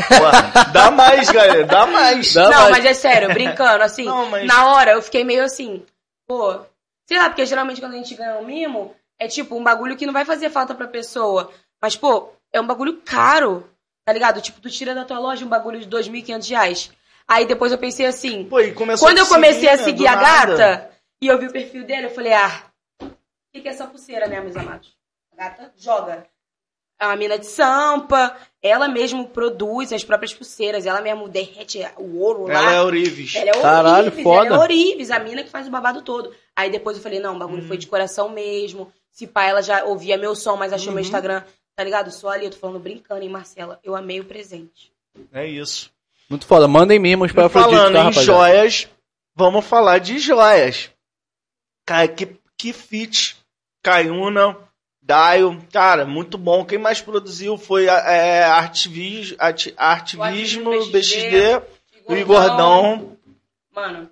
Porra, 0.08 0.66
Dá 0.72 0.92
mais, 0.92 1.30
galera. 1.30 1.66
Dá 1.66 1.86
mais. 1.86 2.34
Dá 2.34 2.44
não, 2.50 2.58
mais. 2.62 2.70
mas 2.72 2.86
é 2.86 2.94
sério, 2.94 3.34
brincando, 3.34 3.84
assim. 3.84 4.06
Não, 4.06 4.30
mas- 4.30 4.46
Na 4.48 4.68
hora 4.74 4.92
eu 4.92 5.02
fiquei 5.02 5.24
meio 5.24 5.44
assim, 5.44 5.86
pô, 6.28 6.60
sei 7.08 7.18
lá, 7.18 7.30
porque 7.30 7.46
geralmente 7.46 7.80
quando 7.82 7.94
a 7.94 7.98
gente 7.98 8.16
ganha 8.16 8.38
um 8.38 8.46
mimo, 8.46 8.96
é 9.20 9.28
tipo 9.28 9.56
um 9.58 9.64
bagulho 9.64 9.96
que 9.96 10.06
não 10.06 10.14
vai 10.14 10.26
fazer 10.26 10.50
falta 10.50 10.74
pra 10.76 10.88
pessoa. 10.88 11.52
Mas, 11.82 11.96
pô, 11.96 12.32
é 12.52 12.62
um 12.62 12.68
bagulho 12.68 13.02
caro, 13.04 13.70
tá 14.06 14.14
ligado? 14.14 14.42
Tipo, 14.42 14.62
tu 14.62 14.70
tira 14.70 14.96
da 14.96 15.04
tua 15.06 15.20
loja 15.20 15.46
um 15.46 15.50
bagulho 15.50 15.80
de 15.80 15.88
2.500 15.88 16.50
reais. 16.50 16.92
Aí 17.28 17.46
depois 17.46 17.72
eu 17.72 17.78
pensei 17.78 18.06
assim, 18.06 18.46
Pô, 18.46 18.60
e 18.60 18.74
começou 18.74 19.08
Quando 19.08 19.18
a 19.18 19.22
eu 19.22 19.28
comecei 19.28 19.70
a 19.70 19.78
né, 19.78 19.84
seguir 19.84 20.04
do 20.04 20.10
a 20.10 20.16
nada. 20.16 20.58
gata 20.58 20.90
e 21.22 21.28
eu 21.28 21.38
vi 21.40 21.48
o 21.48 21.52
perfil 21.52 21.86
dele, 21.86 22.08
eu 22.08 22.10
falei, 22.12 22.34
ah, 22.34 22.64
o 23.02 23.08
que, 23.54 23.62
que 23.62 23.68
é 23.68 23.72
essa 23.72 23.88
pulseira, 23.88 24.28
né, 24.28 24.42
meus 24.42 24.56
amados? 24.58 24.94
A 25.32 25.44
gata 25.44 25.72
joga. 25.78 26.26
É 27.04 27.08
uma 27.08 27.16
mina 27.18 27.38
de 27.38 27.46
sampa, 27.46 28.34
ela 28.62 28.88
mesmo 28.88 29.28
produz 29.28 29.92
as 29.92 30.04
próprias 30.06 30.34
pulseiras, 30.34 30.86
ela 30.86 31.02
mesmo 31.02 31.28
derrete 31.28 31.80
o 31.98 32.20
ouro 32.20 32.48
lá. 32.48 32.54
Ela 32.54 32.72
é 32.76 32.82
Orives. 32.82 33.36
Ela 33.36 33.50
é 33.50 33.62
Caralho, 33.62 34.06
Orives, 34.08 34.24
foda. 34.24 34.48
ela 34.48 34.56
é 34.56 34.60
Orives, 34.60 35.12
a 35.12 35.20
mina 35.20 35.44
que 35.44 35.50
faz 35.50 35.68
o 35.68 35.72
babado 35.72 36.02
todo. 36.02 36.34
Aí 36.56 36.70
depois 36.72 36.96
eu 36.96 37.04
falei, 37.04 37.20
não, 37.20 37.36
o 37.36 37.40
bagulho 37.40 37.64
Hum. 37.64 37.68
foi 37.68 37.78
de 37.78 37.88
coração 37.88 38.30
mesmo. 38.30 38.90
Se 39.12 39.28
pá, 39.28 39.44
ela 39.46 39.62
já 39.62 39.84
ouvia 39.84 40.18
meu 40.18 40.34
som, 40.34 40.56
mas 40.56 40.72
achou 40.72 40.88
Uhum. 40.90 40.94
meu 40.96 41.02
Instagram, 41.02 41.44
tá 41.76 41.84
ligado? 41.84 42.10
Só 42.10 42.30
ali, 42.30 42.46
eu 42.46 42.52
tô 42.52 42.58
falando 42.58 42.80
brincando, 42.80 43.22
hein, 43.22 43.30
Marcela? 43.30 43.80
Eu 43.84 43.96
amei 43.96 44.20
o 44.22 44.26
presente. 44.26 44.92
É 45.34 45.46
isso. 45.46 45.92
Muito 46.30 46.48
foda. 46.48 46.68
Mandem 46.70 47.00
mimos 47.00 47.32
pra 47.34 47.48
Afrodite, 47.48 47.76
falando 47.76 47.94
tá, 47.94 48.00
em 48.00 48.04
rapaziada? 48.04 48.26
joias, 48.26 48.88
vamos 49.36 49.66
falar 49.66 50.00
de 50.00 50.20
joias. 50.20 50.90
Cara, 51.86 52.08
que, 52.08 52.38
que 52.58 52.72
fit. 52.72 53.36
Caiuna, 53.84 54.58
Daio, 55.06 55.62
cara, 55.72 56.06
muito 56.06 56.38
bom. 56.38 56.64
Quem 56.66 56.78
mais 56.78 57.02
produziu 57.02 57.58
foi 57.58 57.86
é, 57.88 58.44
Artvis, 58.44 59.36
Art, 59.38 59.68
Artivismo, 59.76 60.72
Artivismo, 60.72 60.92
BXD, 60.92 61.62
o 62.08 62.14
Igordão. 62.16 63.18
Mano, 63.76 64.10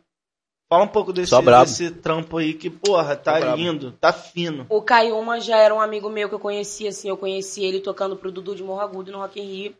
Fala 0.67 0.83
um 0.85 0.87
pouco 0.87 1.11
desse, 1.11 1.29
brabo. 1.41 1.65
desse 1.65 1.91
trampo 1.91 2.37
aí 2.37 2.53
que, 2.53 2.69
porra, 2.69 3.15
tá 3.17 3.33
Só 3.33 3.39
brabo. 3.41 3.57
lindo, 3.57 3.91
tá 3.93 4.13
fino. 4.13 4.65
O 4.69 4.81
Caiuma 4.81 5.39
já 5.41 5.57
era 5.57 5.73
um 5.75 5.81
amigo 5.81 6.09
meu 6.09 6.29
que 6.29 6.35
eu 6.35 6.39
conhecia, 6.39 6.89
assim, 6.89 7.09
eu 7.09 7.17
conheci 7.17 7.61
ele 7.63 7.81
tocando 7.81 8.15
pro 8.15 8.31
Dudu 8.31 8.55
de 8.55 8.63
Morro 8.63 8.79
Agudo 8.79 9.11
no 9.11 9.17
Rock 9.17 9.39
in 9.41 9.45
Rio. 9.45 9.75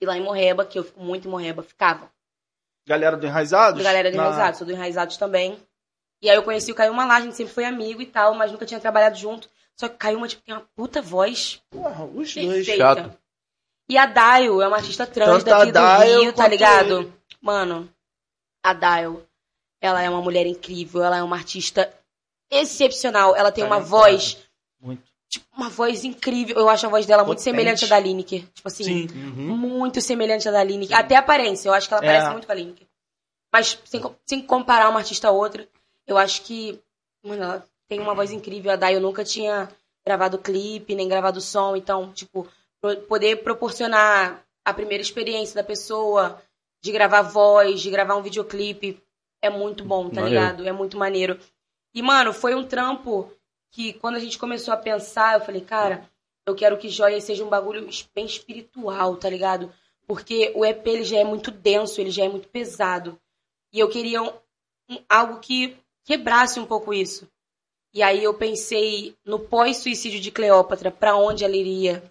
E 0.00 0.04
lá 0.06 0.16
em 0.16 0.22
Morreba, 0.22 0.64
que 0.66 0.78
eu 0.78 0.84
fico 0.84 1.02
muito 1.02 1.26
em 1.26 1.30
Morreba, 1.30 1.62
ficava. 1.62 2.10
Galera 2.86 3.16
do 3.16 3.26
Enraizados? 3.26 3.82
Galera 3.82 4.10
do 4.10 4.16
Na- 4.16 4.24
Enraizados, 4.24 4.58
sou 4.58 4.66
do 4.66 4.72
Enraizados 4.74 5.16
também. 5.16 5.58
E 6.22 6.28
aí 6.28 6.36
eu 6.36 6.42
conheci 6.42 6.70
o 6.70 6.74
Caiuma 6.74 7.04
lá, 7.06 7.16
a 7.16 7.20
gente 7.20 7.34
sempre 7.36 7.52
foi 7.52 7.64
amigo 7.64 8.00
e 8.02 8.06
tal, 8.06 8.34
mas 8.34 8.52
nunca 8.52 8.66
tinha 8.66 8.78
trabalhado 8.80 9.16
junto. 9.16 9.48
Só 9.74 9.88
que 9.88 9.94
o 9.94 9.98
Caiuma, 9.98 10.28
tipo, 10.28 10.42
tem 10.42 10.54
uma 10.54 10.66
puta 10.76 11.00
voz 11.00 11.62
Porra, 11.70 12.04
os 12.04 12.34
dois. 12.34 12.66
chato. 12.66 13.16
E 13.88 13.96
a 13.96 14.06
Daio 14.06 14.60
é 14.60 14.68
uma 14.68 14.76
artista 14.76 15.06
trans 15.06 15.42
Tanto 15.42 15.72
daqui 15.72 15.72
do 15.72 16.20
Rio, 16.20 16.32
tá 16.32 16.46
ligado? 16.46 17.00
ele. 17.00 17.12
Mano, 17.40 17.88
a 18.62 18.72
Daio, 18.74 19.26
ela 19.80 20.02
é 20.02 20.10
uma 20.10 20.20
mulher 20.20 20.46
incrível, 20.46 21.02
ela 21.02 21.16
é 21.16 21.22
uma 21.22 21.36
artista 21.36 21.92
excepcional, 22.50 23.34
ela 23.34 23.50
tem 23.50 23.64
uma 23.64 23.76
Talentosa. 23.76 23.90
voz 23.96 24.38
Muito. 24.80 25.02
tipo, 25.28 25.46
uma 25.56 25.68
voz 25.68 26.04
incrível. 26.04 26.56
Eu 26.56 26.68
acho 26.68 26.86
a 26.86 26.88
voz 26.90 27.06
dela 27.06 27.24
muito 27.24 27.38
Potente. 27.38 27.44
semelhante 27.56 27.84
à 27.84 27.88
da 27.88 27.98
Lineker. 27.98 28.44
Tipo 28.52 28.68
assim, 28.68 28.84
Sim. 28.84 29.08
muito 29.34 30.00
semelhante 30.00 30.48
à 30.48 30.52
da 30.52 30.62
Lineker. 30.62 30.96
Até 30.96 31.16
a 31.16 31.20
aparência, 31.20 31.68
eu 31.68 31.72
acho 31.72 31.88
que 31.88 31.94
ela 31.94 32.04
É. 32.04 32.06
parece 32.06 32.30
muito 32.30 32.46
com 32.46 32.52
a 32.52 32.54
Lineker. 32.56 32.86
Mas 33.52 33.78
sem, 33.84 34.02
sem 34.26 34.42
comparar 34.42 34.88
uma 34.90 35.00
artista 35.00 35.28
a 35.28 35.30
outra, 35.32 35.66
eu 36.12 36.18
acho 36.18 36.42
que, 36.42 36.80
mano, 37.24 37.42
ela 37.42 37.66
tem 37.88 38.00
uma 38.00 38.14
voz 38.14 38.30
incrível. 38.32 38.70
A 38.72 38.76
Dai 38.76 38.94
eu 38.96 39.00
nunca 39.00 39.24
tinha 39.24 39.68
gravado 40.04 40.38
clipe, 40.38 40.94
nem 40.94 41.08
gravado 41.08 41.40
som, 41.40 41.76
então, 41.76 42.12
tipo, 42.12 42.46
poder 43.08 43.42
proporcionar 43.42 44.42
a 44.64 44.72
primeira 44.74 45.02
experiência 45.02 45.54
da 45.54 45.64
pessoa 45.64 46.40
de 46.82 46.92
gravar 46.92 47.22
voz, 47.22 47.80
de 47.80 47.90
gravar 47.90 48.16
um 48.16 48.22
videoclipe, 48.22 49.02
é 49.42 49.50
muito 49.50 49.84
bom, 49.84 50.08
tá 50.08 50.22
Maneiro. 50.22 50.28
ligado? 50.40 50.68
É 50.68 50.72
muito 50.72 50.96
maneiro. 50.96 51.38
E, 51.94 52.00
mano, 52.02 52.32
foi 52.32 52.54
um 52.54 52.64
trampo 52.66 53.30
que 53.70 53.92
quando 53.94 54.16
a 54.16 54.18
gente 54.18 54.38
começou 54.38 54.72
a 54.72 54.76
pensar, 54.76 55.34
eu 55.38 55.44
falei, 55.44 55.60
cara, 55.60 56.08
eu 56.46 56.54
quero 56.54 56.78
que 56.78 56.88
Joia 56.88 57.20
seja 57.20 57.44
um 57.44 57.48
bagulho 57.48 57.88
bem 58.14 58.24
espiritual, 58.24 59.16
tá 59.16 59.28
ligado? 59.28 59.72
Porque 60.06 60.52
o 60.54 60.64
EP 60.64 60.86
ele 60.86 61.04
já 61.04 61.18
é 61.18 61.24
muito 61.24 61.50
denso, 61.50 62.00
ele 62.00 62.10
já 62.10 62.24
é 62.24 62.28
muito 62.28 62.48
pesado. 62.48 63.18
E 63.72 63.78
eu 63.78 63.88
queria 63.88 64.22
um- 64.22 64.32
um- 64.88 65.02
algo 65.08 65.38
que 65.38 65.76
quebrasse 66.10 66.58
um 66.58 66.66
pouco 66.66 66.92
isso. 66.92 67.28
E 67.94 68.02
aí 68.02 68.24
eu 68.24 68.34
pensei 68.34 69.14
no 69.24 69.38
pós-suicídio 69.38 70.18
de 70.20 70.32
Cleópatra, 70.32 70.90
pra 70.90 71.14
onde 71.16 71.44
ela 71.44 71.54
iria. 71.54 72.02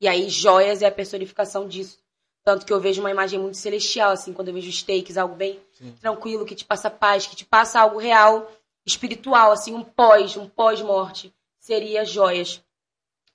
E 0.00 0.06
aí 0.06 0.28
joias 0.28 0.80
é 0.80 0.86
a 0.86 0.92
personificação 0.92 1.66
disso. 1.66 1.98
Tanto 2.44 2.64
que 2.64 2.72
eu 2.72 2.80
vejo 2.80 3.00
uma 3.00 3.10
imagem 3.10 3.38
muito 3.38 3.56
celestial, 3.56 4.12
assim, 4.12 4.32
quando 4.32 4.48
eu 4.48 4.54
vejo 4.54 4.70
steaks, 4.70 5.16
algo 5.16 5.34
bem 5.34 5.60
Sim. 5.72 5.92
tranquilo, 6.00 6.46
que 6.46 6.54
te 6.54 6.64
passa 6.64 6.88
paz, 6.88 7.26
que 7.26 7.34
te 7.34 7.44
passa 7.44 7.80
algo 7.80 7.98
real, 7.98 8.48
espiritual, 8.86 9.50
assim, 9.50 9.74
um 9.74 9.82
pós, 9.82 10.36
um 10.36 10.48
pós-morte. 10.48 11.34
Seria 11.58 12.04
joias. 12.04 12.62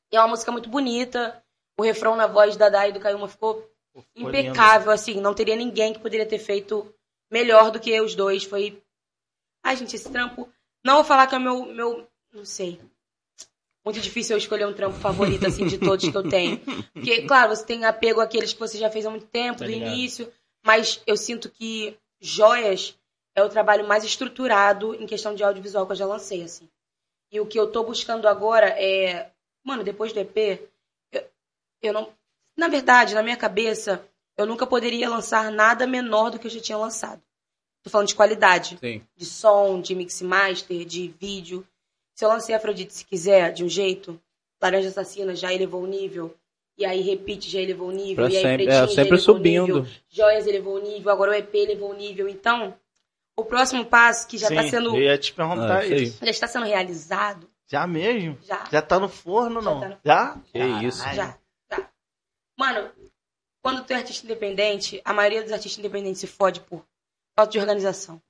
E 0.10 0.16
é 0.16 0.20
uma 0.22 0.30
música 0.30 0.54
muito 0.54 0.70
bonita. 0.70 1.44
O 1.78 1.84
refrão 1.84 2.16
na 2.16 2.28
voz 2.28 2.56
da 2.56 2.70
Dai 2.70 2.90
e 2.90 2.94
do 2.94 3.00
Kayuma 3.02 3.28
ficou 3.28 3.70
Ficou 3.94 4.32
lindo. 4.32 4.48
impecável, 4.48 4.92
assim. 4.92 5.20
Não 5.20 5.34
teria 5.34 5.56
ninguém 5.56 5.94
que 5.94 6.00
poderia 6.00 6.26
ter 6.26 6.40
feito 6.40 6.92
melhor 7.30 7.72
do 7.72 7.80
que 7.80 8.00
os 8.00 8.16
dois. 8.16 8.44
Foi. 8.46 8.82
Ai, 9.64 9.76
gente, 9.78 9.96
esse 9.96 10.12
trampo. 10.12 10.50
Não 10.84 10.96
vou 10.96 11.04
falar 11.04 11.28
que 11.28 11.36
é 11.36 11.38
o 11.38 11.42
meu. 11.42 11.66
meu... 11.68 12.08
Não 12.34 12.44
sei. 12.46 12.80
Muito 13.86 14.00
difícil 14.00 14.34
eu 14.36 14.38
escolher 14.38 14.66
um 14.66 14.74
trampo 14.74 14.98
favorito, 15.00 15.46
assim, 15.46 15.68
de 15.68 15.78
todos 15.78 16.08
que 16.10 16.16
eu 16.16 16.28
tenho. 16.30 16.60
Porque, 16.94 17.24
claro, 17.24 17.56
você 17.56 17.66
tem 17.66 17.84
apego 17.86 18.22
àqueles 18.22 18.54
que 18.54 18.60
você 18.60 18.78
já 18.78 18.90
fez 18.90 19.06
há 19.06 19.10
muito 19.10 19.26
tempo, 19.28 19.60
Tá 19.60 19.66
do 19.66 19.72
ligado. 19.72 19.92
início. 19.94 20.32
Mas 20.66 21.02
eu 21.06 21.18
sinto 21.18 21.50
que 21.50 21.98
Joias 22.22 22.98
é 23.36 23.44
o 23.44 23.50
trabalho 23.50 23.86
mais 23.88 24.04
estruturado 24.04 24.96
em 24.96 25.06
questão 25.06 25.36
de 25.36 25.44
audiovisual 25.44 25.86
que 25.86 25.92
eu 25.92 25.98
já 25.98 26.06
lancei, 26.06 26.44
assim. 26.44 26.70
E 27.32 27.40
o 27.40 27.46
que 27.46 27.60
eu 27.60 27.68
tô 27.72 27.84
buscando 27.84 28.28
agora 28.28 28.68
é. 28.70 29.32
Mano, 29.66 29.84
depois 29.84 30.14
do 30.14 30.20
EP, 30.20 30.62
eu, 31.12 31.24
eu 31.82 31.94
não. 31.94 32.10
Na 32.56 32.68
verdade, 32.68 33.16
na 33.16 33.24
minha 33.24 33.36
cabeça, 33.38 34.08
eu 34.38 34.46
nunca 34.46 34.66
poderia 34.66 35.10
lançar 35.10 35.52
nada 35.52 35.86
menor 35.88 36.30
do 36.30 36.40
que 36.40 36.48
eu 36.48 36.52
já 36.52 36.60
tinha 36.62 36.78
lançado. 36.78 37.22
Tô 37.84 37.90
falando 37.90 38.08
de 38.08 38.16
qualidade. 38.16 38.78
Sim. 38.80 39.02
De 39.16 39.26
som, 39.26 39.82
de 39.82 39.94
mix 39.94 40.22
master, 40.22 40.86
de 40.86 41.14
vídeo. 41.20 41.68
Se 42.16 42.24
eu 42.24 42.30
lancei 42.30 42.56
Afrodite 42.56 42.94
se 42.94 43.04
quiser, 43.06 43.52
de 43.52 43.64
um 43.64 43.70
jeito, 43.70 44.20
Laranja 44.62 44.88
Assassina 44.90 45.36
já 45.36 45.54
elevou 45.54 45.84
o 45.84 45.88
nível. 45.88 46.34
E 46.78 46.86
aí 46.86 47.02
Repeat 47.02 47.50
já 47.50 47.60
elevou 47.60 47.90
o 47.90 47.92
nível. 47.92 48.26
Pra 48.26 48.34
e 48.34 48.38
aí 48.38 48.42
sempre, 48.42 48.66
Pretinho 48.66 48.84
é, 48.84 48.88
já 48.88 48.94
sempre 48.96 49.18
subindo. 49.18 49.66
nível, 49.82 49.88
Joias 50.10 50.48
elevou 50.48 50.76
o 50.78 50.82
nível, 50.82 51.12
agora 51.12 51.32
o 51.32 51.34
EP 51.36 51.54
elevou 51.54 51.92
o 51.92 51.94
nível. 51.94 52.28
Então, 52.30 52.74
o 53.38 53.44
próximo 53.44 53.86
passo 53.86 54.28
que 54.28 54.38
já 54.38 54.48
Sim, 54.48 54.56
tá 54.56 54.64
sendo. 54.70 54.96
Eu 54.96 55.02
ia 55.04 55.18
te 55.18 55.34
perguntar 55.34 55.80
Ah, 55.80 55.86
isso 55.86 55.96
isso. 55.96 56.26
Já 56.26 56.32
está 56.32 56.48
sendo 56.48 56.66
realizado, 56.66 57.50
Já 57.68 57.86
mesmo? 57.86 58.38
já. 58.42 58.64
Já 58.72 58.82
tá 58.82 59.00
no 59.00 59.10
forno, 59.10 59.62
Já 59.62 59.70
não? 59.70 59.80
tá 59.82 59.90
no- 59.90 59.98
Já? 60.06 60.42
Que 60.52 60.60
isso. 60.88 61.04
Caralho. 61.04 61.18
Já, 61.18 61.38
já. 61.78 61.90
Mano, 62.58 62.92
quando 63.62 63.84
tu 63.86 63.92
é 63.92 63.98
artista 63.98 64.26
independente, 64.26 65.02
a 65.04 65.14
maioria 65.14 65.44
dos 65.44 65.52
artistas 65.52 65.78
independentes 65.80 66.22
se 66.22 66.28
fode 66.28 66.62
por 66.62 66.84
falta 67.36 67.52
de 67.52 67.60
organização. 67.60 68.22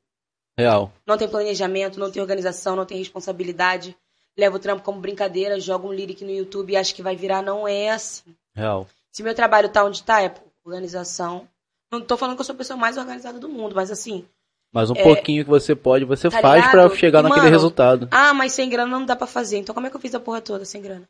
Real. 0.57 0.91
Não 1.05 1.17
tem 1.17 1.27
planejamento, 1.27 1.99
não 1.99 2.11
tem 2.11 2.21
organização, 2.21 2.75
não 2.75 2.85
tem 2.85 2.97
responsabilidade. 2.97 3.95
Leva 4.38 4.55
o 4.55 4.59
trampo 4.59 4.84
como 4.84 4.99
brincadeira, 4.99 5.59
joga 5.59 5.88
um 5.88 5.93
lyric 5.93 6.23
no 6.23 6.31
YouTube 6.31 6.71
e 6.73 6.77
acha 6.77 6.93
que 6.93 7.01
vai 7.03 7.15
virar. 7.15 7.41
Não 7.41 7.67
é 7.67 7.89
assim. 7.91 8.35
Real. 8.55 8.88
Se 9.11 9.21
meu 9.23 9.34
trabalho 9.35 9.69
tá 9.69 9.84
onde 9.84 10.03
tá, 10.03 10.21
é 10.21 10.30
por 10.30 10.43
organização. 10.65 11.47
Não 11.91 12.01
tô 12.01 12.17
falando 12.17 12.35
que 12.35 12.41
eu 12.41 12.45
sou 12.45 12.53
a 12.55 12.57
pessoa 12.57 12.77
mais 12.77 12.97
organizada 12.97 13.39
do 13.39 13.49
mundo, 13.49 13.75
mas 13.75 13.91
assim. 13.91 14.25
Mas 14.71 14.89
um 14.89 14.95
É. 14.95 15.03
pouquinho 15.03 15.43
que 15.43 15.49
você 15.49 15.75
pode, 15.75 16.03
você 16.05 16.30
Tá 16.31 16.41
faz 16.41 16.65
pra 16.71 16.84
ligado? 16.84 16.97
chegar 16.97 17.19
E, 17.19 17.23
naquele 17.23 17.41
mano, 17.41 17.51
resultado. 17.51 18.07
Ah, 18.09 18.34
mas 18.34 18.53
sem 18.53 18.67
grana 18.69 18.89
não 18.91 19.05
dá 19.05 19.15
pra 19.15 19.27
fazer. 19.27 19.57
Então 19.57 19.73
como 19.75 19.85
é 19.85 19.89
que 19.91 19.95
eu 19.95 20.01
fiz 20.01 20.15
a 20.15 20.19
porra 20.19 20.41
toda 20.41 20.65
sem 20.65 20.81
grana? 20.81 21.01
Tá 21.01 21.09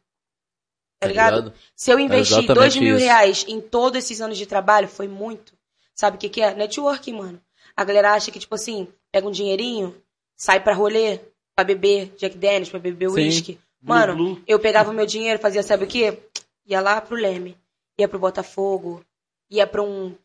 Tá 1.02 1.08
ligado? 1.08 1.36
ligado? 1.36 1.54
Se 1.76 1.92
eu 1.92 2.00
investi 2.00 2.34
exatamente 2.34 2.56
dois 2.60 2.76
mil 2.76 2.96
isso. 2.98 3.06
reais 3.06 3.46
em 3.48 3.62
todos 3.62 4.00
esses 4.00 4.20
anos 4.20 4.38
de 4.38 4.46
trabalho, 4.46 4.88
foi 4.90 5.08
muito. 5.08 5.54
Sabe 5.96 6.18
o 6.18 6.20
que, 6.20 6.28
que 6.28 6.42
é? 6.42 6.54
Networking, 6.54 7.14
mano. 7.14 7.42
A 7.76 7.84
galera 7.84 8.14
acha 8.14 8.32
que, 8.32 8.40
tipo 8.40 8.54
assim, 8.56 8.88
pega 9.12 9.28
um 9.28 9.32
dinheirinho, 9.32 10.00
sai 10.36 10.60
pra 10.64 10.74
rolê, 10.74 11.20
pra 11.56 11.64
beber 11.66 12.14
Jack 12.18 12.38
Daniels, 12.38 12.70
pra 12.70 12.80
beber 12.80 13.10
Sim. 13.10 13.16
uísque. 13.16 13.54
Blue, 13.82 13.96
Mano, 13.98 14.16
blue. 14.16 14.44
eu 14.48 14.60
pegava 14.60 14.92
o 14.92 14.94
meu 14.94 15.06
dinheiro, 15.06 15.40
fazia 15.42 15.62
sabe 15.64 15.84
o 15.84 15.88
quê? 15.88 16.22
Ia 16.66 16.80
lá 16.80 17.02
pro 17.02 17.16
Leme, 17.18 17.58
ia 17.98 18.08
pro 18.08 18.20
Botafogo, 18.20 19.04
ia 19.50 19.68
pra 19.68 19.82
um, 19.82 20.16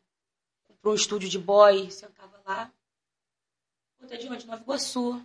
pra 0.80 0.90
um 0.92 0.94
estúdio 0.94 1.28
de 1.28 1.38
boy, 1.38 1.90
sentava 1.90 2.40
lá. 2.46 2.70
Pô, 3.98 4.06
tá 4.06 4.14
de 4.16 4.28
onde? 4.28 4.46
Nova 4.46 4.62
Iguaçu. 4.62 5.20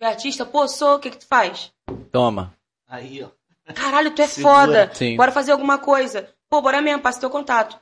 É 0.00 0.06
artista? 0.06 0.44
Pô, 0.46 0.66
sou, 0.66 0.96
o 0.96 0.98
que 0.98 1.10
que 1.10 1.18
tu 1.18 1.26
faz? 1.26 1.72
Toma. 2.10 2.54
Aí, 2.86 3.22
ó. 3.22 3.28
Caralho, 3.74 4.14
tu 4.14 4.22
é 4.22 4.26
Segura. 4.26 4.54
foda. 4.54 4.94
Sim. 4.94 5.16
Bora 5.16 5.32
fazer 5.32 5.52
alguma 5.52 5.78
coisa. 5.78 6.28
Pô, 6.48 6.60
bora 6.62 6.80
mesmo, 6.82 7.02
passa 7.02 7.20
teu 7.20 7.30
contato. 7.30 7.78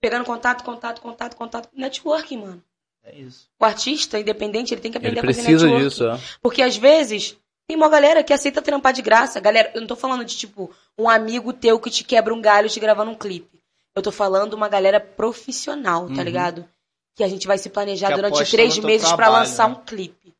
Pegando 0.00 0.24
contato, 0.24 0.64
contato, 0.64 1.00
contato, 1.00 1.36
contato. 1.36 1.68
Networking, 1.74 2.38
mano. 2.38 2.64
É 3.04 3.14
isso. 3.16 3.48
O 3.58 3.64
artista 3.64 4.18
independente, 4.18 4.72
ele 4.74 4.80
tem 4.80 4.90
que 4.90 4.98
Ele 4.98 5.08
aprender 5.08 5.20
a 5.20 5.32
fazer 5.34 5.42
precisa 5.42 5.66
networking. 5.66 5.88
disso, 5.88 6.04
ó. 6.06 6.18
Porque 6.42 6.62
às 6.62 6.76
vezes 6.76 7.36
tem 7.66 7.76
uma 7.76 7.88
galera 7.88 8.22
que 8.24 8.32
aceita 8.32 8.60
trampar 8.62 8.92
de 8.92 9.02
graça. 9.02 9.40
Galera, 9.40 9.70
eu 9.74 9.80
não 9.80 9.88
tô 9.88 9.96
falando 9.96 10.24
de 10.24 10.36
tipo 10.36 10.70
um 10.98 11.08
amigo 11.08 11.52
teu 11.52 11.78
que 11.78 11.90
te 11.90 12.04
quebra 12.04 12.32
um 12.34 12.40
galho 12.40 12.68
te 12.68 12.80
gravando 12.80 13.10
um 13.10 13.14
clipe. 13.14 13.60
Eu 13.94 14.02
tô 14.02 14.12
falando 14.12 14.54
uma 14.54 14.68
galera 14.68 15.00
profissional, 15.00 16.06
tá 16.08 16.14
Uhum. 16.14 16.22
ligado? 16.22 16.68
Que 17.16 17.24
a 17.24 17.28
gente 17.28 17.46
vai 17.46 17.58
se 17.58 17.68
planejar 17.68 18.08
Que 18.08 18.14
durante 18.16 18.50
três 18.50 18.78
meses 18.78 19.08
pra 19.08 19.16
trabalho, 19.16 19.44
lançar 19.44 19.68
né? 19.68 19.74
um 19.76 19.84
clipe. 19.84 20.34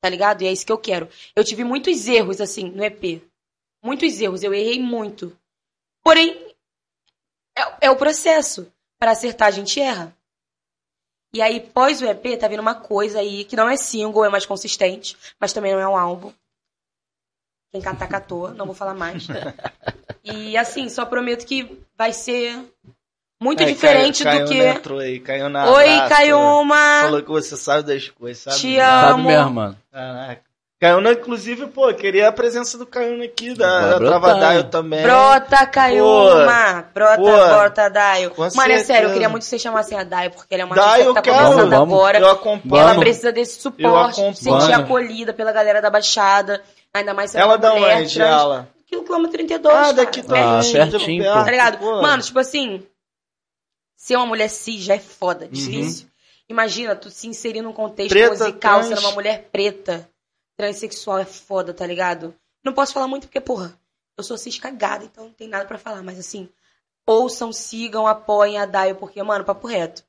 Tá 0.00 0.08
ligado? 0.08 0.42
E 0.42 0.46
é 0.46 0.52
isso 0.52 0.66
que 0.66 0.72
eu 0.72 0.78
quero. 0.78 1.08
Eu 1.34 1.42
tive 1.44 1.64
muitos 1.64 2.06
erros, 2.06 2.40
assim, 2.40 2.70
no 2.70 2.84
EP. 2.84 3.22
Muitos 3.82 4.20
erros. 4.20 4.42
Eu 4.42 4.52
errei 4.52 4.80
muito. 4.80 5.36
Porém, 6.04 6.45
é, 7.56 7.86
é 7.86 7.90
o 7.90 7.96
processo. 7.96 8.70
Pra 8.98 9.10
acertar, 9.10 9.48
a 9.48 9.50
gente 9.50 9.80
erra. 9.80 10.14
E 11.34 11.42
aí, 11.42 11.60
pós 11.60 12.00
o 12.00 12.06
EP, 12.06 12.38
tá 12.38 12.48
vindo 12.48 12.60
uma 12.60 12.74
coisa 12.74 13.18
aí 13.18 13.44
que 13.44 13.56
não 13.56 13.68
é 13.68 13.76
single, 13.76 14.24
é 14.24 14.28
mais 14.28 14.46
consistente, 14.46 15.16
mas 15.38 15.52
também 15.52 15.72
não 15.72 15.80
é 15.80 15.88
um 15.88 15.96
álbum. 15.96 16.32
Quem 17.72 17.82
catar, 17.82 18.06
catou, 18.08 18.54
não 18.54 18.64
vou 18.66 18.74
falar 18.74 18.94
mais. 18.94 19.26
E 20.28 20.56
assim, 20.56 20.88
só 20.88 21.04
prometo 21.06 21.46
que 21.46 21.80
vai 21.96 22.12
ser 22.12 22.58
muito 23.40 23.62
Aí, 23.62 23.72
diferente 23.72 24.24
Caio- 24.24 24.44
do 24.44 24.48
Caiuna 24.50 24.72
que. 24.72 24.78
entrou 24.80 24.98
aí, 24.98 25.20
caiu 25.20 25.48
na 25.48 25.70
Oi, 25.70 25.84
abraço, 25.88 26.08
Caiuma! 26.08 27.00
Falou 27.02 27.22
que 27.22 27.28
você 27.28 27.56
sabe 27.56 27.82
das 27.94 28.08
coisas, 28.08 28.42
sabe? 28.42 28.56
Te 28.56 28.74
Sabe 28.76 29.12
amo. 29.20 29.28
mesmo, 29.28 29.50
mano. 29.52 29.78
Caraca. 29.92 30.42
Caiuna, 30.78 31.12
inclusive, 31.12 31.68
pô, 31.68 31.92
queria 31.94 32.28
a 32.28 32.32
presença 32.32 32.76
do 32.76 32.84
Caiuna 32.84 33.24
aqui, 33.24 33.54
da, 33.54 33.92
da. 33.92 33.96
Travadaio 33.98 34.64
também. 34.64 35.02
Brota, 35.02 35.66
Caiuma! 35.66 36.84
Brota, 36.92 37.16
Pô, 37.16 37.24
brota, 37.24 37.88
Daio. 37.88 38.30
Mano, 38.54 38.72
é 38.72 38.78
sério, 38.84 39.08
eu 39.08 39.12
queria 39.14 39.28
muito 39.30 39.44
que 39.44 39.48
vocês 39.48 39.62
chamassem 39.62 39.98
a 39.98 40.04
Daio, 40.04 40.32
porque 40.32 40.52
ela 40.54 40.64
é 40.64 40.66
uma 40.66 40.74
Daio, 40.76 41.14
que 41.14 41.22
tá 41.22 41.22
começando 41.22 41.70
Vamos, 41.70 41.94
agora. 41.94 42.18
Eu 42.18 42.28
acompanho. 42.30 42.82
Ela 42.82 42.94
precisa 42.98 43.32
desse 43.32 43.58
suporte, 43.58 44.20
se 44.36 44.44
sentir 44.44 44.72
acolhida 44.74 45.32
pela 45.32 45.50
galera 45.50 45.80
da 45.80 45.88
Baixada. 45.88 46.62
Ainda 46.92 47.14
mais 47.14 47.30
sendo 47.30 47.40
Ela 47.42 47.56
dá 47.56 47.74
mulher 47.74 47.98
onde, 48.02 48.14
trans. 48.14 48.30
ela? 48.40 48.68
Aqui 48.86 48.96
no 48.96 49.02
quilômetro 49.04 49.32
32, 49.32 49.74
Ah, 49.74 49.80
cara. 49.80 49.92
daqui 49.94 50.22
Perto. 50.22 50.34
Ah, 50.36 50.60
também. 50.62 50.90
pertinho, 50.90 51.22
perto, 51.24 51.38
pô. 51.38 51.44
Tá 51.44 51.50
ligado? 51.50 51.78
pô. 51.78 52.02
Mano, 52.02 52.22
tipo 52.22 52.38
assim, 52.38 52.82
ser 53.96 54.16
uma 54.16 54.26
mulher 54.26 54.48
cis 54.48 54.82
já 54.82 54.94
é 54.94 54.98
foda, 54.98 55.48
difícil. 55.50 56.06
Imagina, 56.48 56.94
tu 56.94 57.10
se 57.10 57.26
inserir 57.26 57.62
num 57.62 57.72
contexto 57.72 58.10
Preta, 58.10 58.30
musical, 58.30 58.80
trans. 58.80 58.86
sendo 58.88 59.00
uma 59.00 59.12
mulher 59.12 59.48
preta, 59.50 60.08
transexual, 60.56 61.18
é 61.18 61.24
foda, 61.24 61.72
tá 61.74 61.86
ligado? 61.86 62.34
Não 62.64 62.72
posso 62.72 62.92
falar 62.92 63.06
muito 63.08 63.26
porque, 63.26 63.40
porra, 63.40 63.78
eu 64.16 64.24
sou 64.24 64.36
cis 64.38 64.58
cagada, 64.58 65.04
então 65.04 65.24
não 65.24 65.32
tem 65.32 65.48
nada 65.48 65.64
pra 65.66 65.78
falar, 65.78 66.02
mas 66.02 66.18
assim, 66.18 66.48
ouçam, 67.06 67.52
sigam, 67.52 68.06
apoiem 68.06 68.58
a 68.58 68.66
Daio, 68.66 68.96
porque, 68.96 69.22
mano, 69.22 69.44
papo 69.44 69.66
reto. 69.66 70.02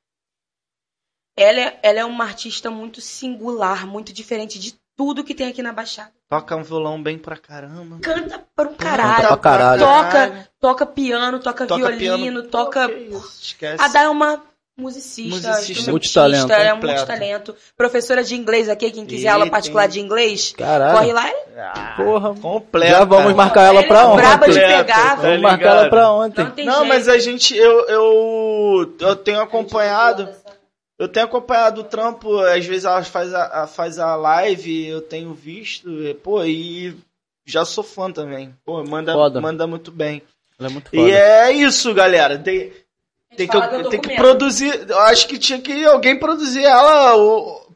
Ela 1.36 1.60
é, 1.60 1.80
ela 1.82 1.98
é 2.00 2.04
uma 2.04 2.24
artista 2.24 2.70
muito 2.70 3.00
singular, 3.00 3.86
muito 3.86 4.12
diferente 4.12 4.58
de 4.58 4.76
tudo 4.96 5.22
que 5.22 5.34
tem 5.34 5.46
aqui 5.48 5.62
na 5.62 5.72
Baixada. 5.72 6.12
Toca 6.28 6.56
um 6.56 6.64
violão 6.64 7.00
bem 7.00 7.16
pra 7.16 7.36
caramba. 7.36 8.00
Canta 8.00 8.44
para 8.56 8.68
um 8.68 8.72
Canta 8.72 8.84
caralho, 8.84 9.28
pra 9.28 9.36
caralho. 9.36 9.80
toca, 9.80 10.50
toca 10.58 10.86
piano, 10.86 11.38
toca, 11.38 11.66
Toca 11.66 11.90
violino, 11.96 12.42
piano. 12.42 12.42
toca 12.50 12.90
Esquece. 12.90 13.80
a 13.82 13.86
Dai 13.86 14.06
é 14.06 14.08
uma 14.08 14.42
musicista, 14.78 15.48
Musicista. 15.50 15.90
Multitalento, 15.90 16.52
é 16.52 16.72
um 16.72 16.76
multitalento. 16.80 17.56
Professora 17.76 18.22
de 18.22 18.34
inglês 18.36 18.68
aqui, 18.68 18.90
quem 18.90 19.04
quiser 19.04 19.26
E 19.26 19.28
aula 19.28 19.44
tem- 19.44 19.50
particular 19.50 19.88
de 19.88 20.00
inglês, 20.00 20.52
Caralho. 20.56 20.96
corre 20.98 21.12
lá. 21.12 21.30
Ah, 21.56 21.94
Porra. 21.96 22.34
completo. 22.36 22.92
Já 22.92 23.04
vamos 23.04 23.34
marcar 23.34 23.62
ela 23.64 23.82
pra 23.82 24.02
é 24.02 24.14
braba 24.16 24.46
de 24.48 24.52
ontem. 24.58 24.66
Pegar, 24.76 24.84
tá 24.86 25.14
Vamos 25.16 25.40
marcar 25.42 25.76
ela 25.76 25.90
pra 25.90 26.12
ontem. 26.12 26.44
Não 26.44 26.50
tem 26.52 26.64
Não, 26.64 26.84
mas 26.84 27.08
a 27.08 27.18
gente, 27.18 27.56
eu, 27.56 27.86
eu, 27.88 28.94
eu 29.00 29.16
tenho 29.16 29.40
acompanhado, 29.40 30.28
eu 30.98 31.08
tenho 31.08 31.26
acompanhado 31.26 31.80
o 31.80 31.84
trampo, 31.84 32.38
às 32.38 32.64
vezes 32.64 32.84
ela 32.84 33.02
faz 33.02 33.34
a, 33.34 33.62
a- 33.62 33.66
faz 33.66 33.98
a 33.98 34.14
live, 34.16 34.86
eu 34.86 35.00
tenho 35.00 35.34
visto, 35.34 35.90
e, 35.90 36.14
pô, 36.14 36.44
e 36.44 36.96
já 37.44 37.64
sou 37.64 37.82
fã 37.82 38.12
também. 38.12 38.54
Pô, 38.64 38.84
manda, 38.84 39.12
Foda. 39.12 39.40
manda 39.40 39.66
muito 39.66 39.90
bem. 39.90 40.22
Ela 40.60 40.68
é 40.68 40.72
muito 40.72 40.90
foda. 40.90 41.02
E 41.02 41.10
é 41.10 41.50
isso, 41.52 41.92
galera. 41.94 42.38
Tem, 42.38 42.72
tem, 43.46 43.48
que, 43.48 43.90
tem 43.90 44.00
que 44.00 44.16
produzir. 44.16 44.88
Eu 44.88 44.98
acho 45.00 45.26
que 45.28 45.38
tinha 45.38 45.60
que 45.60 45.84
alguém 45.84 46.18
produzir 46.18 46.64
ela 46.64 47.14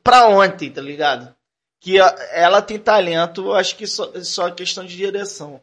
pra 0.02 0.26
ontem, 0.28 0.70
tá 0.70 0.80
ligado? 0.80 1.34
Que 1.80 1.98
ela 2.32 2.60
tem 2.62 2.78
talento, 2.78 3.46
eu 3.46 3.54
acho 3.54 3.76
que 3.76 3.86
só, 3.86 4.10
só 4.22 4.50
questão 4.50 4.84
de 4.84 4.96
direção. 4.96 5.60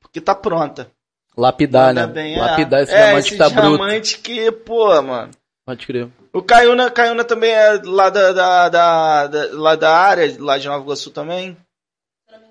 Porque 0.00 0.20
tá 0.20 0.34
pronta. 0.34 0.90
Lapidar, 1.36 1.94
né? 1.94 2.02
Manda 2.02 2.12
bem, 2.12 2.34
é. 2.34 2.40
Lapidar 2.40 2.82
esse 2.82 2.92
é, 2.92 2.96
diamante 3.06 3.20
esse 3.20 3.30
que 3.30 3.36
tá 3.38 3.48
bruto. 3.50 3.68
diamante 3.76 4.18
que, 4.18 4.52
pô, 4.52 5.02
mano. 5.02 5.30
Pode 5.64 5.86
crer. 5.86 6.08
O 6.32 6.42
Caiuna, 6.42 6.90
Caiuna 6.90 7.24
também 7.24 7.50
é 7.50 7.80
lá 7.84 8.10
da, 8.10 8.32
da, 8.32 8.68
da- 8.68 9.26
da- 9.26 9.48
lá 9.52 9.74
da 9.76 9.96
área, 9.96 10.34
lá 10.38 10.58
de 10.58 10.66
Nova 10.68 10.82
Iguaçu 10.84 11.10
também. 11.10 11.56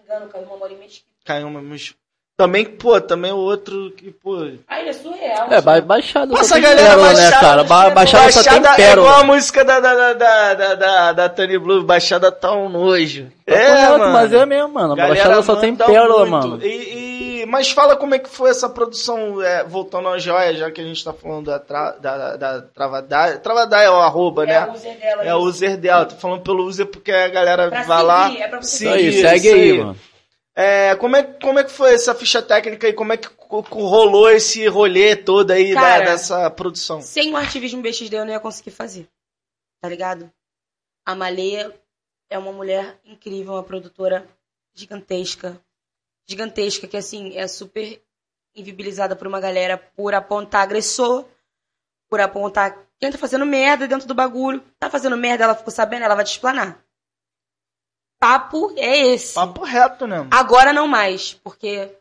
engano, 0.03 0.27
caiu 0.29 0.45
uma 0.47 0.57
Mauri 0.57 0.75
Mesquita. 0.75 1.05
Caiu 1.25 1.47
uma 1.47 1.61
mas 1.61 1.93
Também, 2.41 2.65
pô, 2.65 2.99
também 2.99 3.31
o 3.31 3.37
outro 3.37 3.91
que, 3.95 4.09
pô. 4.11 4.47
Ah, 4.67 4.79
ele 4.79 4.89
é 4.89 4.93
surreal. 4.93 5.47
É, 5.51 5.61
ba 5.61 5.79
Baixada 5.79 6.25
Nossa, 6.33 6.45
só 6.45 6.53
tem 6.55 6.63
galera, 6.63 6.89
pérola, 6.89 7.07
né, 7.09 7.13
Baixada- 7.13 7.39
cara? 7.39 7.63
Ba 7.63 7.89
Baixada, 7.91 8.31
só 8.31 8.43
tem 8.43 8.53
é 8.53 8.57
igual 8.57 8.71
a 8.73 8.75
pérola. 8.75 9.23
música 9.25 9.63
da, 9.63 9.79
da, 9.79 9.93
da, 9.93 10.13
da, 10.13 10.53
da, 10.55 10.75
da, 10.75 11.13
da 11.13 11.29
Tony 11.29 11.59
Blue, 11.59 11.83
Baixada 11.83 12.31
tá 12.31 12.51
um 12.51 12.67
nojo. 12.67 13.27
Tá 13.45 13.53
é, 13.53 13.65
correto, 13.67 13.99
mano. 13.99 14.13
Mas 14.13 14.33
é 14.33 14.45
mesmo, 14.47 14.69
mano. 14.69 14.93
A 14.93 14.95
Galera 14.95 15.13
Baixada 15.15 15.43
só 15.43 15.55
tem 15.57 15.75
pérola, 15.75 16.25
muito. 16.25 16.47
mano. 16.47 16.65
E, 16.65 17.41
e- 17.41 17.45
mas 17.45 17.69
fala 17.71 17.95
como 17.95 18.15
é 18.15 18.19
que 18.19 18.29
foi 18.29 18.49
essa 18.49 18.67
produção, 18.69 19.41
é, 19.41 19.63
voltando 19.63 20.07
à 20.09 20.17
joia, 20.17 20.53
já 20.55 20.71
que 20.71 20.79
a 20.81 20.83
gente 20.83 21.03
tá 21.03 21.11
falando 21.13 21.45
da, 21.45 21.59
tra, 21.59 21.91
da, 21.99 22.17
da, 22.17 22.35
da 22.37 22.61
Travadá. 22.61 23.37
Travadá 23.37 23.81
é 23.81 23.89
o 23.89 23.95
arroba, 23.95 24.43
É 24.45 24.47
né? 24.47 24.67
o 24.67 24.73
user 24.73 24.97
dela. 24.99 25.23
É 25.23 25.35
o 25.35 25.37
user 25.39 25.77
dela. 25.77 26.05
Tô 26.05 26.15
falando 26.15 26.41
pelo 26.41 26.63
user 26.65 26.85
porque 26.87 27.11
a 27.11 27.27
galera 27.29 27.69
Pra 27.69 27.83
vai 27.83 27.97
seguir, 27.97 28.07
lá. 28.07 28.45
é 28.45 28.47
pra 28.47 28.61
você 28.61 28.85
Isso 28.85 28.93
aí, 28.93 29.11
seguir, 29.11 29.21
segue 29.27 29.47
isso 29.47 29.55
aí, 29.55 29.71
aí. 29.71 29.77
mano. 29.79 29.97
É, 30.61 30.95
como, 30.95 31.15
é, 31.15 31.23
como 31.23 31.59
é 31.59 31.63
que 31.63 31.71
foi 31.71 31.93
essa 31.93 32.13
ficha 32.13 32.41
técnica 32.41 32.87
e 32.87 32.93
como 32.93 33.13
é 33.13 33.17
que 33.17 33.27
rolou 33.63 34.29
esse 34.29 34.67
rolê 34.67 35.15
todo 35.15 35.51
aí 35.51 35.73
da- 35.73 35.81
Cara, 35.81 36.05
dessa 36.05 36.49
produção? 36.51 37.01
Sem 37.01 37.33
o 37.33 37.37
ativismo 37.37 37.81
BXD 37.81 38.15
eu 38.17 38.25
não 38.25 38.31
ia 38.33 38.39
conseguir 38.39 38.71
fazer. 38.71 39.09
Tá 39.81 39.89
ligado? 39.89 40.31
A 41.05 41.15
Maleia 41.15 41.73
é 42.29 42.37
uma 42.37 42.51
mulher 42.51 42.99
incrível, 43.03 43.53
uma 43.53 43.63
produtora 43.63 44.27
gigantesca. 44.75 45.59
Gigantesca, 46.29 46.87
que 46.87 46.95
assim, 46.97 47.35
é 47.37 47.47
super 47.47 48.01
invibilizada 48.55 49.15
por 49.15 49.27
uma 49.27 49.39
galera 49.39 49.77
por 49.77 50.13
apontar 50.13 50.61
agressor, 50.61 51.25
por 52.09 52.19
apontar 52.21 52.77
quem 52.99 53.11
tá 53.11 53.17
fazendo 53.17 53.45
merda 53.45 53.87
dentro 53.87 54.07
do 54.07 54.13
bagulho. 54.13 54.63
Tá 54.79 54.89
fazendo 54.89 55.17
merda, 55.17 55.43
ela 55.45 55.55
ficou 55.55 55.71
sabendo, 55.73 56.03
ela 56.05 56.15
vai 56.15 56.23
te 56.23 56.31
explanar. 56.33 56.83
Papo 58.21 58.71
é 58.77 58.99
esse. 59.07 59.33
Papo 59.33 59.63
reto, 59.63 60.05
né? 60.05 60.27
Agora 60.29 60.71
não 60.71 60.87
mais, 60.87 61.33
porque. 61.33 61.91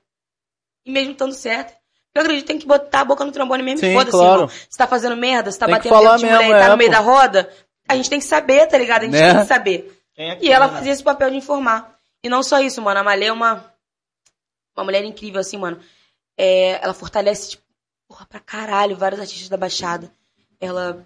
E 0.85 0.91
mesmo 0.91 1.13
estando 1.13 1.33
certo. 1.33 1.73
Eu 2.15 2.21
acredito 2.21 2.43
que 2.43 2.49
tem 2.53 2.59
que 2.59 2.67
botar 2.67 3.01
a 3.01 3.05
boca 3.07 3.25
no 3.25 3.33
trombone 3.33 3.63
mesmo. 3.63 3.81
Sim, 3.81 3.95
Foda-se, 3.95 4.11
claro. 4.11 4.43
irmão. 4.43 4.49
Se 4.69 4.77
tá 4.77 4.87
fazendo 4.87 5.17
merda, 5.17 5.51
se 5.51 5.59
tá 5.59 5.65
Tem 5.65 5.75
batendo 5.77 5.95
dentro 5.99 6.19
de 6.19 6.27
mulher 6.27 6.47
e 6.47 6.51
tá 6.51 6.67
é, 6.67 6.69
no 6.69 6.77
meio 6.77 6.91
pô. 6.91 6.97
da 6.97 7.03
roda, 7.03 7.51
a 7.89 7.95
gente 7.97 8.11
tem 8.11 8.19
que 8.19 8.27
saber, 8.27 8.67
tá 8.67 8.77
ligado? 8.77 9.03
A 9.03 9.05
gente 9.07 9.13
Né? 9.15 9.33
tem 9.33 9.41
que 9.41 9.47
saber. 9.47 10.03
Quem 10.15 10.31
é 10.31 10.37
que 10.37 10.45
E 10.47 10.51
ela 10.53 10.67
né? 10.67 10.75
fazia 10.75 10.93
esse 10.93 11.03
papel 11.03 11.31
de 11.31 11.37
informar. 11.37 11.97
E 12.23 12.29
não 12.29 12.43
só 12.43 12.61
isso, 12.61 12.83
mano. 12.83 13.01
A 13.01 13.03
Malê 13.03 13.27
é 13.27 13.33
uma, 13.33 13.65
uma 14.77 14.85
mulher 14.85 15.03
incrível, 15.05 15.41
assim, 15.41 15.57
mano. 15.57 15.81
É, 16.37 16.85
ela 16.85 16.93
fortalece, 16.93 17.51
tipo, 17.51 17.63
porra, 18.09 18.27
pra 18.27 18.41
caralho, 18.41 18.95
vários 18.97 19.21
artistas 19.21 19.49
da 19.49 19.57
Baixada. 19.57 20.13
Ela 20.61 21.03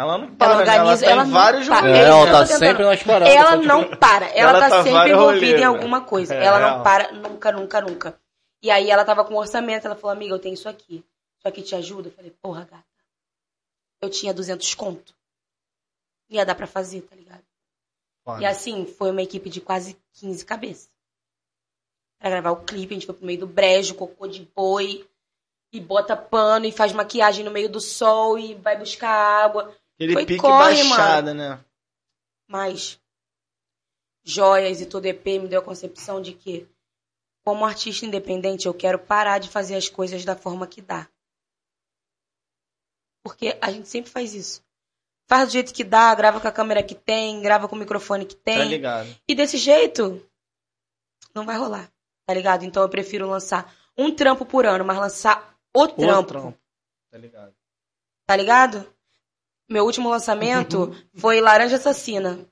Ela 0.00 0.18
não 0.18 0.34
para, 0.34 0.52
ela 0.52 0.56
né? 0.56 0.62
ela 0.62 0.76
organiza- 0.82 1.04
tá 1.06 1.10
ela 1.12 1.22
em 1.22 1.26
não 1.26 1.32
vários 1.32 1.68
para. 1.68 1.80
rolês, 1.80 1.98
É, 1.98 2.02
ela 2.08 2.26
tá 2.26 2.42
tentando. 2.44 2.58
sempre 2.58 2.84
nas 2.84 3.02
paradas. 3.02 3.34
Ela 3.34 3.50
pode 3.52 3.66
não 3.66 3.96
para. 3.96 4.26
Ela, 4.26 4.50
Ela 4.50 4.60
tá, 4.60 4.68
tá 4.70 4.82
sempre 4.82 5.10
envolvida 5.10 5.16
rolês, 5.24 5.42
em 5.42 5.54
velho. 5.54 5.66
alguma 5.68 6.00
coisa. 6.02 6.34
É, 6.34 6.44
ela 6.44 6.60
não 6.76 6.82
para 6.82 7.12
nunca, 7.12 7.52
nunca, 7.52 7.80
nunca. 7.80 8.20
E 8.62 8.70
aí 8.70 8.90
ela 8.90 9.04
tava 9.04 9.24
com 9.24 9.34
um 9.34 9.38
orçamento, 9.38 9.86
ela 9.86 9.96
falou, 9.96 10.10
amiga, 10.16 10.34
eu 10.34 10.38
tenho 10.38 10.54
isso 10.54 10.68
aqui. 10.68 11.04
Isso 11.38 11.48
aqui 11.48 11.62
te 11.62 11.74
ajuda? 11.74 12.08
Eu 12.08 12.12
falei, 12.12 12.30
porra, 12.42 12.66
gata. 12.70 12.84
Eu 14.02 14.10
tinha 14.10 14.34
200 14.34 14.74
conto. 14.74 15.14
Ia 16.28 16.44
dar 16.44 16.54
pra 16.54 16.66
fazer, 16.66 17.00
tá 17.02 17.16
ligado? 17.16 17.42
Foda. 18.24 18.42
E 18.42 18.46
assim, 18.46 18.86
foi 18.86 19.10
uma 19.10 19.22
equipe 19.22 19.48
de 19.50 19.60
quase 19.60 19.96
15 20.14 20.44
cabeças. 20.44 20.90
Pra 22.18 22.28
gravar 22.30 22.50
o 22.50 22.64
clipe, 22.64 22.92
a 22.92 22.96
gente 22.96 23.06
foi 23.06 23.14
pro 23.14 23.26
meio 23.26 23.40
do 23.40 23.46
brejo, 23.46 23.94
cocô 23.94 24.26
de 24.26 24.46
boi. 24.54 25.06
E 25.72 25.80
bota 25.80 26.16
pano 26.16 26.66
e 26.66 26.72
faz 26.72 26.92
maquiagem 26.92 27.44
no 27.44 27.50
meio 27.50 27.68
do 27.68 27.80
sol 27.80 28.36
e 28.38 28.54
vai 28.56 28.76
buscar 28.76 29.08
água. 29.44 29.72
Aquele 30.00 30.14
Foi 30.14 30.24
pique 30.24 30.40
corre, 30.40 30.56
baixada, 30.82 31.34
né? 31.34 31.62
Mas 32.48 32.98
joias 34.24 34.80
e 34.80 34.86
todo 34.86 35.04
EP 35.04 35.26
me 35.26 35.46
deu 35.46 35.60
a 35.60 35.64
concepção 35.64 36.22
de 36.22 36.32
que, 36.32 36.66
como 37.44 37.66
artista 37.66 38.06
independente, 38.06 38.64
eu 38.66 38.72
quero 38.72 38.98
parar 38.98 39.38
de 39.38 39.50
fazer 39.50 39.74
as 39.76 39.90
coisas 39.90 40.24
da 40.24 40.34
forma 40.34 40.66
que 40.66 40.80
dá. 40.80 41.06
Porque 43.22 43.58
a 43.60 43.70
gente 43.70 43.88
sempre 43.88 44.10
faz 44.10 44.32
isso. 44.34 44.64
Faz 45.28 45.48
do 45.48 45.52
jeito 45.52 45.74
que 45.74 45.84
dá, 45.84 46.14
grava 46.14 46.40
com 46.40 46.48
a 46.48 46.52
câmera 46.52 46.82
que 46.82 46.94
tem, 46.94 47.42
grava 47.42 47.68
com 47.68 47.76
o 47.76 47.78
microfone 47.78 48.24
que 48.24 48.34
Tá 48.34 48.42
tem. 48.54 48.68
ligado. 48.68 49.14
e 49.28 49.34
desse 49.34 49.58
jeito, 49.58 50.26
não 51.34 51.44
vai 51.44 51.58
rolar, 51.58 51.92
tá 52.26 52.32
ligado? 52.32 52.64
Então 52.64 52.82
eu 52.82 52.88
prefiro 52.88 53.28
lançar 53.28 53.70
um 53.98 54.14
trampo 54.14 54.46
por 54.46 54.64
ano, 54.64 54.82
mas 54.82 54.96
lançar 54.98 55.54
o 55.76 55.86
trampo, 55.86 56.02
Outro 56.16 56.40
trampo. 56.40 56.58
Tá 57.10 57.18
ligado. 57.18 57.54
tá 58.26 58.34
ligado? 58.36 58.99
Meu 59.70 59.84
último 59.84 60.08
lançamento 60.08 60.90
foi 61.14 61.40
Laranja 61.40 61.76
Assassina. 61.76 62.44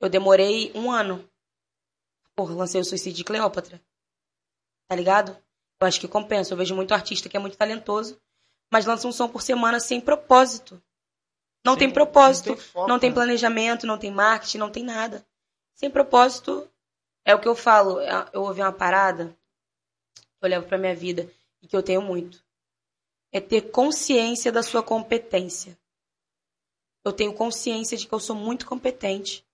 Eu 0.00 0.08
demorei 0.08 0.72
um 0.74 0.90
ano. 0.90 1.28
Porra, 2.34 2.54
lancei 2.54 2.80
o 2.80 2.84
Suicídio 2.84 3.18
de 3.18 3.24
Cleópatra. 3.24 3.78
Tá 4.88 4.96
ligado? 4.96 5.36
Eu 5.78 5.86
acho 5.86 6.00
que 6.00 6.08
compensa. 6.08 6.54
Eu 6.54 6.56
vejo 6.56 6.74
muito 6.74 6.94
artista 6.94 7.28
que 7.28 7.36
é 7.36 7.40
muito 7.40 7.58
talentoso, 7.58 8.18
mas 8.72 8.86
lança 8.86 9.06
um 9.06 9.12
som 9.12 9.28
por 9.28 9.42
semana 9.42 9.78
sem 9.78 10.00
propósito. 10.00 10.82
Não 11.64 11.74
Sim, 11.74 11.80
tem 11.80 11.90
propósito, 11.92 12.48
não 12.48 12.56
tem 12.56 12.64
foco, 12.64 12.88
não 12.88 12.98
tem 12.98 13.10
né? 13.10 13.14
planejamento, 13.14 13.86
não 13.86 13.98
tem 13.98 14.10
marketing, 14.10 14.58
não 14.58 14.70
tem 14.70 14.82
nada. 14.82 15.24
Sem 15.74 15.90
propósito, 15.90 16.66
é 17.26 17.34
o 17.34 17.40
que 17.40 17.46
eu 17.46 17.54
falo. 17.54 18.00
É- 18.00 18.30
Eu 18.32 18.42
ouvi 18.42 18.62
uma 18.62 18.72
parada 18.72 19.36
que 20.14 20.44
eu 20.44 20.48
levo 20.48 20.66
pra 20.66 20.78
minha 20.78 20.94
vida 20.96 21.30
e 21.60 21.68
que 21.68 21.76
eu 21.76 21.82
tenho 21.82 22.00
muito. 22.00 22.42
É 23.30 23.38
ter 23.40 23.70
consciência 23.70 24.50
da 24.50 24.62
sua 24.62 24.82
competência. 24.82 25.78
Eu 27.04 27.12
tenho 27.12 27.34
consciência 27.34 27.96
de 27.96 28.06
que 28.06 28.12
eu 28.12 28.20
sou 28.20 28.36
muito 28.36 28.66
competente, 28.66 29.44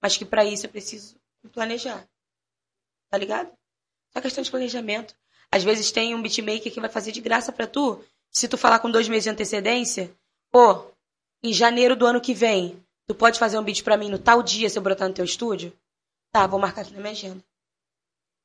mas 0.00 0.16
que 0.16 0.24
pra 0.24 0.44
isso 0.44 0.66
eu 0.66 0.70
preciso 0.70 1.16
me 1.42 1.50
planejar. 1.50 2.08
Tá 3.10 3.18
ligado? 3.18 3.52
Só 4.12 4.20
questão 4.20 4.42
de 4.42 4.50
planejamento. 4.50 5.14
Às 5.50 5.62
vezes 5.62 5.92
tem 5.92 6.14
um 6.14 6.22
beatmaker 6.22 6.72
que 6.72 6.80
vai 6.80 6.90
fazer 6.90 7.12
de 7.12 7.20
graça 7.20 7.52
pra 7.52 7.66
tu. 7.66 8.02
Se 8.30 8.48
tu 8.48 8.58
falar 8.58 8.78
com 8.78 8.90
dois 8.90 9.08
meses 9.08 9.24
de 9.24 9.30
antecedência, 9.30 10.14
pô, 10.50 10.90
em 11.42 11.52
janeiro 11.52 11.94
do 11.94 12.06
ano 12.06 12.20
que 12.20 12.34
vem, 12.34 12.82
tu 13.06 13.14
pode 13.14 13.38
fazer 13.38 13.58
um 13.58 13.62
beat 13.62 13.82
pra 13.82 13.96
mim 13.96 14.08
no 14.08 14.18
tal 14.18 14.42
dia 14.42 14.68
se 14.68 14.78
eu 14.78 14.82
brotar 14.82 15.08
no 15.08 15.14
teu 15.14 15.24
estúdio? 15.24 15.72
Tá, 16.32 16.46
vou 16.46 16.58
marcar 16.58 16.82
aqui 16.82 16.92
na 16.92 17.00
minha 17.00 17.12
agenda. 17.12 17.44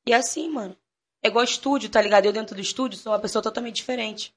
E 0.06 0.12
é 0.12 0.16
assim, 0.16 0.48
mano. 0.48 0.76
É 1.22 1.28
igual 1.28 1.44
estúdio, 1.44 1.88
tá 1.88 2.00
ligado? 2.02 2.26
Eu 2.26 2.32
dentro 2.32 2.54
do 2.54 2.60
estúdio 2.60 2.98
sou 2.98 3.12
uma 3.12 3.20
pessoa 3.20 3.42
totalmente 3.42 3.76
diferente. 3.76 4.34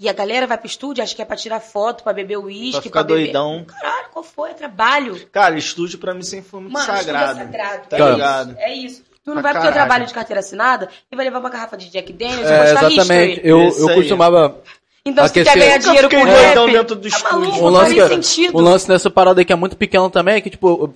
E 0.00 0.08
a 0.08 0.12
galera 0.12 0.46
vai 0.46 0.56
pro 0.56 0.66
estúdio, 0.68 1.02
acha 1.02 1.14
que 1.14 1.20
é 1.20 1.24
pra 1.24 1.36
tirar 1.36 1.58
foto, 1.60 2.04
pra 2.04 2.12
beber 2.12 2.36
Pra 2.38 2.46
uísque, 2.46 2.82
ficar 2.82 3.04
pra 3.04 3.14
beber... 3.16 3.24
doidão. 3.24 3.64
Caralho, 3.66 4.06
qual 4.12 4.22
foi? 4.22 4.50
É 4.50 4.54
trabalho. 4.54 5.26
Cara, 5.32 5.56
estúdio 5.58 5.98
pra 5.98 6.14
mim 6.14 6.22
sempre 6.22 6.48
foi 6.48 6.60
muito 6.60 6.72
Mano, 6.72 6.86
sagrado. 6.86 7.40
é 7.40 7.42
sagrado. 7.44 7.88
Tá 7.88 7.96
é 7.98 8.10
ligado? 8.12 8.50
Isso, 8.52 8.58
é 8.60 8.74
isso. 8.74 9.02
Tu 9.24 9.34
não 9.34 9.42
Pra 9.42 9.42
vai 9.42 9.52
pro 9.54 9.62
teu 9.62 9.72
trabalho 9.72 10.06
de 10.06 10.14
carteira 10.14 10.38
assinada 10.40 10.88
e 11.10 11.16
vai 11.16 11.24
levar 11.24 11.40
uma 11.40 11.50
garrafa 11.50 11.76
de 11.76 11.90
Jack 11.90 12.12
Daniels 12.12 12.48
e 12.48 12.52
É, 12.52 12.58
postar 12.72 12.90
exatamente. 12.92 13.30
history. 13.32 13.48
Eu, 13.48 13.58
eu 13.88 13.94
costumava. 13.96 14.62
Então, 15.04 15.26
se 15.26 15.32
tu 15.32 15.40
Aquecer- 15.40 15.52
quer 15.54 15.58
ganhar 15.60 15.78
dinheiro 15.78 16.08
com 16.08 16.16
fiquei 16.16 16.32
rap, 16.32 16.54
doidão 16.54 16.66
dentro 16.72 16.96
do 16.96 17.02
tá 17.10 17.16
estúdio. 17.16 17.38
maluco, 17.40 17.58
Um 17.58 17.62
não 17.62 17.70
lance, 17.70 17.96
faz 17.96 18.08
que, 18.08 18.14
sentido. 18.22 18.56
um 18.58 18.60
lance 18.60 18.88
nessa 18.88 19.10
parada 19.10 19.40
aí 19.40 19.44
que 19.44 19.52
é 19.52 19.56
muito 19.56 19.76
pequeno 19.76 20.08
também 20.10 20.36
é 20.36 20.40
que, 20.40 20.50
tipo. 20.50 20.94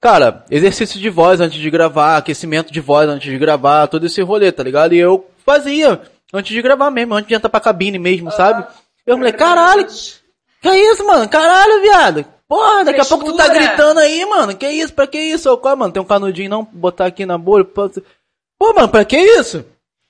Cara, 0.00 0.44
exercício 0.50 1.00
de 1.00 1.08
voz 1.08 1.40
antes 1.40 1.58
de 1.58 1.70
gravar, 1.70 2.16
aquecimento 2.16 2.72
de 2.72 2.80
voz 2.80 3.08
antes 3.08 3.30
de 3.30 3.38
gravar, 3.38 3.86
todo 3.86 4.04
esse 4.04 4.20
rolê, 4.20 4.50
tá 4.52 4.62
ligado? 4.62 4.92
E 4.94 4.98
eu 4.98 5.26
fazia 5.46 6.00
antes 6.32 6.52
de 6.52 6.62
gravar 6.62 6.90
mesmo, 6.90 7.14
antes 7.14 7.28
de 7.28 7.34
entrar 7.34 7.50
pra 7.50 7.60
cabine 7.60 7.98
mesmo, 7.98 8.30
sabe? 8.32 8.66
Eu 9.06 9.16
falei, 9.16 9.32
caralho, 9.32 9.86
que 10.60 10.68
é 10.68 10.92
isso, 10.92 11.04
mano? 11.06 11.28
Caralho, 11.28 11.80
viado. 11.82 12.24
Porra, 12.48 12.84
daqui 12.84 13.00
a 13.00 13.04
pouco 13.04 13.24
tu 13.24 13.36
tá 13.36 13.48
gritando 13.48 13.98
aí, 14.00 14.24
mano. 14.26 14.54
Que 14.56 14.68
isso? 14.68 14.92
Pra 14.92 15.06
que 15.06 15.18
isso? 15.18 15.50
Ô, 15.50 15.56
Qual, 15.56 15.76
mano? 15.76 15.92
Tem 15.92 16.02
um 16.02 16.06
canudinho 16.06 16.50
não? 16.50 16.64
Botar 16.64 17.06
aqui 17.06 17.24
na 17.24 17.38
bolha? 17.38 17.64
Pô, 17.64 17.90
Pô, 18.58 18.74
mano, 18.74 18.88
pra 18.88 19.04
que 19.04 19.16
isso? 19.18 19.64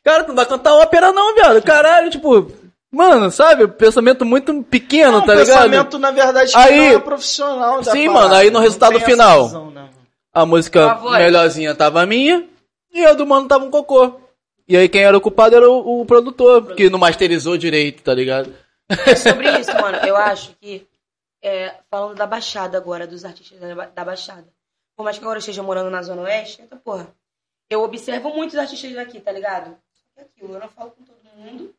Cara, 0.04 0.24
tu 0.24 0.28
não 0.28 0.34
vai 0.36 0.44
cantar 0.46 0.74
ópera 0.74 1.12
não, 1.12 1.34
viado. 1.34 1.62
Caralho, 1.62 2.10
tipo... 2.10 2.50
Mano, 2.90 3.30
sabe? 3.30 3.66
Pensamento 3.68 4.22
muito 4.26 4.62
pequeno, 4.64 5.12
Não, 5.12 5.24
tá 5.24 5.34
ligado? 5.34 5.46
pensamento, 5.62 5.98
na 5.98 6.10
verdade, 6.10 6.52
que 6.52 6.58
Aí- 6.58 6.76
não 6.90 6.96
é 6.96 6.98
profissional 6.98 7.80
da 7.80 7.90
Sim, 7.90 8.06
parada. 8.08 8.22
mano, 8.28 8.34
aí 8.34 8.50
no 8.50 8.58
resultado 8.58 9.00
final. 9.00 9.44
visão, 9.46 9.70
né? 9.70 9.88
A 10.34 10.44
música 10.44 10.98
melhorzinha 11.12 11.74
tava 11.74 12.02
a 12.02 12.06
minha 12.06 12.44
e 12.92 13.02
a 13.06 13.14
do 13.14 13.24
mano 13.26 13.48
tava 13.48 13.64
um 13.64 13.70
cocô. 13.70 14.20
E 14.68 14.76
aí 14.76 14.88
quem 14.88 15.02
era 15.02 15.16
o 15.16 15.20
culpado 15.20 15.56
era 15.56 15.68
o, 15.68 16.00
o 16.00 16.06
produtor, 16.06 16.74
que 16.74 16.88
não 16.88 16.98
masterizou 16.98 17.56
direito, 17.56 18.02
tá 18.02 18.14
ligado? 18.14 18.54
É 18.88 19.16
sobre 19.16 19.50
isso, 19.58 19.72
mano. 19.74 19.98
Eu 19.98 20.16
acho 20.16 20.54
que, 20.60 20.86
é, 21.42 21.74
falando 21.90 22.16
da 22.16 22.26
Baixada 22.26 22.76
agora, 22.78 23.06
dos 23.06 23.24
artistas 23.24 23.58
da, 23.58 23.86
da 23.86 24.04
Baixada. 24.04 24.46
Por 24.96 25.04
mais 25.04 25.18
que 25.18 25.24
agora 25.24 25.38
eu 25.38 25.40
esteja 25.40 25.62
morando 25.62 25.90
na 25.90 26.02
Zona 26.02 26.22
Oeste, 26.22 26.62
então, 26.62 26.78
porra, 26.78 27.14
eu 27.70 27.82
observo 27.82 28.30
muitos 28.30 28.56
artistas 28.56 28.92
daqui, 28.92 29.18
tá 29.20 29.32
ligado? 29.32 29.76
Aquilo, 30.16 30.54
eu 30.54 30.60
não 30.60 30.68
falo 30.68 30.90
com 30.90 31.02
todo 31.02 31.18
mundo, 31.34 31.74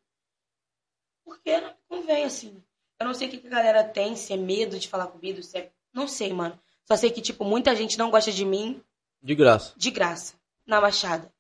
porque 1.24 1.60
não 1.62 1.74
convém, 1.88 2.26
assim. 2.26 2.62
Eu 3.00 3.06
não 3.08 3.14
sei 3.14 3.28
o 3.28 3.32
que 3.32 3.46
a 3.46 3.50
galera 3.50 3.84
tem, 3.84 4.16
se 4.16 4.34
é 4.34 4.38
medo 4.38 4.80
de 4.80 4.88
falar 4.88 5.08
comigo, 5.08 5.42
se 5.44 5.58
é... 5.58 5.72
Não 5.94 6.08
sei, 6.08 6.34
mano. 6.34 6.60
Só 6.86 6.96
sei 6.96 7.12
que, 7.12 7.22
tipo, 7.22 7.46
muita 7.46 7.76
gente 7.76 7.98
não 7.98 8.10
gosta 8.10 8.32
de 8.32 8.44
mim 8.44 8.82
De 9.22 9.36
graça. 9.36 9.74
de 9.78 9.92
graça, 9.92 10.34
na 10.66 10.82
Baixada. 10.82 11.32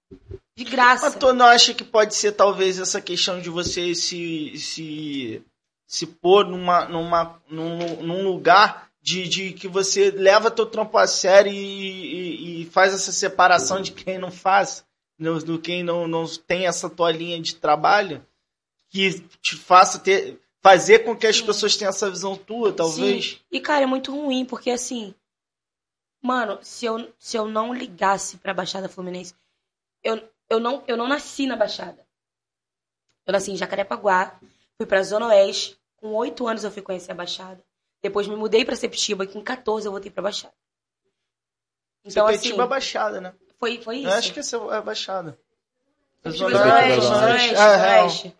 De 0.55 0.63
graça. 0.63 1.05
Mas 1.07 1.15
tu 1.15 1.33
não 1.33 1.45
acha 1.47 1.73
que 1.73 1.83
pode 1.83 2.13
ser 2.15 2.33
talvez 2.33 2.79
essa 2.79 3.01
questão 3.01 3.41
de 3.41 3.49
você 3.49 3.95
se 3.95 4.57
se 4.57 5.43
se 5.87 6.05
pôr 6.07 6.45
numa 6.47 6.85
numa 6.87 7.41
num, 7.49 8.01
num 8.03 8.23
lugar 8.23 8.89
de, 9.01 9.27
de 9.27 9.53
que 9.53 9.67
você 9.67 10.11
leva 10.11 10.49
teu 10.51 10.65
trampo 10.65 10.97
a 10.97 11.05
sério 11.07 11.51
e, 11.51 11.55
e- 11.57 12.61
e 12.61 12.65
faz 12.67 12.93
essa 12.93 13.11
separação 13.11 13.81
de 13.81 13.91
quem 13.91 14.17
não 14.17 14.31
faz, 14.31 14.85
do, 15.19 15.39
do 15.39 15.59
quem 15.59 15.83
não, 15.83 16.07
não 16.07 16.25
tem 16.25 16.67
essa 16.67 16.89
tua 16.89 17.11
linha 17.11 17.41
de 17.41 17.55
trabalho, 17.55 18.25
que 18.89 19.19
te 19.41 19.57
faça 19.57 19.99
ter, 19.99 20.39
fazer 20.61 20.99
com 20.99 21.15
que 21.17 21.27
as 21.27 21.35
Sim. 21.37 21.45
pessoas 21.45 21.75
tenham 21.75 21.89
essa 21.89 22.09
visão 22.09 22.37
tua, 22.37 22.71
talvez. 22.71 23.25
Sim. 23.31 23.39
E, 23.51 23.59
cara, 23.59 23.83
é 23.83 23.87
muito 23.87 24.11
ruim, 24.15 24.45
porque 24.45 24.69
assim. 24.71 25.13
Mano, 26.21 26.57
se 26.61 26.85
eu, 26.85 27.11
se 27.19 27.35
eu 27.35 27.45
não 27.45 27.73
ligasse 27.73 28.37
pra 28.37 28.53
Baixada 28.53 28.87
Fluminense, 28.87 29.33
eu, 30.01 30.21
eu, 30.49 30.59
não, 30.59 30.83
eu 30.87 30.95
não 30.97 31.07
nasci 31.07 31.45
na 31.47 31.55
Baixada. 31.55 32.05
Eu 33.25 33.31
nasci 33.33 33.51
em 33.51 33.57
Jacarepaguá, 33.57 34.39
fui 34.77 34.85
pra 34.85 35.01
Zona 35.03 35.27
Oeste. 35.27 35.77
Com 35.97 36.13
oito 36.15 36.47
anos 36.47 36.63
eu 36.63 36.71
fui 36.71 36.81
conhecer 36.81 37.11
a 37.11 37.15
Baixada. 37.15 37.63
Depois 38.01 38.27
me 38.27 38.35
mudei 38.35 38.65
pra 38.65 38.75
Septiba 38.75 39.23
e 39.23 39.27
com 39.27 39.41
14 39.41 39.85
eu 39.87 39.91
voltei 39.91 40.11
pra 40.11 40.23
Baixada. 40.23 40.53
Então, 42.05 42.27
assim, 42.27 42.37
Sepetiba 42.39 42.63
é 42.63 42.67
baixada, 42.67 43.21
né? 43.21 43.33
foi, 43.57 43.81
foi 43.81 43.97
isso. 43.99 44.07
Eu 44.09 44.13
acho 44.13 44.33
que 44.33 44.39
essa 44.41 44.57
é 44.57 44.75
a 44.75 44.81
baixada. 44.81 45.39
Zona 46.27 46.57
Zona 46.57 46.75
Oeste, 46.75 47.01
Zona 47.01 47.25
Oeste. 47.27 47.49
É, 47.53 47.55
Zona. 47.55 48.01
Oeste. 48.03 48.35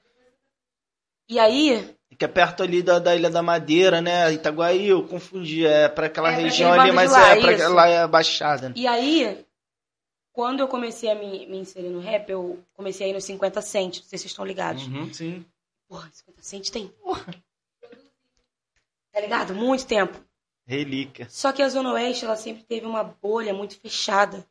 E 1.30 1.40
aí, 1.40 1.96
Que 2.20 2.26
é 2.26 2.28
perto 2.28 2.62
ali 2.62 2.84
da, 2.84 3.00
da 3.00 3.16
Ilha 3.16 3.30
da 3.30 3.42
Madeira, 3.42 4.02
né? 4.02 4.32
Itaguaí, 4.34 4.90
eu 4.90 5.08
confundi. 5.08 5.66
É 5.66 5.88
pra 5.88 6.08
aquela 6.08 6.32
É, 6.32 6.36
região 6.36 6.74
ali, 6.74 6.92
mas 6.92 7.10
lá, 7.12 7.30
é, 7.30 7.40
pra, 7.42 7.52
isso. 7.54 7.74
lá 7.74 7.88
é 7.88 8.06
baixada. 8.06 8.68
né? 8.70 8.76
E 8.78 8.86
aí, 8.86 9.46
quando 10.34 10.60
eu 10.60 10.68
comecei 10.68 11.10
a 11.10 11.16
me, 11.16 11.46
me 11.46 11.58
inserir 11.60 11.90
no 11.90 12.00
rap, 12.00 12.30
eu 12.30 12.62
comecei 12.74 13.06
a 13.06 13.10
ir 13.10 13.14
no 13.14 13.22
50 13.22 13.62
Cent, 13.62 14.00
não 14.00 14.04
sei 14.04 14.18
se 14.18 14.24
vocês 14.24 14.26
estão 14.26 14.44
ligados. 14.44 14.86
Uhum. 14.88 15.14
Sim. 15.14 15.46
Porra, 15.88 16.10
50 16.12 16.42
Cent 16.42 16.70
tem. 16.70 16.92
Tá 19.12 19.22
ligado? 19.22 19.54
Muito 19.54 19.86
tempo. 19.86 20.20
Relíquia. 20.66 21.30
Só 21.30 21.52
que 21.52 21.62
a 21.62 21.70
Zona 21.70 21.94
Oeste, 21.94 22.26
ela 22.26 22.36
sempre 22.36 22.64
teve 22.64 22.88
uma 22.88 23.04
bolha 23.04 23.54
muito 23.54 23.80
fechada. 23.80 24.44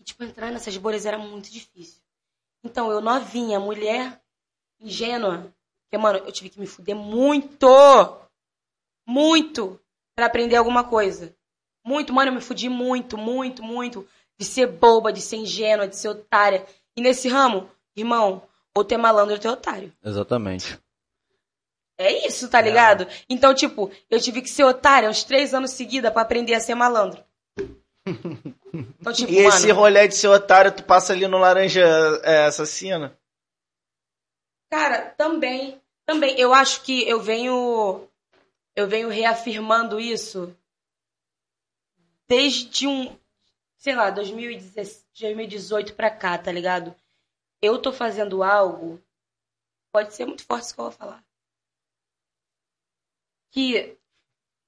E, 0.00 0.04
tipo, 0.04 0.24
entrar 0.24 0.50
nessas 0.50 0.76
bolhas 0.76 1.06
era 1.06 1.16
muito 1.16 1.48
difícil. 1.48 2.02
Então, 2.64 2.90
eu 2.90 3.00
novinha, 3.00 3.60
mulher, 3.60 4.20
ingênua, 4.80 5.54
porque, 5.84 5.96
mano, 5.96 6.18
eu 6.26 6.32
tive 6.32 6.50
que 6.50 6.58
me 6.58 6.66
fuder 6.66 6.96
muito, 6.96 7.68
muito, 9.06 9.78
pra 10.16 10.26
aprender 10.26 10.56
alguma 10.56 10.82
coisa. 10.82 11.36
Muito, 11.84 12.12
mano, 12.12 12.30
eu 12.30 12.34
me 12.34 12.40
fudi 12.40 12.68
muito, 12.68 13.16
muito, 13.16 13.62
muito. 13.62 14.08
De 14.38 14.44
ser 14.44 14.66
boba, 14.66 15.12
de 15.12 15.20
ser 15.20 15.36
ingênua, 15.36 15.86
de 15.88 15.96
ser 15.96 16.08
otária. 16.08 16.66
E 16.96 17.00
nesse 17.00 17.28
ramo, 17.28 17.70
irmão, 17.96 18.42
ou 18.74 18.84
ter 18.84 18.96
malandro 18.96 19.34
ou 19.34 19.40
ter 19.40 19.48
otário. 19.48 19.92
Exatamente. 20.04 20.78
É 21.96 22.26
isso, 22.26 22.48
tá 22.48 22.60
ligado? 22.60 23.06
Então, 23.28 23.54
tipo, 23.54 23.90
eu 24.10 24.20
tive 24.20 24.42
que 24.42 24.50
ser 24.50 24.64
otária 24.64 25.08
uns 25.08 25.22
três 25.22 25.54
anos 25.54 25.70
seguida 25.70 26.10
pra 26.10 26.22
aprender 26.22 26.54
a 26.54 26.60
ser 26.60 26.74
malandro. 26.74 27.22
Então, 29.00 29.12
tipo, 29.12 29.30
E 29.30 29.36
esse 29.38 29.68
mano, 29.68 29.78
rolê 29.78 30.08
de 30.08 30.16
ser 30.16 30.26
otário, 30.26 30.74
tu 30.74 30.82
passa 30.82 31.12
ali 31.12 31.28
no 31.28 31.38
laranja 31.38 31.80
é, 32.24 32.46
assassino? 32.46 33.16
cara, 34.68 35.10
também, 35.16 35.80
também, 36.04 36.36
eu 36.36 36.52
acho 36.52 36.82
que 36.82 37.08
eu 37.08 37.20
venho, 37.20 38.08
eu 38.74 38.88
venho 38.88 39.08
reafirmando 39.08 40.00
isso 40.00 40.52
desde 42.26 42.88
um, 42.88 43.16
sei 43.84 43.94
lá, 43.94 44.08
2016 44.08 45.06
2018 45.12 45.94
pra 45.94 46.10
cá, 46.10 46.38
tá 46.38 46.50
ligado? 46.50 46.96
Eu 47.60 47.80
tô 47.80 47.92
fazendo 47.92 48.42
algo, 48.42 48.98
pode 49.92 50.14
ser 50.14 50.24
muito 50.24 50.42
forte 50.42 50.64
isso 50.64 50.74
que 50.74 50.80
eu 50.80 50.84
vou 50.86 50.92
falar, 50.92 51.22
que 53.50 53.98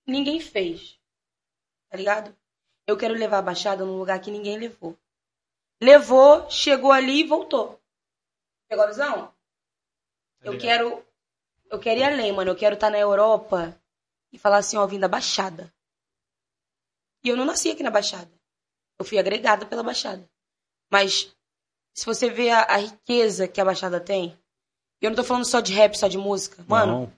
ninguém 0.07 0.39
fez, 0.39 1.01
tá 1.89 1.97
ligado? 1.97 2.37
Eu 2.87 2.95
quero 2.95 3.15
levar 3.15 3.39
a 3.39 3.43
Baixada 3.43 3.87
num 3.87 3.97
lugar 3.97 4.21
que 4.21 4.31
ninguém 4.31 4.59
levou. 4.59 4.95
Levou, 5.81 6.51
chegou 6.51 6.93
ali 6.93 7.21
e 7.21 7.27
voltou. 7.27 7.81
Pegou 8.69 8.85
a 8.85 8.89
visão? 8.89 9.35
Eu 10.43 10.59
quero. 10.59 11.05
Eu 11.71 11.81
quero 11.81 12.01
ir 12.01 12.05
além, 12.05 12.33
mano. 12.33 12.51
Eu 12.51 12.57
quero 12.57 12.75
estar 12.75 12.91
na 12.91 12.99
Europa 12.99 13.77
e 14.31 14.39
falar 14.39 14.59
assim, 14.59 14.77
ó, 14.77 14.87
vim 14.87 15.01
da 15.01 15.09
Baixada. 15.09 15.73
E 17.25 17.29
eu 17.29 17.37
não 17.37 17.45
nasci 17.45 17.71
aqui 17.71 17.83
na 17.83 17.91
Baixada. 17.91 18.36
Eu 18.99 19.05
fui 19.05 19.19
agregada 19.19 19.67
pela 19.67 19.83
Baixada. 19.83 20.25
Mas, 20.91 21.33
se 21.95 22.07
você 22.07 22.31
vê 22.31 22.51
a, 22.51 22.61
a 22.63 22.77
riqueza 22.79 23.47
que 23.49 23.61
a 23.61 23.65
Baixada 23.65 24.01
tem, 24.01 24.37
e 25.01 25.05
eu 25.05 25.11
não 25.11 25.17
tô 25.17 25.25
falando 25.25 25.45
só 25.45 25.61
de 25.61 25.73
rap, 25.73 25.95
só 25.99 26.09
de 26.09 26.17
música. 26.19 26.65
Mano, 26.67 26.93
Não. 26.93 27.13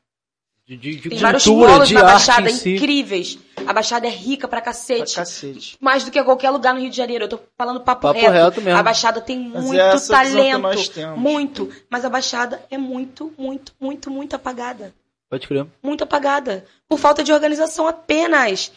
De, 0.66 0.76
de, 0.76 0.96
de 0.96 1.08
tem 1.08 1.18
vários 1.18 1.44
cultura, 1.44 1.72
polos 1.72 1.88
de 1.88 1.94
na 1.94 2.02
Baixada 2.04 2.50
si. 2.50 2.74
incríveis. 2.74 3.38
A 3.66 3.72
Baixada 3.72 4.06
é 4.06 4.10
rica 4.10 4.46
pra 4.46 4.58
Pra 4.60 4.66
cacete. 4.66 5.14
cacete. 5.14 5.78
Mais 5.80 6.04
do 6.04 6.10
que 6.10 6.22
qualquer 6.22 6.50
lugar 6.50 6.74
no 6.74 6.80
Rio 6.80 6.90
de 6.90 6.96
Janeiro. 6.96 7.24
Eu 7.24 7.28
tô 7.28 7.40
falando 7.56 7.80
papo, 7.80 8.02
Papo 8.02 8.20
reto. 8.20 8.32
reto 8.32 8.60
mesmo. 8.60 8.78
A 8.78 8.82
Baixada 8.82 9.20
tem 9.22 9.48
Mas 9.48 9.64
muito 9.64 9.80
é 9.80 9.98
talento. 9.98 10.58
nós 10.58 10.88
temos. 10.90 11.18
Muito. 11.18 11.72
Mas 11.88 12.04
a 12.04 12.10
Baixada 12.10 12.62
é 12.70 12.76
muito, 12.76 13.32
muito, 13.38 13.72
muito, 13.80 14.10
muito 14.10 14.36
apagada. 14.36 14.92
Pode 15.30 15.48
crer. 15.48 15.66
Muito 15.82 16.04
apagada. 16.04 16.66
Por 16.86 16.98
falta 16.98 17.24
de 17.24 17.32
organização 17.32 17.86
apenas. 17.88 18.70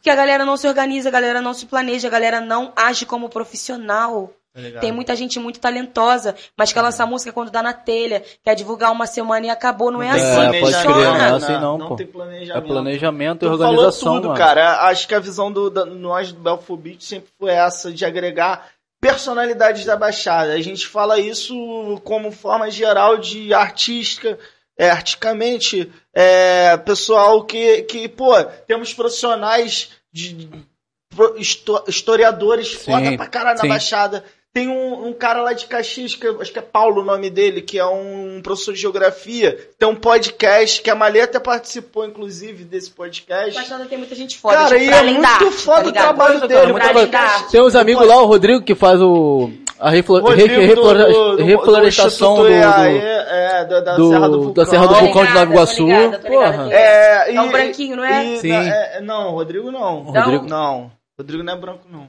Porque 0.00 0.08
a 0.10 0.16
galera 0.16 0.46
não 0.46 0.56
se 0.56 0.66
organiza, 0.66 1.10
a 1.10 1.12
galera 1.12 1.42
não 1.42 1.52
se 1.52 1.66
planeja, 1.66 2.08
a 2.08 2.10
galera 2.10 2.40
não 2.40 2.72
age 2.74 3.04
como 3.04 3.28
profissional. 3.28 4.32
Tá? 4.74 4.80
Tem 4.80 4.90
muita 4.90 5.14
gente 5.14 5.38
muito 5.38 5.60
talentosa, 5.60 6.34
mas 6.56 6.72
quer 6.72 6.80
lançar 6.82 7.06
música 7.06 7.32
quando 7.32 7.50
dá 7.52 7.62
na 7.62 7.72
telha, 7.72 8.24
quer 8.42 8.54
divulgar 8.56 8.90
uma 8.90 9.06
semana 9.06 9.46
e 9.46 9.50
acabou. 9.50 9.90
Não 9.92 10.02
é, 10.02 10.08
É, 10.08 10.10
assim 10.10 10.50
que 10.52 10.60
pode 10.60 10.74
funciona. 10.74 10.94
crer, 10.94 11.04
não 11.06 11.16
é 11.16 11.30
assim 11.30 11.52
não, 11.52 11.78
pô. 11.88 11.96
tem 11.96 12.06
É 12.06 12.08
planejamento. 12.10 12.66
planejamento 12.66 13.36
e 13.44 13.48
Tu 13.48 13.52
organização, 13.52 14.00
falou 14.00 14.16
tudo, 14.20 14.28
mano. 14.30 14.38
cara. 14.38 14.80
Acho 14.88 15.06
que 15.06 15.14
a 15.14 15.20
visão 15.20 15.52
do, 15.52 15.70
da, 15.70 15.84
nós 15.84 16.32
do 16.32 16.40
Belfor 16.40 16.76
Beat 16.76 17.00
sempre 17.02 17.28
foi 17.38 17.50
essa 17.52 17.92
de 17.92 18.04
agregar 18.04 18.66
personalidades 19.00 19.84
da 19.84 19.96
Baixada. 19.96 20.52
A 20.52 20.60
gente 20.60 20.86
fala 20.86 21.18
isso 21.20 22.00
como 22.04 22.32
forma 22.32 22.70
geral 22.70 23.18
de 23.18 23.54
artística, 23.54 24.36
é, 24.80 24.88
artisticamente, 24.88 25.92
é, 26.14 26.74
pessoal 26.78 27.44
que, 27.44 27.82
que, 27.82 28.08
pô, 28.08 28.32
temos 28.66 28.94
profissionais 28.94 29.90
de, 30.10 30.48
pro- 31.14 31.36
histo- 31.36 31.84
historiadores 31.86 32.68
Sim, 32.68 32.92
foda 32.92 33.14
pra 33.14 33.26
caralho 33.26 33.56
na 33.58 33.62
sim. 33.62 33.68
Baixada. 33.68 34.24
Tem 34.54 34.68
um, 34.68 35.08
um 35.08 35.12
cara 35.12 35.42
lá 35.42 35.52
de 35.52 35.66
Caxias, 35.66 36.14
que 36.14 36.26
eu 36.26 36.40
acho 36.40 36.50
que 36.50 36.58
é 36.58 36.62
Paulo 36.62 37.02
o 37.02 37.04
nome 37.04 37.28
dele, 37.28 37.60
que 37.60 37.78
é 37.78 37.84
um 37.84 38.40
professor 38.42 38.72
de 38.72 38.80
geografia. 38.80 39.68
Tem 39.78 39.86
um 39.86 39.94
podcast, 39.94 40.80
que 40.80 40.88
a 40.90 40.94
Malê 40.94 41.20
até 41.20 41.38
participou, 41.38 42.06
inclusive, 42.06 42.64
desse 42.64 42.90
podcast. 42.90 43.54
Baixada 43.54 43.84
tem 43.84 43.98
muita 43.98 44.14
gente 44.14 44.38
foda, 44.38 44.56
Cara, 44.56 44.78
tipo, 44.78 44.90
e 44.90 44.94
é 44.94 45.02
muito 45.04 45.50
foda 45.52 45.82
tá 45.84 45.88
o 45.90 45.92
trabalho 45.92 46.48
dele. 46.48 46.72
Tem 47.50 47.62
uns 47.62 47.76
amigos 47.76 48.04
lá, 48.08 48.20
o 48.22 48.26
Rodrigo, 48.26 48.64
que 48.64 48.74
faz 48.74 48.98
o. 49.00 49.50
A 49.80 49.90
reflorestação 49.90 52.36
do 52.36 52.42
do, 52.42 52.48
EAE, 52.48 52.98
é, 52.98 53.64
da, 53.64 53.80
da 53.80 53.96
do- 53.96 54.10
Serra 54.10 54.28
do 54.28 54.42
Vulcão. 54.42 54.64
da 54.64 54.70
Serra 54.70 54.86
do 54.86 54.94
Tô 54.94 55.00
Vulcão 55.00 55.24
de 55.24 55.32
Nova 55.32 55.52
Iguaçu. 55.52 55.76
tô 55.78 55.84
ligada, 55.86 56.18
tô 56.18 56.28
ligada 56.28 56.72
é. 56.74 57.30
É, 57.30 57.34
É 57.34 57.40
um 57.40 57.50
branquinho, 57.50 57.96
não 57.96 58.04
é? 58.04 58.24
e- 58.24 58.36
Sim. 58.38 58.52
é, 58.52 59.00
não, 59.00 59.30
Rodrigo 59.30 59.70
não. 59.70 60.00
O 60.02 60.12
Rodrigo- 60.12 60.46
Não, 60.46 60.90
Rodrigo 61.18 61.42
não 61.42 61.52
é 61.52 61.56
branco, 61.56 61.86
não. 61.90 62.08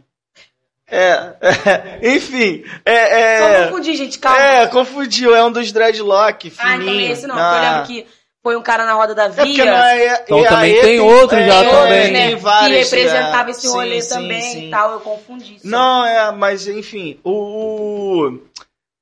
É, 0.93 1.33
é, 1.41 1.99
enfim, 2.15 2.63
é, 2.85 3.39
Só 3.39 3.47
é, 3.47 3.63
confundi, 3.67 3.95
gente, 3.95 4.19
calma. 4.19 4.41
é, 4.41 4.67
confundiu, 4.67 5.33
é 5.33 5.43
um 5.45 5.51
dos 5.51 5.71
dreadlock, 5.71 6.49
fininho. 6.49 6.69
ah, 6.69 6.75
então 6.75 6.93
não 6.93 6.99
é 6.99 7.03
esse 7.05 7.27
não, 7.27 7.35
na- 7.35 7.77
porque 7.79 7.93
eu 7.93 7.97
lembro 8.01 8.11
foi 8.43 8.55
um 8.55 8.61
cara 8.61 8.85
na 8.85 8.93
roda 8.93 9.13
da 9.13 9.25
É 9.25 9.29
porque 9.29 9.53
Via. 9.53 9.65
não 9.65 9.77
é, 9.85 10.21
Então 10.23 10.39
EAE 10.39 10.49
também 10.49 10.81
tem 10.81 10.99
outros 10.99 11.45
já 11.45 11.63
é, 11.63 11.69
também. 11.69 12.11
né, 12.11 12.27
Tem 12.27 12.35
vários, 12.35 12.89
que 12.89 12.95
representava 12.95 13.49
é, 13.49 13.51
esse 13.51 13.61
sim, 13.61 13.67
rolê 13.69 14.01
sim, 14.01 14.09
também 14.09 14.41
sim. 14.41 14.67
e 14.67 14.69
tal, 14.71 14.91
eu 14.93 14.99
confundi. 14.99 15.59
só. 15.59 15.67
Não, 15.67 16.05
é, 16.05 16.31
mas 16.31 16.67
enfim, 16.67 17.19
o, 17.23 18.37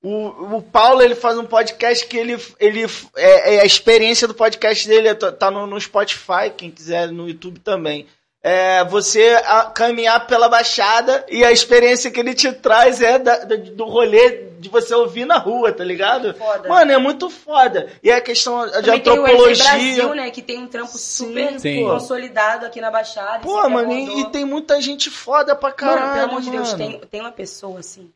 o, 0.04 0.56
o 0.58 0.62
Paulo 0.62 1.02
ele 1.02 1.16
faz 1.16 1.38
um 1.38 1.46
podcast 1.46 2.06
que 2.06 2.18
ele, 2.18 2.38
ele 2.60 2.86
é, 3.16 3.56
é 3.56 3.62
a 3.62 3.66
experiência 3.66 4.28
do 4.28 4.34
podcast 4.34 4.88
dele 4.88 5.14
tá 5.16 5.32
tá 5.32 5.50
no, 5.52 5.66
no 5.66 5.80
Spotify, 5.80 6.50
quem 6.56 6.70
quiser 6.70 7.10
no 7.12 7.28
YouTube 7.28 7.60
também. 7.60 8.06
É 8.42 8.86
você 8.86 9.38
a- 9.46 9.66
caminhar 9.66 10.26
pela 10.26 10.48
Baixada 10.48 11.26
e 11.30 11.44
a 11.44 11.52
experiência 11.52 12.10
que 12.10 12.20
ele 12.22 12.34
te 12.34 12.52
traz 12.54 13.02
é 13.02 13.20
da- 13.20 13.40
da- 13.44 13.56
do 13.58 13.84
rolê 13.84 14.48
de 14.60 14.70
você 14.70 14.94
ouvir 14.96 15.26
na 15.26 15.38
rua, 15.38 15.74
tá 15.74 15.84
ligado? 15.84 16.34
Foda. 16.36 16.70
Mano, 16.70 16.90
é 16.92 16.98
muito 16.98 17.30
foda. 17.30 17.92
E 18.02 18.10
a 18.10 18.22
questão 18.22 18.66
de 18.66 18.72
Também 18.72 19.02
tem 19.02 19.12
o 19.20 19.24
antropologia. 19.24 19.64
Brasil, 19.66 20.14
né, 20.16 20.32
que 20.32 20.42
tem 20.42 20.58
um 20.58 20.68
trampo 20.68 20.98
Sim, 20.98 21.26
super 21.28 21.60
Sim. 21.60 21.84
consolidado 21.84 22.66
aqui 22.66 22.80
na 22.80 22.90
Baixada. 22.90 23.40
Pô, 23.40 23.62
que 23.62 23.68
mano, 23.68 23.92
e, 23.92 24.22
e 24.22 24.26
tem 24.30 24.46
muita 24.46 24.82
gente 24.82 25.10
foda 25.10 25.54
pra 25.54 25.72
caralho. 25.74 26.00
Mano, 26.02 26.14
pelo 26.14 26.30
amor 26.30 26.42
de 26.42 26.50
Deus, 26.50 26.74
tem, 26.74 26.98
tem 27.12 27.20
uma 27.20 27.32
pessoa, 27.34 27.80
assim, 27.80 28.10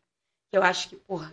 que 0.50 0.58
eu 0.58 0.64
acho 0.64 0.88
que, 0.88 0.96
porra, 0.96 1.32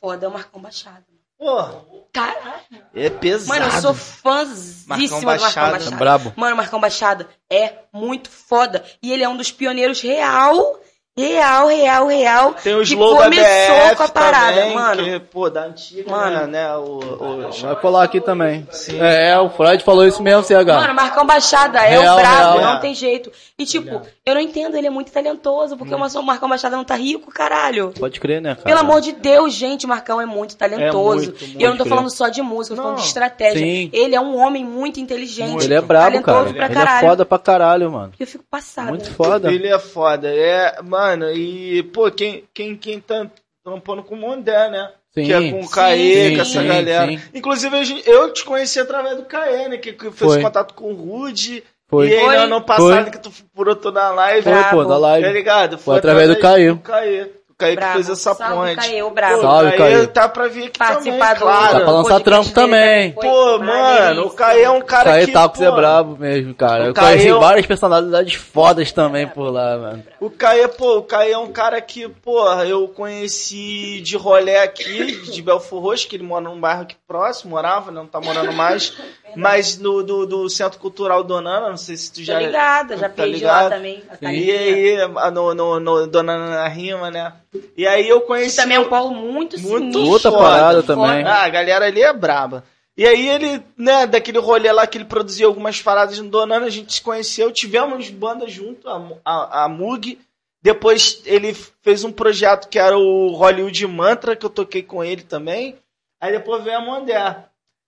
foda 0.00 0.26
é 0.26 0.28
o 0.28 0.32
Marcão 0.32 0.60
Baixada. 0.62 1.04
Porra, 1.38 1.84
Caralho. 2.12 2.62
é 2.94 3.08
pesado. 3.10 3.48
Mano, 3.48 3.72
eu 3.72 3.80
sou 3.80 3.94
fãzíssima 3.94 4.96
Marcão 4.96 5.20
do 5.20 5.26
Marcão 5.26 5.40
Baixada. 5.40 5.70
Baixada. 5.70 5.96
Brabo. 5.96 6.32
Mano, 6.36 6.54
o 6.54 6.56
Marcão 6.56 6.80
Baixada 6.80 7.28
é 7.48 7.74
muito 7.92 8.28
foda. 8.28 8.84
E 9.00 9.12
ele 9.12 9.22
é 9.22 9.28
um 9.28 9.36
dos 9.36 9.52
pioneiros 9.52 10.00
real 10.00 10.80
Real, 11.18 11.66
real, 11.66 12.06
real. 12.06 12.54
Tem 12.62 12.74
o 12.74 12.78
que 12.78 12.84
slow 12.84 13.16
da 13.18 13.24
começou 13.24 13.96
com 13.96 14.02
a 14.04 14.08
parada, 14.08 14.56
também, 14.60 14.74
mano. 14.74 15.02
que, 15.04 15.18
pô, 15.20 15.50
da 15.50 15.64
antiga, 15.64 16.10
Mano. 16.10 16.46
né, 16.46 16.46
né, 16.46 16.76
o, 16.76 16.98
o- 17.00 17.50
Vai 17.60 17.76
colar 17.76 18.04
aqui 18.04 18.20
também. 18.20 18.66
É, 19.00 19.36
o 19.38 19.50
Freud 19.50 19.82
falou 19.82 20.06
isso 20.06 20.22
mesmo, 20.22 20.42
CH. 20.44 20.66
Mano, 20.66 20.94
Marcão 20.94 21.26
Baixada 21.26 21.80
é 21.80 21.98
Real, 21.98 22.16
o 22.16 22.20
brabo, 22.20 22.58
real. 22.58 22.72
não 22.74 22.80
tem 22.80 22.94
jeito. 22.94 23.32
E 23.58 23.66
tipo, 23.66 24.00
eu 24.24 24.34
não 24.34 24.40
entendo, 24.40 24.76
ele 24.76 24.86
é 24.86 24.90
muito 24.90 25.10
talentoso, 25.10 25.76
porque 25.76 25.92
Hum. 25.94 25.98
o 26.20 26.22
Marcão 26.22 26.48
Baixada 26.48 26.76
não 26.76 26.84
tá 26.84 26.94
rico, 26.94 27.32
caralho. 27.32 27.92
Pode 27.98 28.20
crer, 28.20 28.40
né, 28.40 28.54
cara? 28.54 28.64
Pelo 28.64 28.78
amor 28.80 29.00
de 29.00 29.12
Deus, 29.12 29.52
gente, 29.52 29.84
o 29.86 29.88
Marcão 29.88 30.20
é 30.20 30.26
muito 30.26 30.56
talentoso. 30.56 31.24
muito, 31.30 31.44
muito 31.44 31.60
e 31.60 31.62
eu 31.64 31.70
não 31.70 31.76
tô 31.76 31.82
crer. 31.84 31.94
falando 31.96 32.10
só 32.14 32.28
de 32.28 32.40
música, 32.42 32.74
eu 32.74 32.76
tô 32.76 32.82
falando 32.82 32.96
Não. 32.96 33.02
de 33.02 33.08
estratégia. 33.08 33.58
Sim. 33.66 33.90
Ele 33.92 34.14
é 34.14 34.20
um 34.20 34.36
homem 34.38 34.64
muito 34.64 35.00
inteligente. 35.00 35.64
Ele 35.64 35.74
é 35.74 35.80
brabo, 35.80 36.22
talentoso 36.22 36.54
cara. 36.54 36.54
pra 36.54 36.64
Ele 36.66 36.74
caralho. 36.74 37.04
é 37.06 37.08
foda 37.10 37.24
pra 37.26 37.38
caralho, 37.38 37.90
mano. 37.90 38.12
Eu 38.20 38.26
fico 38.26 38.44
passada. 38.48 38.88
Muito 38.90 39.10
foda. 39.12 39.50
Ele 39.52 39.66
é 39.66 39.78
foda. 39.78 40.28
É, 40.28 40.80
mano, 40.82 41.07
e, 41.34 41.82
pô, 41.84 42.10
quem, 42.10 42.44
quem, 42.52 42.76
quem 42.76 43.00
tá 43.00 43.26
trampando 43.64 44.02
com 44.02 44.14
o 44.14 44.18
Mondé, 44.18 44.70
né? 44.70 44.90
Sim. 45.12 45.24
Que 45.24 45.32
é 45.32 45.50
com 45.50 45.60
o 45.60 45.68
Caê, 45.70 46.28
sim, 46.30 46.36
com 46.36 46.42
essa 46.42 46.60
sim, 46.60 46.66
galera. 46.68 47.08
sim. 47.12 47.20
Inclusive, 47.34 48.02
eu 48.06 48.32
te 48.32 48.44
conheci 48.44 48.78
através 48.78 49.16
do 49.16 49.24
Caê, 49.24 49.68
né? 49.68 49.78
Que, 49.78 49.92
que 49.92 50.10
fez 50.10 50.32
Foi. 50.34 50.42
contato 50.42 50.74
com 50.74 50.92
o 50.92 50.94
Rude. 50.94 51.64
Foi. 51.88 52.08
E 52.08 52.14
aí, 52.14 52.24
Foi. 52.24 52.36
no 52.36 52.42
ano 52.42 52.62
passado, 52.62 53.02
Foi. 53.02 53.10
que 53.10 53.18
tu 53.18 53.30
furou 53.54 53.74
toda 53.74 54.02
a 54.02 54.10
live. 54.10 54.42
Foi, 54.42 54.52
Brabo. 54.52 54.70
pô, 54.76 54.84
da 54.84 54.90
Tá 54.90 54.98
live. 54.98 55.32
ligado? 55.32 55.78
Foi 55.78 55.96
através 55.96 56.28
do 56.28 56.36
Caê. 56.38 56.68
Do 56.72 56.78
Caê. 56.80 57.26
O 57.58 57.64
Caê 57.64 57.70
que 57.70 57.76
Brabo. 57.80 57.94
fez 57.94 58.08
essa 58.08 58.34
Salve, 58.34 58.54
ponte. 58.54 58.76
Caê, 58.76 59.02
o 59.02 59.08
Pô, 59.08 59.10
brabo. 59.10 59.40
Salve, 59.42 59.68
o 59.70 59.76
Caê. 59.76 60.06
tá 60.06 60.28
pra 60.28 60.46
vir 60.46 60.66
aqui 60.68 60.78
Participar 60.78 61.18
também, 61.18 61.34
do- 61.34 61.38
claro. 61.40 61.72
Tá 61.72 61.80
pra 61.80 61.90
lançar 61.92 62.20
trampo 62.20 62.50
também. 62.52 63.12
Foi 63.14 63.26
Pô, 63.26 63.58
mano, 63.58 64.26
o. 64.26 64.30
Caê 64.30 64.62
é 64.62 64.70
um 64.70 64.80
cara 64.80 65.10
Caê 65.10 65.26
que, 65.26 65.32
Talks 65.32 65.60
é 65.60 65.68
pô, 65.68 65.74
brabo 65.74 66.16
mesmo, 66.16 66.54
cara. 66.54 66.84
O 66.84 66.86
Eu 66.86 66.94
Caê 66.94 67.14
conheci 67.16 67.28
é 67.30 67.34
várias 67.34 67.66
personalidades 67.66 68.34
fodas 68.34 68.92
também 68.92 69.26
por 69.26 69.50
lá, 69.50 69.76
mano. 69.76 70.04
O 70.20 70.30
Caê, 70.30 70.68
pô, 70.68 70.98
o 70.98 71.02
Caê 71.02 71.32
é 71.32 71.38
um 71.38 71.50
cara 71.50 71.80
que, 71.80 72.08
porra, 72.08 72.64
eu 72.64 72.86
conheci 72.86 74.00
de 74.02 74.16
rolê 74.16 74.58
aqui, 74.58 75.20
de 75.28 75.42
Belfor 75.42 75.82
Roxo, 75.82 76.06
que 76.06 76.14
ele 76.14 76.22
mora 76.22 76.44
num 76.44 76.60
bairro 76.60 76.82
aqui 76.82 76.94
próximo, 77.08 77.50
morava, 77.50 77.90
não 77.90 78.06
tá 78.06 78.20
morando 78.20 78.52
mais, 78.52 78.92
mas 79.34 79.76
no, 79.78 80.04
do, 80.04 80.26
do 80.26 80.48
Centro 80.48 80.78
Cultural 80.78 81.24
Donana, 81.24 81.70
não 81.70 81.76
sei 81.76 81.96
se 81.96 82.12
tu 82.12 82.16
Tô 82.20 82.22
já... 82.22 82.38
ligada, 82.38 82.96
já 82.96 83.08
tá 83.08 83.14
perdi 83.16 83.44
lá 83.44 83.62
ligado? 83.64 83.70
também. 83.70 84.02
E 84.22 84.26
aí, 84.52 84.96
no, 85.32 85.54
no, 85.54 85.80
no 85.80 86.06
Donana 86.06 86.50
na 86.50 86.68
Rima, 86.68 87.10
né? 87.10 87.32
E 87.76 87.86
aí 87.86 88.08
eu 88.08 88.20
Que 88.20 88.26
conheci... 88.26 88.56
também 88.56 88.76
é 88.76 88.80
um 88.80 88.88
polo 88.88 89.10
muito, 89.12 89.58
Muito 89.60 89.92
sinistro. 89.92 90.02
Outra 90.02 90.32
parada 90.32 90.82
foda. 90.82 90.94
também. 90.94 91.24
Ah, 91.24 91.42
a 91.44 91.48
galera 91.48 91.86
ali 91.86 92.02
é 92.02 92.12
braba. 92.12 92.64
E 92.96 93.06
aí 93.06 93.28
ele, 93.28 93.62
né, 93.76 94.06
daquele 94.06 94.38
rolê 94.38 94.72
lá 94.72 94.86
que 94.86 94.98
ele 94.98 95.04
produzia 95.04 95.46
algumas 95.46 95.80
paradas 95.80 96.18
no 96.18 96.28
Donana, 96.28 96.66
a 96.66 96.70
gente 96.70 96.92
se 96.94 97.00
conheceu, 97.00 97.52
tivemos 97.52 98.10
banda 98.10 98.48
junto, 98.48 98.88
a, 98.88 99.00
a, 99.24 99.64
a 99.64 99.68
Mug. 99.68 100.18
Depois 100.60 101.22
ele 101.24 101.54
fez 101.82 102.02
um 102.02 102.10
projeto 102.10 102.68
que 102.68 102.78
era 102.78 102.98
o 102.98 103.28
Hollywood 103.36 103.86
Mantra, 103.86 104.34
que 104.34 104.44
eu 104.44 104.50
toquei 104.50 104.82
com 104.82 105.04
ele 105.04 105.22
também. 105.22 105.76
Aí 106.20 106.32
depois 106.32 106.64
veio 106.64 106.78
a 106.78 106.80
Mondé. 106.80 107.36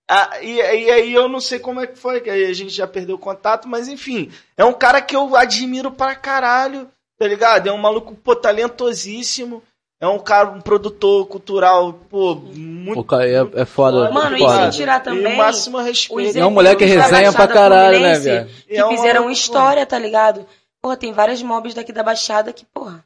Ah, 0.08 0.38
e, 0.40 0.54
e 0.56 0.90
aí 0.90 1.12
eu 1.12 1.28
não 1.28 1.40
sei 1.40 1.58
como 1.58 1.80
é 1.80 1.86
que 1.86 1.98
foi, 1.98 2.20
que 2.20 2.30
aí 2.30 2.44
a 2.46 2.52
gente 2.52 2.70
já 2.70 2.86
perdeu 2.86 3.16
o 3.16 3.18
contato, 3.18 3.68
mas 3.68 3.88
enfim, 3.88 4.30
é 4.56 4.64
um 4.64 4.72
cara 4.72 5.00
que 5.00 5.14
eu 5.14 5.36
admiro 5.36 5.90
pra 5.90 6.14
caralho, 6.14 6.88
tá 7.20 7.28
ligado? 7.28 7.66
É 7.68 7.72
um 7.72 7.76
maluco, 7.76 8.14
pô, 8.14 8.34
talentosíssimo. 8.34 9.62
É 10.00 10.08
um 10.08 10.18
cara, 10.18 10.48
um 10.48 10.62
produtor 10.62 11.26
cultural, 11.26 11.92
pô, 11.92 12.34
muito 12.34 13.00
O 13.00 13.04
Caê 13.04 13.34
é, 13.34 13.46
é 13.56 13.64
foda. 13.66 14.10
Mano, 14.10 14.38
foda. 14.38 14.54
e 14.54 14.62
sem 14.62 14.70
tirar 14.70 15.00
também 15.00 15.30
E 15.30 15.34
o 15.34 15.36
máximo 15.36 15.76
respeito. 15.76 16.38
É 16.38 16.46
um 16.46 16.50
moleque 16.50 16.86
da 16.86 17.02
resenha 17.02 17.30
pra 17.30 17.46
caralho, 17.46 18.00
né, 18.00 18.18
velho? 18.18 18.48
Que 18.66 18.74
É 18.74 18.86
um 18.86 18.92
fizeram 18.92 19.30
história, 19.30 19.84
tá 19.84 19.98
ligado? 19.98 20.46
Porra, 20.80 20.96
tem 20.96 21.12
várias 21.12 21.42
mobs 21.42 21.74
daqui 21.74 21.92
da 21.92 22.02
Baixada 22.02 22.50
que, 22.50 22.64
porra, 22.64 23.04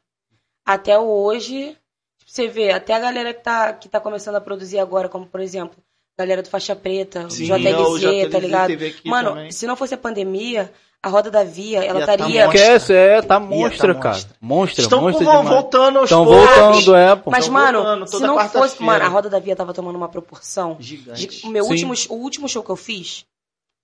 até 0.64 0.96
hoje, 0.96 1.76
tipo, 2.16 2.30
você 2.30 2.46
vê, 2.46 2.70
até 2.70 2.94
a 2.94 3.00
galera 3.00 3.34
que 3.34 3.42
tá, 3.42 3.72
que 3.72 3.88
tá 3.88 3.98
começando 3.98 4.36
a 4.36 4.40
produzir 4.40 4.78
agora, 4.78 5.08
como 5.08 5.26
por 5.26 5.40
exemplo, 5.40 5.76
a 6.16 6.22
galera 6.22 6.42
do 6.42 6.48
Faixa 6.48 6.76
Preta, 6.76 7.28
Sim, 7.28 7.52
o 7.52 7.58
JLZ, 7.58 7.88
o 7.88 7.98
JLZ 7.98 8.30
tá 8.30 8.38
ligado? 8.38 8.72
Mano, 9.04 9.30
também. 9.30 9.50
se 9.50 9.66
não 9.66 9.74
fosse 9.74 9.94
a 9.94 9.98
pandemia, 9.98 10.70
a 11.04 11.08
Roda 11.08 11.30
da 11.30 11.44
Via, 11.44 11.84
ela 11.84 12.04
tá 12.06 12.14
estaria... 12.14 12.44
monstra. 12.46 12.60
Esquece, 12.62 12.92
é, 12.94 13.22
tá 13.22 13.34
Ia, 13.34 13.40
monstra, 13.40 13.94
tá 13.94 14.00
cara. 14.00 14.18
monstra. 14.40 14.82
Estão 14.82 15.00
monstra 15.02 15.24
demais. 15.26 15.48
voltando 15.48 15.98
aos 15.98 16.04
Estão 16.10 16.24
poucos. 16.24 16.56
voltando, 16.56 16.94
é, 16.96 17.16
pô. 17.16 17.30
Mas, 17.30 17.44
Tão 17.44 17.54
mano, 17.54 17.78
voltando 17.82 18.06
se 18.08 18.20
não 18.20 18.48
fosse. 18.48 18.82
Mano, 18.82 19.04
a 19.04 19.08
Roda 19.08 19.28
da 19.28 19.38
Via 19.38 19.54
tava 19.54 19.74
tomando 19.74 19.96
uma 19.96 20.08
proporção. 20.08 20.76
Gigante. 20.80 21.26
De- 21.26 21.46
o 21.46 21.50
meu 21.50 21.64
Sim. 21.64 21.70
último, 21.70 21.94
o 22.10 22.14
último 22.22 22.48
show 22.48 22.62
que 22.62 22.70
eu 22.70 22.76
fiz 22.76 23.24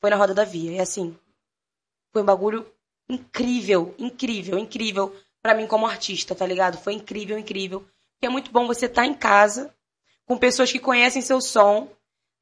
foi 0.01 0.11
na 0.11 0.17
Roda 0.17 0.33
da 0.35 0.45
Via. 0.45 0.73
E 0.73 0.81
assim, 0.81 1.17
foi 2.13 2.23
um 2.23 2.25
bagulho 2.27 2.67
incrível, 3.09 3.95
incrível, 3.99 4.59
incrível 4.59 5.15
pra 5.43 5.55
mim 5.55 5.67
como 5.67 5.87
artista, 5.87 6.35
tá 6.35 6.47
ligado? 6.47 6.79
Foi 6.79 6.93
incrível, 6.95 7.39
incrível. 7.39 7.81
Porque 7.81 8.27
é 8.27 8.29
muito 8.31 8.51
bom 8.51 8.67
você 8.67 8.87
estar 8.87 9.05
em 9.07 9.15
casa 9.15 9.73
com 10.27 10.37
pessoas 10.37 10.71
que 10.71 10.79
conhecem 10.79 11.21
seu 11.23 11.41
som. 11.41 11.89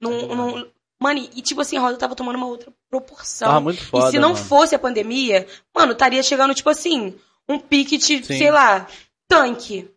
Num, 0.01 0.35
num- 0.35 0.67
Mano, 1.01 1.21
e 1.35 1.43
tipo 1.43 1.61
assim, 1.61 1.77
a 1.77 1.81
roda 1.81 1.97
tava 1.97 2.15
tomando 2.17 2.37
uma 2.37 2.47
outra 2.47 2.71
proporção. 2.91 3.49
Tava 3.49 3.61
muito 3.61 3.85
foda, 3.85 4.09
e 4.09 4.11
se 4.11 4.19
não 4.19 4.31
mano. 4.33 4.45
fosse 4.45 4.75
a 4.75 4.79
pandemia, 4.79 5.47
mano, 5.75 5.93
estaria 5.93 6.23
chegando, 6.23 6.55
tipo 6.55 6.69
assim, 6.71 7.15
um 7.49 7.59
pique 7.59 7.97
de, 7.97 8.25
Sim. 8.25 8.39
sei 8.39 8.51
lá, 8.51 8.87
tanque. 9.29 9.89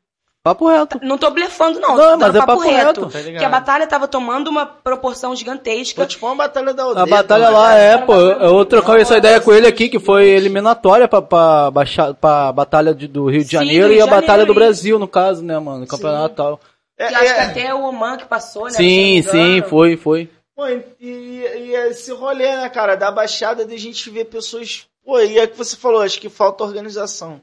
Papo 0.44 0.68
reto. 0.68 1.00
Não 1.04 1.20
tô 1.20 1.30
blefando, 1.30 1.80
não. 1.80 1.90
Não, 1.90 1.96
tô 1.98 2.02
dando 2.04 2.20
mas 2.22 2.36
é 2.36 2.40
papo 2.40 2.60
reto, 2.62 3.06
tá 3.08 3.20
ligado? 3.20 3.40
que 3.40 3.46
a 3.46 3.50
batalha 3.50 3.86
tava 3.86 4.08
tomando 4.08 4.48
uma 4.48 4.66
proporção 4.66 5.36
gigantesca. 5.36 5.96
Foi 6.02 6.08
tipo 6.08 6.26
uma 6.26 6.36
batalha 6.36 6.74
da 6.74 6.82
aldeia. 6.84 7.04
A 7.04 7.06
batalha 7.08 7.50
lá 7.52 7.76
é, 7.76 7.98
pô, 8.00 8.16
eu, 8.16 8.58
eu 8.58 8.66
troquei 8.66 9.02
essa 9.02 9.18
ideia 9.18 9.40
com 9.40 9.54
ele 9.54 9.68
aqui, 9.68 9.88
que 9.88 10.00
foi 10.00 10.30
eliminatória 10.30 11.08
pra, 11.08 11.22
pra, 11.22 11.70
baixa, 11.70 12.16
pra 12.16 12.52
batalha 12.52 12.92
de- 12.96 13.08
do 13.08 13.30
Rio 13.30 13.42
de 13.44 13.50
Sim, 13.50 13.58
Janeiro 13.58 13.88
do 13.90 13.94
e 13.94 13.96
Rio 13.98 14.04
a 14.04 14.08
batalha 14.08 14.44
do 14.44 14.48
Janeiro, 14.48 14.54
Brasil, 14.56 14.98
no 15.00 15.08
caso, 15.08 15.44
né, 15.44 15.60
mano? 15.60 15.86
Campeonato 15.86 16.34
e 16.34 16.38
tal. 16.38 16.60
É, 16.98 17.08
Que 17.08 17.14
acho 17.16 17.34
que 17.36 17.40
é. 17.40 17.44
até 17.44 17.74
o 17.76 17.84
Oman 17.84 18.18
que 18.18 18.26
passou, 18.26 18.64
né? 18.66 18.72
Sim, 18.72 19.22
sim, 19.22 19.62
foi, 19.70 19.96
foi. 19.96 20.28
Pô, 20.62 20.68
e, 20.68 21.44
e 21.44 21.76
esse 21.76 22.12
rolê, 22.12 22.56
né, 22.56 22.70
cara, 22.70 22.94
da 22.94 23.10
Baixada, 23.10 23.66
de 23.66 23.74
a 23.74 23.80
gente 23.80 24.08
ver 24.12 24.26
pessoas. 24.26 24.88
Pô, 25.04 25.20
e 25.20 25.40
é 25.40 25.48
que 25.48 25.58
você 25.58 25.76
falou, 25.76 26.02
acho 26.02 26.22
que 26.22 26.30
falta 26.30 26.64
organização. 26.64 27.42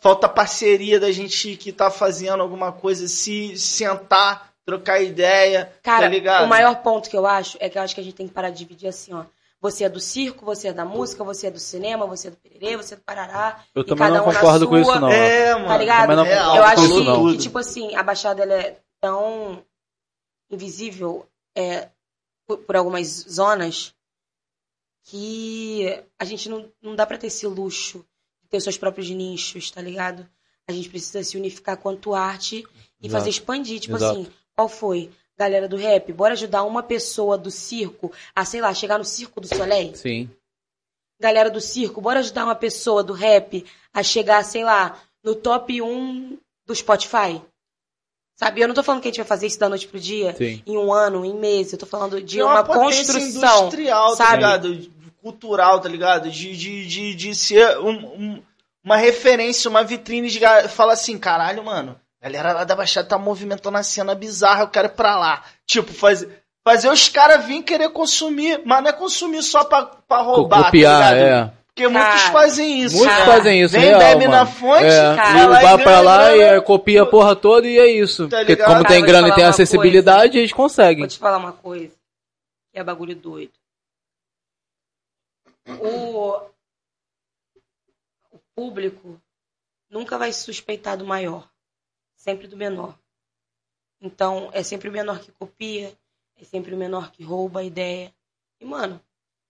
Falta 0.00 0.28
parceria 0.28 1.00
da 1.00 1.10
gente 1.10 1.56
que 1.56 1.72
tá 1.72 1.90
fazendo 1.90 2.42
alguma 2.42 2.70
coisa, 2.70 3.08
se 3.08 3.56
sentar, 3.56 4.52
trocar 4.66 5.00
ideia, 5.00 5.72
Cara, 5.82 6.02
tá 6.02 6.08
ligado? 6.08 6.44
o 6.44 6.48
maior 6.48 6.82
ponto 6.82 7.08
que 7.08 7.16
eu 7.16 7.26
acho 7.26 7.56
é 7.58 7.70
que 7.70 7.78
eu 7.78 7.82
acho 7.82 7.94
que 7.94 8.02
a 8.02 8.04
gente 8.04 8.16
tem 8.16 8.28
que 8.28 8.34
parar 8.34 8.50
de 8.50 8.58
dividir 8.58 8.88
assim, 8.88 9.14
ó. 9.14 9.24
Você 9.58 9.84
é 9.84 9.88
do 9.88 10.00
circo, 10.00 10.44
você 10.44 10.68
é 10.68 10.72
da 10.74 10.84
música, 10.84 11.24
você 11.24 11.46
é 11.46 11.50
do 11.50 11.58
cinema, 11.60 12.04
você 12.04 12.28
é 12.28 12.30
do 12.32 12.36
pererê, 12.36 12.76
você 12.76 12.92
é 12.92 12.96
do 12.98 13.02
parará. 13.02 13.62
Eu 13.74 13.82
e 13.82 13.86
também 13.86 14.08
cada 14.08 14.18
não 14.18 14.28
um 14.28 14.32
concordo 14.34 14.68
com 14.68 14.76
isso, 14.76 15.00
não. 15.00 15.08
É, 15.08 15.54
mano. 15.54 15.68
Tá 15.68 15.78
ligado? 15.78 16.16
Não 16.16 16.24
Real, 16.24 16.56
eu 16.56 16.64
acho 16.64 16.88
que, 16.88 17.32
que, 17.32 17.38
tipo 17.44 17.58
assim, 17.58 17.94
a 17.94 18.02
Baixada 18.02 18.42
ela 18.42 18.54
é 18.54 18.76
tão 19.00 19.64
invisível 20.50 21.24
é, 21.56 21.88
por, 22.46 22.58
por 22.58 22.76
algumas 22.76 23.06
zonas 23.28 23.94
que 25.04 26.02
a 26.18 26.24
gente 26.24 26.48
não, 26.48 26.70
não 26.80 26.94
dá 26.94 27.06
pra 27.06 27.18
ter 27.18 27.26
esse 27.26 27.46
luxo 27.46 28.04
de 28.42 28.48
ter 28.48 28.56
os 28.58 28.64
seus 28.64 28.78
próprios 28.78 29.08
nichos, 29.10 29.70
tá 29.70 29.80
ligado? 29.80 30.28
A 30.66 30.72
gente 30.72 30.88
precisa 30.88 31.22
se 31.24 31.36
unificar 31.36 31.76
quanto 31.76 32.14
arte 32.14 32.64
e 33.00 33.06
Exato. 33.06 33.12
fazer 33.12 33.30
expandir. 33.30 33.80
Tipo 33.80 33.96
Exato. 33.96 34.20
assim, 34.20 34.32
qual 34.54 34.68
foi? 34.68 35.10
Galera 35.36 35.66
do 35.66 35.76
rap, 35.76 36.12
bora 36.12 36.34
ajudar 36.34 36.62
uma 36.62 36.82
pessoa 36.82 37.36
do 37.36 37.50
circo 37.50 38.12
a, 38.34 38.44
sei 38.44 38.60
lá, 38.60 38.72
chegar 38.72 38.98
no 38.98 39.04
Circo 39.04 39.40
do 39.40 39.48
Soleil? 39.48 39.94
Sim. 39.96 40.30
galera 41.18 41.50
do 41.50 41.60
circo, 41.60 42.00
bora 42.00 42.20
ajudar 42.20 42.44
uma 42.44 42.54
pessoa 42.54 43.02
do 43.02 43.12
rap 43.12 43.64
a 43.92 44.02
chegar, 44.02 44.44
sei 44.44 44.62
lá, 44.62 45.00
no 45.22 45.34
top 45.34 45.80
1 45.80 46.38
do 46.66 46.74
Spotify. 46.74 47.40
Sabe? 48.42 48.60
Eu 48.60 48.68
não 48.68 48.74
tô 48.74 48.82
falando 48.82 49.00
que 49.00 49.08
a 49.08 49.10
gente 49.10 49.18
vai 49.20 49.26
fazer 49.26 49.46
isso 49.46 49.58
da 49.58 49.68
noite 49.68 49.86
pro 49.86 50.00
dia, 50.00 50.34
Sim. 50.36 50.62
em 50.66 50.76
um 50.76 50.92
ano, 50.92 51.24
em 51.24 51.34
meses. 51.34 51.72
Eu 51.72 51.78
tô 51.78 51.86
falando 51.86 52.20
de 52.20 52.40
É 52.40 52.44
uma, 52.44 52.64
potência 52.64 53.12
construção. 53.14 53.60
industrial, 53.60 54.10
tá 54.10 54.24
sabe? 54.24 54.36
ligado? 54.36 54.90
Cultural, 55.22 55.80
tá 55.80 55.88
ligado? 55.88 56.30
De, 56.30 56.56
de, 56.56 56.86
de, 56.86 57.14
de 57.14 57.34
ser 57.34 57.78
um- 57.78 57.90
um- 58.06 58.42
uma 58.84 58.96
referência, 58.96 59.70
uma 59.70 59.84
vitrine 59.84 60.28
de 60.28 60.40
fala 60.70 60.94
assim, 60.94 61.16
caralho, 61.16 61.62
mano, 61.64 61.94
a 62.20 62.24
galera 62.28 62.52
lá 62.52 62.64
da 62.64 62.74
Baixada 62.74 63.08
tá 63.08 63.16
movimentando 63.16 63.78
a 63.78 63.82
cena 63.84 64.14
bizarra, 64.14 64.62
eu 64.62 64.68
quero 64.68 64.88
ir 64.88 64.92
pra 64.96 65.16
lá. 65.16 65.44
Tipo, 65.64 65.92
fazer, 65.92 66.42
fazer 66.66 66.88
os 66.88 67.08
caras 67.08 67.44
virem 67.44 67.62
querer 67.62 67.90
consumir, 67.90 68.60
mas 68.64 68.82
não 68.82 68.90
é 68.90 68.92
consumir 68.92 69.42
só 69.44 69.62
pra, 69.62 69.82
pra 69.86 70.22
roubar, 70.22 70.64
Copiar, 70.64 71.00
tá 71.00 71.14
ligado? 71.14 71.50
é. 71.50 71.61
Porque 71.74 71.88
muitos 71.88 72.20
Cara, 72.20 72.32
fazem 72.32 72.80
isso. 72.82 72.96
Muitos 72.98 73.16
né? 73.18 73.24
fazem 73.24 73.62
isso, 73.62 73.72
Vem, 73.72 73.82
real, 73.82 73.98
bebe 73.98 74.26
mano. 74.28 74.30
na 74.30 74.46
fonte, 74.46 74.84
É, 74.84 75.16
cara, 75.16 75.38
e 75.38 75.46
vai 75.48 75.62
vai 75.62 75.82
pra 75.82 76.00
lá 76.02 76.30
grana. 76.34 76.56
e 76.58 76.60
copia 76.62 77.02
a 77.02 77.06
porra 77.06 77.34
toda 77.34 77.66
e 77.66 77.78
é 77.78 77.86
isso. 77.86 78.28
Tá 78.28 78.38
Porque 78.38 78.56
como 78.56 78.68
Cara, 78.82 78.88
tem 78.88 79.02
grana 79.02 79.28
e 79.28 79.34
tem 79.34 79.44
acessibilidade, 79.44 80.36
eles 80.36 80.52
conseguem. 80.52 80.98
Vou 80.98 81.08
te 81.08 81.18
falar 81.18 81.38
uma 81.38 81.54
coisa. 81.54 81.94
Que 82.70 82.78
é 82.78 82.84
bagulho 82.84 83.16
doido. 83.16 83.52
O, 85.80 86.36
o 88.30 88.38
público 88.54 89.18
nunca 89.88 90.18
vai 90.18 90.30
se 90.32 90.42
suspeitar 90.42 90.96
do 90.98 91.06
maior. 91.06 91.48
Sempre 92.16 92.46
do 92.46 92.56
menor. 92.56 92.98
Então, 94.00 94.50
é 94.52 94.62
sempre 94.62 94.88
o 94.88 94.92
menor 94.92 95.20
que 95.20 95.32
copia. 95.32 95.96
É 96.38 96.44
sempre 96.44 96.74
o 96.74 96.78
menor 96.78 97.10
que 97.12 97.22
rouba 97.22 97.60
a 97.60 97.64
ideia. 97.64 98.12
E, 98.60 98.64
mano, 98.64 99.00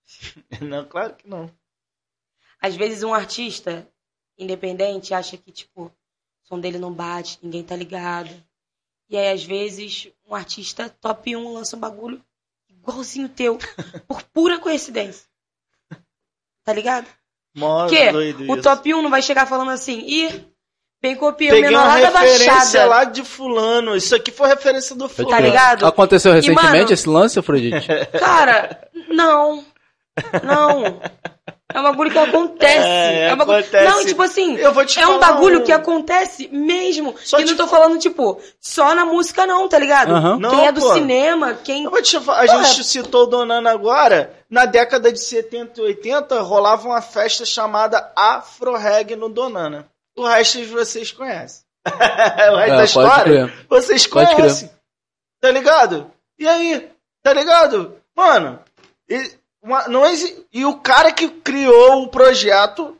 Não, 0.60 0.84
claro 0.84 1.14
que 1.16 1.28
não. 1.28 1.50
Às 2.62 2.76
vezes 2.76 3.02
um 3.02 3.12
artista 3.12 3.86
independente 4.38 5.12
acha 5.12 5.36
que, 5.36 5.50
tipo, 5.50 5.86
o 5.86 5.92
som 6.48 6.58
dele 6.60 6.78
não 6.78 6.92
bate, 6.92 7.38
ninguém 7.42 7.62
tá 7.64 7.74
ligado. 7.76 8.30
E 9.10 9.16
aí, 9.16 9.30
às 9.32 9.42
vezes, 9.44 10.08
um 10.26 10.34
artista 10.34 10.88
top 11.00 11.36
1 11.36 11.52
lança 11.52 11.76
um 11.76 11.80
bagulho 11.80 12.22
igualzinho 12.70 13.28
teu, 13.28 13.58
por 14.08 14.22
pura 14.22 14.58
coincidência. 14.58 15.26
Tá 16.64 16.72
ligado? 16.72 17.06
Porque 17.54 18.10
doido 18.12 18.40
o 18.44 18.54
isso. 18.54 18.62
top 18.62 18.94
1 18.94 19.02
não 19.02 19.10
vai 19.10 19.20
chegar 19.20 19.46
falando 19.46 19.70
assim, 19.72 19.98
ih, 20.06 20.44
bem 21.02 21.14
copia 21.16 21.48
o 21.50 21.54
Peguei 21.54 21.68
menor 21.70 21.84
uma 21.84 21.94
lá 21.96 22.00
da 22.00 22.10
Baixada. 22.10 22.86
lá 22.86 23.04
de 23.04 23.22
fulano. 23.24 23.94
Isso 23.96 24.14
aqui 24.14 24.30
foi 24.30 24.48
referência 24.48 24.94
do 24.96 25.08
fulano. 25.08 25.36
Tá 25.36 25.40
ligado? 25.40 25.84
Aconteceu 25.84 26.32
recentemente 26.32 26.72
mano- 26.84 26.92
esse 26.92 27.08
lance, 27.08 27.38
Afrodite? 27.38 27.86
Cara, 28.18 28.88
não. 29.08 29.64
Não. 30.42 31.00
É 31.74 31.80
um 31.80 31.82
bagulho 31.84 32.10
que 32.10 32.18
acontece. 32.18 32.86
É, 32.86 33.28
É, 33.28 33.34
um 33.34 33.36
bagulho... 33.36 33.58
acontece. 33.60 33.84
Não, 33.90 34.04
tipo 34.04 34.22
assim, 34.22 34.56
Eu 34.56 34.72
vou 34.74 34.84
te 34.84 35.00
é 35.00 35.06
um 35.06 35.18
bagulho 35.18 35.60
um- 35.60 35.64
que 35.64 35.72
acontece 35.72 36.48
mesmo. 36.48 37.14
Só 37.24 37.40
e 37.40 37.44
te 37.44 37.50
não 37.52 37.56
tô 37.56 37.66
fa- 37.66 37.76
falando, 37.78 37.98
tipo, 37.98 38.40
só 38.60 38.94
na 38.94 39.06
música 39.06 39.46
não, 39.46 39.66
tá 39.68 39.78
ligado? 39.78 40.14
Aham. 40.14 40.38
Não, 40.38 40.50
quem 40.50 40.66
é 40.66 40.72
do 40.72 40.80
pô. 40.82 40.92
cinema, 40.94 41.54
quem... 41.54 41.84
Eu 41.84 41.90
vou 41.90 42.02
te 42.02 42.20
falar, 42.20 42.40
a 42.40 42.46
gente 42.46 42.84
citou 42.84 43.22
o 43.22 43.26
Donana 43.26 43.70
agora. 43.70 44.34
Na 44.50 44.66
década 44.66 45.10
de 45.10 45.18
70 45.18 45.80
e 45.80 45.84
80 45.84 46.40
rolava 46.40 46.86
uma 46.86 47.00
festa 47.00 47.46
chamada 47.46 48.12
Afro 48.14 48.76
Reg 48.76 49.16
no 49.16 49.30
Donana. 49.30 49.86
O 50.14 50.26
resto 50.26 50.62
vocês 50.66 51.10
conhecem. 51.10 51.62
o 51.88 51.90
resto 51.90 52.52
É, 52.52 52.68
da 52.68 52.74
pode 52.76 52.84
história 52.84 53.24
crer. 53.46 53.66
vocês 53.68 54.06
Pode 54.06 54.34
conhecem. 54.34 54.70
Tá 55.40 55.50
ligado? 55.50 56.10
E 56.38 56.46
aí? 56.46 56.90
Tá 57.22 57.32
ligado? 57.32 57.96
Mano, 58.14 58.58
e, 59.08 59.30
uma- 59.62 59.86
não 59.88 60.04
exi- 60.06 60.46
e 60.52 60.64
o 60.64 60.78
cara 60.78 61.12
que 61.12 61.28
criou 61.28 62.02
o 62.02 62.08
projeto 62.08 62.96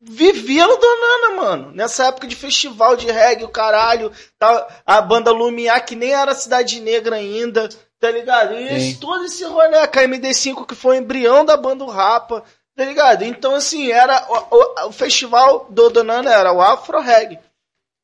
vivia 0.00 0.66
no 0.66 0.76
Donana, 0.76 1.30
mano. 1.42 1.72
Nessa 1.72 2.06
época 2.06 2.26
de 2.26 2.36
festival 2.36 2.96
de 2.96 3.10
reggae, 3.10 3.44
o 3.44 3.48
caralho, 3.48 4.12
tá, 4.38 4.82
a 4.84 5.00
banda 5.00 5.30
Lumiar, 5.32 5.84
que 5.84 5.96
nem 5.96 6.12
era 6.14 6.34
Cidade 6.34 6.80
Negra 6.80 7.16
ainda, 7.16 7.68
tá 7.98 8.10
ligado? 8.10 8.54
E 8.54 8.68
esse- 8.76 9.00
todo 9.00 9.24
esse 9.24 9.44
rolê, 9.44 9.78
a 9.78 9.88
KMD5, 9.88 10.64
que 10.66 10.74
foi 10.74 10.96
o 10.96 11.00
embrião 11.00 11.44
da 11.44 11.56
banda 11.56 11.82
o 11.82 11.88
Rapa, 11.90 12.44
tá 12.76 12.84
ligado? 12.84 13.22
Então, 13.24 13.54
assim, 13.54 13.90
era 13.90 14.26
o, 14.28 14.56
o- 14.56 14.88
o 14.88 14.92
festival 14.92 15.66
do 15.70 15.88
Donana 15.90 16.32
era 16.32 16.52
o 16.52 16.60
Afro 16.62 17.00
Reggae. 17.00 17.40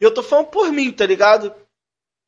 Eu 0.00 0.12
tô 0.12 0.22
falando 0.22 0.46
por 0.46 0.72
mim, 0.72 0.90
tá 0.90 1.06
ligado? 1.06 1.54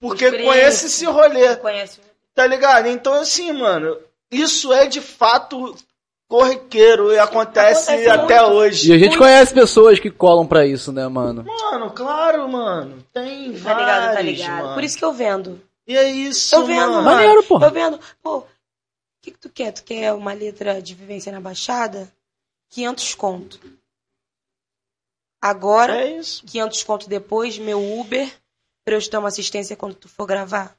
Porque 0.01 0.31
conhece 0.45 0.87
esse 0.87 1.05
rolê. 1.07 1.57
Conhece. 1.57 2.01
Tá 2.35 2.47
ligado? 2.47 2.87
Então, 2.89 3.15
assim, 3.15 3.53
mano, 3.53 3.99
isso 4.35 4.73
é 4.73 4.87
de 4.87 5.01
fato 5.01 5.75
corriqueiro 6.29 7.13
e 7.13 7.19
acontece, 7.19 7.91
Acontece 7.91 8.11
até 8.11 8.41
muito. 8.41 8.55
hoje. 8.57 8.91
E 8.91 8.95
a 8.95 8.99
gente 8.99 9.17
conhece 9.19 9.53
pessoas 9.55 10.01
que 10.01 10.11
colam 10.11 10.47
pra 10.47 10.67
isso, 10.67 10.91
né, 10.93 11.07
mano? 11.09 11.45
Mano, 11.45 11.91
claro, 11.93 12.49
mano. 12.49 13.05
Tem 13.13 13.53
Tá 13.53 13.75
ligado, 13.75 14.07
tá 14.09 14.13
vários, 14.15 14.39
ligado. 14.39 14.63
mano. 14.63 14.75
Por 14.75 14.85
isso 14.85 14.99
que 14.99 15.05
eu 15.05 15.13
vendo. 15.13 15.61
E 15.87 15.97
é 15.97 16.09
isso, 16.11 16.55
Eu 16.55 16.65
vendo, 16.67 16.81
mano. 16.81 16.93
mano. 17.03 17.05
Maneiro, 17.05 17.43
porra. 17.45 17.67
Eu 17.67 17.71
vendo. 17.71 18.01
Pô, 18.23 18.39
o 18.39 18.47
que, 19.23 19.31
que 19.33 19.39
tu 19.39 19.49
quer? 19.51 19.71
Tu 19.73 19.85
quer 19.85 20.13
uma 20.15 20.33
letra 20.33 20.81
de 20.83 20.95
vivência 20.95 21.31
na 21.31 21.41
Baixada? 21.41 22.11
500 22.71 23.15
conto. 23.15 23.61
Agora, 25.41 26.01
É 26.01 26.17
isso. 26.19 26.43
500 26.47 26.83
conto 26.85 27.09
depois, 27.09 27.59
meu 27.59 28.01
Uber, 28.01 28.33
pra 28.85 28.95
eu 28.97 29.01
te 29.01 29.11
dar 29.11 29.19
uma 29.21 29.29
assistência 29.29 29.77
quando 29.77 29.95
tu 29.95 30.09
for 30.09 30.27
gravar. 30.27 30.75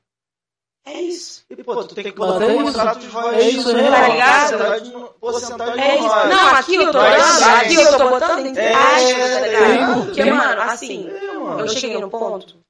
É 0.88 1.02
isso. 1.02 1.44
E, 1.50 1.56
pô, 1.64 1.84
tu 1.84 1.96
tem 1.96 2.04
que 2.12 2.20
Mano, 2.20 2.34
botar 2.34 2.46
é 2.46 2.56
um 2.56 2.64
contrato 2.64 3.00
de 3.00 3.08
voz. 3.08 3.38
É 3.38 3.50
isso, 3.50 3.74
né? 3.74 3.90
tá 3.90 4.08
ligado? 4.08 4.90
No- 4.92 5.08
Porcentagem 5.14 5.84
É 5.84 5.96
isso. 5.98 6.08
royalties. 6.08 6.36
Não, 6.38 6.48
aqui 6.56 6.76
eu 6.76 6.86
tô 6.86 6.92
dando, 7.00 7.44
aqui 7.56 7.74
eu 7.76 7.98
tô 7.98 8.10
botando 8.10 8.46
entre 8.46 8.62
É, 8.64 8.74
aspas, 8.74 9.02
tá 9.02 9.40
sim, 9.40 9.50
ligado? 9.50 10.06
porque, 10.06 10.26
mano, 10.26 10.62
assim, 10.62 11.10
É, 11.10 11.62
eu 11.62 11.68
cheguei 11.70 12.00
no 12.00 12.10
ponto, 12.10 12.64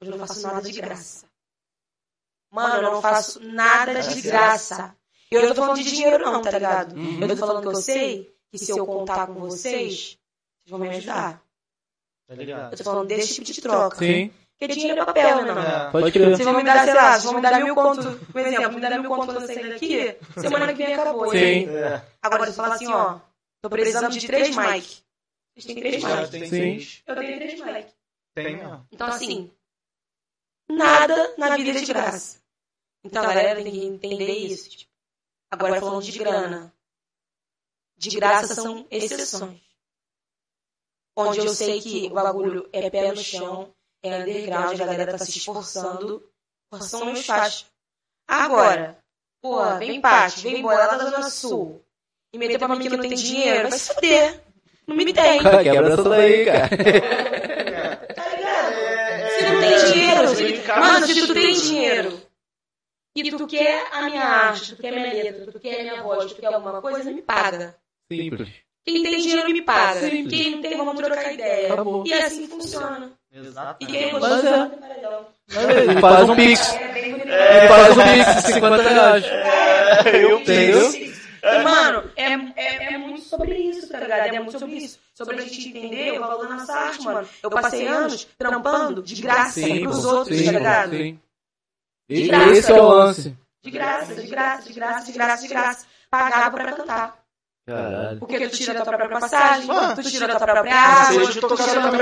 eu 0.00 0.10
não 0.10 0.18
faço 0.26 0.42
nada 0.42 0.62
de 0.62 0.72
graça. 0.80 1.26
Mano, 2.52 2.74
eu 2.76 2.82
não 2.82 3.00
faço 3.00 3.40
nada 3.40 4.00
de 4.02 4.20
graça. 4.20 4.96
E 5.30 5.36
eu 5.36 5.42
não 5.42 5.54
tô 5.54 5.60
falando 5.62 5.76
de 5.76 5.84
dinheiro 5.84 6.24
não, 6.24 6.42
tá 6.42 6.50
ligado? 6.50 6.96
Uhum. 6.96 7.20
Eu 7.22 7.28
tô 7.28 7.36
falando 7.36 7.60
que 7.62 7.68
eu 7.68 7.76
sei 7.76 8.34
que 8.50 8.58
se 8.58 8.72
eu 8.72 8.84
contar 8.84 9.28
com 9.28 9.34
vocês, 9.34 10.18
vocês 10.58 10.70
vão 10.70 10.80
me 10.80 10.88
ajudar. 10.88 11.40
Tá 12.26 12.34
ligado? 12.34 12.72
Eu 12.72 12.78
tô 12.78 12.82
falando 12.82 13.06
desse 13.06 13.34
tipo 13.34 13.46
de 13.46 13.60
troca. 13.60 13.96
Sim, 13.98 14.32
Porque 14.60 14.74
dinheiro 14.74 15.00
é 15.00 15.04
papel, 15.06 15.36
né, 15.36 15.54
não? 15.54 15.62
É. 15.62 15.90
pode 15.90 16.12
crer. 16.12 16.36
Vocês 16.36 16.46
vão 16.46 16.54
me 16.54 16.62
dar, 16.62 16.84
sei 16.84 16.92
lá, 16.92 17.12
vocês 17.12 17.24
vão 17.24 17.34
me 17.34 17.40
dar 17.40 17.64
mil 17.64 17.74
conto, 17.74 18.26
por 18.26 18.40
exemplo, 18.42 18.72
me 18.74 18.80
dar 18.82 18.98
mil 18.98 19.08
conto 19.08 19.24
quando 19.24 19.40
eu 19.40 19.46
sair 19.46 19.70
daqui, 19.70 20.16
semana 20.38 20.74
que 20.74 20.84
vem 20.84 20.94
acabou. 20.94 21.30
Sim. 21.30 21.38
hein? 21.38 21.68
É. 21.70 22.02
Agora 22.20 22.44
você 22.44 22.52
fala 22.52 22.74
assim, 22.74 22.92
ó, 22.92 23.20
tô 23.62 23.70
precisando 23.70 24.10
de 24.10 24.26
três 24.26 24.54
mic. 24.54 25.02
Vocês 25.56 25.64
têm 25.64 25.76
três 25.76 26.04
mic. 26.04 26.30
tem 26.30 26.44
Sim. 26.44 26.50
seis. 26.50 27.02
Eu 27.06 27.16
tenho 27.16 27.36
três 27.38 27.58
mic. 27.58 27.86
Tem, 28.34 28.66
ó. 28.66 28.80
Então, 28.92 29.06
assim, 29.06 29.50
nada 30.68 31.34
na 31.38 31.56
vida 31.56 31.78
é 31.78 31.82
de 31.82 31.86
graça. 31.86 32.38
Então, 33.02 33.22
a 33.24 33.28
galera 33.28 33.62
tem 33.62 33.72
que 33.72 33.86
entender 33.86 34.30
isso. 34.30 34.68
tipo. 34.68 34.92
Agora, 35.50 35.80
falando 35.80 36.02
de 36.02 36.18
grana. 36.18 36.70
De 37.96 38.10
graça 38.10 38.54
são 38.54 38.86
exceções. 38.90 39.58
Onde 41.16 41.38
eu 41.38 41.48
sei 41.48 41.80
que 41.80 42.08
o 42.08 42.10
bagulho 42.10 42.68
é 42.74 42.90
pé 42.90 43.10
no 43.10 43.16
chão, 43.16 43.74
é 44.02 44.16
underground, 44.18 44.80
a 44.80 44.84
galera 44.86 45.12
tá 45.12 45.18
se 45.24 45.38
esforçando, 45.38 46.22
são 46.80 47.04
meus 47.06 47.24
faixas. 47.26 47.66
Agora, 48.28 48.98
pô, 49.42 49.62
vem 49.78 50.00
Paty, 50.00 50.40
vem 50.42 50.62
boy 50.62 50.74
lá 50.74 50.86
da 50.86 50.98
Zona 51.04 51.30
Sul, 51.30 51.84
e 52.32 52.38
meter 52.38 52.58
pra 52.58 52.68
mim 52.68 52.78
que 52.80 52.88
não 52.88 53.00
tem 53.00 53.14
dinheiro, 53.14 53.68
vai 53.68 53.78
se 53.78 53.92
fuder. 53.94 54.40
Não 54.86 54.96
me 54.96 55.12
tem. 55.12 55.42
Cara, 55.42 55.62
quebra 55.62 55.92
essa 55.92 56.02
daí, 56.08 56.44
cara. 56.44 56.68
Tá 58.14 58.28
ligado? 58.36 58.72
É, 58.72 59.38
Se 59.38 59.44
não 59.52 59.60
tem 59.60 59.72
é, 59.74 59.84
dinheiro, 59.92 60.22
é, 60.22 60.26
se- 60.28 60.42
delicado. 60.42 60.80
mano, 60.80 61.06
se 61.06 61.26
tu 61.26 61.32
tem 61.34 61.52
dinheiro 61.54 62.22
e 63.16 63.30
tu 63.30 63.46
quer 63.46 63.86
a 63.92 64.02
minha 64.02 64.22
arte, 64.24 64.74
tu 64.74 64.82
quer 64.82 64.90
minha 64.92 65.12
letra, 65.12 65.52
tu 65.52 65.60
quer 65.60 65.80
a 65.80 65.82
minha 65.82 66.02
voz, 66.02 66.32
tu 66.32 66.40
quer 66.40 66.52
alguma 66.52 66.80
coisa, 66.80 67.10
me 67.12 67.22
paga. 67.22 67.76
Simples. 68.10 68.48
Quem 68.84 69.02
tem 69.02 69.20
dinheiro 69.20 69.50
me 69.52 69.62
paga. 69.62 70.00
Simples. 70.00 70.28
Quem 70.42 70.50
não 70.56 70.62
tem, 70.62 70.76
vamos 70.76 70.96
trocar 70.96 71.32
ideia. 71.32 71.72
Acabou. 71.72 72.04
E 72.06 72.12
assim 72.12 72.48
funciona. 72.48 73.12
E 73.32 73.38
Exatamente. 73.38 73.86
quem 73.86 74.12
Mas 74.12 74.20
gostou, 74.22 74.50
é. 74.50 75.82
Ele 75.82 76.00
faz 76.00 76.28
um 76.28 76.34
pix. 76.34 76.74
É. 76.74 77.58
Ele 77.58 77.68
faz 77.68 77.96
um 77.96 78.02
pix 78.02 78.44
de 78.46 78.52
50 78.54 78.82
reais. 78.82 79.24
É, 79.24 80.24
eu 80.24 80.40
Entendeu? 80.40 80.92
E, 81.42 81.58
mano, 81.62 82.10
é, 82.16 82.32
é, 82.56 82.94
é 82.94 82.98
muito 82.98 83.22
sobre 83.22 83.54
isso, 83.54 83.88
tá 83.88 84.00
ligado? 84.00 84.34
É 84.34 84.40
muito 84.40 84.58
sobre 84.58 84.76
isso. 84.76 84.98
Sobre 85.14 85.36
a 85.36 85.40
gente 85.40 85.68
entender 85.68 86.18
o 86.18 86.20
valor 86.20 86.48
da 86.48 86.56
nossa 86.56 86.72
arte, 86.72 87.02
mano. 87.02 87.28
Eu 87.42 87.50
passei 87.50 87.86
anos 87.86 88.26
trampando 88.36 89.02
de 89.02 89.22
graça 89.22 89.60
Sim, 89.60 89.82
pros 89.82 90.04
outros, 90.04 90.36
Sim, 90.36 90.44
tá 90.46 90.52
ligado? 90.52 90.90
Sim. 90.90 91.18
De 92.08 92.22
E 92.24 92.28
graça. 92.28 92.52
esse 92.52 92.72
é 92.72 92.74
o 92.74 92.88
lance. 92.88 93.36
De 93.62 93.70
graça, 93.70 94.14
de 94.14 94.26
graça, 94.26 94.62
de 94.68 94.72
graça, 94.72 95.06
de 95.06 95.12
graça, 95.12 95.42
de 95.42 95.48
graça. 95.48 95.86
Pagava 96.10 96.56
pra 96.56 96.72
cantar. 96.72 97.19
Caralho. 97.66 98.18
Porque 98.18 98.48
tu 98.48 98.56
tira 98.56 98.72
a 98.80 98.84
tua 98.84 98.96
própria 98.96 99.20
passagem, 99.20 99.70
Ah, 99.70 99.94
tu 99.94 100.02
tira 100.02 100.24
a 100.26 100.38
tua 100.38 100.46
própria 100.46 100.74
água, 100.74 101.26
tu 101.26 101.32
tira 101.32 101.46
a 101.46 101.48
tua 101.48 101.56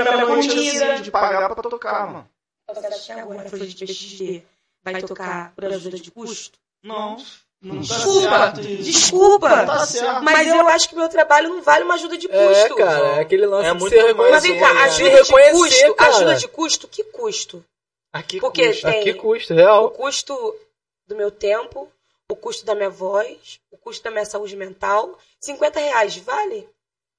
própria 0.05 0.25
comida. 0.25 1.01
de 1.01 1.11
pagar 1.11 1.53
pra 1.55 1.63
tocar, 1.69 2.07
mano. 2.07 2.29
Você 2.73 3.11
agora 3.13 3.39
a 3.41 3.45
Afrodite 3.45 3.85
PXG 3.85 4.43
vai 4.83 5.01
tocar 5.01 5.53
por 5.55 5.65
ajuda 5.65 5.97
de 5.97 6.11
custo? 6.11 6.57
Não. 6.83 7.17
Não 7.61 7.75
tá 7.75 7.81
Desculpa, 7.81 8.53
isso. 8.61 8.83
desculpa. 8.83 9.49
Não 9.49 9.65
tá. 9.65 10.21
Mas 10.21 10.47
eu 10.47 10.65
acho 10.69 10.87
que 10.87 10.95
meu 10.95 11.09
trabalho 11.09 11.49
não 11.49 11.61
vale 11.61 11.83
uma 11.83 11.95
ajuda 11.95 12.17
de 12.17 12.27
custo. 12.29 12.39
É, 12.39 12.69
cara, 12.77 13.07
é 13.17 13.19
aquele 13.19 13.45
lance 13.45 13.67
É 13.67 13.73
de 13.73 13.79
muito 13.79 14.15
mais 14.15 14.31
Mas 14.31 14.43
vem 14.43 14.57
cá, 14.59 14.69
É, 14.69 14.83
ajuda 14.85 15.09
de 15.09 15.23
de 15.23 15.51
custo, 15.51 15.95
cara. 15.95 16.09
ajuda 16.15 16.35
de 16.35 16.47
custo, 16.47 16.87
que 16.87 17.03
custo? 17.03 17.65
Aqui 18.13 18.39
Porque 18.39 18.65
custa. 18.69 18.91
tem 18.91 19.03
Que 19.03 19.13
custo, 19.13 19.53
o 19.53 19.57
real. 19.57 19.91
custo 19.91 20.55
do 21.05 21.15
meu 21.17 21.29
tempo, 21.31 21.91
o 22.31 22.35
custo 22.35 22.65
da 22.65 22.73
minha 22.75 22.89
voz, 22.89 23.59
o 23.68 23.68
custo 23.79 24.03
da 24.03 24.11
minha 24.11 24.25
saúde 24.25 24.55
mental. 24.55 25.17
50 25.39 25.79
reais 25.79 26.17
vale? 26.17 26.69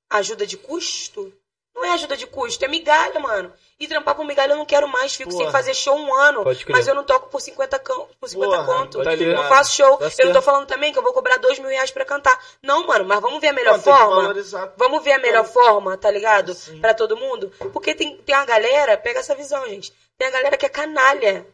Ajuda 0.09 0.47
de 0.47 0.57
custo? 0.57 1.33
Não 1.75 1.85
é 1.85 1.91
ajuda 1.93 2.17
de 2.17 2.27
custo, 2.27 2.65
é 2.65 2.69
migalha, 2.69 3.19
mano. 3.21 3.53
E 3.79 3.87
trampar 3.87 4.15
por 4.15 4.25
migalha 4.27 4.53
eu 4.53 4.57
não 4.59 4.67
quero 4.67 4.89
mais, 4.89 5.15
fico 5.15 5.31
Porra. 5.31 5.45
sem 5.45 5.53
fazer 5.53 5.73
show 5.73 5.97
um 5.97 6.13
ano. 6.13 6.45
Mas 6.69 6.87
eu 6.89 6.95
não 6.95 7.05
toco 7.05 7.31
por 7.31 7.41
50, 7.41 7.79
cão- 7.79 8.09
por 8.19 8.29
50 8.29 8.57
Porra, 8.65 8.67
conto. 8.81 8.99
não 8.99 9.49
faço 9.49 9.77
show. 9.77 9.97
Tá 9.97 10.11
eu 10.19 10.27
não 10.27 10.33
tô 10.35 10.43
falando 10.43 10.67
também 10.67 10.93
que 10.93 10.99
eu 10.99 11.03
vou 11.03 11.13
cobrar 11.13 11.37
2 11.39 11.59
mil 11.61 11.69
reais 11.71 11.91
pra 11.91 12.05
cantar. 12.05 12.39
Não, 12.61 12.87
mano, 12.87 13.05
mas 13.07 13.21
vamos 13.21 13.41
ver 13.41 13.49
a 13.49 13.53
melhor 13.53 13.79
forma. 13.81 14.35
Vamos 14.77 15.03
ver 15.05 15.13
a 15.13 15.19
melhor 15.21 15.45
forma, 15.47 15.97
tá 15.97 16.11
ligado? 16.11 16.53
Sim. 16.55 16.81
Pra 16.81 16.93
todo 16.93 17.17
mundo. 17.17 17.51
Porque 17.73 17.95
tem, 17.95 18.17
tem 18.17 18.35
uma 18.35 18.45
galera, 18.45 18.99
pega 18.99 19.21
essa 19.21 19.35
visão, 19.35 19.65
gente. 19.69 19.93
Tem 20.19 20.27
a 20.27 20.33
galera 20.33 20.57
que 20.59 20.67
é 20.67 20.69
canalha. 20.69 21.47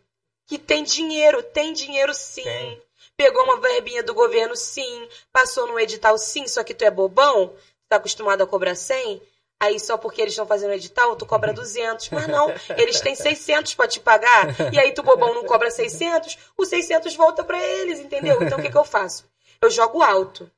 Que 0.49 0.59
tem 0.59 0.83
dinheiro, 0.83 1.43
tem 1.43 1.73
dinheiro 1.73 2.15
sim. 2.15 2.43
Tem. 2.43 2.83
Pegou 3.17 3.45
uma 3.45 3.61
verbinha 3.61 4.03
do 4.03 4.15
governo 4.15 4.55
sim. 4.57 5.09
Passou 5.33 5.67
no 5.67 5.78
edital 5.78 6.19
sim, 6.19 6.47
só 6.47 6.62
que 6.62 6.75
tu 6.75 6.83
é 6.83 6.91
bobão. 6.91 7.55
Tá 7.89 7.97
acostumado 7.97 8.43
a 8.43 8.47
cobrar 8.47 8.75
100. 8.75 9.23
Aí 9.59 9.81
só 9.81 9.97
porque 9.97 10.20
eles 10.20 10.35
estão 10.35 10.47
fazendo 10.47 10.75
edital, 10.75 11.17
tu 11.17 11.25
cobra 11.25 11.53
200. 11.53 12.11
Mas 12.11 12.27
não, 12.28 12.53
eles 12.77 13.01
têm 13.01 13.15
600 13.15 13.75
pra 13.75 13.89
te 13.89 14.01
pagar. 14.01 14.49
E 14.73 14.78
aí 14.78 14.93
tu 14.93 15.03
bobão 15.03 15.35
não 15.35 15.45
cobra 15.45 15.70
600, 15.70 16.36
os 16.59 16.69
600 16.69 17.15
volta 17.17 17.43
pra 17.43 17.59
eles, 17.59 17.99
entendeu? 18.01 18.43
Então 18.43 18.59
o 18.59 18.62
que 18.62 18.70
que 18.70 18.77
eu 18.77 18.85
faço? 18.85 19.25
Eu 19.61 19.70
jogo 19.70 20.03
alto. 20.03 20.51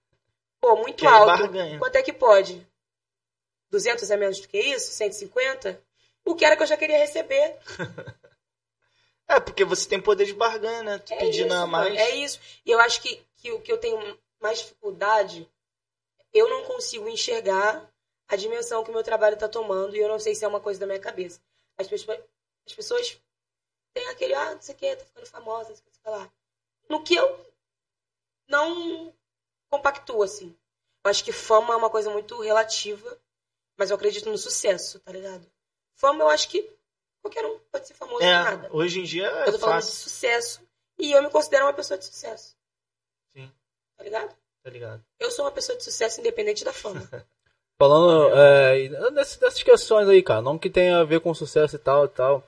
Pô, 0.60 0.74
muito 0.76 1.06
alto. 1.06 1.26
barganha. 1.26 1.78
Quanto 1.78 1.94
é 1.94 2.02
que 2.02 2.12
pode? 2.12 2.66
200 3.70 4.10
é 4.10 4.16
menos 4.16 4.40
do 4.40 4.48
que 4.48 4.58
isso? 4.58 4.90
150? 4.92 5.80
o 6.28 6.34
que 6.34 6.44
era 6.44 6.56
que 6.56 6.62
eu 6.62 6.66
já 6.66 6.76
queria 6.76 6.98
receber. 6.98 7.56
É, 9.28 9.38
porque 9.38 9.62
você 9.64 9.86
tem 9.86 10.00
poder 10.00 10.24
de 10.24 10.32
barganha, 10.32 10.82
né? 10.82 10.98
Tu 10.98 11.12
É 11.12 11.18
pedindo 11.18 11.48
isso, 11.48 11.56
a 11.56 11.66
mais. 11.66 11.94
É 11.94 12.16
isso. 12.16 12.40
E 12.64 12.70
eu 12.70 12.80
acho 12.80 13.02
que, 13.02 13.22
que 13.36 13.52
o 13.52 13.60
que 13.60 13.70
eu 13.70 13.78
tenho 13.78 14.18
mais 14.40 14.58
dificuldade, 14.60 15.48
eu 16.32 16.48
não 16.48 16.64
consigo 16.64 17.06
enxergar 17.08 17.92
a 18.26 18.36
dimensão 18.36 18.82
que 18.82 18.90
o 18.90 18.92
meu 18.92 19.02
trabalho 19.02 19.34
está 19.34 19.48
tomando 19.48 19.94
e 19.94 19.98
eu 19.98 20.08
não 20.08 20.18
sei 20.18 20.34
se 20.34 20.44
é 20.44 20.48
uma 20.48 20.60
coisa 20.60 20.80
da 20.80 20.86
minha 20.86 20.98
cabeça. 20.98 21.40
As 21.76 21.86
pessoas, 21.86 22.20
as 22.66 22.72
pessoas 22.72 23.20
têm 23.92 24.08
aquele, 24.08 24.34
ah, 24.34 24.54
não 24.54 24.62
sei 24.62 24.74
o 24.74 24.78
que, 24.78 24.96
tá 24.96 25.04
ficando 25.04 25.26
famosa, 25.26 25.68
não 25.68 25.76
sei 25.76 25.84
o 25.86 25.90
que, 25.90 25.98
sei 26.02 26.10
lá. 26.10 26.32
No 26.88 27.02
que 27.02 27.14
eu 27.14 27.46
não 28.48 29.14
compactuo, 29.70 30.22
assim. 30.22 30.56
Eu 31.04 31.10
acho 31.10 31.22
que 31.22 31.32
fama 31.32 31.74
é 31.74 31.76
uma 31.76 31.90
coisa 31.90 32.10
muito 32.10 32.40
relativa, 32.40 33.18
mas 33.76 33.90
eu 33.90 33.96
acredito 33.96 34.30
no 34.30 34.38
sucesso, 34.38 34.98
tá 35.00 35.12
ligado? 35.12 35.46
Fama, 35.94 36.24
eu 36.24 36.28
acho 36.28 36.48
que 36.48 36.77
qualquer 37.30 37.46
um 37.46 37.58
pode 37.70 37.86
ser 37.86 37.94
famoso 37.94 38.22
É, 38.22 38.26
de 38.38 38.44
nada. 38.44 38.68
hoje 38.72 39.00
em 39.00 39.04
dia 39.04 39.26
é 39.26 39.48
Eu 39.48 39.52
tô 39.52 39.58
falando 39.58 39.80
de 39.80 39.86
fácil. 39.86 39.92
sucesso. 40.10 40.60
E 40.98 41.12
eu 41.12 41.22
me 41.22 41.30
considero 41.30 41.64
uma 41.66 41.72
pessoa 41.72 41.96
de 41.98 42.04
sucesso. 42.04 42.56
Sim. 43.34 43.50
Tá 43.96 44.04
ligado? 44.04 44.34
Tá 44.64 44.70
ligado? 44.70 45.04
Eu 45.18 45.30
sou 45.30 45.44
uma 45.44 45.52
pessoa 45.52 45.76
de 45.78 45.84
sucesso 45.84 46.20
independente 46.20 46.64
da 46.64 46.72
fama. 46.72 47.00
Falando 47.80 48.36
é, 48.36 48.88
dessas, 49.12 49.36
dessas 49.36 49.62
questões 49.62 50.08
aí, 50.08 50.20
cara, 50.20 50.42
não 50.42 50.58
que 50.58 50.68
tenha 50.68 50.98
a 50.98 51.04
ver 51.04 51.20
com 51.20 51.32
sucesso 51.32 51.76
e 51.76 51.78
tal 51.78 52.06
e 52.06 52.08
tal. 52.08 52.44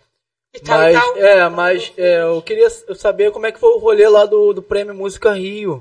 E 0.52 0.58
tal, 0.58 0.78
Mas, 0.78 0.96
e 0.96 1.00
tal. 1.00 1.16
é, 1.18 1.48
mas 1.48 1.92
é, 1.96 2.22
eu 2.22 2.42
queria 2.42 2.68
saber 2.96 3.30
como 3.30 3.46
é 3.46 3.52
que 3.52 3.60
foi 3.60 3.70
o 3.70 3.78
rolê 3.78 4.08
lá 4.08 4.26
do, 4.26 4.52
do 4.52 4.60
Prêmio 4.60 4.92
Música 4.92 5.32
Rio. 5.32 5.80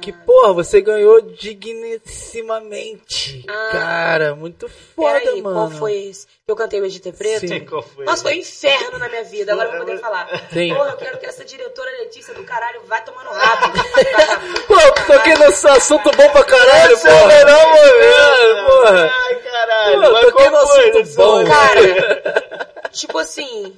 Que, 0.00 0.12
porra, 0.12 0.52
você 0.52 0.80
ganhou 0.80 1.20
dignissimamente. 1.20 3.44
Ah. 3.48 3.68
Cara, 3.72 4.34
muito 4.34 4.68
foda, 4.68 5.20
Peraí, 5.20 5.40
mano. 5.42 5.56
qual 5.56 5.70
foi 5.70 5.94
esse? 5.94 6.26
Que 6.26 6.50
eu 6.50 6.56
cantei 6.56 6.80
o 6.80 6.86
Edith 6.86 7.12
Preto? 7.12 7.46
Sim. 7.48 7.64
Qual 7.64 7.82
foi? 7.82 8.04
Nossa, 8.04 8.22
foi 8.22 8.34
um 8.34 8.38
inferno 8.38 8.98
na 8.98 9.08
minha 9.08 9.24
vida, 9.24 9.52
agora 9.52 9.68
eu 9.68 9.72
vou 9.72 9.80
poder 9.86 9.98
falar. 9.98 10.28
Sim. 10.52 10.74
Porra, 10.74 10.90
eu 10.90 10.96
quero 10.96 11.18
que 11.18 11.26
essa 11.26 11.44
diretora 11.44 11.90
Letícia 12.02 12.34
do 12.34 12.44
caralho 12.44 12.80
tomar 13.04 13.24
no 13.24 13.30
rabo. 13.30 13.72
Pô, 14.66 14.80
eu 14.80 14.94
toquei 15.06 15.34
nesse 15.36 15.68
assunto 15.68 16.10
bom 16.12 16.30
pra 16.30 16.44
caralho, 16.44 16.94
é 16.94 16.96
porra. 17.00 17.26
melhor 17.26 17.66
momento. 17.66 18.02
É, 18.02 18.66
porra. 18.66 19.10
Ai, 19.12 19.34
caralho. 19.42 20.32
Pô, 20.32 20.50
no 20.50 20.56
assunto 20.56 21.04
bom. 21.16 21.44
Cara, 21.46 22.90
tipo 22.90 23.18
assim, 23.18 23.76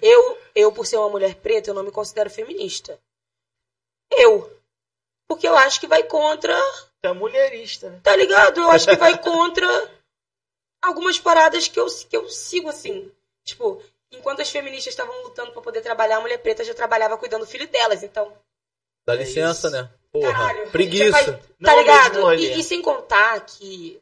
eu, 0.00 0.38
eu, 0.54 0.70
por 0.72 0.86
ser 0.86 0.96
uma 0.96 1.08
mulher 1.08 1.34
preta, 1.36 1.70
eu 1.70 1.74
não 1.74 1.82
me 1.82 1.90
considero 1.90 2.30
feminista. 2.30 2.98
Eu. 4.10 4.50
Porque 5.28 5.46
eu 5.48 5.56
acho 5.56 5.80
que 5.80 5.86
vai 5.86 6.02
contra 6.04 6.54
Tu 7.02 7.08
é 7.08 7.12
mulherista, 7.12 7.90
né? 7.90 8.00
Tá 8.02 8.14
ligado? 8.14 8.60
Eu 8.60 8.70
acho 8.70 8.86
que 8.86 8.96
vai 8.96 9.16
contra 9.20 9.66
algumas 10.82 11.18
paradas 11.18 11.68
que 11.68 11.78
eu, 11.78 11.86
que 12.08 12.16
eu 12.16 12.28
sigo 12.28 12.68
assim. 12.68 13.10
Tipo, 13.44 13.82
enquanto 14.10 14.40
as 14.42 14.50
feministas 14.50 14.92
estavam 14.92 15.22
lutando 15.22 15.52
pra 15.52 15.62
poder 15.62 15.80
trabalhar, 15.80 16.16
a 16.16 16.20
mulher 16.20 16.38
preta 16.38 16.64
já 16.64 16.74
trabalhava 16.74 17.18
cuidando 17.18 17.40
do 17.42 17.46
filho 17.50 17.68
delas. 17.68 18.02
Então, 18.02 18.32
Dá 19.04 19.14
licença, 19.14 19.68
isso. 19.68 19.76
né? 19.76 19.90
Porra, 20.12 20.32
caralho. 20.32 20.64
já 20.66 20.70
preguiça. 20.72 21.10
faz- 21.12 21.26
Não 21.26 21.36
tá 21.64 21.72
é 21.72 21.74
o 21.74 21.78
ligado? 21.80 22.34
E, 22.34 22.58
e 22.60 22.62
sem 22.64 22.80
contar 22.82 23.38
que, 23.44 24.00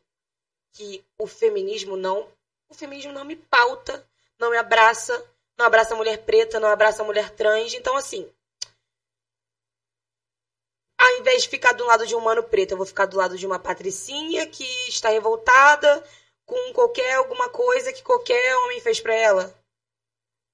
que 0.72 1.04
o 1.18 1.26
feminismo 1.26 1.96
não. 1.96 2.28
O 2.68 2.74
feminismo 2.74 3.12
não 3.12 3.24
me 3.24 3.36
pauta, 3.36 4.06
não 4.38 4.50
me 4.50 4.56
abraça, 4.56 5.24
não 5.58 5.66
abraça 5.66 5.94
a 5.94 5.96
mulher 5.96 6.18
preta, 6.18 6.58
não 6.60 6.68
abraça 6.68 7.02
a 7.02 7.04
mulher 7.06 7.30
trans. 7.30 7.74
Então, 7.74 7.96
assim. 7.96 8.28
Ao 11.04 11.20
invés 11.20 11.42
de 11.42 11.50
ficar 11.50 11.72
do 11.72 11.84
lado 11.84 12.06
de 12.06 12.16
um 12.16 12.20
mano 12.20 12.42
preto, 12.42 12.70
eu 12.70 12.78
vou 12.78 12.86
ficar 12.86 13.04
do 13.04 13.18
lado 13.18 13.36
de 13.36 13.46
uma 13.46 13.58
patricinha 13.58 14.46
que 14.46 14.64
está 14.88 15.10
revoltada 15.10 16.02
com 16.46 16.72
qualquer 16.72 17.16
alguma 17.16 17.50
coisa 17.50 17.92
que 17.92 18.02
qualquer 18.02 18.56
homem 18.58 18.80
fez 18.80 19.00
pra 19.00 19.14
ela. 19.14 19.54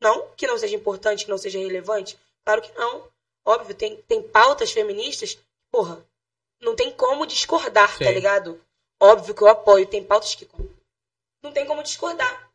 Não 0.01 0.29
que 0.37 0.49
não 0.49 0.59
seja 0.59 0.75
importante, 0.75 1.25
que 1.25 1.31
não 1.31 1.39
seja 1.39 1.57
relevante. 1.57 2.19
Claro 2.45 2.63
que 2.63 2.73
não. 2.73 3.09
Óbvio, 3.47 3.77
tem, 3.77 4.03
tem 4.03 4.21
pautas 4.21 4.73
feministas. 4.73 5.39
Porra, 5.71 6.05
não 6.61 6.75
tem 6.75 6.91
como 6.91 7.27
discordar, 7.27 7.97
Sim. 7.97 8.05
tá 8.05 8.11
ligado? 8.11 8.61
Óbvio 9.01 9.35
que 9.37 9.43
eu 9.43 9.49
apoio, 9.49 9.87
tem 9.87 10.03
pautas 10.03 10.35
que 10.35 10.49
não 11.45 11.53
tem 11.53 11.65
como 11.65 11.83
discordar. 11.85 12.51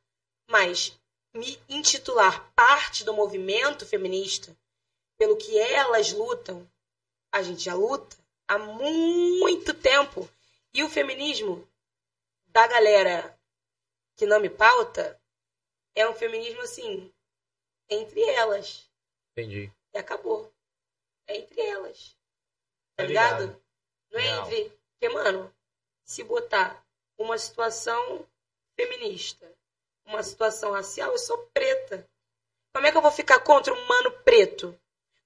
Mas 0.49 0.99
me 1.33 1.57
intitular 1.69 2.51
parte 2.53 3.05
do 3.05 3.13
movimento 3.13 3.85
feminista 3.85 4.53
pelo 5.17 5.37
que 5.37 5.57
elas 5.57 6.11
lutam, 6.11 6.69
a 7.35 7.41
gente 7.43 7.61
já 7.63 7.73
luta 7.73 8.15
há 8.47 8.57
muito 8.57 9.73
tempo. 9.73 10.27
E 10.73 10.81
o 10.83 10.89
feminismo 10.89 11.67
da 12.47 12.65
galera 12.65 13.37
que 14.15 14.25
não 14.25 14.39
me 14.39 14.49
pauta 14.49 15.21
é 15.93 16.07
um 16.07 16.15
feminismo 16.15 16.61
assim, 16.61 17.13
entre 17.89 18.21
elas. 18.21 18.89
Entendi. 19.31 19.69
E 19.93 19.97
acabou. 19.97 20.49
É 21.27 21.35
entre 21.37 21.59
elas. 21.59 22.15
Tá 22.95 23.03
Tá 23.03 23.07
ligado? 23.07 23.41
ligado. 23.41 23.61
Não 24.11 24.19
é 24.19 24.27
entre. 24.27 24.69
Porque, 24.93 25.09
mano, 25.09 25.53
se 26.05 26.23
botar 26.23 26.85
uma 27.17 27.37
situação 27.37 28.25
feminista, 28.79 29.51
uma 30.05 30.23
situação 30.23 30.71
racial, 30.71 31.11
eu 31.11 31.17
sou 31.17 31.37
preta. 31.53 32.07
Como 32.73 32.87
é 32.87 32.91
que 32.91 32.97
eu 32.97 33.01
vou 33.01 33.11
ficar 33.11 33.41
contra 33.41 33.73
um 33.73 33.87
mano 33.87 34.11
preto? 34.23 34.77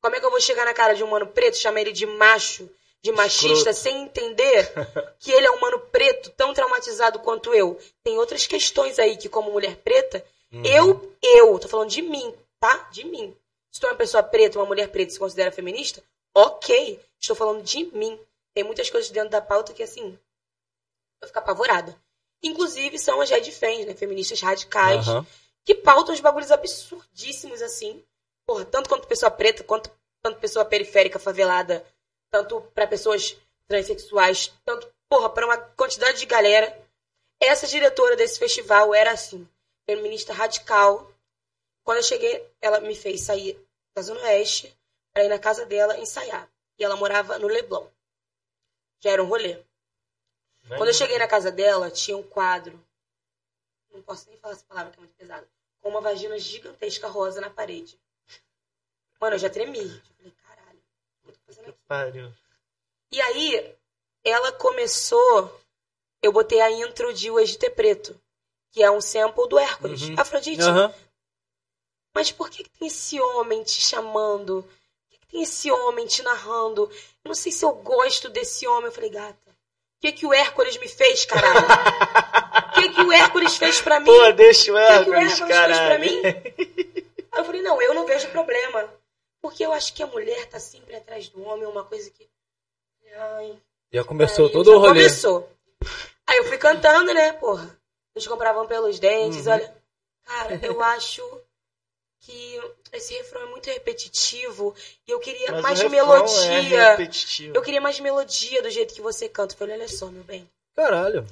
Como 0.01 0.15
é 0.15 0.19
que 0.19 0.25
eu 0.25 0.31
vou 0.31 0.39
chegar 0.41 0.65
na 0.65 0.73
cara 0.73 0.93
de 0.93 1.03
um 1.03 1.07
mano 1.07 1.27
preto, 1.27 1.57
chamar 1.57 1.81
ele 1.81 1.91
de 1.91 2.05
macho, 2.05 2.69
de 3.01 3.11
machista, 3.11 3.73
sem 3.73 4.03
entender 4.03 4.71
que 5.19 5.31
ele 5.31 5.47
é 5.47 5.51
um 5.51 5.59
mano 5.59 5.79
preto 5.79 6.29
tão 6.31 6.53
traumatizado 6.53 7.19
quanto 7.19 7.53
eu? 7.53 7.79
Tem 8.03 8.17
outras 8.17 8.47
questões 8.47 8.97
aí 8.99 9.17
que, 9.17 9.27
como 9.29 9.51
mulher 9.51 9.75
preta, 9.77 10.23
Uhum. 10.51 10.65
eu, 10.65 11.15
eu, 11.21 11.59
tô 11.59 11.67
falando 11.67 11.89
de 11.91 12.01
mim, 12.01 12.33
tá? 12.59 12.89
De 12.91 13.05
mim. 13.05 13.35
Se 13.71 13.79
tu 13.79 13.85
é 13.85 13.91
uma 13.91 13.95
pessoa 13.95 14.23
preta, 14.23 14.57
uma 14.57 14.65
mulher 14.65 14.89
preta 14.89 15.11
se 15.11 15.19
considera 15.19 15.51
feminista, 15.51 16.03
ok. 16.33 16.99
Estou 17.19 17.35
falando 17.35 17.61
de 17.61 17.85
mim. 17.93 18.19
Tem 18.53 18.63
muitas 18.63 18.89
coisas 18.89 19.11
dentro 19.11 19.29
da 19.29 19.41
pauta 19.41 19.73
que, 19.73 19.83
assim, 19.83 20.17
eu 21.21 21.27
fico 21.27 21.37
apavorada. 21.39 21.95
Inclusive, 22.41 22.97
são 22.97 23.21
as 23.21 23.29
Red 23.29 23.51
Fans, 23.51 23.85
né? 23.85 23.93
Feministas 23.93 24.41
radicais, 24.41 25.07
Aham. 25.07 25.25
que 25.63 25.75
pautam 25.75 26.13
os 26.15 26.19
bagulhos 26.19 26.51
absurdíssimos, 26.51 27.61
assim. 27.61 28.03
Porra, 28.49 28.65
tanto 28.65 28.89
quanto 28.89 29.07
pessoa 29.07 29.29
preta, 29.29 29.63
quanto 29.63 29.91
tanto 30.23 30.39
pessoa 30.39 30.65
periférica, 30.65 31.19
favelada, 31.19 31.85
tanto 32.31 32.59
pra 32.73 32.87
pessoas 32.87 33.37
transexuais, 33.67 34.51
tanto, 34.65 34.91
porra, 35.07 35.29
pra 35.29 35.45
uma 35.45 35.55
quantidade 35.55 36.17
de 36.17 36.25
galera. 36.25 36.75
Essa 37.39 37.67
diretora 37.67 38.15
desse 38.15 38.39
festival 38.39 38.91
era 38.91 39.11
assim, 39.11 39.47
feminista 39.87 40.33
radical. 40.33 41.13
Quando 41.83 41.97
eu 41.97 42.03
cheguei, 42.03 42.43
ela 42.59 42.79
me 42.79 42.95
fez 42.95 43.21
sair 43.21 43.63
da 43.93 44.01
Zona 44.01 44.19
Oeste 44.21 44.75
pra 45.13 45.23
ir 45.25 45.29
na 45.29 45.37
casa 45.37 45.63
dela 45.67 45.99
ensaiar. 45.99 46.49
E 46.79 46.83
ela 46.83 46.95
morava 46.95 47.37
no 47.37 47.45
Leblon. 47.45 47.87
Já 48.99 49.11
era 49.11 49.21
um 49.23 49.27
rolê. 49.27 49.63
Quando 50.69 50.87
eu 50.87 50.93
cheguei 50.95 51.19
na 51.19 51.27
casa 51.27 51.51
dela, 51.51 51.91
tinha 51.91 52.17
um 52.17 52.23
quadro. 52.23 52.83
Não 53.91 54.01
posso 54.01 54.27
nem 54.27 54.39
falar 54.39 54.55
essa 54.55 54.65
palavra 54.65 54.91
que 54.91 54.97
é 54.97 55.01
muito 55.01 55.15
pesada. 55.15 55.47
Com 55.81 55.89
uma 55.89 56.01
vagina 56.01 56.39
gigantesca 56.39 57.07
rosa 57.07 57.39
na 57.39 57.51
parede. 57.51 57.95
Mano, 59.19 59.35
eu 59.35 59.39
já 59.39 59.49
tremi. 59.49 59.79
Eu 59.79 60.01
falei, 60.17 60.33
caralho, 60.47 60.79
o 60.79 61.23
que 61.23 61.29
eu 61.29 61.33
tô 61.33 61.39
fazendo 61.45 61.69
aqui? 61.69 61.79
Pariu. 61.87 62.33
E 63.11 63.21
aí, 63.21 63.75
ela 64.23 64.51
começou. 64.53 65.59
Eu 66.21 66.31
botei 66.33 66.59
a 66.61 66.69
intro 66.71 67.13
de 67.13 67.31
O 67.31 67.39
Egito 67.39 67.65
é 67.65 67.69
Preto, 67.69 68.19
que 68.71 68.83
é 68.83 68.91
um 68.91 68.99
sample 69.01 69.47
do 69.47 69.57
Hércules, 69.57 70.01
Uhum. 70.03 70.15
Afrodite. 70.17 70.61
Aham. 70.61 70.93
Mas 72.13 72.31
por 72.31 72.49
que, 72.49 72.63
que 72.63 72.69
tem 72.71 72.87
esse 72.87 73.19
homem 73.21 73.63
te 73.63 73.79
chamando? 73.79 74.63
Por 74.63 75.09
que, 75.11 75.17
que 75.19 75.27
tem 75.27 75.43
esse 75.43 75.71
homem 75.71 76.05
te 76.07 76.21
narrando? 76.23 76.91
Eu 77.23 77.29
não 77.29 77.35
sei 77.35 77.51
se 77.51 77.63
eu 77.63 77.71
gosto 77.73 78.29
desse 78.29 78.67
homem. 78.67 78.85
Eu 78.87 78.91
falei, 78.91 79.09
gata, 79.11 79.49
o 79.51 80.01
que, 80.01 80.11
que 80.11 80.25
o 80.25 80.33
Hércules 80.33 80.77
me 80.77 80.87
fez, 80.89 81.25
caralho? 81.25 81.67
O 82.69 82.81
que, 82.81 82.89
que 82.93 83.01
o 83.01 83.11
Hércules 83.11 83.57
fez 83.57 83.81
pra 83.81 83.99
mim? 83.99 84.05
Pô, 84.05 84.31
deixa 84.31 84.71
o 84.71 84.75
O 84.75 84.77
que, 84.99 85.03
que 85.03 85.09
o 85.09 85.13
Hércules, 85.15 85.31
Hércules 85.33 85.57
fez 85.57 85.77
pra 85.79 85.87
caralho. 85.87 85.99
mim? 85.99 86.21
Aí 87.31 87.39
eu 87.39 87.43
falei, 87.45 87.61
não, 87.61 87.81
eu 87.81 87.93
não 87.93 88.05
vejo 88.05 88.29
problema. 88.29 88.93
Porque 89.41 89.65
eu 89.65 89.71
acho 89.71 89.93
que 89.93 90.03
a 90.03 90.07
mulher 90.07 90.47
tá 90.49 90.59
sempre 90.59 90.95
atrás 90.95 91.29
do 91.29 91.41
homem, 91.43 91.65
uma 91.67 91.83
coisa 91.85 92.09
que. 92.11 92.29
Ai, 93.15 93.57
Já 93.91 94.03
começou 94.03 94.47
Aí, 94.47 94.51
todo 94.51 94.69
já 94.71 94.75
o 94.77 94.79
rolê. 94.79 94.89
Começou. 95.03 95.49
Aí 96.27 96.37
eu 96.37 96.45
fui 96.45 96.57
cantando, 96.57 97.13
né, 97.13 97.33
porra. 97.33 97.77
Eles 98.15 98.27
compravam 98.27 98.67
pelos 98.67 98.99
dentes, 98.99 99.45
Uhum. 99.47 99.53
olha. 99.53 99.75
Cara, 100.25 100.59
eu 100.63 100.81
acho 100.83 101.41
que 102.19 102.59
esse 102.91 103.13
refrão 103.13 103.41
é 103.43 103.45
muito 103.45 103.67
repetitivo 103.67 104.75
e 105.07 105.11
eu 105.11 105.19
queria 105.19 105.51
Mas 105.53 105.61
mais 105.61 105.79
É 105.79 105.89
melodia. 105.89 106.91
repetitivo. 106.91 107.55
eu 107.55 107.61
queria 107.61 107.79
mais 107.81 107.99
melodia 107.99 108.61
do 108.61 108.69
jeito 108.69 108.93
que 108.93 109.01
você 109.01 109.29
canta. 109.29 109.53
Eu 109.53 109.57
falei, 109.57 109.75
olha 109.75 109.87
só, 109.87 110.07
meu 110.07 110.23
bem. 110.23 110.47
Caralho. 110.75 111.25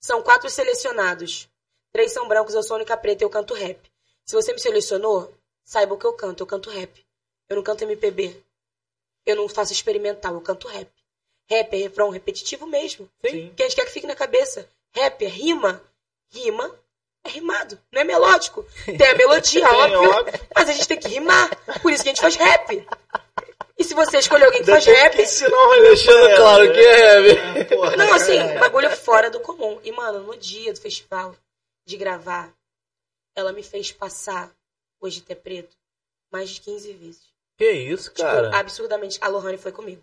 São 0.00 0.22
quatro 0.22 0.48
selecionados. 0.48 1.48
Três 1.92 2.12
são 2.12 2.28
brancos, 2.28 2.54
eu 2.54 2.62
sou 2.62 2.74
a 2.74 2.78
única 2.78 2.96
preta 2.96 3.24
e 3.24 3.26
eu 3.26 3.30
canto 3.30 3.52
rap. 3.54 3.80
Se 4.24 4.34
você 4.36 4.52
me 4.52 4.60
selecionou, 4.60 5.34
saiba 5.64 5.94
o 5.94 5.98
que 5.98 6.06
eu 6.06 6.12
canto. 6.12 6.42
Eu 6.42 6.46
canto 6.46 6.70
rap. 6.70 7.04
Eu 7.48 7.56
não 7.56 7.62
canto 7.62 7.84
MPB. 7.84 8.36
Eu 9.26 9.36
não 9.36 9.48
faço 9.48 9.72
experimental, 9.72 10.34
eu 10.34 10.40
canto 10.40 10.68
rap. 10.68 10.88
Rap 11.50 11.72
é 11.74 11.76
refrão 11.76 12.10
repetitivo 12.10 12.66
mesmo. 12.66 13.08
Sim. 13.24 13.52
Que 13.56 13.62
a 13.62 13.66
gente 13.68 13.76
quer 13.76 13.84
que 13.86 13.92
fique 13.92 14.06
na 14.06 14.14
cabeça. 14.14 14.68
Rap 14.92 15.24
é 15.24 15.28
rima. 15.28 15.82
Rima 16.30 16.74
é 17.24 17.30
rimado, 17.30 17.78
não 17.92 18.00
é 18.00 18.04
melódico. 18.04 18.64
Tem 18.84 19.06
a 19.08 19.14
melodia, 19.14 19.60
Tem, 19.68 19.76
óbvio, 19.76 20.10
óbvio. 20.10 20.40
mas 20.54 20.68
a 20.68 20.72
gente 20.72 20.88
tem 20.88 20.98
que 20.98 21.08
rimar. 21.08 21.50
Por 21.80 21.92
isso 21.92 22.02
que 22.02 22.08
a 22.10 22.12
gente 22.12 22.20
faz 22.20 22.36
rap. 22.36 22.86
E 23.78 23.84
se 23.84 23.94
você 23.94 24.18
escolher 24.18 24.44
alguém 24.46 24.62
que 24.62 24.70
Ainda 24.70 24.82
faz 24.82 24.98
rap, 24.98 25.16
que 25.16 25.48
rolê 25.54 25.80
Deixando 25.88 26.36
claro 26.36 26.64
né? 26.64 26.72
que 26.72 26.80
é, 26.80 27.20
velho. 27.20 27.68
Porra, 27.68 27.96
Não, 27.96 28.12
assim, 28.14 28.36
caralho. 28.38 28.60
bagulho 28.60 28.96
fora 28.96 29.30
do 29.30 29.40
comum. 29.40 29.80
E, 29.84 29.92
mano, 29.92 30.20
no 30.20 30.36
dia 30.36 30.72
do 30.72 30.80
festival, 30.80 31.34
de 31.86 31.96
gravar, 31.96 32.52
ela 33.34 33.52
me 33.52 33.62
fez 33.62 33.92
passar 33.92 34.50
hoje 35.00 35.20
ter 35.20 35.36
preto 35.36 35.76
mais 36.30 36.50
de 36.50 36.60
15 36.60 36.92
vezes. 36.94 37.22
Que 37.58 37.70
isso, 37.70 38.10
Tipo, 38.10 38.22
cara. 38.22 38.56
absurdamente. 38.58 39.18
A 39.20 39.28
Lohane 39.28 39.58
foi 39.58 39.72
comigo. 39.72 40.02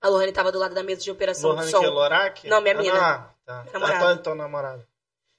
A 0.00 0.08
Lohane 0.08 0.32
tava 0.32 0.50
do 0.50 0.58
lado 0.58 0.74
da 0.74 0.82
mesa 0.82 1.02
de 1.02 1.10
operação 1.10 1.50
Lohane 1.50 1.66
de 1.66 1.70
som. 1.70 1.80
que 1.80 1.86
é 1.86 1.90
Lorac? 1.90 2.48
Não, 2.48 2.60
minha 2.60 2.74
Ah, 2.74 2.78
mina. 2.82 2.98
Ah, 2.98 3.34
tá. 3.44 3.62
Minha 3.62 3.68
Ah, 3.76 3.78
namorada. 3.78 4.04
tá, 4.06 4.12
então 4.20 4.34
namorada. 4.34 4.88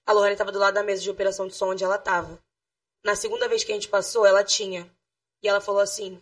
A 0.05 0.11
Lohane 0.13 0.35
tava 0.35 0.51
do 0.51 0.59
lado 0.59 0.73
da 0.75 0.83
mesa 0.83 1.01
de 1.01 1.09
operação 1.09 1.47
de 1.47 1.55
som 1.55 1.71
onde 1.71 1.83
ela 1.83 1.97
tava. 1.97 2.39
Na 3.03 3.15
segunda 3.15 3.49
vez 3.49 3.63
que 3.63 3.71
a 3.71 3.75
gente 3.75 3.89
passou, 3.89 4.25
ela 4.25 4.43
tinha. 4.43 4.89
E 5.41 5.47
ela 5.49 5.59
falou 5.59 5.81
assim: 5.81 6.21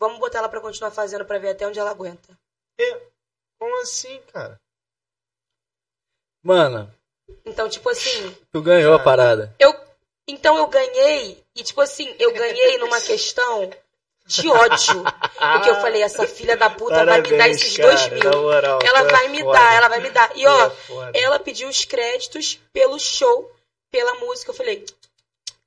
vamos 0.00 0.18
botar 0.18 0.38
ela 0.38 0.48
pra 0.48 0.60
continuar 0.60 0.90
fazendo 0.90 1.24
pra 1.24 1.38
ver 1.38 1.50
até 1.50 1.66
onde 1.66 1.78
ela 1.78 1.90
aguenta. 1.90 2.36
Como 3.58 3.82
assim, 3.82 4.20
cara? 4.32 4.60
Mano, 6.42 6.92
Então, 7.44 7.68
tipo 7.68 7.88
assim, 7.90 8.36
tu 8.52 8.62
ganhou 8.62 8.94
a 8.94 8.98
parada. 9.02 9.54
eu. 9.58 9.74
Então 10.28 10.56
eu 10.58 10.66
ganhei, 10.66 11.44
e 11.54 11.62
tipo 11.62 11.80
assim, 11.80 12.12
eu 12.18 12.32
ganhei 12.32 12.78
numa 12.78 13.00
questão 13.00 13.70
de 14.26 14.48
ódio. 14.48 15.02
Porque 15.04 15.70
eu 15.70 15.74
falei, 15.76 16.02
essa 16.02 16.26
filha 16.26 16.56
da 16.56 16.68
puta 16.70 17.04
vai 17.04 17.20
me 17.20 17.22
dar 17.30 17.36
Parabéns, 17.36 17.62
esses 17.62 17.76
cara, 17.76 17.88
dois 17.88 18.08
mil. 18.10 18.42
moral, 18.42 18.78
Ela 18.82 19.00
é 19.00 19.04
vai 19.04 19.28
me 19.28 19.40
foda. 19.40 19.52
dar, 19.58 19.74
ela 19.74 19.88
vai 19.88 20.00
me 20.00 20.10
dar. 20.10 20.36
E 20.36 20.46
ó, 20.46 20.70
é 21.12 21.20
ela 21.22 21.38
pediu 21.38 21.68
os 21.68 21.84
créditos 21.84 22.58
pelo 22.72 22.98
show, 22.98 23.50
pela 23.90 24.14
música. 24.14 24.50
Eu 24.50 24.54
falei, 24.54 24.84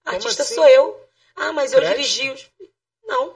artista 0.05 0.43
assim? 0.43 0.55
sou 0.55 0.67
eu. 0.67 0.99
Ah, 1.35 1.53
mas 1.53 1.71
eu 1.71 1.79
Crédito? 1.79 1.95
dirigi. 2.11 2.47
Não. 3.05 3.35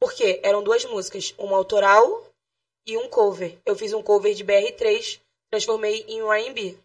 Por 0.00 0.12
quê? 0.14 0.40
Eram 0.42 0.62
duas 0.62 0.84
músicas, 0.86 1.34
uma 1.36 1.56
autoral 1.56 2.26
e 2.86 2.96
um 2.96 3.08
cover. 3.08 3.58
Eu 3.66 3.76
fiz 3.76 3.92
um 3.92 4.02
cover 4.02 4.34
de 4.34 4.44
BR3, 4.44 5.20
transformei 5.50 6.04
em 6.08 6.22
um 6.22 6.32
R&B. 6.32 6.76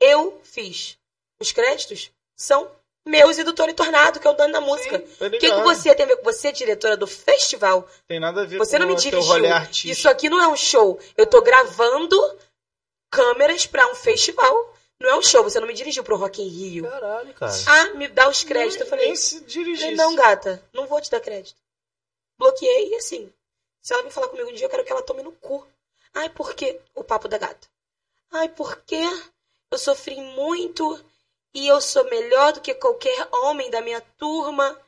Eu 0.00 0.40
fiz. 0.44 0.98
Os 1.40 1.52
créditos 1.52 2.10
são 2.36 2.70
meus 3.08 3.38
e 3.38 3.44
do 3.44 3.52
Tony 3.54 3.72
Tornado, 3.72 4.20
que 4.20 4.26
é 4.26 4.30
o 4.30 4.34
dono 4.34 4.52
da 4.52 4.60
música. 4.60 4.96
O 5.20 5.30
que, 5.30 5.38
que 5.38 5.62
você 5.62 5.94
tem 5.94 6.04
a 6.04 6.08
ver 6.08 6.16
com 6.18 6.24
você, 6.24 6.52
diretora 6.52 6.96
do 6.96 7.06
festival? 7.06 7.88
Tem 8.06 8.20
nada 8.20 8.42
a 8.42 8.44
ver 8.44 8.58
Você 8.58 8.76
com 8.76 8.80
não 8.80 8.86
me 8.88 8.92
o 8.94 8.96
teu 8.96 9.10
dirigiu. 9.10 9.28
rolê 9.32 9.48
artístico. 9.48 9.92
Isso 9.92 10.08
aqui 10.08 10.28
não 10.28 10.40
é 10.40 10.48
um 10.48 10.56
show. 10.56 10.98
Eu 11.16 11.26
tô 11.26 11.40
gravando 11.42 12.16
câmeras 13.10 13.66
pra 13.66 13.86
um 13.90 13.94
festival. 13.94 14.74
Não 15.00 15.10
é 15.10 15.16
um 15.16 15.22
show. 15.22 15.42
Você 15.44 15.58
não 15.60 15.66
me 15.66 15.74
dirigiu 15.74 16.02
pro 16.04 16.16
Rock 16.16 16.42
in 16.42 16.48
Rio. 16.48 16.88
Caralho, 16.90 17.32
cara. 17.34 17.52
Ah, 17.66 17.84
me 17.94 18.08
dá 18.08 18.28
os 18.28 18.42
créditos. 18.44 18.80
Eu 18.80 18.86
falei, 18.86 19.06
Nem 19.06 19.16
se 19.16 19.40
dirigir. 19.44 19.80
falei, 19.80 19.96
não, 19.96 20.14
gata, 20.14 20.62
não 20.72 20.86
vou 20.86 21.00
te 21.00 21.10
dar 21.10 21.20
crédito. 21.20 21.56
Bloqueei 22.38 22.90
e 22.90 22.94
assim, 22.96 23.32
se 23.82 23.92
ela 23.92 24.02
me 24.02 24.10
falar 24.10 24.28
comigo 24.28 24.48
um 24.50 24.54
dia, 24.54 24.66
eu 24.66 24.70
quero 24.70 24.84
que 24.84 24.92
ela 24.92 25.02
tome 25.02 25.22
no 25.22 25.32
cu. 25.32 25.66
Ai, 26.14 26.28
por 26.30 26.54
quê? 26.54 26.80
O 26.94 27.02
papo 27.04 27.28
da 27.28 27.38
gata. 27.38 27.66
Ai, 28.32 28.48
porque 28.48 29.00
eu 29.72 29.78
sofri 29.78 30.16
muito 30.20 31.02
e 31.54 31.66
eu 31.66 31.80
sou 31.80 32.04
melhor 32.10 32.52
do 32.52 32.60
que 32.60 32.74
qualquer 32.74 33.28
homem 33.32 33.70
da 33.70 33.80
minha 33.80 34.00
turma. 34.16 34.78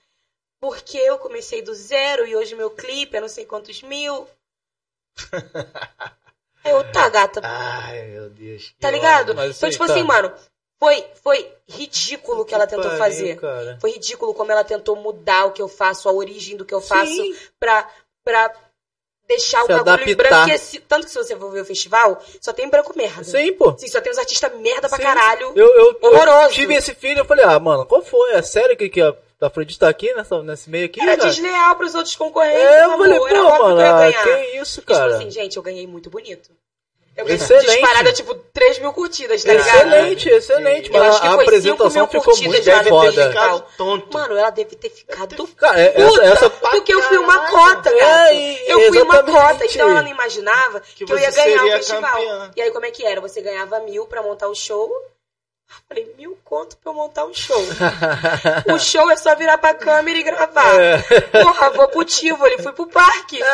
Porque 0.60 0.98
eu 0.98 1.18
comecei 1.18 1.62
do 1.62 1.74
zero 1.74 2.26
e 2.26 2.36
hoje 2.36 2.54
meu 2.54 2.70
clipe 2.70 3.16
é 3.16 3.20
não 3.20 3.28
sei 3.28 3.46
quantos 3.46 3.82
mil. 3.82 4.28
Eu, 6.62 6.92
tá, 6.92 7.08
gata, 7.08 7.40
Ai, 7.42 8.02
meu 8.08 8.28
Deus. 8.28 8.74
tá 8.78 8.90
ligado? 8.90 9.34
mas 9.34 9.56
Então, 9.56 9.68
isso 9.68 9.78
tipo 9.78 9.86
tá. 9.86 9.94
assim, 9.94 10.02
mano, 10.02 10.30
foi, 10.78 11.06
foi 11.22 11.50
ridículo 11.66 12.42
o 12.42 12.44
que 12.44 12.54
ela 12.54 12.66
tentou 12.66 12.84
pariu, 12.84 12.98
fazer. 12.98 13.40
Cara. 13.40 13.78
Foi 13.80 13.92
ridículo 13.92 14.34
como 14.34 14.52
ela 14.52 14.62
tentou 14.62 14.94
mudar 14.96 15.46
o 15.46 15.52
que 15.52 15.62
eu 15.62 15.68
faço, 15.68 16.08
a 16.08 16.12
origem 16.12 16.58
do 16.58 16.64
que 16.66 16.74
eu 16.74 16.80
faço, 16.82 17.12
Sim. 17.12 17.34
pra, 17.58 17.90
pra 18.22 18.54
deixar 19.30 19.58
Se 19.60 19.64
o 19.64 19.68
bagulho 19.68 19.80
adaptar. 19.92 20.08
embranquecido. 20.10 20.84
Tanto 20.88 21.06
que 21.06 21.12
se 21.12 21.18
você 21.18 21.34
for 21.36 21.50
ver 21.50 21.62
o 21.62 21.64
festival, 21.64 22.22
só 22.40 22.52
tem 22.52 22.68
branco 22.68 22.92
merda. 22.96 23.24
Sim, 23.24 23.52
pô. 23.54 23.74
Sim, 23.78 23.88
só 23.88 24.00
tem 24.00 24.12
os 24.12 24.18
artistas 24.18 24.52
merda 24.60 24.88
pra 24.88 24.98
Sim. 24.98 25.02
caralho. 25.04 25.52
Eu, 25.56 25.66
eu, 25.66 25.98
Horroroso. 26.02 26.46
eu 26.48 26.50
tive 26.50 26.74
esse 26.74 26.94
filho, 26.94 27.20
eu 27.20 27.24
falei, 27.24 27.44
ah, 27.44 27.58
mano, 27.58 27.86
qual 27.86 28.02
foi? 28.02 28.32
É 28.32 28.42
sério 28.42 28.76
que, 28.76 28.88
que 28.88 29.00
a 29.00 29.14
Afrodite 29.40 29.78
tá 29.78 29.88
aqui 29.88 30.12
nessa, 30.14 30.42
nesse 30.42 30.68
meio 30.68 30.84
aqui, 30.86 31.00
Era 31.00 31.16
cara? 31.16 31.28
desleal 31.30 31.76
pros 31.76 31.94
outros 31.94 32.14
concorrentes, 32.16 32.60
É, 32.60 32.84
eu 32.84 32.90
amor. 32.92 33.06
falei, 33.06 33.18
pô, 33.18 33.58
mano, 33.64 33.76
que 33.78 33.82
ah, 34.16 34.22
que 34.22 34.58
isso, 34.58 34.80
E, 34.80 34.82
tipo 34.82 34.92
cara. 34.92 35.16
assim, 35.16 35.30
gente, 35.30 35.56
eu 35.56 35.62
ganhei 35.62 35.86
muito 35.86 36.10
bonito. 36.10 36.50
Eu 37.20 37.34
Excelente. 37.34 37.66
disparada, 37.70 38.12
tipo, 38.12 38.34
3 38.34 38.78
mil 38.78 38.92
curtidas, 38.92 39.42
tá 39.44 39.52
ligado? 39.52 39.68
excelente, 39.76 40.28
excelente. 40.28 40.90
Eu 40.92 40.98
Mas 41.00 41.08
acho 41.10 41.20
que 41.20 41.26
a 41.26 41.30
foi 41.32 41.44
apresentação 41.44 41.90
5 41.90 41.98
mil 41.98 42.06
ficou 42.08 42.22
curtidas 42.24 42.52
muito 42.54 42.64
já 42.64 42.76
Deve 42.78 42.88
foda. 42.88 43.28
ficado 43.28 43.64
tonto. 43.76 44.18
Mano, 44.18 44.36
ela 44.36 44.50
deve 44.50 44.76
ter 44.76 44.90
ficado 44.90 45.48
Cara, 45.56 45.80
é- 45.80 45.88
puta, 45.90 46.22
essa, 46.22 46.32
essa 46.46 46.50
porque 46.50 46.94
eu 46.94 47.02
fui 47.02 47.18
uma 47.18 47.46
cota, 47.50 47.90
cara. 47.90 48.32
É, 48.34 48.72
eu 48.72 48.80
fui 48.88 49.02
uma 49.02 49.14
exatamente. 49.14 49.36
cota, 49.48 49.66
então 49.66 49.90
ela 49.90 50.02
não 50.02 50.10
imaginava 50.10 50.80
que, 50.80 51.04
Que 51.04 51.12
eu 51.12 51.18
ia 51.18 51.30
ganhar 51.30 51.64
o 51.64 51.70
festival. 51.72 52.12
campeã. 52.12 52.50
E 52.56 52.62
aí, 52.62 52.70
como 52.70 52.86
é 52.86 52.90
que 52.90 53.04
era? 53.06 53.20
Você 53.20 53.40
ganhava 53.40 53.80
mil 53.80 54.06
pra 54.06 54.22
montar 54.22 54.48
o 54.48 54.54
show. 54.54 54.90
Falei, 55.88 56.12
mil 56.16 56.36
conto 56.44 56.76
pra 56.76 56.90
eu 56.90 56.94
montar 56.94 57.24
um 57.26 57.34
show. 57.34 57.60
o 58.74 58.78
show 58.78 59.10
é 59.10 59.16
só 59.16 59.34
virar 59.34 59.58
pra 59.58 59.74
câmera 59.74 60.18
e 60.18 60.22
gravar. 60.22 60.80
É. 60.80 60.98
Porra, 61.42 61.70
vou 61.70 61.88
pro 61.88 62.04
Tivoli, 62.04 62.60
fui 62.62 62.72
pro 62.72 62.86
parque. 62.86 63.38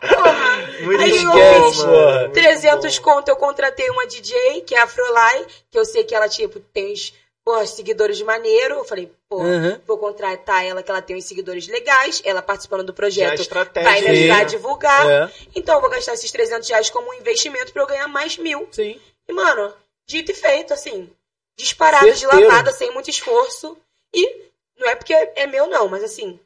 Porra. 0.00 0.54
Muito 0.82 1.02
Aí 1.02 1.24
bom, 1.24 1.38
eu 1.38 1.70
fiz 1.72 1.78
mano. 1.84 2.18
muito 2.20 2.32
300 2.32 2.98
bom. 2.98 3.04
conto, 3.04 3.28
eu 3.28 3.36
contratei 3.36 3.88
uma 3.90 4.06
DJ, 4.06 4.62
que 4.62 4.74
é 4.74 4.80
a 4.80 4.86
Frolai, 4.86 5.46
que 5.70 5.78
eu 5.78 5.84
sei 5.84 6.04
que 6.04 6.14
ela, 6.14 6.28
tipo, 6.28 6.60
tem 6.60 6.92
uns 6.92 7.14
porra, 7.44 7.66
seguidores 7.66 8.20
maneiro. 8.22 8.76
Eu 8.76 8.84
falei, 8.84 9.10
pô, 9.28 9.38
Uhum. 9.42 9.78
vou 9.86 9.98
contratar 9.98 10.64
ela, 10.64 10.82
que 10.82 10.90
ela 10.90 11.02
tem 11.02 11.16
uns 11.16 11.24
seguidores 11.24 11.66
legais, 11.68 12.20
ela 12.24 12.40
participando 12.42 12.84
do 12.84 12.92
é 12.92 12.94
projeto 12.96 13.40
estratégia. 13.40 13.90
vai 13.90 14.00
me 14.02 14.08
ajudar 14.08 14.40
a 14.40 14.44
divulgar. 14.44 15.10
É, 15.10 15.30
Então 15.54 15.74
eu 15.76 15.80
vou 15.80 15.90
gastar 15.90 16.14
esses 16.14 16.30
300 16.30 16.68
reais 16.68 16.90
como 16.90 17.10
um 17.10 17.14
investimento 17.14 17.72
pra 17.72 17.82
eu 17.82 17.86
ganhar 17.86 18.08
mais 18.08 18.36
mil. 18.38 18.68
sim. 18.72 19.00
E, 19.26 19.32
mano, 19.32 19.72
dito 20.06 20.32
e 20.32 20.34
feito, 20.34 20.72
assim, 20.74 21.10
disparado 21.56 22.10
de 22.12 22.18
Certeiro. 22.18 22.46
lavada, 22.48 22.72
sem 22.72 22.90
muito 22.92 23.10
esforço. 23.10 23.76
E 24.14 24.50
não 24.78 24.88
é 24.88 24.94
porque 24.94 25.12
é 25.12 25.46
meu, 25.46 25.66
não, 25.66 25.88
mas 25.88 26.02
assim, 26.04 26.38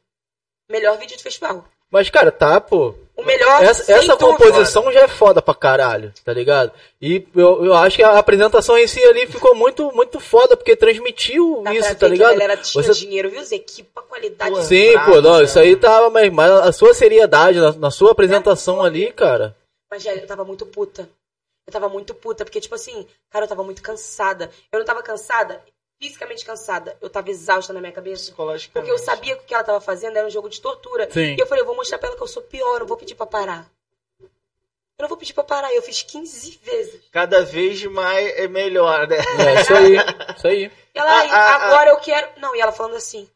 melhor 0.69 0.97
vídeo 0.97 1.17
do 1.17 1.23
festival. 1.23 1.65
Mas, 1.91 2.07
cara, 2.07 2.31
tá, 2.31 2.61
pô. 2.61 2.93
O 3.17 3.23
melhor, 3.23 3.63
Essa, 3.63 3.91
essa 3.91 4.15
dúvida. 4.15 4.17
composição 4.17 4.91
já 4.91 5.01
é 5.01 5.07
foda 5.07 5.41
pra 5.41 5.55
caralho, 5.55 6.13
tá 6.23 6.31
ligado? 6.31 6.71
E 7.01 7.27
eu, 7.35 7.65
eu 7.65 7.73
acho 7.73 7.95
que 7.97 8.03
a 8.03 8.17
apresentação 8.19 8.77
em 8.77 8.87
si 8.87 9.03
ali 9.03 9.25
ficou 9.25 9.55
muito, 9.55 9.91
muito 9.91 10.19
foda, 10.19 10.55
porque 10.55 10.75
transmitiu 10.75 11.61
Dá 11.63 11.73
isso, 11.73 11.81
tá 11.83 11.89
ver 11.89 11.97
que 11.97 12.05
a 12.05 12.07
ligado? 12.09 12.31
galera 12.33 12.57
tinha 12.57 12.83
Você- 12.83 12.93
dinheiro, 12.93 13.31
viu, 13.31 13.43
Zé? 13.43 13.55
Equipa 13.55 14.03
qualidade. 14.03 14.51
Pô, 14.51 14.61
Sim, 14.61 14.93
pô, 15.03 15.19
não, 15.19 15.31
cara. 15.31 15.43
isso 15.43 15.57
aí 15.59 15.75
tava, 15.75 16.11
mas, 16.11 16.31
mas 16.31 16.51
a 16.51 16.71
sua 16.71 16.93
seriedade 16.93 17.59
na, 17.59 17.71
na 17.73 17.89
sua 17.91 18.11
apresentação 18.11 18.83
ali, 18.83 19.11
cara. 19.11 19.57
Mas, 19.89 20.03
velho, 20.03 20.21
eu 20.21 20.27
tava 20.27 20.45
muito 20.45 20.67
puta. 20.67 21.09
Eu 21.69 21.71
tava 21.73 21.87
muito 21.87 22.15
puta, 22.15 22.43
porque, 22.43 22.59
tipo 22.59 22.73
assim, 22.73 23.07
cara, 23.29 23.45
eu 23.45 23.49
tava 23.49 23.63
muito 23.63 23.79
cansada. 23.83 24.49
Eu 24.71 24.79
não 24.79 24.85
tava 24.87 25.03
cansada, 25.03 25.63
fisicamente 26.01 26.43
cansada. 26.43 26.97
Eu 26.99 27.11
tava 27.11 27.29
exausta 27.29 27.71
na 27.71 27.79
minha 27.79 27.91
cabeça. 27.91 28.23
Psicologicamente. 28.23 28.89
Porque 28.89 28.91
eu 28.91 28.97
sabia 29.05 29.35
que 29.35 29.43
o 29.43 29.45
que 29.45 29.53
ela 29.53 29.63
tava 29.63 29.79
fazendo 29.79 30.17
era 30.17 30.25
um 30.25 30.31
jogo 30.31 30.49
de 30.49 30.59
tortura. 30.59 31.07
Sim. 31.11 31.35
E 31.35 31.39
eu 31.39 31.45
falei, 31.45 31.61
eu 31.61 31.67
vou 31.67 31.75
mostrar 31.75 31.99
pra 31.99 32.07
ela 32.07 32.17
que 32.17 32.23
eu 32.23 32.27
sou 32.27 32.41
pior, 32.41 32.73
eu 32.73 32.79
não 32.79 32.87
vou 32.87 32.97
pedir 32.97 33.13
pra 33.13 33.27
parar. 33.27 33.69
Eu 34.19 35.03
não 35.03 35.07
vou 35.09 35.17
pedir 35.17 35.33
pra 35.33 35.43
parar. 35.43 35.71
Eu 35.73 35.81
fiz 35.83 36.01
15 36.01 36.59
vezes. 36.63 37.01
Cada 37.11 37.43
vez 37.45 37.83
mais 37.85 38.35
é 38.35 38.47
melhor, 38.47 39.07
né? 39.07 39.17
É, 39.17 39.61
isso 39.61 39.73
aí, 39.73 39.95
isso 40.35 40.47
aí. 40.47 40.71
E 40.95 40.99
ela, 40.99 41.09
Ah, 41.11 41.19
"Ai, 41.19 41.29
ah, 41.29 41.35
ah. 41.35 41.55
agora 41.67 41.89
eu 41.91 41.97
quero. 41.97 42.27
Não, 42.37 42.55
e 42.55 42.59
ela 42.59 42.71
falando 42.71 42.95
assim: 42.95 43.29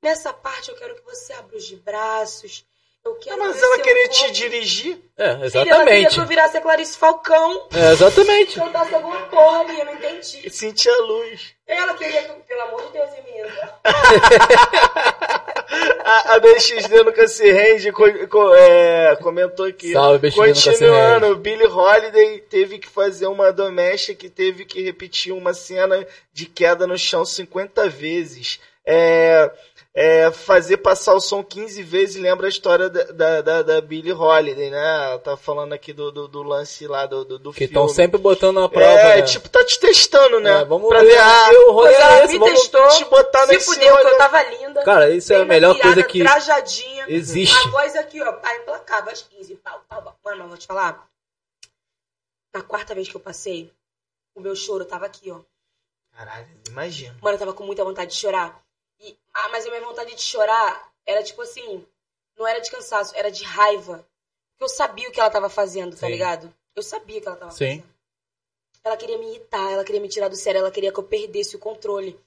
nessa 0.00 0.32
parte 0.32 0.70
eu 0.70 0.76
quero 0.76 0.94
que 0.94 1.02
você 1.04 1.32
abra 1.32 1.56
os 1.56 1.70
braços. 1.72 2.64
Eu 3.04 3.14
quero 3.16 3.38
Mas 3.38 3.56
ver 3.56 3.64
ela 3.64 3.78
queria 3.80 4.08
corpo." 4.08 4.24
te 4.26 4.30
dirigir. 4.32 4.98
É, 5.18 5.24
Filha, 5.24 5.30
Ela 5.34 5.38
queria 5.38 5.46
exatamente. 5.46 6.14
que 6.14 6.20
eu 6.20 6.26
virasse 6.26 6.56
a 6.56 6.60
Clarice 6.60 6.96
Falcão. 6.96 7.68
É, 7.74 7.92
exatamente. 7.92 8.54
Cantasse 8.58 8.94
alguma 8.94 9.20
porra 9.26 9.60
ali, 9.60 9.78
eu 9.78 9.84
não 9.86 9.94
entendi. 9.94 10.46
E 10.46 10.50
sentir 10.50 10.88
a 10.88 10.98
luz. 11.02 11.52
Ela 11.66 11.94
queria 11.94 12.22
que, 12.22 12.32
pelo 12.46 12.60
amor 12.62 12.82
de 12.86 12.92
Deus, 12.92 13.10
menina. 13.24 13.74
A, 16.04 16.34
a 16.34 16.40
BXD 16.40 17.02
nunca 17.02 17.26
se 17.26 17.50
rende, 17.50 17.90
co- 17.92 18.28
co- 18.28 18.54
é, 18.54 19.16
comentou 19.16 19.64
aqui. 19.64 19.92
Salve, 19.92 20.18
BXD 20.18 20.40
nunca 20.40 20.54
se 20.54 20.70
Continuando, 20.70 21.26
o 21.28 21.36
Billy 21.36 21.66
Holiday 21.66 22.40
teve 22.40 22.78
que 22.78 22.88
fazer 22.88 23.26
uma 23.26 23.50
doméstica 23.52 24.18
que 24.20 24.28
teve 24.28 24.64
que 24.66 24.82
repetir 24.82 25.32
uma 25.32 25.54
cena 25.54 26.06
de 26.32 26.44
queda 26.46 26.86
no 26.86 26.98
chão 26.98 27.24
50 27.24 27.88
vezes. 27.88 28.60
É, 28.84 29.50
é, 29.94 30.32
fazer 30.32 30.78
passar 30.78 31.14
o 31.14 31.20
som 31.20 31.44
15 31.44 31.82
vezes 31.82 32.16
lembra 32.16 32.46
a 32.46 32.48
história 32.48 32.88
da, 32.88 33.04
da, 33.04 33.40
da, 33.42 33.62
da 33.62 33.80
Billie 33.82 34.12
Holiday, 34.12 34.70
né? 34.70 34.78
Ela 34.78 35.18
tá 35.18 35.36
falando 35.36 35.74
aqui 35.74 35.92
do, 35.92 36.10
do, 36.10 36.26
do 36.28 36.42
lance 36.42 36.86
lá 36.86 37.04
do, 37.04 37.26
do, 37.26 37.38
do 37.38 37.52
Que 37.52 37.64
estão 37.64 37.86
sempre 37.88 38.18
botando 38.18 38.58
a 38.60 38.68
prova, 38.70 38.86
é, 38.86 39.16
né? 39.16 39.22
tipo, 39.22 39.50
tá 39.50 39.62
te 39.64 39.78
testando, 39.78 40.40
né? 40.40 40.62
É, 40.62 40.64
vamos 40.64 40.88
pra 40.88 41.00
ver, 41.00 41.10
ver, 41.10 41.18
ah, 41.18 41.50
o 41.68 41.72
rolê 41.72 41.90
Pois 41.90 42.00
ela 42.00 42.20
é 42.20 42.24
esse, 42.24 42.38
me 42.38 42.46
testou. 42.46 42.88
te 42.88 43.04
botar 43.04 43.46
Se 43.46 43.60
fudeu, 43.60 43.96
que 43.98 44.06
eu 44.06 44.16
tava 44.16 44.42
linda. 44.44 44.82
Cara, 44.82 45.10
isso 45.10 45.30
é 45.34 45.42
a 45.42 45.44
melhor 45.44 45.78
coisa 45.78 46.02
que 46.02 46.20
Trajadinha. 46.20 47.04
existe. 47.08 47.54
A 47.54 47.70
voz 47.70 47.94
aqui, 47.94 48.22
ó, 48.22 48.32
tá 48.32 48.56
implacável, 48.56 49.12
às 49.12 49.20
15, 49.22 49.56
pau, 49.56 49.82
pau, 49.86 50.02
pau. 50.02 50.16
Mano, 50.24 50.48
vou 50.48 50.56
te 50.56 50.66
falar. 50.66 51.06
Na 52.54 52.62
quarta 52.62 52.94
vez 52.94 53.08
que 53.10 53.14
eu 53.14 53.20
passei, 53.20 53.70
o 54.34 54.40
meu 54.40 54.56
choro 54.56 54.86
tava 54.86 55.04
aqui, 55.04 55.30
ó. 55.30 55.40
Caralho, 56.16 56.48
imagina. 56.68 57.14
Mano, 57.20 57.34
eu 57.34 57.38
tava 57.38 57.52
com 57.52 57.64
muita 57.64 57.84
vontade 57.84 58.12
de 58.12 58.16
chorar. 58.16 58.62
E, 59.02 59.18
ah, 59.34 59.48
mas 59.50 59.66
a 59.66 59.68
minha 59.70 59.82
vontade 59.84 60.14
de 60.14 60.22
chorar 60.22 60.92
era 61.04 61.22
tipo 61.22 61.42
assim, 61.42 61.86
não 62.38 62.46
era 62.46 62.60
de 62.60 62.70
cansaço, 62.70 63.14
era 63.16 63.30
de 63.30 63.44
raiva. 63.44 63.98
Porque 64.52 64.64
eu 64.64 64.68
sabia 64.68 65.08
o 65.08 65.12
que 65.12 65.20
ela 65.20 65.30
tava 65.30 65.48
fazendo, 65.50 65.92
tá 65.96 66.06
Sim. 66.06 66.12
ligado? 66.12 66.54
Eu 66.74 66.82
sabia 66.82 67.18
o 67.18 67.20
que 67.22 67.28
ela 67.28 67.36
tava 67.36 67.50
Sim. 67.50 67.80
fazendo. 67.80 67.92
Ela 68.84 68.96
queria 68.96 69.18
me 69.18 69.26
irritar, 69.28 69.70
ela 69.70 69.84
queria 69.84 70.00
me 70.00 70.08
tirar 70.08 70.28
do 70.28 70.36
sério, 70.36 70.58
ela 70.58 70.70
queria 70.70 70.92
que 70.92 70.98
eu 70.98 71.04
perdesse 71.04 71.54
o 71.56 71.58
controle. 71.58 72.18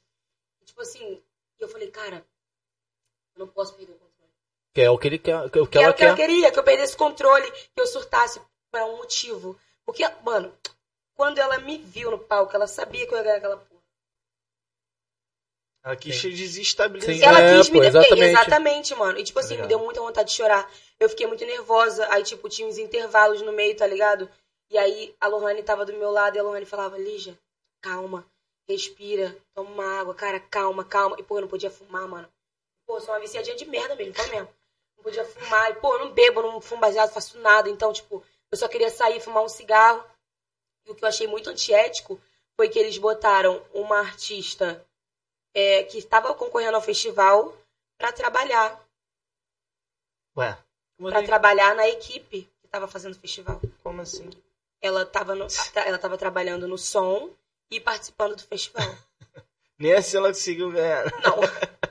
Tipo 0.66 0.82
assim, 0.82 1.22
e 1.60 1.62
eu 1.64 1.68
falei, 1.68 1.90
cara, 1.92 2.26
eu 3.36 3.40
não 3.40 3.48
posso 3.48 3.74
perder 3.74 3.94
o 3.94 3.96
controle. 3.98 4.32
Que 4.74 4.82
é 4.82 4.90
o 4.90 4.98
que 4.98 5.08
ele 5.08 5.20
quer, 5.20 5.50
que- 5.50 5.60
o 5.60 5.68
que 5.68 5.78
era 5.78 5.86
ela 5.88 5.94
o 5.94 5.98
que 5.98 6.04
ela 6.04 6.16
quer. 6.16 6.28
queria, 6.28 6.52
que 6.52 6.60
eu 6.60 6.64
perdesse 6.64 6.96
o 6.96 6.98
controle, 6.98 7.50
que 7.52 7.80
eu 7.82 7.88
surtasse 7.88 8.42
por 8.72 8.82
um 8.82 8.98
motivo. 8.98 9.58
Porque, 9.86 10.04
mano, 10.24 10.54
quando 11.14 11.38
ela 11.40 11.58
me 11.60 11.78
viu 11.78 12.12
no 12.12 12.20
palco, 12.20 12.56
ela 12.56 12.68
sabia 12.68 13.06
que 13.08 13.14
eu 13.14 13.18
ia 13.18 13.24
ganhar 13.24 13.38
aquela 13.38 13.58
porra. 13.58 13.75
Ela 15.86 15.96
quis 15.96 16.16
Sim. 16.16 16.30
te 16.32 16.36
desestabilizar. 16.36 17.16
Sim. 17.16 17.24
Ela 17.24 17.40
É, 17.42 17.58
quis 17.58 17.70
me 17.70 17.78
pô, 17.78 17.84
exatamente. 17.86 18.24
Exatamente, 18.24 18.96
mano. 18.96 19.20
E 19.20 19.24
tipo 19.24 19.38
assim, 19.40 19.50
me 19.50 19.56
ligado. 19.58 19.70
deu 19.70 19.80
muita 19.80 20.02
vontade 20.02 20.30
de 20.30 20.36
chorar. 20.36 20.68
Eu 21.00 21.08
fiquei 21.08 21.28
muito 21.28 21.46
nervosa. 21.46 22.08
Aí, 22.12 22.24
tipo, 22.24 22.50
tinha 22.50 22.68
uns 22.68 22.80
intervalos 22.80 23.44
no 23.44 23.54
meio, 23.54 23.78
tá 23.78 23.86
ligado? 23.86 24.28
E 24.72 24.80
aí 24.80 25.16
a 25.22 25.28
Lohane 25.28 25.62
tava 25.62 25.86
do 25.86 25.94
meu 25.94 26.10
lado 26.10 26.36
e 26.36 26.40
a 26.40 26.44
Lohane 26.44 26.66
falava, 26.66 26.98
Lígia, 26.98 27.38
calma, 27.82 28.26
respira, 28.68 29.38
toma 29.54 29.70
uma 29.70 30.00
água, 30.00 30.16
cara, 30.16 30.40
calma, 30.40 30.84
calma. 30.84 31.18
E, 31.20 31.24
pô, 31.24 31.38
eu 31.38 31.42
não 31.42 31.48
podia 31.48 31.70
fumar, 31.70 32.08
mano. 32.08 32.28
Pô, 32.88 32.98
eu 32.98 33.02
sou 33.02 33.14
uma 33.14 33.20
viciadinha 33.20 33.56
de 33.56 33.66
merda 33.66 33.96
mesmo, 33.96 34.16
fala 34.16 34.30
mesmo. 34.30 34.50
Não 34.98 35.04
podia 35.04 35.24
fumar. 35.24 35.70
E, 35.70 35.76
pô, 35.76 35.94
eu 35.94 36.00
não 36.00 36.12
bebo, 36.14 36.42
não 36.42 36.60
fumo 36.60 36.82
baseado, 36.82 37.14
faço 37.14 37.38
nada. 37.38 37.70
Então, 37.70 37.94
tipo, 37.94 38.24
eu 38.52 38.58
só 38.58 38.68
queria 38.68 38.90
sair, 38.90 39.20
fumar 39.22 39.44
um 39.44 39.50
cigarro. 39.50 40.04
E 40.88 40.92
o 40.92 40.96
que 40.96 41.04
eu 41.04 41.10
achei 41.10 41.28
muito 41.28 41.48
antiético 41.52 42.20
foi 42.56 42.70
que 42.70 42.80
eles 42.80 42.98
botaram 42.98 43.62
uma 43.72 44.00
artista 44.00 44.84
é, 45.56 45.84
que 45.84 45.98
estava 45.98 46.34
concorrendo 46.36 46.76
ao 46.76 46.82
festival 46.82 47.56
pra 47.98 48.12
trabalhar. 48.12 48.80
Ué, 50.38 50.58
Pra 50.98 51.24
trabalhar 51.24 51.74
na 51.76 51.88
equipe 51.88 52.50
que 52.62 52.68
tava 52.68 52.88
fazendo 52.88 53.14
o 53.14 53.20
festival. 53.20 53.60
como 53.82 54.02
assim? 54.02 54.30
Ela 54.82 55.06
tava, 55.06 55.34
no- 55.34 55.48
ela 55.86 55.98
tava 55.98 56.18
trabalhando 56.18 56.68
no 56.68 56.78
som 56.78 57.30
e 57.72 57.80
participando 57.80 58.36
do 58.36 58.44
festival. 58.44 58.86
Nem 59.80 59.94
assim 59.94 60.18
ela 60.18 60.28
conseguiu 60.30 60.72
ganhar. 60.72 61.06
Não. 61.24 61.40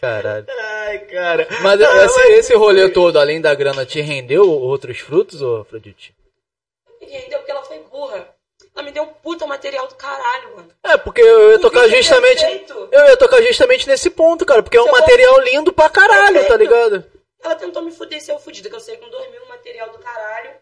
Caralho. 0.00 0.46
Ai, 0.48 0.98
cara. 1.06 1.48
Mas 1.62 1.80
Ah, 1.80 2.04
esse, 2.04 2.20
esse 2.32 2.54
rolê 2.54 2.88
todo, 2.90 3.18
além 3.18 3.40
da 3.40 3.54
grana, 3.54 3.84
te 3.84 4.00
rendeu 4.00 4.48
outros 4.48 4.98
frutos, 5.00 5.42
ô 5.42 5.58
Afrodite? 5.58 6.14
Entendeu? 7.00 7.38
Porque 7.38 7.50
ela 7.50 7.64
foi 7.64 7.78
burra. 7.84 8.34
Ela 8.78 8.84
me 8.84 8.92
deu 8.92 9.02
um 9.02 9.12
puta 9.12 9.44
material 9.44 9.88
do 9.88 9.96
caralho, 9.96 10.54
mano. 10.54 10.72
É, 10.84 10.96
porque 10.96 11.20
eu 11.20 11.50
ia 11.50 11.58
tocar 11.58 11.88
justamente. 11.88 12.44
Eu 12.92 13.06
ia 13.06 13.16
tocar 13.16 13.42
justamente 13.42 13.88
nesse 13.88 14.08
ponto, 14.08 14.46
cara, 14.46 14.62
porque 14.62 14.76
é 14.76 14.80
um 14.80 14.92
material 14.92 15.40
lindo 15.40 15.72
pra 15.72 15.90
caralho, 15.90 16.46
tá 16.46 16.56
ligado? 16.56 17.04
Ela 17.42 17.56
tentou 17.56 17.82
me 17.82 17.90
fuder, 17.90 18.22
ser 18.22 18.30
eu 18.30 18.38
fudida, 18.38 18.68
que 18.68 18.76
eu 18.76 18.80
sei 18.80 18.96
com 18.96 19.10
dois 19.10 19.28
mil 19.32 19.44
material 19.48 19.90
do 19.90 19.98
caralho. 19.98 20.52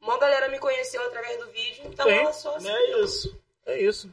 Uma 0.00 0.16
galera 0.18 0.48
me 0.48 0.58
conheceu 0.58 1.02
através 1.02 1.38
do 1.40 1.46
vídeo, 1.48 1.82
então 1.84 2.06
Sim, 2.06 2.14
ela 2.14 2.32
só... 2.32 2.58
Não 2.58 2.70
é 2.74 3.02
isso. 3.02 3.38
É 3.66 3.78
isso. 3.78 4.10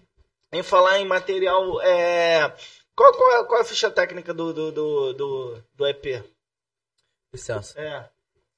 Em 0.51 0.61
falar 0.61 0.99
em 0.99 1.05
material, 1.05 1.81
é... 1.81 2.53
Qual, 2.93 3.13
qual, 3.13 3.39
é- 3.39 3.43
qual 3.45 3.59
é 3.59 3.61
a 3.61 3.65
ficha 3.65 3.89
técnica 3.89 4.33
do, 4.33 4.51
do, 4.53 4.71
do, 4.73 5.13
do, 5.13 5.63
do 5.75 5.87
EP? 5.87 6.25
Licença. 7.33 7.79
É. 7.79 8.03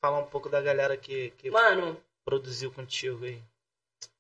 Falar 0.01 0.18
um 0.18 0.26
pouco 0.26 0.50
da 0.50 0.60
galera 0.60 0.98
que, 0.98 1.30
que 1.38 1.51
Mano, 1.51 2.01
produziu 2.26 2.72
contigo 2.72 3.24
aí. 3.26 3.40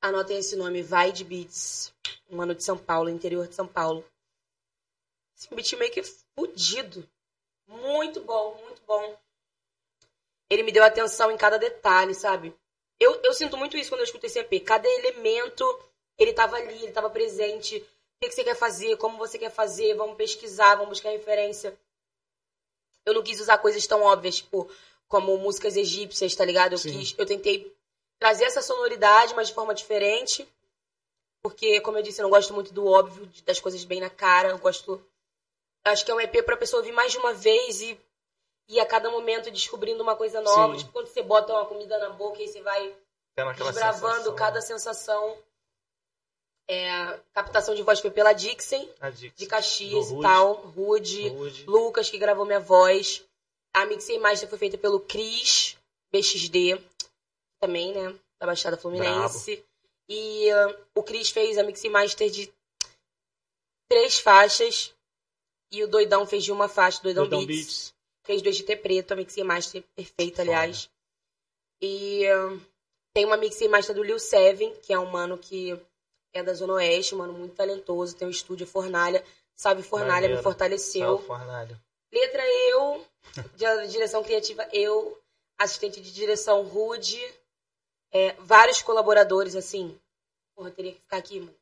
Anotem 0.01 0.39
esse 0.39 0.55
nome, 0.55 0.81
Vai 0.81 1.11
de 1.11 1.23
Beats. 1.23 1.93
Um 2.29 2.37
mano 2.37 2.55
de 2.55 2.63
São 2.63 2.77
Paulo, 2.77 3.09
interior 3.09 3.47
de 3.47 3.53
São 3.53 3.67
Paulo. 3.67 4.03
Esse 5.37 5.53
beatmaker 5.53 6.03
fudido. 6.35 7.07
Muito 7.67 8.19
bom, 8.21 8.55
muito 8.63 8.81
bom. 8.87 9.17
Ele 10.49 10.63
me 10.63 10.71
deu 10.71 10.83
atenção 10.83 11.31
em 11.31 11.37
cada 11.37 11.57
detalhe, 11.57 12.15
sabe? 12.15 12.53
Eu, 12.99 13.21
eu 13.23 13.33
sinto 13.33 13.57
muito 13.57 13.77
isso 13.77 13.89
quando 13.89 14.01
eu 14.01 14.05
escuto 14.05 14.25
esse 14.25 14.39
EP. 14.39 14.63
Cada 14.65 14.87
elemento, 14.87 15.63
ele 16.17 16.33
tava 16.33 16.57
ali, 16.57 16.83
ele 16.83 16.91
tava 16.91 17.09
presente. 17.09 17.77
O 17.77 17.81
que, 18.21 18.29
que 18.29 18.35
você 18.35 18.43
quer 18.43 18.55
fazer? 18.55 18.97
Como 18.97 19.17
você 19.17 19.37
quer 19.37 19.51
fazer? 19.51 19.95
Vamos 19.95 20.17
pesquisar, 20.17 20.75
vamos 20.75 20.89
buscar 20.89 21.09
referência. 21.09 21.77
Eu 23.05 23.13
não 23.13 23.23
quis 23.23 23.39
usar 23.39 23.57
coisas 23.59 23.85
tão 23.87 24.01
óbvias, 24.01 24.37
tipo, 24.37 24.69
como 25.07 25.37
músicas 25.37 25.75
egípcias, 25.75 26.35
tá 26.35 26.45
ligado? 26.45 26.73
Eu, 26.73 26.77
Sim. 26.77 26.91
quis, 26.97 27.15
eu 27.17 27.25
tentei 27.25 27.75
trazer 28.21 28.45
essa 28.45 28.61
sonoridade, 28.61 29.33
mas 29.33 29.47
de 29.47 29.55
forma 29.55 29.73
diferente. 29.73 30.47
Porque, 31.41 31.81
como 31.81 31.97
eu 31.97 32.03
disse, 32.03 32.21
eu 32.21 32.23
não 32.23 32.29
gosto 32.29 32.53
muito 32.53 32.71
do 32.71 32.85
óbvio, 32.85 33.27
das 33.43 33.59
coisas 33.59 33.83
bem 33.83 33.99
na 33.99 34.11
cara. 34.11 34.49
Eu 34.49 34.59
gosto. 34.59 35.03
Acho 35.83 36.05
que 36.05 36.11
é 36.11 36.13
um 36.13 36.21
EP 36.21 36.45
pra 36.45 36.55
pessoa 36.55 36.81
ouvir 36.81 36.91
mais 36.91 37.11
de 37.11 37.17
uma 37.17 37.33
vez 37.33 37.81
e, 37.81 37.99
e 38.69 38.79
a 38.79 38.85
cada 38.85 39.09
momento 39.09 39.49
descobrindo 39.49 40.03
uma 40.03 40.15
coisa 40.15 40.39
nova. 40.39 40.73
Sim. 40.73 40.79
Tipo, 40.81 40.91
quando 40.91 41.07
você 41.07 41.23
bota 41.23 41.51
uma 41.51 41.65
comida 41.65 41.97
na 41.97 42.11
boca 42.11 42.39
e 42.43 42.47
você 42.47 42.61
vai 42.61 42.95
desbravando 43.57 44.17
sensação. 44.17 44.35
cada 44.35 44.61
sensação. 44.61 45.37
É, 46.67 47.19
captação 47.33 47.73
de 47.73 47.81
voz 47.81 47.99
foi 47.99 48.11
pela 48.11 48.33
Dixon, 48.33 48.87
dica. 49.15 49.35
de 49.35 49.45
Caxias 49.47 50.11
e 50.11 50.21
tal. 50.21 50.53
Rude. 50.53 51.27
Rude. 51.29 51.65
Lucas, 51.65 52.07
que 52.07 52.19
gravou 52.19 52.45
minha 52.45 52.59
voz. 52.59 53.25
A 53.73 53.87
Mixer 53.87 54.21
Master 54.21 54.47
foi 54.47 54.59
feita 54.59 54.77
pelo 54.77 54.99
Cris 54.99 55.75
BXD, 56.11 56.77
também, 57.61 57.93
né? 57.93 58.13
Da 58.39 58.47
Baixada 58.47 58.75
Fluminense. 58.75 59.63
E 60.09 60.49
ah, 60.49 60.75
o 60.95 61.03
Cris 61.03 61.29
fez 61.29 61.57
a 61.57 61.63
Mixer 61.63 61.91
Master 61.91 62.29
de 62.29 62.51
três 63.87 64.19
faixas. 64.19 64.93
E 65.71 65.83
o 65.83 65.87
Doidão 65.87 66.27
fez 66.27 66.43
de 66.43 66.51
uma 66.51 66.67
faixa, 66.67 67.01
Doidão, 67.01 67.23
Doidão 67.23 67.45
Beats. 67.45 67.65
Beats. 67.65 67.95
Fez 68.23 68.41
dois 68.41 68.57
de 68.57 68.63
T 68.63 68.75
preto, 68.75 69.13
a 69.13 69.15
Mixer 69.15 69.45
Master 69.45 69.83
perfeita, 69.95 70.41
aliás. 70.41 70.89
E 71.81 72.27
ah, 72.27 72.57
tem 73.13 73.25
uma 73.25 73.37
Mixer 73.37 73.69
Master 73.69 73.95
do 73.95 74.03
Lil 74.03 74.19
Seven, 74.19 74.75
que 74.81 74.91
é 74.91 74.99
um 74.99 75.09
mano 75.09 75.37
que 75.37 75.79
é 76.33 76.43
da 76.43 76.53
Zona 76.53 76.73
Oeste, 76.73 77.13
um 77.13 77.19
mano 77.19 77.33
muito 77.33 77.55
talentoso, 77.55 78.15
tem 78.15 78.27
um 78.27 78.31
estúdio 78.31 78.65
Fornalha. 78.65 79.23
Sabe, 79.55 79.83
Fornalha 79.83 80.13
Maneiro. 80.13 80.37
me 80.37 80.43
fortaleceu. 80.43 81.05
Salve, 81.05 81.27
Fornalho. 81.27 81.79
Letra 82.11 82.43
eu, 82.69 83.05
direção 83.89 84.23
criativa 84.23 84.67
eu, 84.73 85.17
assistente 85.57 86.01
de 86.01 86.11
direção 86.11 86.63
Rude, 86.63 87.21
é, 88.11 88.33
vários 88.39 88.81
colaboradores, 88.81 89.55
assim. 89.55 89.97
Porra, 90.55 90.69
eu 90.69 90.73
teria 90.73 90.91
que 90.93 90.99
ficar 91.01 91.17
aqui, 91.17 91.39
mano. 91.39 91.55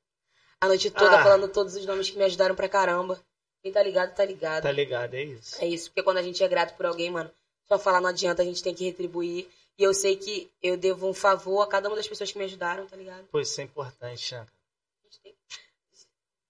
A 0.61 0.67
noite 0.67 0.89
toda 0.91 1.19
Ah. 1.19 1.23
falando 1.23 1.47
todos 1.47 1.75
os 1.75 1.85
nomes 1.85 2.09
que 2.09 2.17
me 2.17 2.23
ajudaram 2.25 2.55
pra 2.55 2.67
caramba. 2.67 3.19
Quem 3.61 3.71
tá 3.71 3.83
ligado, 3.83 4.13
tá 4.15 4.25
ligado. 4.25 4.63
Tá 4.63 4.71
ligado, 4.71 5.13
é 5.13 5.23
isso. 5.23 5.61
É 5.63 5.67
isso, 5.67 5.89
porque 5.89 6.03
quando 6.03 6.17
a 6.17 6.21
gente 6.23 6.43
é 6.43 6.47
grato 6.47 6.75
por 6.75 6.85
alguém, 6.85 7.09
mano, 7.11 7.31
só 7.67 7.77
falar 7.77 8.01
não 8.01 8.09
adianta, 8.09 8.41
a 8.41 8.45
gente 8.45 8.63
tem 8.63 8.73
que 8.73 8.85
retribuir. 8.85 9.47
E 9.77 9.83
eu 9.83 9.93
sei 9.93 10.17
que 10.17 10.51
eu 10.61 10.75
devo 10.75 11.07
um 11.07 11.13
favor 11.13 11.61
a 11.61 11.67
cada 11.67 11.87
uma 11.87 11.95
das 11.95 12.07
pessoas 12.07 12.31
que 12.31 12.37
me 12.37 12.43
ajudaram, 12.45 12.85
tá 12.87 12.95
ligado? 12.97 13.25
Pô, 13.27 13.39
isso 13.39 13.59
é 13.61 13.63
importante, 13.63 14.33
né? 14.33 14.41
A 14.41 15.05
gente 15.05 15.19
tem 15.21 15.33
que 15.33 15.59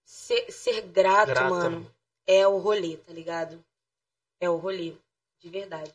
ser, 0.04 0.50
ser 0.50 0.80
grato, 0.82 1.28
Grato. 1.28 1.50
mano, 1.50 1.94
é 2.26 2.46
o 2.46 2.58
rolê, 2.58 2.96
tá 2.96 3.12
ligado? 3.12 3.62
É 4.40 4.48
o 4.50 4.56
rolê, 4.56 4.94
de 5.38 5.48
verdade. 5.48 5.92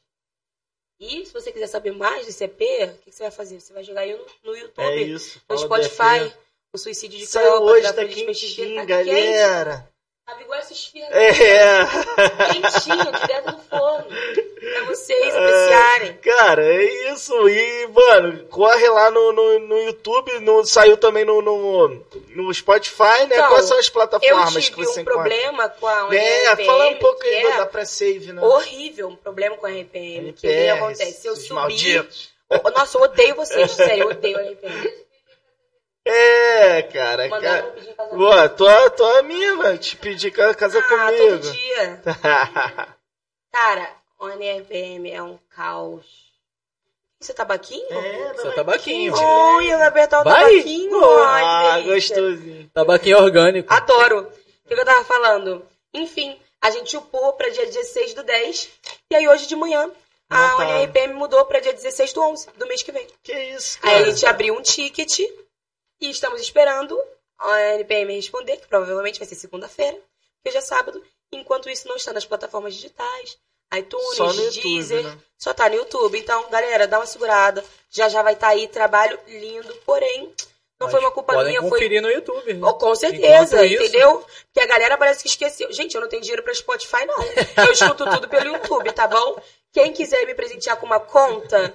E 0.99 1.25
se 1.25 1.33
você 1.33 1.51
quiser 1.51 1.67
saber 1.67 1.91
mais 1.91 2.25
desse 2.25 2.43
EP, 2.43 2.53
o 2.53 2.98
que, 2.99 3.09
que 3.09 3.11
você 3.11 3.24
vai 3.24 3.32
fazer? 3.32 3.59
Você 3.59 3.74
vai 3.74 3.83
jogar 3.83 4.07
eu 4.07 4.17
no, 4.17 4.51
no 4.51 4.57
YouTube, 4.57 4.85
É 4.85 5.01
isso. 5.01 5.41
no 5.49 5.57
Spotify, 5.57 6.33
o 6.74 6.77
Suicídio 6.77 7.19
de 7.19 7.27
Cleópatra, 7.27 7.64
hoje, 7.64 7.93
tá 7.93 8.01
PXG, 8.01 8.25
quentinho, 8.25 8.75
tá 8.75 8.85
galera. 8.85 9.75
Quente, 9.75 10.30
sabe 10.30 10.43
igual 10.43 10.59
esses 10.59 10.85
filhos. 10.85 11.09
É. 11.11 11.85
Quentinho, 12.53 13.11
direto 13.22 13.51
do 13.51 13.59
forno. 13.64 14.07
Pra 14.95 15.06
vocês 15.06 15.35
apreciarem. 15.35 16.14
Cara, 16.17 16.65
é 16.65 17.11
isso. 17.11 17.33
E, 17.49 17.88
mano, 17.88 18.45
corre 18.48 18.88
lá 18.90 19.11
no, 19.11 19.32
no, 19.33 19.59
no 19.59 19.77
YouTube, 19.80 20.40
no, 20.40 20.65
saiu 20.65 20.95
também 20.98 21.25
no, 21.25 21.41
no, 21.41 22.03
no 22.30 22.53
Spotify, 22.53 23.25
né? 23.27 23.38
Então, 23.38 23.49
Quais 23.49 23.65
são 23.65 23.77
as 23.77 23.88
Eu 23.88 23.93
plataformas 23.93 24.53
que 24.56 24.61
tive 24.75 24.85
você 24.85 24.99
um 24.99 25.03
encontra? 25.03 25.22
problema 25.22 25.69
com 25.69 25.88
a 25.88 26.15
É, 26.15 26.51
RPM, 26.53 26.65
fala 26.65 26.88
um 26.90 26.95
pouco 26.95 27.19
que 27.19 27.27
aí 27.27 27.45
é 27.45 27.57
da 27.57 27.65
pré-save, 27.65 28.33
né? 28.33 28.41
horrível, 28.41 29.07
um 29.09 29.15
problema 29.15 29.57
com 29.57 29.65
a 29.65 29.69
RPM. 29.69 30.33
que 30.33 30.48
o 30.48 30.49
que 30.51 30.56
NPR, 30.56 30.77
acontece? 30.77 31.14
Se 31.22 31.27
eu 31.27 31.35
subir... 31.35 31.53
malditos. 31.53 32.30
Nossa, 32.75 32.98
eu 32.98 33.01
odeio 33.01 33.35
vocês, 33.35 33.72
sério, 33.72 34.03
eu 34.03 34.09
odeio 34.09 34.38
a 34.38 34.41
RPM. 34.41 35.06
É, 36.07 36.83
cara. 36.83 37.27
Mandaram 37.27 37.72
cara. 37.98 38.15
Boa, 38.15 38.48
tô, 38.49 38.65
tô 38.91 39.03
a 39.06 39.24
mina, 39.24 39.75
te 39.77 39.95
pedir 39.98 40.30
ca- 40.32 40.53
casa 40.53 40.77
Ah, 40.80 40.83
comigo. 40.83 41.40
todo 41.40 41.51
dia. 41.51 42.01
Cara, 43.51 43.90
o 44.19 44.30
NRPM 44.30 45.10
é 45.11 45.22
um 45.22 45.38
caos. 45.50 46.06
Isso 47.19 47.32
é 47.32 47.35
tabaquinho? 47.35 47.88
é, 47.92 48.34
Seu 48.35 48.53
tabaquinho. 48.53 49.14
Oi, 49.14 49.74
eu 49.74 49.84
apertar 49.84 50.22
o 50.22 50.24
Vai? 50.24 50.44
tabaquinho. 50.52 51.24
Ai, 51.24 51.44
ah, 51.80 51.82
que 51.84 51.94
gostosinho. 51.94 52.69
Tabaquinho 52.74 53.18
orgânico. 53.18 53.74
Adoro. 53.74 54.32
O 54.64 54.68
que 54.68 54.74
eu 54.74 54.85
tava 54.85 55.03
falando? 55.06 55.66
Enfim, 55.94 56.40
a 56.61 56.69
gente 56.72 56.98
upou 56.98 57.34
pra 57.34 57.50
dia 57.50 57.66
16 57.66 58.14
do 58.14 58.24
10. 58.24 58.69
E 59.11 59.16
aí 59.16 59.27
hoje 59.27 59.48
de 59.48 59.56
manhã, 59.56 59.90
a 60.30 60.48
Não 60.50 60.58
tá. 60.58 60.68
UNRPM 60.68 61.14
mudou 61.14 61.45
pra 61.45 61.60
dia 61.60 61.74
16 61.74 62.14
do 62.14 62.22
11, 62.22 62.48
do 62.58 62.68
mês 62.68 62.84
que 62.84 62.92
vem. 62.92 63.08
Que 63.24 63.34
isso, 63.34 63.77
Aí 63.82 63.92
cara. 63.92 64.06
a 64.06 64.10
gente 64.10 64.26
abriu 64.26 64.53
um 64.56 64.61
ticket 64.61 65.19
e 65.19 66.10
estamos 66.10 66.42
esperando 66.42 67.00
a 67.40 67.61
NPM 67.76 68.14
responder, 68.16 68.58
que 68.58 68.68
provavelmente 68.68 69.19
vai 69.19 69.27
ser 69.27 69.35
segunda-feira, 69.35 69.98
porque 70.44 70.52
já 70.52 70.60
é 70.60 70.61
sábado. 70.61 71.02
Enquanto 71.32 71.69
isso, 71.69 71.88
não 71.88 71.95
está 71.95 72.11
nas 72.14 72.26
plataformas 72.26 72.74
digitais, 72.76 73.38
iTunes, 73.74 74.16
Só 74.16 74.32
no 74.34 74.42
YouTube, 74.44 74.61
Deezer, 74.61 75.03
né? 75.03 75.18
só 75.38 75.53
tá 75.53 75.68
no 75.69 75.76
YouTube. 75.76 76.18
Então, 76.19 76.50
galera, 76.50 76.88
dá 76.88 77.00
uma 77.00 77.06
segurada. 77.06 77.64
Já 77.90 78.08
já 78.10 78.22
vai 78.22 78.34
estar 78.34 78.50
aí, 78.50 78.68
trabalho 78.68 79.18
lindo, 79.27 79.74
porém, 79.85 80.34
não 80.80 80.90
foi 80.90 81.00
uma 81.00 81.11
culpa 81.11 81.34
Podem 81.34 81.50
minha, 81.52 81.61
foi 81.61 81.69
conferir 81.72 82.02
no 82.02 82.10
YouTube. 82.10 82.53
né? 82.53 82.68
Oh, 82.68 82.74
com 82.74 82.94
certeza, 82.95 83.66
isso- 83.66 83.82
entendeu? 83.84 84.26
Porque 84.53 84.60
a 84.60 84.66
galera 84.68 84.98
parece 84.98 85.24
que 85.24 85.30
esqueceu. 85.30 85.72
Gente, 85.72 85.95
eu 85.95 86.02
não 86.02 86.10
tenho 86.10 86.22
dinheiro 86.22 86.44
pra 86.44 86.53
Spotify, 86.53 87.06
não. 87.06 87.24
Eu 87.66 87.72
escuto 87.72 88.06
tudo 88.10 88.27
pelo 88.27 88.53
YouTube, 88.56 88.92
tá 88.92 89.08
bom? 89.08 89.40
Quem 89.74 89.92
quiser 89.94 90.26
me 90.26 90.34
presentear 90.35 90.77
com 90.77 90.85
uma 90.85 91.00
conta, 91.00 91.74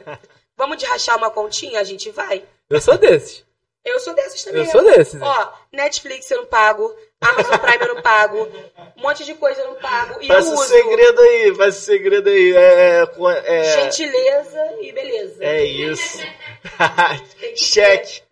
vamos 0.56 0.76
de 0.78 0.84
rachar 0.86 1.16
uma 1.16 1.30
continha? 1.30 1.80
A 1.80 1.84
gente 1.84 2.10
vai. 2.10 2.44
Eu 2.68 2.80
sou 2.80 2.96
desses. 2.96 3.44
Eu 3.84 3.98
sou 3.98 4.12
dessas 4.14 4.44
também. 4.44 4.64
Eu 4.64 4.70
sou 4.70 4.82
desses. 4.84 5.14
né? 5.14 5.26
Ó, 5.26 5.48
Netflix 5.72 6.30
eu 6.30 6.38
não 6.42 6.46
pago, 6.46 6.94
Amazon 7.20 7.56
Prime 7.58 7.78
eu 7.86 7.94
não 7.94 8.02
pago, 8.02 8.48
um 8.96 9.00
monte 9.02 9.24
de 9.24 9.34
coisa 9.34 9.60
eu 9.62 9.68
não 9.68 9.74
pago. 9.76 10.18
E 10.22 10.28
Passa 10.28 10.50
o 10.50 10.52
uso 10.54 10.64
segredo 10.68 11.20
aí, 11.20 11.56
passa 11.56 11.78
o 11.78 11.82
segredo 11.82 12.28
aí. 12.28 12.54
É, 12.54 13.06
com- 13.06 13.30
é, 13.30 13.82
gentileza 13.82 14.60
e 14.82 14.92
beleza. 14.92 15.42
é 15.44 15.64
isso. 15.64 16.18
Cheque. 17.56 17.56
Cheque. 17.56 18.22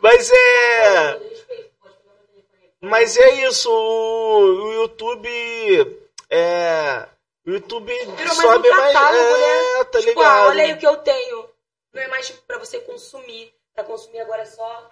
Mas 0.00 0.30
é. 0.30 1.20
Mas 2.80 3.16
é 3.16 3.30
isso, 3.46 3.70
o, 3.70 4.64
o 4.66 4.72
YouTube. 4.72 5.28
É. 6.30 7.06
O 7.46 7.50
YouTube 7.50 7.92
Virou 7.92 8.14
mais 8.16 8.36
sobe 8.38 8.70
um 8.70 8.76
mais. 8.76 8.92
catálogo, 8.94 9.36
é, 9.36 9.38
né? 9.78 9.84
tá 9.84 9.98
Tipo, 9.98 10.10
ligado? 10.20 10.24
ah, 10.26 10.46
olha 10.48 10.64
aí 10.64 10.72
o 10.72 10.78
que 10.78 10.86
eu 10.86 10.96
tenho. 10.98 11.53
Não 11.94 12.02
é 12.02 12.08
mais 12.08 12.26
tipo, 12.26 12.42
pra 12.42 12.58
você 12.58 12.80
consumir. 12.80 13.54
Pra 13.72 13.84
consumir 13.84 14.20
agora 14.20 14.42
é 14.42 14.46
só 14.46 14.90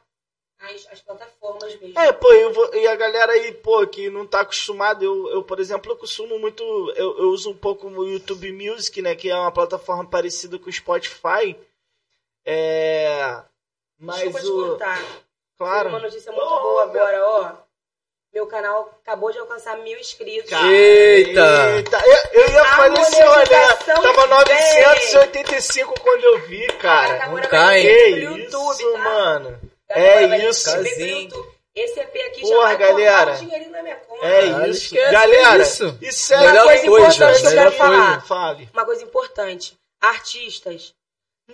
as, 0.60 0.86
as 0.92 1.00
plataformas 1.00 1.74
mesmo. 1.80 1.98
É, 1.98 2.12
pô, 2.12 2.32
eu 2.32 2.52
vou- 2.52 2.74
e 2.74 2.86
a 2.86 2.94
galera 2.96 3.32
aí, 3.32 3.52
pô, 3.52 3.84
que 3.86 4.08
não 4.08 4.26
tá 4.26 4.40
acostumada, 4.40 5.04
eu, 5.04 5.28
eu 5.30 5.42
por 5.42 5.58
exemplo, 5.60 5.90
eu 5.92 5.96
costumo 5.96 6.38
muito, 6.38 6.62
eu, 6.96 7.18
eu 7.18 7.28
uso 7.30 7.50
um 7.50 7.56
pouco 7.56 7.88
o 7.88 8.08
YouTube 8.08 8.52
Music, 8.52 9.02
né, 9.02 9.14
que 9.16 9.28
é 9.30 9.34
uma 9.34 9.52
plataforma 9.52 10.08
parecida 10.08 10.58
com 10.58 10.68
o 10.70 10.72
Spotify, 10.72 11.56
é, 12.44 13.42
mas 13.98 14.20
te 14.20 14.46
o, 14.46 14.70
contar. 14.72 14.98
claro, 15.58 15.88
Uma 15.90 16.00
notícia 16.00 16.32
muito 16.32 16.44
Oh, 16.44 16.60
boa 16.60 16.82
agora, 16.84 17.24
ó. 17.26 17.56
Meu 18.32 18.46
canal 18.46 18.98
acabou 19.02 19.30
de 19.30 19.38
alcançar 19.38 19.76
mil 19.78 19.98
inscritos. 19.98 20.48
Cara, 20.48 20.66
Eita! 20.66 21.76
eita, 21.76 22.02
eu, 22.06 22.40
eu 22.42 22.50
ia 22.50 22.64
falecer, 22.64 23.28
olha, 23.28 23.36
monetização 23.36 24.02
tava 24.02 24.44
veio. 24.44 24.84
985 24.86 26.00
quando 26.00 26.24
eu 26.24 26.38
vi, 26.46 26.66
cara, 26.78 27.24
agora 27.24 27.42
não 27.42 27.50
vai 27.50 27.82
que 27.82 27.88
pelo 27.88 28.38
isso, 28.38 28.52
YouTube, 28.52 28.92
tá? 28.92 28.98
mano, 28.98 29.60
Agora 29.90 30.36
é 30.36 30.48
isso. 30.48 30.70
YouTube. 30.70 31.52
Esse 31.74 32.00
EP 32.00 32.16
aqui 32.26 32.40
Porra, 32.42 32.54
já 32.72 32.76
vai 32.76 32.76
galera. 32.76 33.32
um 33.32 33.36
dinheirinho 33.36 33.70
na 33.70 33.82
minha 33.82 33.96
conta. 33.96 34.26
é 34.26 34.68
isso, 34.68 34.94
galera, 34.94 35.62
isso. 35.62 35.98
isso 36.02 36.34
é 36.34 36.38
Melhor 36.38 36.52
Uma 36.52 36.64
coisa 36.64 36.86
coisa, 36.88 37.06
importante 37.06 37.40
que 37.40 37.46
eu 37.46 37.50
melhor 37.50 37.64
quero 37.64 37.76
falar. 37.76 38.26
Fale. 38.26 38.68
Uma 38.74 38.84
coisa 38.84 39.02
importante. 39.04 39.78
Artistas, 40.00 40.94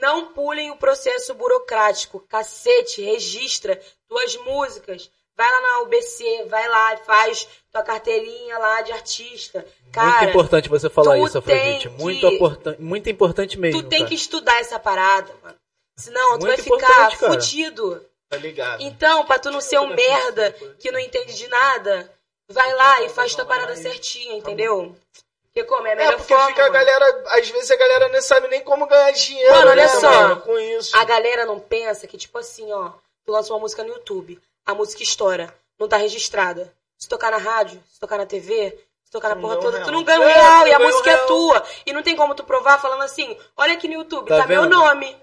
não 0.01 0.27
pulem 0.33 0.71
o 0.73 0.77
processo 0.77 1.35
burocrático. 1.35 2.21
Cacete, 2.29 3.01
registra 3.03 3.81
tuas 4.09 4.37
músicas. 4.39 5.09
Vai 5.39 5.49
lá 5.53 5.61
na 5.61 5.81
UBC, 5.83 6.45
vai 6.49 6.69
lá 6.69 6.95
e 6.95 6.97
faz 6.99 7.49
tua 7.71 7.83
carteirinha 7.85 8.59
lá 8.59 8.83
de 8.83 8.91
artista. 8.93 9.65
Cara, 9.93 10.09
muito 10.19 10.31
importante 10.31 10.69
você 10.69 10.91
falar 10.91 11.15
tu 11.17 11.25
isso, 11.27 11.39
Afrodite. 11.39 11.89
que- 11.89 12.03
Muito, 12.03 12.27
importante, 12.27 12.83
muito 12.83 13.09
importante 13.09 13.57
mesmo. 13.59 13.81
tu 13.83 13.89
tem 13.89 14.01
cara. 14.01 14.09
que 14.09 14.15
estudar 14.17 14.59
essa 14.61 14.81
parada, 14.81 15.33
mano. 15.41 15.55
Senão 15.97 16.39
tu 16.39 16.45
Muito 16.47 16.65
vai 16.65 16.79
ficar 16.79 16.93
cara. 17.11 17.17
fudido. 17.17 18.05
Tá 18.29 18.37
ligado? 18.37 18.83
Então, 18.83 19.25
pra 19.25 19.39
tu 19.39 19.51
não 19.51 19.61
ser 19.61 19.79
um 19.79 19.95
merda 19.95 20.51
que 20.81 20.91
não 20.91 20.99
entende 20.99 21.33
de 21.35 21.47
nada, 21.49 22.13
vai 22.51 22.75
lá 22.75 23.03
e 23.03 23.09
faz 23.09 23.33
tua 23.35 23.47
parada 23.47 23.75
certinha, 23.77 24.35
entendeu? 24.37 24.95
Porque 25.45 25.65
como 25.65 25.87
é 25.87 25.91
a 25.91 25.93
É, 25.93 25.97
melhor 25.97 26.17
porque 26.17 26.35
forma, 26.35 26.49
fica 26.49 26.67
a 26.67 26.69
galera, 26.69 27.25
às 27.29 27.49
vezes 27.49 27.71
a 27.71 27.77
galera 27.77 28.09
nem 28.09 28.21
sabe 28.21 28.49
nem 28.49 28.61
como 28.63 28.87
ganhar 28.87 29.11
dinheiro, 29.13 29.51
Mano, 29.55 29.71
olha 29.71 29.83
né, 29.83 29.89
só. 29.89 30.11
mano, 30.11 30.41
com 30.43 30.59
isso. 30.59 30.95
A 30.97 31.05
galera 31.05 31.47
não 31.47 31.59
pensa 31.59 32.07
que, 32.07 32.19
tipo 32.19 32.37
assim, 32.39 32.71
ó, 32.73 32.91
tu 33.25 33.33
lança 33.33 33.53
uma 33.55 33.61
música 33.61 33.83
no 33.83 33.91
YouTube, 33.95 34.39
a 34.71 34.75
música 34.75 35.03
estoura, 35.03 35.53
não 35.79 35.89
tá 35.89 35.97
registrada. 35.97 36.73
Se 36.99 37.09
tocar 37.09 37.31
na 37.31 37.39
rádio, 37.39 37.83
se 37.89 37.99
tocar 37.99 38.19
na 38.19 38.27
TV, 38.27 38.79
se 39.05 39.11
tocar 39.11 39.31
na 39.31 39.35
Não 39.37 39.43
porra 39.43 39.57
um 39.59 39.61
toda, 39.63 39.77
real. 39.79 39.87
tu 39.89 39.93
não 39.93 40.05
ganha 40.05 40.21
um 40.21 40.25
É, 40.29 40.33
real 40.35 40.63
tu 40.65 40.69
e 40.69 40.73
a 40.75 40.79
não 40.79 40.87
música 40.87 41.11
é 41.11 41.15
real. 41.15 41.27
tua. 41.27 41.67
E 41.87 41.93
não 41.93 42.03
tem 42.03 42.15
como 42.17 42.35
tu 42.35 42.45
provar 42.45 42.79
falando 42.81 43.03
assim, 43.03 43.39
olha 43.57 43.73
aqui 43.75 43.89
no 43.89 43.95
YouTube, 43.95 44.29
Tá 44.29 44.43
tá, 44.43 44.47
meu 44.47 44.69
nome. 44.69 45.17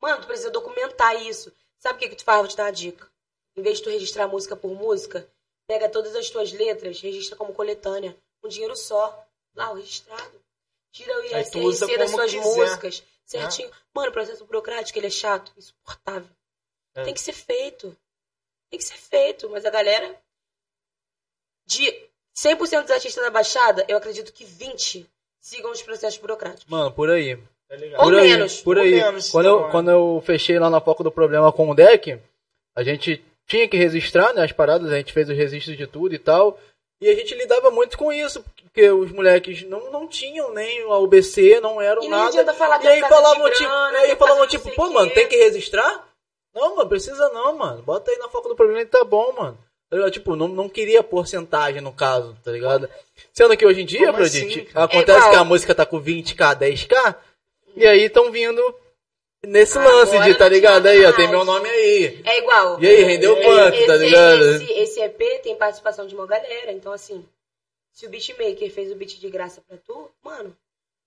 Mano, 0.00 0.20
tu 0.20 0.26
precisa 0.26 0.50
documentar 0.50 1.16
isso. 1.22 1.50
Sabe 1.78 1.96
o 1.96 1.98
que 1.98 2.08
que 2.10 2.16
tu 2.16 2.24
faz? 2.24 2.38
Vou 2.40 2.48
te 2.48 2.56
dar 2.56 2.64
uma 2.64 2.72
dica. 2.72 3.08
Em 3.56 3.62
vez 3.62 3.78
de 3.78 3.84
tu 3.84 3.90
registrar 3.90 4.28
música 4.28 4.54
por 4.54 4.70
música, 4.72 5.26
pega 5.66 5.88
todas 5.88 6.14
as 6.14 6.28
tuas 6.28 6.52
letras, 6.52 7.00
registra 7.00 7.36
como 7.36 7.54
coletânea, 7.54 8.16
um 8.44 8.48
dinheiro 8.48 8.76
só, 8.76 9.24
lá, 9.54 9.70
o 9.70 9.76
registrado. 9.76 10.40
Tira 10.92 11.16
o 11.18 11.24
ISRC 11.24 11.96
das 11.96 12.10
suas 12.10 12.30
quiser. 12.32 12.44
músicas, 12.44 13.02
certinho. 13.24 13.70
Mano, 13.94 14.10
o 14.10 14.12
processo 14.12 14.44
burocrático, 14.44 14.98
ele 14.98 15.06
é 15.06 15.10
chato, 15.10 15.52
insuportável. 15.56 16.28
É. 16.94 17.04
Tem 17.04 17.14
que 17.14 17.20
ser 17.20 17.32
feito. 17.32 17.96
Tem 18.70 18.78
que 18.78 18.84
ser 18.84 18.98
feito, 18.98 19.48
mas 19.50 19.64
a 19.64 19.70
galera 19.70 20.14
de 21.66 22.08
100% 22.36 22.82
dos 22.82 22.90
artistas 22.90 23.22
da 23.24 23.30
Baixada, 23.30 23.84
eu 23.88 23.96
acredito 23.96 24.32
que 24.32 24.44
20 24.44 25.06
sigam 25.40 25.70
os 25.70 25.82
processos 25.82 26.18
burocráticos. 26.18 26.66
Mano, 26.66 26.92
por 26.92 27.10
aí. 27.10 27.36
Tá 27.68 27.76
ligado? 27.76 28.00
Ou 28.00 28.06
por 28.06 28.14
aí, 28.18 28.28
menos. 28.28 28.60
Por 28.62 28.78
aí. 28.78 28.90
menos, 28.92 29.30
quando, 29.30 29.44
tá 29.44 29.50
eu, 29.50 29.70
quando 29.70 29.90
eu 29.90 30.22
fechei 30.24 30.58
lá 30.58 30.70
na 30.70 30.80
foco 30.80 31.02
do 31.02 31.10
problema 31.10 31.52
com 31.52 31.68
o 31.68 31.74
deck, 31.74 32.18
a 32.76 32.82
gente 32.82 33.22
tinha 33.46 33.68
que 33.68 33.76
registrar 33.76 34.32
né, 34.32 34.44
as 34.44 34.52
paradas, 34.52 34.90
a 34.90 34.96
gente 34.96 35.12
fez 35.12 35.28
os 35.28 35.36
registros 35.36 35.76
de 35.76 35.86
tudo 35.86 36.14
e 36.14 36.18
tal. 36.18 36.58
E 37.00 37.08
a 37.08 37.14
gente 37.14 37.34
lidava 37.34 37.70
muito 37.70 37.96
com 37.96 38.12
isso, 38.12 38.42
porque 38.42 38.90
os 38.90 39.12
moleques 39.12 39.62
não, 39.62 39.90
não 39.90 40.08
tinham 40.08 40.52
nem 40.52 40.82
a 40.82 40.98
UBC, 40.98 41.60
não 41.60 41.80
eram 41.80 42.02
E 42.02 42.08
não 42.08 42.18
nada. 42.18 42.28
adianta 42.30 42.54
falar 42.54 42.78
que 42.78 42.86
e 42.86 42.88
é 42.88 42.92
aí 42.94 43.00
falavam 43.02 43.50
tipo, 43.50 43.68
grana, 43.68 43.98
aí 43.98 44.10
é 44.10 44.16
falavam 44.16 44.46
tipo, 44.48 44.70
pô, 44.74 44.90
mano, 44.90 45.10
tem 45.12 45.28
que 45.28 45.36
registrar? 45.36 46.07
Não, 46.58 46.76
mano, 46.76 46.88
precisa 46.88 47.28
não, 47.30 47.56
mano. 47.56 47.82
Bota 47.82 48.10
aí 48.10 48.18
na 48.18 48.28
foco 48.28 48.48
do 48.48 48.56
problema 48.56 48.80
e 48.80 48.86
tá 48.86 49.04
bom, 49.04 49.32
mano. 49.32 49.58
Tá? 49.90 50.10
Tipo, 50.10 50.36
não, 50.36 50.48
não 50.48 50.68
queria 50.68 51.02
porcentagem 51.02 51.80
no 51.80 51.92
caso, 51.92 52.36
tá 52.44 52.50
ligado? 52.50 52.88
Sendo 53.32 53.56
que 53.56 53.64
hoje 53.64 53.82
em 53.82 53.86
dia, 53.86 54.12
Como 54.12 54.22
assim, 54.22 54.66
acontece 54.74 55.26
É 55.26 55.30
que 55.30 55.36
a 55.36 55.44
música 55.44 55.74
tá 55.74 55.86
com 55.86 56.00
20k, 56.02 56.56
10k, 56.58 57.14
e 57.74 57.86
aí 57.86 58.02
estão 58.04 58.30
vindo 58.30 58.62
nesse 59.46 59.78
Agora 59.78 59.94
lance 59.96 60.18
de, 60.18 60.28
não 60.30 60.34
tá 60.36 60.48
ligado? 60.48 60.86
Aí, 60.86 61.04
ó, 61.06 61.12
tem 61.12 61.28
meu 61.28 61.44
nome 61.44 61.68
aí. 61.68 62.20
É 62.26 62.38
igual. 62.38 62.78
E 62.82 62.86
aí, 62.86 63.02
rendeu 63.04 63.34
Esse- 63.34 63.44
quanto, 63.44 63.86
tá 63.86 63.94
esse- 63.94 64.04
ligado? 64.04 64.42
Esse, 64.56 64.72
esse 64.72 65.00
EP 65.00 65.38
tem 65.42 65.56
participação 65.56 66.06
de 66.06 66.14
uma 66.14 66.26
galera, 66.26 66.72
então 66.72 66.92
assim, 66.92 67.24
se 67.92 68.04
o 68.06 68.10
beatmaker 68.10 68.70
fez 68.70 68.92
o 68.92 68.94
beat 68.94 69.18
de 69.18 69.30
graça 69.30 69.62
pra 69.66 69.78
tu, 69.78 70.10
mano, 70.22 70.54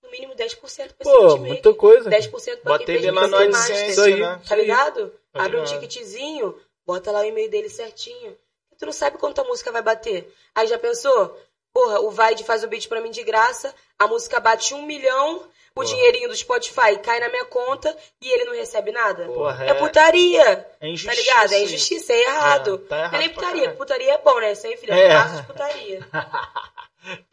no 0.02 0.10
mínimo 0.10 0.34
10% 0.34 0.56
pra 0.58 0.80
esse 0.82 1.04
Pô, 1.04 1.18
beatmaker. 1.20 1.46
muita 1.46 1.74
coisa. 1.74 2.10
10% 2.10 2.62
pra 2.62 2.72
Bota 2.72 2.84
quem 2.84 2.94
ele 2.96 3.04
fez 3.04 3.14
lá 3.14 3.28
no. 3.28 3.36
AdSense, 3.36 4.14
né? 4.16 4.40
Tá 4.48 4.56
ligado? 4.56 5.12
Tá 5.32 5.44
Abre 5.44 5.58
um 5.60 5.64
ticketzinho, 5.64 6.54
bota 6.86 7.10
lá 7.10 7.20
o 7.20 7.24
e-mail 7.24 7.50
dele 7.50 7.68
certinho. 7.68 8.36
Tu 8.78 8.84
não 8.86 8.92
sabe 8.92 9.16
quanto 9.18 9.40
a 9.40 9.44
música 9.44 9.70
vai 9.72 9.82
bater. 9.82 10.32
Aí 10.54 10.66
já 10.66 10.78
pensou? 10.78 11.38
Porra, 11.72 12.00
o 12.00 12.10
Vaid 12.10 12.42
faz 12.44 12.62
o 12.62 12.68
beat 12.68 12.86
pra 12.88 13.00
mim 13.00 13.10
de 13.10 13.22
graça, 13.22 13.74
a 13.98 14.06
música 14.06 14.38
bate 14.40 14.74
um 14.74 14.82
milhão, 14.82 15.48
o 15.74 15.82
dinheirinho 15.84 16.28
do 16.28 16.36
Spotify 16.36 16.98
cai 17.02 17.18
na 17.18 17.30
minha 17.30 17.46
conta 17.46 17.96
e 18.20 18.28
ele 18.30 18.44
não 18.44 18.52
recebe 18.52 18.92
nada. 18.92 19.24
Porra, 19.24 19.64
é, 19.64 19.70
é- 19.70 19.74
putaria. 19.74 20.42
É 20.42 20.56
Tá 20.56 20.86
injustiça. 20.86 21.20
ligado? 21.22 21.52
É 21.54 21.60
injustiça, 21.62 22.12
é 22.12 22.22
errado. 22.24 22.82
É, 22.84 22.88
tá 22.88 22.98
errado 22.98 23.14
é 23.14 23.18
nem 23.18 23.28
putaria. 23.30 23.70
Putaria 23.70 24.12
é 24.12 24.18
bom, 24.18 24.38
né? 24.38 24.52
Isso 24.52 24.66
aí, 24.66 24.76
filha. 24.76 24.92
É. 24.94 25.12
É. 25.12 25.24
De 25.24 25.42
putaria. 25.46 26.00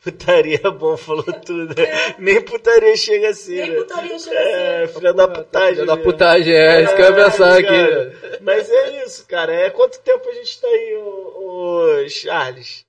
Putaria 0.03 0.59
é 0.64 0.72
bom, 0.72 0.98
falou 0.98 1.23
tudo. 1.23 1.75
Nem 2.17 2.41
putaria 2.41 2.95
chega 2.98 3.30
assim, 3.30 3.56
Nem 3.56 3.72
né? 3.72 3.75
putaria 3.77 4.17
chega 4.19 4.35
É, 4.39 4.83
assim. 4.83 4.93
filha 4.93 5.14
da 5.14 5.27
putagem. 5.27 5.73
Filha 5.75 5.85
da 5.85 5.98
putagem, 5.98 6.53
é, 6.53 6.81
isso 6.83 6.95
que 6.95 7.01
eu 7.01 7.06
ia 7.06 7.14
pensar 7.14 7.57
aqui. 7.57 8.39
Mas 8.41 8.69
é 8.69 9.03
isso, 9.06 9.25
cara. 9.27 9.53
É 9.53 9.69
quanto 9.69 9.99
tempo 9.99 10.27
a 10.27 10.33
gente 10.33 10.59
tá 10.59 10.67
aí, 10.67 10.95
ô, 10.98 12.03
ô, 12.03 12.09
Charles? 12.09 12.85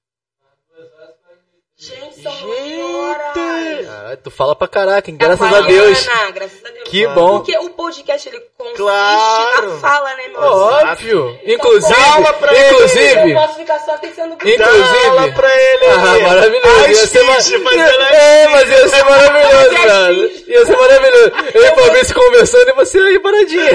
Gente, 1.80 2.22
são 2.22 2.30
Gente! 2.30 3.86
Caralho, 3.86 4.16
tu 4.22 4.30
fala 4.30 4.54
pra 4.54 4.68
caraca, 4.68 5.10
hein? 5.10 5.16
É 5.18 5.24
graças 5.24 5.50
a 5.50 5.60
Deus. 5.62 6.06
Graças 6.34 6.62
a 6.62 6.68
Deus. 6.68 6.88
Que 6.90 7.06
bom. 7.06 7.38
Porque 7.38 7.56
o 7.56 7.70
podcast, 7.70 8.28
ele 8.28 8.38
consiste 8.58 8.76
Claro. 8.76 9.70
na 9.70 9.78
fala, 9.78 10.14
né, 10.16 10.28
meu? 10.28 10.40
Óbvio. 10.42 11.40
Inclusive, 11.42 11.94
Fala 11.94 12.32
pra 12.34 12.52
ele. 12.54 12.62
Eu 12.64 12.72
inclusive, 12.74 13.32
posso 13.34 13.54
ficar 13.54 13.78
só 13.80 13.96
pensando 13.96 14.34
Inclusive- 14.34 15.04
Fala 15.04 15.32
pra 15.32 15.48
ele 15.62 15.86
Ah, 15.86 16.18
maravilhoso. 16.28 16.80
Ia 16.80 16.90
As 17.02 17.08
ser, 17.08 17.22
ma- 17.22 17.34
finge, 17.36 17.58
fazendo 17.64 18.02
as 18.02 18.10
é, 18.12 18.48
mas 18.48 18.70
ia 18.70 18.88
ser 18.88 19.04
maravilhoso, 19.04 19.56
as 19.56 19.84
cara. 19.86 20.06
finge. 20.14 20.44
Ia 20.50 20.66
ser 20.66 20.76
maravilhoso. 20.76 21.32
Eu 21.54 21.64
e 21.64 21.70
o 21.70 21.74
Fabrício 21.76 22.14
conversando 22.14 22.68
e 22.68 22.72
você 22.74 22.98
aí 22.98 23.18
paradinha. 23.20 23.70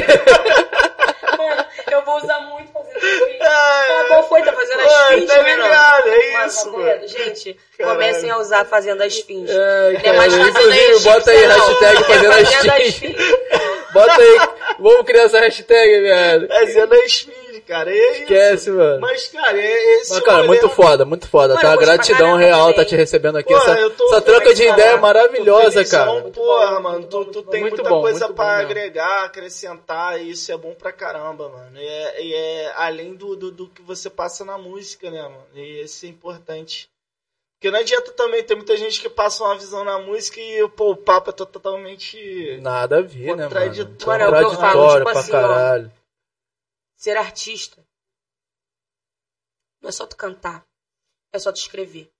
Mano, 1.37 1.65
eu 1.91 2.01
vou 2.05 2.17
usar 2.17 2.39
muito 2.41 2.71
fazendo 2.71 2.85
Ai, 3.41 3.47
Ah, 3.91 4.05
qual 4.07 4.29
foi? 4.29 4.41
Tá 4.41 4.53
fazendo 4.53 4.79
as 4.79 4.85
Mano, 4.85 5.17
fins, 5.19 5.27
tá 5.27 5.41
né, 5.43 5.55
ligado, 5.55 6.07
é 6.07 6.45
isso, 6.45 6.71
tá? 6.71 7.07
Gente. 7.07 7.59
Comecem 7.95 8.29
a 8.31 8.37
usar 8.37 8.65
fazendo 8.65 9.01
as 9.01 9.19
fins. 9.19 9.49
Ai, 9.49 9.93
Não 9.93 9.99
é 10.13 10.17
mais 10.17 10.33
cara, 10.33 10.51
fazendo 10.53 10.73
inclusive, 10.75 10.99
bota 11.03 11.31
aí 11.31 11.47
não. 11.47 11.55
hashtag 11.67 11.97
É 11.97 12.03
fazendo 12.03 12.31
as 12.33 12.53
fazendo 12.53 12.71
as 12.71 12.83
fins. 12.83 12.95
fins. 12.95 13.15
Bota 13.95 14.21
aí, 14.21 14.39
Vamos 14.77 15.05
criar 15.05 15.23
essa 15.23 15.39
hashtag, 15.39 16.01
velho. 16.01 16.47
É 16.51 16.85
das 16.87 17.13
Filhas, 17.21 17.63
cara. 17.65 17.89
É 17.89 18.11
isso. 18.11 18.21
Esquece, 18.23 18.69
mano. 18.71 18.99
Mas, 18.99 19.27
cara, 19.29 19.57
é 19.57 19.95
esse 20.01 20.13
Mas, 20.15 20.23
cara, 20.23 20.35
rolê- 20.39 20.47
muito 20.49 20.67
foda, 20.69 21.05
muito 21.05 21.29
foda. 21.29 21.53
Mano, 21.55 21.61
tá? 21.61 21.75
Gratidão 21.77 22.35
real 22.35 22.73
tá 22.73 22.83
te 22.83 22.93
recebendo 22.93 23.37
aqui. 23.37 23.53
Pô, 23.53 23.57
essa 23.57 23.79
essa 23.79 24.21
troca 24.21 24.53
de 24.53 24.63
ideia 24.67 24.89
é 24.95 24.97
maravilhosa, 24.97 25.85
cara. 25.85 26.11
Muito 26.11 26.31
Porra, 26.31 26.75
bom, 26.75 26.81
mano, 26.81 26.99
muito 26.99 27.09
tu, 27.09 27.25
tu 27.25 27.35
muito 27.37 27.43
tem 27.51 27.61
bom. 27.61 27.67
muita 27.69 27.83
Muito 27.83 27.89
bom, 27.95 28.01
coisa 28.01 28.25
muito 28.25 28.35
pra 28.35 28.45
bom 28.45 28.51
mesmo. 28.57 28.65
agregar, 28.65 29.23
acrescentar, 29.23 30.21
e 30.21 30.29
isso 30.31 30.51
é 30.51 30.57
bom 30.57 30.73
pra 30.73 30.91
caramba, 30.91 31.47
mano. 31.47 31.79
E 31.79 31.87
é, 31.87 32.21
e 32.21 32.33
é 32.33 32.73
além 32.75 33.13
do, 33.15 33.33
do, 33.37 33.49
do 33.49 33.67
que 33.69 33.81
você 33.81 34.09
passa 34.09 34.43
na 34.43 34.57
música, 34.57 35.09
né, 35.09 35.21
mano? 35.21 35.47
E 35.55 35.81
isso 35.83 36.05
é 36.05 36.09
importante. 36.09 36.89
Porque 37.55 37.71
não 37.71 37.79
adianta 37.79 38.11
também, 38.11 38.43
tem 38.43 38.55
muita 38.57 38.75
gente 38.77 39.01
que 39.01 39.09
passa 39.09 39.43
uma 39.43 39.57
visão 39.57 39.83
na 39.83 39.97
música 39.97 40.39
e, 40.39 40.67
pô, 40.69 40.91
o 40.91 40.95
papo 40.97 41.29
é 41.29 41.33
to- 41.33 41.45
totalmente. 41.45 42.57
Nada 42.61 42.97
a 42.99 43.01
ver, 43.01 43.19
né, 43.27 43.31
mano? 43.33 43.43
Contraditório. 43.49 44.07
Mano, 44.07 44.23
é 44.23 44.27
o 44.27 44.49
que 44.49 44.55
eu 44.55 44.59
falo, 44.59 44.87
tipo 44.99 45.03
pra 45.03 45.19
assim, 45.19 45.31
ó. 45.31 45.37
Ser 46.97 47.17
artista 47.17 47.85
não 49.81 49.89
é 49.89 49.91
só 49.91 50.05
tu 50.05 50.15
cantar, 50.15 50.65
é 51.33 51.39
só 51.39 51.51
tu 51.51 51.57
escrever. 51.57 52.11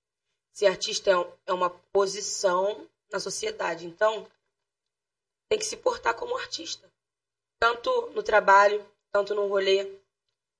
Ser 0.53 0.67
artista 0.67 1.09
é, 1.11 1.17
um- 1.17 1.31
é 1.47 1.53
uma 1.53 1.69
posição 1.69 2.87
na 3.11 3.19
sociedade. 3.19 3.85
Então, 3.85 4.27
tem 5.49 5.59
que 5.59 5.65
se 5.65 5.75
portar 5.77 6.13
como 6.15 6.37
artista. 6.37 6.89
Tanto 7.59 8.11
no 8.11 8.23
trabalho, 8.23 8.85
tanto 9.11 9.33
no 9.35 9.47
rolê. 9.47 9.91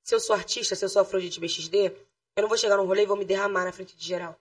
Se 0.04 0.14
eu 0.16 0.20
sou 0.20 0.36
artista, 0.36 0.76
se 0.76 0.84
eu 0.84 0.90
sou 0.90 1.02
Afrodite 1.02 1.40
BXD, 1.40 1.92
eu 2.36 2.42
não 2.42 2.50
vou 2.50 2.58
chegar 2.58 2.78
no 2.78 2.86
rolê 2.86 3.04
e 3.04 3.06
vou 3.06 3.18
me 3.18 3.26
derramar 3.26 3.64
na 3.66 3.72
frente 3.72 3.96
de 3.96 4.06
geral. 4.06 4.38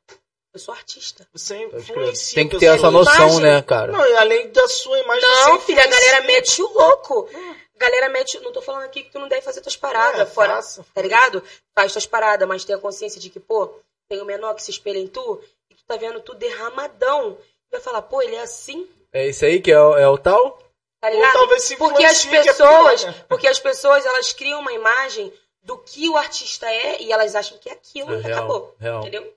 Eu 0.55 0.61
sou 0.61 0.73
artista. 0.73 1.27
Você 1.33 1.57
influencia. 1.65 2.35
Tem 2.37 2.49
que 2.49 2.59
ter 2.59 2.67
essa 2.67 2.89
noção, 2.91 3.27
imagem. 3.29 3.41
né, 3.43 3.63
cara? 3.63 3.91
Não, 3.93 4.07
e 4.07 4.17
além 4.17 4.49
da 4.53 4.69
sua 4.69 4.99
imagem. 5.01 5.23
Não, 5.29 5.61
filha, 5.61 5.83
a 5.83 5.87
galera 5.87 6.21
mete 6.23 6.63
o 6.63 6.73
louco. 6.73 7.29
Galera 7.77 8.09
mete. 8.09 8.39
Não 8.39 8.53
tô 8.53 8.63
falando 8.63 8.85
aqui 8.85 9.03
que 9.03 9.11
tu 9.11 9.19
não 9.19 9.27
deve 9.29 9.43
fazer 9.43 9.61
tuas 9.61 9.77
paradas 9.77 10.21
É, 10.21 10.27
fora. 10.27 10.55
faça. 10.55 10.87
Tá 10.95 11.03
ligado? 11.03 11.43
Faz 11.75 11.91
tuas 11.93 12.07
paradas, 12.07 12.47
mas 12.47 12.65
tenha 12.65 12.79
consciência 12.79 13.21
de 13.21 13.31
que, 13.31 13.41
pô, 13.41 13.69
tem 14.09 14.23
o 14.23 14.25
menor 14.25 14.55
que 14.55 14.63
se 14.63 14.71
espelha 14.71 14.99
em 14.99 15.09
tu 15.09 15.43
e 15.69 15.75
tu 15.75 15.83
tá 15.89 15.97
vendo 15.97 16.21
tu 16.21 16.35
derramadão. 16.35 17.37
Vai 17.71 17.81
falar, 17.81 18.03
pô, 18.03 18.23
ele 18.23 18.37
é 18.37 18.43
assim, 18.43 18.89
É 19.13 19.27
isso 19.27 19.45
aí 19.45 19.61
que 19.61 19.73
é, 19.73 19.81
o- 19.81 19.97
é 19.99 20.09
o 20.09 20.17
tal? 20.17 20.57
tá 21.01 21.09
Ou 21.09 21.15
ligado? 21.15 21.33
talvez 21.33 21.63
se 21.65 21.77
porque 21.77 22.05
as 22.05 22.25
é 22.27 22.31
pessoas, 22.31 23.03
pior, 23.03 23.13
né? 23.13 23.25
porque 23.29 23.49
as 23.49 23.59
pessoas 23.59 24.07
elas 24.07 24.33
criam 24.33 24.61
uma 24.61 24.73
imagem 24.73 25.33
do 25.65 25.77
que 25.79 26.09
o 26.09 26.17
artista 26.17 26.71
é 26.71 27.03
e 27.03 27.11
elas 27.11 27.35
acham 27.35 27.59
que 27.59 27.69
é 27.69 27.73
aquilo 27.73 28.15
É 28.15 28.19
e 28.19 28.23
real, 28.23 28.39
acabou. 28.39 28.77
real. 28.79 29.01
Entendeu? 29.01 29.35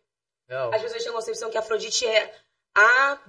Real. 0.47 0.73
As 0.73 0.81
pessoas 0.81 1.03
têm 1.03 1.11
a 1.11 1.15
concepção 1.15 1.49
que 1.49 1.57
a 1.57 1.59
Afrodite 1.59 2.05
é 2.05 2.33
a, 2.75 3.19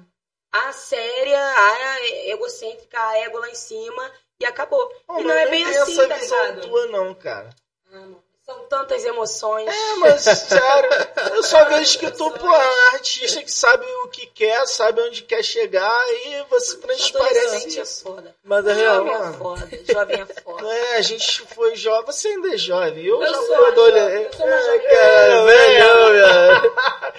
a 0.52 0.72
séria, 0.72 1.40
a 1.40 2.06
egocêntrica, 2.28 3.00
a 3.00 3.18
ego 3.18 3.38
lá 3.38 3.50
em 3.50 3.54
cima 3.54 4.12
e 4.40 4.44
acabou. 4.44 4.88
Pô, 5.06 5.18
e 5.18 5.24
mas 5.24 5.26
não 5.26 5.34
é 5.34 5.48
bem 5.50 5.64
assim, 5.64 5.92
essa 5.92 6.08
tá 6.08 6.16
visão 6.16 6.46
ligado? 6.46 6.68
tua, 6.68 6.86
não, 6.86 7.14
cara. 7.14 7.50
Ah, 7.86 7.96
mano, 7.96 8.24
São 8.48 8.60
tantas 8.60 9.04
emoções. 9.04 9.68
É, 9.68 9.94
mas, 9.96 10.22
sério, 10.22 10.90
eu 11.34 11.42
só 11.42 11.66
vejo 11.66 11.98
que 11.98 12.10
tu, 12.12 12.30
pô, 12.30 12.46
é 12.46 12.66
um 12.66 12.94
artista 12.94 13.42
que 13.42 13.52
sabe 13.52 13.84
o 14.04 14.08
que 14.08 14.24
quer, 14.24 14.66
sabe 14.66 15.02
onde 15.02 15.20
quer 15.22 15.42
chegar 15.44 15.94
e 16.24 16.42
você 16.48 16.78
transparece 16.78 17.78
é 17.78 17.82
isso. 17.82 18.02
foda. 18.04 18.34
Mas 18.42 18.66
é 18.66 18.72
real. 18.72 19.04
Jovem 19.04 19.12
é 19.12 19.32
foda. 19.34 19.68
Jovem 19.92 20.20
é 20.22 20.26
foda. 20.42 20.66
É, 20.74 20.96
a 20.96 21.02
gente 21.02 21.42
foi 21.54 21.76
jovem, 21.76 22.06
você 22.06 22.28
ainda 22.28 22.54
é 22.54 22.56
jovem, 22.56 23.04
eu, 23.04 23.20
Eu 23.20 23.26
já 23.28 23.34
sou 23.34 23.44
fui 23.56 23.66
adolescente. 23.66 24.40
eu 24.40 24.48
jovem. 24.48 24.80
Cara, 24.80 25.44
velho. 25.44 26.72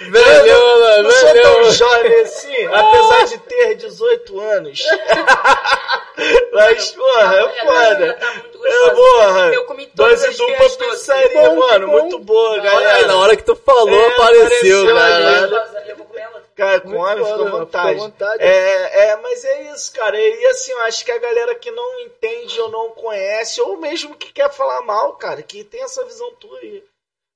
Velhão, 0.10 0.48
Eu 0.48 0.80
mano, 0.80 1.04
não 1.04 1.12
sou 1.12 1.34
tão 1.42 1.72
jovem 1.72 2.22
assim, 2.22 2.66
apesar 2.66 3.24
de 3.26 3.38
ter 3.38 3.76
18 3.76 4.40
anos. 4.40 4.80
Mas, 6.52 6.92
porra, 6.92 7.36
é 7.36 7.66
foda. 7.66 8.14
tá 8.16 8.34
muito 8.34 8.66
É, 8.66 8.90
porra. 8.90 9.54
Eu 9.54 9.66
comi 9.66 9.88
todas 9.96 10.24
as 10.24 10.36
dupla 10.38 10.70
doces. 11.22 11.34
pizzaria, 11.34 11.50
Bom, 11.50 11.56
mano, 11.60 11.88
bom. 11.88 11.94
muito 12.00 12.20
boa, 12.20 12.50
Olha, 12.52 12.62
galera. 12.62 13.08
na 13.08 13.18
hora 13.18 13.36
que 13.38 13.44
tu 13.44 13.56
falou, 13.56 13.90
É, 13.90 14.08
apareceu, 14.08 14.86
cara. 14.96 15.42
outra. 15.42 15.80
Cara, 16.56 16.82
Muito 16.84 16.98
come, 16.98 17.24
fica 17.24 17.36
à 17.48 17.50
vontade. 17.52 18.00
vontade. 18.00 18.44
É, 18.44 19.08
é, 19.12 19.16
mas 19.16 19.46
é 19.46 19.72
isso, 19.72 19.94
cara. 19.94 20.20
E 20.20 20.46
assim, 20.48 20.74
eu 20.74 20.82
acho 20.82 21.06
que 21.06 21.12
a 21.12 21.18
galera 21.18 21.56
que 21.56 21.72
não 21.72 22.02
entende 22.02 22.60
ou 22.60 22.70
não 22.70 22.90
conhece, 22.92 23.62
ou 23.62 23.78
mesmo 23.78 24.14
que 24.18 24.34
quer 24.34 24.52
falar 24.52 24.82
mal, 24.82 25.14
cara, 25.16 25.42
que 25.42 25.64
tem 25.64 25.82
essa 25.82 26.04
visão 26.04 26.30
tua 26.36 26.60
aí. 26.60 26.84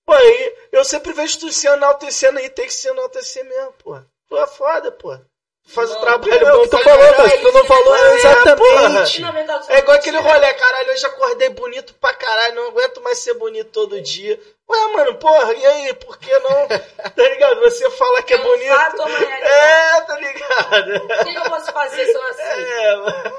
Pô, 0.06 0.12
aí, 0.12 0.56
eu 0.74 0.84
sempre 0.84 1.14
vejo 1.14 1.40
tu 1.40 1.50
se 1.54 1.66
enaltecendo 1.68 2.38
aí, 2.38 2.50
tem 2.50 2.66
que 2.66 2.74
se 2.74 2.90
enaltecer 2.90 3.46
mesmo, 3.46 3.72
pô. 3.82 3.98
Tu 4.28 4.38
é 4.38 4.46
foda, 4.46 4.92
pô. 4.92 5.18
Faz 5.66 5.90
o 5.90 5.96
trabalho 5.96 6.40
bom 6.46 6.68
tu 6.68 6.78
falou, 6.84 7.14
mas 7.18 7.40
tu 7.40 7.52
não 7.54 7.66
falou 7.66 7.96
É, 7.96 8.16
exatamente. 8.16 9.22
Verdade, 9.32 9.66
É 9.70 9.80
igual 9.80 9.98
aquele 9.98 10.18
rolê, 10.20 10.54
caralho, 10.54 10.92
hoje 10.92 11.06
acordei 11.06 11.50
bonito 11.50 11.94
pra 11.96 12.14
caralho, 12.14 12.56
não 12.56 12.68
aguento 12.68 13.02
mais 13.02 13.18
ser 13.20 13.34
bonito 13.36 13.70
todo 13.72 14.00
dia. 14.02 14.40
Ué, 14.70 14.88
mano, 14.94 15.16
porra, 15.16 15.54
e 15.54 15.66
aí, 15.66 15.94
por 15.94 16.18
que 16.18 16.32
não? 16.40 16.68
tá 16.68 17.24
ligado? 17.30 17.60
Você 17.62 17.90
fala 17.92 18.22
que 18.24 18.34
é, 18.34 18.38
É 18.38 18.42
bonito. 18.42 18.76
fato? 18.76 19.02
É, 19.10 20.02
tá 20.02 20.20
ligado? 20.20 21.06
O 21.06 21.26
que 21.26 21.36
eu 21.36 21.44
posso 21.44 21.72
fazer 21.72 22.06
se 22.06 22.14
eu 22.14 22.22
nasci 22.24 22.42
É, 22.42 22.96
mano. 22.98 23.34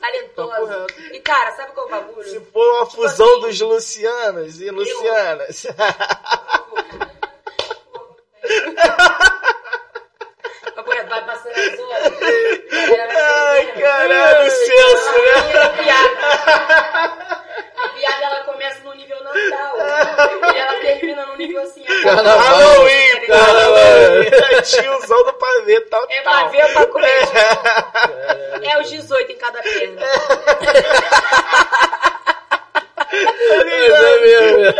talentosa? 0.00 0.86
E 1.12 1.20
cara, 1.20 1.52
sabe 1.56 1.72
qual 1.72 1.86
é 1.86 1.88
o 1.88 1.92
bagulho? 1.92 2.28
Se 2.28 2.40
for 2.52 2.74
uma 2.76 2.86
Tipo 2.86 3.02
fusão 3.02 3.26
assim, 3.32 3.40
dos 3.40 3.60
Lucianos 3.60 4.60
e 4.60 4.70
Lucianas. 4.70 5.66
Vai 5.76 5.94
vai 10.84 11.24
passando 11.24 11.54
as 11.56 11.78
horas. 11.78 12.12
Ai, 13.16 13.66
caralho, 13.80 14.46
o 14.46 14.50
senso, 14.50 15.12
né? 15.22 15.32
A 15.62 15.68
piada. 15.70 16.20
A 17.76 17.88
piada 17.88 18.24
ela 18.24 18.40
começa 18.44 18.80
no 18.84 18.94
nível 18.94 19.22
natal. 19.22 19.76
E 20.54 20.58
ela 20.58 20.80
termina 20.80 21.26
no 21.26 21.36
nível 21.36 21.62
assim. 21.62 21.82
Carnaval. 22.02 22.38
Halloween, 22.38 23.14
tá 23.14 23.20
ligado? 23.20 23.40
Halloween. 23.40 24.30
Tiozão 24.62 25.24
do 25.24 25.32
pavê, 25.34 25.80
tal, 25.82 26.06
É 26.10 26.22
ver 26.48 26.64
ou 26.64 26.70
pra 26.70 26.86
comer? 26.86 27.28
É 28.62 28.80
os 28.80 28.90
18 28.90 29.32
em 29.32 29.36
cada 29.36 29.62
perna. 29.62 30.02
Mas 33.12 33.92
é 33.92 34.20
mesmo. 34.20 34.74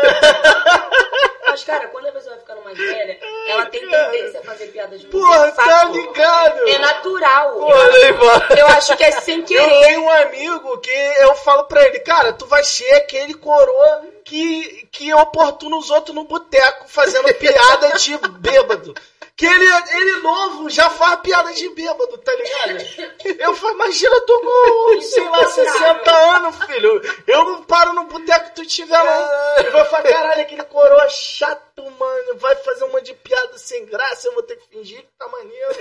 Mas, 1.47 1.65
cara, 1.65 1.89
quando 1.89 2.07
a 2.07 2.12
pessoa 2.12 2.31
vai 2.36 2.41
ficando 2.41 2.62
mais 2.62 2.78
velha, 2.78 3.18
ela 3.49 3.67
tem 3.67 3.81
tendência 3.81 4.39
a 4.41 4.42
fazer 4.44 4.67
piadas 4.68 5.00
de 5.00 5.07
Porra, 5.09 5.50
tá 5.50 5.84
ligado? 5.86 6.68
É 6.68 6.78
natural. 6.78 7.73
Aí, 7.73 8.12
mano. 8.12 8.44
Eu 8.57 8.67
acho 8.68 8.97
que 8.97 9.02
é 9.05 9.10
sem 9.12 9.41
Eu 9.41 9.44
querer. 9.44 9.86
tenho 9.86 10.02
um 10.02 10.10
amigo 10.10 10.78
que 10.78 10.91
eu 11.20 11.34
falo 11.36 11.65
pra 11.65 11.84
ele, 11.86 11.99
cara, 12.00 12.33
tu 12.33 12.47
vai 12.47 12.62
ser 12.62 12.92
aquele 12.94 13.34
coroa 13.34 14.02
que, 14.31 14.86
que 14.92 15.12
oportuna 15.12 15.76
os 15.76 15.91
outros 15.91 16.15
no 16.15 16.23
boteco 16.23 16.86
fazendo 16.86 17.26
piada 17.34 17.99
de 17.99 18.17
bêbado. 18.39 18.94
Que 19.34 19.47
ele, 19.47 19.67
ele 19.67 20.20
novo 20.20 20.68
já 20.68 20.89
faz 20.91 21.18
piada 21.20 21.52
de 21.52 21.68
bêbado, 21.70 22.17
tá 22.18 22.33
ligado? 22.33 23.41
Eu 23.41 23.55
falo, 23.55 23.75
imagina 23.75 24.20
tu 24.20 24.41
com, 24.41 25.00
sei 25.00 25.28
lá, 25.28 25.50
60 25.50 26.10
anos, 26.36 26.65
filho. 26.67 27.02
Eu 27.26 27.44
não 27.44 27.65
paro 27.65 27.94
no 27.94 28.05
boteco 28.05 28.50
que 28.50 28.57
tu 28.57 28.67
tiver 28.67 29.02
lá. 29.02 29.57
Eu 29.65 29.73
vou 29.73 29.84
falar, 29.86 30.02
caralho, 30.02 30.42
aquele 30.42 30.62
coroa 30.65 31.09
chato, 31.09 31.91
mano. 31.99 32.36
Vai 32.36 32.55
fazer 32.57 32.84
uma 32.84 33.00
de 33.00 33.15
piada 33.15 33.57
sem 33.57 33.86
graça, 33.86 34.28
eu 34.28 34.34
vou 34.34 34.42
ter 34.42 34.57
que 34.57 34.68
fingir 34.68 35.00
que 35.00 35.09
tá 35.18 35.26
maneiro. 35.26 35.75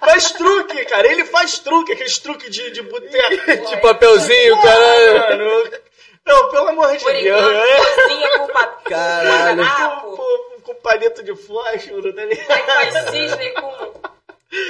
Faz 0.00 0.32
truque, 0.32 0.84
cara. 0.86 1.06
Ele 1.12 1.26
faz 1.26 1.58
truque, 1.58 1.92
aqueles 1.92 2.18
truques 2.18 2.50
de, 2.50 2.70
de 2.70 2.82
boteco. 2.82 3.66
De 3.66 3.76
papelzinho, 3.82 4.62
caralho. 4.62 5.38
Mano, 5.44 5.86
não, 6.26 6.50
pelo 6.50 6.68
amor 6.68 6.96
de 6.96 7.04
Por 7.04 7.12
Deus. 7.12 7.40
enquanto, 7.40 7.52
né? 7.52 7.94
cozinha 7.94 8.38
com 8.38 8.46
papel. 8.48 8.82
Caralho. 8.90 10.00
Com, 10.02 10.16
com, 10.16 10.60
com 10.62 10.74
palito 10.76 11.22
de 11.22 11.34
fósforo, 11.36 12.12
tá 12.12 12.24
ligado? 12.24 12.50
Aí 12.50 12.92
faz 12.92 13.10
cisne 13.10 13.50
com 13.52 13.70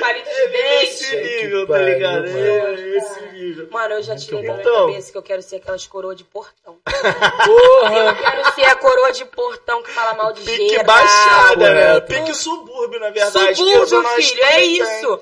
palito 0.00 0.28
de 0.28 0.56
Esse 0.56 1.16
dente. 1.16 1.26
nível, 1.42 1.60
Que 1.66 1.66
tá 1.66 1.78
pariu, 1.78 1.94
ligado? 1.94 2.22
mano. 2.28 2.38
É, 2.38 2.96
esse 2.96 3.20
nível. 3.32 3.68
Mano, 3.70 3.94
eu 3.94 4.02
já 4.02 4.16
tirei 4.16 4.42
da 4.42 4.52
minha 4.52 4.60
Então. 4.60 4.86
cabeça 4.86 5.12
que 5.12 5.18
eu 5.18 5.22
quero 5.22 5.42
ser 5.42 5.56
aquelas 5.56 5.86
coroas 5.86 6.16
de 6.16 6.24
portão. 6.24 6.78
Porra. 6.84 7.98
Eu 7.98 8.16
quero 8.16 8.54
ser 8.54 8.64
a 8.64 8.74
coroa 8.76 9.12
de 9.12 9.24
portão 9.26 9.82
que 9.82 9.90
fala 9.90 10.14
mal 10.14 10.32
de 10.32 10.42
Pique 10.42 10.68
geral. 10.70 10.84
baixada, 10.86 11.70
né? 11.72 11.86
correto. 12.00 12.06
Pique 12.06 12.34
subúrbio, 12.34 13.00
na 13.00 13.10
verdade. 13.10 13.54
Subúrbio, 13.54 13.86
filho, 13.86 14.42
é 14.44 14.50
também 14.50 14.78
tem. 14.78 15.20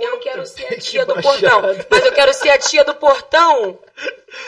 Eu 0.00 0.18
quero 0.18 0.44
ser 0.46 0.74
a 0.74 0.78
tia 0.80 1.06
do 1.06 1.20
portão. 1.20 1.62
Mas 1.88 2.04
eu 2.04 2.12
quero 2.12 2.34
ser 2.34 2.50
a 2.50 2.58
tia 2.58 2.84
do 2.84 2.94
portão. 2.94 3.78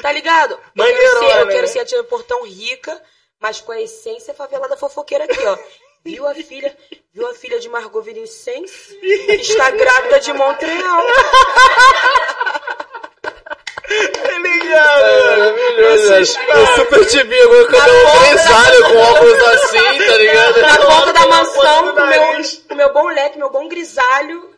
Tá 0.02 0.12
ligado? 0.12 0.58
Eu 0.74 0.84
quero, 0.84 1.18
ser, 1.18 1.40
eu 1.40 1.48
quero 1.48 1.68
ser 1.68 1.78
a 1.80 1.84
tia 1.84 1.98
do 1.98 2.08
portão 2.08 2.44
rica, 2.44 3.00
mas 3.40 3.60
com 3.60 3.72
a 3.72 3.80
essência 3.80 4.34
favelada 4.34 4.76
fofoqueira 4.76 5.24
aqui, 5.24 5.44
ó. 5.46 5.56
Viu 6.04 6.26
a 6.26 6.34
filha, 6.34 6.76
viu 7.12 7.26
a 7.28 7.34
filha 7.34 7.58
de 7.58 7.68
Margot 7.68 8.00
Vinicius? 8.00 8.70
Está 9.02 9.70
grávida 9.70 10.20
de 10.20 10.32
Montreal. 10.32 11.06
Tá 13.86 14.38
ligado? 14.38 15.28
Maravilhoso, 15.28 16.14
Esses 16.14 16.36
velho. 16.36 16.58
Eu 16.58 16.66
super 16.76 17.06
te 17.06 17.22
vi 17.24 17.40
agora 17.40 17.66
quando 17.66 17.88
eu 17.88 18.04
ponta 18.06 18.26
empresário 18.26 18.82
com 18.84 18.96
óculos 18.96 19.42
assim, 19.44 20.06
tá 20.06 20.16
ligado? 20.16 20.60
Na 20.60 20.78
ponta 20.78 21.12
da 21.12 21.26
mansão, 21.26 21.94
com 21.94 22.06
meu, 22.06 22.22
com 22.68 22.74
meu 22.74 22.92
bom 22.92 23.06
leque, 23.08 23.38
meu 23.38 23.50
bom 23.50 23.68
grisalho. 23.68 24.55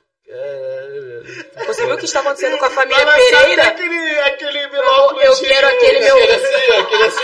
Você 1.66 1.86
viu 1.86 1.94
o 1.94 1.98
que 1.98 2.04
está 2.04 2.20
acontecendo 2.20 2.58
com 2.58 2.64
a 2.66 2.70
família 2.70 3.02
lançar 3.04 3.18
Pereira? 3.40 3.62
Aquele, 3.68 4.18
aquele 4.20 4.58
Eu 5.24 5.34
de- 5.34 5.46
quero 5.48 5.66
aquele 5.68 6.00
meu. 6.00 6.16
Aquele 6.16 6.32
assim, 6.34 6.72
aquele 6.78 7.02
assim. 7.04 7.18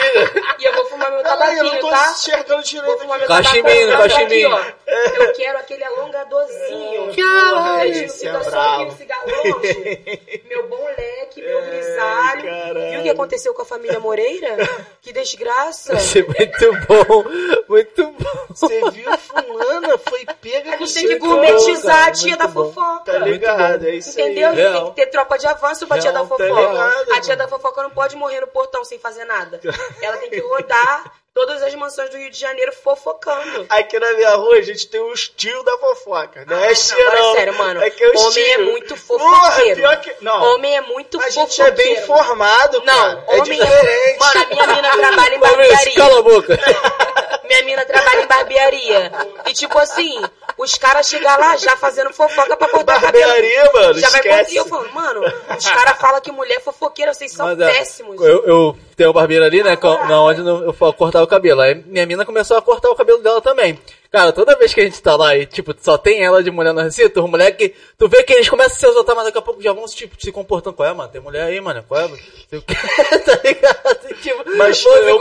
E 0.58 0.64
eu 0.66 0.72
vou 0.72 0.86
fumar 0.86 1.10
meu 1.10 1.22
Caralho, 1.22 1.58
eu 1.58 1.64
não 1.64 1.70
tabaquinho, 1.72 1.80
tô 1.82 1.90
tá? 1.90 2.12
enxergando 2.12 2.48
Vou 2.48 2.62
direito. 2.62 2.98
fumar 3.00 3.18
meu 3.18 3.28
Cachimbinho, 3.28 3.90
tabaco, 3.90 4.08
tá 4.08 4.54
ó. 4.86 4.94
Eu 5.24 5.32
quero 5.34 5.58
aquele 5.58 5.84
alongadorzinho. 5.84 7.14
Caralho, 7.16 7.92
esse 8.04 8.26
é 8.26 8.32
bravo. 8.32 8.84
no 8.86 8.96
cigarro 8.96 9.26
longe. 9.26 10.42
Meu 10.48 10.68
bom 10.68 10.86
leque, 10.96 11.42
meu 11.42 11.60
grisalho. 11.66 12.42
caralho. 12.44 12.90
Viu 12.90 13.00
o 13.00 13.02
que 13.02 13.10
aconteceu 13.10 13.52
com 13.52 13.62
a 13.62 13.66
família 13.66 14.00
Moreira? 14.00 14.56
Que 15.02 15.12
desgraça. 15.12 15.94
Isso 15.96 16.18
é 16.18 16.22
muito 16.22 16.86
bom, 16.86 17.24
muito 17.68 18.06
bom. 18.12 18.46
Você 18.50 18.90
viu 18.90 19.18
fulana? 19.18 19.98
Foi 19.98 20.24
pega 20.40 20.74
A 20.74 20.76
gente 20.78 20.94
tem 20.94 21.08
que 21.08 21.18
gourmetizar 21.18 22.08
a 22.08 22.12
tia 22.12 22.36
da 22.38 22.46
bom. 22.46 22.72
Fofoca. 22.98 23.12
Tá 23.12 23.18
ligado, 23.18 23.86
é 23.86 23.90
isso 23.94 24.10
Entendeu? 24.10 24.48
aí. 24.50 24.54
Tem 24.56 24.64
Real. 24.70 24.86
que 24.90 24.96
ter 24.96 25.06
tropa 25.06 25.38
de 25.38 25.46
avanço 25.46 25.86
pra 25.86 25.98
tia 25.98 26.10
Real, 26.10 26.24
da 26.24 26.28
tá 26.28 26.36
fofoca. 26.44 26.60
ligado, 26.68 27.12
a 27.12 27.20
tia 27.20 27.36
da 27.36 27.48
fofoca 27.48 27.82
não 27.82 27.90
pode 27.90 28.16
morrer 28.16 28.40
no 28.40 28.46
portão 28.48 28.84
sem 28.84 28.98
fazer 28.98 29.24
nada. 29.24 29.60
Ela 30.02 30.16
tem 30.18 30.30
que 30.30 30.40
rodar 30.40 31.12
todas 31.34 31.60
as 31.64 31.74
mansões 31.74 32.10
do 32.10 32.16
Rio 32.16 32.30
de 32.30 32.38
Janeiro 32.38 32.72
fofocando. 32.72 33.66
Aqui 33.68 33.98
na 33.98 34.12
minha 34.12 34.30
rua 34.36 34.54
a 34.56 34.62
gente 34.62 34.86
tem 34.86 35.00
os 35.00 35.26
tios 35.28 35.64
da 35.64 35.76
fofoca. 35.78 36.44
Não 36.46 36.56
Ah, 36.56 36.66
é 36.66 36.68
não, 36.68 36.74
tia, 36.74 36.94
agora 37.06 37.20
não. 37.20 37.30
é 37.30 37.34
sério, 37.36 37.54
mano. 37.58 37.82
É 37.82 37.90
que 37.90 38.04
é 38.04 38.10
os 38.10 38.20
Homem 38.24 38.44
é 38.44 38.54
tios. 38.56 38.68
muito 38.70 38.96
Porra, 39.02 39.24
fofoqueiro. 39.50 39.76
pior 39.80 39.96
que... 40.00 40.14
Não, 40.20 40.54
Homem 40.54 40.76
é 40.76 40.80
muito 40.82 41.18
a 41.18 41.22
fofoqueiro. 41.22 41.50
gente 41.50 41.62
é 41.62 41.70
bem 41.72 41.92
informado, 41.98 42.82
Não, 42.84 42.94
cara. 42.94 43.24
É 43.26 43.40
homem 43.40 43.58
diferente. 43.60 44.18
Mano, 44.20 44.40
a 44.42 44.46
minha 44.46 44.66
mina 44.68 44.96
trabalha 44.96 45.34
em 45.34 45.40
Fabrício, 45.40 45.94
cala 45.94 46.14
barbearia. 46.14 46.18
a 46.18 46.22
boca. 46.22 46.58
Minha 47.46 47.62
mina 47.64 47.84
trabalha 47.84 48.22
em 48.22 48.26
barbearia. 48.26 49.12
E 49.46 49.52
tipo 49.52 49.78
assim, 49.78 50.20
os 50.56 50.74
caras 50.76 51.08
chegam 51.08 51.38
lá 51.38 51.56
já 51.56 51.76
fazendo 51.76 52.12
fofoca 52.12 52.56
pra 52.56 52.68
cortar 52.68 53.00
cabelo. 53.00 53.26
Barbearia, 53.32 53.70
mano, 53.72 53.98
Já 53.98 54.10
vai 54.10 54.20
esquece. 54.20 54.38
contar. 54.38 54.52
E 54.52 54.56
eu 54.56 54.64
falo, 54.66 54.92
mano, 54.92 55.20
os 55.56 55.64
caras 55.68 55.98
falam 55.98 56.20
que 56.20 56.32
mulher 56.32 56.56
é 56.56 56.60
fofoqueira, 56.60 57.12
vocês 57.12 57.32
são 57.32 57.46
Mas, 57.46 57.60
é, 57.60 57.72
péssimos. 57.72 58.20
Eu, 58.20 58.44
eu 58.46 58.76
tenho 58.96 59.10
um 59.10 59.12
barbeiro 59.12 59.44
ali, 59.44 59.62
né? 59.62 59.78
Na 60.08 60.22
onde 60.22 60.40
eu 60.40 60.72
cortar 60.94 61.22
o 61.22 61.26
cabelo. 61.26 61.60
Aí 61.60 61.74
minha 61.74 62.06
mina 62.06 62.24
começou 62.24 62.56
a 62.56 62.62
cortar 62.62 62.90
o 62.90 62.96
cabelo 62.96 63.18
dela 63.22 63.40
também. 63.40 63.78
Cara, 64.14 64.32
toda 64.32 64.54
vez 64.56 64.72
que 64.72 64.80
a 64.80 64.84
gente 64.84 65.02
tá 65.02 65.16
lá 65.16 65.34
e, 65.36 65.44
tipo, 65.44 65.74
só 65.76 65.98
tem 65.98 66.22
ela 66.24 66.40
de 66.40 66.48
mulher 66.48 66.72
no 66.72 66.80
recinto, 66.80 67.20
os 67.24 67.28
moleque, 67.28 67.74
tu 67.98 68.08
vê 68.08 68.22
que 68.22 68.32
eles 68.32 68.48
começam 68.48 68.76
a 68.76 68.78
se 68.78 68.86
exaltar, 68.86 69.16
mas 69.16 69.24
daqui 69.24 69.38
a 69.38 69.42
pouco 69.42 69.60
já 69.60 69.72
vão, 69.72 69.84
tipo, 69.86 70.14
se 70.20 70.30
comportando. 70.30 70.76
Qual 70.76 70.88
é, 70.88 70.92
mano? 70.94 71.10
Tem 71.10 71.20
mulher 71.20 71.42
aí, 71.42 71.60
mano? 71.60 71.82
Qual 71.88 72.00
é, 72.00 72.04
o 72.04 72.10
tá 72.62 73.40
ligado? 73.42 74.14
Tipo, 74.22 74.44
Mas 74.56 74.80
vão 74.84 74.92
se 74.92 74.98
eu, 75.00 75.18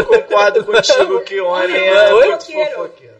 eu 0.00 0.04
concordo 0.06 0.64
contigo 0.64 1.20
que 1.20 1.40
o 1.40 1.46
homem 1.46 1.76
é 1.88 2.12
Oi? 2.14 2.28
muito 2.30 2.46
Fofoqueiro. 2.46 3.16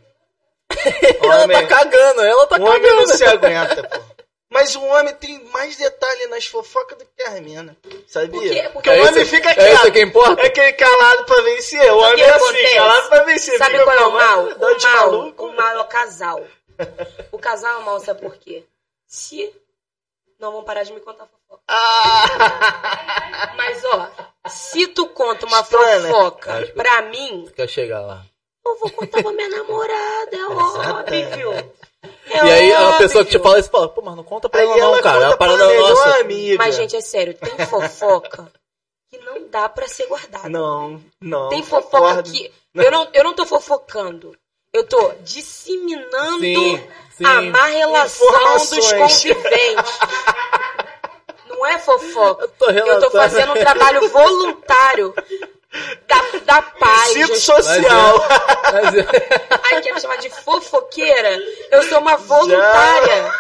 Ela 1.23 1.45
Homem- 1.45 1.57
tá 1.57 1.67
cagando, 1.69 2.21
ela 2.23 2.47
tá 2.49 2.57
O 2.57 2.63
homem 2.65 2.83
cagando. 2.83 2.97
não 2.97 3.07
se 3.07 3.25
aguenta, 3.25 3.83
pô. 3.85 4.16
Mas 4.49 4.77
o 4.77 4.83
homem 4.85 5.13
tem 5.15 5.43
mais 5.47 5.77
detalhe 5.77 6.27
nas 6.29 6.47
fofocas 6.47 6.97
do 6.97 7.05
que 7.05 7.23
as 7.25 7.41
minas. 7.41 7.75
Sabia? 8.07 8.31
Porque 8.41 8.69
Porque 8.73 8.91
o 8.91 8.93
é 8.93 9.01
homem 9.09 9.23
isso- 9.23 9.31
fica 9.35 9.51
é 9.51 9.55
quieto. 9.55 9.75
isso 9.83 9.93
que 9.93 10.01
importa? 10.03 10.41
É 10.43 10.47
aquele 10.47 10.73
calado 10.75 11.25
pra 11.25 11.41
vencer. 11.43 11.93
O 11.93 11.99
homem 11.99 12.23
o 12.25 12.27
é 12.27 12.31
assim, 12.31 12.75
calado 12.77 13.09
pra 13.09 13.23
vencer. 13.25 13.59
Sabe 13.59 13.83
qual 13.83 13.97
é 13.97 14.05
o 14.07 14.13
mal? 14.13 14.45
O 14.45 14.59
mal, 14.59 14.81
maluco. 15.11 15.47
o 15.47 15.53
mal 15.57 15.69
é 15.77 15.81
o 15.81 15.85
casal. 15.87 16.45
O 17.33 17.39
casal 17.39 17.75
é 17.75 17.79
o 17.79 17.85
mal, 17.85 17.99
sabe 18.01 18.21
por 18.21 18.37
quê? 18.37 18.65
Se. 19.07 19.53
Não 20.39 20.53
vão 20.53 20.63
parar 20.63 20.83
de 20.85 20.93
me 20.93 21.01
contar 21.01 21.27
fofoca. 21.27 21.63
Ah! 21.67 23.53
Mas, 23.57 23.83
ó, 23.85 24.09
se 24.49 24.87
tu 24.89 25.09
conta 25.09 25.47
uma 25.47 25.61
Explana. 25.61 26.09
fofoca 26.09 26.63
que- 26.67 26.73
pra 26.73 27.03
mim, 27.03 27.51
Quer 27.57 27.69
chegar 27.69 28.01
lá. 28.01 28.23
eu 28.65 28.79
vou 28.79 28.91
contar 28.91 29.23
pra 29.23 29.33
minha 29.33 29.49
namorada, 29.49 30.37
é 30.37 30.45
óbvio. 30.47 31.73
É 32.31 32.37
E 32.47 32.51
aí 32.51 32.73
a 32.73 32.93
pessoa 32.95 33.25
que 33.25 33.31
te 33.31 33.39
fala 33.39 33.59
isso 33.59 33.71
fala, 33.71 33.89
pô, 33.89 34.03
mas 34.03 34.17
não 34.17 34.25
conta 34.25 34.49
pra 34.49 34.61
Aí 34.61 34.67
ela 34.67 34.77
não, 34.77 34.87
ela 34.95 35.03
cara. 35.03 35.25
É 35.25 35.29
uma 35.29 35.37
parada 35.37 35.67
melhor 35.67 35.91
nossa. 35.91 36.21
amiga. 36.21 36.57
Mas, 36.59 36.77
gente, 36.77 36.97
é 36.97 37.01
sério, 37.01 37.35
tem 37.35 37.67
fofoca 37.67 38.51
que 39.11 39.19
não 39.19 39.49
dá 39.49 39.69
pra 39.69 39.87
ser 39.89 40.07
guardada. 40.07 40.49
Não, 40.49 41.01
não. 41.21 41.49
Tem 41.49 41.63
fofoca 41.63 41.99
concordo. 41.99 42.31
que. 42.31 42.53
Eu 42.75 42.91
não, 42.91 43.09
eu 43.13 43.25
não 43.25 43.35
tô 43.35 43.47
fofocando. 43.47 44.37
Eu 44.73 44.87
tô 44.87 45.13
disseminando 45.23 46.41
Sim, 46.41 46.89
sim. 47.17 47.25
a 47.25 47.41
má 47.41 47.65
relação 47.67 48.59
dos 48.59 48.93
conviventes. 48.93 49.99
Não 51.49 51.65
é 51.65 51.79
fofoca. 51.79 52.45
Eu 52.45 52.49
tô 52.49 52.71
Eu 52.71 53.01
tô 53.01 53.11
fazendo 53.11 53.53
um 53.53 53.55
trabalho 53.55 54.11
voluntário 54.11 55.15
paz. 57.19 57.27
Cito 57.29 57.35
gente. 57.35 57.45
social. 57.65 58.29
Mas 58.73 58.95
é- 58.95 59.07
Ai, 59.65 59.81
quer 59.83 59.93
me 59.93 60.01
chamar 60.01 60.17
de 60.17 60.31
fofoqueira? 60.31 61.39
Eu 61.71 61.83
sou 61.85 61.99
uma 62.01 62.17
voluntária. 62.17 63.33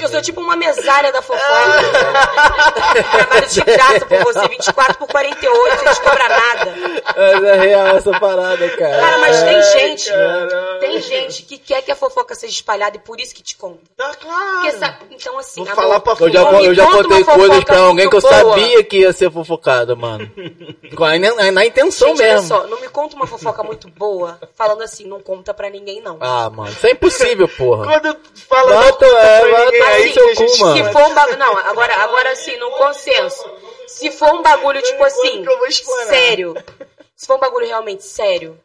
Eu 0.00 0.08
sou 0.08 0.20
tipo 0.22 0.40
uma 0.40 0.56
mesária 0.56 1.12
da 1.12 1.22
fofoca. 1.22 1.44
Trabalho 3.10 3.46
de 3.48 3.60
graça 3.62 4.06
por 4.06 4.24
você, 4.24 4.48
24 4.48 4.98
por 4.98 5.08
48, 5.08 5.76
você 5.78 5.84
não 5.84 5.94
cobra 5.96 6.28
nada. 6.28 6.74
Mas 7.16 7.44
é 7.44 7.54
real 7.60 7.86
essa 7.96 8.18
parada, 8.18 8.68
cara. 8.76 8.98
Cara, 9.00 9.18
mas 9.18 9.42
tem 9.42 9.62
gente, 9.62 10.10
caramba. 10.10 10.78
tem 10.80 11.00
gente 11.02 11.42
que 11.42 11.58
quer 11.58 11.82
que 11.82 11.92
a 11.92 11.96
fofoca 11.96 12.34
seja 12.34 12.52
espalhada 12.52 12.96
e 12.96 13.00
por 13.00 13.20
isso 13.20 13.34
que 13.34 13.42
te 13.42 13.56
conta. 13.56 13.80
Tá 13.96 14.12
claro. 14.14 14.94
Então 15.10 15.38
assim, 15.38 15.62
Vou 15.64 15.72
amor, 15.72 15.82
falar 15.82 16.00
pra 16.00 16.16
Eu 16.26 16.32
já, 16.32 16.42
eu 16.62 16.74
já 16.74 16.86
contei 16.86 17.24
coisas 17.24 17.46
fofoca 17.48 17.64
pra 17.66 17.78
alguém 17.78 18.10
que 18.10 18.16
eu 18.16 18.20
boa. 18.20 18.32
sabia 18.32 18.84
que 18.84 18.98
ia 18.98 19.12
ser 19.12 19.30
fofocado, 19.30 19.96
mano. 19.96 20.30
Com 20.96 21.04
a- 21.04 21.18
Na, 21.18 21.50
na 21.52 21.64
intenção 21.66 22.08
gente, 22.08 22.22
olha 22.22 22.32
mesmo. 22.34 22.48
só, 22.48 22.66
não 22.66 22.80
me 22.80 22.88
conta 22.88 23.16
uma 23.16 23.26
fofoca 23.26 23.62
muito 23.62 23.88
boa, 23.88 24.38
falando 24.54 24.82
assim, 24.82 25.06
não 25.06 25.20
conta 25.20 25.52
pra 25.54 25.68
ninguém 25.70 26.00
não. 26.00 26.18
Ah, 26.20 26.48
mano, 26.50 26.70
isso 26.70 26.86
é 26.86 26.90
impossível, 26.90 27.48
porra. 27.48 27.84
Quando 27.84 28.16
fala 28.48 28.74
Vai, 28.74 28.92
não 29.00 29.18
é, 29.18 29.73
aí 29.82 30.08
que 30.08 30.14
seu 30.14 30.28
a 30.28 30.34
gente 30.34 30.52
cu, 30.52 30.60
mano. 30.60 30.84
Se 30.86 30.92
for 30.92 31.02
um 31.02 31.14
bagulho. 31.14 31.38
Não, 31.38 31.56
agora, 31.58 31.94
agora 31.96 32.36
sim, 32.36 32.56
no 32.56 32.70
consenso. 32.72 33.50
Se 33.86 34.10
for 34.10 34.32
um 34.34 34.42
bagulho, 34.42 34.82
tipo 34.82 35.02
assim, 35.04 35.44
eu 35.44 36.06
sério. 36.06 36.54
Se 37.16 37.26
for 37.26 37.36
um 37.36 37.40
bagulho 37.40 37.66
realmente 37.66 38.02
sério, 38.04 38.58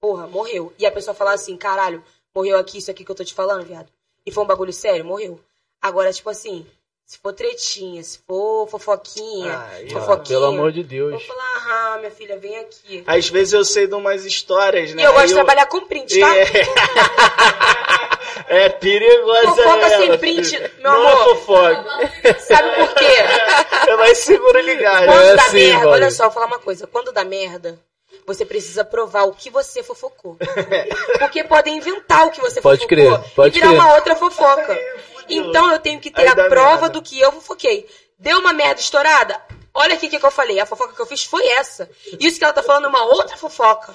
porra, 0.00 0.26
morreu. 0.26 0.72
E 0.78 0.86
a 0.86 0.92
pessoa 0.92 1.14
falar 1.14 1.32
assim, 1.32 1.56
caralho, 1.56 2.02
morreu 2.34 2.58
aqui, 2.58 2.78
isso 2.78 2.90
aqui 2.90 3.04
que 3.04 3.10
eu 3.10 3.14
tô 3.14 3.24
te 3.24 3.34
falando, 3.34 3.64
viado. 3.64 3.88
E 4.24 4.32
for 4.32 4.42
um 4.42 4.46
bagulho 4.46 4.72
sério, 4.72 5.04
morreu. 5.04 5.40
Agora, 5.82 6.12
tipo 6.12 6.28
assim, 6.30 6.66
se 7.10 7.18
for 7.18 7.32
tretinha, 7.32 8.02
se 8.04 8.18
for 8.26 8.68
fofoquinha, 8.68 9.56
Ai, 9.72 9.88
fofoquinha. 9.90 10.38
Pelo 10.38 10.46
amor 10.46 10.70
de 10.72 10.80
Eu 10.80 10.84
Deus. 10.86 11.10
vou 11.10 11.20
falar, 11.20 11.94
ah, 11.94 11.98
minha 11.98 12.10
filha, 12.10 12.38
vem 12.38 12.56
aqui. 12.56 13.02
Às 13.06 13.28
vezes 13.28 13.52
eu 13.52 13.64
sei 13.64 13.86
de 13.86 13.94
umas 13.94 14.24
histórias, 14.24 14.94
né? 14.94 15.02
E 15.02 15.04
eu 15.04 15.12
gosto 15.12 15.22
Aí 15.22 15.28
de 15.28 15.34
trabalhar 15.34 15.66
com 15.66 15.80
print, 15.86 16.20
tá? 16.20 16.36
É, 16.36 16.46
é 18.48 18.68
perigosa 18.68 19.46
Fofoca 19.48 19.86
ela, 19.86 19.88
sem 19.96 20.18
print, 20.18 20.50
filho. 20.50 20.70
meu 20.78 20.82
Não 20.82 21.08
amor. 21.08 21.12
é 21.12 21.24
fofoca. 21.24 22.40
Sabe 22.40 22.70
por 22.76 22.94
quê? 22.94 23.06
É 23.88 23.96
mais 23.96 24.18
seguro 24.18 24.60
ligar. 24.60 25.04
Quando 25.06 25.20
É 25.22 25.36
dá 25.36 25.42
assim, 25.42 25.56
merda, 25.56 25.74
Valdir. 25.84 25.92
olha 25.92 26.10
só, 26.10 26.24
vou 26.24 26.32
falar 26.32 26.46
uma 26.46 26.58
coisa. 26.58 26.86
Quando 26.86 27.12
dá 27.12 27.24
merda, 27.24 27.78
você 28.26 28.44
precisa 28.44 28.84
provar 28.84 29.24
o 29.24 29.32
que 29.32 29.50
você 29.50 29.82
fofocou. 29.82 30.36
Porque 31.18 31.44
podem 31.44 31.76
inventar 31.78 32.26
o 32.26 32.30
que 32.30 32.40
você 32.40 32.60
Pode 32.60 32.82
fofocou 32.82 33.18
crer, 33.18 33.32
pode 33.34 33.56
e 33.56 33.60
virar 33.60 33.72
crer. 33.72 33.80
uma 33.80 33.94
outra 33.94 34.16
fofoca. 34.16 34.78
Então 35.28 35.70
eu 35.72 35.78
tenho 35.78 36.00
que 36.00 36.10
ter 36.10 36.22
Aí 36.22 36.28
a 36.28 36.48
prova 36.48 36.70
merda. 36.82 36.88
do 36.90 37.02
que 37.02 37.20
eu 37.20 37.30
fofoquei. 37.32 37.88
Deu 38.18 38.38
uma 38.38 38.52
merda 38.52 38.80
estourada? 38.80 39.40
Olha 39.72 39.94
aqui 39.94 40.06
o 40.06 40.10
que, 40.10 40.18
que 40.18 40.26
eu 40.26 40.30
falei. 40.30 40.58
A 40.58 40.66
fofoca 40.66 40.92
que 40.94 41.00
eu 41.00 41.06
fiz 41.06 41.24
foi 41.24 41.46
essa. 41.46 41.88
Isso 42.18 42.38
que 42.38 42.44
ela 42.44 42.52
tá 42.52 42.62
falando 42.62 42.86
é 42.86 42.88
uma 42.88 43.04
outra 43.04 43.36
fofoca. 43.36 43.94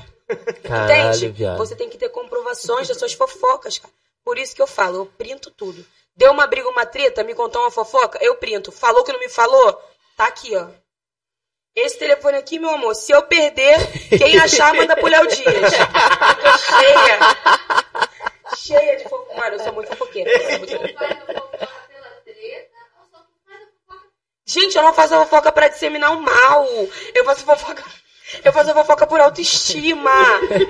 Caralho, 0.64 1.10
Entende? 1.10 1.28
viado. 1.30 1.58
Você 1.58 1.76
tem 1.76 1.90
que 1.90 1.98
ter 1.98 2.10
comprovações 2.10 2.88
das 2.88 2.98
suas 2.98 3.14
fofocas, 3.14 3.78
cara. 3.78 3.94
Por 4.26 4.40
isso 4.40 4.56
que 4.56 4.62
eu 4.62 4.68
falo, 4.68 4.98
eu 4.98 5.06
printo 5.06 5.52
tudo. 5.52 5.86
Deu 6.16 6.32
uma 6.32 6.48
briga, 6.48 6.68
uma 6.68 6.86
treta, 6.86 7.24
me 7.24 7.36
contou 7.36 7.62
uma 7.62 7.70
fofoca, 7.70 8.18
eu 8.22 8.36
printo. 8.38 8.72
Falou 8.72 9.04
que 9.04 9.14
não 9.14 9.20
me 9.20 9.30
falou? 9.30 9.80
Tá 10.18 10.26
aqui, 10.26 10.56
ó. 10.58 10.68
Esse 11.76 12.00
telefone 12.00 12.38
aqui, 12.38 12.58
meu 12.58 12.72
amor, 12.72 12.96
se 12.96 13.12
eu 13.12 13.22
perder, 13.24 13.78
quem 14.18 14.40
achar, 14.40 14.74
manda 14.74 14.96
pro 14.96 15.08
Léo 15.08 15.28
Dias. 15.28 15.74
Cheia. 16.66 17.20
Cheia 18.56 18.98
de 18.98 19.04
fofoca. 19.04 19.36
Mano, 19.36 19.56
eu 19.56 19.60
sou 19.60 19.74
muito 19.74 19.90
fofoqueira. 19.90 20.32
eu 20.32 20.50
sou 20.50 20.60
muito 20.60 20.72
fofoqueira. 20.72 21.16
Gente, 24.48 24.78
eu 24.78 24.84
não 24.84 24.94
faço 24.94 25.16
a 25.16 25.26
fofoca 25.26 25.52
pra 25.52 25.68
disseminar 25.68 26.14
o 26.14 26.22
mal. 26.22 26.66
Eu 27.14 27.26
faço 27.26 27.44
fofoca. 27.46 27.84
Eu 28.44 28.54
faço 28.54 28.72
a 28.72 28.74
fofoca 28.74 29.08
por 29.08 29.20
autoestima. 29.20 30.12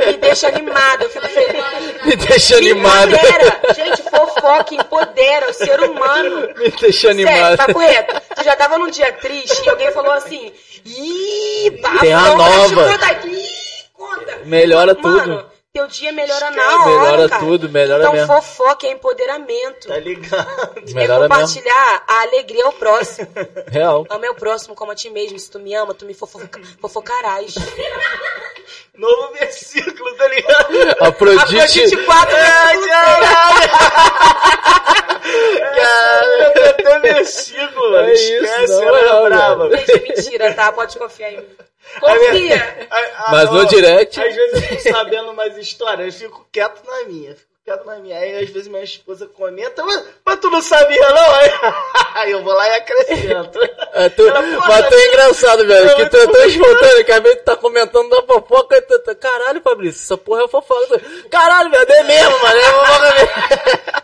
Me 0.07 0.17
deixa 0.17 0.47
animada, 0.47 1.03
eu 1.05 1.09
fico 1.09 1.27
feliz. 1.27 2.05
Me 2.05 2.15
deixa 2.15 2.59
Me 2.61 2.69
empodera. 2.71 3.59
Gente, 3.75 4.03
fofoca 4.03 4.75
empodera 4.75 5.49
o 5.49 5.53
ser 5.53 5.79
humano. 5.81 6.49
Me 6.57 6.69
deixa 6.71 7.13
Sério, 7.13 7.27
animado. 7.27 7.57
papo 7.57 7.79
reto. 7.79 8.21
Tu 8.35 8.43
já 8.43 8.55
tava 8.55 8.77
num 8.77 8.89
dia 8.89 9.11
triste 9.13 9.65
e 9.65 9.69
alguém 9.69 9.91
falou 9.91 10.11
assim: 10.11 10.51
Ih, 10.85 11.79
bafão, 11.81 11.99
Tem 11.99 12.13
a 12.13 12.21
te 12.23 12.35
nova. 12.35 12.91
contar 12.91 13.11
aqui. 13.11 13.27
Ih, 13.29 13.49
conta. 13.93 14.39
Melhora 14.45 14.95
Mano, 15.01 15.19
tudo. 15.21 15.45
Teu 15.75 15.87
dia 15.87 16.11
melhora 16.13 16.51
na 16.51 16.63
Esquece. 16.63 16.77
hora. 16.89 17.01
Melhora 17.01 17.29
cara. 17.29 17.41
tudo, 17.45 17.69
melhora 17.69 18.03
então, 18.03 18.13
mesmo. 18.13 18.27
fofoca 18.27 18.87
é 18.87 18.91
empoderamento. 18.91 19.87
Tá 19.89 19.97
ligado? 19.99 20.47
É 20.77 20.93
Melhora 20.93 21.27
mesmo. 21.27 21.35
compartilhar 21.35 22.03
a 22.07 22.21
alegria 22.21 22.65
ao 22.65 22.71
próximo. 22.71 23.27
Real. 23.67 24.05
Ama 24.09 24.27
o 24.31 24.35
próximo 24.35 24.73
como 24.73 24.91
a 24.91 24.95
ti 24.95 25.09
mesmo. 25.09 25.37
Se 25.37 25.51
tu 25.51 25.59
me 25.59 25.75
ama, 25.75 25.93
tu 25.93 26.05
me 26.05 26.13
fofoca, 26.13 26.61
fofocarás. 26.79 27.53
Novo 28.95 29.33
versículo, 29.33 30.15
tá 30.15 30.27
ligado? 30.29 31.03
Afrodite. 31.03 31.59
Afrodite 31.59 31.97
4, 32.05 32.35
Ai, 32.35 32.77
versículo 32.77 32.87
caralho. 32.87 33.55
Cara, 35.25 36.25
eu 36.43 36.53
tô 36.53 36.61
até 36.91 36.99
versículo, 36.99 37.91
mano. 37.91 38.07
É 38.09 38.13
isso, 38.13 38.33
Esquece, 38.45 38.73
não, 38.73 38.83
ela 38.83 39.01
não, 39.03 39.25
é 39.25 39.29
brava. 39.29 39.77
Gente, 39.77 39.91
é 39.91 39.99
mentira, 40.15 40.53
tá? 40.53 40.71
Pode 40.71 40.97
confiar 40.97 41.33
em 41.33 41.37
mim. 41.37 41.47
A 42.01 42.15
minha- 42.15 42.29
Confia! 42.31 42.87
a- 42.89 42.97
a- 43.27 43.31
Mas 43.31 43.49
no 43.51 43.65
direct- 43.65 44.19
Às 44.19 44.35
vezes 44.35 44.53
eu 44.53 44.61
fico 44.61 44.91
sabendo 44.91 45.31
umas 45.31 45.55
histórias, 45.57 46.19
eu 46.21 46.29
fico 46.29 46.47
quieto 46.51 46.81
na 46.85 47.03
minha. 47.05 47.35
Fico 47.35 47.49
quieto 47.65 47.83
na 47.85 47.95
minha. 47.97 48.17
Aí 48.19 48.43
às 48.43 48.49
vezes 48.49 48.67
minha 48.67 48.83
esposa 48.83 49.27
comenta, 49.27 49.83
mas, 49.83 50.05
mas 50.23 50.39
tu 50.39 50.49
não 50.51 50.61
sabia 50.61 51.09
não? 51.09 51.35
Aí, 52.15 52.31
eu 52.31 52.43
vou 52.43 52.53
lá 52.53 52.67
e 52.69 52.75
acrescento. 52.75 53.59
É, 53.97 54.09
tu, 54.09 54.27
Ela, 54.27 54.41
mas 54.41 54.89
tu 54.89 54.93
é 54.93 55.07
engraçado, 55.07 55.65
velho. 55.65 55.95
Que 55.95 56.09
tu 56.09 56.17
é 56.17 56.27
tão 56.27 56.45
espontâneo 56.45 57.05
que 57.05 57.11
às 57.13 57.23
vezes 57.23 57.37
tu 57.39 57.43
tá 57.45 57.55
comentando 57.55 58.09
da 58.09 58.23
fofoca 58.23 58.75
e 58.75 58.81
tu 58.81 58.99
tá. 58.99 59.15
Caralho, 59.15 59.61
Fabrício, 59.61 60.01
essa 60.03 60.17
porra 60.17 60.43
é 60.43 60.47
fofoca. 60.49 60.99
Caralho, 61.31 61.71
velho, 61.71 61.89
é 61.93 62.03
mesmo, 62.03 62.37
mano. 62.41 62.59
É 62.59 62.63
fofoca 62.73 63.13
mesmo. 63.13 63.29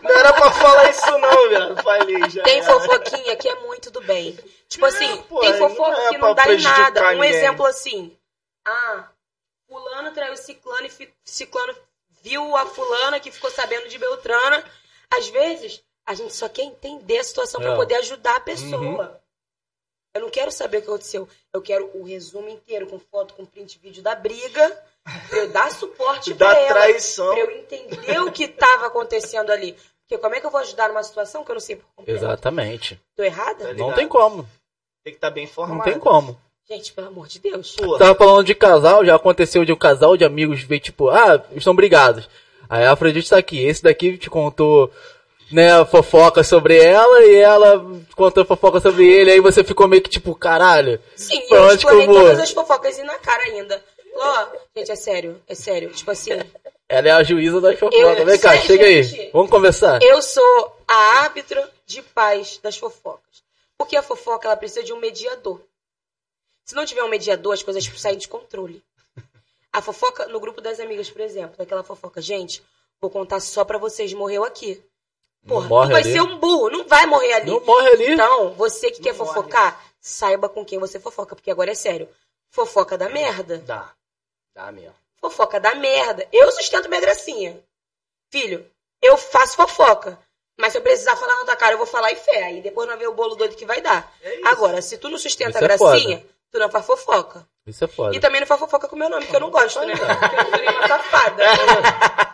Não 0.02 0.10
era 0.18 0.32
pra 0.32 0.50
falar 0.50 0.90
isso 0.90 1.18
não, 1.18 1.48
velho. 1.50 1.82
Falei 1.82 2.30
já. 2.30 2.42
Tem 2.42 2.62
fofoquinha 2.62 3.36
que 3.36 3.48
é 3.50 3.54
muito 3.56 3.90
do 3.90 4.00
bem. 4.00 4.38
Tipo 4.66 4.86
assim, 4.86 5.14
pô, 5.28 5.40
tem 5.40 5.50
não 5.52 5.68
fofoca 5.68 6.00
é 6.00 6.08
que 6.08 6.18
não 6.18 6.34
dá 6.34 6.52
em 6.54 6.62
nada. 6.62 7.08
Um 7.08 7.12
ninguém. 7.12 7.30
exemplo 7.30 7.66
assim. 7.66 8.16
Ah, 8.66 9.08
fulano 9.68 10.10
traiu 10.12 10.36
ciclano 10.38 10.86
e 10.86 10.90
fi- 10.90 11.12
ciclano 11.22 11.74
viu 12.22 12.56
a 12.56 12.66
fulana 12.66 13.20
que 13.20 13.30
ficou 13.30 13.50
sabendo 13.50 13.88
de 13.88 13.98
Beltrana. 13.98 14.64
Às 15.10 15.28
vezes, 15.28 15.82
a 16.06 16.14
gente 16.14 16.34
só 16.34 16.48
quer 16.48 16.62
entender 16.62 17.18
a 17.18 17.24
situação 17.24 17.60
pra 17.60 17.72
É. 17.72 17.76
poder 17.76 17.96
ajudar 17.96 18.36
a 18.36 18.40
pessoa. 18.40 18.80
Uhum. 18.80 19.16
Eu 20.14 20.20
não 20.22 20.30
quero 20.30 20.50
saber 20.52 20.78
o 20.78 20.82
que 20.82 20.88
aconteceu. 20.88 21.28
Eu 21.52 21.62
quero 21.62 21.90
o 21.94 22.02
resumo 22.04 22.48
inteiro, 22.48 22.86
com 22.86 22.98
foto, 22.98 23.32
com 23.34 23.46
print 23.46 23.78
vídeo 23.78 24.02
da 24.02 24.14
briga, 24.14 24.84
pra 25.28 25.38
eu 25.38 25.48
dar 25.50 25.70
suporte 25.72 26.32
Da 26.34 26.50
pra 26.50 26.60
ela. 26.60 26.80
traição. 26.80 27.30
Pra 27.34 27.40
eu 27.40 27.50
entender 27.52 28.20
o 28.20 28.30
que 28.30 28.46
tava 28.48 28.86
acontecendo 28.86 29.50
ali. 29.50 29.72
Porque 30.02 30.18
como 30.18 30.34
é 30.34 30.40
que 30.40 30.44
eu 30.46 30.50
vou 30.50 30.60
ajudar 30.60 30.88
numa 30.88 31.02
situação 31.02 31.42
que 31.42 31.50
eu 31.50 31.54
não 31.54 31.60
sei 31.60 31.76
por 31.76 31.86
completo? 31.96 32.18
Exatamente. 32.24 33.00
Tô 33.16 33.22
errada? 33.22 33.68
Tá 33.68 33.72
Não 33.74 33.94
tem 33.94 34.06
como. 34.06 34.42
Tem 35.02 35.12
que 35.14 35.16
estar 35.16 35.30
bem 35.30 35.44
Não 35.44 35.50
informado. 35.50 35.84
tem 35.90 35.98
como. 35.98 36.38
Gente, 36.72 36.92
pelo 36.92 37.08
amor 37.08 37.28
de 37.28 37.38
Deus. 37.38 37.74
Pô, 37.76 37.98
Tava 37.98 38.14
falando 38.14 38.44
de 38.46 38.54
casal, 38.54 39.04
já 39.04 39.14
aconteceu 39.14 39.64
de 39.64 39.72
um 39.72 39.76
casal 39.76 40.16
de 40.16 40.24
amigos 40.24 40.62
ver, 40.62 40.80
tipo, 40.80 41.10
ah, 41.10 41.42
estão 41.54 41.74
brigados. 41.74 42.28
Aí 42.68 42.84
a 42.84 42.92
Afrodite 42.92 43.28
tá 43.28 43.36
aqui. 43.36 43.62
Esse 43.62 43.82
daqui 43.82 44.16
te 44.16 44.30
contou, 44.30 44.90
né, 45.50 45.70
a 45.74 45.84
fofoca 45.84 46.42
sobre 46.42 46.78
ela 46.82 47.22
e 47.26 47.34
ela 47.36 47.84
contou 48.16 48.44
fofoca 48.46 48.80
sobre 48.80 49.06
ele. 49.06 49.30
Aí 49.32 49.40
você 49.40 49.62
ficou 49.62 49.86
meio 49.86 50.00
que 50.02 50.08
tipo, 50.08 50.34
caralho. 50.34 50.98
Sim, 51.14 51.40
Pra 51.48 51.58
eu 51.58 51.74
explorei 51.74 52.06
vou? 52.06 52.20
todas 52.20 52.40
as 52.40 52.50
fofocas 52.50 52.96
e 52.96 53.02
na 53.02 53.18
cara 53.18 53.42
ainda. 53.42 53.82
Ó, 54.16 54.46
gente, 54.74 54.90
é 54.92 54.96
sério, 54.96 55.42
é 55.46 55.54
sério. 55.54 55.90
Tipo 55.90 56.10
assim, 56.10 56.30
Ela 56.88 57.08
é 57.08 57.10
a 57.10 57.22
juíza 57.22 57.60
das 57.60 57.78
fofocas. 57.78 58.18
Eu- 58.18 58.24
Vem 58.24 58.38
cá, 58.38 58.56
chega 58.56 58.86
aí. 58.86 59.02
gente? 59.02 59.30
Vamos 59.32 59.50
conversar. 59.50 60.00
eu 60.02 60.22
sou 60.22 60.76
a 60.88 60.94
árbitra 61.22 61.68
de 61.86 62.00
paz 62.00 62.58
das 62.62 62.78
fofocas. 62.78 63.42
Porque 63.76 63.96
a 63.96 64.02
fofoca, 64.02 64.48
ela 64.48 64.56
precisa 64.56 64.82
de 64.82 64.92
um 64.94 64.98
mediador. 65.00 65.60
Se 66.64 66.74
não 66.74 66.84
tiver 66.86 67.02
um 67.02 67.08
mediador, 67.08 67.52
as 67.52 67.62
coisas 67.62 67.84
saem 67.98 68.18
de 68.18 68.28
controle. 68.28 68.82
A 69.72 69.80
fofoca, 69.80 70.26
no 70.26 70.38
grupo 70.38 70.60
das 70.60 70.78
amigas, 70.80 71.10
por 71.10 71.20
exemplo, 71.22 71.60
aquela 71.62 71.82
fofoca, 71.82 72.20
gente, 72.20 72.62
vou 73.00 73.10
contar 73.10 73.40
só 73.40 73.64
pra 73.64 73.78
vocês, 73.78 74.12
morreu 74.12 74.44
aqui. 74.44 74.82
Porra, 75.46 75.66
morre 75.68 75.88
tu 75.88 75.92
vai 75.92 76.02
ali. 76.02 76.12
ser 76.12 76.20
um 76.20 76.38
burro, 76.38 76.70
não 76.70 76.84
vai 76.86 77.06
morrer 77.06 77.32
ali. 77.32 77.50
Não 77.50 77.60
morre 77.64 77.88
ali. 77.88 78.12
Então, 78.12 78.52
você 78.54 78.90
que 78.90 79.00
quer 79.02 79.12
Não 79.12 79.18
morre. 79.24 79.34
fofocar, 79.34 79.84
saiba 80.00 80.48
com 80.48 80.64
quem 80.64 80.78
você 80.78 81.00
fofoca, 81.00 81.34
porque 81.34 81.50
agora 81.50 81.70
é 81.72 81.74
sério. 81.74 82.08
Fofoca 82.50 82.96
da 82.98 83.08
merda. 83.08 83.58
Dá. 83.58 83.92
Dá 84.54 84.70
mesmo. 84.70 84.94
Fofoca 85.20 85.58
da 85.58 85.74
merda. 85.74 86.28
Eu 86.32 86.50
sustento 86.52 86.88
minha 86.88 87.00
gracinha. 87.00 87.58
Filho, 88.30 88.64
eu 89.00 89.16
faço 89.16 89.56
fofoca. 89.56 90.18
Mas 90.58 90.72
se 90.72 90.78
eu 90.78 90.82
precisar 90.82 91.16
falar 91.16 91.34
na 91.36 91.44
tua 91.44 91.56
cara, 91.56 91.72
eu 91.74 91.78
vou 91.78 91.86
falar 91.86 92.12
e 92.12 92.16
fé. 92.16 92.44
Aí 92.44 92.60
depois 92.60 92.88
não 92.88 92.98
vê 92.98 93.06
o 93.06 93.14
bolo 93.14 93.34
doido 93.34 93.56
que 93.56 93.64
vai 93.64 93.80
dar. 93.80 94.14
É. 94.20 94.40
Agora, 94.48 94.82
se 94.82 94.98
tu 94.98 95.08
não 95.08 95.18
sustenta 95.18 95.50
Isso 95.50 95.58
a 95.58 95.62
é 95.62 95.64
gracinha, 95.64 96.26
tu 96.52 96.58
não 96.58 96.70
faz 96.70 96.84
fofoca. 96.84 97.46
Isso 97.66 97.84
é 97.84 97.88
foda. 97.88 98.14
E 98.14 98.20
também 98.20 98.40
não 98.40 98.46
faz 98.46 98.60
fofoca 98.60 98.88
com 98.88 98.96
o 98.96 98.98
meu 98.98 99.08
nome, 99.08 99.24
que 99.24 99.34
eu 99.34 99.40
não 99.40 99.50
gosto, 99.50 99.80
né? 99.80 99.94
Porque 99.96 100.40
eu 100.40 100.50
virei 100.50 100.68
uma 100.68 100.88
safada. 100.88 101.44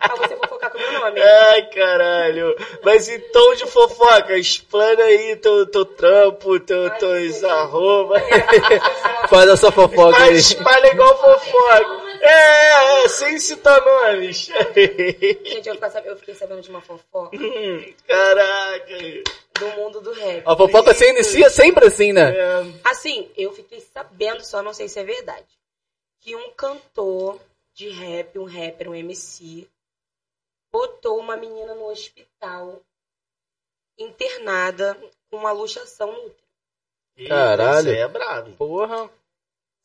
pra 0.01 0.15
você 0.15 0.35
fofocar 0.35 0.71
com 0.71 0.77
o 0.77 0.81
meu 0.81 0.99
nome. 0.99 1.21
Ai, 1.21 1.61
caralho. 1.69 2.55
Mas 2.83 3.07
então 3.07 3.55
de 3.55 3.65
fofoca, 3.67 4.37
explana 4.37 5.03
aí 5.03 5.35
teu, 5.37 5.65
teu 5.67 5.85
trampo, 5.85 6.59
teu, 6.59 6.89
teus 6.91 7.43
arroba. 7.43 8.15
Faz 9.29 9.49
essa 9.49 9.71
fofoca 9.71 10.17
aí. 10.17 10.31
Mas 10.31 10.51
espalha 10.51 10.87
igual 10.87 11.17
fofoca. 11.17 11.98
É, 12.21 13.03
é, 13.05 13.09
sem 13.09 13.39
citar 13.39 13.83
nomes. 13.83 14.45
Gente, 14.45 15.67
eu, 15.67 15.73
fiquei 15.75 15.89
sabendo, 15.89 16.07
eu 16.07 16.17
fiquei 16.17 16.35
sabendo 16.35 16.61
de 16.61 16.69
uma 16.69 16.81
fofoca 16.81 17.35
Hum, 17.37 17.93
Caraca. 18.07 18.97
do 19.59 19.67
mundo 19.77 20.01
do 20.01 20.11
rap. 20.13 20.43
A 20.45 20.55
fofoca 20.55 20.93
se 20.93 21.09
inicia 21.09 21.49
sempre 21.49 21.85
assim, 21.87 22.13
né? 22.13 22.35
É, 22.35 22.61
Assim, 22.83 23.31
eu 23.37 23.51
fiquei 23.53 23.79
sabendo, 23.81 24.43
só 24.43 24.61
não 24.61 24.73
sei 24.73 24.87
se 24.87 24.99
é 24.99 25.03
verdade, 25.03 25.47
que 26.21 26.35
um 26.35 26.51
cantor 26.51 27.39
de 27.73 27.89
rap, 27.89 28.37
um 28.37 28.45
rapper, 28.45 28.89
um 28.89 28.95
MC, 28.95 29.67
botou 30.71 31.17
uma 31.19 31.37
menina 31.37 31.73
no 31.75 31.89
hospital 31.89 32.81
internada 33.97 34.97
com 35.29 35.37
uma 35.37 35.51
luxação 35.51 36.11
no 36.11 36.19
útero. 36.19 36.49
Caralho. 37.27 37.91
Isso 37.91 37.99
é 38.01 38.07
bravo. 38.07 38.51
Porra. 38.53 39.09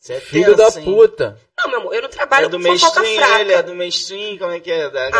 É 0.07 0.21
Filho 0.21 0.55
da 0.55 0.67
hein? 0.69 0.85
puta. 0.85 1.39
Não, 1.57 1.71
meu 1.71 1.81
amor, 1.81 1.95
eu 1.95 2.03
não 2.03 2.09
trabalho 2.11 2.47
É 2.47 2.49
do 2.51 2.59
com 2.59 2.63
fofoca 2.65 3.01
mainstream, 3.01 3.27
fraca. 3.27 3.41
ele 3.41 3.53
é 3.55 3.63
do 3.63 3.75
mainstream, 3.75 4.37
como 4.39 4.51
é 4.53 4.61
que 4.61 4.71
é? 4.71 4.91
Da, 4.91 5.07
Ah, 5.07 5.11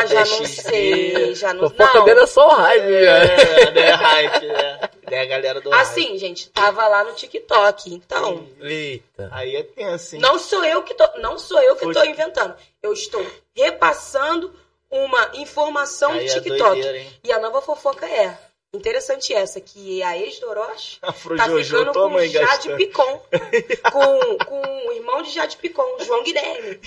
da, 0.00 0.06
já 0.06 0.14
da 0.14 0.30
não 0.30 0.46
XD. 0.46 0.62
sei, 0.62 1.34
já 1.34 1.52
não 1.52 1.68
Fofoca 1.68 1.98
não. 1.98 2.04
dele 2.06 2.20
é 2.20 2.26
só 2.26 2.48
hype, 2.48 2.82
velho. 2.86 3.06
É, 3.06 3.78
é 3.80 3.90
hype, 3.90 4.46
né? 4.46 4.80
É 5.10 5.20
a 5.20 5.24
galera 5.26 5.60
do 5.60 5.68
hype. 5.68 5.82
Assim, 5.82 6.16
gente, 6.16 6.48
tava 6.50 6.86
lá 6.88 7.04
no 7.04 7.12
TikTok, 7.12 7.92
então. 7.92 8.46
Eita. 8.62 9.28
Aí 9.32 9.56
é 9.56 9.62
tenso, 9.62 10.14
hein? 10.14 10.22
Não 10.22 10.38
sou 10.38 10.64
eu 10.64 10.82
que 10.84 10.94
tô, 10.94 11.06
não 11.18 11.38
sou 11.38 11.60
eu 11.60 11.74
que 11.76 11.84
Foi. 11.84 11.92
tô 11.92 12.02
inventando. 12.04 12.54
Eu 12.82 12.92
estou 12.94 13.24
repassando 13.54 14.54
uma 14.90 15.30
informação 15.34 16.12
Aí 16.12 16.26
do 16.26 16.30
é 16.30 16.34
TikTok. 16.40 16.70
doideira, 16.70 16.98
hein? 16.98 17.10
E 17.24 17.32
a 17.32 17.38
nova 17.38 17.60
fofoca 17.60 18.06
é 18.06 18.36
interessante 18.72 19.32
essa 19.32 19.60
que 19.60 20.02
a 20.02 20.16
ex 20.16 20.38
do 20.38 20.48
Orochi 20.48 20.98
Afro 21.02 21.36
tá 21.36 21.48
Jojo, 21.48 21.78
ficando 21.78 21.92
com 21.92 22.18
Jade 22.18 22.32
gastando. 22.32 22.76
Picon, 22.76 23.22
com, 23.92 24.44
com 24.44 24.88
o 24.88 24.92
irmão 24.92 25.22
de 25.22 25.30
Jade 25.30 25.56
Picon, 25.56 25.98
João 26.00 26.22
Guilherme. 26.22 26.80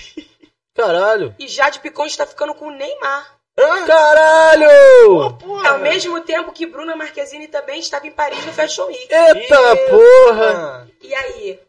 Caralho. 0.74 1.34
E 1.38 1.46
Jade 1.46 1.80
Picon 1.80 2.06
está 2.06 2.26
ficando 2.26 2.54
com 2.54 2.66
o 2.66 2.70
Neymar. 2.70 3.38
Caralho! 3.86 5.32
Porra. 5.38 5.70
Ao 5.70 5.78
mesmo 5.78 6.20
tempo 6.22 6.52
que 6.52 6.66
Bruna 6.66 6.96
Marquezine 6.96 7.46
também 7.46 7.78
estava 7.78 8.06
em 8.06 8.10
Paris 8.10 8.44
no 8.44 8.52
Fashion 8.52 8.86
Week. 8.86 9.06
Eita 9.08 9.76
porra! 9.88 10.88
E 11.00 11.14
aí, 11.14 11.60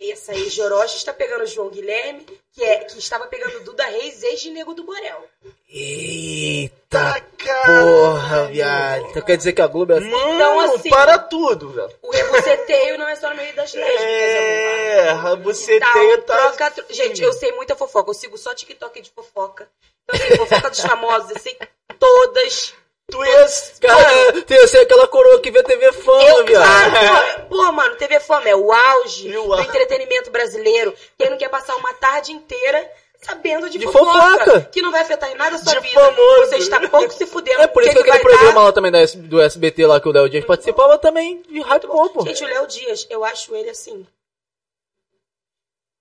essa 0.00 0.32
ex 0.34 0.52
de 0.54 0.62
Orochi 0.62 0.96
está 0.96 1.12
pegando 1.12 1.42
o 1.42 1.46
João 1.46 1.68
Guilherme, 1.68 2.24
que, 2.52 2.62
é, 2.64 2.84
que 2.84 2.98
estava 2.98 3.26
pegando 3.26 3.64
Duda 3.64 3.84
Reis, 3.86 4.22
ex 4.22 4.40
de 4.40 4.50
Nego 4.50 4.72
do 4.74 4.84
Borel. 4.84 5.24
Eita 5.68 7.24
cara. 7.38 7.82
porra, 7.82 8.46
viado. 8.46 9.06
Então 9.10 9.22
quer 9.22 9.36
dizer 9.36 9.52
que 9.52 9.62
a 9.62 9.66
Globo 9.66 9.92
é 9.92 9.98
assim? 9.98 10.10
Mano, 10.10 10.34
Então, 10.34 10.60
assim, 10.60 10.88
para 10.90 11.18
tudo, 11.18 11.70
velho. 11.70 11.90
O 12.02 12.10
rebuceteio 12.10 12.98
não 12.98 13.08
é 13.08 13.16
só 13.16 13.30
no 13.30 13.36
meio 13.36 13.54
das 13.54 13.72
lésbicas, 13.74 14.00
amor. 14.00 14.10
É, 14.10 15.10
rabuceteio 15.12 16.12
Então, 16.14 16.20
tá... 16.22 16.36
troca, 16.36 16.70
tro- 16.70 16.84
Gente, 16.90 17.22
eu 17.22 17.32
sei 17.32 17.52
muita 17.52 17.74
fofoca. 17.76 18.10
Eu 18.10 18.14
sigo 18.14 18.36
só 18.38 18.54
TikTok 18.54 19.00
de 19.00 19.10
fofoca. 19.10 19.68
Então, 20.08 20.26
assim, 20.26 20.36
fofoca 20.36 20.70
dos 20.70 20.80
famosos, 20.80 21.30
eu 21.30 21.38
sei 21.40 21.56
todas. 21.98 22.74
Tu 23.10 23.24
ia... 23.24 23.46
Cara, 23.80 24.42
tem 24.42 24.58
assim 24.58 24.78
aquela 24.78 25.06
coroa 25.08 25.40
que 25.40 25.50
vê 25.50 25.62
TV 25.62 25.92
fama, 25.92 26.42
viado. 26.44 27.48
pô, 27.48 27.56
pô, 27.56 27.72
mano, 27.72 27.96
TV 27.96 28.20
Fama 28.20 28.48
é 28.48 28.54
o 28.54 28.72
auge 28.72 29.36
o 29.36 29.56
do 29.56 29.60
entretenimento 29.60 30.30
brasileiro. 30.30 30.94
Quem 31.18 31.30
não 31.30 31.36
quer 31.38 31.48
passar 31.48 31.74
uma 31.76 31.92
tarde 31.94 32.32
inteira 32.32 32.90
sabendo 33.20 33.68
de, 33.68 33.78
De 33.78 33.86
fofoca, 33.86 34.44
fofoca. 34.44 34.60
Que 34.72 34.80
não 34.82 34.90
vai 34.90 35.02
afetar 35.02 35.30
em 35.30 35.34
nada 35.34 35.56
a 35.56 35.58
sua 35.58 35.74
De 35.74 35.80
vida. 35.80 36.00
famoso. 36.00 36.46
Você 36.46 36.56
está 36.56 36.88
pouco 36.88 37.12
se 37.12 37.26
fudendo. 37.26 37.62
É 37.62 37.66
por 37.66 37.82
isso 37.82 37.92
que, 37.92 38.02
que 38.02 38.10
aquele 38.10 38.22
vai 38.24 38.32
programa 38.32 38.60
dar? 38.60 38.66
lá 38.66 38.72
também 38.72 38.90
da 38.90 38.98
do 39.04 39.40
SBT 39.40 39.86
lá 39.86 40.00
que 40.00 40.08
o 40.08 40.12
Léo 40.12 40.28
Dias 40.30 40.44
participava 40.44 40.98
também 40.98 41.42
de 41.48 41.60
rádio 41.60 41.88
bom, 41.88 42.08
pô. 42.08 42.24
Gente, 42.24 42.44
o 42.44 42.46
Léo 42.46 42.66
Dias, 42.66 43.06
eu 43.10 43.24
acho 43.24 43.54
ele 43.54 43.70
assim. 43.70 44.06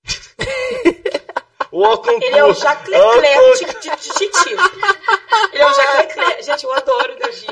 O 1.81 1.97
concurso. 1.97 2.23
Ele 2.23 2.37
é 2.37 2.43
o 2.45 2.53
Jacques 2.53 2.87
Leclerc 2.89 3.65
de, 3.65 3.65
de, 3.65 3.95
de 3.95 4.09
Titi. 4.13 4.49
Ele 5.53 5.63
é 5.63 5.65
o 5.65 5.73
Jacques 5.73 6.15
Leclerc. 6.15 6.43
Gente, 6.43 6.63
eu 6.65 6.73
adoro 6.73 7.13
o 7.13 7.15
Dejinho. 7.17 7.51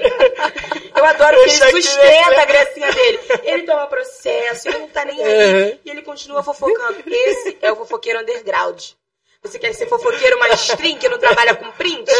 Eu 0.95 1.05
adoro 1.05 1.37
que 1.43 1.49
ele 1.49 1.81
sustenta 1.81 2.41
a 2.41 2.45
gracinha 2.45 2.91
dele. 2.91 3.19
Ele 3.43 3.63
toma 3.63 3.87
processo, 3.87 4.67
ele 4.67 4.77
não 4.79 4.87
tá 4.89 5.05
nem 5.05 5.23
aí. 5.23 5.71
Uhum. 5.71 5.79
E 5.85 5.89
ele 5.89 6.01
continua 6.01 6.43
fofocando. 6.43 6.97
Esse 7.05 7.57
é 7.61 7.71
o 7.71 7.75
fofoqueiro 7.75 8.19
underground. 8.21 8.83
Você 9.43 9.59
quer 9.59 9.73
ser 9.73 9.87
fofoqueiro 9.87 10.39
mais 10.39 10.59
stream, 10.61 10.97
que 10.97 11.07
não 11.07 11.17
trabalha 11.19 11.55
com 11.55 11.71
print? 11.71 12.11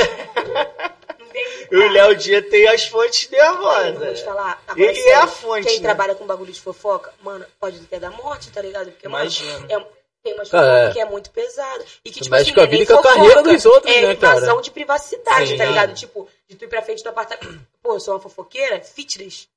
O 1.71 1.91
Léo 1.91 2.15
Dia 2.15 2.41
tem 2.41 2.67
as 2.67 2.85
fontes 2.87 3.27
eu 3.31 3.57
vou 3.57 3.73
te 3.75 3.83
nervosas. 3.91 4.21
falar. 4.21 4.61
Agora, 4.67 4.85
Ele 4.87 4.95
sério, 4.95 5.09
é 5.11 5.15
a 5.15 5.27
fonte, 5.27 5.67
Quem 5.67 5.77
né? 5.79 5.81
trabalha 5.83 6.15
com 6.15 6.25
bagulho 6.25 6.51
de 6.51 6.61
fofoca, 6.61 7.13
mano, 7.21 7.45
pode 7.59 7.77
até 7.79 7.99
dar 7.99 8.11
morte, 8.11 8.49
tá 8.49 8.61
ligado? 8.61 8.91
Porque, 8.91 9.07
mano, 9.07 9.23
Imagino. 9.25 9.65
é- 9.69 9.96
Tem 10.27 10.33
umas 10.33 10.53
Ah, 10.53 10.57
fofocas 10.59 10.89
é. 10.89 10.91
que 10.93 10.99
é 10.99 11.05
muito 11.05 11.29
pesada. 11.31 11.85
E 12.03 12.11
que, 12.11 12.19
tipo 12.19 12.29
mexe 12.35 12.43
assim, 12.43 12.53
com 12.53 12.59
a 12.59 12.63
é 12.63 12.67
vida 12.67 12.75
nem 12.77 12.83
e 12.83 12.85
com 12.87 12.93
a 12.93 12.97
fofoca, 12.97 13.15
carreira 13.15 13.43
dos 13.43 13.65
outros, 13.65 13.95
é 13.95 14.01
né, 14.01 14.15
cara? 14.15 14.35
invasão 14.37 14.61
de 14.61 14.71
privacidade, 14.71 15.47
Sim. 15.51 15.57
tá 15.57 15.65
ligado? 15.65 15.93
Tipo, 15.93 16.27
de 16.49 16.55
tu 16.57 16.65
ir 16.65 16.67
pra 16.67 16.81
frente 16.81 17.01
do 17.03 17.09
apartamento. 17.09 17.59
Pô, 17.81 17.93
eu 17.93 17.99
sou 18.01 18.13
uma 18.15 18.19
fofoqueira 18.19 18.81
fitness. 18.81 19.47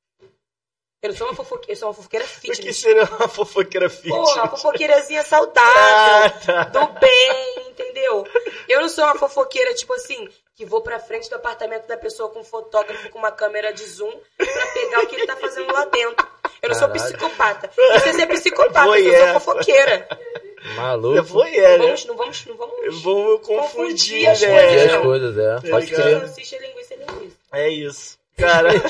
Eu 1.03 1.11
não 1.11 1.17
sou 1.17 1.27
uma 1.29 1.35
fofoqueira, 1.35 1.73
eu 1.73 1.77
sou 1.77 1.89
uma 1.89 1.95
fofoqueira 1.95 2.25
O 2.25 2.29
que 2.29 2.35
fitness. 2.55 2.77
seria 2.79 3.05
uma 3.05 3.27
fofoqueira 3.29 3.91
fit? 3.91 4.11
Pô, 4.11 4.33
uma 4.35 4.49
fofoqueirazinha 4.49 5.23
saudável, 5.25 5.73
Ah, 5.75 6.31
tá. 6.31 6.63
do 6.65 6.87
bem, 7.01 7.67
entendeu? 7.71 8.25
Eu 8.69 8.83
não 8.83 8.89
sou 8.89 9.05
uma 9.05 9.15
fofoqueira, 9.17 9.75
tipo 9.75 9.93
assim, 9.95 10.29
que 10.55 10.65
vou 10.67 10.83
pra 10.83 11.01
frente 11.01 11.29
do 11.31 11.37
apartamento 11.37 11.87
da 11.89 11.97
pessoa 11.97 12.29
com 12.29 12.41
um 12.41 12.45
fotógrafo 12.45 13.09
com 13.09 13.19
uma 13.19 13.33
câmera 13.33 13.73
de 13.73 13.85
zoom 13.87 14.13
pra 14.37 14.67
pegar 14.75 15.01
o 15.01 15.07
que 15.07 15.17
ele 15.17 15.27
tá 15.27 15.37
fazendo 15.37 15.73
lá 15.73 15.87
dentro. 15.87 16.29
Eu 16.63 16.69
não 16.69 16.77
sou 16.77 16.89
Caralho. 16.89 17.03
psicopata. 17.17 17.71
Isso 17.97 18.09
é 18.09 18.13
ser 18.13 18.27
psicopata, 18.27 18.81
eu 18.81 18.85
Voyeur. 18.89 19.31
sou 19.33 19.41
fofoqueira. 19.41 20.07
Maluco. 20.77 21.17
Eu 21.17 21.25
vou 21.25 21.45
é, 21.45 21.79
né? 21.79 21.87
Vamos, 21.87 22.05
não 22.07 22.17
vamos, 22.17 22.47
não 22.47 22.57
vamos. 22.57 23.03
Vamos 23.03 23.41
Confundir 23.47 23.47
confundir, 23.47 24.27
as 24.29 24.41
Confundir 24.41 24.49
né? 24.77 24.85
as 24.85 24.93
não. 24.93 25.03
coisas, 25.03 25.39
é. 25.39 25.71
Pode 25.71 25.87
ligado? 25.87 26.03
crer. 26.03 26.21
Salsicha, 26.21 26.59
linguiça, 26.59 26.95
linguiça. 26.95 27.37
É 27.53 27.69
isso. 27.69 28.19
Cara, 28.37 28.69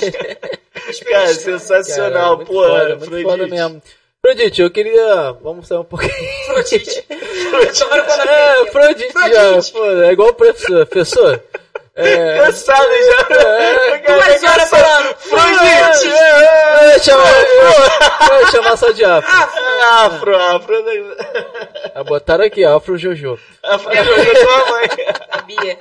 cara 1.09 1.35
sensacional. 1.35 2.13
Cara, 2.23 2.37
muito 2.37 2.49
Pô, 2.49 2.63
foda, 2.65 2.97
muito 2.97 3.23
foda 3.23 3.47
mesmo. 3.47 3.83
Afrodite, 4.23 4.61
eu 4.61 4.71
queria. 4.71 5.33
Vamos 5.43 5.67
sair 5.67 5.79
um 5.79 5.85
pouquinho. 5.85 6.13
Eu 6.13 8.05
quando 8.05 8.21
a 8.21 8.33
É, 8.33 8.63
Afrodite 8.63 9.13
já, 9.13 9.73
pô, 9.73 9.85
é 9.87 10.13
igual 10.13 10.29
o 10.29 10.35
professor. 10.35 10.87
professor. 10.87 11.43
É. 12.01 12.39
Cansado 12.39 12.89
já. 12.91 13.37
É. 13.37 13.99
Duas 13.99 14.43
horas 14.45 14.71
falando. 14.71 15.11
Afrodite. 15.11 16.09
É, 16.15 16.99
chama, 16.99 17.25
é, 17.29 18.51
chamar 18.51 18.77
só 18.77 18.91
de 18.91 19.05
afro. 19.05 19.31
Afro, 19.83 20.37
afro. 20.37 20.75
Ah, 21.95 22.05
botaram 22.05 22.45
aqui, 22.45 22.65
afro 22.65 22.97
Jojo. 22.99 23.39
Afro 23.63 23.93
jogou 23.95 24.35
tua 24.35 24.71
mãe. 24.71 24.89
Sabia. 25.35 25.77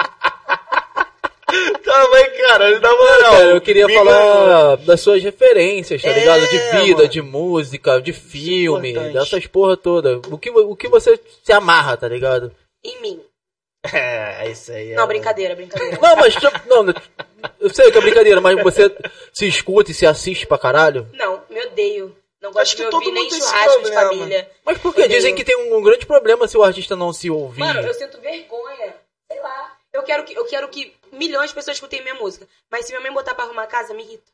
Tua 1.83 2.09
mãe, 2.11 2.29
cara, 2.47 2.79
na 2.79 2.91
moral. 2.91 3.31
Cara, 3.31 3.43
eu 3.45 3.61
queria 3.61 3.89
falar 3.89 4.75
das 4.77 5.01
suas 5.01 5.23
referências, 5.23 6.01
tá 6.01 6.09
É, 6.09 6.19
ligado? 6.19 6.47
De 6.47 6.57
vida, 6.79 6.97
mano. 6.97 7.07
de 7.09 7.21
música, 7.23 7.99
de 8.01 8.13
filme, 8.13 8.91
importante. 8.91 9.13
dessas 9.13 9.47
porra 9.47 9.75
toda. 9.75 10.17
O 10.29 10.37
que, 10.37 10.49
o 10.51 10.75
que 10.75 10.87
você 10.87 11.19
se 11.43 11.51
amarra, 11.51 11.97
tá 11.97 12.07
ligado? 12.07 12.51
Em 12.83 13.01
mim. 13.01 13.19
É, 13.93 14.49
isso 14.51 14.71
aí. 14.71 14.91
é- 14.91 14.95
Não, 14.95 15.07
brincadeira, 15.07 15.55
brincadeira. 15.55 15.97
Não, 16.01 16.15
mas. 16.17 16.35
Não, 16.67 16.85
eu 17.59 17.69
sei 17.73 17.91
que 17.91 17.97
é 17.97 18.01
brincadeira, 18.01 18.41
mas 18.41 18.61
você 18.61 18.93
se 19.33 19.47
escuta 19.47 19.91
e 19.91 19.93
se 19.93 20.05
assiste 20.05 20.45
pra 20.45 20.57
caralho? 20.57 21.07
Não, 21.13 21.43
me 21.49 21.65
odeio. 21.65 22.15
Não 22.41 22.51
gosto 22.51 22.61
Acho 22.61 22.71
de 22.71 22.83
que 22.83 22.87
me 22.89 22.93
ouvir 22.93 23.05
todo 23.05 23.13
nem 23.13 23.23
mundo 23.23 23.29
tem 23.31 23.39
esse 23.39 23.47
churrasco 23.49 23.77
de 23.83 23.91
problema. 23.91 24.09
família. 24.11 24.51
Mas 24.65 24.77
por 24.77 24.93
que? 24.95 25.07
Dizem 25.07 25.35
que 25.35 25.43
tem 25.43 25.57
um, 25.57 25.77
um 25.77 25.81
grande 25.81 26.05
problema 26.05 26.47
se 26.47 26.57
o 26.57 26.63
artista 26.63 26.95
não 26.95 27.11
se 27.13 27.29
ouvir. 27.29 27.59
Mano, 27.59 27.81
eu 27.81 27.93
sinto 27.93 28.19
vergonha. 28.19 28.95
Sei 29.31 29.39
lá. 29.41 29.77
Eu 29.91 30.03
quero 30.03 30.23
que, 30.23 30.33
eu 30.37 30.45
quero 30.45 30.67
que 30.69 30.93
milhões 31.11 31.49
de 31.49 31.55
pessoas 31.55 31.75
escutem 31.77 32.01
minha 32.01 32.15
música. 32.15 32.47
Mas 32.69 32.85
se 32.85 32.91
minha 32.91 33.01
mãe 33.01 33.11
botar 33.11 33.33
pra 33.35 33.43
arrumar 33.45 33.63
a 33.63 33.67
casa, 33.67 33.93
me 33.93 34.03
irrita. 34.03 34.29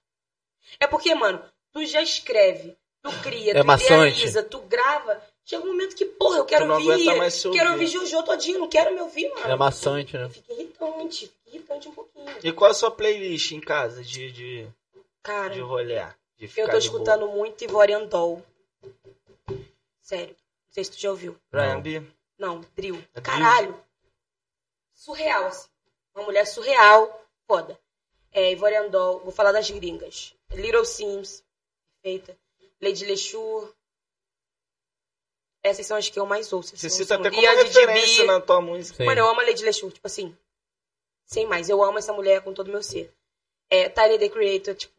É 0.80 0.86
porque, 0.88 1.14
mano, 1.16 1.42
tu 1.72 1.84
já 1.86 2.02
escreve, 2.02 2.76
tu 3.02 3.12
cria, 3.24 3.54
É 3.54 3.62
tu 3.62 3.66
maçante. 3.66 3.92
idealiza, 3.92 4.44
tu 4.44 4.60
grava. 4.62 5.22
Chega 5.46 5.64
um 5.64 5.68
momento 5.68 5.96
que, 5.96 6.06
porra, 6.06 6.40
eu 6.40 6.46
quero 6.46 6.72
ouvir. 6.74 7.06
Quero 7.54 7.72
ouvir. 7.74 7.86
Jojo 7.88 8.24
todinho, 8.24 8.60
não 8.60 8.68
quero 8.68 8.92
me 8.96 9.00
ouvir, 9.00 9.30
mano. 9.30 9.48
É 9.48 9.56
maçante, 9.56 10.18
né? 10.18 10.28
Fica 10.28 10.52
irritante, 10.52 11.28
fica 11.28 11.50
irritante 11.50 11.88
um 11.88 11.92
pouquinho. 11.92 12.26
E 12.44 12.52
qual 12.52 12.72
a 12.72 12.74
sua 12.74 12.90
playlist 12.90 13.52
em 13.52 13.62
casa 13.62 14.04
de, 14.04 14.32
de, 14.32 14.68
Cara, 15.22 15.54
de 15.54 15.60
rolê? 15.60 16.04
De 16.36 16.48
ficar 16.48 16.64
eu 16.64 16.70
tô 16.72 16.80
de 16.80 16.90
boa? 16.90 17.02
escutando 17.02 17.28
muito 17.28 17.64
Ivorian 17.64 18.08
Doll. 18.08 18.44
Sério. 20.02 20.36
Não 20.36 20.74
sei 20.74 20.84
se 20.84 20.92
tu 20.92 21.00
já 21.00 21.12
ouviu. 21.12 21.40
Brian 21.52 21.76
Não. 21.76 21.82
B. 21.82 22.04
Não, 22.40 22.62
Drill. 22.76 23.04
É 23.14 23.22
Caralho. 23.22 23.80
Surreal, 24.94 25.46
assim. 25.46 25.70
Uma 26.16 26.26
mulher 26.26 26.46
surreal. 26.48 27.24
Foda. 27.48 27.80
É, 28.32 28.52
Ivorian 28.52 28.90
Doll. 28.90 29.20
Vou 29.20 29.32
falar 29.32 29.52
das 29.52 29.70
gringas. 29.70 30.34
Little 30.52 30.86
Sims. 30.86 31.44
Perfeita. 32.02 32.36
Lady 32.82 33.06
Lechur. 33.06 33.75
Essas 35.66 35.88
são 35.88 35.98
as 35.98 36.08
que 36.08 36.20
eu 36.20 36.28
mais 36.28 36.54
ouço. 36.54 36.78
Você 36.78 36.86
assim, 36.86 36.98
cita 36.98 37.16
eu 37.16 37.20
até 37.20 37.32
como 37.32 37.42
e 37.42 37.48
a 37.48 37.56
Didi 37.56 37.80
referência 37.80 38.22
B. 38.24 38.32
na 38.32 38.40
tua 38.40 38.62
música. 38.62 38.98
Sim. 38.98 39.06
Mano, 39.06 39.20
eu 39.20 39.28
amo 39.28 39.42
a 39.42 39.44
Lady 39.44 39.64
Lechur. 39.66 39.92
Tipo 39.92 40.06
assim. 40.06 40.38
Sem 41.26 41.48
mais. 41.48 41.70
Eu 41.70 41.84
amo 41.84 41.98
essa 41.98 42.14
mulher 42.14 42.42
com 42.42 42.54
todo 42.54 42.68
o 42.68 42.72
meu 42.72 42.84
ser. 42.84 43.12
É, 43.68 43.90
Tyler, 43.90 44.20
The 44.20 44.30
Creator. 44.30 44.76
Tipo, 44.76 44.94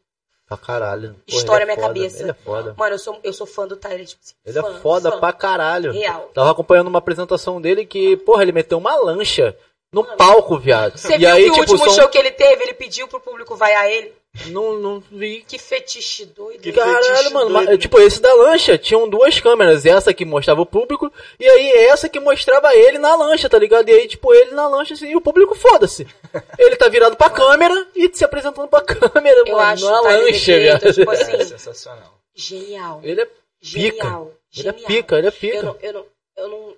Pra 0.45 0.57
caralho. 0.57 1.15
Porra, 1.25 1.55
ele 1.55 1.63
é 1.63 1.65
minha 1.65 1.75
foda, 1.75 1.87
cabeça. 1.87 2.21
Ele 2.21 2.31
é 2.31 2.33
foda. 2.33 2.73
mano, 2.77 2.95
eu 2.95 2.99
sou, 2.99 3.19
eu 3.23 3.33
sou 3.33 3.47
fã 3.47 3.65
do 3.65 3.77
Tyler. 3.77 4.05
Tipo 4.05 4.21
assim, 4.21 4.35
Ele 4.45 4.61
fã, 4.61 4.75
é 4.75 4.79
foda 4.79 5.11
fã. 5.11 5.19
pra 5.19 5.33
caralho. 5.33 5.91
Real. 5.93 6.31
Tava 6.33 6.51
acompanhando 6.51 6.87
uma 6.87 6.99
apresentação 6.99 7.61
dele 7.61 7.85
que, 7.85 8.17
porra, 8.17 8.43
ele 8.43 8.51
meteu 8.51 8.77
uma 8.77 8.95
lancha 8.95 9.57
no 9.91 10.03
palco, 10.15 10.57
viado. 10.57 10.97
Você 10.97 11.15
e 11.15 11.17
viu 11.17 11.29
aí, 11.29 11.43
que 11.43 11.49
o 11.49 11.53
tipo, 11.53 11.71
último 11.71 11.89
são... 11.89 12.01
show 12.01 12.09
que 12.09 12.17
ele 12.17 12.31
teve, 12.31 12.63
ele 12.63 12.73
pediu 12.73 13.07
pro 13.07 13.19
público 13.19 13.55
vaiar 13.55 13.89
ele? 13.89 14.13
Não, 14.47 14.73
não 14.79 14.99
vi. 15.11 15.43
Que 15.47 15.57
fetiche 15.57 16.25
doido. 16.25 16.61
Que 16.61 16.71
Caralho, 16.71 17.03
fetiche 17.03 17.33
mano. 17.33 17.49
doido. 17.49 17.65
mas, 17.69 17.79
tipo, 17.79 17.99
esse 17.99 18.21
da 18.21 18.33
lancha, 18.33 18.77
tinham 18.77 19.09
duas 19.09 19.39
câmeras. 19.39 19.85
Essa 19.85 20.13
que 20.13 20.23
mostrava 20.25 20.61
o 20.61 20.65
público, 20.65 21.11
e 21.39 21.45
aí 21.47 21.71
essa 21.87 22.07
que 22.07 22.19
mostrava 22.19 22.73
ele 22.75 22.97
na 22.97 23.15
lancha, 23.15 23.49
tá 23.49 23.57
ligado? 23.59 23.89
E 23.89 23.93
aí, 23.93 24.07
tipo, 24.07 24.33
ele 24.33 24.51
na 24.51 24.67
lancha, 24.67 24.93
assim, 24.93 25.07
e 25.07 25.15
o 25.15 25.21
público 25.21 25.55
foda-se. 25.55 26.07
Ele 26.59 26.75
tá 26.75 26.87
virado 26.89 27.15
pra 27.15 27.29
câmera 27.29 27.87
e 27.95 28.09
se 28.15 28.23
apresentando 28.23 28.67
pra 28.67 28.81
câmera, 28.81 29.43
Eu 29.45 29.55
mano. 29.55 29.59
acho 29.59 29.85
na 29.89 30.01
The 30.01 30.17
lancha, 30.21 30.59
viado. 30.59 30.93
tipo 30.93 31.11
É 31.11 31.21
assim, 31.21 31.43
sensacional. 31.45 32.19
genial. 32.35 33.01
Ele 33.03 33.21
é 33.21 33.29
Genial. 33.59 34.31
Ele 34.55 34.69
é 34.69 34.71
genial. 34.71 34.87
pica, 34.87 35.17
ele 35.17 35.27
é 35.27 35.31
pica. 35.31 35.55
Eu, 35.57 35.63
não, 35.63 35.77
eu, 35.81 35.93
não, 35.93 36.05
eu 36.37 36.47
não, 36.47 36.75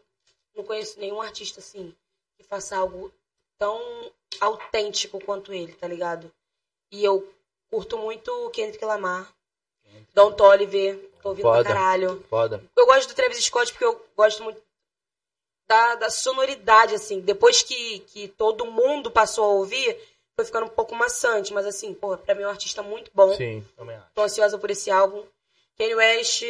não 0.58 0.64
conheço 0.64 1.00
nenhum 1.00 1.22
artista 1.22 1.60
assim 1.60 1.94
que 2.38 2.44
faça 2.48 2.78
algo 2.78 3.12
tão 3.60 3.82
autêntico 4.40 5.20
quanto 5.24 5.54
ele, 5.54 5.74
tá 5.74 5.88
ligado? 5.88 6.32
E 6.92 7.04
eu 7.04 7.28
curto 7.70 7.98
muito 7.98 8.50
Kendrick 8.52 8.84
Lamar, 8.84 9.32
Don 10.14 10.32
Toliver, 10.32 10.98
tô 11.22 11.30
ouvindo 11.30 11.44
Foda. 11.44 11.64
pra 11.64 11.74
caralho. 11.74 12.24
Foda. 12.30 12.64
Eu 12.76 12.86
gosto 12.86 13.10
do 13.10 13.16
Travis 13.16 13.44
Scott 13.44 13.72
porque 13.72 13.86
eu 13.86 14.06
gosto 14.16 14.44
muito 14.44 14.62
da, 15.68 15.96
da 15.96 16.10
sonoridade, 16.10 16.96
assim. 16.96 17.20
Depois 17.20 17.62
que, 17.62 18.00
que 18.00 18.28
todo 18.28 18.66
mundo 18.66 19.12
passou 19.12 19.46
a 19.46 19.54
ouvir, 19.54 19.98
foi 20.36 20.46
ficando 20.46 20.66
um 20.66 20.70
pouco 20.70 20.96
maçante. 20.96 21.54
Mas, 21.54 21.66
assim, 21.66 21.94
porra, 21.94 22.18
pra 22.18 22.34
mim 22.34 22.42
é 22.42 22.48
um 22.48 22.50
artista 22.50 22.82
muito 22.82 23.12
bom. 23.14 23.36
Sim. 23.36 23.64
Também 23.78 23.96
acho. 23.96 24.08
Tô 24.16 24.22
ansiosa 24.24 24.58
por 24.58 24.72
esse 24.72 24.90
álbum. 24.90 25.24
Kanye 25.78 25.96
West, 25.96 26.44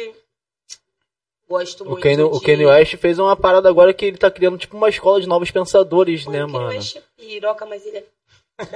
gosto 1.48 1.84
O 1.84 1.90
muito 1.90 2.02
Kanye, 2.02 2.16
de... 2.16 2.22
o 2.22 2.40
Kanye 2.40 2.66
West 2.66 2.96
fez 2.96 3.18
uma 3.18 3.36
parada 3.36 3.68
agora 3.68 3.92
que 3.94 4.06
ele 4.06 4.16
tá 4.18 4.30
criando, 4.30 4.58
tipo, 4.58 4.76
uma 4.76 4.88
escola 4.88 5.20
de 5.20 5.28
novos 5.28 5.50
pensadores, 5.50 6.24
Pô, 6.24 6.30
né, 6.30 6.44
o 6.44 6.46
Kanye 6.46 6.52
mano? 6.52 6.68
West 6.70 6.96
é 6.96 7.02
piroca, 7.16 7.66
mas 7.66 7.86
ele 7.86 7.98
é... 7.98 8.04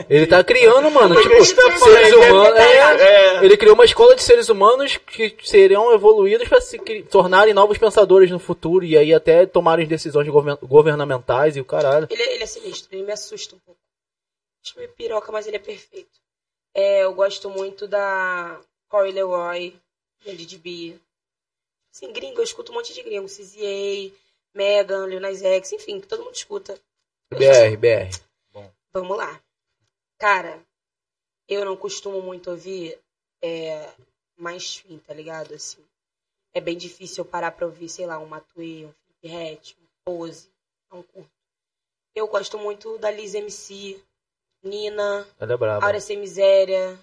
Ele 0.08 0.26
tá 0.26 0.42
criando, 0.42 0.90
mano, 0.90 1.14
tipo, 1.20 1.34
Ele 1.34 1.54
tá 1.54 1.78
seres 1.78 2.12
humanos. 2.14 2.58
é 2.58 2.62
É, 2.62 3.36
É. 3.40 3.44
Ele 3.44 3.56
criou 3.56 3.74
uma 3.74 3.84
escola 3.84 4.14
de 4.16 4.22
seres 4.22 4.48
humanos 4.48 4.96
que 4.96 5.36
seriam 5.44 5.92
evoluídos 5.92 6.48
para 6.48 6.60
se 6.60 6.78
tornarem 7.10 7.52
novos 7.54 7.76
pensadores 7.78 8.30
no 8.30 8.38
futuro 8.38 8.84
e 8.84 8.96
aí 8.96 9.12
até 9.12 9.44
tomarem 9.46 9.86
decisões 9.86 10.28
govern- 10.28 10.58
governamentais 10.62 11.56
e 11.56 11.60
o 11.60 11.64
caralho. 11.64 12.06
Ele, 12.10 12.22
ele 12.22 12.42
é 12.42 12.46
sinistro, 12.46 12.94
ele 12.94 13.04
me 13.04 13.12
assusta 13.12 13.56
um 13.56 13.58
pouco. 13.58 13.80
Acho 14.64 14.78
meio 14.78 14.90
piroca, 14.92 15.30
mas 15.30 15.46
ele 15.46 15.56
é 15.56 15.60
perfeito. 15.60 16.08
É, 16.74 17.04
eu 17.04 17.12
gosto 17.14 17.50
muito 17.50 17.86
da 17.86 18.58
Corey 18.88 19.12
Leroy, 19.12 19.76
da 20.24 20.32
Didi 20.32 20.56
B. 20.58 20.94
Assim, 21.94 22.12
gringo, 22.12 22.40
eu 22.40 22.44
escuto 22.44 22.72
um 22.72 22.74
monte 22.74 22.92
de 22.94 23.02
gringo. 23.02 23.26
CZA, 23.28 24.10
Megan, 24.54 25.06
Lil 25.06 25.20
Nas 25.20 25.42
X, 25.42 25.72
enfim, 25.72 26.00
que 26.00 26.06
todo 26.08 26.24
mundo 26.24 26.34
escuta. 26.34 26.78
BR, 27.30 27.76
BR. 27.76 28.10
Vamos 28.92 29.16
lá. 29.16 29.40
Cara, 30.24 30.58
eu 31.46 31.66
não 31.66 31.76
costumo 31.76 32.22
muito 32.22 32.50
ouvir 32.50 32.98
é, 33.42 33.90
mais 34.38 34.76
fim, 34.76 34.96
tá 34.96 35.12
ligado? 35.12 35.52
Assim, 35.52 35.84
é 36.54 36.62
bem 36.62 36.78
difícil 36.78 37.22
eu 37.22 37.30
parar 37.30 37.50
pra 37.50 37.66
ouvir, 37.66 37.90
sei 37.90 38.06
lá, 38.06 38.18
um 38.18 38.24
Matuê, 38.24 38.86
um 38.86 38.92
Felipe 38.92 39.28
Rett, 39.28 39.76
um 39.78 39.86
Pose. 40.02 40.48
Não 40.90 41.02
curto. 41.02 41.28
Eu 42.14 42.26
gosto 42.26 42.58
muito 42.58 42.96
da 42.96 43.10
Liz 43.10 43.34
MC, 43.34 44.02
Nina, 44.62 45.28
Ela 45.38 45.52
é. 45.52 45.84
Áurea 45.84 46.00
Sem 46.00 46.16
Miséria. 46.16 46.98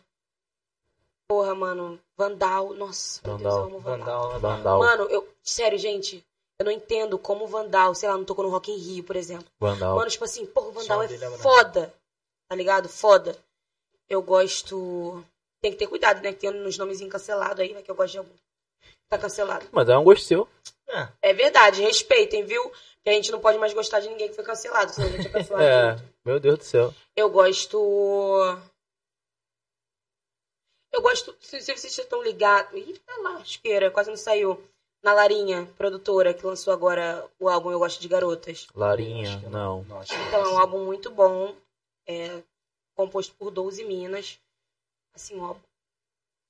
Porra, 1.28 1.54
mano. 1.54 2.00
Vandal. 2.18 2.74
Nossa, 2.74 3.22
meu 3.24 3.38
Deus, 3.38 3.54
Vandal. 3.54 3.60
eu 3.60 3.66
amo 3.68 3.80
Vandal. 3.80 4.32
Vandal, 4.32 4.58
Vandal. 4.58 4.80
Mano, 4.80 5.04
eu. 5.12 5.32
Sério, 5.44 5.78
gente. 5.78 6.26
Eu 6.58 6.66
não 6.66 6.72
entendo 6.72 7.20
como 7.20 7.46
o 7.46 7.48
Vandal, 7.48 7.94
sei 7.94 8.10
lá, 8.10 8.18
não 8.18 8.26
tocou 8.26 8.44
no 8.44 8.50
Rock 8.50 8.72
in 8.72 8.78
Rio, 8.78 9.04
por 9.04 9.16
exemplo. 9.16 9.46
Vandal. 9.60 9.96
Mano, 9.96 10.10
tipo 10.10 10.24
assim, 10.24 10.44
porra, 10.48 10.70
o 10.70 10.72
Vandal 10.72 11.04
é 11.04 11.06
é 11.06 11.38
foda. 11.38 12.01
Tá 12.52 12.56
ligado? 12.58 12.90
Foda. 12.90 13.34
Eu 14.10 14.22
gosto. 14.22 15.24
Tem 15.62 15.72
que 15.72 15.78
ter 15.78 15.88
cuidado, 15.88 16.22
né? 16.22 16.34
Que 16.34 16.40
tem 16.40 16.50
uns 16.50 16.78
nomes 16.78 17.00
cancelados 17.08 17.62
aí, 17.62 17.74
né? 17.74 17.82
Que 17.82 17.90
eu 17.90 17.96
gosto 17.96 18.12
de 18.12 18.18
algum. 18.18 18.34
Tá 19.08 19.18
cancelado. 19.18 19.66
Mas 19.72 19.88
é 19.88 19.98
um 19.98 20.04
gosto 20.04 20.26
seu. 20.26 20.50
É. 20.90 21.30
É 21.30 21.34
verdade, 21.34 21.82
respeitem, 21.82 22.44
viu? 22.44 22.70
Que 23.02 23.10
a 23.10 23.14
gente 23.14 23.32
não 23.32 23.40
pode 23.40 23.58
mais 23.58 23.74
gostar 23.74 24.02
de 24.02 24.10
ninguém 24.10 24.28
que 24.28 24.36
foi 24.36 24.44
cancelado, 24.44 24.92
senão 24.92 25.08
a 25.08 25.12
gente 25.12 25.28
é 25.28 25.32
cancelado. 25.32 25.64
É, 25.64 25.98
meu 26.26 26.42
Deus 26.42 26.58
do 26.58 26.64
céu. 26.66 26.94
Eu 27.16 27.30
gosto. 27.30 27.78
Eu 30.92 31.02
gosto. 31.02 31.34
Se, 31.40 31.62
se 31.62 31.74
vocês 31.74 31.98
estão 31.98 32.22
ligados. 32.22 32.78
Ih, 32.78 33.00
tá 33.00 33.14
lá, 33.22 33.38
asqueira, 33.38 33.90
quase 33.90 34.10
não 34.10 34.18
saiu. 34.18 34.62
na 35.02 35.14
Larinha, 35.14 35.70
produtora, 35.78 36.34
que 36.34 36.46
lançou 36.46 36.74
agora 36.74 37.26
o 37.40 37.48
álbum 37.48 37.72
Eu 37.72 37.80
Gosto 37.80 38.02
de 38.02 38.10
Garotas. 38.10 38.68
Larinha, 38.76 39.40
que 39.40 39.48
não. 39.48 39.86
Então, 40.28 40.42
é 40.42 40.48
um 40.50 40.58
álbum 40.60 40.84
muito 40.84 41.10
bom, 41.10 41.56
é, 42.08 42.44
composto 42.96 43.34
por 43.36 43.52
12 43.52 43.84
minas. 43.86 44.40
Assim, 45.14 45.40
álbum 45.40 45.60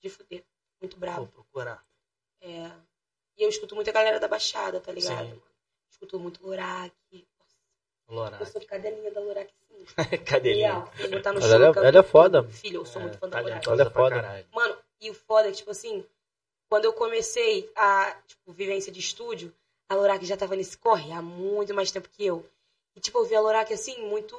de 0.03 0.09
fuder, 0.09 0.43
muito 0.79 0.93
Vou 0.93 0.99
brabo. 0.99 1.27
procurar. 1.27 1.83
É, 2.41 2.71
e 3.37 3.43
eu 3.43 3.49
escuto 3.49 3.75
muito 3.75 3.89
a 3.89 3.93
galera 3.93 4.19
da 4.19 4.27
Baixada, 4.27 4.79
tá 4.79 4.91
ligado? 4.91 5.29
Sim. 5.29 5.41
Escuto 5.89 6.19
muito 6.19 6.45
Lorac. 6.45 6.93
Eu 7.11 8.15
Lorac. 8.15 8.45
sou 8.51 8.61
cadelinha 8.65 9.11
da 9.11 9.19
Lorac, 9.21 9.49
sim. 9.67 9.85
Cadelinha. 10.25 10.85
Eu 10.99 11.09
botar 11.11 11.33
no 11.33 11.39
Ela 11.39 11.49
show, 11.49 11.63
é- 11.65 11.67
eu 11.69 11.73
canto 11.73 11.85
ela 11.87 11.99
é 11.99 12.03
foda. 12.03 12.43
Filho, 12.49 12.81
eu 12.81 12.85
sou 12.85 13.01
muito 13.01 13.17
fã 13.17 13.27
da 13.29 13.39
Lorac. 13.39 13.67
Ela 13.67 13.81
é 13.81 13.89
foda. 13.89 14.47
Mano, 14.51 14.77
e 14.99 15.09
o 15.09 15.13
foda 15.13 15.47
é 15.47 15.51
que, 15.51 15.57
tipo 15.57 15.71
assim, 15.71 16.05
quando 16.69 16.85
eu 16.85 16.93
comecei 16.93 17.71
a, 17.75 18.11
tipo, 18.27 18.51
vivência 18.53 18.91
de 18.91 18.99
estúdio, 18.99 19.53
a 19.89 19.95
Lorac 19.95 20.23
já 20.25 20.37
tava 20.37 20.55
nesse 20.55 20.77
corre 20.77 21.11
há 21.11 21.21
muito 21.21 21.73
mais 21.73 21.91
tempo 21.91 22.09
que 22.09 22.25
eu. 22.25 22.47
E, 22.95 22.99
tipo, 22.99 23.17
eu 23.19 23.25
vi 23.25 23.35
a 23.35 23.41
Lorac, 23.41 23.71
assim, 23.73 23.97
muito 24.07 24.35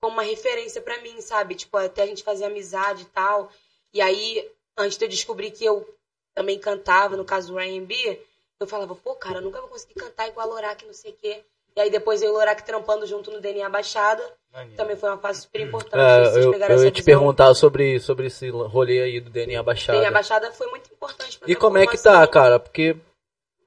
como 0.00 0.14
uma 0.14 0.22
referência 0.22 0.80
pra 0.80 1.00
mim, 1.00 1.20
sabe? 1.20 1.54
Tipo, 1.54 1.76
até 1.76 2.02
a 2.02 2.06
gente 2.06 2.22
fazer 2.22 2.44
amizade 2.44 3.02
e 3.02 3.06
tal. 3.06 3.50
E 3.92 4.00
aí, 4.00 4.48
antes 4.76 4.96
de 4.98 5.04
eu 5.04 5.08
descobrir 5.08 5.50
que 5.50 5.64
eu 5.64 5.86
também 6.34 6.58
cantava, 6.58 7.16
no 7.16 7.24
caso 7.24 7.52
do 7.52 7.58
R&B, 7.58 8.20
eu 8.60 8.66
falava, 8.66 8.94
pô, 8.94 9.14
cara, 9.14 9.38
eu 9.38 9.42
nunca 9.42 9.60
vou 9.60 9.68
conseguir 9.70 9.94
cantar 9.94 10.28
igual 10.28 10.46
a 10.48 10.50
Lorac, 10.54 10.84
não 10.86 10.92
sei 10.94 11.12
o 11.12 11.14
quê. 11.14 11.42
E 11.76 11.80
aí 11.80 11.90
depois 11.90 12.22
eu 12.22 12.28
e 12.28 12.32
o 12.32 12.34
Lorac 12.34 12.60
trampando 12.64 13.06
junto 13.06 13.30
no 13.30 13.40
DNA 13.40 13.68
Baixada, 13.68 14.22
Maneiro. 14.52 14.76
também 14.76 14.96
foi 14.96 15.08
uma 15.10 15.18
fase 15.18 15.42
super 15.42 15.60
importante. 15.60 15.94
Então, 15.94 16.24
vocês 16.32 16.44
É, 16.44 16.48
eu, 16.48 16.52
pegaram 16.52 16.74
eu 16.74 16.76
essa 16.78 16.84
ia 16.86 16.90
te 16.90 17.02
visão. 17.02 17.18
perguntar 17.20 17.54
sobre, 17.54 18.00
sobre 18.00 18.26
esse 18.26 18.48
rolê 18.50 19.00
aí 19.02 19.20
do 19.20 19.30
DNA 19.30 19.62
Baixada. 19.62 19.98
DNA 19.98 20.10
Baixada 20.10 20.52
foi 20.52 20.66
muito 20.68 20.92
importante 20.92 21.38
pra 21.38 21.48
E 21.50 21.54
como 21.54 21.78
é 21.78 21.86
que 21.86 21.96
tá, 22.02 22.26
cara? 22.26 22.58
Porque, 22.58 22.96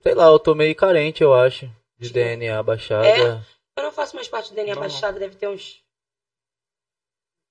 sei 0.01 0.13
lá, 0.13 0.25
eu 0.27 0.39
tô 0.39 0.53
meio 0.53 0.75
carente, 0.75 1.23
eu 1.23 1.33
acho, 1.33 1.67
de 1.97 2.07
Tipo, 2.07 2.13
DNA 2.15 2.61
Baixada. 2.63 3.07
é? 3.07 3.41
Eu 3.77 3.83
não 3.83 3.91
faço 3.93 4.15
mais 4.15 4.27
parte 4.27 4.49
do 4.49 4.55
DNA 4.55 4.75
Não. 4.75 4.81
Baixada, 4.81 5.17
deve 5.17 5.35
ter 5.35 5.47
uns 5.47 5.80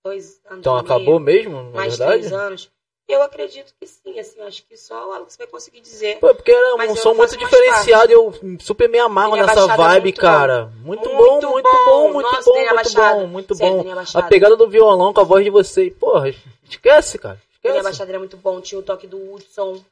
dois 0.05 0.41
anos. 0.47 0.61
Então 0.61 0.77
acabou 0.77 1.19
meio, 1.19 1.51
mesmo, 1.51 1.63
na 1.71 1.77
mais 1.77 1.97
verdade? 1.99 2.19
três 2.21 2.33
anos. 2.33 2.71
Eu 3.09 3.23
acredito 3.23 3.75
que 3.81 3.89
sim, 3.89 4.21
assim, 4.21 4.41
acho 4.43 4.65
que 4.67 4.77
só 4.77 5.09
o 5.09 5.13
Alex 5.13 5.37
vai 5.37 5.49
conseguir 5.49 5.81
dizer. 5.81 6.21
Pô, 6.21 6.33
porque 6.33 6.53
era 6.53 6.77
um 6.77 6.95
som 6.95 7.13
muito 7.13 7.37
diferenciado 7.37 8.13
eu 8.13 8.33
super 8.61 8.89
me 8.89 9.01
amarro 9.01 9.33
DNA 9.33 9.47
nessa 9.47 9.73
é 9.73 9.77
vibe, 9.77 10.03
muito 10.05 10.21
cara. 10.21 10.67
Muito, 10.77 11.09
Muito 11.09 11.09
bom, 11.09 11.51
muito 11.51 11.69
bom. 11.69 11.85
bom, 11.87 12.13
muito 12.13 12.33
Nossa, 12.33 12.45
bom, 12.45 12.57
muito 12.57 12.75
Baixada. 12.77 13.15
bom, 13.21 13.27
muito 13.27 13.55
bom. 13.57 13.79
DNA 13.79 13.95
Baixada. 13.97 14.25
A 14.25 14.29
pegada 14.29 14.57
do 14.57 14.69
violão 14.69 15.13
com 15.13 15.21
a 15.21 15.25
voz 15.25 15.43
de 15.43 15.51
vocês, 15.51 15.93
porra, 15.99 16.33
esquece, 16.69 17.19
cara. 17.19 17.43
Esquece. 17.53 17.83
Baixada 17.83 18.13
era 18.13 18.19
muito 18.21 18.37
bom, 18.37 18.61
tinha 18.61 18.79
o 18.79 18.83
toque 18.83 19.09
do 19.09 19.35
Hudson, 19.35 19.83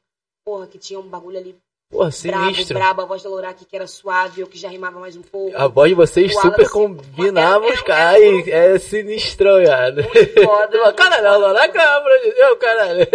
porra, 0.45 0.69
que 0.69 0.78
tinha 0.78 1.01
um 1.01 1.09
bagulho 1.09 1.39
ali 1.39 1.57
Porra, 1.91 2.10
brabo, 2.23 2.44
sinistro. 2.52 2.75
brabo, 2.78 3.00
a 3.00 3.05
voz 3.07 3.23
da 3.23 3.31
Lorac 3.31 3.65
que 3.65 3.75
era 3.75 3.86
suave, 3.86 4.42
eu 4.42 4.47
que 4.47 4.58
já 4.58 4.68
rimava 4.68 5.00
mais 5.00 5.17
um 5.17 5.23
pouco. 5.23 5.57
A 5.57 5.67
voz 5.67 5.89
de 5.89 5.94
vocês 5.94 6.36
O 6.36 6.41
super 6.42 6.68
combinava 6.68 7.67
é- 7.67 7.73
os 7.73 7.78
é- 7.78 7.83
caras. 7.83 8.20
é- 8.23 8.26
e 8.26 8.50
É 8.50 8.78
sinistrão, 8.78 9.65
cara. 9.65 9.94
Muito 10.02 10.42
foda, 10.44 10.78
Caralho, 10.94 11.23
foda. 11.25 11.28
ela 11.28 11.52
na 11.55 11.68
câmera, 11.68 12.26
eu, 12.26 12.57
caralho. 12.58 13.07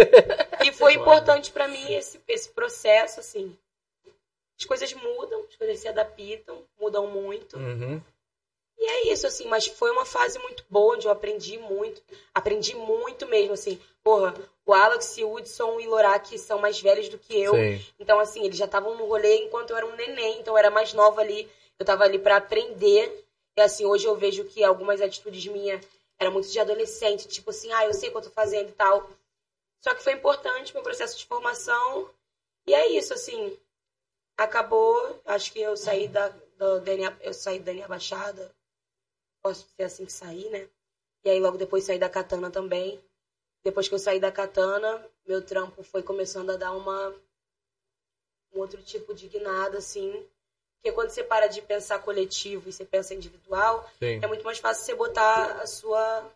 E 0.64 0.72
foi 0.72 0.94
importante 0.94 1.52
pra 1.52 1.68
mim 1.68 1.94
esse, 1.94 2.20
esse 2.26 2.48
processo, 2.50 3.20
assim. 3.20 3.56
As 4.58 4.64
coisas 4.64 4.92
mudam, 4.94 5.40
as 5.48 5.54
coisas 5.56 5.78
se 5.78 5.86
adaptam, 5.88 6.62
mudam 6.80 7.06
muito. 7.06 7.56
Uhum. 7.56 8.00
E 8.76 8.84
é 8.86 9.12
isso, 9.12 9.24
assim, 9.26 9.46
mas 9.46 9.66
foi 9.66 9.90
uma 9.92 10.04
fase 10.04 10.36
muito 10.40 10.64
boa, 10.68 10.94
onde 10.96 11.06
eu 11.06 11.12
aprendi 11.12 11.58
muito. 11.58 12.02
Aprendi 12.34 12.74
muito 12.74 13.24
mesmo, 13.26 13.54
assim. 13.54 13.78
Porra, 14.02 14.34
o 14.66 14.72
Alex, 14.72 15.18
o 15.18 15.34
Hudson 15.34 15.78
e 15.78 15.86
Lorac 15.86 16.38
são 16.38 16.58
mais 16.58 16.80
velhos 16.80 17.08
do 17.08 17.18
que 17.18 17.38
eu. 17.38 17.54
Sim. 17.54 17.86
Então, 17.98 18.18
assim, 18.18 18.44
eles 18.44 18.56
já 18.56 18.64
estavam 18.64 18.96
no 18.96 19.04
rolê 19.06 19.44
enquanto 19.44 19.70
eu 19.70 19.76
era 19.76 19.86
um 19.86 19.94
neném, 19.94 20.40
então 20.40 20.54
eu 20.54 20.58
era 20.58 20.70
mais 20.70 20.92
nova 20.94 21.20
ali. 21.20 21.50
Eu 21.78 21.84
tava 21.84 22.04
ali 22.04 22.18
pra 22.18 22.36
aprender. 22.36 23.26
E 23.56 23.60
assim, 23.60 23.84
hoje 23.84 24.06
eu 24.06 24.16
vejo 24.16 24.44
que 24.44 24.64
algumas 24.64 25.00
atitudes 25.00 25.46
minhas 25.46 25.84
eram 26.18 26.32
muito 26.32 26.48
de 26.48 26.58
adolescente, 26.58 27.28
tipo 27.28 27.50
assim, 27.50 27.70
ah, 27.72 27.86
eu 27.86 27.92
sei 27.92 28.08
o 28.08 28.12
que 28.12 28.18
eu 28.18 28.22
tô 28.22 28.30
fazendo 28.30 28.68
e 28.68 28.72
tal. 28.72 29.10
Só 29.80 29.94
que 29.94 30.02
foi 30.02 30.14
importante 30.14 30.72
meu 30.72 30.82
processo 30.82 31.18
de 31.18 31.26
formação. 31.26 32.10
E 32.66 32.74
é 32.74 32.88
isso, 32.88 33.12
assim. 33.12 33.58
Acabou, 34.36 35.20
acho 35.26 35.52
que 35.52 35.60
eu 35.60 35.76
saí 35.76 36.08
da, 36.08 36.28
do 36.56 36.80
DNA, 36.80 37.14
eu 37.20 37.34
saí 37.34 37.58
da 37.58 37.66
DNA 37.66 37.86
Baixada. 37.86 38.50
Posso 39.42 39.66
ser 39.76 39.82
assim 39.84 40.06
que 40.06 40.12
saí, 40.12 40.48
né? 40.48 40.66
E 41.22 41.30
aí 41.30 41.38
logo 41.38 41.58
depois 41.58 41.84
saí 41.84 41.98
da 41.98 42.08
Katana 42.08 42.50
também. 42.50 42.98
Depois 43.64 43.88
que 43.88 43.94
eu 43.94 43.98
saí 43.98 44.20
da 44.20 44.30
Katana, 44.30 45.02
meu 45.26 45.40
trampo 45.40 45.82
foi 45.82 46.02
começando 46.02 46.50
a 46.50 46.56
dar 46.56 46.72
uma 46.72 47.14
um 48.54 48.60
outro 48.60 48.80
tipo 48.82 49.14
de 49.14 49.26
guinada, 49.26 49.78
assim. 49.78 50.24
Porque 50.76 50.92
quando 50.92 51.08
você 51.08 51.24
para 51.24 51.46
de 51.46 51.62
pensar 51.62 51.98
coletivo 52.00 52.68
e 52.68 52.72
você 52.72 52.84
pensa 52.84 53.14
individual, 53.14 53.90
Sim. 53.98 54.20
é 54.22 54.26
muito 54.26 54.44
mais 54.44 54.58
fácil 54.58 54.84
você 54.84 54.94
botar 54.94 55.62
a 55.62 55.66
sua 55.66 56.30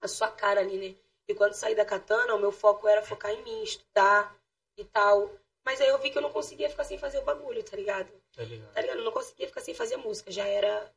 a 0.00 0.06
sua 0.06 0.30
cara 0.30 0.60
ali, 0.60 0.76
né? 0.78 0.94
E 1.26 1.34
quando 1.34 1.54
saí 1.54 1.74
da 1.74 1.84
Katana, 1.84 2.34
o 2.34 2.40
meu 2.40 2.52
foco 2.52 2.86
era 2.86 3.02
focar 3.02 3.32
em 3.32 3.42
mim, 3.42 3.62
estudar 3.62 4.34
e 4.76 4.84
tal. 4.84 5.30
Mas 5.64 5.80
aí 5.80 5.88
eu 5.88 5.98
vi 5.98 6.08
que 6.08 6.16
eu 6.16 6.22
não 6.22 6.30
conseguia 6.30 6.70
ficar 6.70 6.84
sem 6.84 6.96
fazer 6.96 7.18
o 7.18 7.24
bagulho, 7.24 7.62
tá 7.62 7.76
ligado? 7.76 8.08
Tá 8.34 8.44
ligado? 8.44 8.72
Tá 8.72 8.80
ligado? 8.80 8.98
Eu 8.98 9.04
não 9.04 9.12
conseguia 9.12 9.48
ficar 9.48 9.60
sem 9.60 9.74
fazer 9.74 9.96
música, 9.96 10.30
já 10.30 10.46
era 10.46 10.90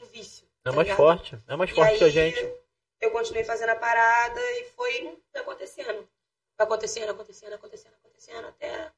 um 0.00 0.06
vício. 0.06 0.46
É 0.64 0.70
tá 0.70 0.72
mais 0.72 0.86
ligado? 0.86 0.96
forte. 0.96 1.38
É 1.46 1.56
mais 1.56 1.70
E 1.70 1.74
forte 1.74 1.98
que 1.98 2.04
a 2.04 2.06
aí, 2.06 2.12
gente. 2.12 2.63
Eu 3.04 3.10
continuei 3.10 3.44
fazendo 3.44 3.68
a 3.70 3.76
parada 3.76 4.40
e 4.40 4.64
foi 4.70 5.18
acontecendo. 5.34 6.08
Acontecendo, 6.56 7.10
acontecendo, 7.10 7.52
acontecendo, 7.54 7.92
acontecendo, 7.94 8.46
até 8.48 8.92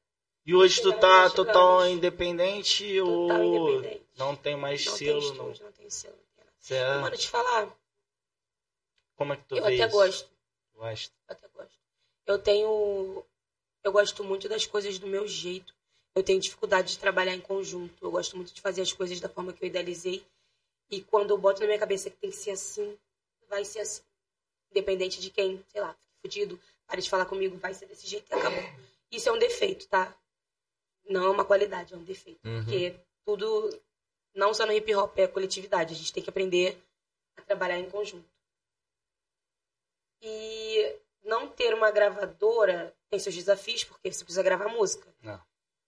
E 0.45 0.55
hoje 0.55 0.81
tu 0.81 0.91
tá 0.93 1.29
total 1.29 1.79
chegamos. 1.81 1.97
independente 1.97 2.97
total 2.99 3.41
ou 3.41 3.69
independente. 3.69 4.05
não 4.17 4.35
tem 4.35 4.55
mais 4.55 4.85
Não 4.85 4.95
selo? 4.95 5.19
tem 5.19 5.29
não... 5.37 5.49
estúdio, 5.51 5.65
não 5.65 5.71
tem 5.73 5.89
selo. 5.89 6.15
Não 6.15 6.23
tem 6.35 6.45
nada. 6.45 6.55
Cê 6.59 6.75
é- 6.75 6.97
Mano, 6.99 7.17
te 7.17 7.29
falar, 7.29 7.75
Como 9.15 9.33
é 9.33 9.37
que 9.37 9.43
tu 9.43 9.57
eu 9.57 9.63
até 9.65 9.73
isso? 9.73 9.89
gosto. 9.89 10.29
Gosto. 10.75 11.13
Eu 11.27 11.35
até 11.35 11.47
gosto. 11.49 11.77
Eu 12.27 12.39
tenho. 12.39 13.25
Eu 13.83 13.91
gosto 13.91 14.23
muito 14.23 14.47
das 14.47 14.65
coisas 14.65 14.99
do 14.99 15.07
meu 15.07 15.27
jeito. 15.27 15.73
Eu 16.15 16.23
tenho 16.23 16.39
dificuldade 16.39 16.89
de 16.93 16.99
trabalhar 16.99 17.33
em 17.33 17.41
conjunto. 17.41 18.05
Eu 18.05 18.11
gosto 18.11 18.35
muito 18.37 18.53
de 18.53 18.61
fazer 18.61 18.81
as 18.83 18.93
coisas 18.93 19.19
da 19.19 19.27
forma 19.29 19.51
que 19.51 19.63
eu 19.63 19.67
idealizei. 19.67 20.23
E 20.89 21.01
quando 21.01 21.31
eu 21.31 21.37
boto 21.37 21.59
na 21.61 21.65
minha 21.67 21.79
cabeça 21.79 22.09
que 22.09 22.17
tem 22.17 22.29
que 22.29 22.35
ser 22.37 22.51
assim, 22.51 22.97
vai 23.47 23.65
ser 23.65 23.79
assim. 23.79 24.03
Independente 24.71 25.19
de 25.19 25.29
quem, 25.29 25.63
sei 25.67 25.81
lá, 25.81 25.93
fique 25.93 26.21
fudido, 26.21 26.59
pare 26.85 27.01
de 27.01 27.09
falar 27.09 27.25
comigo, 27.25 27.57
vai 27.57 27.73
ser 27.73 27.85
desse 27.85 28.07
jeito 28.07 28.29
e 28.29 28.35
acabou. 28.35 28.63
Isso 29.11 29.29
é 29.29 29.31
um 29.31 29.39
defeito, 29.39 29.87
tá? 29.87 30.15
Não 31.09 31.23
é 31.23 31.29
uma 31.29 31.45
qualidade, 31.45 31.93
é 31.93 31.97
um 31.97 32.03
defeito. 32.03 32.45
Uhum. 32.45 32.63
Porque 32.63 32.99
tudo, 33.25 33.81
não 34.35 34.53
só 34.53 34.65
no 34.65 34.73
hip 34.73 34.93
hop, 34.93 35.17
é 35.17 35.27
coletividade. 35.27 35.93
A 35.93 35.97
gente 35.97 36.11
tem 36.11 36.21
que 36.21 36.29
aprender 36.29 36.77
a 37.37 37.41
trabalhar 37.41 37.79
em 37.79 37.89
conjunto. 37.89 38.29
E 40.21 40.99
não 41.23 41.47
ter 41.47 41.73
uma 41.73 41.91
gravadora 41.91 42.93
tem 43.09 43.19
seus 43.19 43.35
desafios, 43.35 43.83
porque 43.83 44.11
você 44.11 44.23
precisa 44.23 44.43
gravar 44.43 44.67
música. 44.67 45.07
Não. 45.21 45.41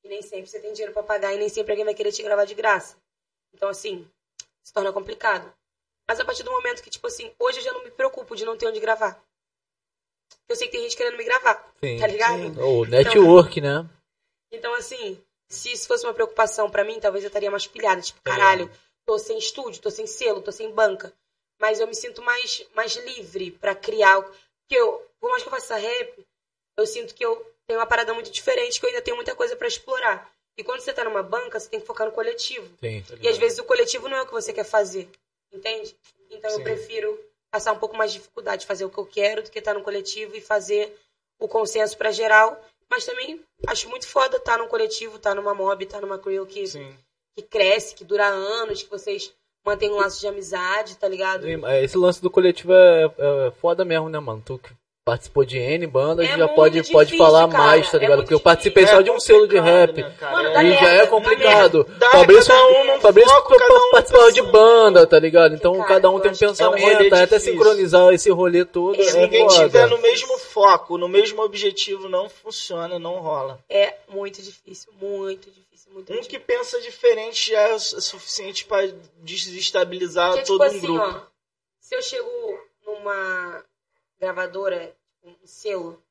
E 0.04 0.08
nem 0.08 0.22
sempre 0.22 0.48
você 0.48 0.60
tem 0.60 0.72
dinheiro 0.72 0.94
pra 0.94 1.04
pagar 1.04 1.34
e 1.34 1.38
nem 1.38 1.50
sempre 1.50 1.72
alguém 1.74 1.86
vai 1.86 1.94
querer 1.94 2.12
te 2.12 2.24
gravar 2.24 2.46
de 2.46 2.56
graça. 2.56 2.98
Então, 3.54 3.68
assim, 3.68 4.10
se 4.64 4.72
torna 4.72 4.94
complicado. 4.94 5.54
Mas 6.10 6.20
a 6.20 6.26
partir 6.26 6.42
do 6.42 6.50
momento 6.50 6.82
que, 6.82 6.90
tipo 6.90 7.06
assim, 7.06 7.32
hoje 7.38 7.60
eu 7.60 7.64
já 7.66 7.72
não 7.72 7.84
me 7.84 7.92
preocupo 7.92 8.36
de 8.36 8.44
não 8.44 8.58
ter 8.58 8.66
onde 8.66 8.80
gravar. 8.80 9.24
Eu 10.48 10.56
sei 10.56 10.66
que 10.66 10.72
tem 10.72 10.82
gente 10.82 10.98
querendo 10.98 11.16
me 11.16 11.24
gravar, 11.24 11.72
Sim. 11.80 12.00
tá 12.00 12.08
ligado? 12.08 12.60
O 12.66 12.84
network, 12.84 13.62
né? 13.62 13.88
Então, 14.52 14.74
assim, 14.74 15.24
se 15.48 15.72
isso 15.72 15.88
fosse 15.88 16.04
uma 16.08 16.14
preocupação 16.16 16.68
pra 16.68 16.84
mim, 16.84 17.00
talvez 17.00 17.24
eu 17.24 17.28
estaria 17.28 17.52
mais 17.52 17.68
pilhada. 17.68 18.02
Tipo, 18.02 18.20
Tá 18.22 18.32
caralho, 18.32 18.72
tô 19.06 19.20
sem 19.20 19.38
estúdio, 19.38 19.84
tô 19.84 19.92
sem 19.92 20.08
selo, 20.08 20.42
tô 20.42 20.52
sem 20.52 20.72
banca. 20.72 21.14
Mas 21.62 21.80
eu 21.80 21.86
me 21.86 21.94
sinto 21.94 22.24
mais, 22.24 22.66
mais 22.74 22.96
livre 22.96 23.52
pra 23.52 23.76
criar. 23.76 24.14
algo. 24.14 24.32
Porque 24.64 24.82
eu, 24.82 25.08
por 25.20 25.30
mais 25.30 25.44
que 25.44 25.48
eu 25.48 25.54
faça 25.54 25.76
rap, 25.76 26.28
eu 26.76 26.88
sinto 26.88 27.14
que 27.14 27.24
eu 27.24 27.36
tenho 27.68 27.80
uma 27.80 27.86
parada 27.86 28.16
muito 28.16 28.32
diferente, 28.32 28.80
que 28.80 28.86
eu 28.88 28.90
ainda 28.90 29.04
tenho 29.04 29.16
muita 29.16 29.36
coisa 29.36 29.56
pra 29.56 29.68
explorar. 29.68 30.28
E 30.58 30.64
quando 30.64 30.80
você 30.80 30.92
tá 30.92 31.04
numa 31.04 31.22
banca, 31.22 31.60
você 31.60 31.70
tem 31.70 31.80
que 31.80 31.86
focar 31.86 32.08
no 32.08 32.14
coletivo. 32.14 32.68
Sim. 32.80 33.04
Tá 33.04 33.14
E 33.22 33.28
às 33.28 33.38
vezes 33.38 33.60
o 33.60 33.64
coletivo 33.64 34.10
não 34.10 34.18
é 34.18 34.24
o 34.24 34.26
que 34.26 34.32
você 34.32 34.52
quer 34.52 34.66
fazer. 34.66 35.08
Entende? 35.52 35.96
Então 36.30 36.50
Sim. 36.50 36.58
eu 36.58 36.64
prefiro 36.64 37.20
passar 37.52 37.74
um 37.74 37.80
pouco 37.80 37.98
mais 37.98 38.12
de 38.12 38.20
dificuldade, 38.20 38.66
fazer 38.66 38.86
o 38.86 38.90
que 38.90 38.98
eu 38.98 39.06
quero, 39.06 39.44
do 39.44 39.50
que 39.50 39.60
estar 39.60 39.74
no 39.74 39.82
coletivo 39.82 40.36
e 40.36 40.42
fazer 40.42 40.96
o 41.40 41.48
consenso 41.48 41.98
pra 41.98 42.12
geral. 42.12 42.60
Mas 42.90 43.06
também 43.06 43.40
acho 43.68 43.90
muito 43.90 44.08
foda 44.08 44.38
estar 44.38 44.58
num 44.58 44.68
coletivo, 44.68 45.18
estar 45.18 45.36
numa 45.36 45.54
mob, 45.54 45.84
estar 45.84 46.02
numa 46.02 46.18
crew 46.18 46.46
que, 46.46 46.66
Sim. 46.68 46.96
que 47.36 47.44
cresce, 47.44 47.96
que 47.96 48.04
dura 48.04 48.26
anos, 48.28 48.84
que 48.84 48.90
vocês 48.90 49.34
mantêm 49.66 49.92
um 49.92 49.98
laço 49.98 50.20
de 50.20 50.28
amizade, 50.28 50.98
tá 50.98 51.08
ligado? 51.08 51.48
Esse 51.48 51.98
lance 51.98 52.22
do 52.22 52.30
coletivo 52.30 52.74
é, 52.74 53.06
é 53.06 53.52
foda 53.52 53.86
mesmo, 53.86 54.10
né, 54.10 54.20
mano? 54.20 54.42
Tu 54.44 54.60
participou 55.06 55.44
de 55.44 55.58
N 55.58 55.88
bandas, 55.88 56.28
É 56.30 56.38
já 56.38 56.48
pode, 56.48 56.84
pode 56.92 57.10
difícil, 57.12 57.18
falar 57.18 57.48
cara, 57.50 57.64
mais, 57.64 57.90
tá 57.90 57.98
é 57.98 58.00
ligado? 58.00 58.18
muito 58.18 58.26
Porque 58.28 58.34
eu 58.36 58.40
participei 58.40 58.84
difícil. 58.84 58.98
só 58.98 59.02
de 59.04 59.10
um 59.12 59.16
É 59.16 59.20
selo 59.20 59.48
de 59.48 59.60
rap. 59.60 60.02
né, 60.02 60.16
cara? 60.20 60.32
Mano, 60.34 60.50
É- 60.50 60.52
E 60.62 60.64
merda, 60.70 60.86
já 60.86 60.90
é 60.94 61.08
complicado. 61.08 61.84
Dá, 61.98 62.12
Fabrício, 62.12 62.54
um 62.54 63.00
Fabrício 63.00 63.30
foco, 63.32 63.54
um 63.56 63.92
participava 63.92 64.32
de 64.32 64.42
banda, 64.44 65.08
tá 65.08 65.18
ligado? 65.20 65.56
Então 65.56 65.74
Cara, 65.78 65.88
cada 65.88 66.10
um 66.12 66.20
tem 66.20 66.32
um 66.32 66.34
que 66.36 66.44
é 66.44 66.48
um 66.48 66.50
pensamento, 66.52 67.10
tá? 67.10 67.24
até 67.24 67.40
sincronizar 67.40 68.14
esse 68.14 68.30
rolê 68.30 68.64
todo. 68.66 69.02
Se 69.04 69.18
é 69.18 69.22
ninguém 69.22 69.50
foda. 69.50 69.64
tiver 69.66 69.88
no 69.90 69.98
mesmo 70.00 70.38
foco, 70.38 70.98
no 70.98 71.08
mesmo 71.08 71.42
objetivo, 71.42 72.08
não 72.08 72.30
funciona, 72.30 73.00
não 73.00 73.16
rola. 73.20 73.60
É 73.70 73.96
muito 74.10 74.42
difícil, 74.42 74.92
muito 75.02 75.50
difícil, 75.50 75.92
muito 75.92 76.12
Um 76.12 76.16
difícil. 76.18 76.30
que 76.30 76.40
pensa 76.46 76.80
diferente 76.82 77.50
já 77.52 77.62
é 77.70 77.80
suficiente 77.80 78.64
pra 78.66 78.88
desestabilizar 79.24 80.32
Porque, 80.34 80.46
todo 80.46 80.60
tipo 80.60 80.64
um 80.64 80.78
assim, 80.78 80.82
grupo. 80.88 81.02
ó, 81.04 81.22
se 81.80 81.96
eu 81.96 82.02
chego 82.04 82.30
numa 82.86 83.64
gravadora, 84.20 84.96
um 85.24 85.36
selo 85.46 86.02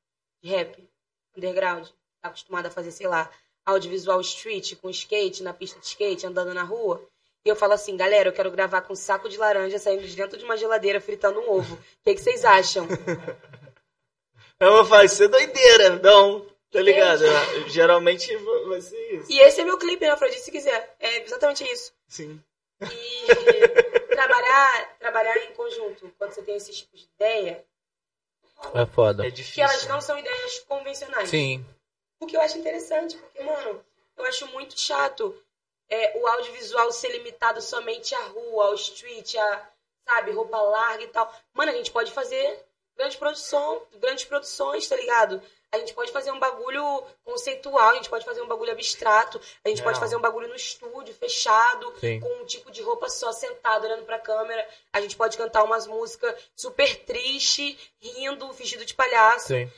de 0.40 0.50
rap, 0.50 0.88
underground, 1.36 1.88
tá 2.20 2.28
acostumado 2.28 2.66
a 2.66 2.70
fazer, 2.70 2.90
sei 2.90 3.06
lá, 3.06 3.30
audiovisual 3.64 4.20
street, 4.20 4.76
com 4.76 4.90
skate, 4.90 5.42
na 5.42 5.52
pista 5.52 5.78
de 5.78 5.86
skate, 5.86 6.26
andando 6.26 6.54
na 6.54 6.62
rua, 6.62 7.06
e 7.44 7.48
eu 7.48 7.56
falo 7.56 7.72
assim, 7.72 7.96
galera, 7.96 8.28
eu 8.28 8.32
quero 8.32 8.50
gravar 8.50 8.82
com 8.82 8.92
um 8.92 8.96
saco 8.96 9.28
de 9.28 9.38
laranja 9.38 9.78
saindo 9.78 10.06
de 10.06 10.14
dentro 10.14 10.38
de 10.38 10.44
uma 10.44 10.56
geladeira 10.56 11.00
fritando 11.00 11.40
um 11.40 11.50
ovo. 11.50 11.76
O 11.76 11.78
que, 12.04 12.14
que 12.14 12.20
vocês 12.20 12.44
acham? 12.44 12.86
Vou 14.60 14.84
falar, 14.84 15.04
isso 15.04 15.22
é 15.22 15.28
doideira, 15.28 16.00
não, 16.02 16.44
tá 16.70 16.80
ligado? 16.80 17.22
Geralmente 17.68 18.36
vai 18.36 18.80
ser 18.80 19.14
isso. 19.14 19.32
E 19.32 19.38
esse 19.40 19.60
é 19.60 19.64
meu 19.64 19.78
clipe, 19.78 20.04
né, 20.04 20.16
Fred? 20.16 20.38
Se 20.38 20.50
quiser. 20.50 20.96
É 20.98 21.22
exatamente 21.22 21.64
isso. 21.64 21.92
Sim. 22.08 22.38
E 22.82 24.06
trabalhar, 24.08 24.96
trabalhar 24.98 25.36
em 25.38 25.52
conjunto, 25.54 26.12
quando 26.18 26.32
você 26.32 26.42
tem 26.42 26.56
esses 26.56 26.76
tipos 26.76 27.00
de 27.00 27.06
ideia, 27.14 27.64
É 28.74 28.86
foda. 28.86 29.26
É 29.26 29.30
que 29.30 29.36
difícil. 29.36 29.62
elas 29.64 29.86
não 29.86 30.00
são 30.00 30.18
ideias 30.18 30.58
convencionais. 30.60 31.30
Sim. 31.30 31.64
O 32.20 32.26
que 32.26 32.36
eu 32.36 32.40
acho 32.40 32.58
interessante, 32.58 33.16
porque, 33.16 33.42
mano, 33.42 33.84
eu 34.16 34.24
acho 34.24 34.46
muito 34.48 34.78
chato 34.78 35.34
é, 35.88 36.18
o 36.18 36.26
audiovisual 36.26 36.92
ser 36.92 37.10
limitado 37.12 37.62
somente 37.62 38.14
à 38.14 38.22
rua, 38.26 38.66
ao 38.66 38.74
street, 38.74 39.36
a, 39.36 39.70
sabe, 40.06 40.32
roupa 40.32 40.60
larga 40.60 41.04
e 41.04 41.08
tal. 41.08 41.32
Mano, 41.54 41.72
a 41.72 41.74
gente 41.74 41.90
pode 41.90 42.12
fazer 42.12 42.64
grande 42.96 43.16
produção, 43.16 43.82
grandes 43.94 44.24
produções, 44.24 44.86
tá 44.88 44.96
ligado? 44.96 45.40
A 45.70 45.78
gente 45.78 45.92
pode 45.92 46.10
fazer 46.12 46.32
um 46.32 46.38
bagulho 46.38 47.05
conceitual, 47.24 47.90
a 47.90 47.94
gente 47.97 48.08
pode 48.08 48.24
fazer 48.24 48.40
um 48.40 48.47
bagulho 48.48 48.72
abstrato, 48.72 49.38
a 49.62 49.68
gente 49.68 49.78
Real. 49.78 49.88
pode 49.90 50.00
fazer 50.00 50.16
um 50.16 50.20
bagulho 50.20 50.48
no 50.48 50.55
estúdio, 50.55 51.14
fechado, 51.14 51.94
Sim. 52.00 52.20
com 52.20 52.28
um 52.40 52.47
tipo 52.47 52.70
de 52.70 52.80
roupa 52.80 53.08
só 53.10 53.32
sentado, 53.32 53.84
olhando 53.84 54.05
pra 54.05 54.18
câmera. 54.18 54.66
A 54.92 55.00
gente 55.00 55.14
pode 55.14 55.36
cantar 55.36 55.62
umas 55.64 55.86
músicas 55.86 56.34
super 56.56 56.97
triste, 57.05 57.78
rindo, 58.00 58.50
fingido 58.55 58.84
de 58.84 58.94
palhaço. 58.94 59.48
Sim. 59.48 59.70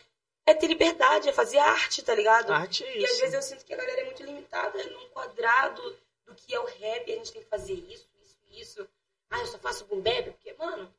É 0.46 0.54
ter 0.54 0.68
liberdade, 0.68 1.28
é 1.28 1.32
fazer 1.32 1.58
arte, 1.58 2.02
tá 2.02 2.14
ligado? 2.14 2.52
Arte 2.52 2.84
é 2.84 2.98
E 2.98 3.04
às 3.04 3.10
isso. 3.10 3.20
vezes 3.20 3.34
eu 3.34 3.42
sinto 3.42 3.64
que 3.64 3.74
a 3.74 3.76
galera 3.76 4.00
é 4.00 4.04
muito 4.04 4.22
limitada 4.22 4.82
num 4.84 5.08
quadrado 5.08 5.96
do 6.24 6.34
que 6.36 6.54
é 6.54 6.60
o 6.60 6.64
rap, 6.66 7.12
a 7.12 7.16
gente 7.16 7.32
tem 7.32 7.42
que 7.42 7.48
fazer 7.48 7.72
isso, 7.74 8.06
isso, 8.22 8.36
isso. 8.50 8.88
Ah, 9.28 9.40
eu 9.40 9.46
só 9.48 9.58
faço 9.58 9.84
boom 9.86 10.00
bap, 10.00 10.30
porque, 10.30 10.52
mano, 10.54 10.92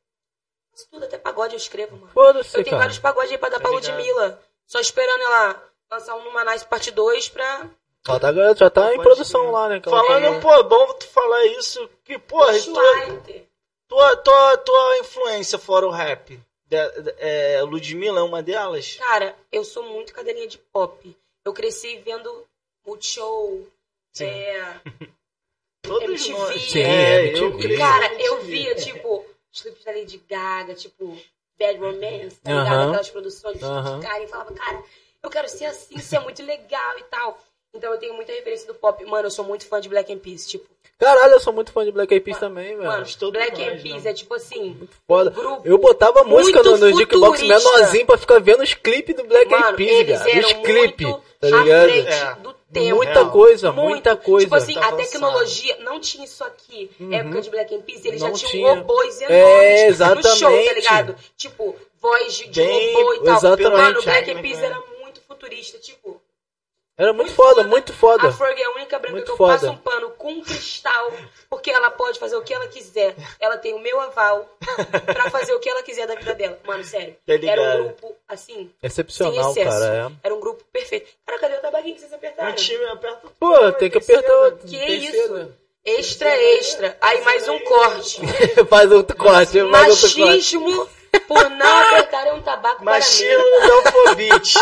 isso 0.74 0.86
tudo 0.90 1.04
até 1.06 1.16
pagode 1.18 1.54
eu 1.54 1.58
escrevo, 1.58 1.96
mano. 1.96 2.12
Foda-se, 2.12 2.50
Eu 2.56 2.62
tenho 2.62 2.66
cara. 2.76 2.78
vários 2.84 2.98
pagodes 2.98 3.30
aí 3.32 3.38
pra 3.38 3.48
dar 3.48 3.56
Tá 3.56 3.62
pra. 3.62 3.70
Ludmilla. 3.72 4.42
Só 4.66 4.80
esperando 4.80 5.22
ela 5.22 5.70
lançar 5.90 6.14
um 6.16 6.24
Numa 6.24 6.44
Nice 6.44 6.64
parte 6.66 6.90
2 6.90 7.28
pra. 7.28 7.68
Já 8.06 8.18
tá, 8.18 8.32
já 8.54 8.70
tá 8.70 8.92
em 8.92 8.96
Pode 8.96 9.02
produção 9.02 9.42
crer. 9.42 9.52
lá, 9.52 9.68
né? 9.68 9.80
Falando, 9.84 10.40
pô, 10.40 10.62
bom 10.64 10.92
tu 10.94 11.06
falar 11.08 11.46
isso, 11.46 11.88
que, 12.04 12.18
porra, 12.18 12.52
tua, 12.60 13.22
tua, 13.88 14.16
tua, 14.16 14.56
tua 14.58 14.98
influência 14.98 15.56
fora 15.58 15.86
o 15.86 15.90
rap, 15.90 16.40
de- 16.66 17.00
de- 17.02 17.14
é, 17.18 17.62
Ludmilla 17.62 18.18
é 18.20 18.22
uma 18.22 18.42
delas? 18.42 18.96
Cara, 18.96 19.36
eu 19.52 19.64
sou 19.64 19.84
muito 19.84 20.12
cadelinha 20.12 20.48
de 20.48 20.58
pop. 20.58 21.16
Eu 21.44 21.52
cresci 21.52 21.96
vendo 21.98 22.44
Multishow. 22.84 23.68
Sim. 24.12 24.24
É, 24.26 24.80
Todos 25.82 26.26
MTV. 26.26 26.32
nós. 26.32 26.62
Sim, 26.70 26.80
é, 26.82 27.38
eu 27.38 27.56
cresci 27.58 27.78
Cara, 27.78 28.14
eu 28.20 28.40
via, 28.42 28.74
tipo, 28.74 29.24
os 29.52 29.60
clipes 29.62 29.84
da 29.84 29.92
Lady 29.92 30.18
Gaga, 30.28 30.74
tipo, 30.74 31.16
Bad 31.62 31.78
Romance, 31.78 32.40
tá 32.40 32.50
ligado? 32.50 32.66
Aham. 32.66 32.88
Aquelas 32.88 33.10
produções 33.10 33.62
Aham. 33.62 34.00
de 34.00 34.06
cara 34.06 34.22
e 34.22 34.26
falava, 34.26 34.52
cara, 34.52 34.82
eu 35.22 35.30
quero 35.30 35.48
ser 35.48 35.66
assim, 35.66 35.96
isso 35.96 36.14
é 36.16 36.18
muito 36.20 36.42
legal 36.42 36.98
e 36.98 37.04
tal. 37.04 37.38
Então 37.72 37.92
eu 37.92 37.98
tenho 37.98 38.14
muita 38.14 38.32
referência 38.32 38.66
do 38.66 38.74
pop. 38.74 39.02
Mano, 39.04 39.26
eu 39.26 39.30
sou 39.30 39.44
muito 39.44 39.66
fã 39.66 39.80
de 39.80 39.88
Black 39.88 40.10
Eyed 40.10 40.22
Peas, 40.22 40.46
tipo. 40.46 40.68
Caralho, 41.02 41.32
eu 41.34 41.40
sou 41.40 41.52
muito 41.52 41.72
fã 41.72 41.84
de 41.84 41.90
Black 41.92 42.12
Eyed 42.14 42.24
Peas 42.24 42.38
também, 42.38 42.76
velho. 42.76 42.84
Mano, 42.88 43.06
todos 43.18 43.32
Black 43.32 43.60
Eyed 43.60 43.82
Peas 43.82 44.04
né? 44.04 44.10
é 44.10 44.14
tipo 44.14 44.34
assim. 44.34 44.78
Foda. 45.06 45.30
um 45.30 45.34
grupo 45.34 45.62
Eu 45.64 45.78
botava 45.78 46.22
música 46.24 46.62
no, 46.62 46.70
muito 46.70 46.84
no 46.92 46.98
Jukebox 47.00 47.42
menorzinho 47.42 48.06
pra 48.06 48.16
ficar 48.18 48.40
vendo 48.40 48.62
os 48.62 48.74
clipes 48.74 49.16
do 49.16 49.24
Black 49.24 49.52
Eyed 49.52 49.64
Mano, 49.64 49.76
Peas, 49.76 50.22
cara. 50.22 50.38
Os 50.40 50.52
clipes, 50.52 51.06
muito 51.06 51.22
tá 51.40 51.46
ligado? 51.48 51.88
frente 51.90 52.08
É. 52.08 52.34
do 52.36 52.52
tempo. 52.72 52.96
Muita 52.96 53.12
Real. 53.12 53.30
coisa, 53.30 53.72
Muito. 53.72 53.88
muita 53.90 54.16
coisa. 54.16 54.46
Tipo 54.46 54.54
assim, 54.54 54.74
Tá 54.74 54.80
a 54.80 54.88
avançado. 54.88 55.10
tecnologia 55.10 55.76
não 55.80 56.00
tinha 56.00 56.24
isso 56.24 56.44
aqui. 56.44 56.90
Época 57.10 57.40
de 57.42 57.50
Black 57.50 57.74
Eyed 57.74 57.84
Peas, 57.84 58.04
eles 58.04 58.20
Não 58.22 58.28
já 58.28 58.34
tinham 58.34 58.50
tinha. 58.52 58.74
robôs 58.74 59.20
É, 59.22 59.24
enormes 59.88 59.98
no 59.98 60.06
show, 60.06 60.48
tá 60.48 60.56
exatamente. 60.56 60.74
ligado? 60.76 61.16
Tipo, 61.36 61.76
voz 62.00 62.34
de, 62.34 62.48
de 62.48 62.60
Bem- 62.62 62.94
robô 62.94 63.14
e 63.14 63.20
tal. 63.24 63.36
exatamente. 63.36 63.72
Mano, 63.72 63.98
o 63.98 64.02
Black 64.04 64.28
Eyed 64.30 64.34
Né, 64.34 64.42
Peas 64.42 64.62
era 64.62 64.80
muito 65.02 65.20
futurista, 65.26 65.78
tipo... 65.78 66.21
Era 66.96 67.12
muito 67.12 67.32
foda, 67.32 67.64
muito 67.64 67.92
foda. 67.92 68.28
A 68.28 68.32
Ferg 68.32 68.60
é 68.60 68.64
a 68.66 68.70
única 68.72 68.98
branca 68.98 69.12
Muito 69.16 69.26
que 69.26 69.32
eu 69.32 69.36
foda. 69.36 69.52
passo 69.54 69.70
um 69.70 69.76
pano 69.76 70.10
com 70.10 70.42
cristal, 70.42 71.10
porque 71.48 71.70
ela 71.70 71.90
pode 71.90 72.18
fazer 72.18 72.36
o 72.36 72.42
que 72.42 72.52
ela 72.52 72.68
quiser. 72.68 73.14
Ela 73.40 73.56
tem 73.56 73.72
o 73.74 73.78
meu 73.78 73.98
aval 74.00 74.46
pra 75.06 75.30
fazer 75.30 75.54
o 75.54 75.58
que 75.58 75.70
ela 75.70 75.82
quiser 75.82 76.06
da 76.06 76.14
vida 76.14 76.34
dela. 76.34 76.58
Mano, 76.64 76.84
sério. 76.84 77.16
Tá. 77.26 77.32
Era 77.34 77.62
um 77.62 77.82
grupo, 77.84 78.16
assim, 78.28 78.70
Excepcional, 78.82 79.54
sem 79.54 79.62
excesso. 79.62 79.80
cara. 79.80 80.10
É. 80.22 80.26
Era 80.26 80.34
um 80.34 80.40
grupo 80.40 80.62
perfeito. 80.70 81.10
Cara, 81.26 81.38
cadê 81.38 81.54
o 81.56 81.60
tabaquinho 81.60 81.94
que 81.94 82.00
vocês 82.02 82.12
apertaram? 82.12 82.52
Um 82.52 82.54
time 82.56 82.84
aperta 82.84 83.28
Pô, 83.40 83.72
tem 83.72 83.90
que 83.90 83.98
apertar. 83.98 84.52
Que 84.66 84.78
tem 84.78 85.04
isso? 85.04 85.12
cedo. 85.12 85.56
Extra, 85.84 86.36
extra. 86.36 86.96
Aí 87.00 87.22
mais 87.22 87.48
um 87.48 87.58
corte. 87.60 88.20
Faz 88.68 88.92
outro 88.92 89.16
corte, 89.16 89.58
faz 89.70 89.90
outro 89.90 90.16
corte. 90.16 90.20
Machismo 90.20 90.88
por 91.26 91.50
não 91.50 91.78
apertarem 91.88 92.32
um 92.34 92.42
tabaco 92.42 92.84
Machismo 92.84 93.42
para 93.42 93.60
mim. 93.60 93.66
não 93.68 93.82
convite. 93.92 94.58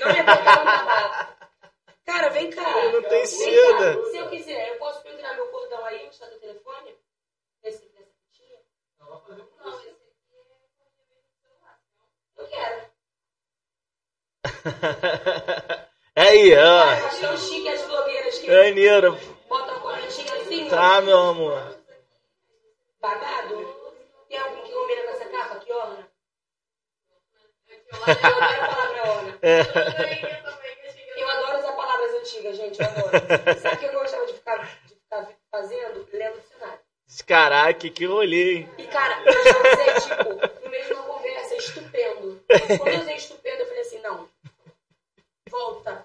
Não 0.00 0.12
me 0.12 0.20
um 0.20 0.24
tabaco. 0.24 1.34
Cara, 2.06 2.28
vem 2.30 2.50
cá. 2.50 2.62
Não 2.92 3.02
tem 3.02 3.10
Vem 3.10 3.26
seda. 3.26 3.96
cá. 3.96 4.10
Se 4.10 4.16
eu 4.16 4.28
quiser, 4.30 4.68
eu 4.70 4.78
posso 4.78 5.02
pendurar 5.02 5.34
meu 5.36 5.46
cordão 5.48 5.84
aí, 5.86 6.04
onde 6.04 6.14
está 6.14 6.26
teu 6.26 6.38
telefone? 6.40 6.96
Esse, 7.62 7.90
nessa 7.94 8.12
fitinha? 8.30 8.58
Não, 9.00 9.16
esse 9.16 9.32
aqui 9.90 9.96
é 12.36 12.42
Eu 12.42 12.46
quero. 12.48 12.84
É 16.16 16.22
aí, 16.22 16.54
ó. 16.54 16.58
eu 16.60 17.06
acho 17.06 17.20
tão 17.22 17.36
chique 17.36 17.68
as 17.68 17.82
blogueiras 17.88 18.38
que 18.38 18.46
Maneiro. 18.46 19.18
botam 19.48 19.74
a 19.76 19.80
correntinha 19.80 20.32
assim, 20.36 20.66
ó. 20.68 20.70
Tá, 20.70 21.00
meu 21.00 21.18
amor. 21.18 21.76
Bagado? 23.00 23.66
Tem 24.28 24.38
algum 24.38 24.62
que 24.62 24.72
combina 24.72 25.02
com 25.02 25.10
essa 25.10 25.24
capa 25.28 25.54
aqui, 25.54 25.72
Eu 28.06 28.16
quero 28.16 28.70
falar 28.74 28.88
pra 28.88 29.10
orna. 29.10 29.38
É. 29.42 29.60
Eu 31.16 31.28
adoro 31.30 31.58
usar 31.58 31.72
palavras 31.72 32.12
antigas, 32.20 32.56
gente, 32.56 32.80
eu 32.80 32.86
adoro. 32.86 33.10
Sabe 33.60 33.76
o 33.76 33.78
que 33.78 33.84
eu 33.86 33.92
gostava 33.92 34.26
de 34.26 34.32
ficar, 34.34 34.58
de 34.86 34.94
ficar 34.94 35.28
fazendo? 35.50 36.08
Lendo 36.12 36.40
dicionário. 36.40 36.80
Caraca, 37.26 37.88
que 37.88 38.04
rolê, 38.06 38.54
hein? 38.54 38.70
E, 38.78 38.84
cara, 38.84 39.22
eu 39.24 39.32
já 39.32 39.58
usei, 39.58 39.94
tipo, 40.00 40.64
no 40.64 40.70
meio 40.70 40.84
de 40.86 40.92
uma 40.94 41.02
conversa, 41.04 41.54
estupendo. 41.56 42.44
Quando 42.78 42.88
eu 42.88 43.00
usei 43.00 43.16
estupendo, 43.16 43.60
eu 43.60 43.66
falei 43.66 43.80
assim, 43.82 44.00
não. 44.00 44.28
Volta. 45.48 46.04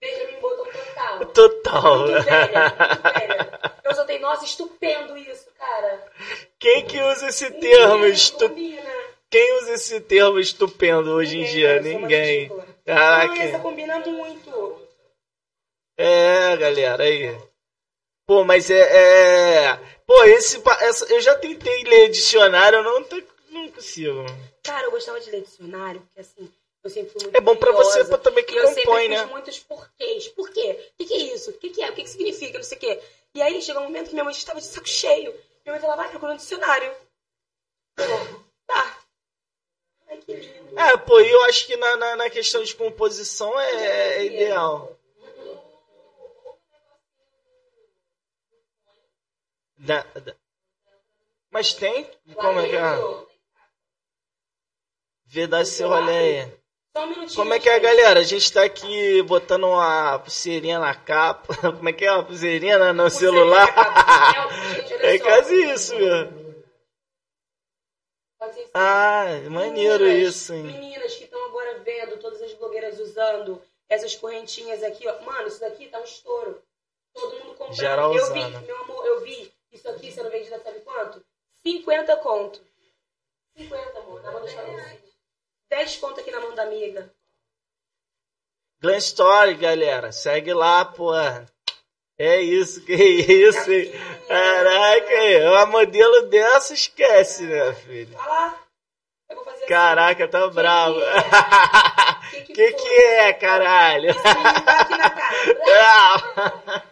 Benjamin 0.00 0.40
Button 0.40 0.64
total. 0.64 1.26
Total. 1.26 1.98
Muito 1.98 2.22
velha, 2.22 2.74
muito 2.76 3.02
velha. 3.02 3.60
Eu 3.84 3.94
só 3.94 4.04
tenho, 4.04 4.22
nossa, 4.22 4.44
estupendo 4.44 5.16
isso, 5.16 5.50
cara. 5.58 6.06
Quem 6.58 6.86
que 6.86 7.00
usa 7.00 7.28
esse 7.28 7.50
termo? 7.50 7.96
Ninguém 7.96 8.12
Estu... 8.12 8.48
combina. 8.48 8.90
Quem 9.30 9.58
usa 9.60 9.74
esse 9.74 10.00
termo 10.00 10.38
estupendo 10.40 11.12
hoje 11.12 11.38
em 11.38 11.44
dia? 11.44 11.76
eu 11.76 11.80
uma 11.80 12.00
Ninguém. 12.00 12.38
ridícula. 12.40 12.66
Ah, 12.86 13.24
essa 13.24 13.34
Caraca. 13.34 13.58
combina 13.60 13.98
muito. 14.00 14.88
É, 15.96 16.56
galera, 16.56 17.04
aí. 17.04 17.38
Pô, 18.26 18.44
mas 18.44 18.70
é. 18.70 18.80
é... 18.80 19.76
Pô, 20.06 20.24
esse, 20.24 20.60
essa, 20.80 21.04
eu 21.12 21.20
já 21.20 21.36
tentei 21.36 21.84
ler 21.84 22.08
dicionário, 22.10 22.78
eu 22.78 22.82
não, 22.82 23.06
não 23.50 23.70
consigo. 23.70 24.24
Cara, 24.64 24.86
eu 24.86 24.90
gostava 24.90 25.20
de 25.20 25.30
ler 25.30 25.42
dicionário, 25.42 26.00
porque 26.00 26.20
assim, 26.20 26.50
eu 26.82 26.90
sempre 26.90 27.12
fui 27.12 27.22
muito 27.22 27.36
É 27.36 27.40
bom 27.40 27.54
pra 27.54 27.70
você 27.72 28.04
pra 28.04 28.18
também 28.18 28.44
que 28.44 28.54
eu 28.54 28.66
sempre 28.68 28.82
compõe, 28.82 29.08
fiz 29.08 29.10
né? 29.10 29.26
muitos 29.26 29.58
porquês. 29.60 30.28
Por 30.28 30.50
quê? 30.50 30.90
O 30.94 30.96
que, 30.98 31.04
que 31.06 31.14
é 31.14 31.34
isso? 31.34 31.50
O 31.50 31.54
que, 31.54 31.70
que 31.70 31.82
é? 31.82 31.90
O 31.90 31.94
que, 31.94 32.02
que 32.02 32.10
significa? 32.10 32.58
Não 32.58 32.64
sei 32.64 32.78
o 32.78 32.80
quê. 32.80 33.00
E 33.34 33.42
aí 33.42 33.62
chegou 33.62 33.82
um 33.82 33.84
momento 33.86 34.08
que 34.08 34.14
minha 34.14 34.24
mãe 34.24 34.32
estava 34.32 34.60
de 34.60 34.66
saco 34.66 34.88
cheio. 34.88 35.32
Minha 35.64 35.74
mãe 35.74 35.80
falava, 35.80 36.02
vai 36.02 36.10
procurando 36.10 36.38
dicionário. 36.38 36.92
Eu, 37.98 38.44
tá. 38.66 38.98
Ai, 40.08 40.16
que 40.18 40.32
lindo. 40.34 40.59
É, 40.76 40.96
pô, 40.96 41.20
e 41.20 41.28
eu 41.30 41.42
acho 41.44 41.66
que 41.66 41.76
na, 41.76 41.96
na, 41.96 42.16
na 42.16 42.30
questão 42.30 42.62
de 42.62 42.74
composição 42.74 43.58
é, 43.58 44.18
é 44.18 44.24
ideal. 44.26 44.96
Da- 49.78 50.04
da- 50.14 50.36
Mas 51.50 51.72
tem? 51.72 52.06
Como 52.34 52.60
é 52.60 52.68
que 52.68 52.76
é? 52.76 53.26
ver 55.26 55.46
dar 55.46 55.62
esse 55.62 55.82
rolê 55.84 56.16
aí. 56.42 56.44
Um. 56.96 57.28
Como 57.36 57.54
é 57.54 57.58
que 57.60 57.68
é, 57.68 57.78
galera? 57.78 58.18
A 58.20 58.24
gente 58.24 58.52
tá 58.52 58.64
aqui 58.64 59.22
botando 59.22 59.64
uma 59.64 60.18
pulseirinha 60.18 60.78
na 60.80 60.92
capa. 60.94 61.54
Como 61.76 61.88
é 61.88 61.92
que 61.92 62.04
é? 62.04 62.12
Uma 62.12 62.24
pulseirinha 62.24 62.78
no- 62.92 63.04
no 63.04 63.10
celular. 63.10 63.68
É 65.02 65.16
só. 65.16 65.24
quase 65.24 65.54
isso, 65.72 65.96
meu. 65.96 66.39
Ah, 68.72 69.24
maneiro 69.50 70.04
Meninas, 70.04 70.34
isso, 70.34 70.54
hein? 70.54 70.62
Meninas 70.62 71.14
que 71.14 71.24
estão 71.24 71.44
agora 71.46 71.78
vendo 71.80 72.18
todas 72.18 72.40
as 72.40 72.54
blogueiras 72.54 72.98
usando 72.98 73.62
essas 73.88 74.14
correntinhas 74.14 74.82
aqui, 74.82 75.06
ó. 75.06 75.20
Mano, 75.22 75.48
isso 75.48 75.60
daqui 75.60 75.88
tá 75.88 76.00
um 76.00 76.04
estouro. 76.04 76.62
Todo 77.12 77.38
mundo 77.40 77.54
comprando. 77.54 77.74
Geral 77.74 78.14
eu 78.14 78.32
vi, 78.32 78.40
usando. 78.40 78.66
meu 78.66 78.76
amor, 78.82 79.06
eu 79.06 79.20
vi 79.20 79.52
isso 79.72 79.88
aqui 79.88 80.10
sendo 80.10 80.30
vendido 80.30 80.60
sabe 80.62 80.80
quanto? 80.80 81.24
50 81.62 82.16
conto. 82.18 82.60
50, 83.56 83.98
amor, 83.98 84.22
na 84.22 84.30
mão 84.32 84.40
dos 84.40 84.52
famosos. 84.52 85.00
10 85.68 85.96
conto 85.98 86.20
aqui 86.20 86.30
na 86.30 86.40
mão 86.40 86.54
da 86.54 86.62
amiga. 86.62 87.12
Glam 88.80 88.96
Story, 88.96 89.54
galera. 89.56 90.10
Segue 90.12 90.54
lá, 90.54 90.84
pô. 90.84 91.12
É 92.22 92.38
isso, 92.42 92.82
que 92.84 92.92
isso, 92.92 93.72
hein? 93.72 93.90
Caraca, 94.28 95.10
é 95.14 95.48
uma 95.48 95.64
modelo 95.64 96.26
dessa, 96.26 96.74
esquece, 96.74 97.44
né, 97.44 97.72
filho? 97.72 98.14
Olha 98.14 98.28
lá. 98.28 98.58
Eu 99.30 99.36
vou 99.36 99.44
fazer 99.46 99.56
assim. 99.56 99.66
Caraca, 99.66 100.28
tá 100.28 100.46
bravo. 100.48 100.98
Que 102.30 102.42
que, 102.42 102.52
Que 102.52 102.70
foi? 102.70 102.80
que 102.82 102.94
é, 103.02 103.32
caralho? 103.32 104.10
Esse 104.10 104.22
tá 104.22 104.30
aqui 104.30 104.96
na 104.96 105.10
cara. 105.10 106.84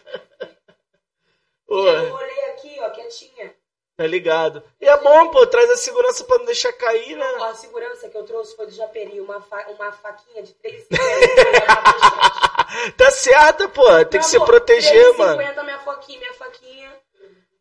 Pô, 1.67 1.87
eu 1.87 2.13
olhei 2.15 2.45
aqui, 2.49 2.77
ó, 2.81 2.89
quietinha. 2.89 3.53
tá 3.95 4.07
ligado? 4.07 4.63
E 4.81 4.87
é 4.87 4.97
bom, 4.97 5.29
pô, 5.29 5.45
traz 5.47 5.69
a 5.69 5.77
segurança 5.77 6.23
pra 6.25 6.39
não 6.39 6.45
deixar 6.45 6.73
cair, 6.73 7.15
né? 7.15 7.35
Ó, 7.39 7.43
a 7.45 7.53
segurança 7.53 8.09
que 8.09 8.17
eu 8.17 8.25
trouxe 8.25 8.55
foi 8.55 8.65
do 8.65 8.71
Japeri, 8.73 9.21
uma, 9.21 9.39
fa 9.41 9.65
uma 9.69 9.91
faquinha 9.93 10.41
de 10.43 10.53
3,50. 10.55 12.48
Tá 12.97 13.09
certo, 13.11 13.67
pô, 13.69 13.83
tem 14.05 14.19
que 14.19 14.25
se 14.25 14.33
Meu 14.33 14.43
amor, 14.43 14.47
proteger, 14.55 15.13
3,50 15.13 15.17
mano. 15.17 15.63
minha 15.63 15.79
foquinha, 15.79 16.19
minha 16.19 16.33
faquinha. 16.33 17.01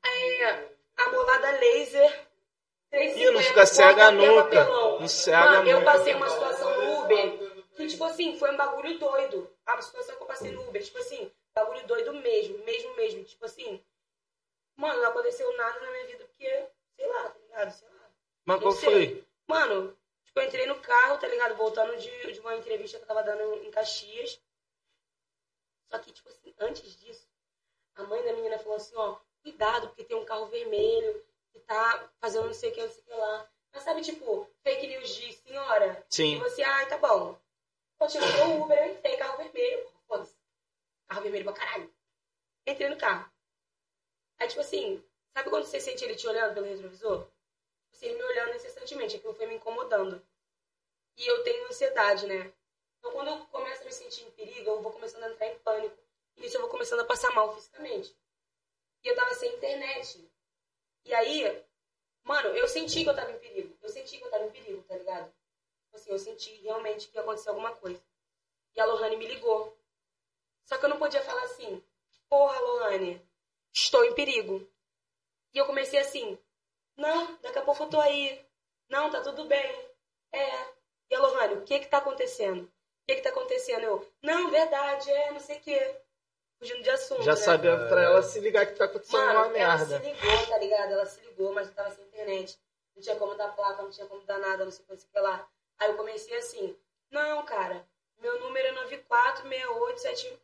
É, 0.05 0.69
amolada 0.99 1.51
laser. 1.53 2.27
3,50, 2.93 3.17
Ih, 3.17 3.31
não 3.31 3.43
fica 3.43 3.67
cega 3.67 4.11
nunca. 4.11 4.65
Não 4.65 5.09
cega 5.09 5.39
Mano, 5.39 5.69
eu 5.71 5.79
nunca. 5.81 5.93
passei 5.93 6.15
uma 6.15 6.29
situação 6.29 6.77
no 6.77 7.05
Uber 7.05 7.39
que, 7.77 7.87
tipo 7.87 8.05
assim, 8.05 8.37
foi 8.39 8.51
um 8.51 8.57
bagulho 8.57 8.99
doido. 8.99 9.51
A 9.67 9.81
situação 9.81 10.17
que 10.17 10.23
eu 10.23 10.27
passei 10.27 10.51
no 10.51 10.67
Uber, 10.69 10.83
tipo 10.83 10.99
assim, 10.99 11.31
bagulho 11.55 11.87
doido 11.87 12.13
mesmo, 12.15 12.59
mesmo, 12.65 12.95
mesmo. 12.97 13.25
Tipo 13.25 13.45
assim, 13.45 13.83
mano, 14.77 15.01
não 15.01 15.09
aconteceu 15.11 15.55
nada 15.57 15.79
na 15.81 15.91
minha 15.91 16.07
vida 16.07 16.25
porque, 16.25 16.67
sei 16.97 17.07
lá, 17.07 17.23
tá 17.25 17.39
ligado? 17.39 17.71
Sei 17.73 17.89
lá. 17.89 18.11
Mas 18.47 18.57
Não 18.57 18.63
qual 18.63 18.73
sei. 18.75 18.91
foi? 18.91 19.25
Mano, 19.47 19.97
tipo, 20.25 20.41
eu 20.41 20.47
entrei 20.47 20.67
no 20.67 20.81
carro, 20.81 21.19
tá 21.19 21.29
ligado? 21.29 21.55
Voltando 21.57 21.97
de, 21.97 22.33
de 22.33 22.41
uma 22.41 22.57
entrevista 22.57 22.99
que 22.99 23.05
eu 23.05 23.09
tava 23.09 23.23
dando 23.23 23.55
em 23.65 23.71
Caxias. 23.71 24.41
Só 25.91 25.99
que, 25.99 26.13
tipo 26.13 26.29
assim, 26.29 26.55
antes 26.59 26.97
disso, 26.97 27.29
a 27.95 28.03
mãe 28.05 28.23
da 28.23 28.33
menina 28.33 28.59
falou 28.59 28.77
assim, 28.77 28.95
ó, 28.97 29.19
cuidado, 29.43 29.89
porque 29.89 30.05
tem 30.05 30.17
um 30.17 30.25
carro 30.25 30.47
vermelho 30.47 31.25
que 31.53 31.61
tá 31.61 32.11
fazendo 32.21 32.47
não 32.47 32.55
sei 32.55 32.71
o 32.71 32.75
que, 32.75 32.83
não 32.83 32.91
sei 32.91 33.03
o 33.03 33.05
que 33.07 33.15
lá. 33.15 33.51
Mas 33.73 33.83
sabe, 33.83 34.03
tipo, 34.03 34.49
fake 34.63 34.87
news 34.87 35.15
de 35.15 35.33
senhora? 35.33 36.07
Sim. 36.11 36.37
E 36.37 36.39
você, 36.39 36.63
ai, 36.63 36.89
tá 36.89 36.99
bom. 36.99 37.39
Chegou 38.09 38.29
o 38.47 38.63
Uber, 38.63 38.79
eu 38.79 38.93
entrei, 38.95 39.17
carro 39.17 39.37
vermelho. 39.39 39.91
Foda-se. 40.07 40.37
Carro 41.09 41.23
vermelho 41.23 41.45
pra 41.45 41.53
caralho. 41.53 41.93
Entrei 42.67 42.89
no 42.89 42.97
carro. 42.97 43.31
Aí, 44.39 44.49
tipo 44.49 44.61
assim, 44.61 45.05
sabe 45.35 45.51
quando 45.51 45.65
você 45.65 45.81
sente 45.81 46.05
ele 46.05 46.15
te 46.15 46.27
olhando 46.27 46.55
pelo 46.55 46.67
retrovisor? 46.67 47.25
Tipo 47.25 47.97
assim, 47.97 48.07
ele 48.07 48.19
me 48.19 48.25
olhando 48.25 48.55
incessantemente, 48.55 49.17
aquilo 49.17 49.35
foi 49.35 49.47
me 49.47 49.57
incomodando. 49.57 50.23
E 51.17 51.27
eu 51.27 51.43
tenho 51.43 51.67
ansiedade, 51.67 52.27
né? 52.27 52.53
Então, 53.09 53.13
quando 53.13 53.29
eu 53.29 53.47
começo 53.47 53.83
a 53.83 53.85
me 53.87 53.93
sentir 53.93 54.25
em 54.25 54.31
perigo, 54.33 54.69
eu 54.69 54.83
vou 54.83 54.93
começando 54.93 55.23
a 55.25 55.31
entrar 55.31 55.47
em 55.47 55.59
pânico. 55.61 55.97
E 56.37 56.43
nisso 56.43 56.57
eu 56.57 56.61
vou 56.61 56.69
começando 56.69 57.01
a 57.01 57.05
passar 57.05 57.31
mal 57.31 57.55
fisicamente. 57.55 58.15
E 59.03 59.09
eu 59.09 59.15
tava 59.15 59.35
sem 59.35 59.55
internet. 59.55 60.31
E 61.07 61.15
aí, 61.15 61.65
mano, 62.23 62.51
eu 62.51 62.69
senti 62.69 63.03
que 63.03 63.09
eu 63.09 63.17
tava 63.17 63.33
em 63.33 63.39
perigo. 63.39 63.75
Eu 63.81 63.89
senti 63.89 64.19
que 64.19 64.25
eu 64.25 64.31
tava 64.31 64.45
em 64.45 64.51
perigo, 64.51 64.83
tá 64.83 64.95
ligado? 64.95 65.33
Tipo 65.85 65.97
Assim, 65.97 66.11
eu 66.11 66.19
senti 66.19 66.53
realmente 66.57 67.09
que 67.09 67.17
ia 67.17 67.23
acontecer 67.23 67.49
alguma 67.49 67.75
coisa. 67.77 68.03
E 68.75 68.81
a 68.81 68.85
Lohane 68.85 69.17
me 69.17 69.27
ligou. 69.27 69.75
Só 70.65 70.77
que 70.77 70.85
eu 70.85 70.91
não 70.91 70.99
podia 70.99 71.23
falar 71.23 71.45
assim, 71.45 71.83
porra, 72.29 72.61
Lohane, 72.61 73.27
estou 73.73 74.05
em 74.05 74.15
perigo. 74.15 74.69
E 75.55 75.59
eu 75.59 75.65
comecei 75.65 75.99
assim, 75.99 76.39
não, 76.95 77.37
daqui 77.39 77.59
a 77.59 77.63
pouco 77.63 77.85
eu 77.85 77.89
tô 77.89 78.01
aí. 78.01 78.47
Não, 78.91 79.11
tá 79.11 79.23
tudo 79.23 79.47
bem. 79.47 79.91
É. 80.31 80.75
E 81.09 81.15
a 81.15 81.21
Lohane, 81.21 81.55
o 81.55 81.65
que 81.65 81.81
que 81.81 81.87
tá 81.89 81.99
acontecendo? 81.99 82.71
O 83.09 83.11
que 83.11 83.17
que 83.17 83.23
tá 83.23 83.31
acontecendo? 83.31 83.85
Eu, 83.85 84.07
não, 84.23 84.51
verdade, 84.51 85.11
é, 85.11 85.31
não 85.33 85.41
sei 85.41 85.57
o 85.57 85.61
quê. 85.61 85.97
Fugindo 86.59 86.83
de 86.83 86.91
assunto, 86.91 87.23
Já 87.23 87.33
né? 87.33 87.37
sabia 87.39 87.75
pra 87.89 88.03
ela 88.03 88.21
se 88.23 88.39
ligar 88.41 88.67
que 88.67 88.75
tá 88.75 88.85
acontecendo 88.85 89.19
Mano, 89.19 89.31
uma 89.33 89.59
ela 89.59 89.77
merda. 89.79 89.99
se 89.99 90.05
ligou, 90.13 90.47
tá 90.47 90.59
ligado? 90.59 90.93
Ela 90.93 91.07
se 91.07 91.21
ligou, 91.23 91.53
mas 91.55 91.69
eu 91.69 91.75
tava 91.75 91.91
sem 91.91 92.05
internet. 92.05 92.59
Não 92.95 93.03
tinha 93.03 93.17
como 93.17 93.35
dar 93.35 93.49
placa, 93.57 93.83
não 93.83 93.91
tinha 93.91 94.07
como 94.07 94.21
dar 94.27 94.39
nada, 94.39 94.65
não 94.65 94.71
sei 94.73 94.85
o 94.87 94.95
que, 94.97 95.19
lá. 95.21 95.49
Aí 95.79 95.89
eu 95.89 95.97
comecei 95.97 96.37
assim, 96.37 96.77
não, 97.11 97.45
cara, 97.47 97.83
meu 98.21 98.39
número 98.41 98.67
é 98.69 98.73
946871. 98.73 100.37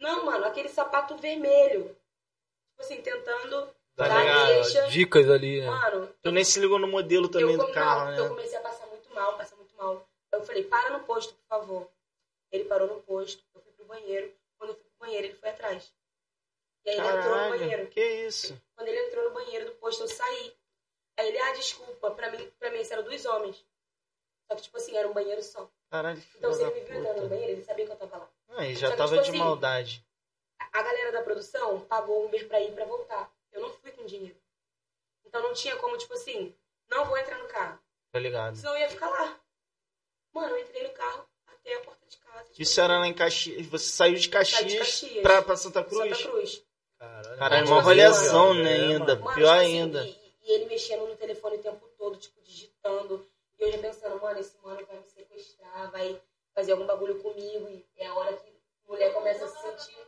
Não, 0.00 0.26
mano, 0.26 0.44
aquele 0.44 0.68
sapato 0.68 1.16
vermelho. 1.16 1.84
Tipo 1.84 2.80
assim, 2.82 3.00
tentando 3.00 3.66
Tá 3.96 4.08
dar 4.08 4.20
ligado? 4.20 4.46
deixa. 4.48 4.86
Dicas 4.88 5.30
ali, 5.30 5.60
né? 5.62 5.70
Mano, 5.70 6.14
Tu 6.22 6.30
nem 6.32 6.44
se 6.44 6.60
ligou 6.60 6.78
no 6.78 6.86
modelo 6.86 7.28
também 7.28 7.52
eu, 7.54 7.58
do 7.58 7.72
carro, 7.72 8.10
não, 8.10 8.16
eu 8.16 8.22
né? 8.24 8.28
comecei 8.28 8.58
a 8.58 8.60
passar 8.60 8.86
muito 8.88 9.12
mal, 9.14 9.36
passar 9.38 9.56
muito 9.56 9.57
mal. 9.57 9.57
Eu 10.32 10.44
falei, 10.44 10.64
para 10.64 10.90
no 10.90 11.04
posto, 11.04 11.34
por 11.34 11.46
favor. 11.46 11.90
Ele 12.50 12.64
parou 12.64 12.88
no 12.88 13.02
posto, 13.02 13.42
eu 13.54 13.60
fui 13.60 13.72
pro 13.72 13.84
banheiro. 13.86 14.32
Quando 14.58 14.70
eu 14.70 14.76
fui 14.76 14.84
pro 14.84 15.06
banheiro, 15.06 15.26
ele 15.26 15.34
foi 15.34 15.48
atrás. 15.50 15.92
E 16.84 16.90
aí 16.90 16.98
ele 16.98 17.08
entrou 17.08 17.36
no 17.36 17.48
banheiro. 17.58 17.86
Que 17.88 18.04
isso? 18.26 18.60
Quando 18.74 18.88
ele 18.88 19.06
entrou 19.06 19.24
no 19.24 19.30
banheiro 19.34 19.66
do 19.66 19.72
posto, 19.72 20.02
eu 20.02 20.08
saí. 20.08 20.56
Aí 21.18 21.28
ele, 21.28 21.38
ah, 21.38 21.52
desculpa, 21.52 22.10
pra 22.12 22.30
mim, 22.30 22.50
pra 22.58 22.70
mim 22.70 22.80
isso 22.80 22.92
era 22.92 23.02
dois 23.02 23.24
homens. 23.26 23.64
Só 24.46 24.56
que, 24.56 24.62
tipo 24.62 24.76
assim, 24.78 24.96
era 24.96 25.08
um 25.08 25.12
banheiro 25.12 25.42
só. 25.42 25.70
Caralho, 25.90 26.22
Então, 26.36 26.52
se 26.52 26.62
ele 26.62 26.74
me 26.74 26.80
viu 26.80 27.00
entrando 27.00 27.22
no 27.22 27.28
banheiro, 27.28 27.52
ele 27.52 27.64
sabia 27.64 27.86
que 27.86 27.92
eu 27.92 27.96
tava 27.96 28.18
lá. 28.18 28.30
Aí, 28.56 28.74
Só 28.74 28.80
já 28.82 28.90
que, 28.90 28.96
tava 28.96 29.10
tipo 29.12 29.24
de 29.24 29.30
assim, 29.30 29.38
maldade. 29.38 30.06
A 30.72 30.82
galera 30.82 31.12
da 31.12 31.22
produção 31.22 31.80
pagou 31.82 32.22
o 32.22 32.26
Uber 32.26 32.46
pra 32.48 32.60
ir 32.60 32.70
e 32.70 32.72
pra 32.72 32.84
voltar. 32.84 33.30
Eu 33.52 33.60
não 33.60 33.70
fui 33.70 33.90
com 33.92 34.04
dinheiro. 34.04 34.38
Então 35.24 35.42
não 35.42 35.52
tinha 35.52 35.76
como, 35.76 35.96
tipo 35.98 36.14
assim, 36.14 36.54
não 36.88 37.04
vou 37.04 37.18
entrar 37.18 37.38
no 37.38 37.48
carro. 37.48 37.78
Tá 38.10 38.18
ligado? 38.18 38.56
Senão 38.56 38.74
eu 38.74 38.80
ia 38.80 38.88
ficar 38.90 39.08
lá. 39.10 39.38
Mano, 40.40 40.56
eu 40.56 40.62
entrei 40.62 40.82
no 40.84 40.90
carro 40.90 41.24
até 41.46 41.74
a 41.74 41.80
porta 41.80 42.06
de 42.06 42.16
casa. 42.18 42.44
tipo, 42.50 42.62
Isso 42.62 42.80
era 42.80 42.98
lá 42.98 43.06
em 43.06 43.14
Caxias. 43.14 43.66
Você 43.66 43.90
saiu 43.90 44.14
de 44.16 44.28
Caxias, 44.28 44.60
Saí 44.60 44.68
de 44.70 44.78
Caxias. 44.78 45.22
Pra, 45.22 45.42
pra 45.42 45.56
Santa 45.56 45.82
Cruz? 45.84 46.16
Santa 46.18 46.30
Cruz. 46.30 46.62
Caralho, 46.98 47.38
Caralho, 47.38 47.62
Tipo 47.62 47.72
uma 47.74 47.78
assim, 47.80 47.88
rolezão, 47.88 48.48
mano. 48.48 48.62
né, 48.64 48.70
É, 48.70 48.80
ainda. 48.80 48.98
mano. 48.98 49.20
Mano, 49.24 49.34
Pior 49.36 49.52
tipo 49.52 49.64
assim, 49.64 49.80
ainda. 49.82 50.04
E, 50.04 50.34
e 50.42 50.52
ele 50.52 50.64
mexendo 50.66 51.06
no 51.06 51.16
telefone 51.16 51.56
o 51.56 51.62
tempo 51.62 51.88
todo, 51.96 52.16
tipo, 52.16 52.40
digitando. 52.42 53.26
E 53.58 53.62
eu 53.62 53.72
já 53.72 53.78
pensando, 53.78 54.20
mano, 54.20 54.38
esse 54.40 54.56
mano 54.62 54.84
vai 54.86 54.96
me 54.98 55.06
sequestrar, 55.08 55.90
vai 55.90 56.20
fazer 56.54 56.72
algum 56.72 56.86
bagulho 56.86 57.20
comigo. 57.22 57.68
E 57.68 57.84
é 57.96 58.06
a 58.06 58.14
hora 58.14 58.32
que 58.32 58.48
a 58.48 58.90
mulher 58.90 59.12
começa 59.12 59.44
a 59.44 59.48
se 59.48 59.60
sentir. 59.60 59.98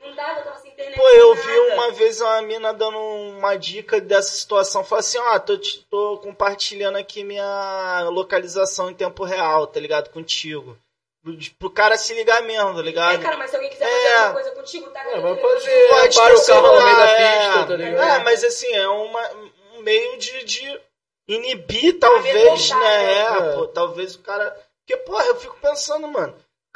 Não 0.00 0.14
dava, 0.14 0.56
internet. 0.76 0.96
Pô, 0.96 1.08
eu 1.08 1.34
vi 1.34 1.58
uma 1.72 1.90
vez 1.92 2.20
uma 2.20 2.42
mina 2.42 2.72
dando 2.72 2.98
uma 2.98 3.56
dica 3.56 4.00
dessa 4.00 4.32
situação. 4.36 4.84
Falei 4.84 5.00
assim, 5.00 5.18
ó, 5.18 5.38
tô, 5.38 5.58
tô 5.90 6.18
compartilhando 6.18 6.96
aqui 6.96 7.24
minha 7.24 8.02
localização 8.10 8.90
em 8.90 8.94
tempo 8.94 9.24
real, 9.24 9.66
tá 9.66 9.80
ligado? 9.80 10.10
Contigo. 10.10 10.78
Pro, 11.22 11.36
pro 11.58 11.70
cara 11.70 11.96
se 11.96 12.14
ligar 12.14 12.42
mesmo, 12.42 12.74
tá 12.74 12.80
É, 12.80 12.82
ligado? 12.82 13.22
cara, 13.22 13.36
mas 13.36 13.50
se 13.50 13.56
alguém 13.56 13.70
quiser 13.70 13.84
É. 13.84 13.90
fazer 13.90 14.14
alguma 14.16 14.32
coisa 14.34 14.50
contigo, 14.52 14.90
tá 14.90 15.00
É, 15.00 15.20
vai 15.20 15.36
fazer. 15.36 15.88
Pode 15.88 16.14
para 16.16 16.34
ter 16.34 16.36
o 16.36 16.46
carro 16.46 16.62
no 16.62 16.84
meio 16.84 16.96
da 16.96 17.06
celular, 17.06 17.16
pista, 17.16 17.58
é. 17.58 17.66
tá 17.66 17.76
ligado? 17.76 18.08
É, 18.20 18.24
mas 18.24 18.44
assim, 18.44 18.72
é 18.72 18.88
uma, 18.88 19.30
um 19.74 19.80
meio 19.80 20.18
de, 20.18 20.44
de 20.44 20.80
inibir, 21.26 21.98
talvez, 21.98 22.70
né? 22.70 22.76
né? 22.78 23.12
É, 23.14 23.20
É. 23.22 23.52
pô, 23.56 23.66
talvez 23.68 24.14
o 24.14 24.20
cara. 24.20 24.56
Porque, 24.86 24.96
porra, 25.02 25.24
eu 25.24 25.36
fico 25.36 25.56
pensando, 25.60 26.06
mano. 26.06 26.32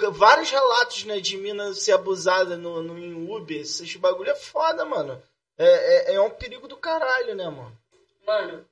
Vários 0.09 0.51
relatos, 0.51 1.05
né, 1.05 1.21
de 1.21 1.37
mina 1.37 1.75
ser 1.75 1.93
abusada 1.93 2.57
no, 2.57 2.83
no 2.83 2.99
em 2.99 3.31
Uber, 3.31 3.61
esses 3.61 3.97
bagulho 3.97 4.31
é 4.31 4.35
foda, 4.35 4.85
mano. 4.85 5.23
É, 5.59 6.13
é, 6.13 6.15
é 6.15 6.21
um 6.21 6.31
perigo 6.31 6.67
do 6.67 6.77
caralho, 6.77 7.35
né, 7.35 7.49
mano? 7.49 7.77
Mano, 8.27 8.67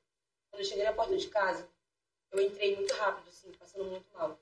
quando 0.50 0.60
eu 0.60 0.64
cheguei 0.64 0.84
na 0.84 0.92
porta 0.92 1.16
de 1.16 1.28
casa, 1.28 1.68
eu 2.32 2.40
entrei 2.40 2.76
muito 2.76 2.94
rápido, 2.94 3.28
assim, 3.28 3.52
passando 3.52 3.84
muito 3.84 4.06
mal. 4.14 4.38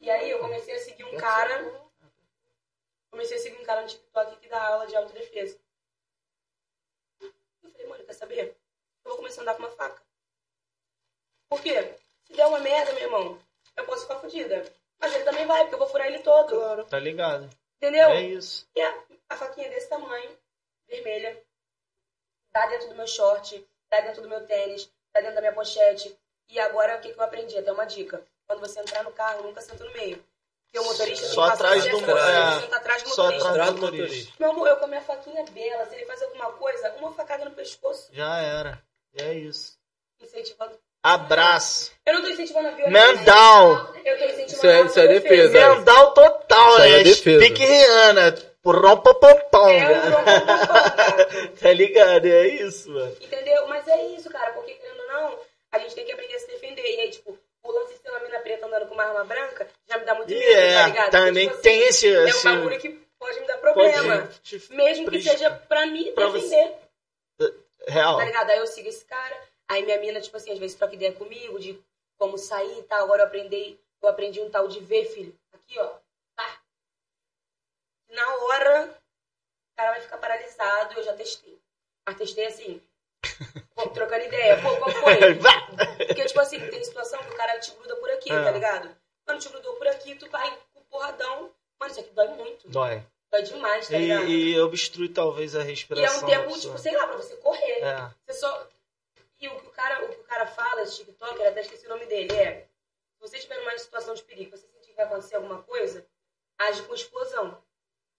E 0.00 0.10
aí 0.10 0.30
eu 0.30 0.38
comecei 0.38 0.74
a 0.74 0.80
seguir 0.80 1.04
um 1.04 1.16
cara. 1.16 1.88
Comecei 3.10 3.36
a 3.36 3.40
seguir 3.40 3.60
um 3.60 3.64
cara 3.64 3.82
no 3.82 3.88
TikTok 3.88 4.36
que 4.36 4.48
dá 4.48 4.66
aula 4.68 4.86
de 4.86 4.94
autodefesa. 4.96 5.58
Eu 7.20 7.70
falei, 7.70 7.86
mano, 7.88 8.04
quer 8.04 8.12
saber? 8.12 8.56
Eu 9.04 9.10
vou 9.10 9.16
começar 9.16 9.40
a 9.40 9.42
andar 9.42 9.54
com 9.54 9.62
uma 9.62 9.70
faca. 9.70 10.02
Por 11.48 11.62
quê? 11.62 11.94
Se 12.24 12.32
der 12.34 12.46
uma 12.46 12.60
merda, 12.60 12.92
meu 12.92 13.04
irmão, 13.04 13.38
eu 13.76 13.84
posso 13.86 14.02
ficar 14.02 14.20
fodida. 14.20 14.72
Mas 15.00 15.14
ele 15.14 15.24
também 15.24 15.46
vai, 15.46 15.60
porque 15.62 15.74
eu 15.74 15.78
vou 15.78 15.88
furar 15.88 16.06
ele 16.06 16.18
todo. 16.20 16.84
Tá 16.84 16.98
ligado? 16.98 17.48
Entendeu? 17.76 18.08
É 18.10 18.22
isso. 18.22 18.66
E 18.74 18.80
a, 18.80 19.02
a 19.28 19.36
faquinha 19.36 19.68
desse 19.68 19.88
tamanho, 19.88 20.36
vermelha, 20.88 21.40
tá 22.52 22.66
dentro 22.66 22.88
do 22.88 22.96
meu 22.96 23.06
short, 23.06 23.64
tá 23.88 24.00
dentro 24.00 24.22
do 24.22 24.28
meu 24.28 24.44
tênis, 24.46 24.90
tá 25.12 25.20
dentro 25.20 25.36
da 25.36 25.40
minha 25.40 25.52
pochete. 25.52 26.16
E 26.48 26.58
agora, 26.58 26.96
o 26.96 27.00
que, 27.00 27.12
que 27.12 27.18
eu 27.18 27.24
aprendi? 27.24 27.56
Até 27.56 27.70
uma 27.70 27.84
dica. 27.84 28.24
Quando 28.46 28.60
você 28.60 28.80
entrar 28.80 29.04
no 29.04 29.12
carro, 29.12 29.42
nunca 29.42 29.60
senta 29.60 29.84
no 29.84 29.92
meio. 29.92 30.24
Porque 30.64 30.78
o 30.80 30.84
motorista 30.84 31.26
Só 31.28 31.44
atrás 31.44 31.82
do 31.82 31.96
é. 31.96 32.60
senta 32.60 32.76
atrás 32.76 33.02
do 33.02 33.08
Só 33.10 33.22
motorista. 33.24 33.48
atrás 33.50 33.68
Atrás 33.68 33.74
do 33.74 33.80
motorista. 33.80 34.32
Meu 34.38 34.50
amor, 34.50 34.68
eu 34.68 34.76
com 34.76 34.84
a 34.84 34.88
minha 34.88 35.00
faquinha 35.00 35.44
bela, 35.44 35.86
se 35.86 35.94
ele 35.94 36.04
faz 36.04 36.22
alguma 36.22 36.52
coisa, 36.52 36.92
uma 36.94 37.12
facada 37.12 37.44
no 37.44 37.52
pescoço, 37.52 38.08
Já 38.12 38.38
era. 38.40 38.82
É 39.14 39.32
isso. 39.32 39.78
incentivando. 40.20 40.78
Abraço. 41.14 41.92
Eu 42.06 42.14
não 42.14 42.22
tô 42.22 42.28
incentivando 42.28 42.68
a 42.68 42.70
violência. 42.72 42.90
Mendal. 43.16 43.94
Eu 44.04 44.18
tô 44.18 44.24
incentivando 44.24 44.46
Isso 44.46 44.66
é- 44.66 44.76
a 44.78 44.82
isso 44.82 44.98
é 44.98 45.02
autodefesa. 45.02 45.48
defesa. 45.52 45.74
Mendal 45.76 46.14
total, 46.14 46.68
Isso 46.72 46.80
aí 46.82 46.92
é 46.92 46.96
né? 46.98 47.02
defesa. 47.04 47.38
Pique 47.44 47.64
Rihanna. 47.64 48.32
Porrão 48.62 48.96
popompom, 49.00 49.68
É, 49.68 49.80
né? 49.80 50.02
um 50.16 51.56
Tá 51.60 51.72
ligado? 51.72 52.26
É 52.26 52.46
isso, 52.48 52.90
mano. 52.90 53.16
Entendeu? 53.20 53.66
Mas 53.68 53.86
é 53.88 54.04
isso, 54.08 54.28
cara, 54.30 54.50
porque 54.52 54.72
querendo 54.74 55.00
ou 55.00 55.06
não, 55.06 55.38
a 55.72 55.78
gente 55.78 55.94
tem 55.94 56.04
que 56.04 56.12
aprender 56.12 56.34
a 56.34 56.38
se 56.40 56.46
defender. 56.48 56.82
E 56.82 57.00
aí, 57.00 57.10
tipo, 57.10 57.38
o 57.62 57.72
lance 57.72 57.94
de 57.94 58.00
ser 58.00 58.10
uma 58.10 58.20
mina 58.20 58.38
preta 58.40 58.66
andando 58.66 58.86
com 58.86 58.94
uma 58.94 59.04
arma 59.04 59.24
branca 59.24 59.66
já 59.88 59.96
me 59.98 60.04
dá 60.04 60.14
muito 60.14 60.28
medo, 60.28 60.42
tá 60.44 60.50
é, 60.50 60.86
ligado? 60.86 61.10
também 61.10 61.48
Porque, 61.48 61.50
tipo 61.50 61.62
tem 61.62 61.88
assim, 61.88 62.08
esse. 62.08 62.46
É 62.46 62.50
um 62.50 62.56
bagulho 62.56 62.78
que 62.80 62.88
pode 63.18 63.40
me 63.40 63.46
dar 63.46 63.58
problema. 63.58 64.16
pode 64.18 64.62
Mesmo 64.70 65.10
que 65.10 65.22
seja 65.22 65.50
pra 65.68 65.86
me 65.86 66.10
pra 66.12 66.26
defender, 66.28 66.74
Real. 67.86 68.16
tá 68.18 68.24
ligado? 68.24 68.50
Aí 68.50 68.58
eu 68.58 68.66
sigo 68.66 68.88
esse 68.88 69.04
cara, 69.04 69.36
aí 69.68 69.84
minha 69.84 69.98
mina, 70.00 70.20
tipo 70.20 70.36
assim, 70.36 70.52
às 70.52 70.58
vezes 70.58 70.76
troca 70.76 70.94
ideia 70.94 71.12
comigo 71.12 71.58
de 71.58 71.78
como 72.18 72.36
sair 72.38 72.78
e 72.78 72.82
tal. 72.84 73.04
Agora 73.04 73.22
eu 73.22 73.26
aprendi, 73.26 73.78
eu 74.02 74.08
aprendi 74.08 74.40
um 74.40 74.50
tal 74.50 74.66
de 74.68 74.80
ver, 74.80 75.04
filho. 75.06 75.34
Aqui, 75.52 75.78
ó. 75.78 75.96
Tá. 76.36 76.60
Na 78.10 78.34
hora, 78.36 78.84
o 78.86 79.76
cara 79.76 79.90
vai 79.92 80.00
ficar 80.00 80.18
paralisado, 80.18 80.94
eu 80.98 81.02
já 81.02 81.12
testei. 81.14 81.58
Mas 82.06 82.16
testei 82.16 82.46
assim, 82.46 82.82
trocando 83.94 84.24
ideia. 84.24 84.60
Pô, 84.62 84.76
qual 84.78 84.90
foi? 84.90 85.16
Porque, 86.06 86.24
tipo 86.24 86.40
assim, 86.40 86.58
tem 86.70 86.82
situação 86.82 87.22
que 87.22 87.30
o 87.30 87.36
cara 87.36 87.58
te 87.60 87.70
gruda 87.72 87.96
por 87.96 88.10
aqui, 88.10 88.32
É. 88.32 88.42
tá 88.44 88.50
ligado? 88.50 88.96
Quando 89.26 89.40
te 89.40 89.48
grudou 89.50 89.74
por 89.76 89.86
aqui, 89.88 90.14
tu 90.14 90.28
vai 90.30 90.50
com 90.72 90.80
o 90.80 90.84
porradão. 90.84 91.52
Mano, 91.78 91.90
isso 91.92 92.00
aqui 92.00 92.10
dói 92.10 92.28
muito. 92.28 92.68
Dói. 92.68 93.02
Dói 93.30 93.42
demais, 93.42 93.86
tá 93.88 93.98
ligado? 93.98 94.24
E, 94.24 94.52
e 94.54 94.60
obstrui 94.60 95.10
talvez 95.10 95.54
a 95.54 95.58
E 95.58 95.62
é 95.62 95.64
respiração. 95.66 96.22
um 96.22 96.26
tempo, 96.26 96.58
tipo, 96.58 96.78
sei 96.78 96.96
lá, 96.96 97.06
pra 97.06 97.16
você 97.18 97.36
correr. 97.36 97.82
É. 97.82 98.10
Você 98.26 98.32
só. 98.40 98.66
E 99.40 99.48
o 99.48 99.60
que 99.60 99.66
o 99.66 99.70
cara, 99.70 100.04
o 100.04 100.08
que 100.08 100.20
o 100.20 100.24
cara 100.24 100.46
fala, 100.46 100.82
esse 100.82 100.96
TikToker, 100.96 101.46
até 101.46 101.60
esqueci 101.60 101.86
o 101.86 101.90
nome 101.90 102.06
dele, 102.06 102.34
é. 102.34 102.68
Se 103.14 103.20
você 103.20 103.36
estiver 103.36 103.58
numa 103.58 103.76
situação 103.78 104.14
de 104.14 104.22
perigo, 104.22 104.56
você 104.56 104.66
sentir 104.66 104.90
que 104.90 104.96
vai 104.96 105.06
acontecer 105.06 105.36
alguma 105.36 105.62
coisa, 105.62 106.06
age 106.58 106.82
com 106.82 106.94
explosão. 106.94 107.62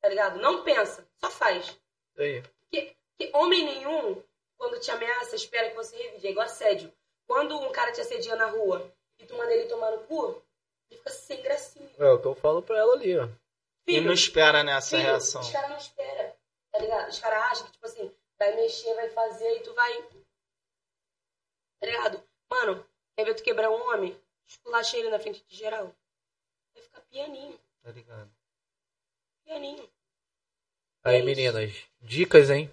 Tá 0.02 0.08
ligado? 0.08 0.40
Não 0.40 0.64
pensa, 0.64 1.06
só 1.18 1.30
faz. 1.30 1.66
Isso 1.66 2.22
aí. 2.22 2.44
Que 2.72 2.96
homem 3.34 3.66
nenhum, 3.66 4.24
quando 4.58 4.80
te 4.80 4.90
ameaça, 4.92 5.36
espera 5.36 5.70
que 5.70 5.76
você 5.76 5.96
revide. 5.98 6.28
É 6.28 6.32
igual 6.32 6.46
assédio. 6.46 6.92
Quando 7.28 7.60
um 7.60 7.72
cara 7.72 7.92
te 7.92 8.00
assedia 8.00 8.36
na 8.38 8.46
rua 8.46 8.92
e 9.18 9.26
tu 9.26 9.36
manda 9.36 9.54
ele 9.54 9.68
tomar 9.68 9.92
no 9.92 10.00
cu, 10.04 10.42
ele 10.90 10.98
fica 10.98 11.10
sem 11.10 11.42
gracinha. 11.42 11.90
É 11.98 12.10
o 12.12 12.20
que 12.20 12.28
eu 12.28 12.34
falo 12.34 12.62
pra 12.62 12.78
ela 12.78 12.94
ali, 12.94 13.18
ó. 13.18 13.28
E 13.86 13.94
Filho, 13.94 14.08
não 14.08 14.14
espera 14.14 14.64
nessa 14.64 14.96
filho, 14.96 15.10
reação. 15.10 15.42
os 15.42 15.52
caras 15.52 15.70
não 15.70 15.78
esperam, 15.78 16.34
tá 16.72 16.80
ligado? 16.80 17.10
Os 17.10 17.20
caras 17.20 17.44
acham 17.52 17.66
que, 17.66 17.72
tipo 17.74 17.86
assim, 17.86 18.16
vai 18.38 18.56
mexer, 18.56 18.94
vai 18.96 19.10
fazer 19.10 19.58
e 19.58 19.60
tu 19.62 19.74
vai. 19.74 20.06
Tá 21.80 21.86
ligado? 21.88 22.24
Mano, 22.50 22.86
quer 23.16 23.26
ver 23.26 23.36
tu 23.36 23.44
quebrar 23.44 23.70
um 23.70 23.90
homem? 23.90 24.20
Esculacha 24.48 24.98
ele 24.98 25.10
na 25.10 25.20
frente 25.20 25.44
de 25.48 25.56
geral. 25.56 25.94
Vai 26.74 26.84
ficar 26.84 27.02
pianinho, 27.02 27.60
Tá 27.84 27.92
ligado? 27.92 28.30
pianinho. 29.46 29.90
Aí, 31.04 31.16
É 31.16 31.18
isso. 31.20 31.26
meninas, 31.26 31.86
dicas, 32.02 32.50
hein? 32.50 32.72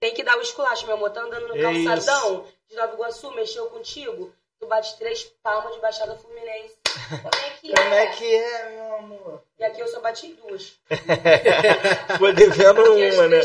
Tem 0.00 0.14
que 0.14 0.22
dar 0.22 0.36
o 0.36 0.42
esculacho, 0.42 0.86
meu 0.86 0.94
amor. 0.94 1.10
Tá 1.10 1.22
andando 1.22 1.48
no 1.48 1.56
É 1.56 1.62
calçadão 1.84 2.46
de 2.68 2.76
Nova 2.76 2.94
Iguaçu, 2.94 3.30
mexeu 3.32 3.68
contigo, 3.70 4.34
tu 4.60 4.66
bate 4.66 4.96
três 4.98 5.22
palmas 5.42 5.74
de 5.74 5.80
Baixada 5.80 6.16
Fluminense. 6.16 6.76
Como 7.08 7.28
é 7.34 7.50
que 7.60 7.72
Como 7.74 7.94
é? 7.94 8.02
é 8.02 8.06
que 8.08 8.34
é, 8.36 8.70
meu 8.70 8.94
amor? 8.96 9.42
E 9.58 9.64
aqui 9.64 9.80
eu 9.80 9.88
só 9.88 10.00
bati 10.00 10.34
duas. 10.34 10.72
Foi 12.18 12.32
devendo 12.32 12.82
uma, 12.94 13.28
né? 13.28 13.38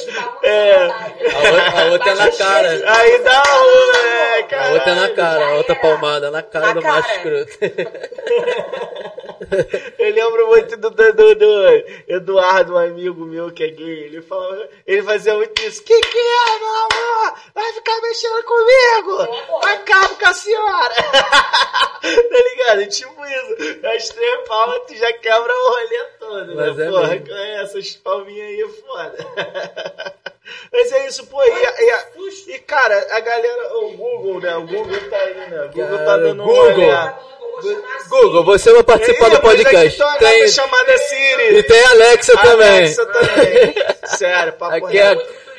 É. 0.43 0.87
são 0.87 1.41
vontade. 1.41 1.79
A 1.79 1.85
outra, 1.91 2.11
é 2.11 2.15
na 2.15 2.31
cara. 2.31 2.69
Aí 2.97 3.19
dá 3.23 3.43
uma, 3.43 3.97
é, 3.97 4.55
A 4.55 4.73
outra 4.73 4.91
é 4.91 4.95
na 4.95 5.09
cara, 5.15 5.45
a 5.45 5.53
outra 5.55 5.75
palmada 5.75 6.31
na 6.31 6.41
cara 6.43 6.67
Na 6.67 6.73
do 6.73 6.81
cara. 6.81 6.95
macho 6.95 7.11
escroto. 7.11 7.57
Eu 9.99 10.13
lembro 10.13 10.47
muito 10.47 10.77
do, 10.77 10.89
do, 10.89 11.13
do- 11.13 11.35
do 11.35 11.67
Eduardo, 12.07 12.73
um 12.73 12.77
amigo 12.77 13.25
meu 13.25 13.51
que 13.51 13.63
é 13.63 13.67
gay. 13.69 14.03
Ele 14.05 14.21
falava, 14.21 14.67
ele 14.85 15.03
fazia 15.03 15.33
muito 15.35 15.61
isso. 15.61 15.83
Que 15.83 15.99
que 15.99 16.17
é, 16.17 16.59
meu 16.59 16.69
amor? 16.69 17.33
Vai 17.53 17.73
ficar 17.73 18.01
mexendo 18.01 18.43
comigo? 18.43 19.21
Acabo 19.65 20.15
com 20.15 20.25
a 20.25 20.33
senhora. 20.33 20.93
tá 22.01 22.03
ligado? 22.03 22.87
Tipo 22.89 23.25
isso. 23.25 23.85
As 23.87 24.09
três 24.09 24.47
palmas 24.47 24.81
tu 24.87 24.95
já 24.95 25.13
quebra 25.13 25.53
o 25.53 25.69
rolê 25.69 26.03
todo, 26.19 26.55
Mas 26.55 26.75
né? 26.77 26.85
é 26.85 26.89
Porra, 26.89 27.07
mesmo. 27.09 27.27
com 27.27 27.35
essas 27.35 27.95
palminhas 27.97 28.47
aí 28.47 28.61
é 28.61 28.67
foda. 28.69 30.23
Mas 30.71 30.91
é 30.91 31.07
isso, 31.07 31.25
pô. 31.27 31.41
E, 31.43 31.49
e, 31.49 32.55
e, 32.55 32.59
cara, 32.59 33.07
a 33.11 33.19
galera, 33.21 33.77
o 33.77 33.91
Google, 33.91 34.41
né? 34.41 34.55
O 34.57 34.67
Google 34.67 34.99
tá 35.09 35.17
aí, 35.17 35.33
né? 35.49 35.61
O 35.65 35.69
Google 35.73 35.97
tá 35.97 36.05
Cara, 36.05 36.17
dando 36.17 36.43
um 36.43 36.45
Google. 36.45 37.13
Google, 38.09 38.43
você 38.43 38.73
vai 38.73 38.83
participar 38.83 39.29
do 39.29 39.39
podcast. 39.41 39.97
tem 39.97 40.17
Tem, 40.19 40.47
chamada 40.49 40.97
Siri. 40.97 41.57
e 41.59 41.63
tem 41.63 41.85
Alexa 41.85 42.37
também. 42.37 42.67
Alexa 42.67 43.05
também. 43.05 43.75
Sério, 44.05 44.53
papo 44.53 44.85
Aqui 44.85 44.97
é, 44.99 45.17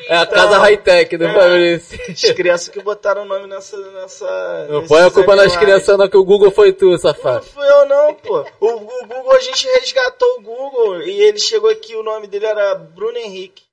é 0.08 0.16
a 0.16 0.26
casa 0.26 0.58
high-tech 0.58 1.16
do 1.16 1.24
É. 1.24 1.32
Fabrício. 1.32 1.98
As 2.10 2.32
crianças 2.32 2.68
que 2.68 2.80
botaram 2.82 3.22
o 3.22 3.24
nome 3.24 3.46
nessa. 3.46 3.76
nessa 3.76 4.66
Não 4.68 4.86
põe 4.86 5.02
a 5.02 5.10
culpa 5.10 5.34
nas 5.36 5.56
crianças 5.56 5.96
não, 5.96 6.08
que 6.08 6.16
o 6.16 6.24
Google 6.24 6.50
foi 6.50 6.72
tu, 6.72 6.90
Não 6.90 6.98
safado. 6.98 7.46
fui 7.46 7.66
eu 7.66 7.86
não, 7.86 8.12
pô. 8.14 8.44
O, 8.60 8.66
o 8.66 9.06
Google, 9.06 9.32
a 9.32 9.40
gente 9.40 9.66
resgatou 9.68 10.28
o 10.38 10.42
Google 10.42 11.00
e 11.02 11.22
ele 11.22 11.38
chegou 11.38 11.70
aqui, 11.70 11.94
o 11.96 12.02
nome 12.02 12.26
dele 12.26 12.46
era 12.46 12.74
Bruno 12.74 13.16
Henrique. 13.16 13.63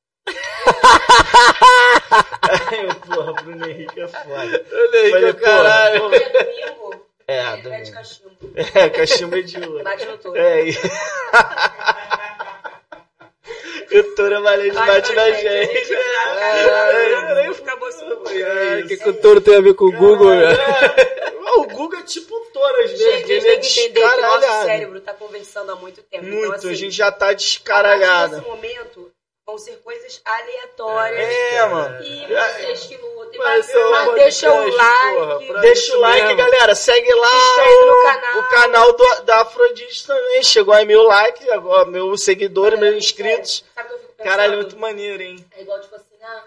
Aí, 2.71 2.85
eu, 2.85 2.95
porra, 2.95 3.33
Bruno 3.41 3.65
Henrique 3.69 3.99
é 4.01 4.07
foda. 4.07 4.65
Olha 4.71 5.09
Falei, 5.11 5.33
porra, 5.33 5.99
pô. 5.99 6.13
É 6.13 6.29
domingo, 6.29 7.05
É, 7.27 7.57
domingo. 7.57 7.91
cachimbo. 7.93 8.31
É, 8.75 8.89
cachimbo 8.89 9.35
é 9.37 9.41
de 9.41 9.57
ouro. 9.59 9.83
Bate 9.83 10.05
no 10.05 10.17
touro. 10.17 10.37
É, 10.37 10.63
e... 10.69 10.71
o 13.99 14.03
touro 14.15 14.41
valente 14.43 14.75
bate 14.75 15.13
na 15.13 15.31
gente. 15.31 15.93
É, 15.93 17.45
Acabou 17.49 17.91
sendo 17.91 18.23
Ai, 18.27 18.83
que 18.87 18.97
que 18.97 19.09
o 19.09 19.13
touro 19.13 19.41
tem 19.41 19.55
a 19.57 19.61
ver 19.61 19.73
com 19.75 19.85
o 19.85 19.91
Google, 19.91 20.31
né? 20.35 20.53
É, 20.53 21.51
O 21.57 21.63
Google 21.67 21.99
é 21.99 22.03
tipo 22.03 22.35
um 22.35 22.45
touro 22.51 22.75
às 22.83 22.91
vezes, 22.91 23.05
Gente, 23.05 23.31
a 23.31 23.35
ele 23.35 23.41
gente 23.41 23.79
é 23.79 23.83
que 23.83 23.89
que 23.91 23.99
o 23.99 24.03
nosso 24.03 24.15
descaralhado. 24.39 24.65
cérebro 24.65 25.01
tá 25.01 25.13
conversando 25.13 25.71
há 25.71 25.75
muito 25.75 26.01
tempo. 26.03 26.25
então, 26.25 26.39
Muito, 26.39 26.55
assim, 26.55 26.69
a 26.69 26.73
gente 26.73 26.95
já 26.95 27.11
tá 27.11 27.33
descaralhado. 27.33 28.35
desse 28.37 28.47
momento, 28.47 29.11
vão 29.45 29.57
ser 29.57 29.77
coisas 29.81 30.21
aleatórias. 30.23 31.19
É, 31.29 31.65
mano. 31.67 32.03
E 32.03 32.27
vocês 32.27 32.85
que 32.85 32.97
lutem. 32.97 33.39
Mas, 33.39 33.73
um 33.73 33.91
mas 33.91 34.13
deixa 34.15 34.51
o 34.51 34.67
like. 34.75 35.15
porra, 35.47 35.61
Deixa 35.61 35.97
o 35.97 35.99
like, 36.01 36.21
mesmo. 36.27 36.37
galera. 36.37 36.75
Segue 36.75 37.13
lá 37.13 37.27
Se 37.27 37.61
o, 37.61 38.01
canal. 38.03 38.39
o 38.39 38.49
canal 38.49 38.93
do, 38.93 39.21
da 39.23 39.41
Afrodite 39.41 40.05
também. 40.07 40.43
Chegou 40.43 40.73
a 40.73 40.85
mil 40.85 41.03
likes, 41.03 41.47
agora 41.49 41.85
meus 41.85 42.23
seguidores, 42.23 42.79
meus 42.79 42.95
inscritos. 42.97 43.63
Sabe 43.73 43.87
o 43.87 43.89
que 43.89 43.95
eu 43.95 43.99
fico 43.99 44.13
pensando? 44.13 44.29
Caralho, 44.29 44.57
muito 44.57 44.77
maneiro, 44.77 45.21
hein? 45.23 45.45
É 45.51 45.61
igual, 45.61 45.79
tipo 45.81 45.95
assim, 45.95 46.15
ah, 46.21 46.43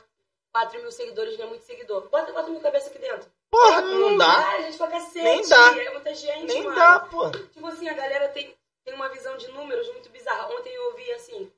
4 0.53 0.81
mil 0.81 0.93
seguidores 0.93 1.37
não 1.39 1.47
é 1.47 1.49
muito 1.49 1.65
seguidor. 1.65 2.09
Bota, 2.09 2.33
bota 2.33 2.49
minha 2.49 2.63
cabeça 2.63 2.89
aqui 2.89 2.99
dentro. 2.99 3.29
Porra, 3.51 3.81
não 3.83 4.17
dá. 4.17 4.51
Ah, 4.51 4.63
gente 4.63 4.77
pra 4.79 4.87
cacete. 4.89 5.23
Nem 5.23 5.49
dá. 5.49 5.81
É 5.81 5.91
muita 5.91 6.15
gente, 6.15 6.45
Nem 6.47 6.63
mano. 6.65 6.77
dá, 6.77 7.01
pô. 7.01 7.31
Tipo 7.31 7.67
assim, 7.69 7.89
a 7.89 7.93
galera 7.95 8.29
tem, 8.29 8.55
tem 8.85 8.95
uma 8.95 9.09
visão 9.09 9.37
de 9.37 9.49
números 9.49 9.89
muito 9.93 10.09
bizarra. 10.11 10.49
Ontem 10.55 10.73
eu 10.75 10.85
ouvi 10.87 11.11
assim, 11.13 11.51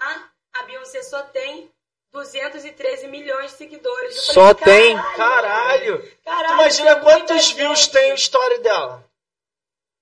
ah, 0.00 0.28
a 0.54 0.62
Beyoncé 0.64 1.02
só 1.02 1.22
tem 1.24 1.70
213 2.12 3.06
milhões 3.08 3.50
de 3.52 3.56
seguidores. 3.58 4.16
Eu 4.16 4.22
Só 4.34 4.54
falei, 4.54 4.56
tem? 4.64 4.96
Caralho. 5.16 6.12
Caralho, 6.24 6.46
Tu 6.48 6.52
imagina 6.54 6.96
quantos 7.00 7.50
views 7.52 7.78
gente. 7.80 7.90
tem 7.92 8.12
o 8.12 8.14
story 8.16 8.58
dela? 8.58 9.04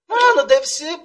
Mano, 0.08 0.44
deve 0.44 0.66
ser. 0.68 0.96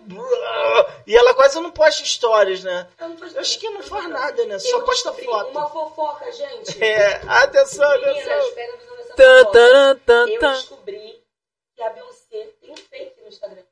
E 1.07 1.15
ela 1.17 1.33
quase 1.33 1.59
não 1.59 1.71
posta 1.71 2.05
stories, 2.05 2.63
né? 2.63 2.87
Eu 2.99 3.09
não 3.09 3.17
faço- 3.17 3.35
Eu 3.35 3.41
acho 3.41 3.59
que 3.59 3.69
não 3.69 3.81
faz 3.81 4.07
nada, 4.07 4.45
né? 4.45 4.55
Eu 4.55 4.59
Só 4.59 4.81
posta 4.81 5.11
foto. 5.11 5.49
Uma 5.49 5.67
fofoca, 5.69 6.31
gente. 6.31 6.83
É, 6.83 7.15
atenção, 7.27 7.89
Meninas, 7.99 8.27
atenção. 8.27 9.15
Tan, 9.15 9.45
tan, 9.45 9.97
tan, 10.05 10.27
Eu 10.29 10.39
descobri 10.39 11.23
que 11.75 11.81
a 11.81 11.89
Beyoncé 11.89 12.47
tem 12.61 12.71
um 12.71 12.77
fake 12.77 13.21
no 13.21 13.27
Instagram. 13.27 13.63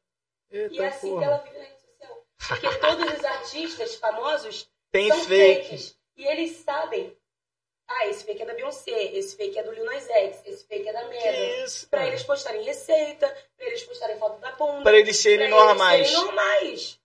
E 0.51 0.57
é 0.57 0.61
Eita 0.63 0.87
assim 0.87 1.07
que 1.09 1.13
porra. 1.13 1.25
ela 1.25 1.37
vive 1.37 1.57
na 1.59 1.63
rede 1.63 1.79
social. 1.81 2.23
Porque 2.47 2.75
todos 2.79 3.13
os 3.19 3.23
artistas 3.25 3.95
famosos 3.95 4.67
Tem 4.91 5.07
são 5.09 5.23
fake. 5.25 5.69
fakes. 5.69 5.97
E 6.17 6.25
eles 6.25 6.57
sabem. 6.57 7.15
Ah, 7.87 8.07
esse 8.07 8.23
fake 8.23 8.43
é 8.43 8.45
da 8.45 8.53
Beyoncé, 8.53 8.91
esse 9.15 9.35
fake 9.35 9.57
é 9.57 9.63
do 9.63 9.71
Lil 9.71 9.83
Nas 9.85 10.07
X, 10.07 10.41
esse 10.45 10.63
fake 10.65 10.87
é 10.87 10.93
da 10.93 11.07
Megan. 11.07 11.63
isso, 11.65 11.89
Pra 11.89 12.05
eles 12.05 12.21
postarem 12.21 12.61
receita, 12.63 13.27
pra 13.57 13.65
eles 13.65 13.83
postarem 13.83 14.17
foto 14.19 14.39
da 14.39 14.51
bunda. 14.51 14.83
Pra 14.83 14.97
eles 14.99 15.17
serem 15.17 15.49
pra 15.49 15.57
normais. 15.57 15.99
Eles 16.01 16.09
serem 16.11 16.25
normais. 16.25 16.99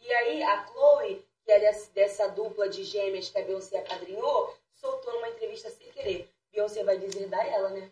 E 0.00 0.12
aí, 0.12 0.42
a 0.42 0.66
Chloe, 0.66 1.24
que 1.44 1.52
é 1.52 1.60
dessa, 1.60 1.90
dessa 1.92 2.28
dupla 2.28 2.68
de 2.68 2.84
gêmeas 2.84 3.30
que 3.30 3.38
a 3.38 3.42
Beyoncé 3.42 3.78
apadrinhou, 3.78 4.54
soltou 4.74 5.14
numa 5.14 5.28
entrevista 5.30 5.70
sem 5.70 5.88
querer. 5.88 6.28
Beyoncé 6.52 6.84
vai 6.84 6.98
deserdar 6.98 7.46
ela, 7.46 7.70
né? 7.70 7.90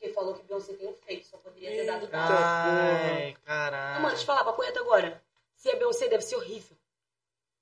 porque 0.00 0.08
falou 0.14 0.32
que 0.34 0.42
Beyoncé 0.44 0.72
tem 0.72 0.88
um 0.88 0.94
fake, 0.94 1.26
só 1.26 1.36
poderia 1.36 1.68
ter 1.70 1.84
dado 1.84 2.06
dado. 2.06 2.32
Ai, 2.32 3.36
caralho. 3.44 3.94
mano, 4.00 4.08
deixa 4.08 4.22
eu 4.22 4.26
falar, 4.26 4.44
papo 4.44 4.62
reto 4.62 4.78
agora. 4.78 5.22
Se 5.54 5.68
a 5.70 5.76
Beyoncé 5.76 6.08
deve 6.08 6.22
ser 6.24 6.36
horrível. 6.36 6.74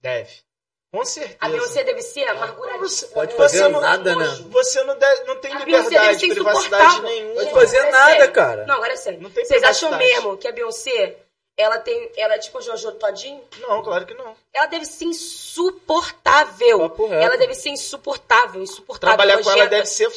Deve. 0.01 0.43
Com 0.91 1.05
certeza. 1.05 1.37
A 1.41 1.49
Beyoncé 1.51 1.85
deve 1.85 2.01
ser 2.01 2.25
amarguradíssima. 2.29 3.13
Pode 3.13 3.35
fazer 3.35 3.59
ser 3.59 3.69
nada, 3.69 4.17
né? 4.17 4.27
Você 4.49 4.83
não, 4.85 4.97
deve, 4.97 5.25
não 5.25 5.37
tem 5.37 5.53
A 5.53 5.59
Beyoncé 5.59 5.83
liberdade, 5.85 6.07
deve 6.07 6.19
ser 6.21 6.35
privacidade 6.35 7.03
nenhuma. 7.03 7.35
Pode 7.35 7.51
fazer 7.51 7.77
é 7.77 7.91
nada, 7.91 8.11
sério. 8.13 8.33
cara. 8.33 8.67
Não, 8.67 8.75
agora 8.77 8.93
é 8.95 8.97
sério. 8.97 9.21
Não 9.21 9.31
tem 9.31 9.45
Vocês 9.45 9.63
acham 9.63 9.97
mesmo 9.99 10.39
que 10.39 10.49
a 10.49 10.53
Beyoncé, 10.53 11.17
ela 11.59 11.79
tem. 11.79 12.11
Ela 12.17 12.37
é 12.37 12.39
tipo 12.39 12.57
a 12.57 12.61
Jojo 12.63 12.93
Todinho? 12.93 13.45
Não, 13.61 13.83
claro 13.83 14.07
que 14.07 14.15
não. 14.15 14.35
Ela 14.55 14.67
deve 14.67 14.87
ser 14.87 15.05
insuportável. 15.05 16.79
Papo 16.81 17.07
reto. 17.07 17.23
Ela 17.23 17.37
deve 17.37 17.55
ser 17.55 17.69
insuportável, 17.69 18.63
insuportável. 18.63 19.17
Trabalhar 19.17 19.43
com 19.43 19.51
ela 19.51 19.67
deve 19.67 19.87
ser. 19.87 20.09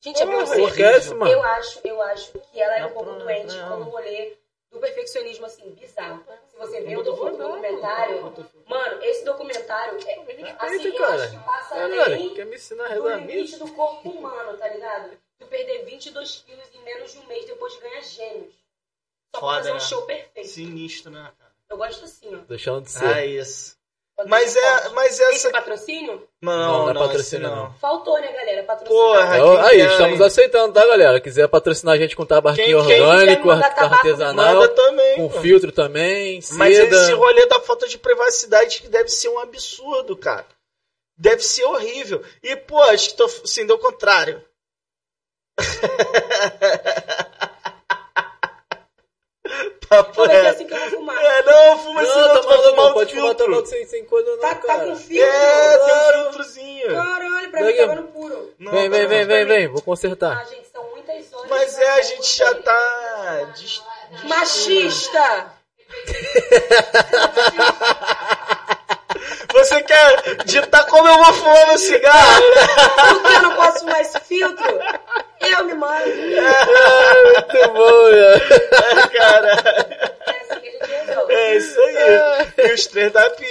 Gente, 0.00 0.22
a 0.22 0.26
Porra, 0.26 0.44
Beyoncé. 0.44 0.62
Esquece, 0.62 1.14
mano. 1.14 1.30
Eu 1.30 1.42
acho, 1.42 1.80
eu 1.84 2.00
acho 2.02 2.32
que 2.32 2.60
ela 2.60 2.76
era 2.76 2.86
um 2.86 2.92
pouco 2.92 3.10
Não, 3.10 3.18
doente 3.18 3.54
não. 3.56 3.68
quando 3.68 3.80
o 3.88 3.90
rolê 3.90 4.32
do 4.70 4.78
perfeccionismo, 4.78 5.46
assim, 5.46 5.70
bizarro. 5.70 6.24
Se 6.48 6.56
você 6.56 6.80
vê 6.82 6.96
o 6.96 7.02
documentário, 7.02 8.20
não. 8.20 8.34
mano, 8.66 9.02
esse 9.02 9.24
documentário 9.24 9.98
é, 10.06 10.14
assim, 10.58 10.86
eu 10.88 10.94
cara. 10.96 11.24
acho 11.24 11.30
que 11.30 11.44
passa 11.44 11.74
Caralho, 11.74 12.02
além 12.02 12.34
quer 12.34 12.46
me 12.46 12.56
ensinar 12.56 12.92
a 12.92 12.94
do 12.94 13.08
limite 13.08 13.56
do 13.58 13.72
corpo 13.72 14.10
humano, 14.10 14.58
tá 14.58 14.68
ligado? 14.68 15.16
Tu 15.38 15.46
perder 15.46 15.84
22 15.84 16.44
quilos 16.46 16.74
em 16.74 16.82
menos 16.82 17.12
de 17.12 17.18
um 17.18 17.26
mês 17.26 17.46
depois 17.46 17.72
de 17.74 17.80
ganhar 17.80 18.02
gêmeos. 18.02 18.54
Só 19.34 19.40
Foda, 19.40 19.52
pra 19.52 19.56
fazer 19.56 19.70
um 19.70 19.74
né? 19.74 19.80
show 19.80 20.02
perfeito. 20.02 20.48
Sinistro, 20.48 21.10
né, 21.10 21.32
cara? 21.38 21.52
Eu 21.70 21.76
gosto 21.76 22.04
assim, 22.04 22.34
ó. 22.34 22.38
Deixando 22.38 22.82
de 22.82 22.90
ser. 22.90 23.06
Ah, 23.06 23.24
isso. 23.24 23.77
Mas 24.26 24.56
é, 24.56 24.88
mas 24.90 25.20
Esse 25.20 25.36
essa. 25.36 25.50
patrocínio? 25.50 26.26
Não, 26.42 26.52
Não, 26.52 26.78
não 26.82 26.90
é 26.90 26.92
não, 26.94 27.00
patrocínio, 27.02 27.48
não. 27.48 27.72
Faltou, 27.74 28.20
né, 28.20 28.32
galera? 28.32 28.64
Patrocínio. 28.64 29.00
Porra, 29.02 29.36
Então, 29.38 29.56
quem 29.56 29.64
aí, 29.64 29.76
quer, 29.78 29.90
estamos 29.92 30.20
hein? 30.20 30.26
aceitando, 30.26 30.74
tá, 30.74 30.84
galera? 30.86 31.20
Quiser 31.20 31.46
patrocinar 31.48 31.94
a 31.94 31.98
gente 31.98 32.16
com 32.16 32.26
tabaquinho 32.26 32.84
Quem- 32.84 33.00
orgânico, 33.00 33.48
tabaco, 33.48 33.94
artesanal, 33.94 34.68
também. 34.70 35.16
com 35.16 35.28
mano. 35.28 35.40
filtro 35.40 35.70
também, 35.70 36.40
Mas 36.54 36.76
seda. 36.76 36.96
esse 36.96 37.12
rolê 37.12 37.46
da 37.46 37.60
falta 37.60 37.86
de 37.86 37.96
privacidade 37.96 38.82
que 38.82 38.88
deve 38.88 39.08
ser 39.08 39.28
um 39.28 39.38
absurdo, 39.38 40.16
cara. 40.16 40.46
Deve 41.16 41.42
ser 41.42 41.64
horrível. 41.64 42.20
E, 42.42 42.56
pô, 42.56 42.80
acho 42.82 43.10
que 43.10 43.16
tô 43.16 43.28
sendo 43.28 43.74
o 43.74 43.78
contrário. 43.78 44.42
Papo 49.88 50.14
Como 50.14 50.30
é 50.30 50.40
que 50.40 50.46
é 50.46 50.50
assim 50.50 50.66
que 50.66 50.74
eu 50.74 50.78
vou 50.78 50.90
fumar? 50.90 51.24
É, 51.24 51.42
não, 51.42 51.78
fuma 51.78 52.00
assim, 52.02 52.10
Não, 52.10 52.28
tá 52.28 52.38
tu 52.40 52.46
vai 52.46 52.56
maluco, 52.56 52.70
fumar 52.70 52.86
não 52.86 52.92
pode 52.94 53.14
fumar 53.14 53.34
tabaco 53.34 53.66
sem, 53.66 53.86
sem 53.86 54.04
coisa 54.04 54.30
não, 54.30 54.38
Tá, 54.38 54.54
tá 54.54 54.66
cara. 54.66 54.86
com 54.86 54.96
filtro? 54.96 55.24
É, 55.24 55.78
tem 55.78 55.78
um 55.78 55.88
Claro. 55.88 56.22
filtrozinho. 56.24 56.88
Caralho, 56.94 57.50
pra 57.50 57.60
Daqui. 57.62 57.72
mim 57.72 57.78
tava 57.88 57.94
no 58.00 58.08
puro. 58.08 58.54
Não, 58.58 58.72
Vem, 58.72 58.88
vem, 58.90 59.06
vem, 59.06 59.24
vem, 59.26 59.44
vem, 59.46 59.68
vou 59.68 59.82
consertar. 59.82 60.38
Ah, 60.40 60.44
gente, 60.44 60.68
são 60.68 60.84
muitas 60.90 61.32
horas. 61.32 61.50
Mas 61.50 61.78
é, 61.78 61.90
a 61.90 62.02
gente 62.02 62.36
já 62.36 62.54
tá... 62.54 63.52
dis- 63.56 63.82
Machista! 64.24 65.52
Você 69.68 69.82
quer 69.82 70.36
ditar 70.44 70.86
como 70.86 71.06
eu 71.08 71.16
vou 71.22 71.32
fumar 71.34 71.66
meu 71.68 71.78
cigarro? 71.78 72.42
Por 73.12 73.22
que 73.22 73.34
eu 73.36 73.42
não 73.42 73.54
posso 73.56 73.78
fumar 73.80 74.00
esse 74.00 74.20
filtro? 74.20 74.66
Eu 75.40 75.64
me 75.64 75.74
mando. 75.74 76.06
Muito 76.06 77.72
bom, 77.72 78.04
velho. 78.10 79.10
Cara, 79.12 79.48
É 80.26 80.40
assim 80.40 80.60
que 80.60 80.68
a 80.68 80.72
gente 80.72 81.06
resolve. 81.06 81.34
é 81.34 81.56
isso 81.56 81.80
aí. 81.80 82.68
E 82.70 82.72
os 82.72 82.86
três 82.86 83.12
da 83.12 83.30
tô 83.30 83.42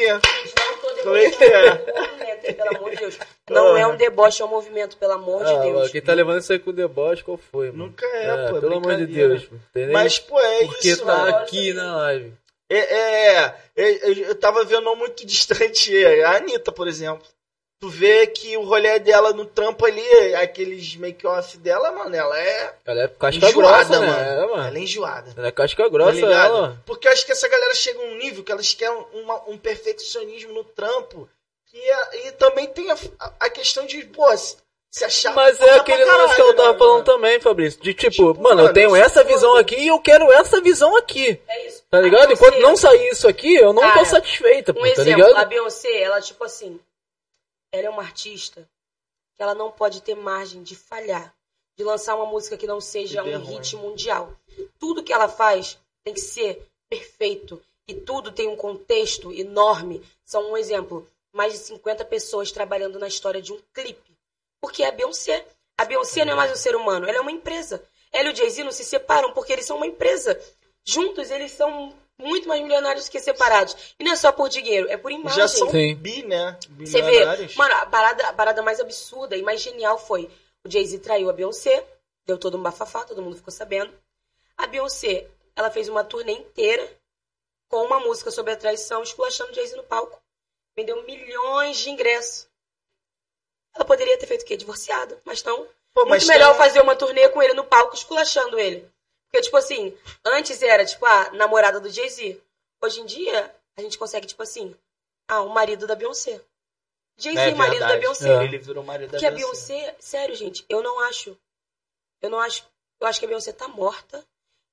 Como 1.03 1.15
é 1.17 1.29
que 1.29 1.43
é? 1.43 1.69
movimento, 1.69 2.55
pelo 2.55 2.77
amor 2.77 2.89
de 2.91 2.95
Deus. 2.97 3.19
Não 3.49 3.77
é 3.77 3.87
um 3.87 3.95
deboche, 3.95 4.41
é 4.41 4.45
um 4.45 4.49
movimento, 4.49 4.97
pelo 4.97 5.13
amor 5.13 5.43
de 5.45 5.51
Ah, 5.53 5.59
Deus. 5.59 5.75
mano, 5.75 5.89
quem 5.89 6.01
tá 6.01 6.13
levando 6.13 6.39
isso 6.41 6.51
aí 6.51 6.59
com 6.59 6.73
deboche, 6.73 7.23
qual 7.23 7.37
foi, 7.37 7.67
mano? 7.71 7.85
Nunca 7.85 8.05
é, 8.07 8.47
pô, 8.49 8.59
Pelo 8.59 8.77
amor 8.77 8.95
de. 8.97 9.05
Deus, 9.05 9.47
Mas, 9.93 10.19
pô, 10.19 10.39
é 10.39 10.65
porque 10.65 10.89
isso, 10.89 11.05
tá 11.05 11.15
mano. 11.15 11.37
aqui 11.37 11.73
na 11.73 11.95
live. 11.97 12.33
É, 12.69 12.77
é, 12.77 13.55
é, 13.75 14.09
eu 14.29 14.35
tava 14.35 14.63
vendo 14.65 14.93
muito 14.95 15.25
distante 15.25 15.95
a 16.23 16.35
Anitta, 16.37 16.71
por 16.71 16.87
exemplo. 16.87 17.25
Tu 17.79 17.89
vê 17.89 18.25
que 18.25 18.57
o 18.57 18.63
rolê 18.63 18.97
dela 18.97 19.33
no 19.33 19.45
trampo 19.45 19.85
ali, 19.85 20.01
aqueles 20.35 20.95
make-off 20.95 21.59
dela, 21.59 21.91
mano, 21.91 22.15
ela 22.15 22.39
é 22.39 22.75
Ela 22.83 23.03
é 23.03 23.07
casca 23.07 23.49
enjoada, 23.49 23.53
grossa, 23.85 23.99
né? 23.99 24.07
mano. 24.07 24.19
É, 24.19 24.47
mano. 24.47 24.67
Ela 24.67 24.77
é 24.77 24.81
enjoada. 24.81 25.33
Ela 25.37 25.47
é 25.47 25.51
casca 25.51 25.83
Tá 25.83 25.89
grossa, 25.89 26.11
ligado? 26.13 26.55
ela. 26.55 26.83
Porque 26.87 27.07
eu 27.07 27.11
acho 27.11 27.23
que 27.23 27.31
essa 27.31 27.47
galera 27.47 27.75
chega 27.75 27.99
a 27.99 28.03
um 28.05 28.15
nível 28.17 28.43
que 28.43 28.51
elas 28.51 28.73
querem 28.73 28.97
uma- 29.13 29.47
um 29.47 29.59
perfeccionismo 29.59 30.53
no 30.53 30.63
trampo. 30.63 31.29
E, 31.71 31.77
é- 31.79 32.27
e 32.27 32.31
também 32.31 32.65
tem 32.65 32.89
a, 32.89 32.97
a 33.41 33.49
questão 33.51 33.85
de, 33.85 34.03
pô, 34.05 34.25
se, 34.89 35.03
achar. 35.05 35.33
Mas 35.33 35.59
é 35.59 35.75
aquele 35.75 36.03
lance 36.05 36.35
que 36.35 36.41
eu 36.41 36.45
caralho, 36.47 36.55
tava 36.57 36.73
né, 36.73 36.77
falando 36.79 36.93
mano? 36.93 37.03
também, 37.05 37.39
Fabrício. 37.39 37.81
De 37.81 37.93
tipo, 37.93 38.11
Tipo, 38.33 38.41
mano, 38.41 38.61
eu 38.63 38.73
tenho 38.73 38.95
essa 38.95 39.23
visão 39.23 39.49
foda. 39.51 39.61
aqui 39.61 39.75
e 39.75 39.87
eu 39.87 39.99
quero 39.99 40.31
essa 40.31 40.59
visão 40.61 40.95
aqui. 40.95 41.39
É 41.47 41.67
isso. 41.67 41.83
Tá 41.89 41.97
A 41.97 42.01
ligado? 42.01 42.27
Beyoncé- 42.27 42.33
Enquanto 42.47 42.61
não 42.61 42.75
sair 42.77 43.09
isso 43.09 43.27
aqui, 43.27 43.55
eu 43.55 43.73
não 43.73 43.81
tô 43.83 43.93
Cara, 43.93 44.05
satisfeita, 44.05 44.73
pô, 44.73 44.79
Um 44.79 44.83
tá 44.83 44.89
exemplo, 45.01 45.25
ligado? 45.25 45.37
a 45.37 45.45
Beyoncé, 45.45 46.01
ela 46.01 46.21
tipo 46.21 46.43
assim, 46.43 46.79
ela 47.71 47.87
é 47.87 47.89
uma 47.89 48.01
artista 48.01 48.67
que 49.35 49.43
ela 49.43 49.53
não 49.53 49.71
pode 49.71 50.01
ter 50.01 50.15
margem 50.15 50.63
de 50.63 50.75
falhar, 50.75 51.33
de 51.77 51.83
lançar 51.83 52.15
uma 52.15 52.25
música 52.25 52.57
que 52.57 52.65
não 52.65 52.81
seja 52.81 53.21
Que 53.21 53.29
um 53.29 53.39
ruim. 53.39 53.57
hit 53.57 53.75
mundial. 53.75 54.31
Tudo 54.79 55.03
que 55.03 55.13
ela 55.13 55.27
faz 55.29 55.77
tem 56.03 56.13
que 56.13 56.19
ser 56.21 56.65
perfeito 56.89 57.61
e 57.87 57.93
tudo 57.93 58.31
tem 58.31 58.47
um 58.47 58.55
contexto 58.55 59.31
enorme. 59.31 60.01
São 60.25 60.51
um 60.51 60.57
exemplo, 60.57 61.07
mais 61.31 61.53
de 61.53 61.59
50 61.59 62.03
pessoas 62.03 62.51
trabalhando 62.51 62.97
na 62.97 63.07
história 63.07 63.41
de 63.41 63.53
um 63.53 63.59
clipe. 63.73 64.16
Porque 64.61 64.83
é 64.83 64.87
a 64.87 64.91
Beyoncé. 64.91 65.45
A 65.77 65.85
Beyoncé 65.85 66.25
não 66.25 66.33
é 66.33 66.35
mais 66.35 66.51
um 66.51 66.55
ser 66.55 66.75
humano, 66.75 67.07
ela 67.07 67.17
é 67.17 67.21
uma 67.21 67.31
empresa. 67.31 67.83
Ela 68.11 68.29
e 68.29 68.33
o 68.33 68.35
Jay-Z 68.35 68.63
não 68.63 68.71
se 68.71 68.83
separam 68.83 69.33
porque 69.33 69.53
eles 69.53 69.65
são 69.65 69.77
uma 69.77 69.85
empresa. 69.85 70.39
Juntos 70.83 71.29
eles 71.29 71.51
são 71.51 71.93
muito 72.17 72.47
mais 72.47 72.61
milionários 72.61 73.09
que 73.09 73.19
separados. 73.19 73.75
E 73.99 74.03
não 74.03 74.13
é 74.13 74.15
só 74.15 74.31
por 74.31 74.49
dinheiro, 74.49 74.89
é 74.89 74.97
por 74.97 75.11
imagem. 75.11 75.37
Já 75.37 75.47
são 75.47 75.69
Sim. 75.69 75.95
bi, 75.95 76.23
né? 76.23 76.57
Você 76.79 77.01
vê, 77.01 77.25
mano, 77.55 77.75
a 77.75 77.85
parada, 77.85 78.27
a 78.27 78.33
parada 78.33 78.63
mais 78.63 78.79
absurda 78.79 79.35
e 79.35 79.41
mais 79.41 79.61
genial 79.61 79.99
foi 79.99 80.29
o 80.63 80.69
Jay-Z 80.69 80.99
traiu 80.99 81.29
a 81.29 81.33
Beyoncé, 81.33 81.85
deu 82.25 82.37
todo 82.37 82.57
um 82.57 82.61
bafafá, 82.61 83.03
todo 83.03 83.21
mundo 83.21 83.37
ficou 83.37 83.53
sabendo. 83.53 83.93
A 84.57 84.65
Beyoncé, 84.65 85.27
ela 85.55 85.69
fez 85.69 85.87
uma 85.87 86.03
turnê 86.03 86.33
inteira 86.33 86.89
com 87.69 87.83
uma 87.83 87.99
música 87.99 88.31
sobre 88.31 88.53
a 88.53 88.57
traição, 88.57 89.03
esculachando 89.03 89.51
o 89.51 89.55
Jay-Z 89.55 89.75
no 89.75 89.83
palco. 89.83 90.19
Vendeu 90.75 91.03
milhões 91.05 91.77
de 91.77 91.89
ingressos. 91.89 92.46
Ela 93.77 93.85
poderia 93.85 94.17
ter 94.17 94.25
feito 94.27 94.41
o 94.41 94.45
quê? 94.45 94.57
Divorciado, 94.57 95.17
mas 95.23 95.41
não. 95.43 95.67
Pô, 95.93 96.05
Muito 96.05 96.19
tem 96.25 96.27
melhor 96.35 96.53
um- 96.53 96.57
fazer 96.57 96.81
uma 96.81 96.95
turnê 96.95 97.29
com 97.29 97.41
ele 97.41 97.53
no 97.53 97.63
palco, 97.63 97.95
esculachando 97.95 98.59
ele. 98.59 98.89
Porque, 99.29 99.41
tipo 99.43 99.55
assim, 99.57 99.95
antes 100.25 100.61
era, 100.61 100.83
tipo, 100.85 101.05
a 101.05 101.31
namorada 101.31 101.79
do 101.79 101.89
Jay-Z. 101.89 102.41
Hoje 102.83 103.01
em 103.01 103.05
dia, 103.05 103.53
a 103.77 103.81
gente 103.81 103.97
consegue, 103.97 104.25
tipo 104.27 104.41
assim, 104.43 104.75
ah, 105.27 105.41
o 105.41 105.49
marido 105.49 105.85
da 105.87 105.95
Beyoncé. 105.95 106.41
Jay-Z, 107.17 107.39
É 107.41 107.51
marido 107.55 107.79
da 107.79 107.87
verdade. 107.87 108.01
Beyoncé. 108.01 108.29
É. 108.29 108.43
Ele 108.43 108.57
virou 108.59 108.83
marido 108.83 109.11
da 109.11 109.17
Porque 109.17 109.25
a. 109.25 109.31
Beyoncé, 109.31 109.95
sério, 109.99 110.35
gente, 110.35 110.65
eu 110.69 110.81
não 110.83 110.99
acho. 111.01 111.37
Eu 112.21 112.29
não 112.29 112.39
acho. 112.39 112.63
Eu 112.99 113.07
acho 113.07 113.19
que 113.19 113.25
a 113.25 113.27
Beyoncé 113.29 113.51
tá 113.53 113.67
morta. 113.67 114.23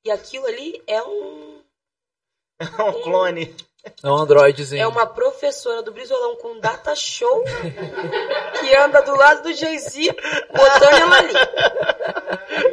E 0.05 0.11
aquilo 0.11 0.47
ali 0.47 0.83
é 0.87 1.03
um. 1.03 1.64
É 2.79 2.83
um 2.83 3.03
clone. 3.03 3.55
É 4.03 4.09
um 4.09 4.17
androidezinho. 4.17 4.83
É 4.83 4.87
uma 4.87 5.07
professora 5.07 5.83
do 5.83 5.93
Brizolão 5.93 6.37
com 6.37 6.59
data 6.59 6.95
show 6.97 7.45
que 8.61 8.77
anda 8.77 9.03
do 9.03 9.15
lado 9.15 9.43
do 9.43 9.53
Jay-Z 9.53 10.15
botando 10.51 10.95
ela 10.95 11.19
ali. 11.19 11.35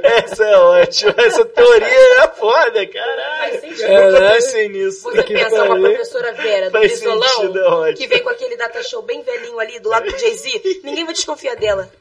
Essa 0.04 0.46
é 0.46 0.58
ótima. 0.58 1.14
Essa 1.18 1.44
teoria 1.46 2.24
é 2.24 2.28
foda, 2.30 2.88
caralho. 2.88 3.40
Faz 3.40 3.62
sentido. 3.62 3.84
É, 3.84 4.06
Nunca 4.06 4.20
né? 4.22 4.34
pensei 4.36 4.70
nisso. 4.70 5.02
Você 5.04 5.24
que 5.24 5.34
pensa 5.34 5.56
uma 5.56 5.68
pariu. 5.68 5.84
professora 5.84 6.34
Vera 6.34 6.70
do 6.70 6.72
Faz 6.72 6.92
sentido, 6.94 7.12
é 7.12 7.18
Brizolão 7.18 7.94
que 7.94 8.08
vem 8.08 8.24
com 8.24 8.30
aquele 8.30 8.56
data 8.56 8.82
show 8.84 9.02
bem 9.02 9.22
velhinho 9.22 9.60
ali 9.60 9.80
do 9.80 9.90
lado 9.90 10.10
do 10.10 10.18
Jay-Z, 10.18 10.82
ninguém 10.84 11.04
vai 11.04 11.14
desconfiar 11.14 11.56
dela. 11.56 11.92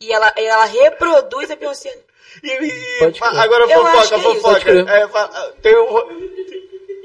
E 0.00 0.12
ela, 0.12 0.32
ela 0.36 0.64
reproduz 0.66 1.50
a 1.50 1.56
Beyoncé. 1.56 1.96
E, 2.42 2.48
e- 2.48 3.12
agora 3.38 3.68
fofoca, 3.68 4.08
que 4.08 4.14
é 4.14 4.18
fofoca. 4.20 4.70
É, 4.70 5.52
tem 5.62 5.76
um, 5.76 6.34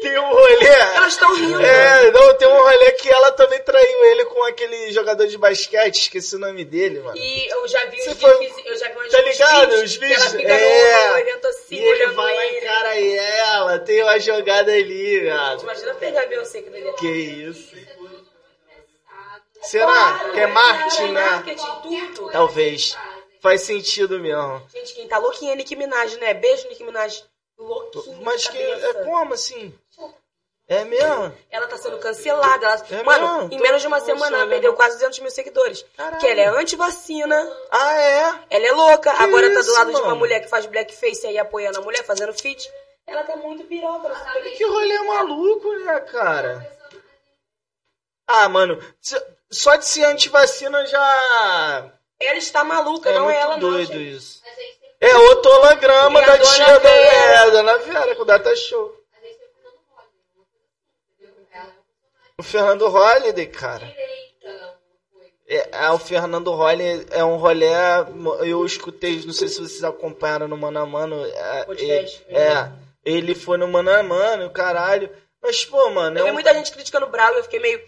tem 0.01 0.17
um 0.17 0.29
rolê. 0.29 0.65
Elas 0.95 1.13
estão 1.13 1.35
rindo. 1.35 1.61
É, 1.61 2.11
não, 2.11 2.33
tem 2.35 2.47
um 2.47 2.57
rolê 2.57 2.91
que 2.93 3.09
ela 3.09 3.31
também 3.31 3.61
traiu 3.63 4.05
ele 4.05 4.25
com 4.25 4.43
aquele 4.43 4.91
jogador 4.91 5.27
de 5.27 5.37
basquete, 5.37 5.95
esqueci 6.03 6.35
o 6.35 6.39
nome 6.39 6.63
dele, 6.65 6.99
mano. 6.99 7.17
E 7.17 7.47
eu 7.51 7.67
já 7.67 7.85
vi 7.85 7.97
Você 8.01 8.09
uns 8.11 8.21
foi- 8.21 8.37
vídeos, 8.39 8.65
eu 8.65 8.77
já 8.77 8.89
vi 8.89 8.97
uns 8.99 9.11
Tá 9.11 9.21
ligado? 9.21 9.69
vídeos 9.71 9.91
Os 9.91 9.97
que 9.97 10.05
ela 10.05 10.13
vídeos? 10.15 10.31
fica 10.41 10.53
É. 10.53 11.09
no 11.09 11.17
evento 11.19 11.47
assim, 11.47 11.75
E 11.75 11.83
ele 11.83 12.05
vai 12.07 12.35
lá 12.35 12.45
e 12.45 12.47
ele. 12.49 12.57
encara 12.65 12.99
ela, 12.99 13.79
tem 13.79 14.03
uma 14.03 14.19
jogada 14.19 14.71
ali, 14.71 15.19
viado. 15.21 15.63
Imagina 15.63 15.93
pegar 15.95 16.25
Beyoncé 16.27 16.61
que 16.61 16.69
dele. 16.69 16.91
Que 16.93 17.07
isso. 17.07 17.75
Será 19.61 20.19
que 20.31 20.39
é 20.39 20.47
marketing, 20.47 21.11
né? 21.11 21.29
Marketing, 21.29 22.11
tudo. 22.15 22.31
Talvez. 22.31 22.97
Faz 23.41 23.61
sentido 23.61 24.19
mesmo. 24.19 24.61
Gente, 24.73 24.93
quem 24.93 25.07
tá 25.07 25.17
louquinha 25.17 25.53
é 25.53 25.55
Nicki 25.55 25.75
Minaj, 25.75 26.17
né? 26.17 26.33
Beijo, 26.33 26.67
Nicki 26.67 26.83
Minaj. 26.83 27.23
Louquinha 27.57 28.17
Mas 28.21 28.47
que 28.47 28.57
é 28.57 28.93
como 29.05 29.33
assim? 29.33 29.73
É 30.67 30.83
mesmo? 30.85 31.35
Ela 31.49 31.65
tá 31.67 31.77
sendo 31.77 31.97
cancelada. 31.97 32.65
Ela... 32.67 32.85
É 32.91 33.03
Mano, 33.03 33.37
mesmo? 33.39 33.53
em 33.53 33.59
menos 33.59 33.81
de 33.81 33.87
uma 33.87 33.99
semana 33.99 34.37
ela 34.37 34.47
perdeu 34.47 34.75
quase 34.75 34.95
200 34.97 35.19
mil 35.19 35.31
seguidores. 35.31 35.83
Caralho. 35.97 36.19
Que 36.19 36.27
ela 36.27 36.41
é 36.41 36.47
anti-vacina, 36.47 37.57
Ah, 37.71 37.93
é? 37.99 38.39
ela 38.51 38.67
é 38.67 38.71
louca. 38.71 39.11
Que 39.15 39.23
Agora 39.23 39.51
tá 39.51 39.59
isso, 39.61 39.69
do 39.71 39.73
lado 39.75 39.89
de 39.91 39.95
uma 39.97 40.03
mano? 40.09 40.15
mulher 40.17 40.41
que 40.41 40.47
faz 40.47 40.65
blackface 40.67 41.25
aí 41.25 41.39
apoiando 41.39 41.79
a 41.79 41.81
mulher, 41.81 42.03
fazendo 42.05 42.33
feat. 42.33 42.71
Ela 43.07 43.23
tá 43.23 43.35
muito 43.35 43.63
piroca. 43.63 44.09
tá. 44.09 44.33
Que 44.55 44.63
rolê 44.63 44.99
maluco, 44.99 45.73
né, 45.79 45.99
cara? 46.01 46.71
Ah, 48.27 48.47
mano, 48.47 48.79
só 49.49 49.75
de 49.75 49.85
ser 49.87 50.03
antivacina 50.03 50.85
já. 50.85 51.91
Ela 52.19 52.37
está 52.37 52.63
maluca, 52.63 53.09
É 53.09 53.13
não 53.13 53.29
é 53.29 53.39
ela 53.39 53.53
não. 53.57 53.71
doido 53.71 53.93
gente. 53.93 54.15
isso. 54.17 54.41
É 54.99 55.15
outro 55.15 55.49
holograma 55.51 56.21
da 56.21 56.37
tia 56.37 56.65
da 56.65 56.79
Vera? 56.79 57.47
é, 57.47 57.51
dona 57.51 57.77
Vera, 57.77 58.15
com 58.15 58.23
o 58.23 58.25
Data 58.25 58.53
Show. 58.55 58.99
O 62.37 62.43
Fernando 62.43 62.87
Holliday, 62.87 63.47
cara. 63.47 63.93
É, 65.47 65.69
é, 65.71 65.89
o 65.91 65.97
Fernando 65.97 66.51
Holliday 66.51 67.05
é 67.11 67.23
um 67.23 67.37
rolê. 67.37 67.67
Eu 68.45 68.65
escutei, 68.65 69.21
não 69.25 69.33
sei 69.33 69.47
se 69.47 69.55
vocês 69.55 69.83
acompanharam 69.83 70.47
no 70.47 70.55
Mano 70.57 70.79
a 70.79 70.85
Mano. 70.85 71.25
É, 71.25 71.63
Podcast, 71.63 72.25
é, 72.29 72.41
é, 72.41 72.71
ele 73.03 73.33
foi 73.33 73.57
no 73.57 73.67
Mano 73.67 73.91
a 73.91 74.03
Mano, 74.03 74.49
caralho. 74.51 75.09
Mas, 75.41 75.65
pô, 75.65 75.89
mano. 75.89 76.17
É 76.17 76.21
Eu 76.21 76.25
vi 76.25 76.31
um... 76.31 76.33
muita 76.33 76.53
gente 76.53 76.71
criticando 76.71 77.05
o 77.05 77.09
Brau 77.09 77.33
e 77.33 77.37
eu 77.37 77.43
fiquei 77.43 77.59
meio 77.59 77.81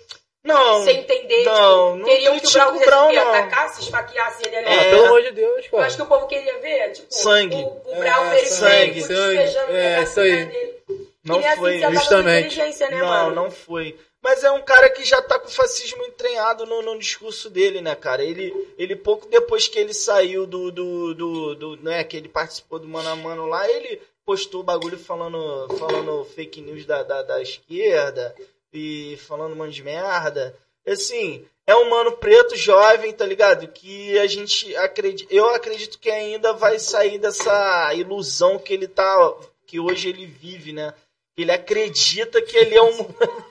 Não, 0.44 0.84
sem 0.84 1.00
entender. 1.00 1.44
não, 1.46 1.94
tipo, 1.94 1.98
não 1.98 2.06
queriam 2.06 2.40
que 2.40 2.48
o 2.48 3.10
quê? 3.10 3.16
não. 3.16 3.30
Atacasse, 3.30 3.82
esfaqueasse 3.82 4.44
ele 4.48 4.56
ali. 4.56 4.68
Ah, 4.68 4.74
É. 4.74 4.90
pelo 4.90 5.06
amor 5.06 5.22
de 5.22 5.32
Deus, 5.32 5.66
Eu 5.66 5.72
cara. 5.72 5.86
acho 5.86 5.96
que 5.98 6.02
o 6.02 6.06
povo 6.08 6.28
queria 6.28 6.58
ver, 6.60 6.92
tipo, 6.94 7.08
Sangue. 7.14 7.56
o, 7.56 7.68
o 7.68 7.96
Brau 8.00 8.26
É, 8.26 8.30
periférico 8.32 8.56
sangue, 8.56 9.02
sangue. 9.02 9.38
despejando 9.38 9.72
É, 9.78 10.04
isso 10.04 10.20
aí. 10.20 10.46
dele. 10.46 10.76
não 11.24 11.40
E 11.40 11.44
nem 11.44 11.56
foi. 11.58 11.84
assim 11.84 11.96
Justamente. 11.96 12.46
inteligência, 12.48 12.90
né, 12.90 12.98
não, 12.98 13.08
mano? 13.08 13.36
não 13.36 13.52
foi. 13.52 13.96
Mas 14.24 14.44
é 14.44 14.52
um 14.52 14.62
cara 14.62 14.88
que 14.90 15.04
já 15.04 15.20
tá 15.22 15.40
com 15.40 15.48
o 15.48 15.52
fascismo 15.52 16.04
entranhado 16.06 16.66
no, 16.66 16.82
no 16.82 16.98
discurso 17.00 17.50
dele, 17.50 17.82
né, 17.82 17.96
cara? 17.96 18.24
Ele, 18.24 18.54
ele 18.78 18.96
pouco 18.96 19.28
depois 19.28 19.68
que 19.68 19.78
ele 19.80 19.94
saiu 19.96 20.46
do, 20.46 20.72
do, 20.72 21.14
do, 21.16 21.56
do- 21.56 21.78
né, 21.84 22.04
que 22.04 22.18
ele 22.18 22.30
participou 22.30 22.78
do 22.80 22.88
Mano 22.88 23.10
a 23.10 23.16
Mano 23.16 23.46
lá, 23.48 23.68
ele 23.70 24.00
postou 24.24 24.62
o 24.62 24.64
bagulho 24.64 24.98
falando, 25.00 25.68
falando 25.78 26.24
fake 26.36 26.62
news 26.62 26.86
da, 26.86 27.02
da, 27.02 27.24
da 27.24 27.42
esquerda 27.42 28.36
e 28.74 29.18
falando 29.28 29.54
um 29.54 29.56
monte 29.58 29.74
de 29.74 29.84
merda. 29.84 30.56
Assim, 30.88 31.46
é 31.68 31.76
um 31.76 31.90
mano 31.90 32.14
preto 32.14 32.56
jovem, 32.56 33.14
tá 33.14 33.26
ligado? 33.26 33.68
Que 33.68 34.18
a 34.20 34.28
gente 34.28 34.76
acredita, 34.78 35.34
eu 35.34 35.50
acredito 35.54 36.00
que 36.00 36.10
ainda 36.10 36.54
vai 36.54 36.80
sair 36.80 37.18
dessa 37.20 37.94
ilusão 37.94 38.58
que 38.58 38.74
ele 38.74 38.88
tá, 38.88 39.34
que 39.68 39.80
hoje 39.80 40.10
ele 40.10 40.26
vive, 40.26 40.74
né? 40.74 40.94
Ele 41.38 41.52
acredita 41.52 42.42
que 42.42 42.58
ele 42.58 42.76
é 42.76 42.82
um. 42.84 43.08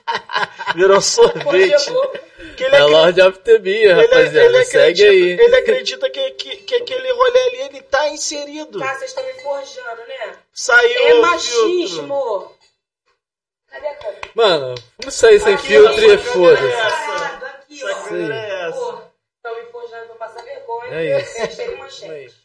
Virou 0.75 1.01
sorvete. 1.01 1.91
Que 2.55 2.63
ele 2.63 2.75
É 2.75 2.79
acre- 2.79 2.91
Lord 2.93 3.21
of 3.21 3.39
the 3.39 3.57
Bee, 3.57 3.73
ele- 3.83 3.93
rapaziada. 3.93 4.39
ele 4.45 4.65
Segue 4.65 5.03
acredita, 5.03 5.09
aí. 5.09 5.45
Ele 5.45 5.55
acredita 5.55 6.09
que, 6.09 6.31
que, 6.31 6.55
que 6.57 6.75
aquele 6.75 7.11
rolê 7.11 7.39
ali 7.39 7.61
ele 7.61 7.81
tá 7.81 8.07
inserido. 8.09 8.79
Tá, 8.79 8.93
vocês 8.95 9.09
estão 9.11 9.25
me 9.25 9.33
forjando, 9.41 10.01
né? 10.07 10.35
Saiu 10.53 11.07
É 11.07 11.13
o 11.15 11.39
filtro. 11.39 12.51
Mano, 14.35 14.75
vamos 14.97 15.15
sair 15.15 15.39
sem 15.39 15.53
Aqui, 15.55 15.67
filtro 15.67 16.05
e 16.13 16.17
foda-se. 16.17 17.81
Câmera 18.07 18.35
é 18.35 18.69
essa. 18.69 19.11
Estão 19.37 19.55
me 19.55 19.65
forjando 19.71 20.05
pra 20.07 20.15
passar 20.27 20.43
vergonha. 20.43 20.93
É 20.95 21.19
isso. 21.21 21.37
Hashtag 21.37 21.75
manchete. 21.77 22.41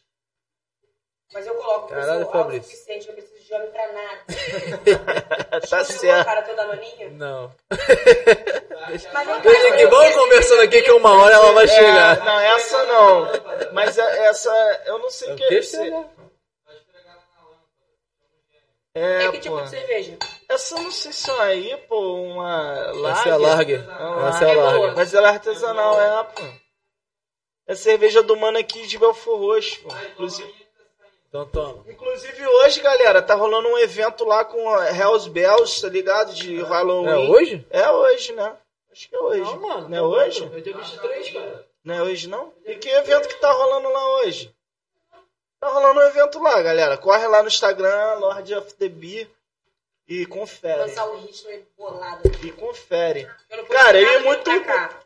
Mas 1.32 1.46
eu 1.46 1.55
coloco 1.56 1.88
que 1.88 1.92
eu 1.94 1.98
Caralho, 1.98 2.22
sou 2.22 2.32
Fabrício. 2.32 2.60
autossuficiente, 2.62 3.06
não 3.08 3.14
preciso 3.14 3.44
de 3.44 3.55
homem 3.55 3.70
pra 3.70 3.92
nada. 3.92 5.60
tá 5.68 5.84
certo. 5.84 6.24
cara 6.24 6.42
toda 6.42 6.66
maninha? 6.66 7.10
Não. 7.10 7.52
Mas 7.70 9.02
Deixa 9.42 9.76
que 9.76 9.86
vamos 9.86 10.14
conversando 10.14 10.62
aqui 10.62 10.82
que 10.82 10.90
uma 10.92 11.22
hora 11.22 11.34
ela 11.34 11.52
vai 11.52 11.64
É, 11.64 11.68
chegar. 11.68 12.24
não, 12.24 12.40
essa 12.40 12.84
não. 12.84 13.72
Mas 13.72 13.98
é- 13.98 14.26
essa, 14.26 14.82
eu 14.86 14.98
não 14.98 15.10
sei 15.10 15.32
o 15.32 15.36
que 15.36 15.44
é. 15.44 15.58
É, 18.94 19.24
É 19.26 19.30
que 19.30 19.40
tipo 19.40 19.60
de 19.60 19.68
cerveja? 19.70 20.16
Essa 20.49 20.76
eu 20.76 20.83
não 20.83 20.91
sei 20.92 21.12
se 21.12 21.31
é 21.31 21.41
aí, 21.42 21.76
pô, 21.89 22.15
uma 22.23 22.92
Essa 23.10 23.28
é 23.28 23.33
a 23.33 23.36
larga. 23.36 23.78
uma 24.00 24.28
Essa 24.28 24.44
é 24.44 24.50
a 24.50 24.55
larga. 24.62 24.92
Mas 24.94 25.15
ela 25.15 25.28
é 25.28 25.31
artesanal, 25.33 26.00
é, 26.00 26.25
pô. 26.25 26.42
É 27.66 27.75
cerveja 27.75 28.23
do 28.23 28.36
mano 28.36 28.58
aqui 28.58 28.86
de 28.86 28.97
Belfor 28.97 29.39
Roxo, 29.41 29.81
pô. 29.83 29.89
Inclusive, 30.12 30.55
Então 31.28 31.47
toma. 31.47 31.84
inclusive 31.89 32.47
hoje, 32.47 32.81
galera, 32.81 33.20
tá 33.20 33.34
rolando 33.34 33.68
um 33.68 33.78
evento 33.78 34.25
lá 34.25 34.44
com 34.44 34.68
a 34.70 34.89
Hells 34.91 35.28
Bells, 35.28 35.81
tá 35.83 35.89
ligado? 35.89 36.33
De 36.33 36.60
É 36.60 36.62
Halloween. 36.62 37.28
hoje? 37.28 37.66
É 37.70 37.91
hoje, 37.91 38.33
né? 38.33 38.57
Acho 38.92 39.08
que 39.08 39.16
é 39.16 39.18
hoje. 39.20 39.41
Não, 39.42 39.60
mano. 39.60 39.89
Não 39.89 39.97
é 39.97 40.02
hoje? 40.02 40.44
É 40.44 40.60
dia 40.60 40.76
23, 40.76 41.31
cara. 41.33 41.66
Não 41.84 41.94
é 41.94 42.02
hoje, 42.02 42.28
não? 42.28 42.52
E 42.65 42.76
que 42.76 42.89
evento 42.89 43.28
que 43.28 43.34
tá 43.41 43.50
rolando 43.52 43.89
lá 43.91 44.16
hoje? 44.20 44.55
Tá 45.60 45.68
rolando 45.68 46.00
um 46.00 46.02
evento 46.05 46.39
lá, 46.41 46.62
galera. 46.62 46.97
Corre 46.97 47.26
lá 47.26 47.42
no 47.42 47.49
Instagram, 47.49 48.15
Lord 48.20 48.55
of 48.55 48.75
the 48.75 48.89
Bee, 48.89 49.28
e 50.09 50.25
confere. 50.25 50.83
Lançar 50.83 51.05
o 51.07 51.17
ritmo 51.18 51.51
aí 51.51 51.65
bolado. 51.76 52.23
E 52.43 52.52
confere. 52.52 53.28
Eu 53.51 53.67
Cara, 53.67 54.01
e 54.01 54.05
vir 54.05 54.23
muito, 54.23 54.51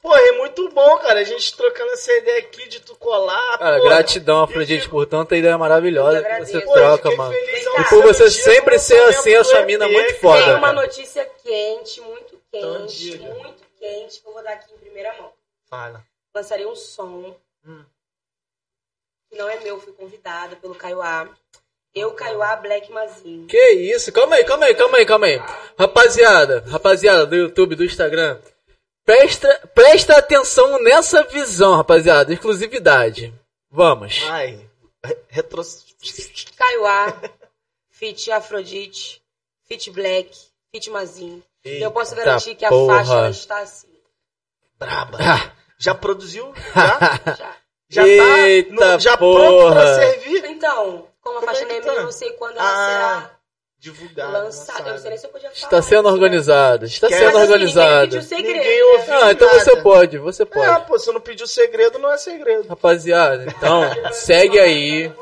pô, 0.03 0.15
é 0.15 0.33
muito 0.33 0.69
bom, 0.71 0.99
cara. 0.99 1.21
A 1.21 1.25
gente 1.25 1.57
trocando 1.57 1.91
essa 1.93 2.13
ideia 2.13 2.39
aqui 2.41 2.69
de 2.69 2.81
tu 2.81 2.95
colar. 2.97 3.59
Cara, 3.59 3.79
pô. 3.79 3.85
gratidão, 3.85 4.43
Afrodite, 4.43 4.89
por 4.89 5.07
tanta 5.07 5.37
ideia 5.37 5.57
maravilhosa 5.57 6.19
Eu 6.19 6.25
que 6.25 6.47
você. 6.47 6.61
Pô, 6.61 6.73
troca, 6.75 7.11
mano. 7.17 7.35
E 7.35 7.85
por 7.89 8.03
você 8.03 8.29
dia 8.29 8.43
sempre 8.43 8.79
ser 8.79 9.01
assim, 9.05 9.35
a 9.35 9.39
do 9.41 9.45
sua 9.45 9.63
mina 9.63 9.87
é 9.87 9.89
muito 9.89 10.15
foda. 10.17 10.45
Tem 10.45 10.55
uma 10.55 10.61
cara. 10.61 10.73
notícia 10.83 11.25
quente, 11.43 12.01
muito 12.03 12.41
quente, 12.51 13.19
muito 13.19 13.63
quente, 13.79 14.21
que 14.21 14.29
eu 14.29 14.33
vou 14.33 14.43
dar 14.43 14.53
aqui 14.53 14.73
em 14.75 14.79
primeira 14.79 15.17
mão. 15.17 15.33
Fala. 15.65 16.05
Lançarei 16.35 16.67
um 16.67 16.77
som 16.77 17.35
Hum. 17.67 17.85
que 19.29 19.37
não 19.37 19.49
é 19.49 19.61
meu, 19.61 19.79
fui 19.81 19.93
convidada 19.93 20.57
pelo 20.57 20.75
Caio 20.75 21.03
A. 21.03 21.29
Eu, 21.95 22.13
Caio 22.13 22.41
A, 22.43 22.57
Black 22.57 22.91
Mazinho. 22.93 23.47
Que 23.47 23.71
isso? 23.73 24.13
Calma 24.13 24.37
aí, 24.37 24.45
calma 24.45 24.67
aí, 24.67 24.75
calma 24.75 24.99
aí, 24.99 25.07
calma 25.07 25.27
aí. 25.27 25.41
Rapaziada, 25.79 26.65
rapaziada 26.69 27.27
do 27.27 27.35
YouTube, 27.35 27.75
do 27.75 27.85
Instagram, 27.85 28.39
presta, 29.05 29.69
presta 29.75 30.17
atenção 30.17 30.81
nessa 30.83 31.23
visão, 31.25 31.75
rapaziada. 31.77 32.33
Exclusividade. 32.33 33.35
Vamos. 33.71 34.21
Ai, 34.29 34.59
re- 35.05 35.19
retro... 35.29 35.63
Caio 36.57 36.87
A, 36.87 37.15
Fit 37.91 38.31
Afrodite, 38.31 39.21
Fit 39.67 39.91
Black, 39.91 40.31
Fit 40.73 40.89
Mazinho. 40.91 41.43
E 41.65 41.83
eu 41.83 41.91
posso 41.91 42.13
Eita 42.15 42.25
garantir 42.25 42.55
que 42.55 42.65
a 42.65 42.69
porra. 42.71 43.05
faixa 43.05 43.31
está 43.31 43.59
assim. 43.59 43.89
Braba. 44.79 45.19
Ah, 45.21 45.53
Já 45.79 45.95
produziu? 45.95 46.55
Já? 46.75 47.21
Já. 47.37 47.57
Já 47.91 48.07
Eita 48.07 48.77
tá 48.77 48.93
no, 48.95 49.01
já 49.01 49.17
pronto 49.17 49.51
porra. 49.51 49.73
pra 49.75 49.95
servir? 49.97 50.45
Então, 50.47 51.09
como 51.23 51.39
a 51.39 51.41
Como 51.41 51.47
faixa 51.53 51.65
é 51.65 51.69
não 51.69 51.75
é 51.75 51.81
tá? 51.81 51.93
eu 51.95 52.03
não 52.05 52.13
sei 52.13 52.31
quando 52.33 52.57
ela 52.59 52.65
Ah, 52.67 53.31
divulgado. 53.79 54.31
será 54.31 54.43
lançada. 54.43 54.79
Eu 54.81 54.85
não 54.85 54.85
sei 54.85 54.93
lançado. 54.93 55.09
nem 55.11 55.19
se 55.19 55.27
eu 55.27 55.31
podia 55.31 55.51
falar. 55.51 55.63
Está 55.63 55.83
sendo 55.83 56.03
né? 56.05 56.11
organizado. 56.11 56.85
Está 56.87 57.09
Quer- 57.09 57.15
sendo 57.19 57.25
Mas, 57.27 57.35
assim, 57.43 57.53
organizado. 57.53 57.91
ninguém 57.91 58.09
pediu 58.11 58.23
segredo, 58.23 58.59
Ninguém 58.59 58.83
ouviu. 58.93 59.15
Ah, 59.25 59.33
então 59.33 59.49
nada. 59.49 59.61
você 59.61 59.77
pode, 59.83 60.19
você 60.19 60.43
É, 60.43 60.47
pode. 60.47 60.87
pô, 60.87 60.99
se 60.99 61.13
não 61.13 61.21
pediu 61.21 61.47
segredo, 61.47 61.99
não 61.99 62.13
é 62.13 62.17
segredo. 62.19 62.69
Rapaziada, 62.69 63.45
então, 63.47 63.83
segue 64.13 64.59
aí. 64.59 65.13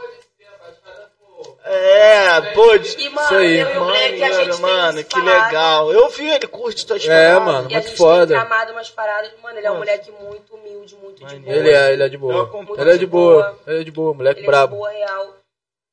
É, 1.71 2.41
pô, 2.55 2.79
de- 2.79 2.99
E, 2.99 3.11
mano, 3.11 3.27
Isso 3.27 3.35
aí. 3.37 3.59
eu 3.61 3.69
e 3.69 3.77
o 3.77 3.85
Black, 3.85 4.61
mano, 4.63 5.05
que 5.05 5.21
falado. 5.21 5.45
legal. 5.47 5.93
Eu 5.93 6.09
vi, 6.09 6.27
ele 6.31 6.47
curte 6.47 6.87
tuas 6.87 7.05
É, 7.07 7.09
paradas. 7.35 7.45
mano. 7.45 7.71
E 7.71 7.75
Muito 7.75 7.97
foda. 7.97 8.27
tem 8.27 8.37
tramado 8.47 8.73
umas 8.73 8.89
paradas. 8.91 9.31
Mano, 9.43 9.59
ele 9.59 9.67
é 9.67 9.71
um 9.71 9.75
Nossa. 9.75 9.85
moleque 9.87 10.11
muito 10.13 10.55
humilde, 10.55 10.97
muito 10.97 11.17
de 11.19 11.25
Maneiro. 11.25 11.45
boa. 11.45 11.57
Ele 11.57 11.71
é, 11.71 11.93
ele 11.93 12.03
é 12.03 12.09
de 12.09 12.15
Eu 12.15 12.21
boa. 12.21 12.51
Ele 12.79 12.91
é 12.91 12.97
de 12.97 13.07
boa, 13.07 13.59
ele 13.67 13.81
é 13.81 13.85
de 13.85 13.91
boa, 13.91 14.15
moleque 14.15 14.41
Ele 14.41 14.47
é 14.47 14.51
de 14.51 14.57
brabo. 14.57 14.77
boa, 14.77 14.91
real. 14.91 15.38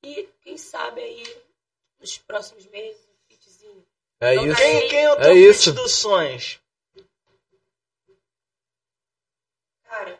E 0.08 0.30
quem 0.44 0.56
sabe 0.58 1.02
aí, 1.02 1.38
nos 2.00 2.18
próximos 2.20 2.66
meses, 2.68 3.02
um 3.10 3.28
fitzinho. 3.28 3.86
É 4.20 4.36
Não 4.36 4.46
isso. 4.48 4.56
Quem, 4.62 4.88
quem 4.90 5.04
é 5.04 5.12
o 5.12 5.16
É 5.16 5.22
teu 5.24 5.36
isso. 5.38 5.64
feat 5.74 5.76
dos 5.76 5.92
sonhos? 5.94 6.60
Cara, 9.84 10.20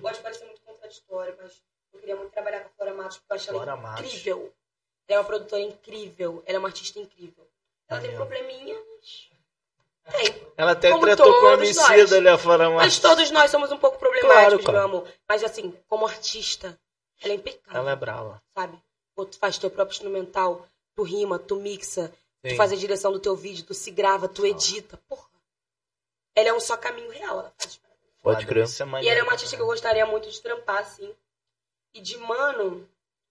pode 0.00 0.20
parecer 0.20 0.44
muito 0.44 0.60
contraditório, 0.62 1.34
mas 1.40 1.62
eu 1.92 2.00
queria 2.00 2.16
muito 2.16 2.32
trabalhar 2.32 2.60
com 2.60 2.66
a 2.68 2.72
Flora 2.76 2.94
Matos, 2.94 3.16
porque 3.18 3.32
eu 3.32 3.36
acho 3.36 3.46
Flora 3.50 3.70
ela 3.72 3.80
Matos. 3.80 4.04
incrível. 4.06 4.52
Ela 5.06 5.16
é 5.16 5.20
uma 5.20 5.24
produtora 5.26 5.62
incrível, 5.62 6.42
ela 6.46 6.56
é 6.56 6.58
uma 6.58 6.68
artista 6.68 6.98
incrível. 6.98 7.46
Ela 7.88 8.00
tem 8.00 8.10
Maneiro. 8.12 8.16
probleminha, 8.26 8.76
mas... 8.96 9.30
Tem. 10.16 10.52
Ela 10.56 10.72
até 10.72 10.90
Como 10.90 11.02
tretou 11.02 11.32
com 11.32 11.42
nós. 11.46 11.54
homicida, 11.54 12.20
né, 12.20 12.36
Flora 12.36 12.68
Mas 12.68 12.74
Matos? 12.94 12.98
todos 13.00 13.30
nós 13.30 13.50
somos 13.50 13.72
um 13.72 13.78
pouco 13.78 13.98
problemáticos, 13.98 14.62
Claro, 14.62 14.64
cara. 14.64 14.78
meu 14.78 14.98
amor. 14.98 15.08
Mas 15.26 15.42
assim, 15.42 15.70
como 15.88 16.06
artista, 16.06 16.78
ela 17.22 17.32
é 17.32 17.36
impecável. 17.36 17.80
Ela 17.80 17.92
é 17.92 17.96
brava. 17.96 18.42
sabe? 18.54 18.78
Pô, 19.14 19.24
tu 19.24 19.38
faz 19.38 19.58
teu 19.58 19.70
próprio 19.70 19.94
instrumental, 19.94 20.66
tu 20.94 21.02
rima, 21.02 21.38
tu 21.38 21.56
mixa, 21.56 22.08
Sim. 22.44 22.50
tu 22.50 22.56
faz 22.56 22.72
a 22.72 22.76
direção 22.76 23.12
do 23.12 23.20
teu 23.20 23.36
vídeo, 23.36 23.64
tu 23.64 23.74
se 23.74 23.90
grava, 23.90 24.28
tu 24.28 24.44
edita. 24.44 24.96
Porra. 25.08 25.28
Ela 26.36 26.48
é 26.48 26.52
um 26.52 26.60
só 26.60 26.76
caminho 26.76 27.10
real. 27.10 27.38
Ela 27.40 27.54
faz. 27.56 27.80
Pode 28.22 28.46
crer. 28.46 28.64
é 28.64 29.02
E 29.04 29.08
ela 29.08 29.20
é 29.20 29.22
uma 29.22 29.32
artista 29.32 29.54
que 29.54 29.60
eu 29.62 29.66
gostaria 29.66 30.04
muito 30.06 30.30
de 30.30 30.40
trampar, 30.40 30.78
assim. 30.78 31.14
E 31.92 32.00
de 32.00 32.16
mano, 32.16 32.88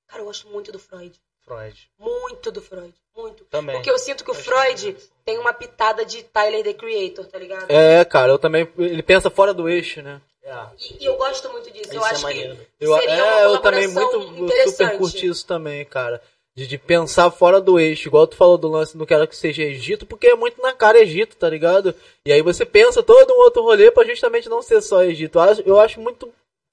cara, 0.07 0.21
eu 0.21 0.25
gosto 0.25 0.47
muito 0.47 0.71
do 0.71 0.77
Freud. 0.79 1.19
Freud. 1.41 1.91
Muito 1.97 2.51
do 2.51 2.61
Freud. 2.61 2.93
Muito. 3.15 3.43
Também. 3.45 3.75
Porque 3.75 3.89
eu 3.91 3.97
sinto 3.99 4.23
que 4.23 4.31
o 4.31 4.35
Freud 4.35 4.93
que- 4.93 5.09
tem 5.25 5.37
uma 5.39 5.51
pitada 5.53 6.05
de 6.05 6.23
Tyler, 6.23 6.63
the 6.63 6.73
Creator, 6.73 7.25
tá 7.25 7.37
ligado? 7.37 7.69
É, 7.69 8.05
cara, 8.05 8.31
eu 8.31 8.39
também. 8.39 8.71
Ele 8.77 9.03
pensa 9.03 9.29
fora 9.29 9.53
do 9.53 9.67
eixo, 9.67 10.01
né? 10.01 10.21
É. 10.43 10.67
E, 10.99 11.05
eu 11.05 11.15
gosto 11.15 11.49
muito 11.51 11.71
disso. 11.71 11.89
Isso 11.89 11.95
eu 11.95 12.05
é 12.05 12.09
acho 12.09 12.23
maneiro. 12.23 12.55
que 12.55 12.85
Eu, 12.85 12.97
seria 12.97 13.25
uma 13.25 13.39
é, 13.39 13.45
eu 13.45 13.59
também 13.59 13.87
muito 13.87 14.49
super 14.65 14.97
curti 14.97 15.27
isso 15.27 15.47
também, 15.47 15.85
cara. 15.85 16.21
De, 16.55 16.67
de 16.67 16.77
pensar 16.77 17.31
fora 17.31 17.59
do 17.59 17.79
eixo, 17.79 18.07
igual 18.07 18.27
tu 18.27 18.35
falou 18.35 18.57
do 18.57 18.67
lance, 18.67 18.97
não 18.97 19.05
quero 19.05 19.27
que 19.27 19.35
seja 19.35 19.63
Egito, 19.63 20.05
porque 20.05 20.27
é 20.27 20.35
muito 20.35 20.61
na 20.61 20.71
cara 20.73 20.99
Egito, 20.99 21.35
tá 21.35 21.49
ligado? 21.49 21.95
E 22.27 22.31
aí 22.31 22.41
você 22.41 22.63
pensa 22.65 23.01
todo 23.01 23.33
um 23.33 23.39
outro 23.39 23.63
rolê 23.63 23.89
pra 23.89 24.05
justamente 24.05 24.49
não 24.49 24.61
ser 24.61 24.81
só 24.81 25.01
Egito. 25.03 25.39
Eu 25.39 25.41
acho, 25.41 25.61
eu 25.61 25.79
acho 25.79 25.99
muito 25.99 26.31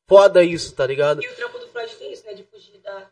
foda 0.08 0.42
isso, 0.42 0.74
tá 0.74 0.84
ligado? 0.84 1.22
E 1.22 1.28
o 1.28 1.36
trampo 1.36 1.58
do 1.58 1.68
Freud 1.68 1.94
tem 1.94 2.12
isso, 2.12 2.26
né? 2.26 2.34
De 2.34 2.42
fugir 2.42 2.78
da. 2.78 3.10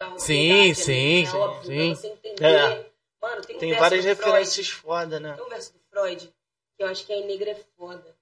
da 0.00 0.18
Sim, 0.18 0.74
sim, 0.74 1.22
né? 1.22 1.30
É 1.30 1.34
óbvio, 1.36 1.66
sim. 1.66 1.92
pra 1.92 2.00
você 2.00 2.06
entender. 2.08 2.44
É. 2.44 2.90
Mano, 3.22 3.42
tem 3.42 3.56
um 3.56 3.58
Tem 3.60 3.74
várias 3.74 4.04
referências 4.04 4.68
foda, 4.68 5.20
né? 5.20 5.34
Tem 5.34 5.44
um 5.44 5.48
verso 5.48 5.72
do 5.72 5.78
Freud 5.90 6.32
que 6.76 6.82
eu 6.82 6.88
acho 6.88 7.06
que 7.06 7.12
a 7.12 7.20
negra 7.24 7.50
é 7.50 7.56
foda. 7.76 8.19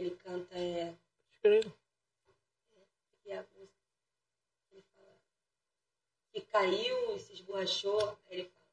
Ele 0.00 0.16
canta 0.24 0.56
é. 0.56 0.94
que 1.42 3.30
é 3.30 3.36
a 3.36 3.44
música 3.54 3.80
ele 4.72 4.82
fala 4.96 5.12
que 6.32 6.40
caiu 6.40 7.14
e 7.14 7.20
se 7.20 7.34
esborrachou. 7.34 8.00
Aí 8.30 8.38
ele 8.38 8.44
fala 8.44 8.64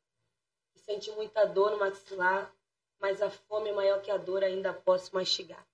que 0.72 0.80
sente 0.80 1.12
muita 1.12 1.44
dor 1.44 1.72
no 1.72 1.80
maxilar, 1.80 2.50
mas 2.98 3.22
a 3.22 3.30
fome 3.30 3.72
é 3.72 3.74
maior 3.74 4.02
que 4.02 4.10
a 4.10 4.16
dor, 4.16 4.42
ainda 4.42 4.72
posso 4.72 5.14
mastigar. 5.14 5.68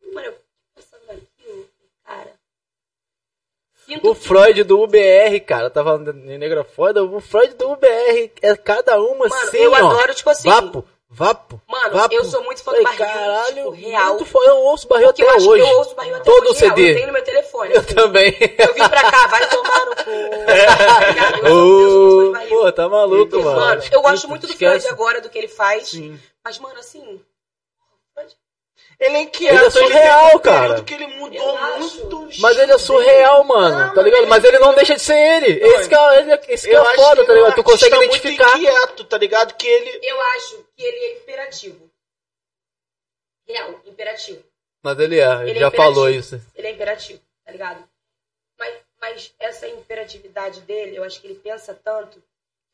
Mano, 0.00 0.28
eu 0.28 0.32
fico 0.32 0.46
pensando 0.74 1.06
naquilo, 1.08 1.70
cara. 2.02 2.40
Sinto 3.74 4.10
O 4.10 4.14
Freud 4.14 4.64
do 4.64 4.80
UBR, 4.80 5.40
cara, 5.46 5.68
tá 5.68 5.84
falando 5.84 6.10
de 6.10 6.38
negra 6.38 6.64
foda, 6.64 7.04
o 7.04 7.20
Freud 7.20 7.54
do 7.54 7.72
UBR 7.72 8.32
é 8.40 8.56
cada 8.56 8.98
uma 8.98 9.28
Mano, 9.28 9.34
assim, 9.42 9.58
eu 9.58 9.72
ó. 9.72 9.74
adoro, 9.74 10.14
tipo 10.14 10.30
assim. 10.30 10.48
Vapo, 10.48 10.88
vapo. 11.08 11.60
Mano, 11.68 11.96
vapo. 11.96 12.14
eu 12.14 12.24
sou 12.24 12.42
muito 12.44 12.62
fã 12.62 12.72
do 12.72 12.82
Barril, 12.82 12.98
caralho, 12.98 13.54
tipo, 13.54 13.70
real. 13.70 14.08
muito 14.14 14.26
foda. 14.26 14.46
Eu 14.46 14.56
ouço 14.58 14.88
barril 14.88 15.06
Porque 15.08 15.22
até 15.22 15.30
eu 15.32 15.36
acho 15.36 15.48
hoje. 15.50 15.62
que 15.64 15.70
eu 15.70 15.78
ouço 15.78 15.92
o 15.92 15.94
barril 15.94 16.14
até 16.16 16.24
Todo 16.24 16.50
hoje, 16.50 16.60
real, 16.60 16.76
CD. 16.76 16.90
Eu 16.90 16.94
tenho 16.94 17.06
no 17.06 17.12
meu 17.12 17.24
telefone. 17.24 17.74
Eu 17.74 17.80
assim. 17.80 17.94
também. 17.94 18.36
Eu 18.58 18.74
vim 18.74 18.88
pra 18.88 19.10
cá, 19.10 19.26
vai 19.28 19.48
tomar 19.48 19.86
no 19.86 19.96
cu. 19.96 20.04
Fã 22.26 22.32
barril. 22.32 22.58
Pô, 22.58 22.72
tá 22.72 22.88
maluco, 22.88 23.36
Mano, 23.38 23.56
mano. 23.56 23.82
eu 23.90 24.02
gosto 24.02 24.28
muito 24.28 24.46
do. 24.46 24.56
Freud 24.56 24.86
agora, 24.88 25.20
do 25.20 25.28
que 25.28 25.38
ele 25.38 25.48
faz. 25.48 25.88
Sim. 25.88 26.18
Mas, 26.44 26.58
mano, 26.58 26.78
assim. 26.78 27.20
Ele 28.98 29.16
é 29.16 29.20
inquieto. 29.22 29.54
Ele 29.56 29.64
é 29.66 29.70
surreal, 29.70 30.36
um 30.36 30.38
cara. 30.38 30.82
que 30.82 30.94
ele 30.94 31.06
mudou 31.06 31.58
muito. 31.78 32.28
Mas 32.40 32.58
ele 32.58 32.72
é 32.72 32.78
surreal, 32.78 33.44
mano, 33.44 33.78
Não, 33.78 33.94
tá 33.94 34.02
ligado? 34.02 34.26
Mas 34.26 34.42
ele 34.42 34.58
não 34.58 34.74
deixa 34.74 34.94
de 34.94 35.02
ser 35.02 35.16
ele. 35.16 35.60
Não, 35.60 35.68
Esse 35.68 35.88
que 35.88 35.94
é, 35.94 36.18
ele, 36.20 36.32
é- 36.32 36.40
esse 36.48 36.68
que 36.68 36.74
é 36.74 36.78
Eu 36.78 36.82
acho 36.82 36.96
foda, 36.96 37.26
tá 37.26 37.32
ele 37.32 37.32
é 37.32 37.34
um 37.34 37.44
ligado? 37.44 37.54
Tu 37.56 37.64
consegue 37.64 37.94
artista 37.94 38.16
identificar. 38.16 38.56
Muito 38.56 38.68
inquieto, 38.68 39.04
tá 39.04 39.18
ligado? 39.18 39.54
Que 39.54 39.66
ele. 39.66 40.00
Eu 40.02 40.20
acho 40.20 40.64
que 40.76 40.82
ele 40.82 40.96
é 40.96 41.12
imperativo. 41.18 41.90
Real, 43.46 43.80
imperativo. 43.84 44.42
Mas 44.82 44.98
ele 44.98 45.20
é, 45.20 45.32
ele, 45.42 45.50
Ele 45.50 45.58
é 45.58 45.60
já 45.62 45.70
falou 45.70 46.08
isso. 46.08 46.40
Ele 46.54 46.66
é 46.68 46.70
imperativo, 46.70 47.20
tá 47.44 47.52
ligado? 47.52 47.84
Mas, 48.58 48.74
mas 49.00 49.34
essa 49.38 49.68
imperatividade 49.68 50.60
dele, 50.62 50.96
eu 50.96 51.04
acho 51.04 51.20
que 51.20 51.26
ele 51.26 51.34
pensa 51.42 51.74
tanto 51.74 52.22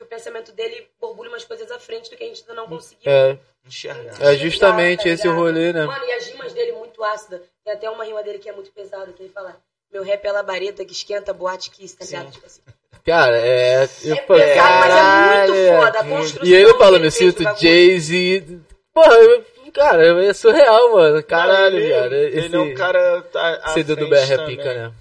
o 0.03 0.07
pensamento 0.07 0.53
dele 0.53 0.87
borbulha 1.01 1.31
umas 1.31 1.45
coisas 1.45 1.71
à 1.71 1.79
frente 1.79 2.11
do 2.11 2.17
que 2.17 2.25
a 2.25 2.27
gente 2.27 2.43
ainda 2.43 2.55
não 2.55 2.69
conseguiu. 2.69 3.11
É, 3.11 3.39
Enxergar. 3.67 4.21
é 4.21 4.35
justamente 4.37 5.05
tá 5.05 5.09
esse 5.11 5.29
o 5.29 5.35
rolê, 5.35 5.73
né? 5.73 5.85
Mano, 5.85 6.05
e 6.05 6.13
as 6.13 6.27
rimas 6.27 6.53
dele 6.53 6.73
muito 6.73 7.03
ácida. 7.05 7.43
Tem 7.65 7.73
até 7.73 7.89
uma 7.91 8.05
rima 8.05 8.23
dele 8.23 8.39
que 8.39 8.49
é 8.49 8.53
muito 8.53 8.71
pesada, 8.73 9.13
que 9.13 9.23
ele 9.23 9.33
fala: 9.33 9.57
Meu 9.93 10.03
rap 10.03 10.25
é 10.25 10.33
labareda 10.33 10.85
que 10.85 10.93
esquenta 10.93 11.33
boate 11.33 11.71
kiss, 11.71 11.97
tá 11.97 12.05
ligado? 12.05 12.33
Tipo 12.33 12.47
assim. 12.47 12.61
Cara, 13.05 13.37
é. 13.37 13.89
Eu 14.05 14.15
É 14.15 14.21
pesado, 14.21 14.79
mas 14.79 14.95
é 14.95 15.03
muito 15.03 15.65
caralho. 15.67 15.83
foda. 15.85 15.99
A 16.01 16.05
construção 16.05 16.47
E 16.49 16.55
ele 16.55 16.73
que 16.73 16.79
fala, 16.79 16.97
ele 16.97 17.05
me 17.05 17.11
sinto 17.11 17.43
do. 17.45 17.57
Jay-Z. 17.61 18.61
Porra, 18.95 19.15
eu- 19.15 19.45
cara, 19.73 20.25
é 20.25 20.33
surreal, 20.33 20.93
mano. 20.93 21.23
Caralho, 21.25 21.79
ele, 21.79 21.93
cara. 21.93 22.17
Esse 22.29 22.39
Ele 22.39 22.57
é 22.57 22.59
um 22.61 22.75
cara. 22.75 23.25
à- 23.35 23.51
à 23.65 23.69
CD 23.71 23.97
do 23.97 24.09
BR 24.09 24.33
é 24.33 24.47
pica, 24.47 24.75
né? 24.75 24.93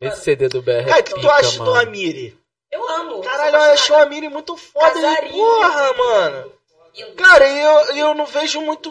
Esse 0.00 0.20
CD 0.22 0.48
do 0.48 0.62
BR 0.62 0.82
é 0.82 0.84
Cara, 0.84 1.00
o 1.00 1.02
que 1.02 1.14
pica, 1.14 1.20
tu 1.26 1.30
acha 1.30 1.58
do 1.58 1.64
mano. 1.64 1.80
Amiri? 1.80 2.37
Eu 2.70 2.88
amo. 2.88 3.22
Caralho, 3.22 3.56
eu 3.56 3.60
o 3.60 3.64
apaixonada. 3.64 4.04
Amiri 4.04 4.28
muito 4.28 4.56
foda. 4.56 4.90
Casarinho. 4.92 5.44
porra, 5.44 5.92
mano. 5.94 6.52
Lindo. 6.94 7.14
Cara, 7.14 7.48
eu, 7.48 7.96
eu 7.96 8.14
não 8.14 8.26
vejo 8.26 8.60
muito 8.60 8.90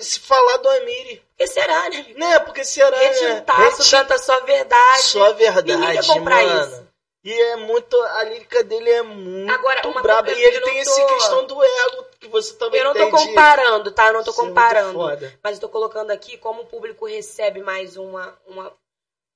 se 0.00 0.18
falar 0.20 0.56
do 0.58 0.68
Amiri. 0.68 1.16
Por 1.16 1.36
que 1.38 1.46
será, 1.46 1.88
né? 1.88 2.06
Né? 2.16 2.38
Porque 2.40 2.64
será, 2.64 2.90
né? 2.90 2.96
Retintaço, 3.08 3.78
Reti- 3.78 3.90
canta 3.90 4.18
só 4.18 4.40
verdade. 4.40 5.02
Só 5.02 5.28
Ninguém 5.32 5.44
ia 5.46 5.52
verdade, 5.52 6.06
comprar 6.08 6.42
mano. 6.44 6.72
isso. 6.72 6.90
E 7.22 7.32
é 7.32 7.56
muito. 7.56 8.00
A 8.02 8.24
lírica 8.24 8.64
dele 8.64 8.90
é 8.90 9.02
muito 9.02 9.52
Agora, 9.52 9.86
uma 9.88 10.02
braba. 10.02 10.32
E 10.32 10.42
ele 10.42 10.60
tem 10.60 10.74
não 10.74 10.80
essa 10.80 11.00
tô- 11.00 11.06
questão 11.14 11.46
do 11.46 11.62
ego 11.62 12.06
que 12.18 12.28
você 12.28 12.54
também 12.54 12.80
Eu 12.80 12.86
não 12.86 12.92
tô 12.94 12.98
tem 12.98 13.10
comparando, 13.10 13.90
tá? 13.92 14.06
Eu 14.08 14.12
não 14.14 14.24
tô 14.24 14.30
Isso 14.30 14.40
é 14.40 14.44
comparando. 14.46 14.92
foda. 14.94 15.38
Mas 15.42 15.54
eu 15.56 15.60
tô 15.60 15.68
colocando 15.68 16.10
aqui 16.10 16.36
como 16.38 16.62
o 16.62 16.66
público 16.66 17.06
recebe 17.06 17.60
mais 17.62 17.96
uma. 17.96 18.34
uma 18.46 18.72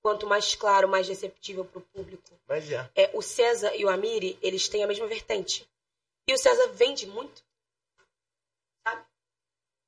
quanto 0.05 0.27
mais 0.27 0.55
claro, 0.55 0.87
mais 0.87 1.09
receptível 1.09 1.65
pro 1.65 1.81
público. 1.81 2.31
Mas 2.47 2.71
é. 2.71 2.91
É, 2.95 3.11
o 3.15 3.23
César 3.23 3.75
e 3.75 3.87
o 3.87 3.89
Amiri, 3.89 4.39
eles 4.43 4.69
têm 4.69 4.85
a 4.85 4.87
mesma 4.87 5.07
vertente. 5.07 5.67
E 6.29 6.35
o 6.35 6.37
César 6.37 6.69
vende 6.75 7.07
muito. 7.07 7.43
Sabe? 8.87 9.03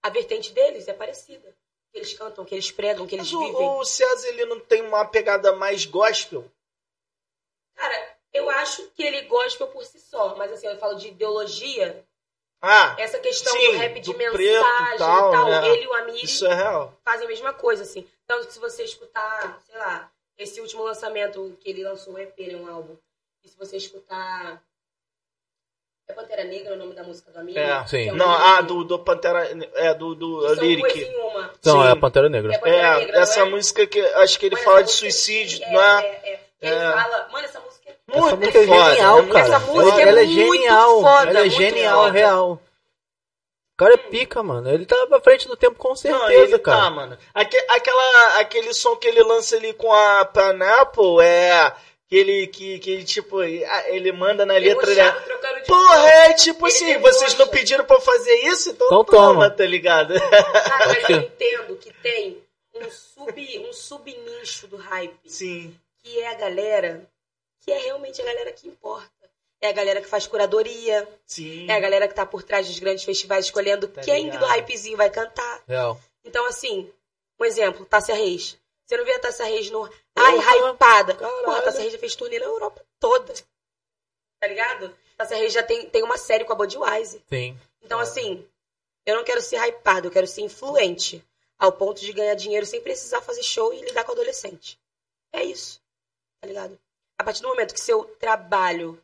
A 0.03 0.09
vertente 0.09 0.53
deles 0.53 0.89
é 0.89 0.95
parecida. 0.95 1.55
Que 1.93 1.99
eles 1.99 2.15
cantam, 2.15 2.47
que 2.47 2.55
eles 2.55 2.70
pregam, 2.70 3.07
que 3.07 3.15
eles 3.15 3.31
Mas 3.31 3.41
vivem. 3.47 3.62
o, 3.67 3.78
o 3.81 3.85
César, 3.85 4.28
ele 4.28 4.47
não 4.47 4.59
tem 4.59 4.81
uma 4.81 5.05
pegada 5.05 5.53
mais 5.55 5.85
gospel? 5.85 6.51
Cara, 7.75 8.17
eu 8.33 8.49
acho 8.49 8.89
que 8.93 9.03
ele 9.03 9.20
gospel 9.27 9.69
por 9.69 9.85
si 9.85 10.01
só. 10.01 10.35
Mas 10.36 10.51
assim, 10.51 10.67
eu 10.67 10.78
falo 10.78 10.95
de 10.95 11.09
ideologia. 11.09 12.03
Ah, 12.62 12.97
Essa 12.99 13.19
questão 13.19 13.53
Sim, 13.53 13.73
do 13.73 13.77
rap 13.77 14.01
de 14.01 14.12
do 14.12 14.17
mensagem 14.17 14.47
preto 14.47 14.95
e 14.95 14.99
tal, 14.99 15.51
né? 15.51 15.69
Ele 15.69 15.85
e 15.85 15.86
o 15.89 15.93
Amiri 15.93 16.25
isso 16.25 16.47
é 16.47 16.55
real. 16.55 16.99
fazem 17.05 17.27
a 17.27 17.28
mesma 17.28 17.53
coisa, 17.53 17.83
assim. 17.83 18.09
Então, 18.27 18.43
se 18.51 18.59
você 18.59 18.83
escutar, 18.83 19.59
sei 19.65 19.79
lá, 19.79 20.11
esse 20.37 20.61
último 20.61 20.83
lançamento 20.83 21.57
que 21.61 21.71
ele 21.71 21.85
lançou, 21.85 22.15
um 22.15 22.19
EP, 22.19 22.37
né, 22.41 22.57
um 22.57 22.69
álbum. 22.69 22.97
E 23.45 23.49
se 23.49 23.57
você 23.57 23.77
escutar. 23.77 24.61
É 26.09 26.13
Pantera 26.13 26.45
Negra 26.45 26.75
o 26.75 26.77
nome 26.77 26.95
da 26.95 27.03
música 27.03 27.33
do 27.33 27.39
Amiri? 27.41 27.59
É. 27.59 27.85
Sim. 27.87 28.05
Que 28.05 28.13
um 28.13 28.17
Não, 28.17 28.31
livro, 28.31 28.45
ah, 28.45 28.61
do, 28.61 28.85
do 28.85 28.99
Pantera. 28.99 29.49
É, 29.75 29.93
do, 29.95 30.15
do 30.15 30.41
que 30.41 30.47
duas 30.47 30.59
Lyric. 30.59 30.99
em 31.03 31.17
uma. 31.17 31.53
Não, 31.65 31.83
Sim. 31.83 31.89
é 31.89 31.91
a 31.91 31.97
Pantera 31.97 32.29
Negra. 32.29 32.53
É 32.55 32.59
Pantera 32.59 32.77
É, 32.77 32.99
Negra, 32.99 33.21
essa 33.21 33.41
é? 33.41 33.45
música 33.45 33.87
que 33.89 34.01
acho 34.01 34.39
que 34.39 34.47
ele 34.47 34.55
Mano, 34.57 34.65
fala 34.65 34.83
de 34.85 34.93
suicídio, 34.93 35.63
aqui 35.65 35.73
não 35.73 35.83
é? 35.83 36.05
é, 36.05 36.07
é, 36.07 36.33
é. 36.33 36.41
Ele 36.63 36.75
É. 36.77 36.93
fala. 36.93 37.29
Mano, 37.33 37.45
essa 37.45 37.61
música 37.61 37.91
é 37.91 37.97
Muito 38.07 38.27
Essa 38.29 38.37
música 38.37 38.59
é 38.59 38.67
foda, 38.67 38.91
genial, 38.95 39.27
cara. 39.27 39.39
Essa 39.41 39.59
música 39.61 39.99
é 39.99 40.03
ela 40.09 40.21
é 40.21 40.27
muito 40.27 40.53
genial. 40.55 41.01
foda, 41.03 41.31
ela 41.31 41.39
é 41.39 41.43
muito 41.43 41.57
genial, 41.57 41.99
foda. 41.99 42.11
real. 42.13 42.63
O 43.77 43.79
cara 43.79 43.93
é 43.95 43.99
pica, 43.99 44.43
mano. 44.43 44.71
Ele 44.71 44.87
tá 44.87 44.97
à 45.13 45.21
frente 45.21 45.47
do 45.47 45.55
tempo 45.55 45.77
com 45.77 45.91
Não, 45.91 45.97
certeza, 45.97 46.33
ele 46.55 46.59
cara. 46.61 46.79
tá, 46.85 46.91
mano. 46.91 47.19
Aque, 47.35 47.57
aquela, 47.69 48.41
aquele 48.41 48.73
som 48.73 48.97
que 48.97 49.07
ele 49.07 49.23
lança 49.23 49.55
ali 49.57 49.75
com 49.75 49.93
a 49.93 50.25
Pineapple 50.25 51.21
é 51.23 51.75
aquele 52.07 52.47
que, 52.47 52.79
que 52.79 53.05
tipo, 53.05 53.43
ele 53.43 54.13
manda 54.13 54.47
na 54.47 54.55
letra. 54.55 54.91
Ele, 54.91 55.03
de 55.61 55.67
Porra, 55.67 56.09
é 56.09 56.33
tipo 56.33 56.67
Ele 56.67 56.75
assim, 56.75 56.99
vocês 57.01 57.35
não 57.37 57.49
pediram 57.49 57.85
pra 57.85 57.97
eu 57.97 58.01
fazer 58.01 58.35
isso, 58.47 58.71
então, 58.71 58.87
Então 58.87 59.05
toma, 59.05 59.27
toma. 59.35 59.51
tá 59.51 59.67
ligado? 59.67 60.15
Cara, 60.21 60.87
mas 60.87 61.05
que- 61.07 61.13
eu 61.13 61.19
entendo 61.19 61.77
que 61.77 61.93
tem 61.93 62.43
um 62.75 62.91
sub, 62.91 63.59
um 63.69 63.73
subnicho 63.75 64.69
do 64.69 64.77
hype. 64.79 65.19
Sim. 65.27 65.79
que 66.03 66.19
é 66.21 66.29
a 66.31 66.35
galera 66.35 67.07
que 67.65 67.73
é 67.73 67.79
realmente 67.79 68.23
a 68.23 68.25
galera 68.25 68.53
que 68.53 68.69
importa. 68.69 69.11
É 69.67 69.70
a 69.70 69.73
galera 69.73 70.01
que 70.01 70.07
faz 70.09 70.27
curadoria, 70.28 71.09
Sim. 71.27 71.69
é 71.69 71.75
a 71.75 71.81
galera 71.81 72.07
que 72.07 72.15
tá 72.15 72.25
por 72.25 72.43
trás 72.45 72.67
dos 72.69 72.78
grandes 72.78 73.03
festivais 73.05 73.47
escolhendo 73.47 73.89
Tá 73.89 74.01
quem 74.03 74.25
ligado. 74.27 74.41
do 74.41 74.47
hypezinho 74.47 74.97
vai 74.97 75.11
cantar. 75.11 75.62
Real. 75.67 76.01
Então, 76.25 76.47
assim, 76.47 76.93
um 77.41 77.45
exemplo, 77.45 77.85
Tássia 77.85 78.15
Reis. 78.15 78.57
Você 78.85 78.97
não 78.97 79.05
vê 79.05 79.12
a 79.15 79.19
Tássia 79.19 79.45
Reis 79.45 79.69
no. 79.70 79.85
Ai, 80.15 80.36
Porra, 80.36 80.70
hypada. 80.70 81.15
caralho. 81.15 81.45
Porra, 81.45 81.59
a 81.59 81.62
Tássia 81.62 81.81
Reis 81.81 81.93
já 81.93 81.99
fez 81.99 82.15
turnê 82.15 82.39
na 82.39 82.45
Europa 82.47 82.85
toda. 83.01 83.35
Tá 84.41 84.47
ligado? 84.47 84.97
Tássia 85.17 85.36
Reis 85.36 85.53
já 85.53 85.62
tem, 85.62 85.89
tem 85.91 86.03
uma 86.05 86.17
série 86.19 86.45
com 86.45 86.53
a 86.53 86.57
Budweiser. 86.57 87.20
Sim. 87.28 87.59
Então, 87.83 87.99
assim, 87.99 88.47
eu 89.05 89.17
não 89.17 89.25
quero 89.25 89.41
ser 89.43 89.57
hypado, 89.57 90.07
eu 90.07 90.12
quero 90.12 90.27
ser 90.27 90.43
influente. 90.43 91.25
Ao 91.59 91.73
ponto 91.73 92.01
de 92.01 92.12
ganhar 92.12 92.35
dinheiro 92.35 92.67
sem 92.67 92.81
precisar 92.83 93.23
fazer 93.23 93.43
show 93.43 93.73
e 93.73 93.81
lidar 93.81 94.05
com 94.05 94.12
adolescente. 94.12 94.78
É 95.33 95.43
isso. 95.43 95.81
Tá 96.41 96.47
ligado? 96.47 96.78
A 97.19 97.25
partir 97.25 97.41
do 97.43 97.49
momento 97.49 97.73
que 97.73 97.81
seu 97.81 98.05
trabalho 98.20 99.03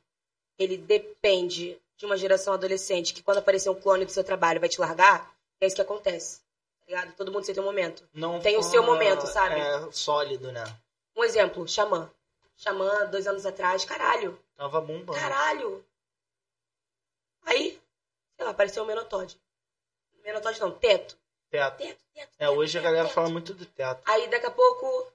ele 0.58 0.76
depende 0.76 1.80
de 1.96 2.06
uma 2.06 2.16
geração 2.16 2.52
adolescente 2.54 3.14
que 3.14 3.22
quando 3.22 3.38
aparecer 3.38 3.70
um 3.70 3.74
clone 3.74 4.04
do 4.04 4.10
seu 4.10 4.24
trabalho 4.24 4.60
vai 4.60 4.68
te 4.68 4.80
largar, 4.80 5.34
é 5.60 5.66
isso 5.66 5.76
que 5.76 5.82
acontece. 5.82 6.40
Tá 6.80 6.86
ligado? 6.86 7.14
Todo 7.14 7.32
mundo 7.32 7.44
tem 7.44 7.54
seu 7.54 7.62
momento. 7.62 8.08
Não 8.12 8.40
Tem 8.40 8.56
o 8.56 8.62
seu 8.62 8.82
momento, 8.82 9.26
sabe? 9.26 9.60
É 9.60 9.90
sólido, 9.92 10.50
né? 10.50 10.64
Um 11.16 11.22
exemplo, 11.22 11.66
Xamã. 11.68 12.10
Xamã, 12.56 13.06
dois 13.06 13.26
anos 13.26 13.46
atrás, 13.46 13.84
caralho. 13.84 14.38
Tava 14.56 14.80
bombando. 14.80 15.18
Caralho! 15.18 15.84
Aí, 17.44 17.80
sei 18.36 18.44
lá, 18.44 18.50
apareceu 18.50 18.82
o 18.82 18.86
Menotode. 18.86 19.40
Menotode 20.24 20.60
não, 20.60 20.70
teto. 20.70 21.16
Teto. 21.50 21.76
Teto, 21.76 22.00
teto. 22.14 22.30
É, 22.38 22.46
teto, 22.46 22.58
hoje 22.58 22.78
a 22.78 22.82
galera 22.82 23.08
fala 23.08 23.28
muito 23.28 23.52
do 23.52 23.66
teto. 23.66 24.02
Aí 24.06 24.28
daqui 24.28 24.46
a 24.46 24.50
pouco 24.50 25.12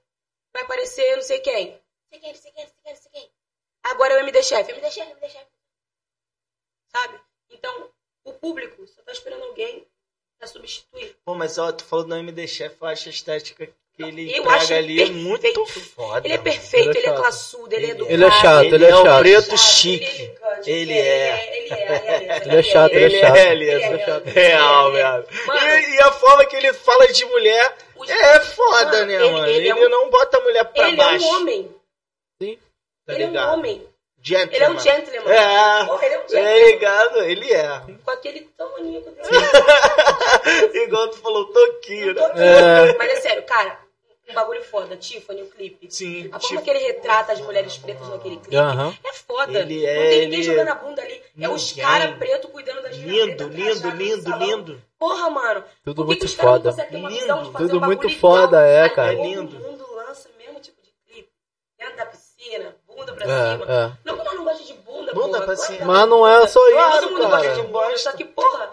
vai 0.52 0.62
aparecer 0.62 1.16
não 1.16 1.22
sei 1.22 1.40
quem. 1.40 1.72
Não 1.72 1.80
sei 2.10 2.20
quem, 2.20 2.32
não 2.32 2.40
sei 2.40 2.52
quem, 2.52 2.64
não 2.64 2.70
sei 2.70 2.82
quem, 2.82 2.92
não 2.92 3.00
sei 3.00 3.10
quem. 3.10 3.30
Agora 3.90 4.14
é 4.14 4.16
o 4.16 4.20
MD 4.20 4.42
Chef. 4.42 4.70
MD 4.70 4.90
Chef, 4.90 5.10
MD 5.10 5.28
Chef. 5.28 5.44
Sabe? 6.94 7.20
Então, 7.50 7.88
o 8.24 8.32
público 8.32 8.86
só 8.86 9.02
tá 9.02 9.12
esperando 9.12 9.44
alguém 9.44 9.86
pra 10.38 10.46
substituir. 10.48 11.16
Pô, 11.24 11.34
mas 11.34 11.58
ó, 11.58 11.72
tu 11.72 11.84
falou 11.84 12.04
do 12.04 12.14
MD 12.16 12.46
Chef, 12.46 12.76
eu 12.80 12.86
acho 12.88 13.08
a 13.08 13.10
estética 13.10 13.66
que 13.66 14.02
ele 14.02 14.30
Eu 14.32 14.42
entrega 14.42 14.50
acho 14.56 14.74
ali 14.74 15.02
é 15.02 15.06
perfeito. 15.06 15.26
muito 15.26 15.80
foda. 15.80 16.26
Ele 16.26 16.34
é 16.34 16.38
perfeito, 16.38 16.90
Ele 16.90 16.98
é 16.98 17.00
ele 17.00 17.06
é 17.06 17.10
chato. 17.10 17.20
classudo, 17.20 17.74
ele 17.74 17.86
é 17.86 17.90
educado. 17.90 18.12
Ele 18.14 18.24
é 18.24 18.30
chato, 18.30 18.64
ele 18.64 18.74
é 18.74 18.76
Ele 18.76 18.84
é 18.86 18.90
chato. 19.02 19.18
preto 19.20 19.50
chato, 19.50 19.58
chique. 19.58 20.04
Ele 20.14 20.28
é 20.28 20.38
elegante. 20.62 20.70
Ele 20.70 20.92
Ele 20.92 20.92
é. 20.92 21.28
é, 21.28 21.58
ele 21.58 21.72
é. 21.74 22.42
Ele 22.46 22.56
é 22.56 22.62
chato, 22.62 22.92
ele 22.92 23.04
Ele 23.04 23.16
é 23.16 23.20
chato. 23.20 23.36
é, 23.36 23.52
ele 23.52 23.64
é, 23.64 23.72
Ele 23.74 23.84
é, 23.84 23.86
ele 23.88 24.02
é 24.02 24.16
ele 24.16 24.30
é. 24.30 24.32
real, 24.32 24.88
Ele 24.90 24.98
é. 24.98 25.20
velho. 25.20 25.94
E, 25.94 26.00
a 26.00 26.12
forma 26.12 26.44
que 26.46 26.56
ele 26.56 26.72
fala 26.72 27.06
de 27.12 27.24
mulher 27.24 27.76
é 28.08 28.40
foda, 28.40 29.04
né, 29.06 29.14
ele- 29.14 29.30
mano? 29.30 29.46
ele 29.48 29.68
Ele, 29.68 29.84
é 29.84 29.88
não 29.88 30.08
bota 30.10 30.36
a 30.38 30.40
mulher 30.40 30.64
pra 30.64 30.88
Ele 30.88 30.96
baixo. 30.96 31.24
é 31.24 31.28
um 31.28 31.34
homem. 31.40 31.74
Tá 33.08 33.14
ele 33.14 33.22
é 33.22 33.26
um 33.26 33.30
ligado? 33.30 33.54
homem. 33.54 33.88
Gentleman. 34.20 34.54
Ele 34.56 34.64
é 34.64 34.70
um 34.70 34.78
gentleman. 34.80 35.32
É, 35.32 35.84
Porra, 35.86 36.04
ele 36.06 36.14
é 36.14 36.18
um 36.18 36.22
é 36.22 36.28
gentleman. 36.28 36.64
ligado, 36.72 37.16
ele 37.22 37.52
é. 37.52 37.80
Com 38.04 38.10
aquele 38.10 38.40
tamaninho 38.56 39.00
dele. 39.00 39.16
Igual 40.84 41.08
tu 41.08 41.18
falou, 41.18 41.44
Toquinho, 41.46 42.14
né? 42.14 42.22
É. 42.36 42.98
Mas 42.98 43.12
é 43.12 43.20
sério, 43.20 43.42
cara, 43.44 43.78
um 44.28 44.34
bagulho 44.34 44.62
foda. 44.64 44.96
Tiffany, 44.96 45.42
o 45.42 45.46
clipe. 45.46 45.90
Sim, 45.90 46.28
A 46.32 46.40
forma 46.40 46.60
que 46.62 46.70
ele 46.70 46.80
retrata 46.80 47.32
as 47.32 47.40
mulheres 47.40 47.76
pretas 47.78 48.08
naquele 48.08 48.36
clipe 48.38 48.56
Aham. 48.56 48.94
é 49.04 49.12
foda. 49.12 49.60
Ele 49.60 49.86
é- 49.86 49.94
não 49.94 50.02
tem 50.02 50.20
ninguém 50.22 50.38
ele- 50.40 50.42
jogando 50.42 50.68
a 50.68 50.74
bunda 50.74 51.02
ali. 51.02 51.22
É 51.40 51.48
os 51.48 51.70
Ninguém. 51.70 51.84
caras 51.84 52.16
pretos 52.18 52.50
cuidando 52.50 52.82
das 52.82 52.96
lindo, 52.96 53.48
pretas, 53.48 53.80
lindo, 53.82 53.90
lindo, 53.96 54.36
lindo. 54.36 54.82
Porra, 54.98 55.30
mano. 55.30 55.64
Tudo 55.84 56.04
muito 56.04 56.28
foda. 56.36 56.74
Lindo. 56.90 57.52
Tudo 57.52 57.78
um 57.78 57.80
muito 57.86 58.08
igual? 58.08 58.18
foda, 58.20 58.66
é, 58.66 58.88
cara. 58.88 59.14
Todo 59.14 59.22
Lindo. 59.24 59.58
mundo 59.60 59.86
lança 59.94 60.28
o 60.28 60.36
mesmo 60.36 60.58
tipo 60.60 60.82
de 60.82 60.90
clipe. 61.06 61.28
Dentro 61.78 61.96
da 61.96 62.06
piscina, 62.06 62.76
bunda 63.12 63.24
pra 63.24 63.32
É, 63.34 63.52
cima. 63.58 63.72
é. 63.72 63.92
Não 64.04 64.16
que 64.18 64.24
nós 64.24 64.34
não 64.34 64.44
gosta 64.44 64.64
de 64.64 64.72
bunda, 64.74 65.12
Bunda 65.14 65.28
porra. 65.32 65.44
pra 65.46 65.56
cima. 65.56 65.84
Mas 65.86 66.08
não 66.08 66.26
é 66.26 66.46
só 66.46 66.60
Claro, 66.70 67.00
Todo 67.00 67.10
mundo 67.10 67.20
isso, 67.20 67.28
gosta 67.30 67.46
cara. 67.48 67.54
de 67.54 67.62
bunda, 67.68 67.98
só 67.98 68.12
que, 68.12 68.24
porra, 68.24 68.70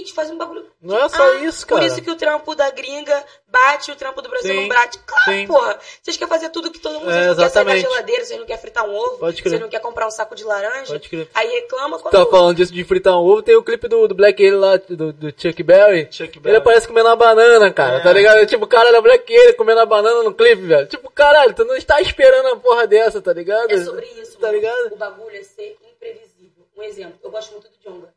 gente 0.00 0.12
faz 0.12 0.30
um 0.30 0.36
bagulho 0.36 0.66
Não 0.82 0.98
é 0.98 1.08
só 1.08 1.22
ah, 1.22 1.36
isso, 1.36 1.66
Por 1.66 1.74
cara. 1.76 1.86
isso 1.86 2.02
que 2.02 2.10
o 2.10 2.16
trampo 2.16 2.54
da 2.54 2.68
gringa 2.70 3.24
bate, 3.48 3.90
o 3.92 3.96
trampo 3.96 4.20
do 4.20 4.28
Brasil 4.28 4.52
Sim, 4.52 4.60
não 4.62 4.68
bate. 4.68 4.98
Claro, 5.06 5.24
sim. 5.32 5.46
porra. 5.46 5.78
Vocês 6.02 6.16
querem 6.16 6.28
fazer 6.28 6.48
tudo 6.50 6.70
que 6.70 6.80
todo 6.80 6.98
mundo 6.98 7.10
É, 7.10 7.26
vocês 7.26 7.36
não 7.36 7.44
quer 7.44 7.50
sair 7.50 7.64
da 7.64 7.76
geladeira, 7.76 8.24
vocês 8.24 8.38
não 8.40 8.46
querem 8.46 8.60
fritar 8.60 8.84
um 8.88 8.94
ovo, 8.94 9.18
Pode 9.18 9.40
crer. 9.40 9.50
vocês 9.50 9.60
não 9.62 9.68
querem 9.68 9.84
comprar 9.86 10.06
um 10.06 10.10
saco 10.10 10.34
de 10.34 10.42
laranja. 10.42 10.92
Pode 10.92 11.08
crer. 11.08 11.28
Aí 11.34 11.48
reclama 11.48 11.98
quando. 12.00 12.12
Tá 12.12 12.26
falando 12.30 12.56
disso 12.56 12.72
de 12.72 12.82
fritar 12.84 13.14
um 13.14 13.24
ovo, 13.24 13.42
tem 13.42 13.54
o 13.54 13.62
clipe 13.62 13.86
do, 13.86 14.08
do 14.08 14.14
Black 14.14 14.42
Alien 14.44 14.60
lá, 14.60 14.76
do, 14.76 15.12
do 15.12 15.28
Chuck 15.40 15.62
Berry. 15.62 16.08
Chuck 16.10 16.30
Ele 16.36 16.40
Berry. 16.40 16.56
aparece 16.56 16.88
comendo 16.88 17.08
uma 17.08 17.16
banana, 17.16 17.72
cara, 17.72 17.98
É. 17.98 18.00
tá 18.00 18.12
ligado? 18.12 18.44
Tipo, 18.46 18.66
caralho, 18.66 18.96
é 18.96 18.98
o 18.98 19.02
Black 19.02 19.32
Alien 19.36 19.54
comendo 19.54 19.80
a 19.80 19.86
banana 19.86 20.22
no 20.24 20.34
clipe, 20.34 20.62
velho. 20.62 20.86
Tipo, 20.88 21.08
caralho, 21.10 21.54
tu 21.54 21.64
não 21.64 21.76
está 21.76 22.00
esperando 22.00 22.46
a 22.48 22.56
porra 22.56 22.86
dessa, 22.86 23.22
tá 23.22 23.32
ligado? 23.32 23.70
É 23.70 23.84
sobre 23.84 24.06
isso, 24.20 24.32
Tá 24.38 24.48
mano. 24.48 24.54
ligado? 24.58 24.92
O 24.92 24.96
bagulho 24.96 25.36
é 25.36 25.42
ser 25.44 25.76
imprevisível. 25.88 26.64
Um 26.76 26.82
exemplo, 26.82 27.14
eu 27.22 27.30
gosto 27.30 27.52
muito 27.52 27.68
do 27.68 27.74
Jonga. 27.84 28.08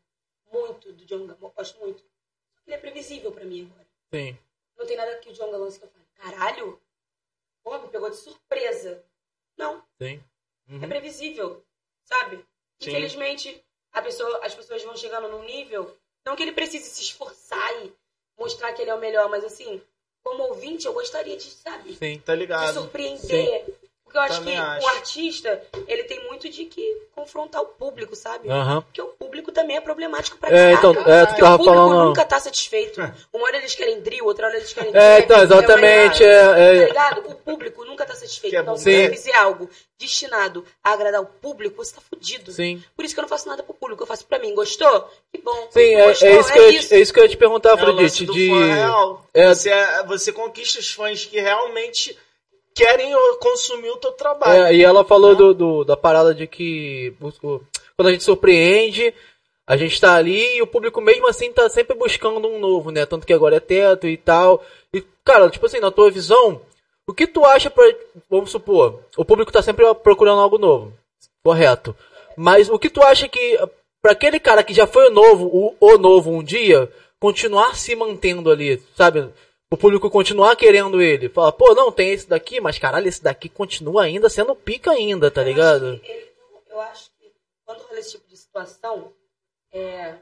Muito 0.52 0.92
do 0.94 1.06
Jonga, 1.06 1.38
eu 1.40 1.50
gosto 1.50 1.80
muito. 1.80 2.04
Ele 2.66 2.76
é 2.76 2.80
previsível 2.80 3.32
pra 3.32 3.46
mim 3.46 3.70
agora. 3.70 3.88
Sim. 4.14 4.38
Não 4.78 4.86
tem 4.86 4.98
nada 4.98 5.18
que 5.18 5.30
o 5.30 5.34
Jonga 5.34 5.58
lance 5.58 5.80
que 5.80 5.86
eu 5.86 5.90
falo, 5.90 6.06
caralho, 6.16 6.82
pô, 7.64 7.78
me 7.80 7.88
pegou 7.90 8.10
de 8.10 8.18
surpresa. 8.18 9.04
Não, 9.58 9.84
Sim. 10.00 10.24
é 10.82 10.88
previsível, 10.88 11.66
sabe? 12.04 12.38
Sim. 12.80 12.90
Infelizmente, 12.92 13.66
a 13.92 14.02
pessoa, 14.02 14.46
as 14.46 14.54
pessoas 14.54 14.84
vão 14.84 14.96
chegando 14.96 15.28
num 15.30 15.44
nível, 15.44 15.98
não 16.26 16.36
que 16.36 16.44
ele 16.44 16.52
precise 16.52 16.90
se 16.90 17.02
esforçar 17.02 17.86
e 17.86 17.94
mostrar 18.38 18.72
que 18.74 18.82
ele 18.82 18.92
é 18.92 18.96
o 18.96 19.00
melhor, 19.00 19.30
mas 19.30 19.44
assim, 19.44 19.82
como 20.24 20.44
ouvinte, 20.44 20.86
eu 20.86 20.94
gostaria 20.94 21.36
de, 21.38 21.50
sabe, 21.50 21.96
Sim. 21.96 22.20
Tá 22.20 22.34
de 22.34 22.40
ligado? 22.42 22.74
surpreender. 22.74 23.77
Porque 24.18 24.20
eu 24.20 24.22
acho 24.22 24.40
Também 24.40 24.56
que 24.56 24.60
acho. 24.62 24.86
o 24.86 24.90
artista, 24.90 25.62
ele 25.88 26.04
tem 26.04 26.26
muito 26.28 26.50
de 26.50 26.66
que 26.66 26.98
confrontar 27.16 27.62
o 27.62 27.66
público, 27.68 28.16
sabe? 28.16 28.50
Aham. 28.50 28.82
Porque 28.82 29.02
o 29.02 29.08
público 29.08 29.52
também 29.52 29.78
é 29.78 29.82
problemático 29.82 30.38
pra 30.38 30.50
É, 30.50 30.74
então, 30.74 30.92
é, 31.06 31.26
tu 31.26 31.36
tava 31.36 31.56
o 31.56 31.58
público 31.58 31.64
falando. 31.76 32.06
nunca 32.08 32.26
tá 32.26 32.40
satisfeito. 32.40 33.00
Uma 33.34 33.46
hora 33.46 33.58
eles 33.58 33.76
querem 33.76 34.02
drill, 34.02 34.26
outra 34.26 34.48
hora 34.48 34.58
eles 34.58 34.74
querem 34.74 34.92
É, 34.96 35.20
então, 35.20 35.42
exatamente, 35.42 36.20
Tá 36.20 36.26
é, 36.26 36.78
é, 36.78 36.86
ligado? 36.88 37.22
O 37.30 37.36
público 37.36 37.86
nunca 37.86 38.06
tá 38.06 38.16
satisfeito. 38.16 38.52
Que 38.52 38.58
é 38.58 38.62
então, 38.62 38.76
se 38.76 38.84
você 38.84 39.10
fizer 39.10 39.36
algo 39.36 39.70
destinado 40.00 40.66
a 40.84 40.92
agradar 40.94 41.22
o 41.22 41.26
público, 41.26 41.84
você 41.84 41.94
tá 41.96 42.02
fudido. 42.02 42.52
sim. 42.52 42.84
Por 42.96 43.04
isso 43.06 43.14
que 43.14 43.20
eu 43.20 43.24
não 43.24 43.30
faço 43.30 43.48
nada 43.48 43.64
pro 43.64 43.74
público, 43.74 44.04
eu 44.04 44.08
faço 44.08 44.26
pra 44.26 44.40
mim. 44.40 44.54
Gostou? 44.56 45.10
Que 45.32 45.42
bom. 45.42 45.68
Sim, 45.72 45.96
é, 45.96 46.08
gostou? 46.08 46.28
é 46.28 46.40
isso 46.40 46.54
que 46.54 46.60
eu, 46.60 46.72
ia 46.72 46.80
te- 46.80 46.94
é 46.96 47.00
isso 47.00 47.14
que 47.14 47.20
eu 47.20 47.24
ia 47.24 47.30
te 47.30 47.38
perguntar, 47.38 47.70
É 47.70 47.74
Afrodite, 47.74 48.26
do 48.26 48.34
de... 48.34 48.48
fã 48.50 48.66
real. 48.74 49.26
É. 49.34 49.48
Você, 49.54 49.70
você 50.08 50.32
conquista 50.32 50.80
os 50.80 50.92
fãs 50.94 51.26
que 51.26 51.40
realmente 51.40 52.18
querem 52.78 53.12
consumir 53.40 53.90
o 53.90 53.98
teu 53.98 54.12
trabalho. 54.12 54.66
É, 54.66 54.76
e 54.76 54.84
ela 54.84 55.04
falou 55.04 55.36
do, 55.36 55.54
do- 55.54 55.84
da 55.84 55.98
parada 55.98 56.34
de 56.34 56.48
que 56.48 57.14
quando 57.96 58.08
a 58.08 58.12
gente 58.12 58.24
surpreende, 58.24 59.14
a 59.66 59.76
gente 59.76 60.00
tá 60.00 60.16
ali 60.16 60.58
e 60.58 60.62
o 60.62 60.68
público 60.68 61.02
mesmo 61.02 61.28
assim 61.28 61.52
tá 61.52 61.68
sempre 61.70 61.96
buscando 61.98 62.48
um 62.48 62.60
novo, 62.60 62.92
né? 62.92 63.06
Tanto 63.06 63.26
que 63.28 63.34
agora 63.34 63.58
é 63.58 63.60
teto 63.60 64.08
e 64.08 64.16
tal. 64.16 64.64
E, 64.94 65.04
cara, 65.26 65.50
tipo 65.50 65.66
assim, 65.66 65.80
na 65.80 65.92
tua 65.92 66.10
visão, 66.12 66.62
o 67.08 67.14
que 67.14 67.28
tu 67.28 67.44
acha 67.46 67.70
pra. 67.70 67.84
Vamos 68.30 68.52
supor, 68.52 69.02
o 69.18 69.26
público 69.26 69.52
tá 69.52 69.62
sempre 69.62 69.86
procurando 69.96 70.40
algo 70.42 70.58
novo. 70.58 70.94
Correto. 71.44 71.96
Mas 72.38 72.70
o 72.70 72.78
que 72.78 72.90
tu 72.90 73.02
acha 73.04 73.28
que, 73.28 73.60
pra 74.02 74.12
aquele 74.12 74.40
cara 74.40 74.64
que 74.64 74.74
já 74.74 74.86
foi 74.86 75.08
o 75.10 75.14
novo, 75.14 75.48
o, 75.48 75.76
o 75.80 75.98
novo 75.98 76.32
um 76.32 76.44
dia, 76.44 76.90
continuar 77.20 77.76
se 77.76 77.96
mantendo 77.96 78.52
ali, 78.52 78.82
sabe? 78.96 79.28
O 79.70 79.76
público 79.76 80.10
continuar 80.10 80.56
querendo 80.56 81.02
ele. 81.02 81.28
Fala, 81.28 81.52
pô, 81.52 81.74
não, 81.76 81.92
tem 81.92 82.12
esse 82.12 82.28
daqui, 82.28 82.62
mas 82.62 82.80
caralho, 82.80 83.08
esse 83.08 83.22
daqui 83.22 83.50
continua 83.50 84.04
ainda 84.04 84.30
sendo 84.30 84.56
pica 84.56 84.92
ainda, 84.92 85.30
tá 85.30 85.44
ligado? 85.44 85.88
Eu 85.88 85.92
acho 85.96 86.02
que, 86.02 86.12
ele- 86.12 86.32
eu 86.70 86.82
acho 86.82 87.12
que 87.20 87.34
quando 87.66 87.82
rola 87.82 88.00
esse 88.00 88.12
tipo 88.12 88.28
de 88.30 88.38
situação, 88.38 89.14
é, 89.74 90.16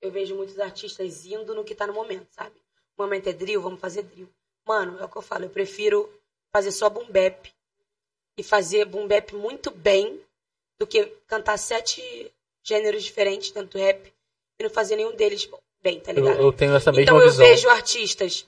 eu 0.00 0.10
vejo 0.10 0.34
muitos 0.34 0.58
artistas 0.58 1.26
indo 1.26 1.54
no 1.54 1.64
que 1.64 1.74
tá 1.74 1.86
no 1.86 1.92
momento, 1.92 2.28
sabe? 2.30 2.54
O 2.96 3.02
momento 3.02 3.28
é 3.28 3.32
drill, 3.34 3.60
vamos 3.60 3.78
fazer 3.80 4.02
drill. 4.04 4.28
Mano, 4.66 4.98
é 4.98 5.04
o 5.04 5.08
que 5.08 5.16
eu 5.18 5.22
falo, 5.22 5.44
eu 5.44 5.50
prefiro 5.50 6.10
fazer 6.50 6.72
só 6.72 6.88
boom 6.88 7.04
bap 7.10 7.52
e 8.38 8.42
fazer 8.42 8.86
boom 8.86 9.06
bap 9.06 9.34
muito 9.34 9.70
bem 9.70 10.18
do 10.78 10.86
que 10.86 11.04
cantar 11.26 11.58
sete 11.58 12.32
gêneros 12.62 13.04
diferentes 13.04 13.50
dentro 13.50 13.72
do 13.72 13.78
rap 13.78 14.12
e 14.58 14.62
não 14.62 14.70
fazer 14.70 14.96
nenhum 14.96 15.14
deles 15.14 15.46
bem, 15.86 16.00
tá 16.00 16.10
Eu, 16.10 16.16
ligado? 16.16 16.40
eu 16.40 16.52
tenho 16.52 16.74
essa 16.74 16.90
mesma 16.90 17.02
Então 17.02 17.20
eu 17.20 17.30
visão. 17.30 17.46
vejo 17.46 17.68
artistas 17.68 18.44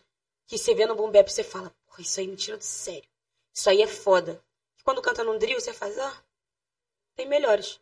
que 0.47 0.59
você 0.59 0.75
vê 0.75 0.87
no 0.87 0.97
boom 0.97 1.11
bap 1.13 1.29
e 1.29 1.33
você 1.33 1.45
fala, 1.45 1.73
porra, 1.87 2.03
isso 2.03 2.19
aí 2.19 2.27
me 2.27 2.35
tira 2.37 2.57
do 2.57 2.65
sério. 2.65 3.09
Isso 3.55 3.71
aí 3.71 3.81
é 3.81 3.87
foda. 3.87 4.41
E 4.79 4.83
quando 4.83 5.01
canta 5.01 5.23
num 5.23 5.39
drill, 5.39 5.61
você 5.61 5.73
faz, 5.73 5.97
ah, 5.99 6.23
tem 7.17 7.27
melhores. 7.29 7.79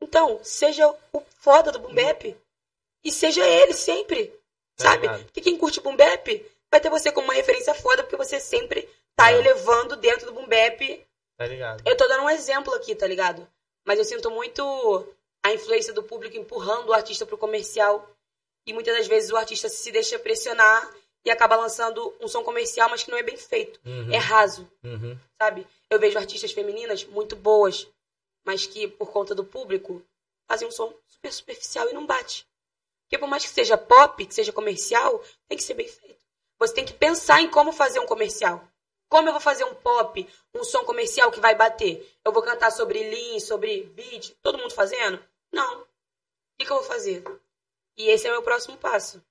Então, 0.00 0.40
seja 0.42 0.88
o 1.12 1.20
foda 1.38 1.70
do 1.70 1.78
boom 1.78 1.94
bap 1.94 2.36
e 3.04 3.12
seja 3.12 3.46
ele 3.46 3.72
sempre, 3.74 4.26
Tá 4.76 4.84
sabe? 4.90 5.02
ligado. 5.02 5.24
Porque 5.26 5.40
quem 5.40 5.56
curte 5.56 5.80
boom 5.80 5.94
bap 5.96 6.26
vai 6.70 6.80
ter 6.80 6.90
você 6.90 7.12
como 7.12 7.28
uma 7.28 7.34
referência 7.34 7.74
foda 7.74 8.02
porque 8.02 8.16
você 8.16 8.40
sempre 8.40 8.88
tá 9.14 9.30
É. 9.30 9.36
elevando 9.38 9.94
dentro 9.96 10.26
do 10.26 10.32
boom 10.32 10.48
bap 10.48 11.06
Tá 11.36 11.46
ligado? 11.46 11.82
eu 11.86 11.96
tô 11.96 12.06
dando 12.08 12.24
um 12.24 12.30
exemplo 12.30 12.74
aqui, 12.74 12.94
tá 12.94 13.06
ligado? 13.06 13.46
Mas 13.86 13.98
eu 13.98 14.04
sinto 14.04 14.30
muito 14.30 14.62
a 15.44 15.52
influência 15.52 15.92
do 15.92 16.02
público 16.02 16.36
empurrando 16.36 16.88
o 16.88 16.92
artista 16.92 17.24
pro 17.26 17.36
comercial. 17.38 18.08
E 18.66 18.72
muitas 18.72 18.96
das 18.96 19.06
vezes 19.06 19.30
o 19.30 19.36
artista 19.36 19.68
se 19.68 19.92
deixa 19.92 20.18
pressionar 20.18 20.90
e 21.24 21.30
acaba 21.30 21.56
lançando 21.56 22.14
um 22.20 22.28
som 22.28 22.42
comercial, 22.42 22.88
mas 22.90 23.02
que 23.02 23.10
não 23.10 23.18
é 23.18 23.22
bem 23.22 23.36
feito. 23.36 23.80
Uhum, 23.84 24.12
É 24.12 24.18
raso, 24.18 24.70
uhum. 24.82 25.18
sabe? 25.40 25.66
Eu 25.88 25.98
vejo 25.98 26.18
artistas 26.18 26.52
femininas 26.52 27.04
muito 27.04 27.34
boas, 27.34 27.86
mas 28.44 28.66
que 28.66 28.86
por 28.88 29.10
conta 29.10 29.34
do 29.34 29.44
público 29.44 30.02
fazem 30.46 30.68
um 30.68 30.70
som 30.70 30.94
super 31.06 31.32
superficial 31.32 31.88
e 31.88 31.94
não 31.94 32.06
bate. 32.06 32.46
Porque 33.04 33.18
por 33.18 33.28
mais 33.28 33.44
que 33.44 33.50
seja 33.50 33.76
pop, 33.76 34.24
que 34.24 34.34
seja 34.34 34.52
comercial, 34.52 35.22
tem 35.48 35.56
que 35.56 35.64
ser 35.64 35.74
bem 35.74 35.88
feito. 35.88 36.22
Você 36.58 36.74
tem 36.74 36.84
que 36.84 36.92
pensar 36.92 37.40
em 37.40 37.50
como 37.50 37.72
fazer 37.72 38.00
um 38.00 38.06
comercial. 38.06 38.66
Como 39.08 39.28
eu 39.28 39.32
vou 39.32 39.40
fazer 39.40 39.64
um 39.64 39.74
pop, 39.74 40.28
um 40.54 40.64
som 40.64 40.84
comercial 40.84 41.30
que 41.30 41.40
vai 41.40 41.54
bater? 41.54 42.06
Eu 42.24 42.32
vou 42.32 42.42
cantar 42.42 42.70
sobre 42.70 43.02
lean, 43.02 43.38
sobre 43.38 43.82
beat, 43.94 44.34
todo 44.42 44.58
mundo 44.58 44.72
fazendo? 44.74 45.22
Não. 45.52 45.82
O 45.82 45.86
que, 46.58 46.66
que 46.66 46.72
eu 46.72 46.76
vou 46.76 46.84
fazer? 46.84 47.22
E 47.96 48.08
esse 48.10 48.26
é 48.26 48.30
o 48.30 48.34
meu 48.34 48.42
próximo 48.42 48.76
passo. 48.76 49.22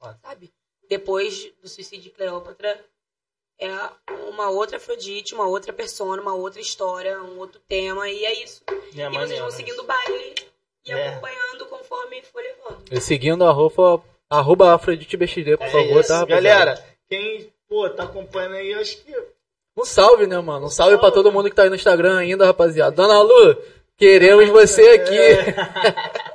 Ah. 0.00 0.14
Sabe? 0.22 0.52
Depois 0.88 1.50
do 1.62 1.68
suicídio 1.68 2.04
de 2.04 2.10
Cleópatra, 2.10 2.78
é 3.58 3.70
uma 4.28 4.50
outra 4.50 4.76
Afrodite, 4.76 5.34
uma 5.34 5.46
outra 5.48 5.72
persona, 5.72 6.20
uma 6.20 6.34
outra 6.34 6.60
história, 6.60 7.20
um 7.22 7.38
outro 7.38 7.60
tema, 7.68 8.08
e 8.10 8.24
é 8.24 8.42
isso. 8.42 8.62
E 8.92 9.00
é 9.00 9.06
e 9.06 9.10
vocês 9.10 9.38
vão 9.38 9.48
né? 9.48 9.54
seguindo 9.56 9.80
o 9.80 9.84
baile 9.84 10.34
e 10.84 10.92
É. 10.92 11.08
acompanhando 11.08 11.66
conforme 11.66 12.22
for 12.22 12.42
levando. 12.42 12.84
E 12.90 13.00
seguindo 13.00 13.44
a 13.44 13.50
roupa, 13.50 14.02
arroba 14.28 14.74
Afrodite 14.74 15.16
BXD, 15.16 15.56
por 15.56 15.66
É 15.66 15.70
favor, 15.70 16.00
isso. 16.00 16.08
tá, 16.08 16.18
rapaziada? 16.18 16.42
Galera, 16.74 16.84
quem 17.08 17.52
pô, 17.68 17.88
tá 17.90 18.04
acompanhando 18.04 18.56
aí, 18.56 18.72
eu 18.72 18.80
acho 18.80 18.98
que. 18.98 19.12
Um 19.76 19.84
salve, 19.84 20.26
né, 20.26 20.38
mano? 20.38 20.66
Um 20.66 20.70
salve 20.70 20.92
salve, 20.92 20.98
pra 20.98 21.10
todo 21.10 21.32
mundo 21.32 21.48
que 21.48 21.56
tá 21.56 21.62
aí 21.64 21.68
no 21.70 21.74
Instagram 21.76 22.18
ainda, 22.18 22.44
rapaziada. 22.46 22.94
Dona 22.94 23.20
Lu, 23.22 23.56
queremos 23.96 24.48
você 24.50 24.88
aqui. 24.90 25.16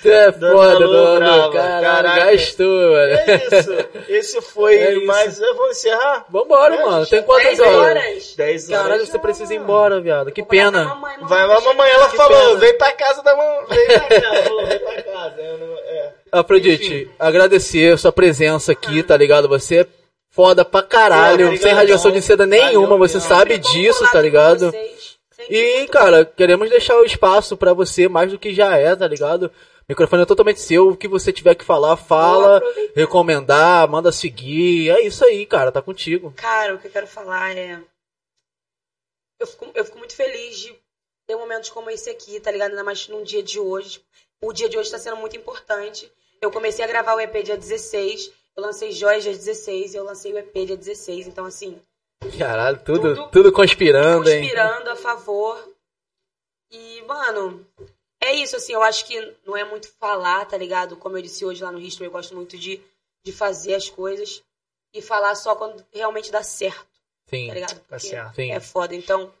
Tu 0.00 0.08
é 0.08 0.30
Dona 0.30 0.52
foda, 0.52 0.78
Lu, 0.86 0.92
Dona. 0.92 1.50
Caralho, 1.50 1.82
Caraca. 1.82 2.24
gastou, 2.30 2.66
mano. 2.92 3.12
É 3.14 3.48
isso. 3.58 3.70
Esse 4.08 4.40
foi 4.40 4.76
É 4.78 4.92
isso. 4.94 5.06
mais. 5.06 5.40
Eu 5.40 5.56
vou 5.56 5.68
encerrar? 5.70 6.24
Vambora, 6.30 6.74
É, 6.76 6.84
mano. 6.84 7.06
Tem 7.06 7.22
quantas 7.22 7.58
10 7.58 7.60
horas? 7.60 7.74
horas! 8.04 8.34
10 8.36 8.70
horas. 8.70 8.82
Caralho, 8.82 9.06
você 9.06 9.18
precisa 9.18 9.54
ir 9.54 9.56
embora, 9.56 10.00
viado. 10.00 10.30
Que 10.30 10.42
pena. 10.42 10.84
mamãe, 10.84 11.16
não 11.20 11.26
Vai, 11.26 11.42
a 11.42 11.60
mamãe, 11.60 11.90
ela 11.90 12.08
falou, 12.10 12.46
pena. 12.48 12.60
vem 12.60 12.78
pra 12.78 12.92
casa 12.92 13.22
da 13.22 13.34
mamãe, 13.36 13.66
vem 13.68 13.86
pra 13.86 14.20
casa, 14.20 14.66
vem 14.68 14.78
pra 14.78 15.02
casa. 15.12 15.34
É. 15.40 16.12
Afrodite, 16.30 17.10
agradecer 17.18 17.92
a 17.94 17.96
sua 17.96 18.12
presença 18.12 18.70
aqui, 18.72 19.02
tá 19.02 19.16
ligado? 19.16 19.48
Você 19.48 19.80
é 19.80 19.86
foda 20.30 20.64
pra 20.64 20.82
caralho, 20.82 21.56
sem 21.58 21.72
radiação 21.72 22.12
de 22.12 22.22
seda 22.22 22.46
nenhuma, 22.46 22.86
Valeu 22.90 22.98
você 23.08 23.18
sabe 23.18 23.58
disso, 23.58 24.06
tá 24.12 24.20
ligado? 24.20 24.72
E, 25.50 25.86
cara, 25.88 26.24
queremos 26.24 26.68
deixar 26.68 26.96
o 26.98 27.04
espaço 27.04 27.56
pra 27.56 27.72
você 27.72 28.08
mais 28.08 28.30
do 28.30 28.38
que 28.38 28.52
já 28.54 28.76
é, 28.76 28.94
tá 28.94 29.08
ligado? 29.08 29.50
O 29.88 29.92
microfone 29.92 30.22
é 30.22 30.26
totalmente 30.26 30.60
seu, 30.60 30.88
o 30.90 30.96
que 30.96 31.08
você 31.08 31.32
tiver 31.32 31.54
que 31.54 31.64
falar, 31.64 31.96
fala, 31.96 32.60
recomendar, 32.94 33.88
manda 33.88 34.12
seguir, 34.12 34.90
é 34.90 35.00
isso 35.00 35.24
aí, 35.24 35.46
cara, 35.46 35.72
tá 35.72 35.80
contigo. 35.80 36.30
Cara, 36.36 36.74
o 36.74 36.78
que 36.78 36.88
eu 36.88 36.90
quero 36.90 37.06
falar 37.06 37.56
é. 37.56 37.82
Eu 39.40 39.46
fico, 39.46 39.66
eu 39.74 39.84
fico 39.86 39.96
muito 39.96 40.14
feliz 40.14 40.58
de 40.58 40.78
ter 41.26 41.36
momentos 41.36 41.70
como 41.70 41.88
esse 41.88 42.10
aqui, 42.10 42.38
tá 42.38 42.50
ligado? 42.50 42.72
Ainda 42.72 42.84
mais 42.84 43.08
num 43.08 43.22
dia 43.22 43.42
de 43.42 43.58
hoje. 43.58 44.04
O 44.42 44.52
dia 44.52 44.68
de 44.68 44.76
hoje 44.76 44.90
tá 44.90 44.98
sendo 44.98 45.16
muito 45.16 45.36
importante. 45.36 46.12
Eu 46.42 46.50
comecei 46.50 46.84
a 46.84 46.88
gravar 46.88 47.14
o 47.14 47.20
EP 47.20 47.42
dia 47.42 47.56
16, 47.56 48.30
eu 48.56 48.62
lancei 48.62 48.92
Joias 48.92 49.22
dia 49.22 49.32
16 49.32 49.94
e 49.94 49.96
eu 49.96 50.04
lancei 50.04 50.34
o 50.34 50.38
EP 50.38 50.52
dia 50.66 50.76
16. 50.76 51.28
Então, 51.28 51.46
assim, 51.46 51.80
Caralho, 52.38 52.78
tudo, 52.84 53.14
Tudo 53.14 53.30
tudo 53.30 53.52
conspirando, 53.52 54.28
hein? 54.28 54.40
conspirando 54.40 54.90
a 54.90 54.96
favor. 54.96 55.66
E, 56.70 57.02
mano, 57.02 57.66
é 58.20 58.34
isso, 58.34 58.56
assim, 58.56 58.72
eu 58.72 58.82
acho 58.82 59.06
que 59.06 59.36
não 59.46 59.56
é 59.56 59.64
muito 59.64 59.88
falar, 59.98 60.44
tá 60.44 60.56
ligado? 60.56 60.96
Como 60.96 61.16
eu 61.16 61.22
disse 61.22 61.44
hoje 61.44 61.62
lá 61.62 61.70
no 61.70 61.78
History, 61.78 62.06
eu 62.06 62.12
gosto 62.12 62.34
muito 62.34 62.58
de, 62.58 62.80
de 63.24 63.32
fazer 63.32 63.74
as 63.74 63.88
coisas 63.88 64.42
e 64.92 65.00
falar 65.00 65.34
só 65.34 65.54
quando 65.54 65.84
realmente 65.92 66.30
dá 66.30 66.42
certo, 66.42 66.86
Sim, 67.26 67.48
tá 67.48 67.54
ligado? 67.54 67.74
Tá 67.74 67.84
Porque 67.88 68.08
certo. 68.08 68.34
sim. 68.36 68.50
é 68.50 68.60
foda. 68.60 68.94
Então, 68.94 69.32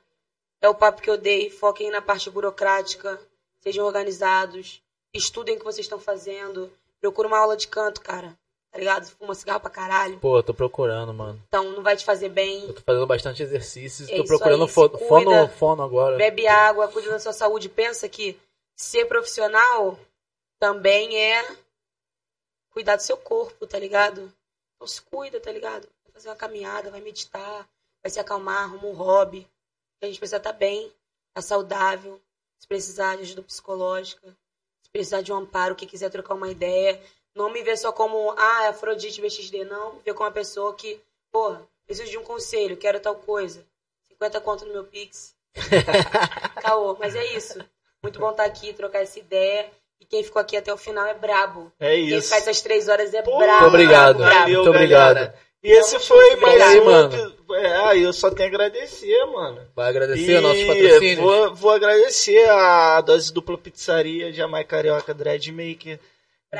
é 0.60 0.68
o 0.68 0.74
papo 0.74 1.02
que 1.02 1.10
eu 1.10 1.16
dei. 1.16 1.50
Foquem 1.50 1.90
na 1.90 2.02
parte 2.02 2.30
burocrática, 2.30 3.20
sejam 3.60 3.84
organizados, 3.84 4.82
estudem 5.12 5.56
o 5.56 5.58
que 5.58 5.64
vocês 5.64 5.86
estão 5.86 5.98
fazendo. 5.98 6.70
Procura 7.00 7.28
uma 7.28 7.38
aula 7.38 7.56
de 7.56 7.68
canto, 7.68 8.00
cara. 8.00 8.36
Tá 8.70 8.78
ligado? 8.78 9.06
Fuma 9.18 9.34
cigarro 9.34 9.60
pra 9.60 9.70
caralho. 9.70 10.18
Pô, 10.18 10.42
tô 10.42 10.52
procurando, 10.52 11.14
mano. 11.14 11.42
Então, 11.48 11.64
não 11.72 11.82
vai 11.82 11.96
te 11.96 12.04
fazer 12.04 12.28
bem. 12.28 12.66
Eu 12.66 12.74
tô 12.74 12.82
fazendo 12.82 13.06
bastante 13.06 13.42
exercícios, 13.42 14.08
É 14.10 14.16
tô 14.16 14.24
procurando 14.24 14.64
aí, 14.64 14.68
fono, 14.68 15.48
fono 15.48 15.82
agora. 15.82 16.16
Bebe 16.18 16.46
água, 16.46 16.86
cuida 16.88 17.08
da 17.08 17.18
sua 17.18 17.32
saúde. 17.32 17.68
Pensa 17.70 18.06
que 18.08 18.38
ser 18.78 19.06
profissional 19.06 19.98
também 20.58 21.20
é 21.20 21.56
cuidar 22.70 22.94
do 22.94 23.02
seu 23.02 23.16
corpo, 23.16 23.66
tá 23.66 23.76
ligado? 23.76 24.32
Então 24.76 24.86
se 24.86 25.02
cuida, 25.02 25.40
tá 25.40 25.50
ligado? 25.50 25.88
Vai 26.04 26.12
fazer 26.12 26.28
uma 26.28 26.36
caminhada, 26.36 26.90
vai 26.90 27.00
meditar, 27.00 27.68
vai 28.00 28.10
se 28.10 28.20
acalmar, 28.20 28.62
arruma 28.62 28.86
um 28.86 28.92
hobby. 28.92 29.48
A 30.00 30.06
gente 30.06 30.18
precisa 30.18 30.36
estar 30.36 30.52
bem, 30.52 30.92
estar 31.28 31.42
saudável. 31.42 32.20
Se 32.56 32.68
precisar 32.68 33.16
de 33.16 33.22
ajuda 33.22 33.42
psicológica, 33.42 34.36
se 34.80 34.90
precisar 34.90 35.22
de 35.22 35.32
um 35.32 35.36
amparo, 35.36 35.74
que 35.74 35.86
quiser 35.86 36.10
trocar 36.10 36.34
uma 36.34 36.50
ideia. 36.50 37.02
Não 37.34 37.50
me 37.50 37.62
ver 37.62 37.76
só 37.76 37.92
como, 37.92 38.32
ah, 38.36 38.64
é 38.64 38.68
Afrodite 38.68 39.20
BXD, 39.20 39.64
não. 39.64 39.94
Me 39.94 40.02
ver 40.02 40.14
como 40.14 40.26
uma 40.26 40.34
pessoa 40.34 40.74
que, 40.74 41.00
porra, 41.32 41.68
preciso 41.84 42.10
de 42.10 42.18
um 42.18 42.24
conselho, 42.24 42.76
quero 42.76 43.00
tal 43.00 43.16
coisa. 43.16 43.66
50 44.08 44.40
conto 44.40 44.64
no 44.64 44.72
meu 44.72 44.84
Pix. 44.84 45.36
Caô, 46.62 46.96
mas 46.98 47.14
é 47.14 47.24
isso. 47.36 47.58
Muito 48.02 48.18
bom 48.18 48.30
estar 48.30 48.44
aqui, 48.44 48.72
trocar 48.72 49.00
essa 49.02 49.18
ideia. 49.18 49.66
E 50.00 50.04
quem 50.04 50.22
ficou 50.22 50.40
aqui 50.40 50.56
até 50.56 50.72
o 50.72 50.76
final 50.76 51.04
é 51.06 51.14
brabo. 51.14 51.72
É 51.80 51.94
Quem 51.96 52.08
isso. 52.08 52.22
ficar 52.28 52.36
essas 52.38 52.60
três 52.60 52.88
horas 52.88 53.12
é 53.12 53.22
Pô, 53.22 53.36
brabo. 53.38 53.62
Muito 53.62 53.74
obrigado. 53.74 54.18
brabo, 54.18 54.50
Muito 54.50 54.70
obrigado. 54.70 55.32
E 55.62 55.72
esse 55.72 55.92
Tamo 55.94 56.04
foi 56.04 56.36
mais 56.36 56.62
um. 56.80 56.84
Mano. 56.84 57.36
É, 57.50 57.98
eu 57.98 58.12
só 58.12 58.30
tenho 58.30 58.48
a 58.48 58.52
agradecer, 58.52 59.24
mano. 59.26 59.60
Vai 59.74 59.88
agradecer 59.88 60.30
E 60.38 60.40
nossos 60.40 60.64
patrocínios. 60.64 61.18
Vou, 61.18 61.54
vou 61.54 61.70
agradecer 61.72 62.48
a 62.48 63.00
Dose 63.00 63.32
Dupla 63.32 63.58
Pizzaria, 63.58 64.32
Jamaica 64.32 64.68
Carioca 64.76 65.12
Dreadmaker. 65.12 65.98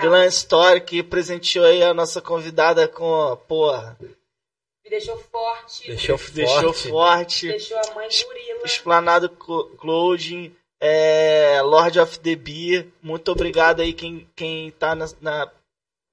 Glam 0.02 0.26
Story, 0.26 0.80
que 0.82 1.02
presenteou 1.02 1.64
aí 1.64 1.82
a 1.82 1.94
nossa 1.94 2.20
convidada 2.20 2.86
com, 2.88 3.36
porra, 3.48 3.96
Me 4.00 4.90
deixou 4.90 5.16
forte. 5.16 5.86
Deixou 5.86 6.18
deixou 6.34 6.72
forte. 6.74 6.88
forte. 6.90 7.48
Deixou 7.48 7.78
a 7.78 7.94
mãe 7.94 8.08
gorila. 8.26 8.64
Explanado 8.64 9.30
Clo- 9.30 9.68
Clothing, 9.78 10.54
é, 10.80 11.60
Lord 11.62 11.98
of 12.00 12.18
the 12.20 12.34
Beer. 12.36 12.86
Muito 13.02 13.30
obrigado 13.32 13.80
aí 13.80 13.92
quem, 13.92 14.28
quem 14.36 14.70
tá 14.72 14.94
na, 14.94 15.06
na- 15.20 15.48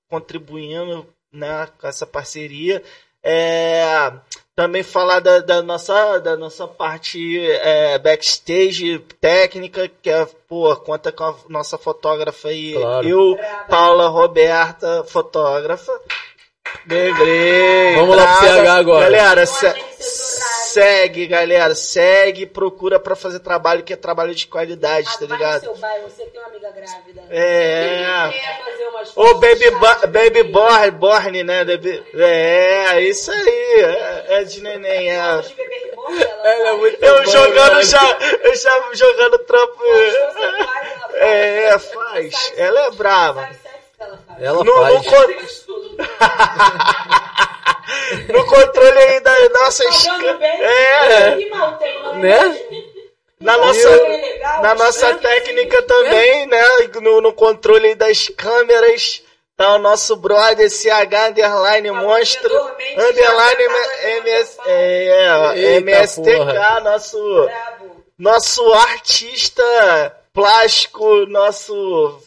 contribuindo 0.10 1.08
né, 1.34 1.68
com 1.80 1.88
essa 1.88 2.06
parceria. 2.06 2.82
É, 3.24 4.12
também 4.56 4.84
falar 4.84 5.20
da, 5.20 5.40
da 5.40 5.62
nossa, 5.64 6.20
da 6.20 6.38
nossa 6.38 6.68
parte 6.68 7.40
é, 7.40 7.98
backstage 7.98 9.00
técnica, 9.20 9.90
que 10.02 10.10
é, 10.10 10.28
pô, 10.48 10.76
conta 10.78 11.12
com 11.12 11.24
a 11.24 11.36
nossa 11.50 11.78
fotógrafa 11.78 12.50
aí. 12.50 12.74
Claro. 12.74 13.08
Eu. 13.08 13.38
Paula 13.68 14.08
Roberta, 14.08 15.04
fotógrafa. 15.06 15.92
Lembrei. 16.88 17.96
Vamos 17.96 18.16
lá 18.16 18.38
pro. 18.38 18.48
CH 18.48 18.68
agora. 18.70 19.06
Galera, 19.06 19.46
se-. 19.46 19.74
Segue, 20.76 21.28
galera. 21.28 21.74
Segue, 21.76 22.46
procura 22.46 23.00
pra 23.00 23.16
fazer 23.16 23.40
trabalho 23.40 23.84
que 23.84 23.94
é 23.94 23.96
trabalho 23.96 24.36
de 24.36 24.46
qualidade, 24.48 25.08
Ah, 25.14 25.18
tá 25.18 25.26
ligado? 25.26 25.62
seu 25.62 25.76
bairro, 25.78 26.10
você 26.10 26.26
tem 26.26 26.40
uma 26.42 26.50
amiga 26.50 26.70
grávida. 26.72 27.24
É. 27.30 28.30
Quer 28.32 28.64
fazer 28.66 28.88
umas 28.90 29.10
Ô, 29.18 29.26
fotos 29.28 29.40
Baby, 29.42 29.72
Bo- 29.72 30.08
Baby. 30.08 30.44
Born, 30.44 30.92
Born, 30.92 31.44
né? 31.44 31.64
Baby- 31.66 32.04
É, 32.16 33.00
isso 33.02 33.32
aí. 33.32 33.82
É, 33.82 34.26
é 34.40 34.44
de 34.44 34.62
neném, 34.62 35.10
é. 35.12 35.16
Ela 35.16 35.44
Ela 36.44 36.54
é 36.54 36.64
faz. 36.66 36.78
muito 36.80 37.04
Eu 37.04 37.24
bom, 37.24 37.32
jogando 37.32 37.76
né? 37.78 37.84
já, 37.84 38.18
eu 38.44 38.56
já 38.56 38.90
jogando 38.94 39.40
trampo. 39.40 39.78
Faz. 40.34 40.76
É, 41.18 41.80
faz. 41.80 42.54
Ela 42.58 42.88
é 42.88 42.92
brava. 42.92 43.42
sabe 43.44 43.54
sexo 43.56 43.80
que 43.98 44.04
ela 44.04 44.20
faz. 44.28 44.44
Ela 44.44 44.64
No, 44.66 44.76
no, 48.34 48.46
controle 48.46 48.98
aí 48.98 49.20
das 49.20 49.50
nossas. 49.52 50.04
Jogando 50.04 50.40
bem, 50.40 50.62
É. 50.62 51.28
é 51.28 51.36
Né? 52.16 52.44
mesmo? 52.44 52.96
Na 53.40 53.58
nossa, 53.58 53.88
é 53.90 54.08
legal, 54.22 54.62
na 54.62 54.76
nossa 54.76 55.14
né? 55.14 55.20
técnica 55.22 55.82
também, 55.84 56.48
né? 56.48 56.64
No, 57.02 57.22
no 57.22 57.34
controle 57.34 57.90
aí 57.90 57.96
das 57.96 58.30
câmeras, 58.30 59.22
tá 59.58 59.76
o 59.76 59.78
nosso 59.78 60.16
brother 60.16 60.70
CH 60.70 61.30
Underline 61.30 61.90
Falou 61.90 62.04
Monstro, 62.04 62.56
Underline 62.98 63.64
tá 63.66 64.10
MS, 64.10 64.58
é, 64.66 65.08
é, 65.54 65.76
MSTK, 65.80 66.80
nosso, 66.84 67.50
nosso 68.18 68.74
artista 68.74 70.18
plástico, 70.34 71.26
nosso 71.28 72.22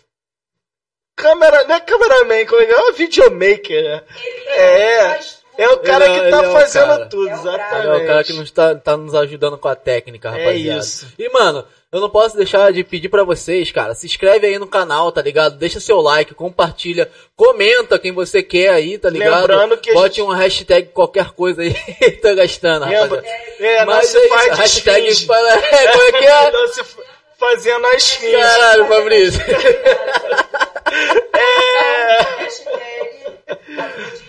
câmera, 1.16 1.64
não 1.64 1.74
é 1.74 1.80
cameraman, 1.80 2.46
como 2.46 2.60
é 2.62 2.66
que 2.66 2.72
é? 2.72 2.76
É 2.76 2.80
um 2.80 2.92
videomaker, 2.92 3.82
né? 3.82 4.02
Ele 4.24 4.50
É. 4.50 5.08
faz 5.10 5.32
tudo. 5.34 5.37
É 5.58 5.68
o 5.70 5.78
cara 5.78 6.04
Ele 6.06 6.14
é- 6.14 6.20
que 6.24 6.30
tá 6.30 6.38
ele 6.38 6.46
é 6.46 6.52
fazendo 6.52 6.86
cara. 6.86 7.06
tudo, 7.06 7.28
É 7.28 7.32
exatamente. 7.32 7.86
Ele 7.86 7.88
é 7.88 7.96
o 7.96 8.06
cara 8.06 8.24
que 8.24 8.32
nos 8.32 8.50
tá, 8.52 8.74
tá 8.76 8.96
nos 8.96 9.12
ajudando 9.14 9.58
com 9.58 9.66
a 9.68 9.74
técnica, 9.74 10.28
É 10.28 10.30
rapaziada. 10.44 10.80
isso. 10.80 11.08
E, 11.18 11.28
mano, 11.30 11.64
eu 11.90 12.00
não 12.00 12.08
posso 12.08 12.36
deixar 12.36 12.72
de 12.72 12.84
pedir 12.84 13.08
pra 13.08 13.24
vocês, 13.24 13.72
cara, 13.72 13.92
se 13.92 14.06
inscreve 14.06 14.46
aí 14.46 14.56
no 14.56 14.68
canal, 14.68 15.10
tá 15.10 15.20
ligado? 15.20 15.56
Deixa 15.58 15.80
seu 15.80 16.00
like, 16.00 16.32
compartilha, 16.32 17.10
comenta 17.34 17.98
quem 17.98 18.12
você 18.12 18.40
quer 18.40 18.68
aí, 18.70 18.98
tá 18.98 19.10
ligado? 19.10 19.40
Lembrando 19.40 19.76
que 19.78 19.90
a 19.90 19.94
Bote 19.94 20.16
gente- 20.18 20.26
um 20.26 20.30
hashtag 20.32 20.90
qualquer 20.92 21.30
coisa 21.32 21.60
aí, 21.62 21.74
tá 22.22 22.34
gastando, 22.34 22.84
Lembra? 22.86 23.16
rapaziada. 23.16 23.26
É, 23.58 23.78
não 23.84 23.86
Mas 23.94 24.06
se 24.06 24.16
é 24.16 24.20
isso, 24.20 24.28
faz 24.28 24.58
hashtag 24.58 25.26
fala, 25.26 25.52
é, 25.54 25.58
como 25.90 26.02
é 26.04 26.12
que 26.12 26.24
é? 26.26 26.50
Não 26.52 26.68
se 26.68 26.84
fa- 26.84 27.02
fazendo 27.36 27.84
as 27.86 28.10
fins. 28.12 28.30
Caralho, 28.38 28.86
Fabrício. 28.86 29.40
É, 31.38 32.22
Hashtag 32.44 34.27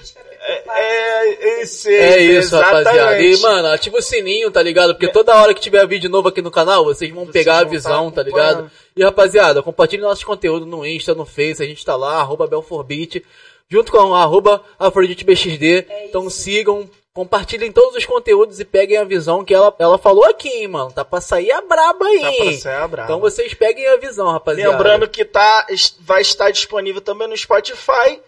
Afrodite 0.52 0.64
capítulo 0.64 0.66
quatro. 0.66 0.82
é, 0.82 1.64
isso, 1.64 1.90
É 1.90 2.18
isso, 2.22 2.56
rapaziada. 2.58 3.22
E, 3.22 3.26
exatamente. 3.28 3.42
mano, 3.42 3.68
ativa 3.70 3.98
o 3.98 4.02
sininho, 4.02 4.52
tá 4.52 4.62
ligado? 4.62 4.94
Porque 4.96 5.08
toda 5.12 5.36
hora 5.36 5.54
que 5.54 5.62
tiver 5.62 5.86
vídeo 5.88 6.10
novo 6.10 6.30
aqui 6.30 6.42
no 6.42 6.52
canal, 6.52 6.84
vocês 6.84 7.12
vão 7.14 7.26
pegar 7.28 7.60
a 7.60 7.64
visão, 7.64 8.10
tá 8.10 8.18
tá 8.18 8.24
ligado? 8.24 8.72
E, 8.96 9.04
rapaziada, 9.04 9.62
compartilhe 9.62 10.02
nossos 10.02 10.24
conteúdos 10.24 10.68
no 10.68 10.86
Insta, 10.86 11.14
no 11.14 11.26
Face, 11.26 11.62
a 11.62 11.66
gente 11.66 11.86
tá 11.86 11.96
lá, 11.96 12.16
arroba 12.20 12.48
Belforbit, 12.48 13.24
junto 13.70 13.92
com 13.92 14.14
arroba 14.16 14.62
AfroditeBXD. 14.78 15.86
É 15.90 16.06
então 16.06 16.30
sigam, 16.30 16.90
compartilhem 17.14 17.72
todos 17.72 17.96
os 17.96 18.06
conteúdos 18.06 18.60
e 18.60 18.66
peguem 18.66 18.98
a 18.98 19.04
visão 19.04 19.44
que 19.44 19.54
ela, 19.54 19.74
ela 19.80 19.98
falou 19.98 20.26
aqui, 20.26 20.50
hein, 20.50 20.68
mano. 20.68 20.92
Tá 20.92 21.04
pra 21.06 21.22
sair 21.22 21.52
a 21.52 21.62
braba 21.62 22.06
aí, 22.06 22.22
Tá 22.22 22.32
pra 22.32 22.54
sair 22.54 22.76
a 22.76 22.88
braba. 22.88 23.08
Então 23.08 23.20
vocês 23.20 23.54
peguem 23.54 23.88
a 23.88 23.98
visão, 23.98 24.28
rapaziada. 24.32 24.72
Lembrando 24.72 25.08
que 25.08 25.24
tá, 25.24 25.66
vai 26.02 26.22
estar 26.22 26.52
disponível 26.52 27.02
também 27.02 27.28
no 27.28 27.38
Spotify. 27.38 28.20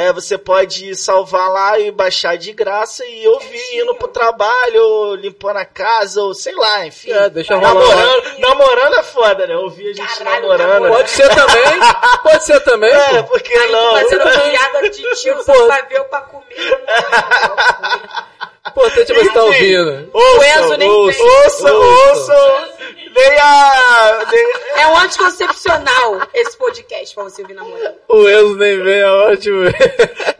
É, 0.00 0.12
você 0.12 0.38
pode 0.38 0.94
salvar 0.94 1.50
lá 1.50 1.76
e 1.80 1.90
baixar 1.90 2.38
de 2.38 2.52
graça 2.52 3.04
e 3.04 3.26
ouvir 3.26 3.80
indo 3.80 3.96
pro 3.96 4.06
trabalho, 4.06 4.80
ou 4.80 5.14
limpando 5.16 5.56
a 5.56 5.64
casa, 5.64 6.22
ou 6.22 6.32
sei 6.34 6.54
lá, 6.54 6.86
enfim. 6.86 7.10
É, 7.10 7.28
deixa 7.28 7.56
rolar. 7.56 7.74
namorando, 7.74 8.38
namorando 8.38 8.94
é 8.94 9.02
foda, 9.02 9.44
né? 9.48 9.56
Ouvir 9.56 9.90
a 9.90 9.94
gente 9.94 10.18
Caralho, 10.18 10.42
namorando. 10.42 10.68
namorando. 10.72 10.96
Pode 10.98 11.10
ser 11.10 11.28
também, 11.34 11.80
pode 12.22 12.44
ser 12.44 12.60
também, 12.60 12.92
É, 12.92 13.22
pô. 13.22 13.28
por 13.28 13.42
que 13.42 13.52
Aí 13.52 13.72
não? 13.72 13.90
fazendo 13.96 14.22
piada 14.50 14.88
de 14.88 15.02
tio, 15.16 15.34
Pô. 15.34 15.42
você 15.42 15.66
vai 15.66 15.82
ver 15.88 16.00
o 16.00 16.04
pra 16.04 16.20
comer. 16.20 16.46
importante 18.68 19.12
é 19.12 19.14
você 19.14 19.30
tá 19.32 19.42
ouvindo. 19.44 20.10
O 20.12 20.44
Enzo 20.44 20.76
nem 20.76 20.88
ouçam, 20.88 21.24
vem. 21.26 21.36
ouçam, 21.44 21.76
ouçam. 21.80 22.68
Nem 23.14 23.38
a... 23.40 24.26
nem- 24.30 24.52
É 24.82 24.86
um 24.88 24.96
anticoncepcional 24.98 26.20
esse 26.34 26.56
podcast 26.56 27.14
pra 27.14 27.24
você 27.24 27.42
ouvir 27.42 27.54
na 27.54 27.64
moral. 27.64 27.94
O 28.08 28.28
Enzo 28.28 28.56
nem 28.56 28.82
vem, 28.82 28.98
é 29.00 29.10
ótimo. 29.10 29.62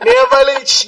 nem 0.04 0.18
a 0.18 0.24
Valentina. 0.26 0.78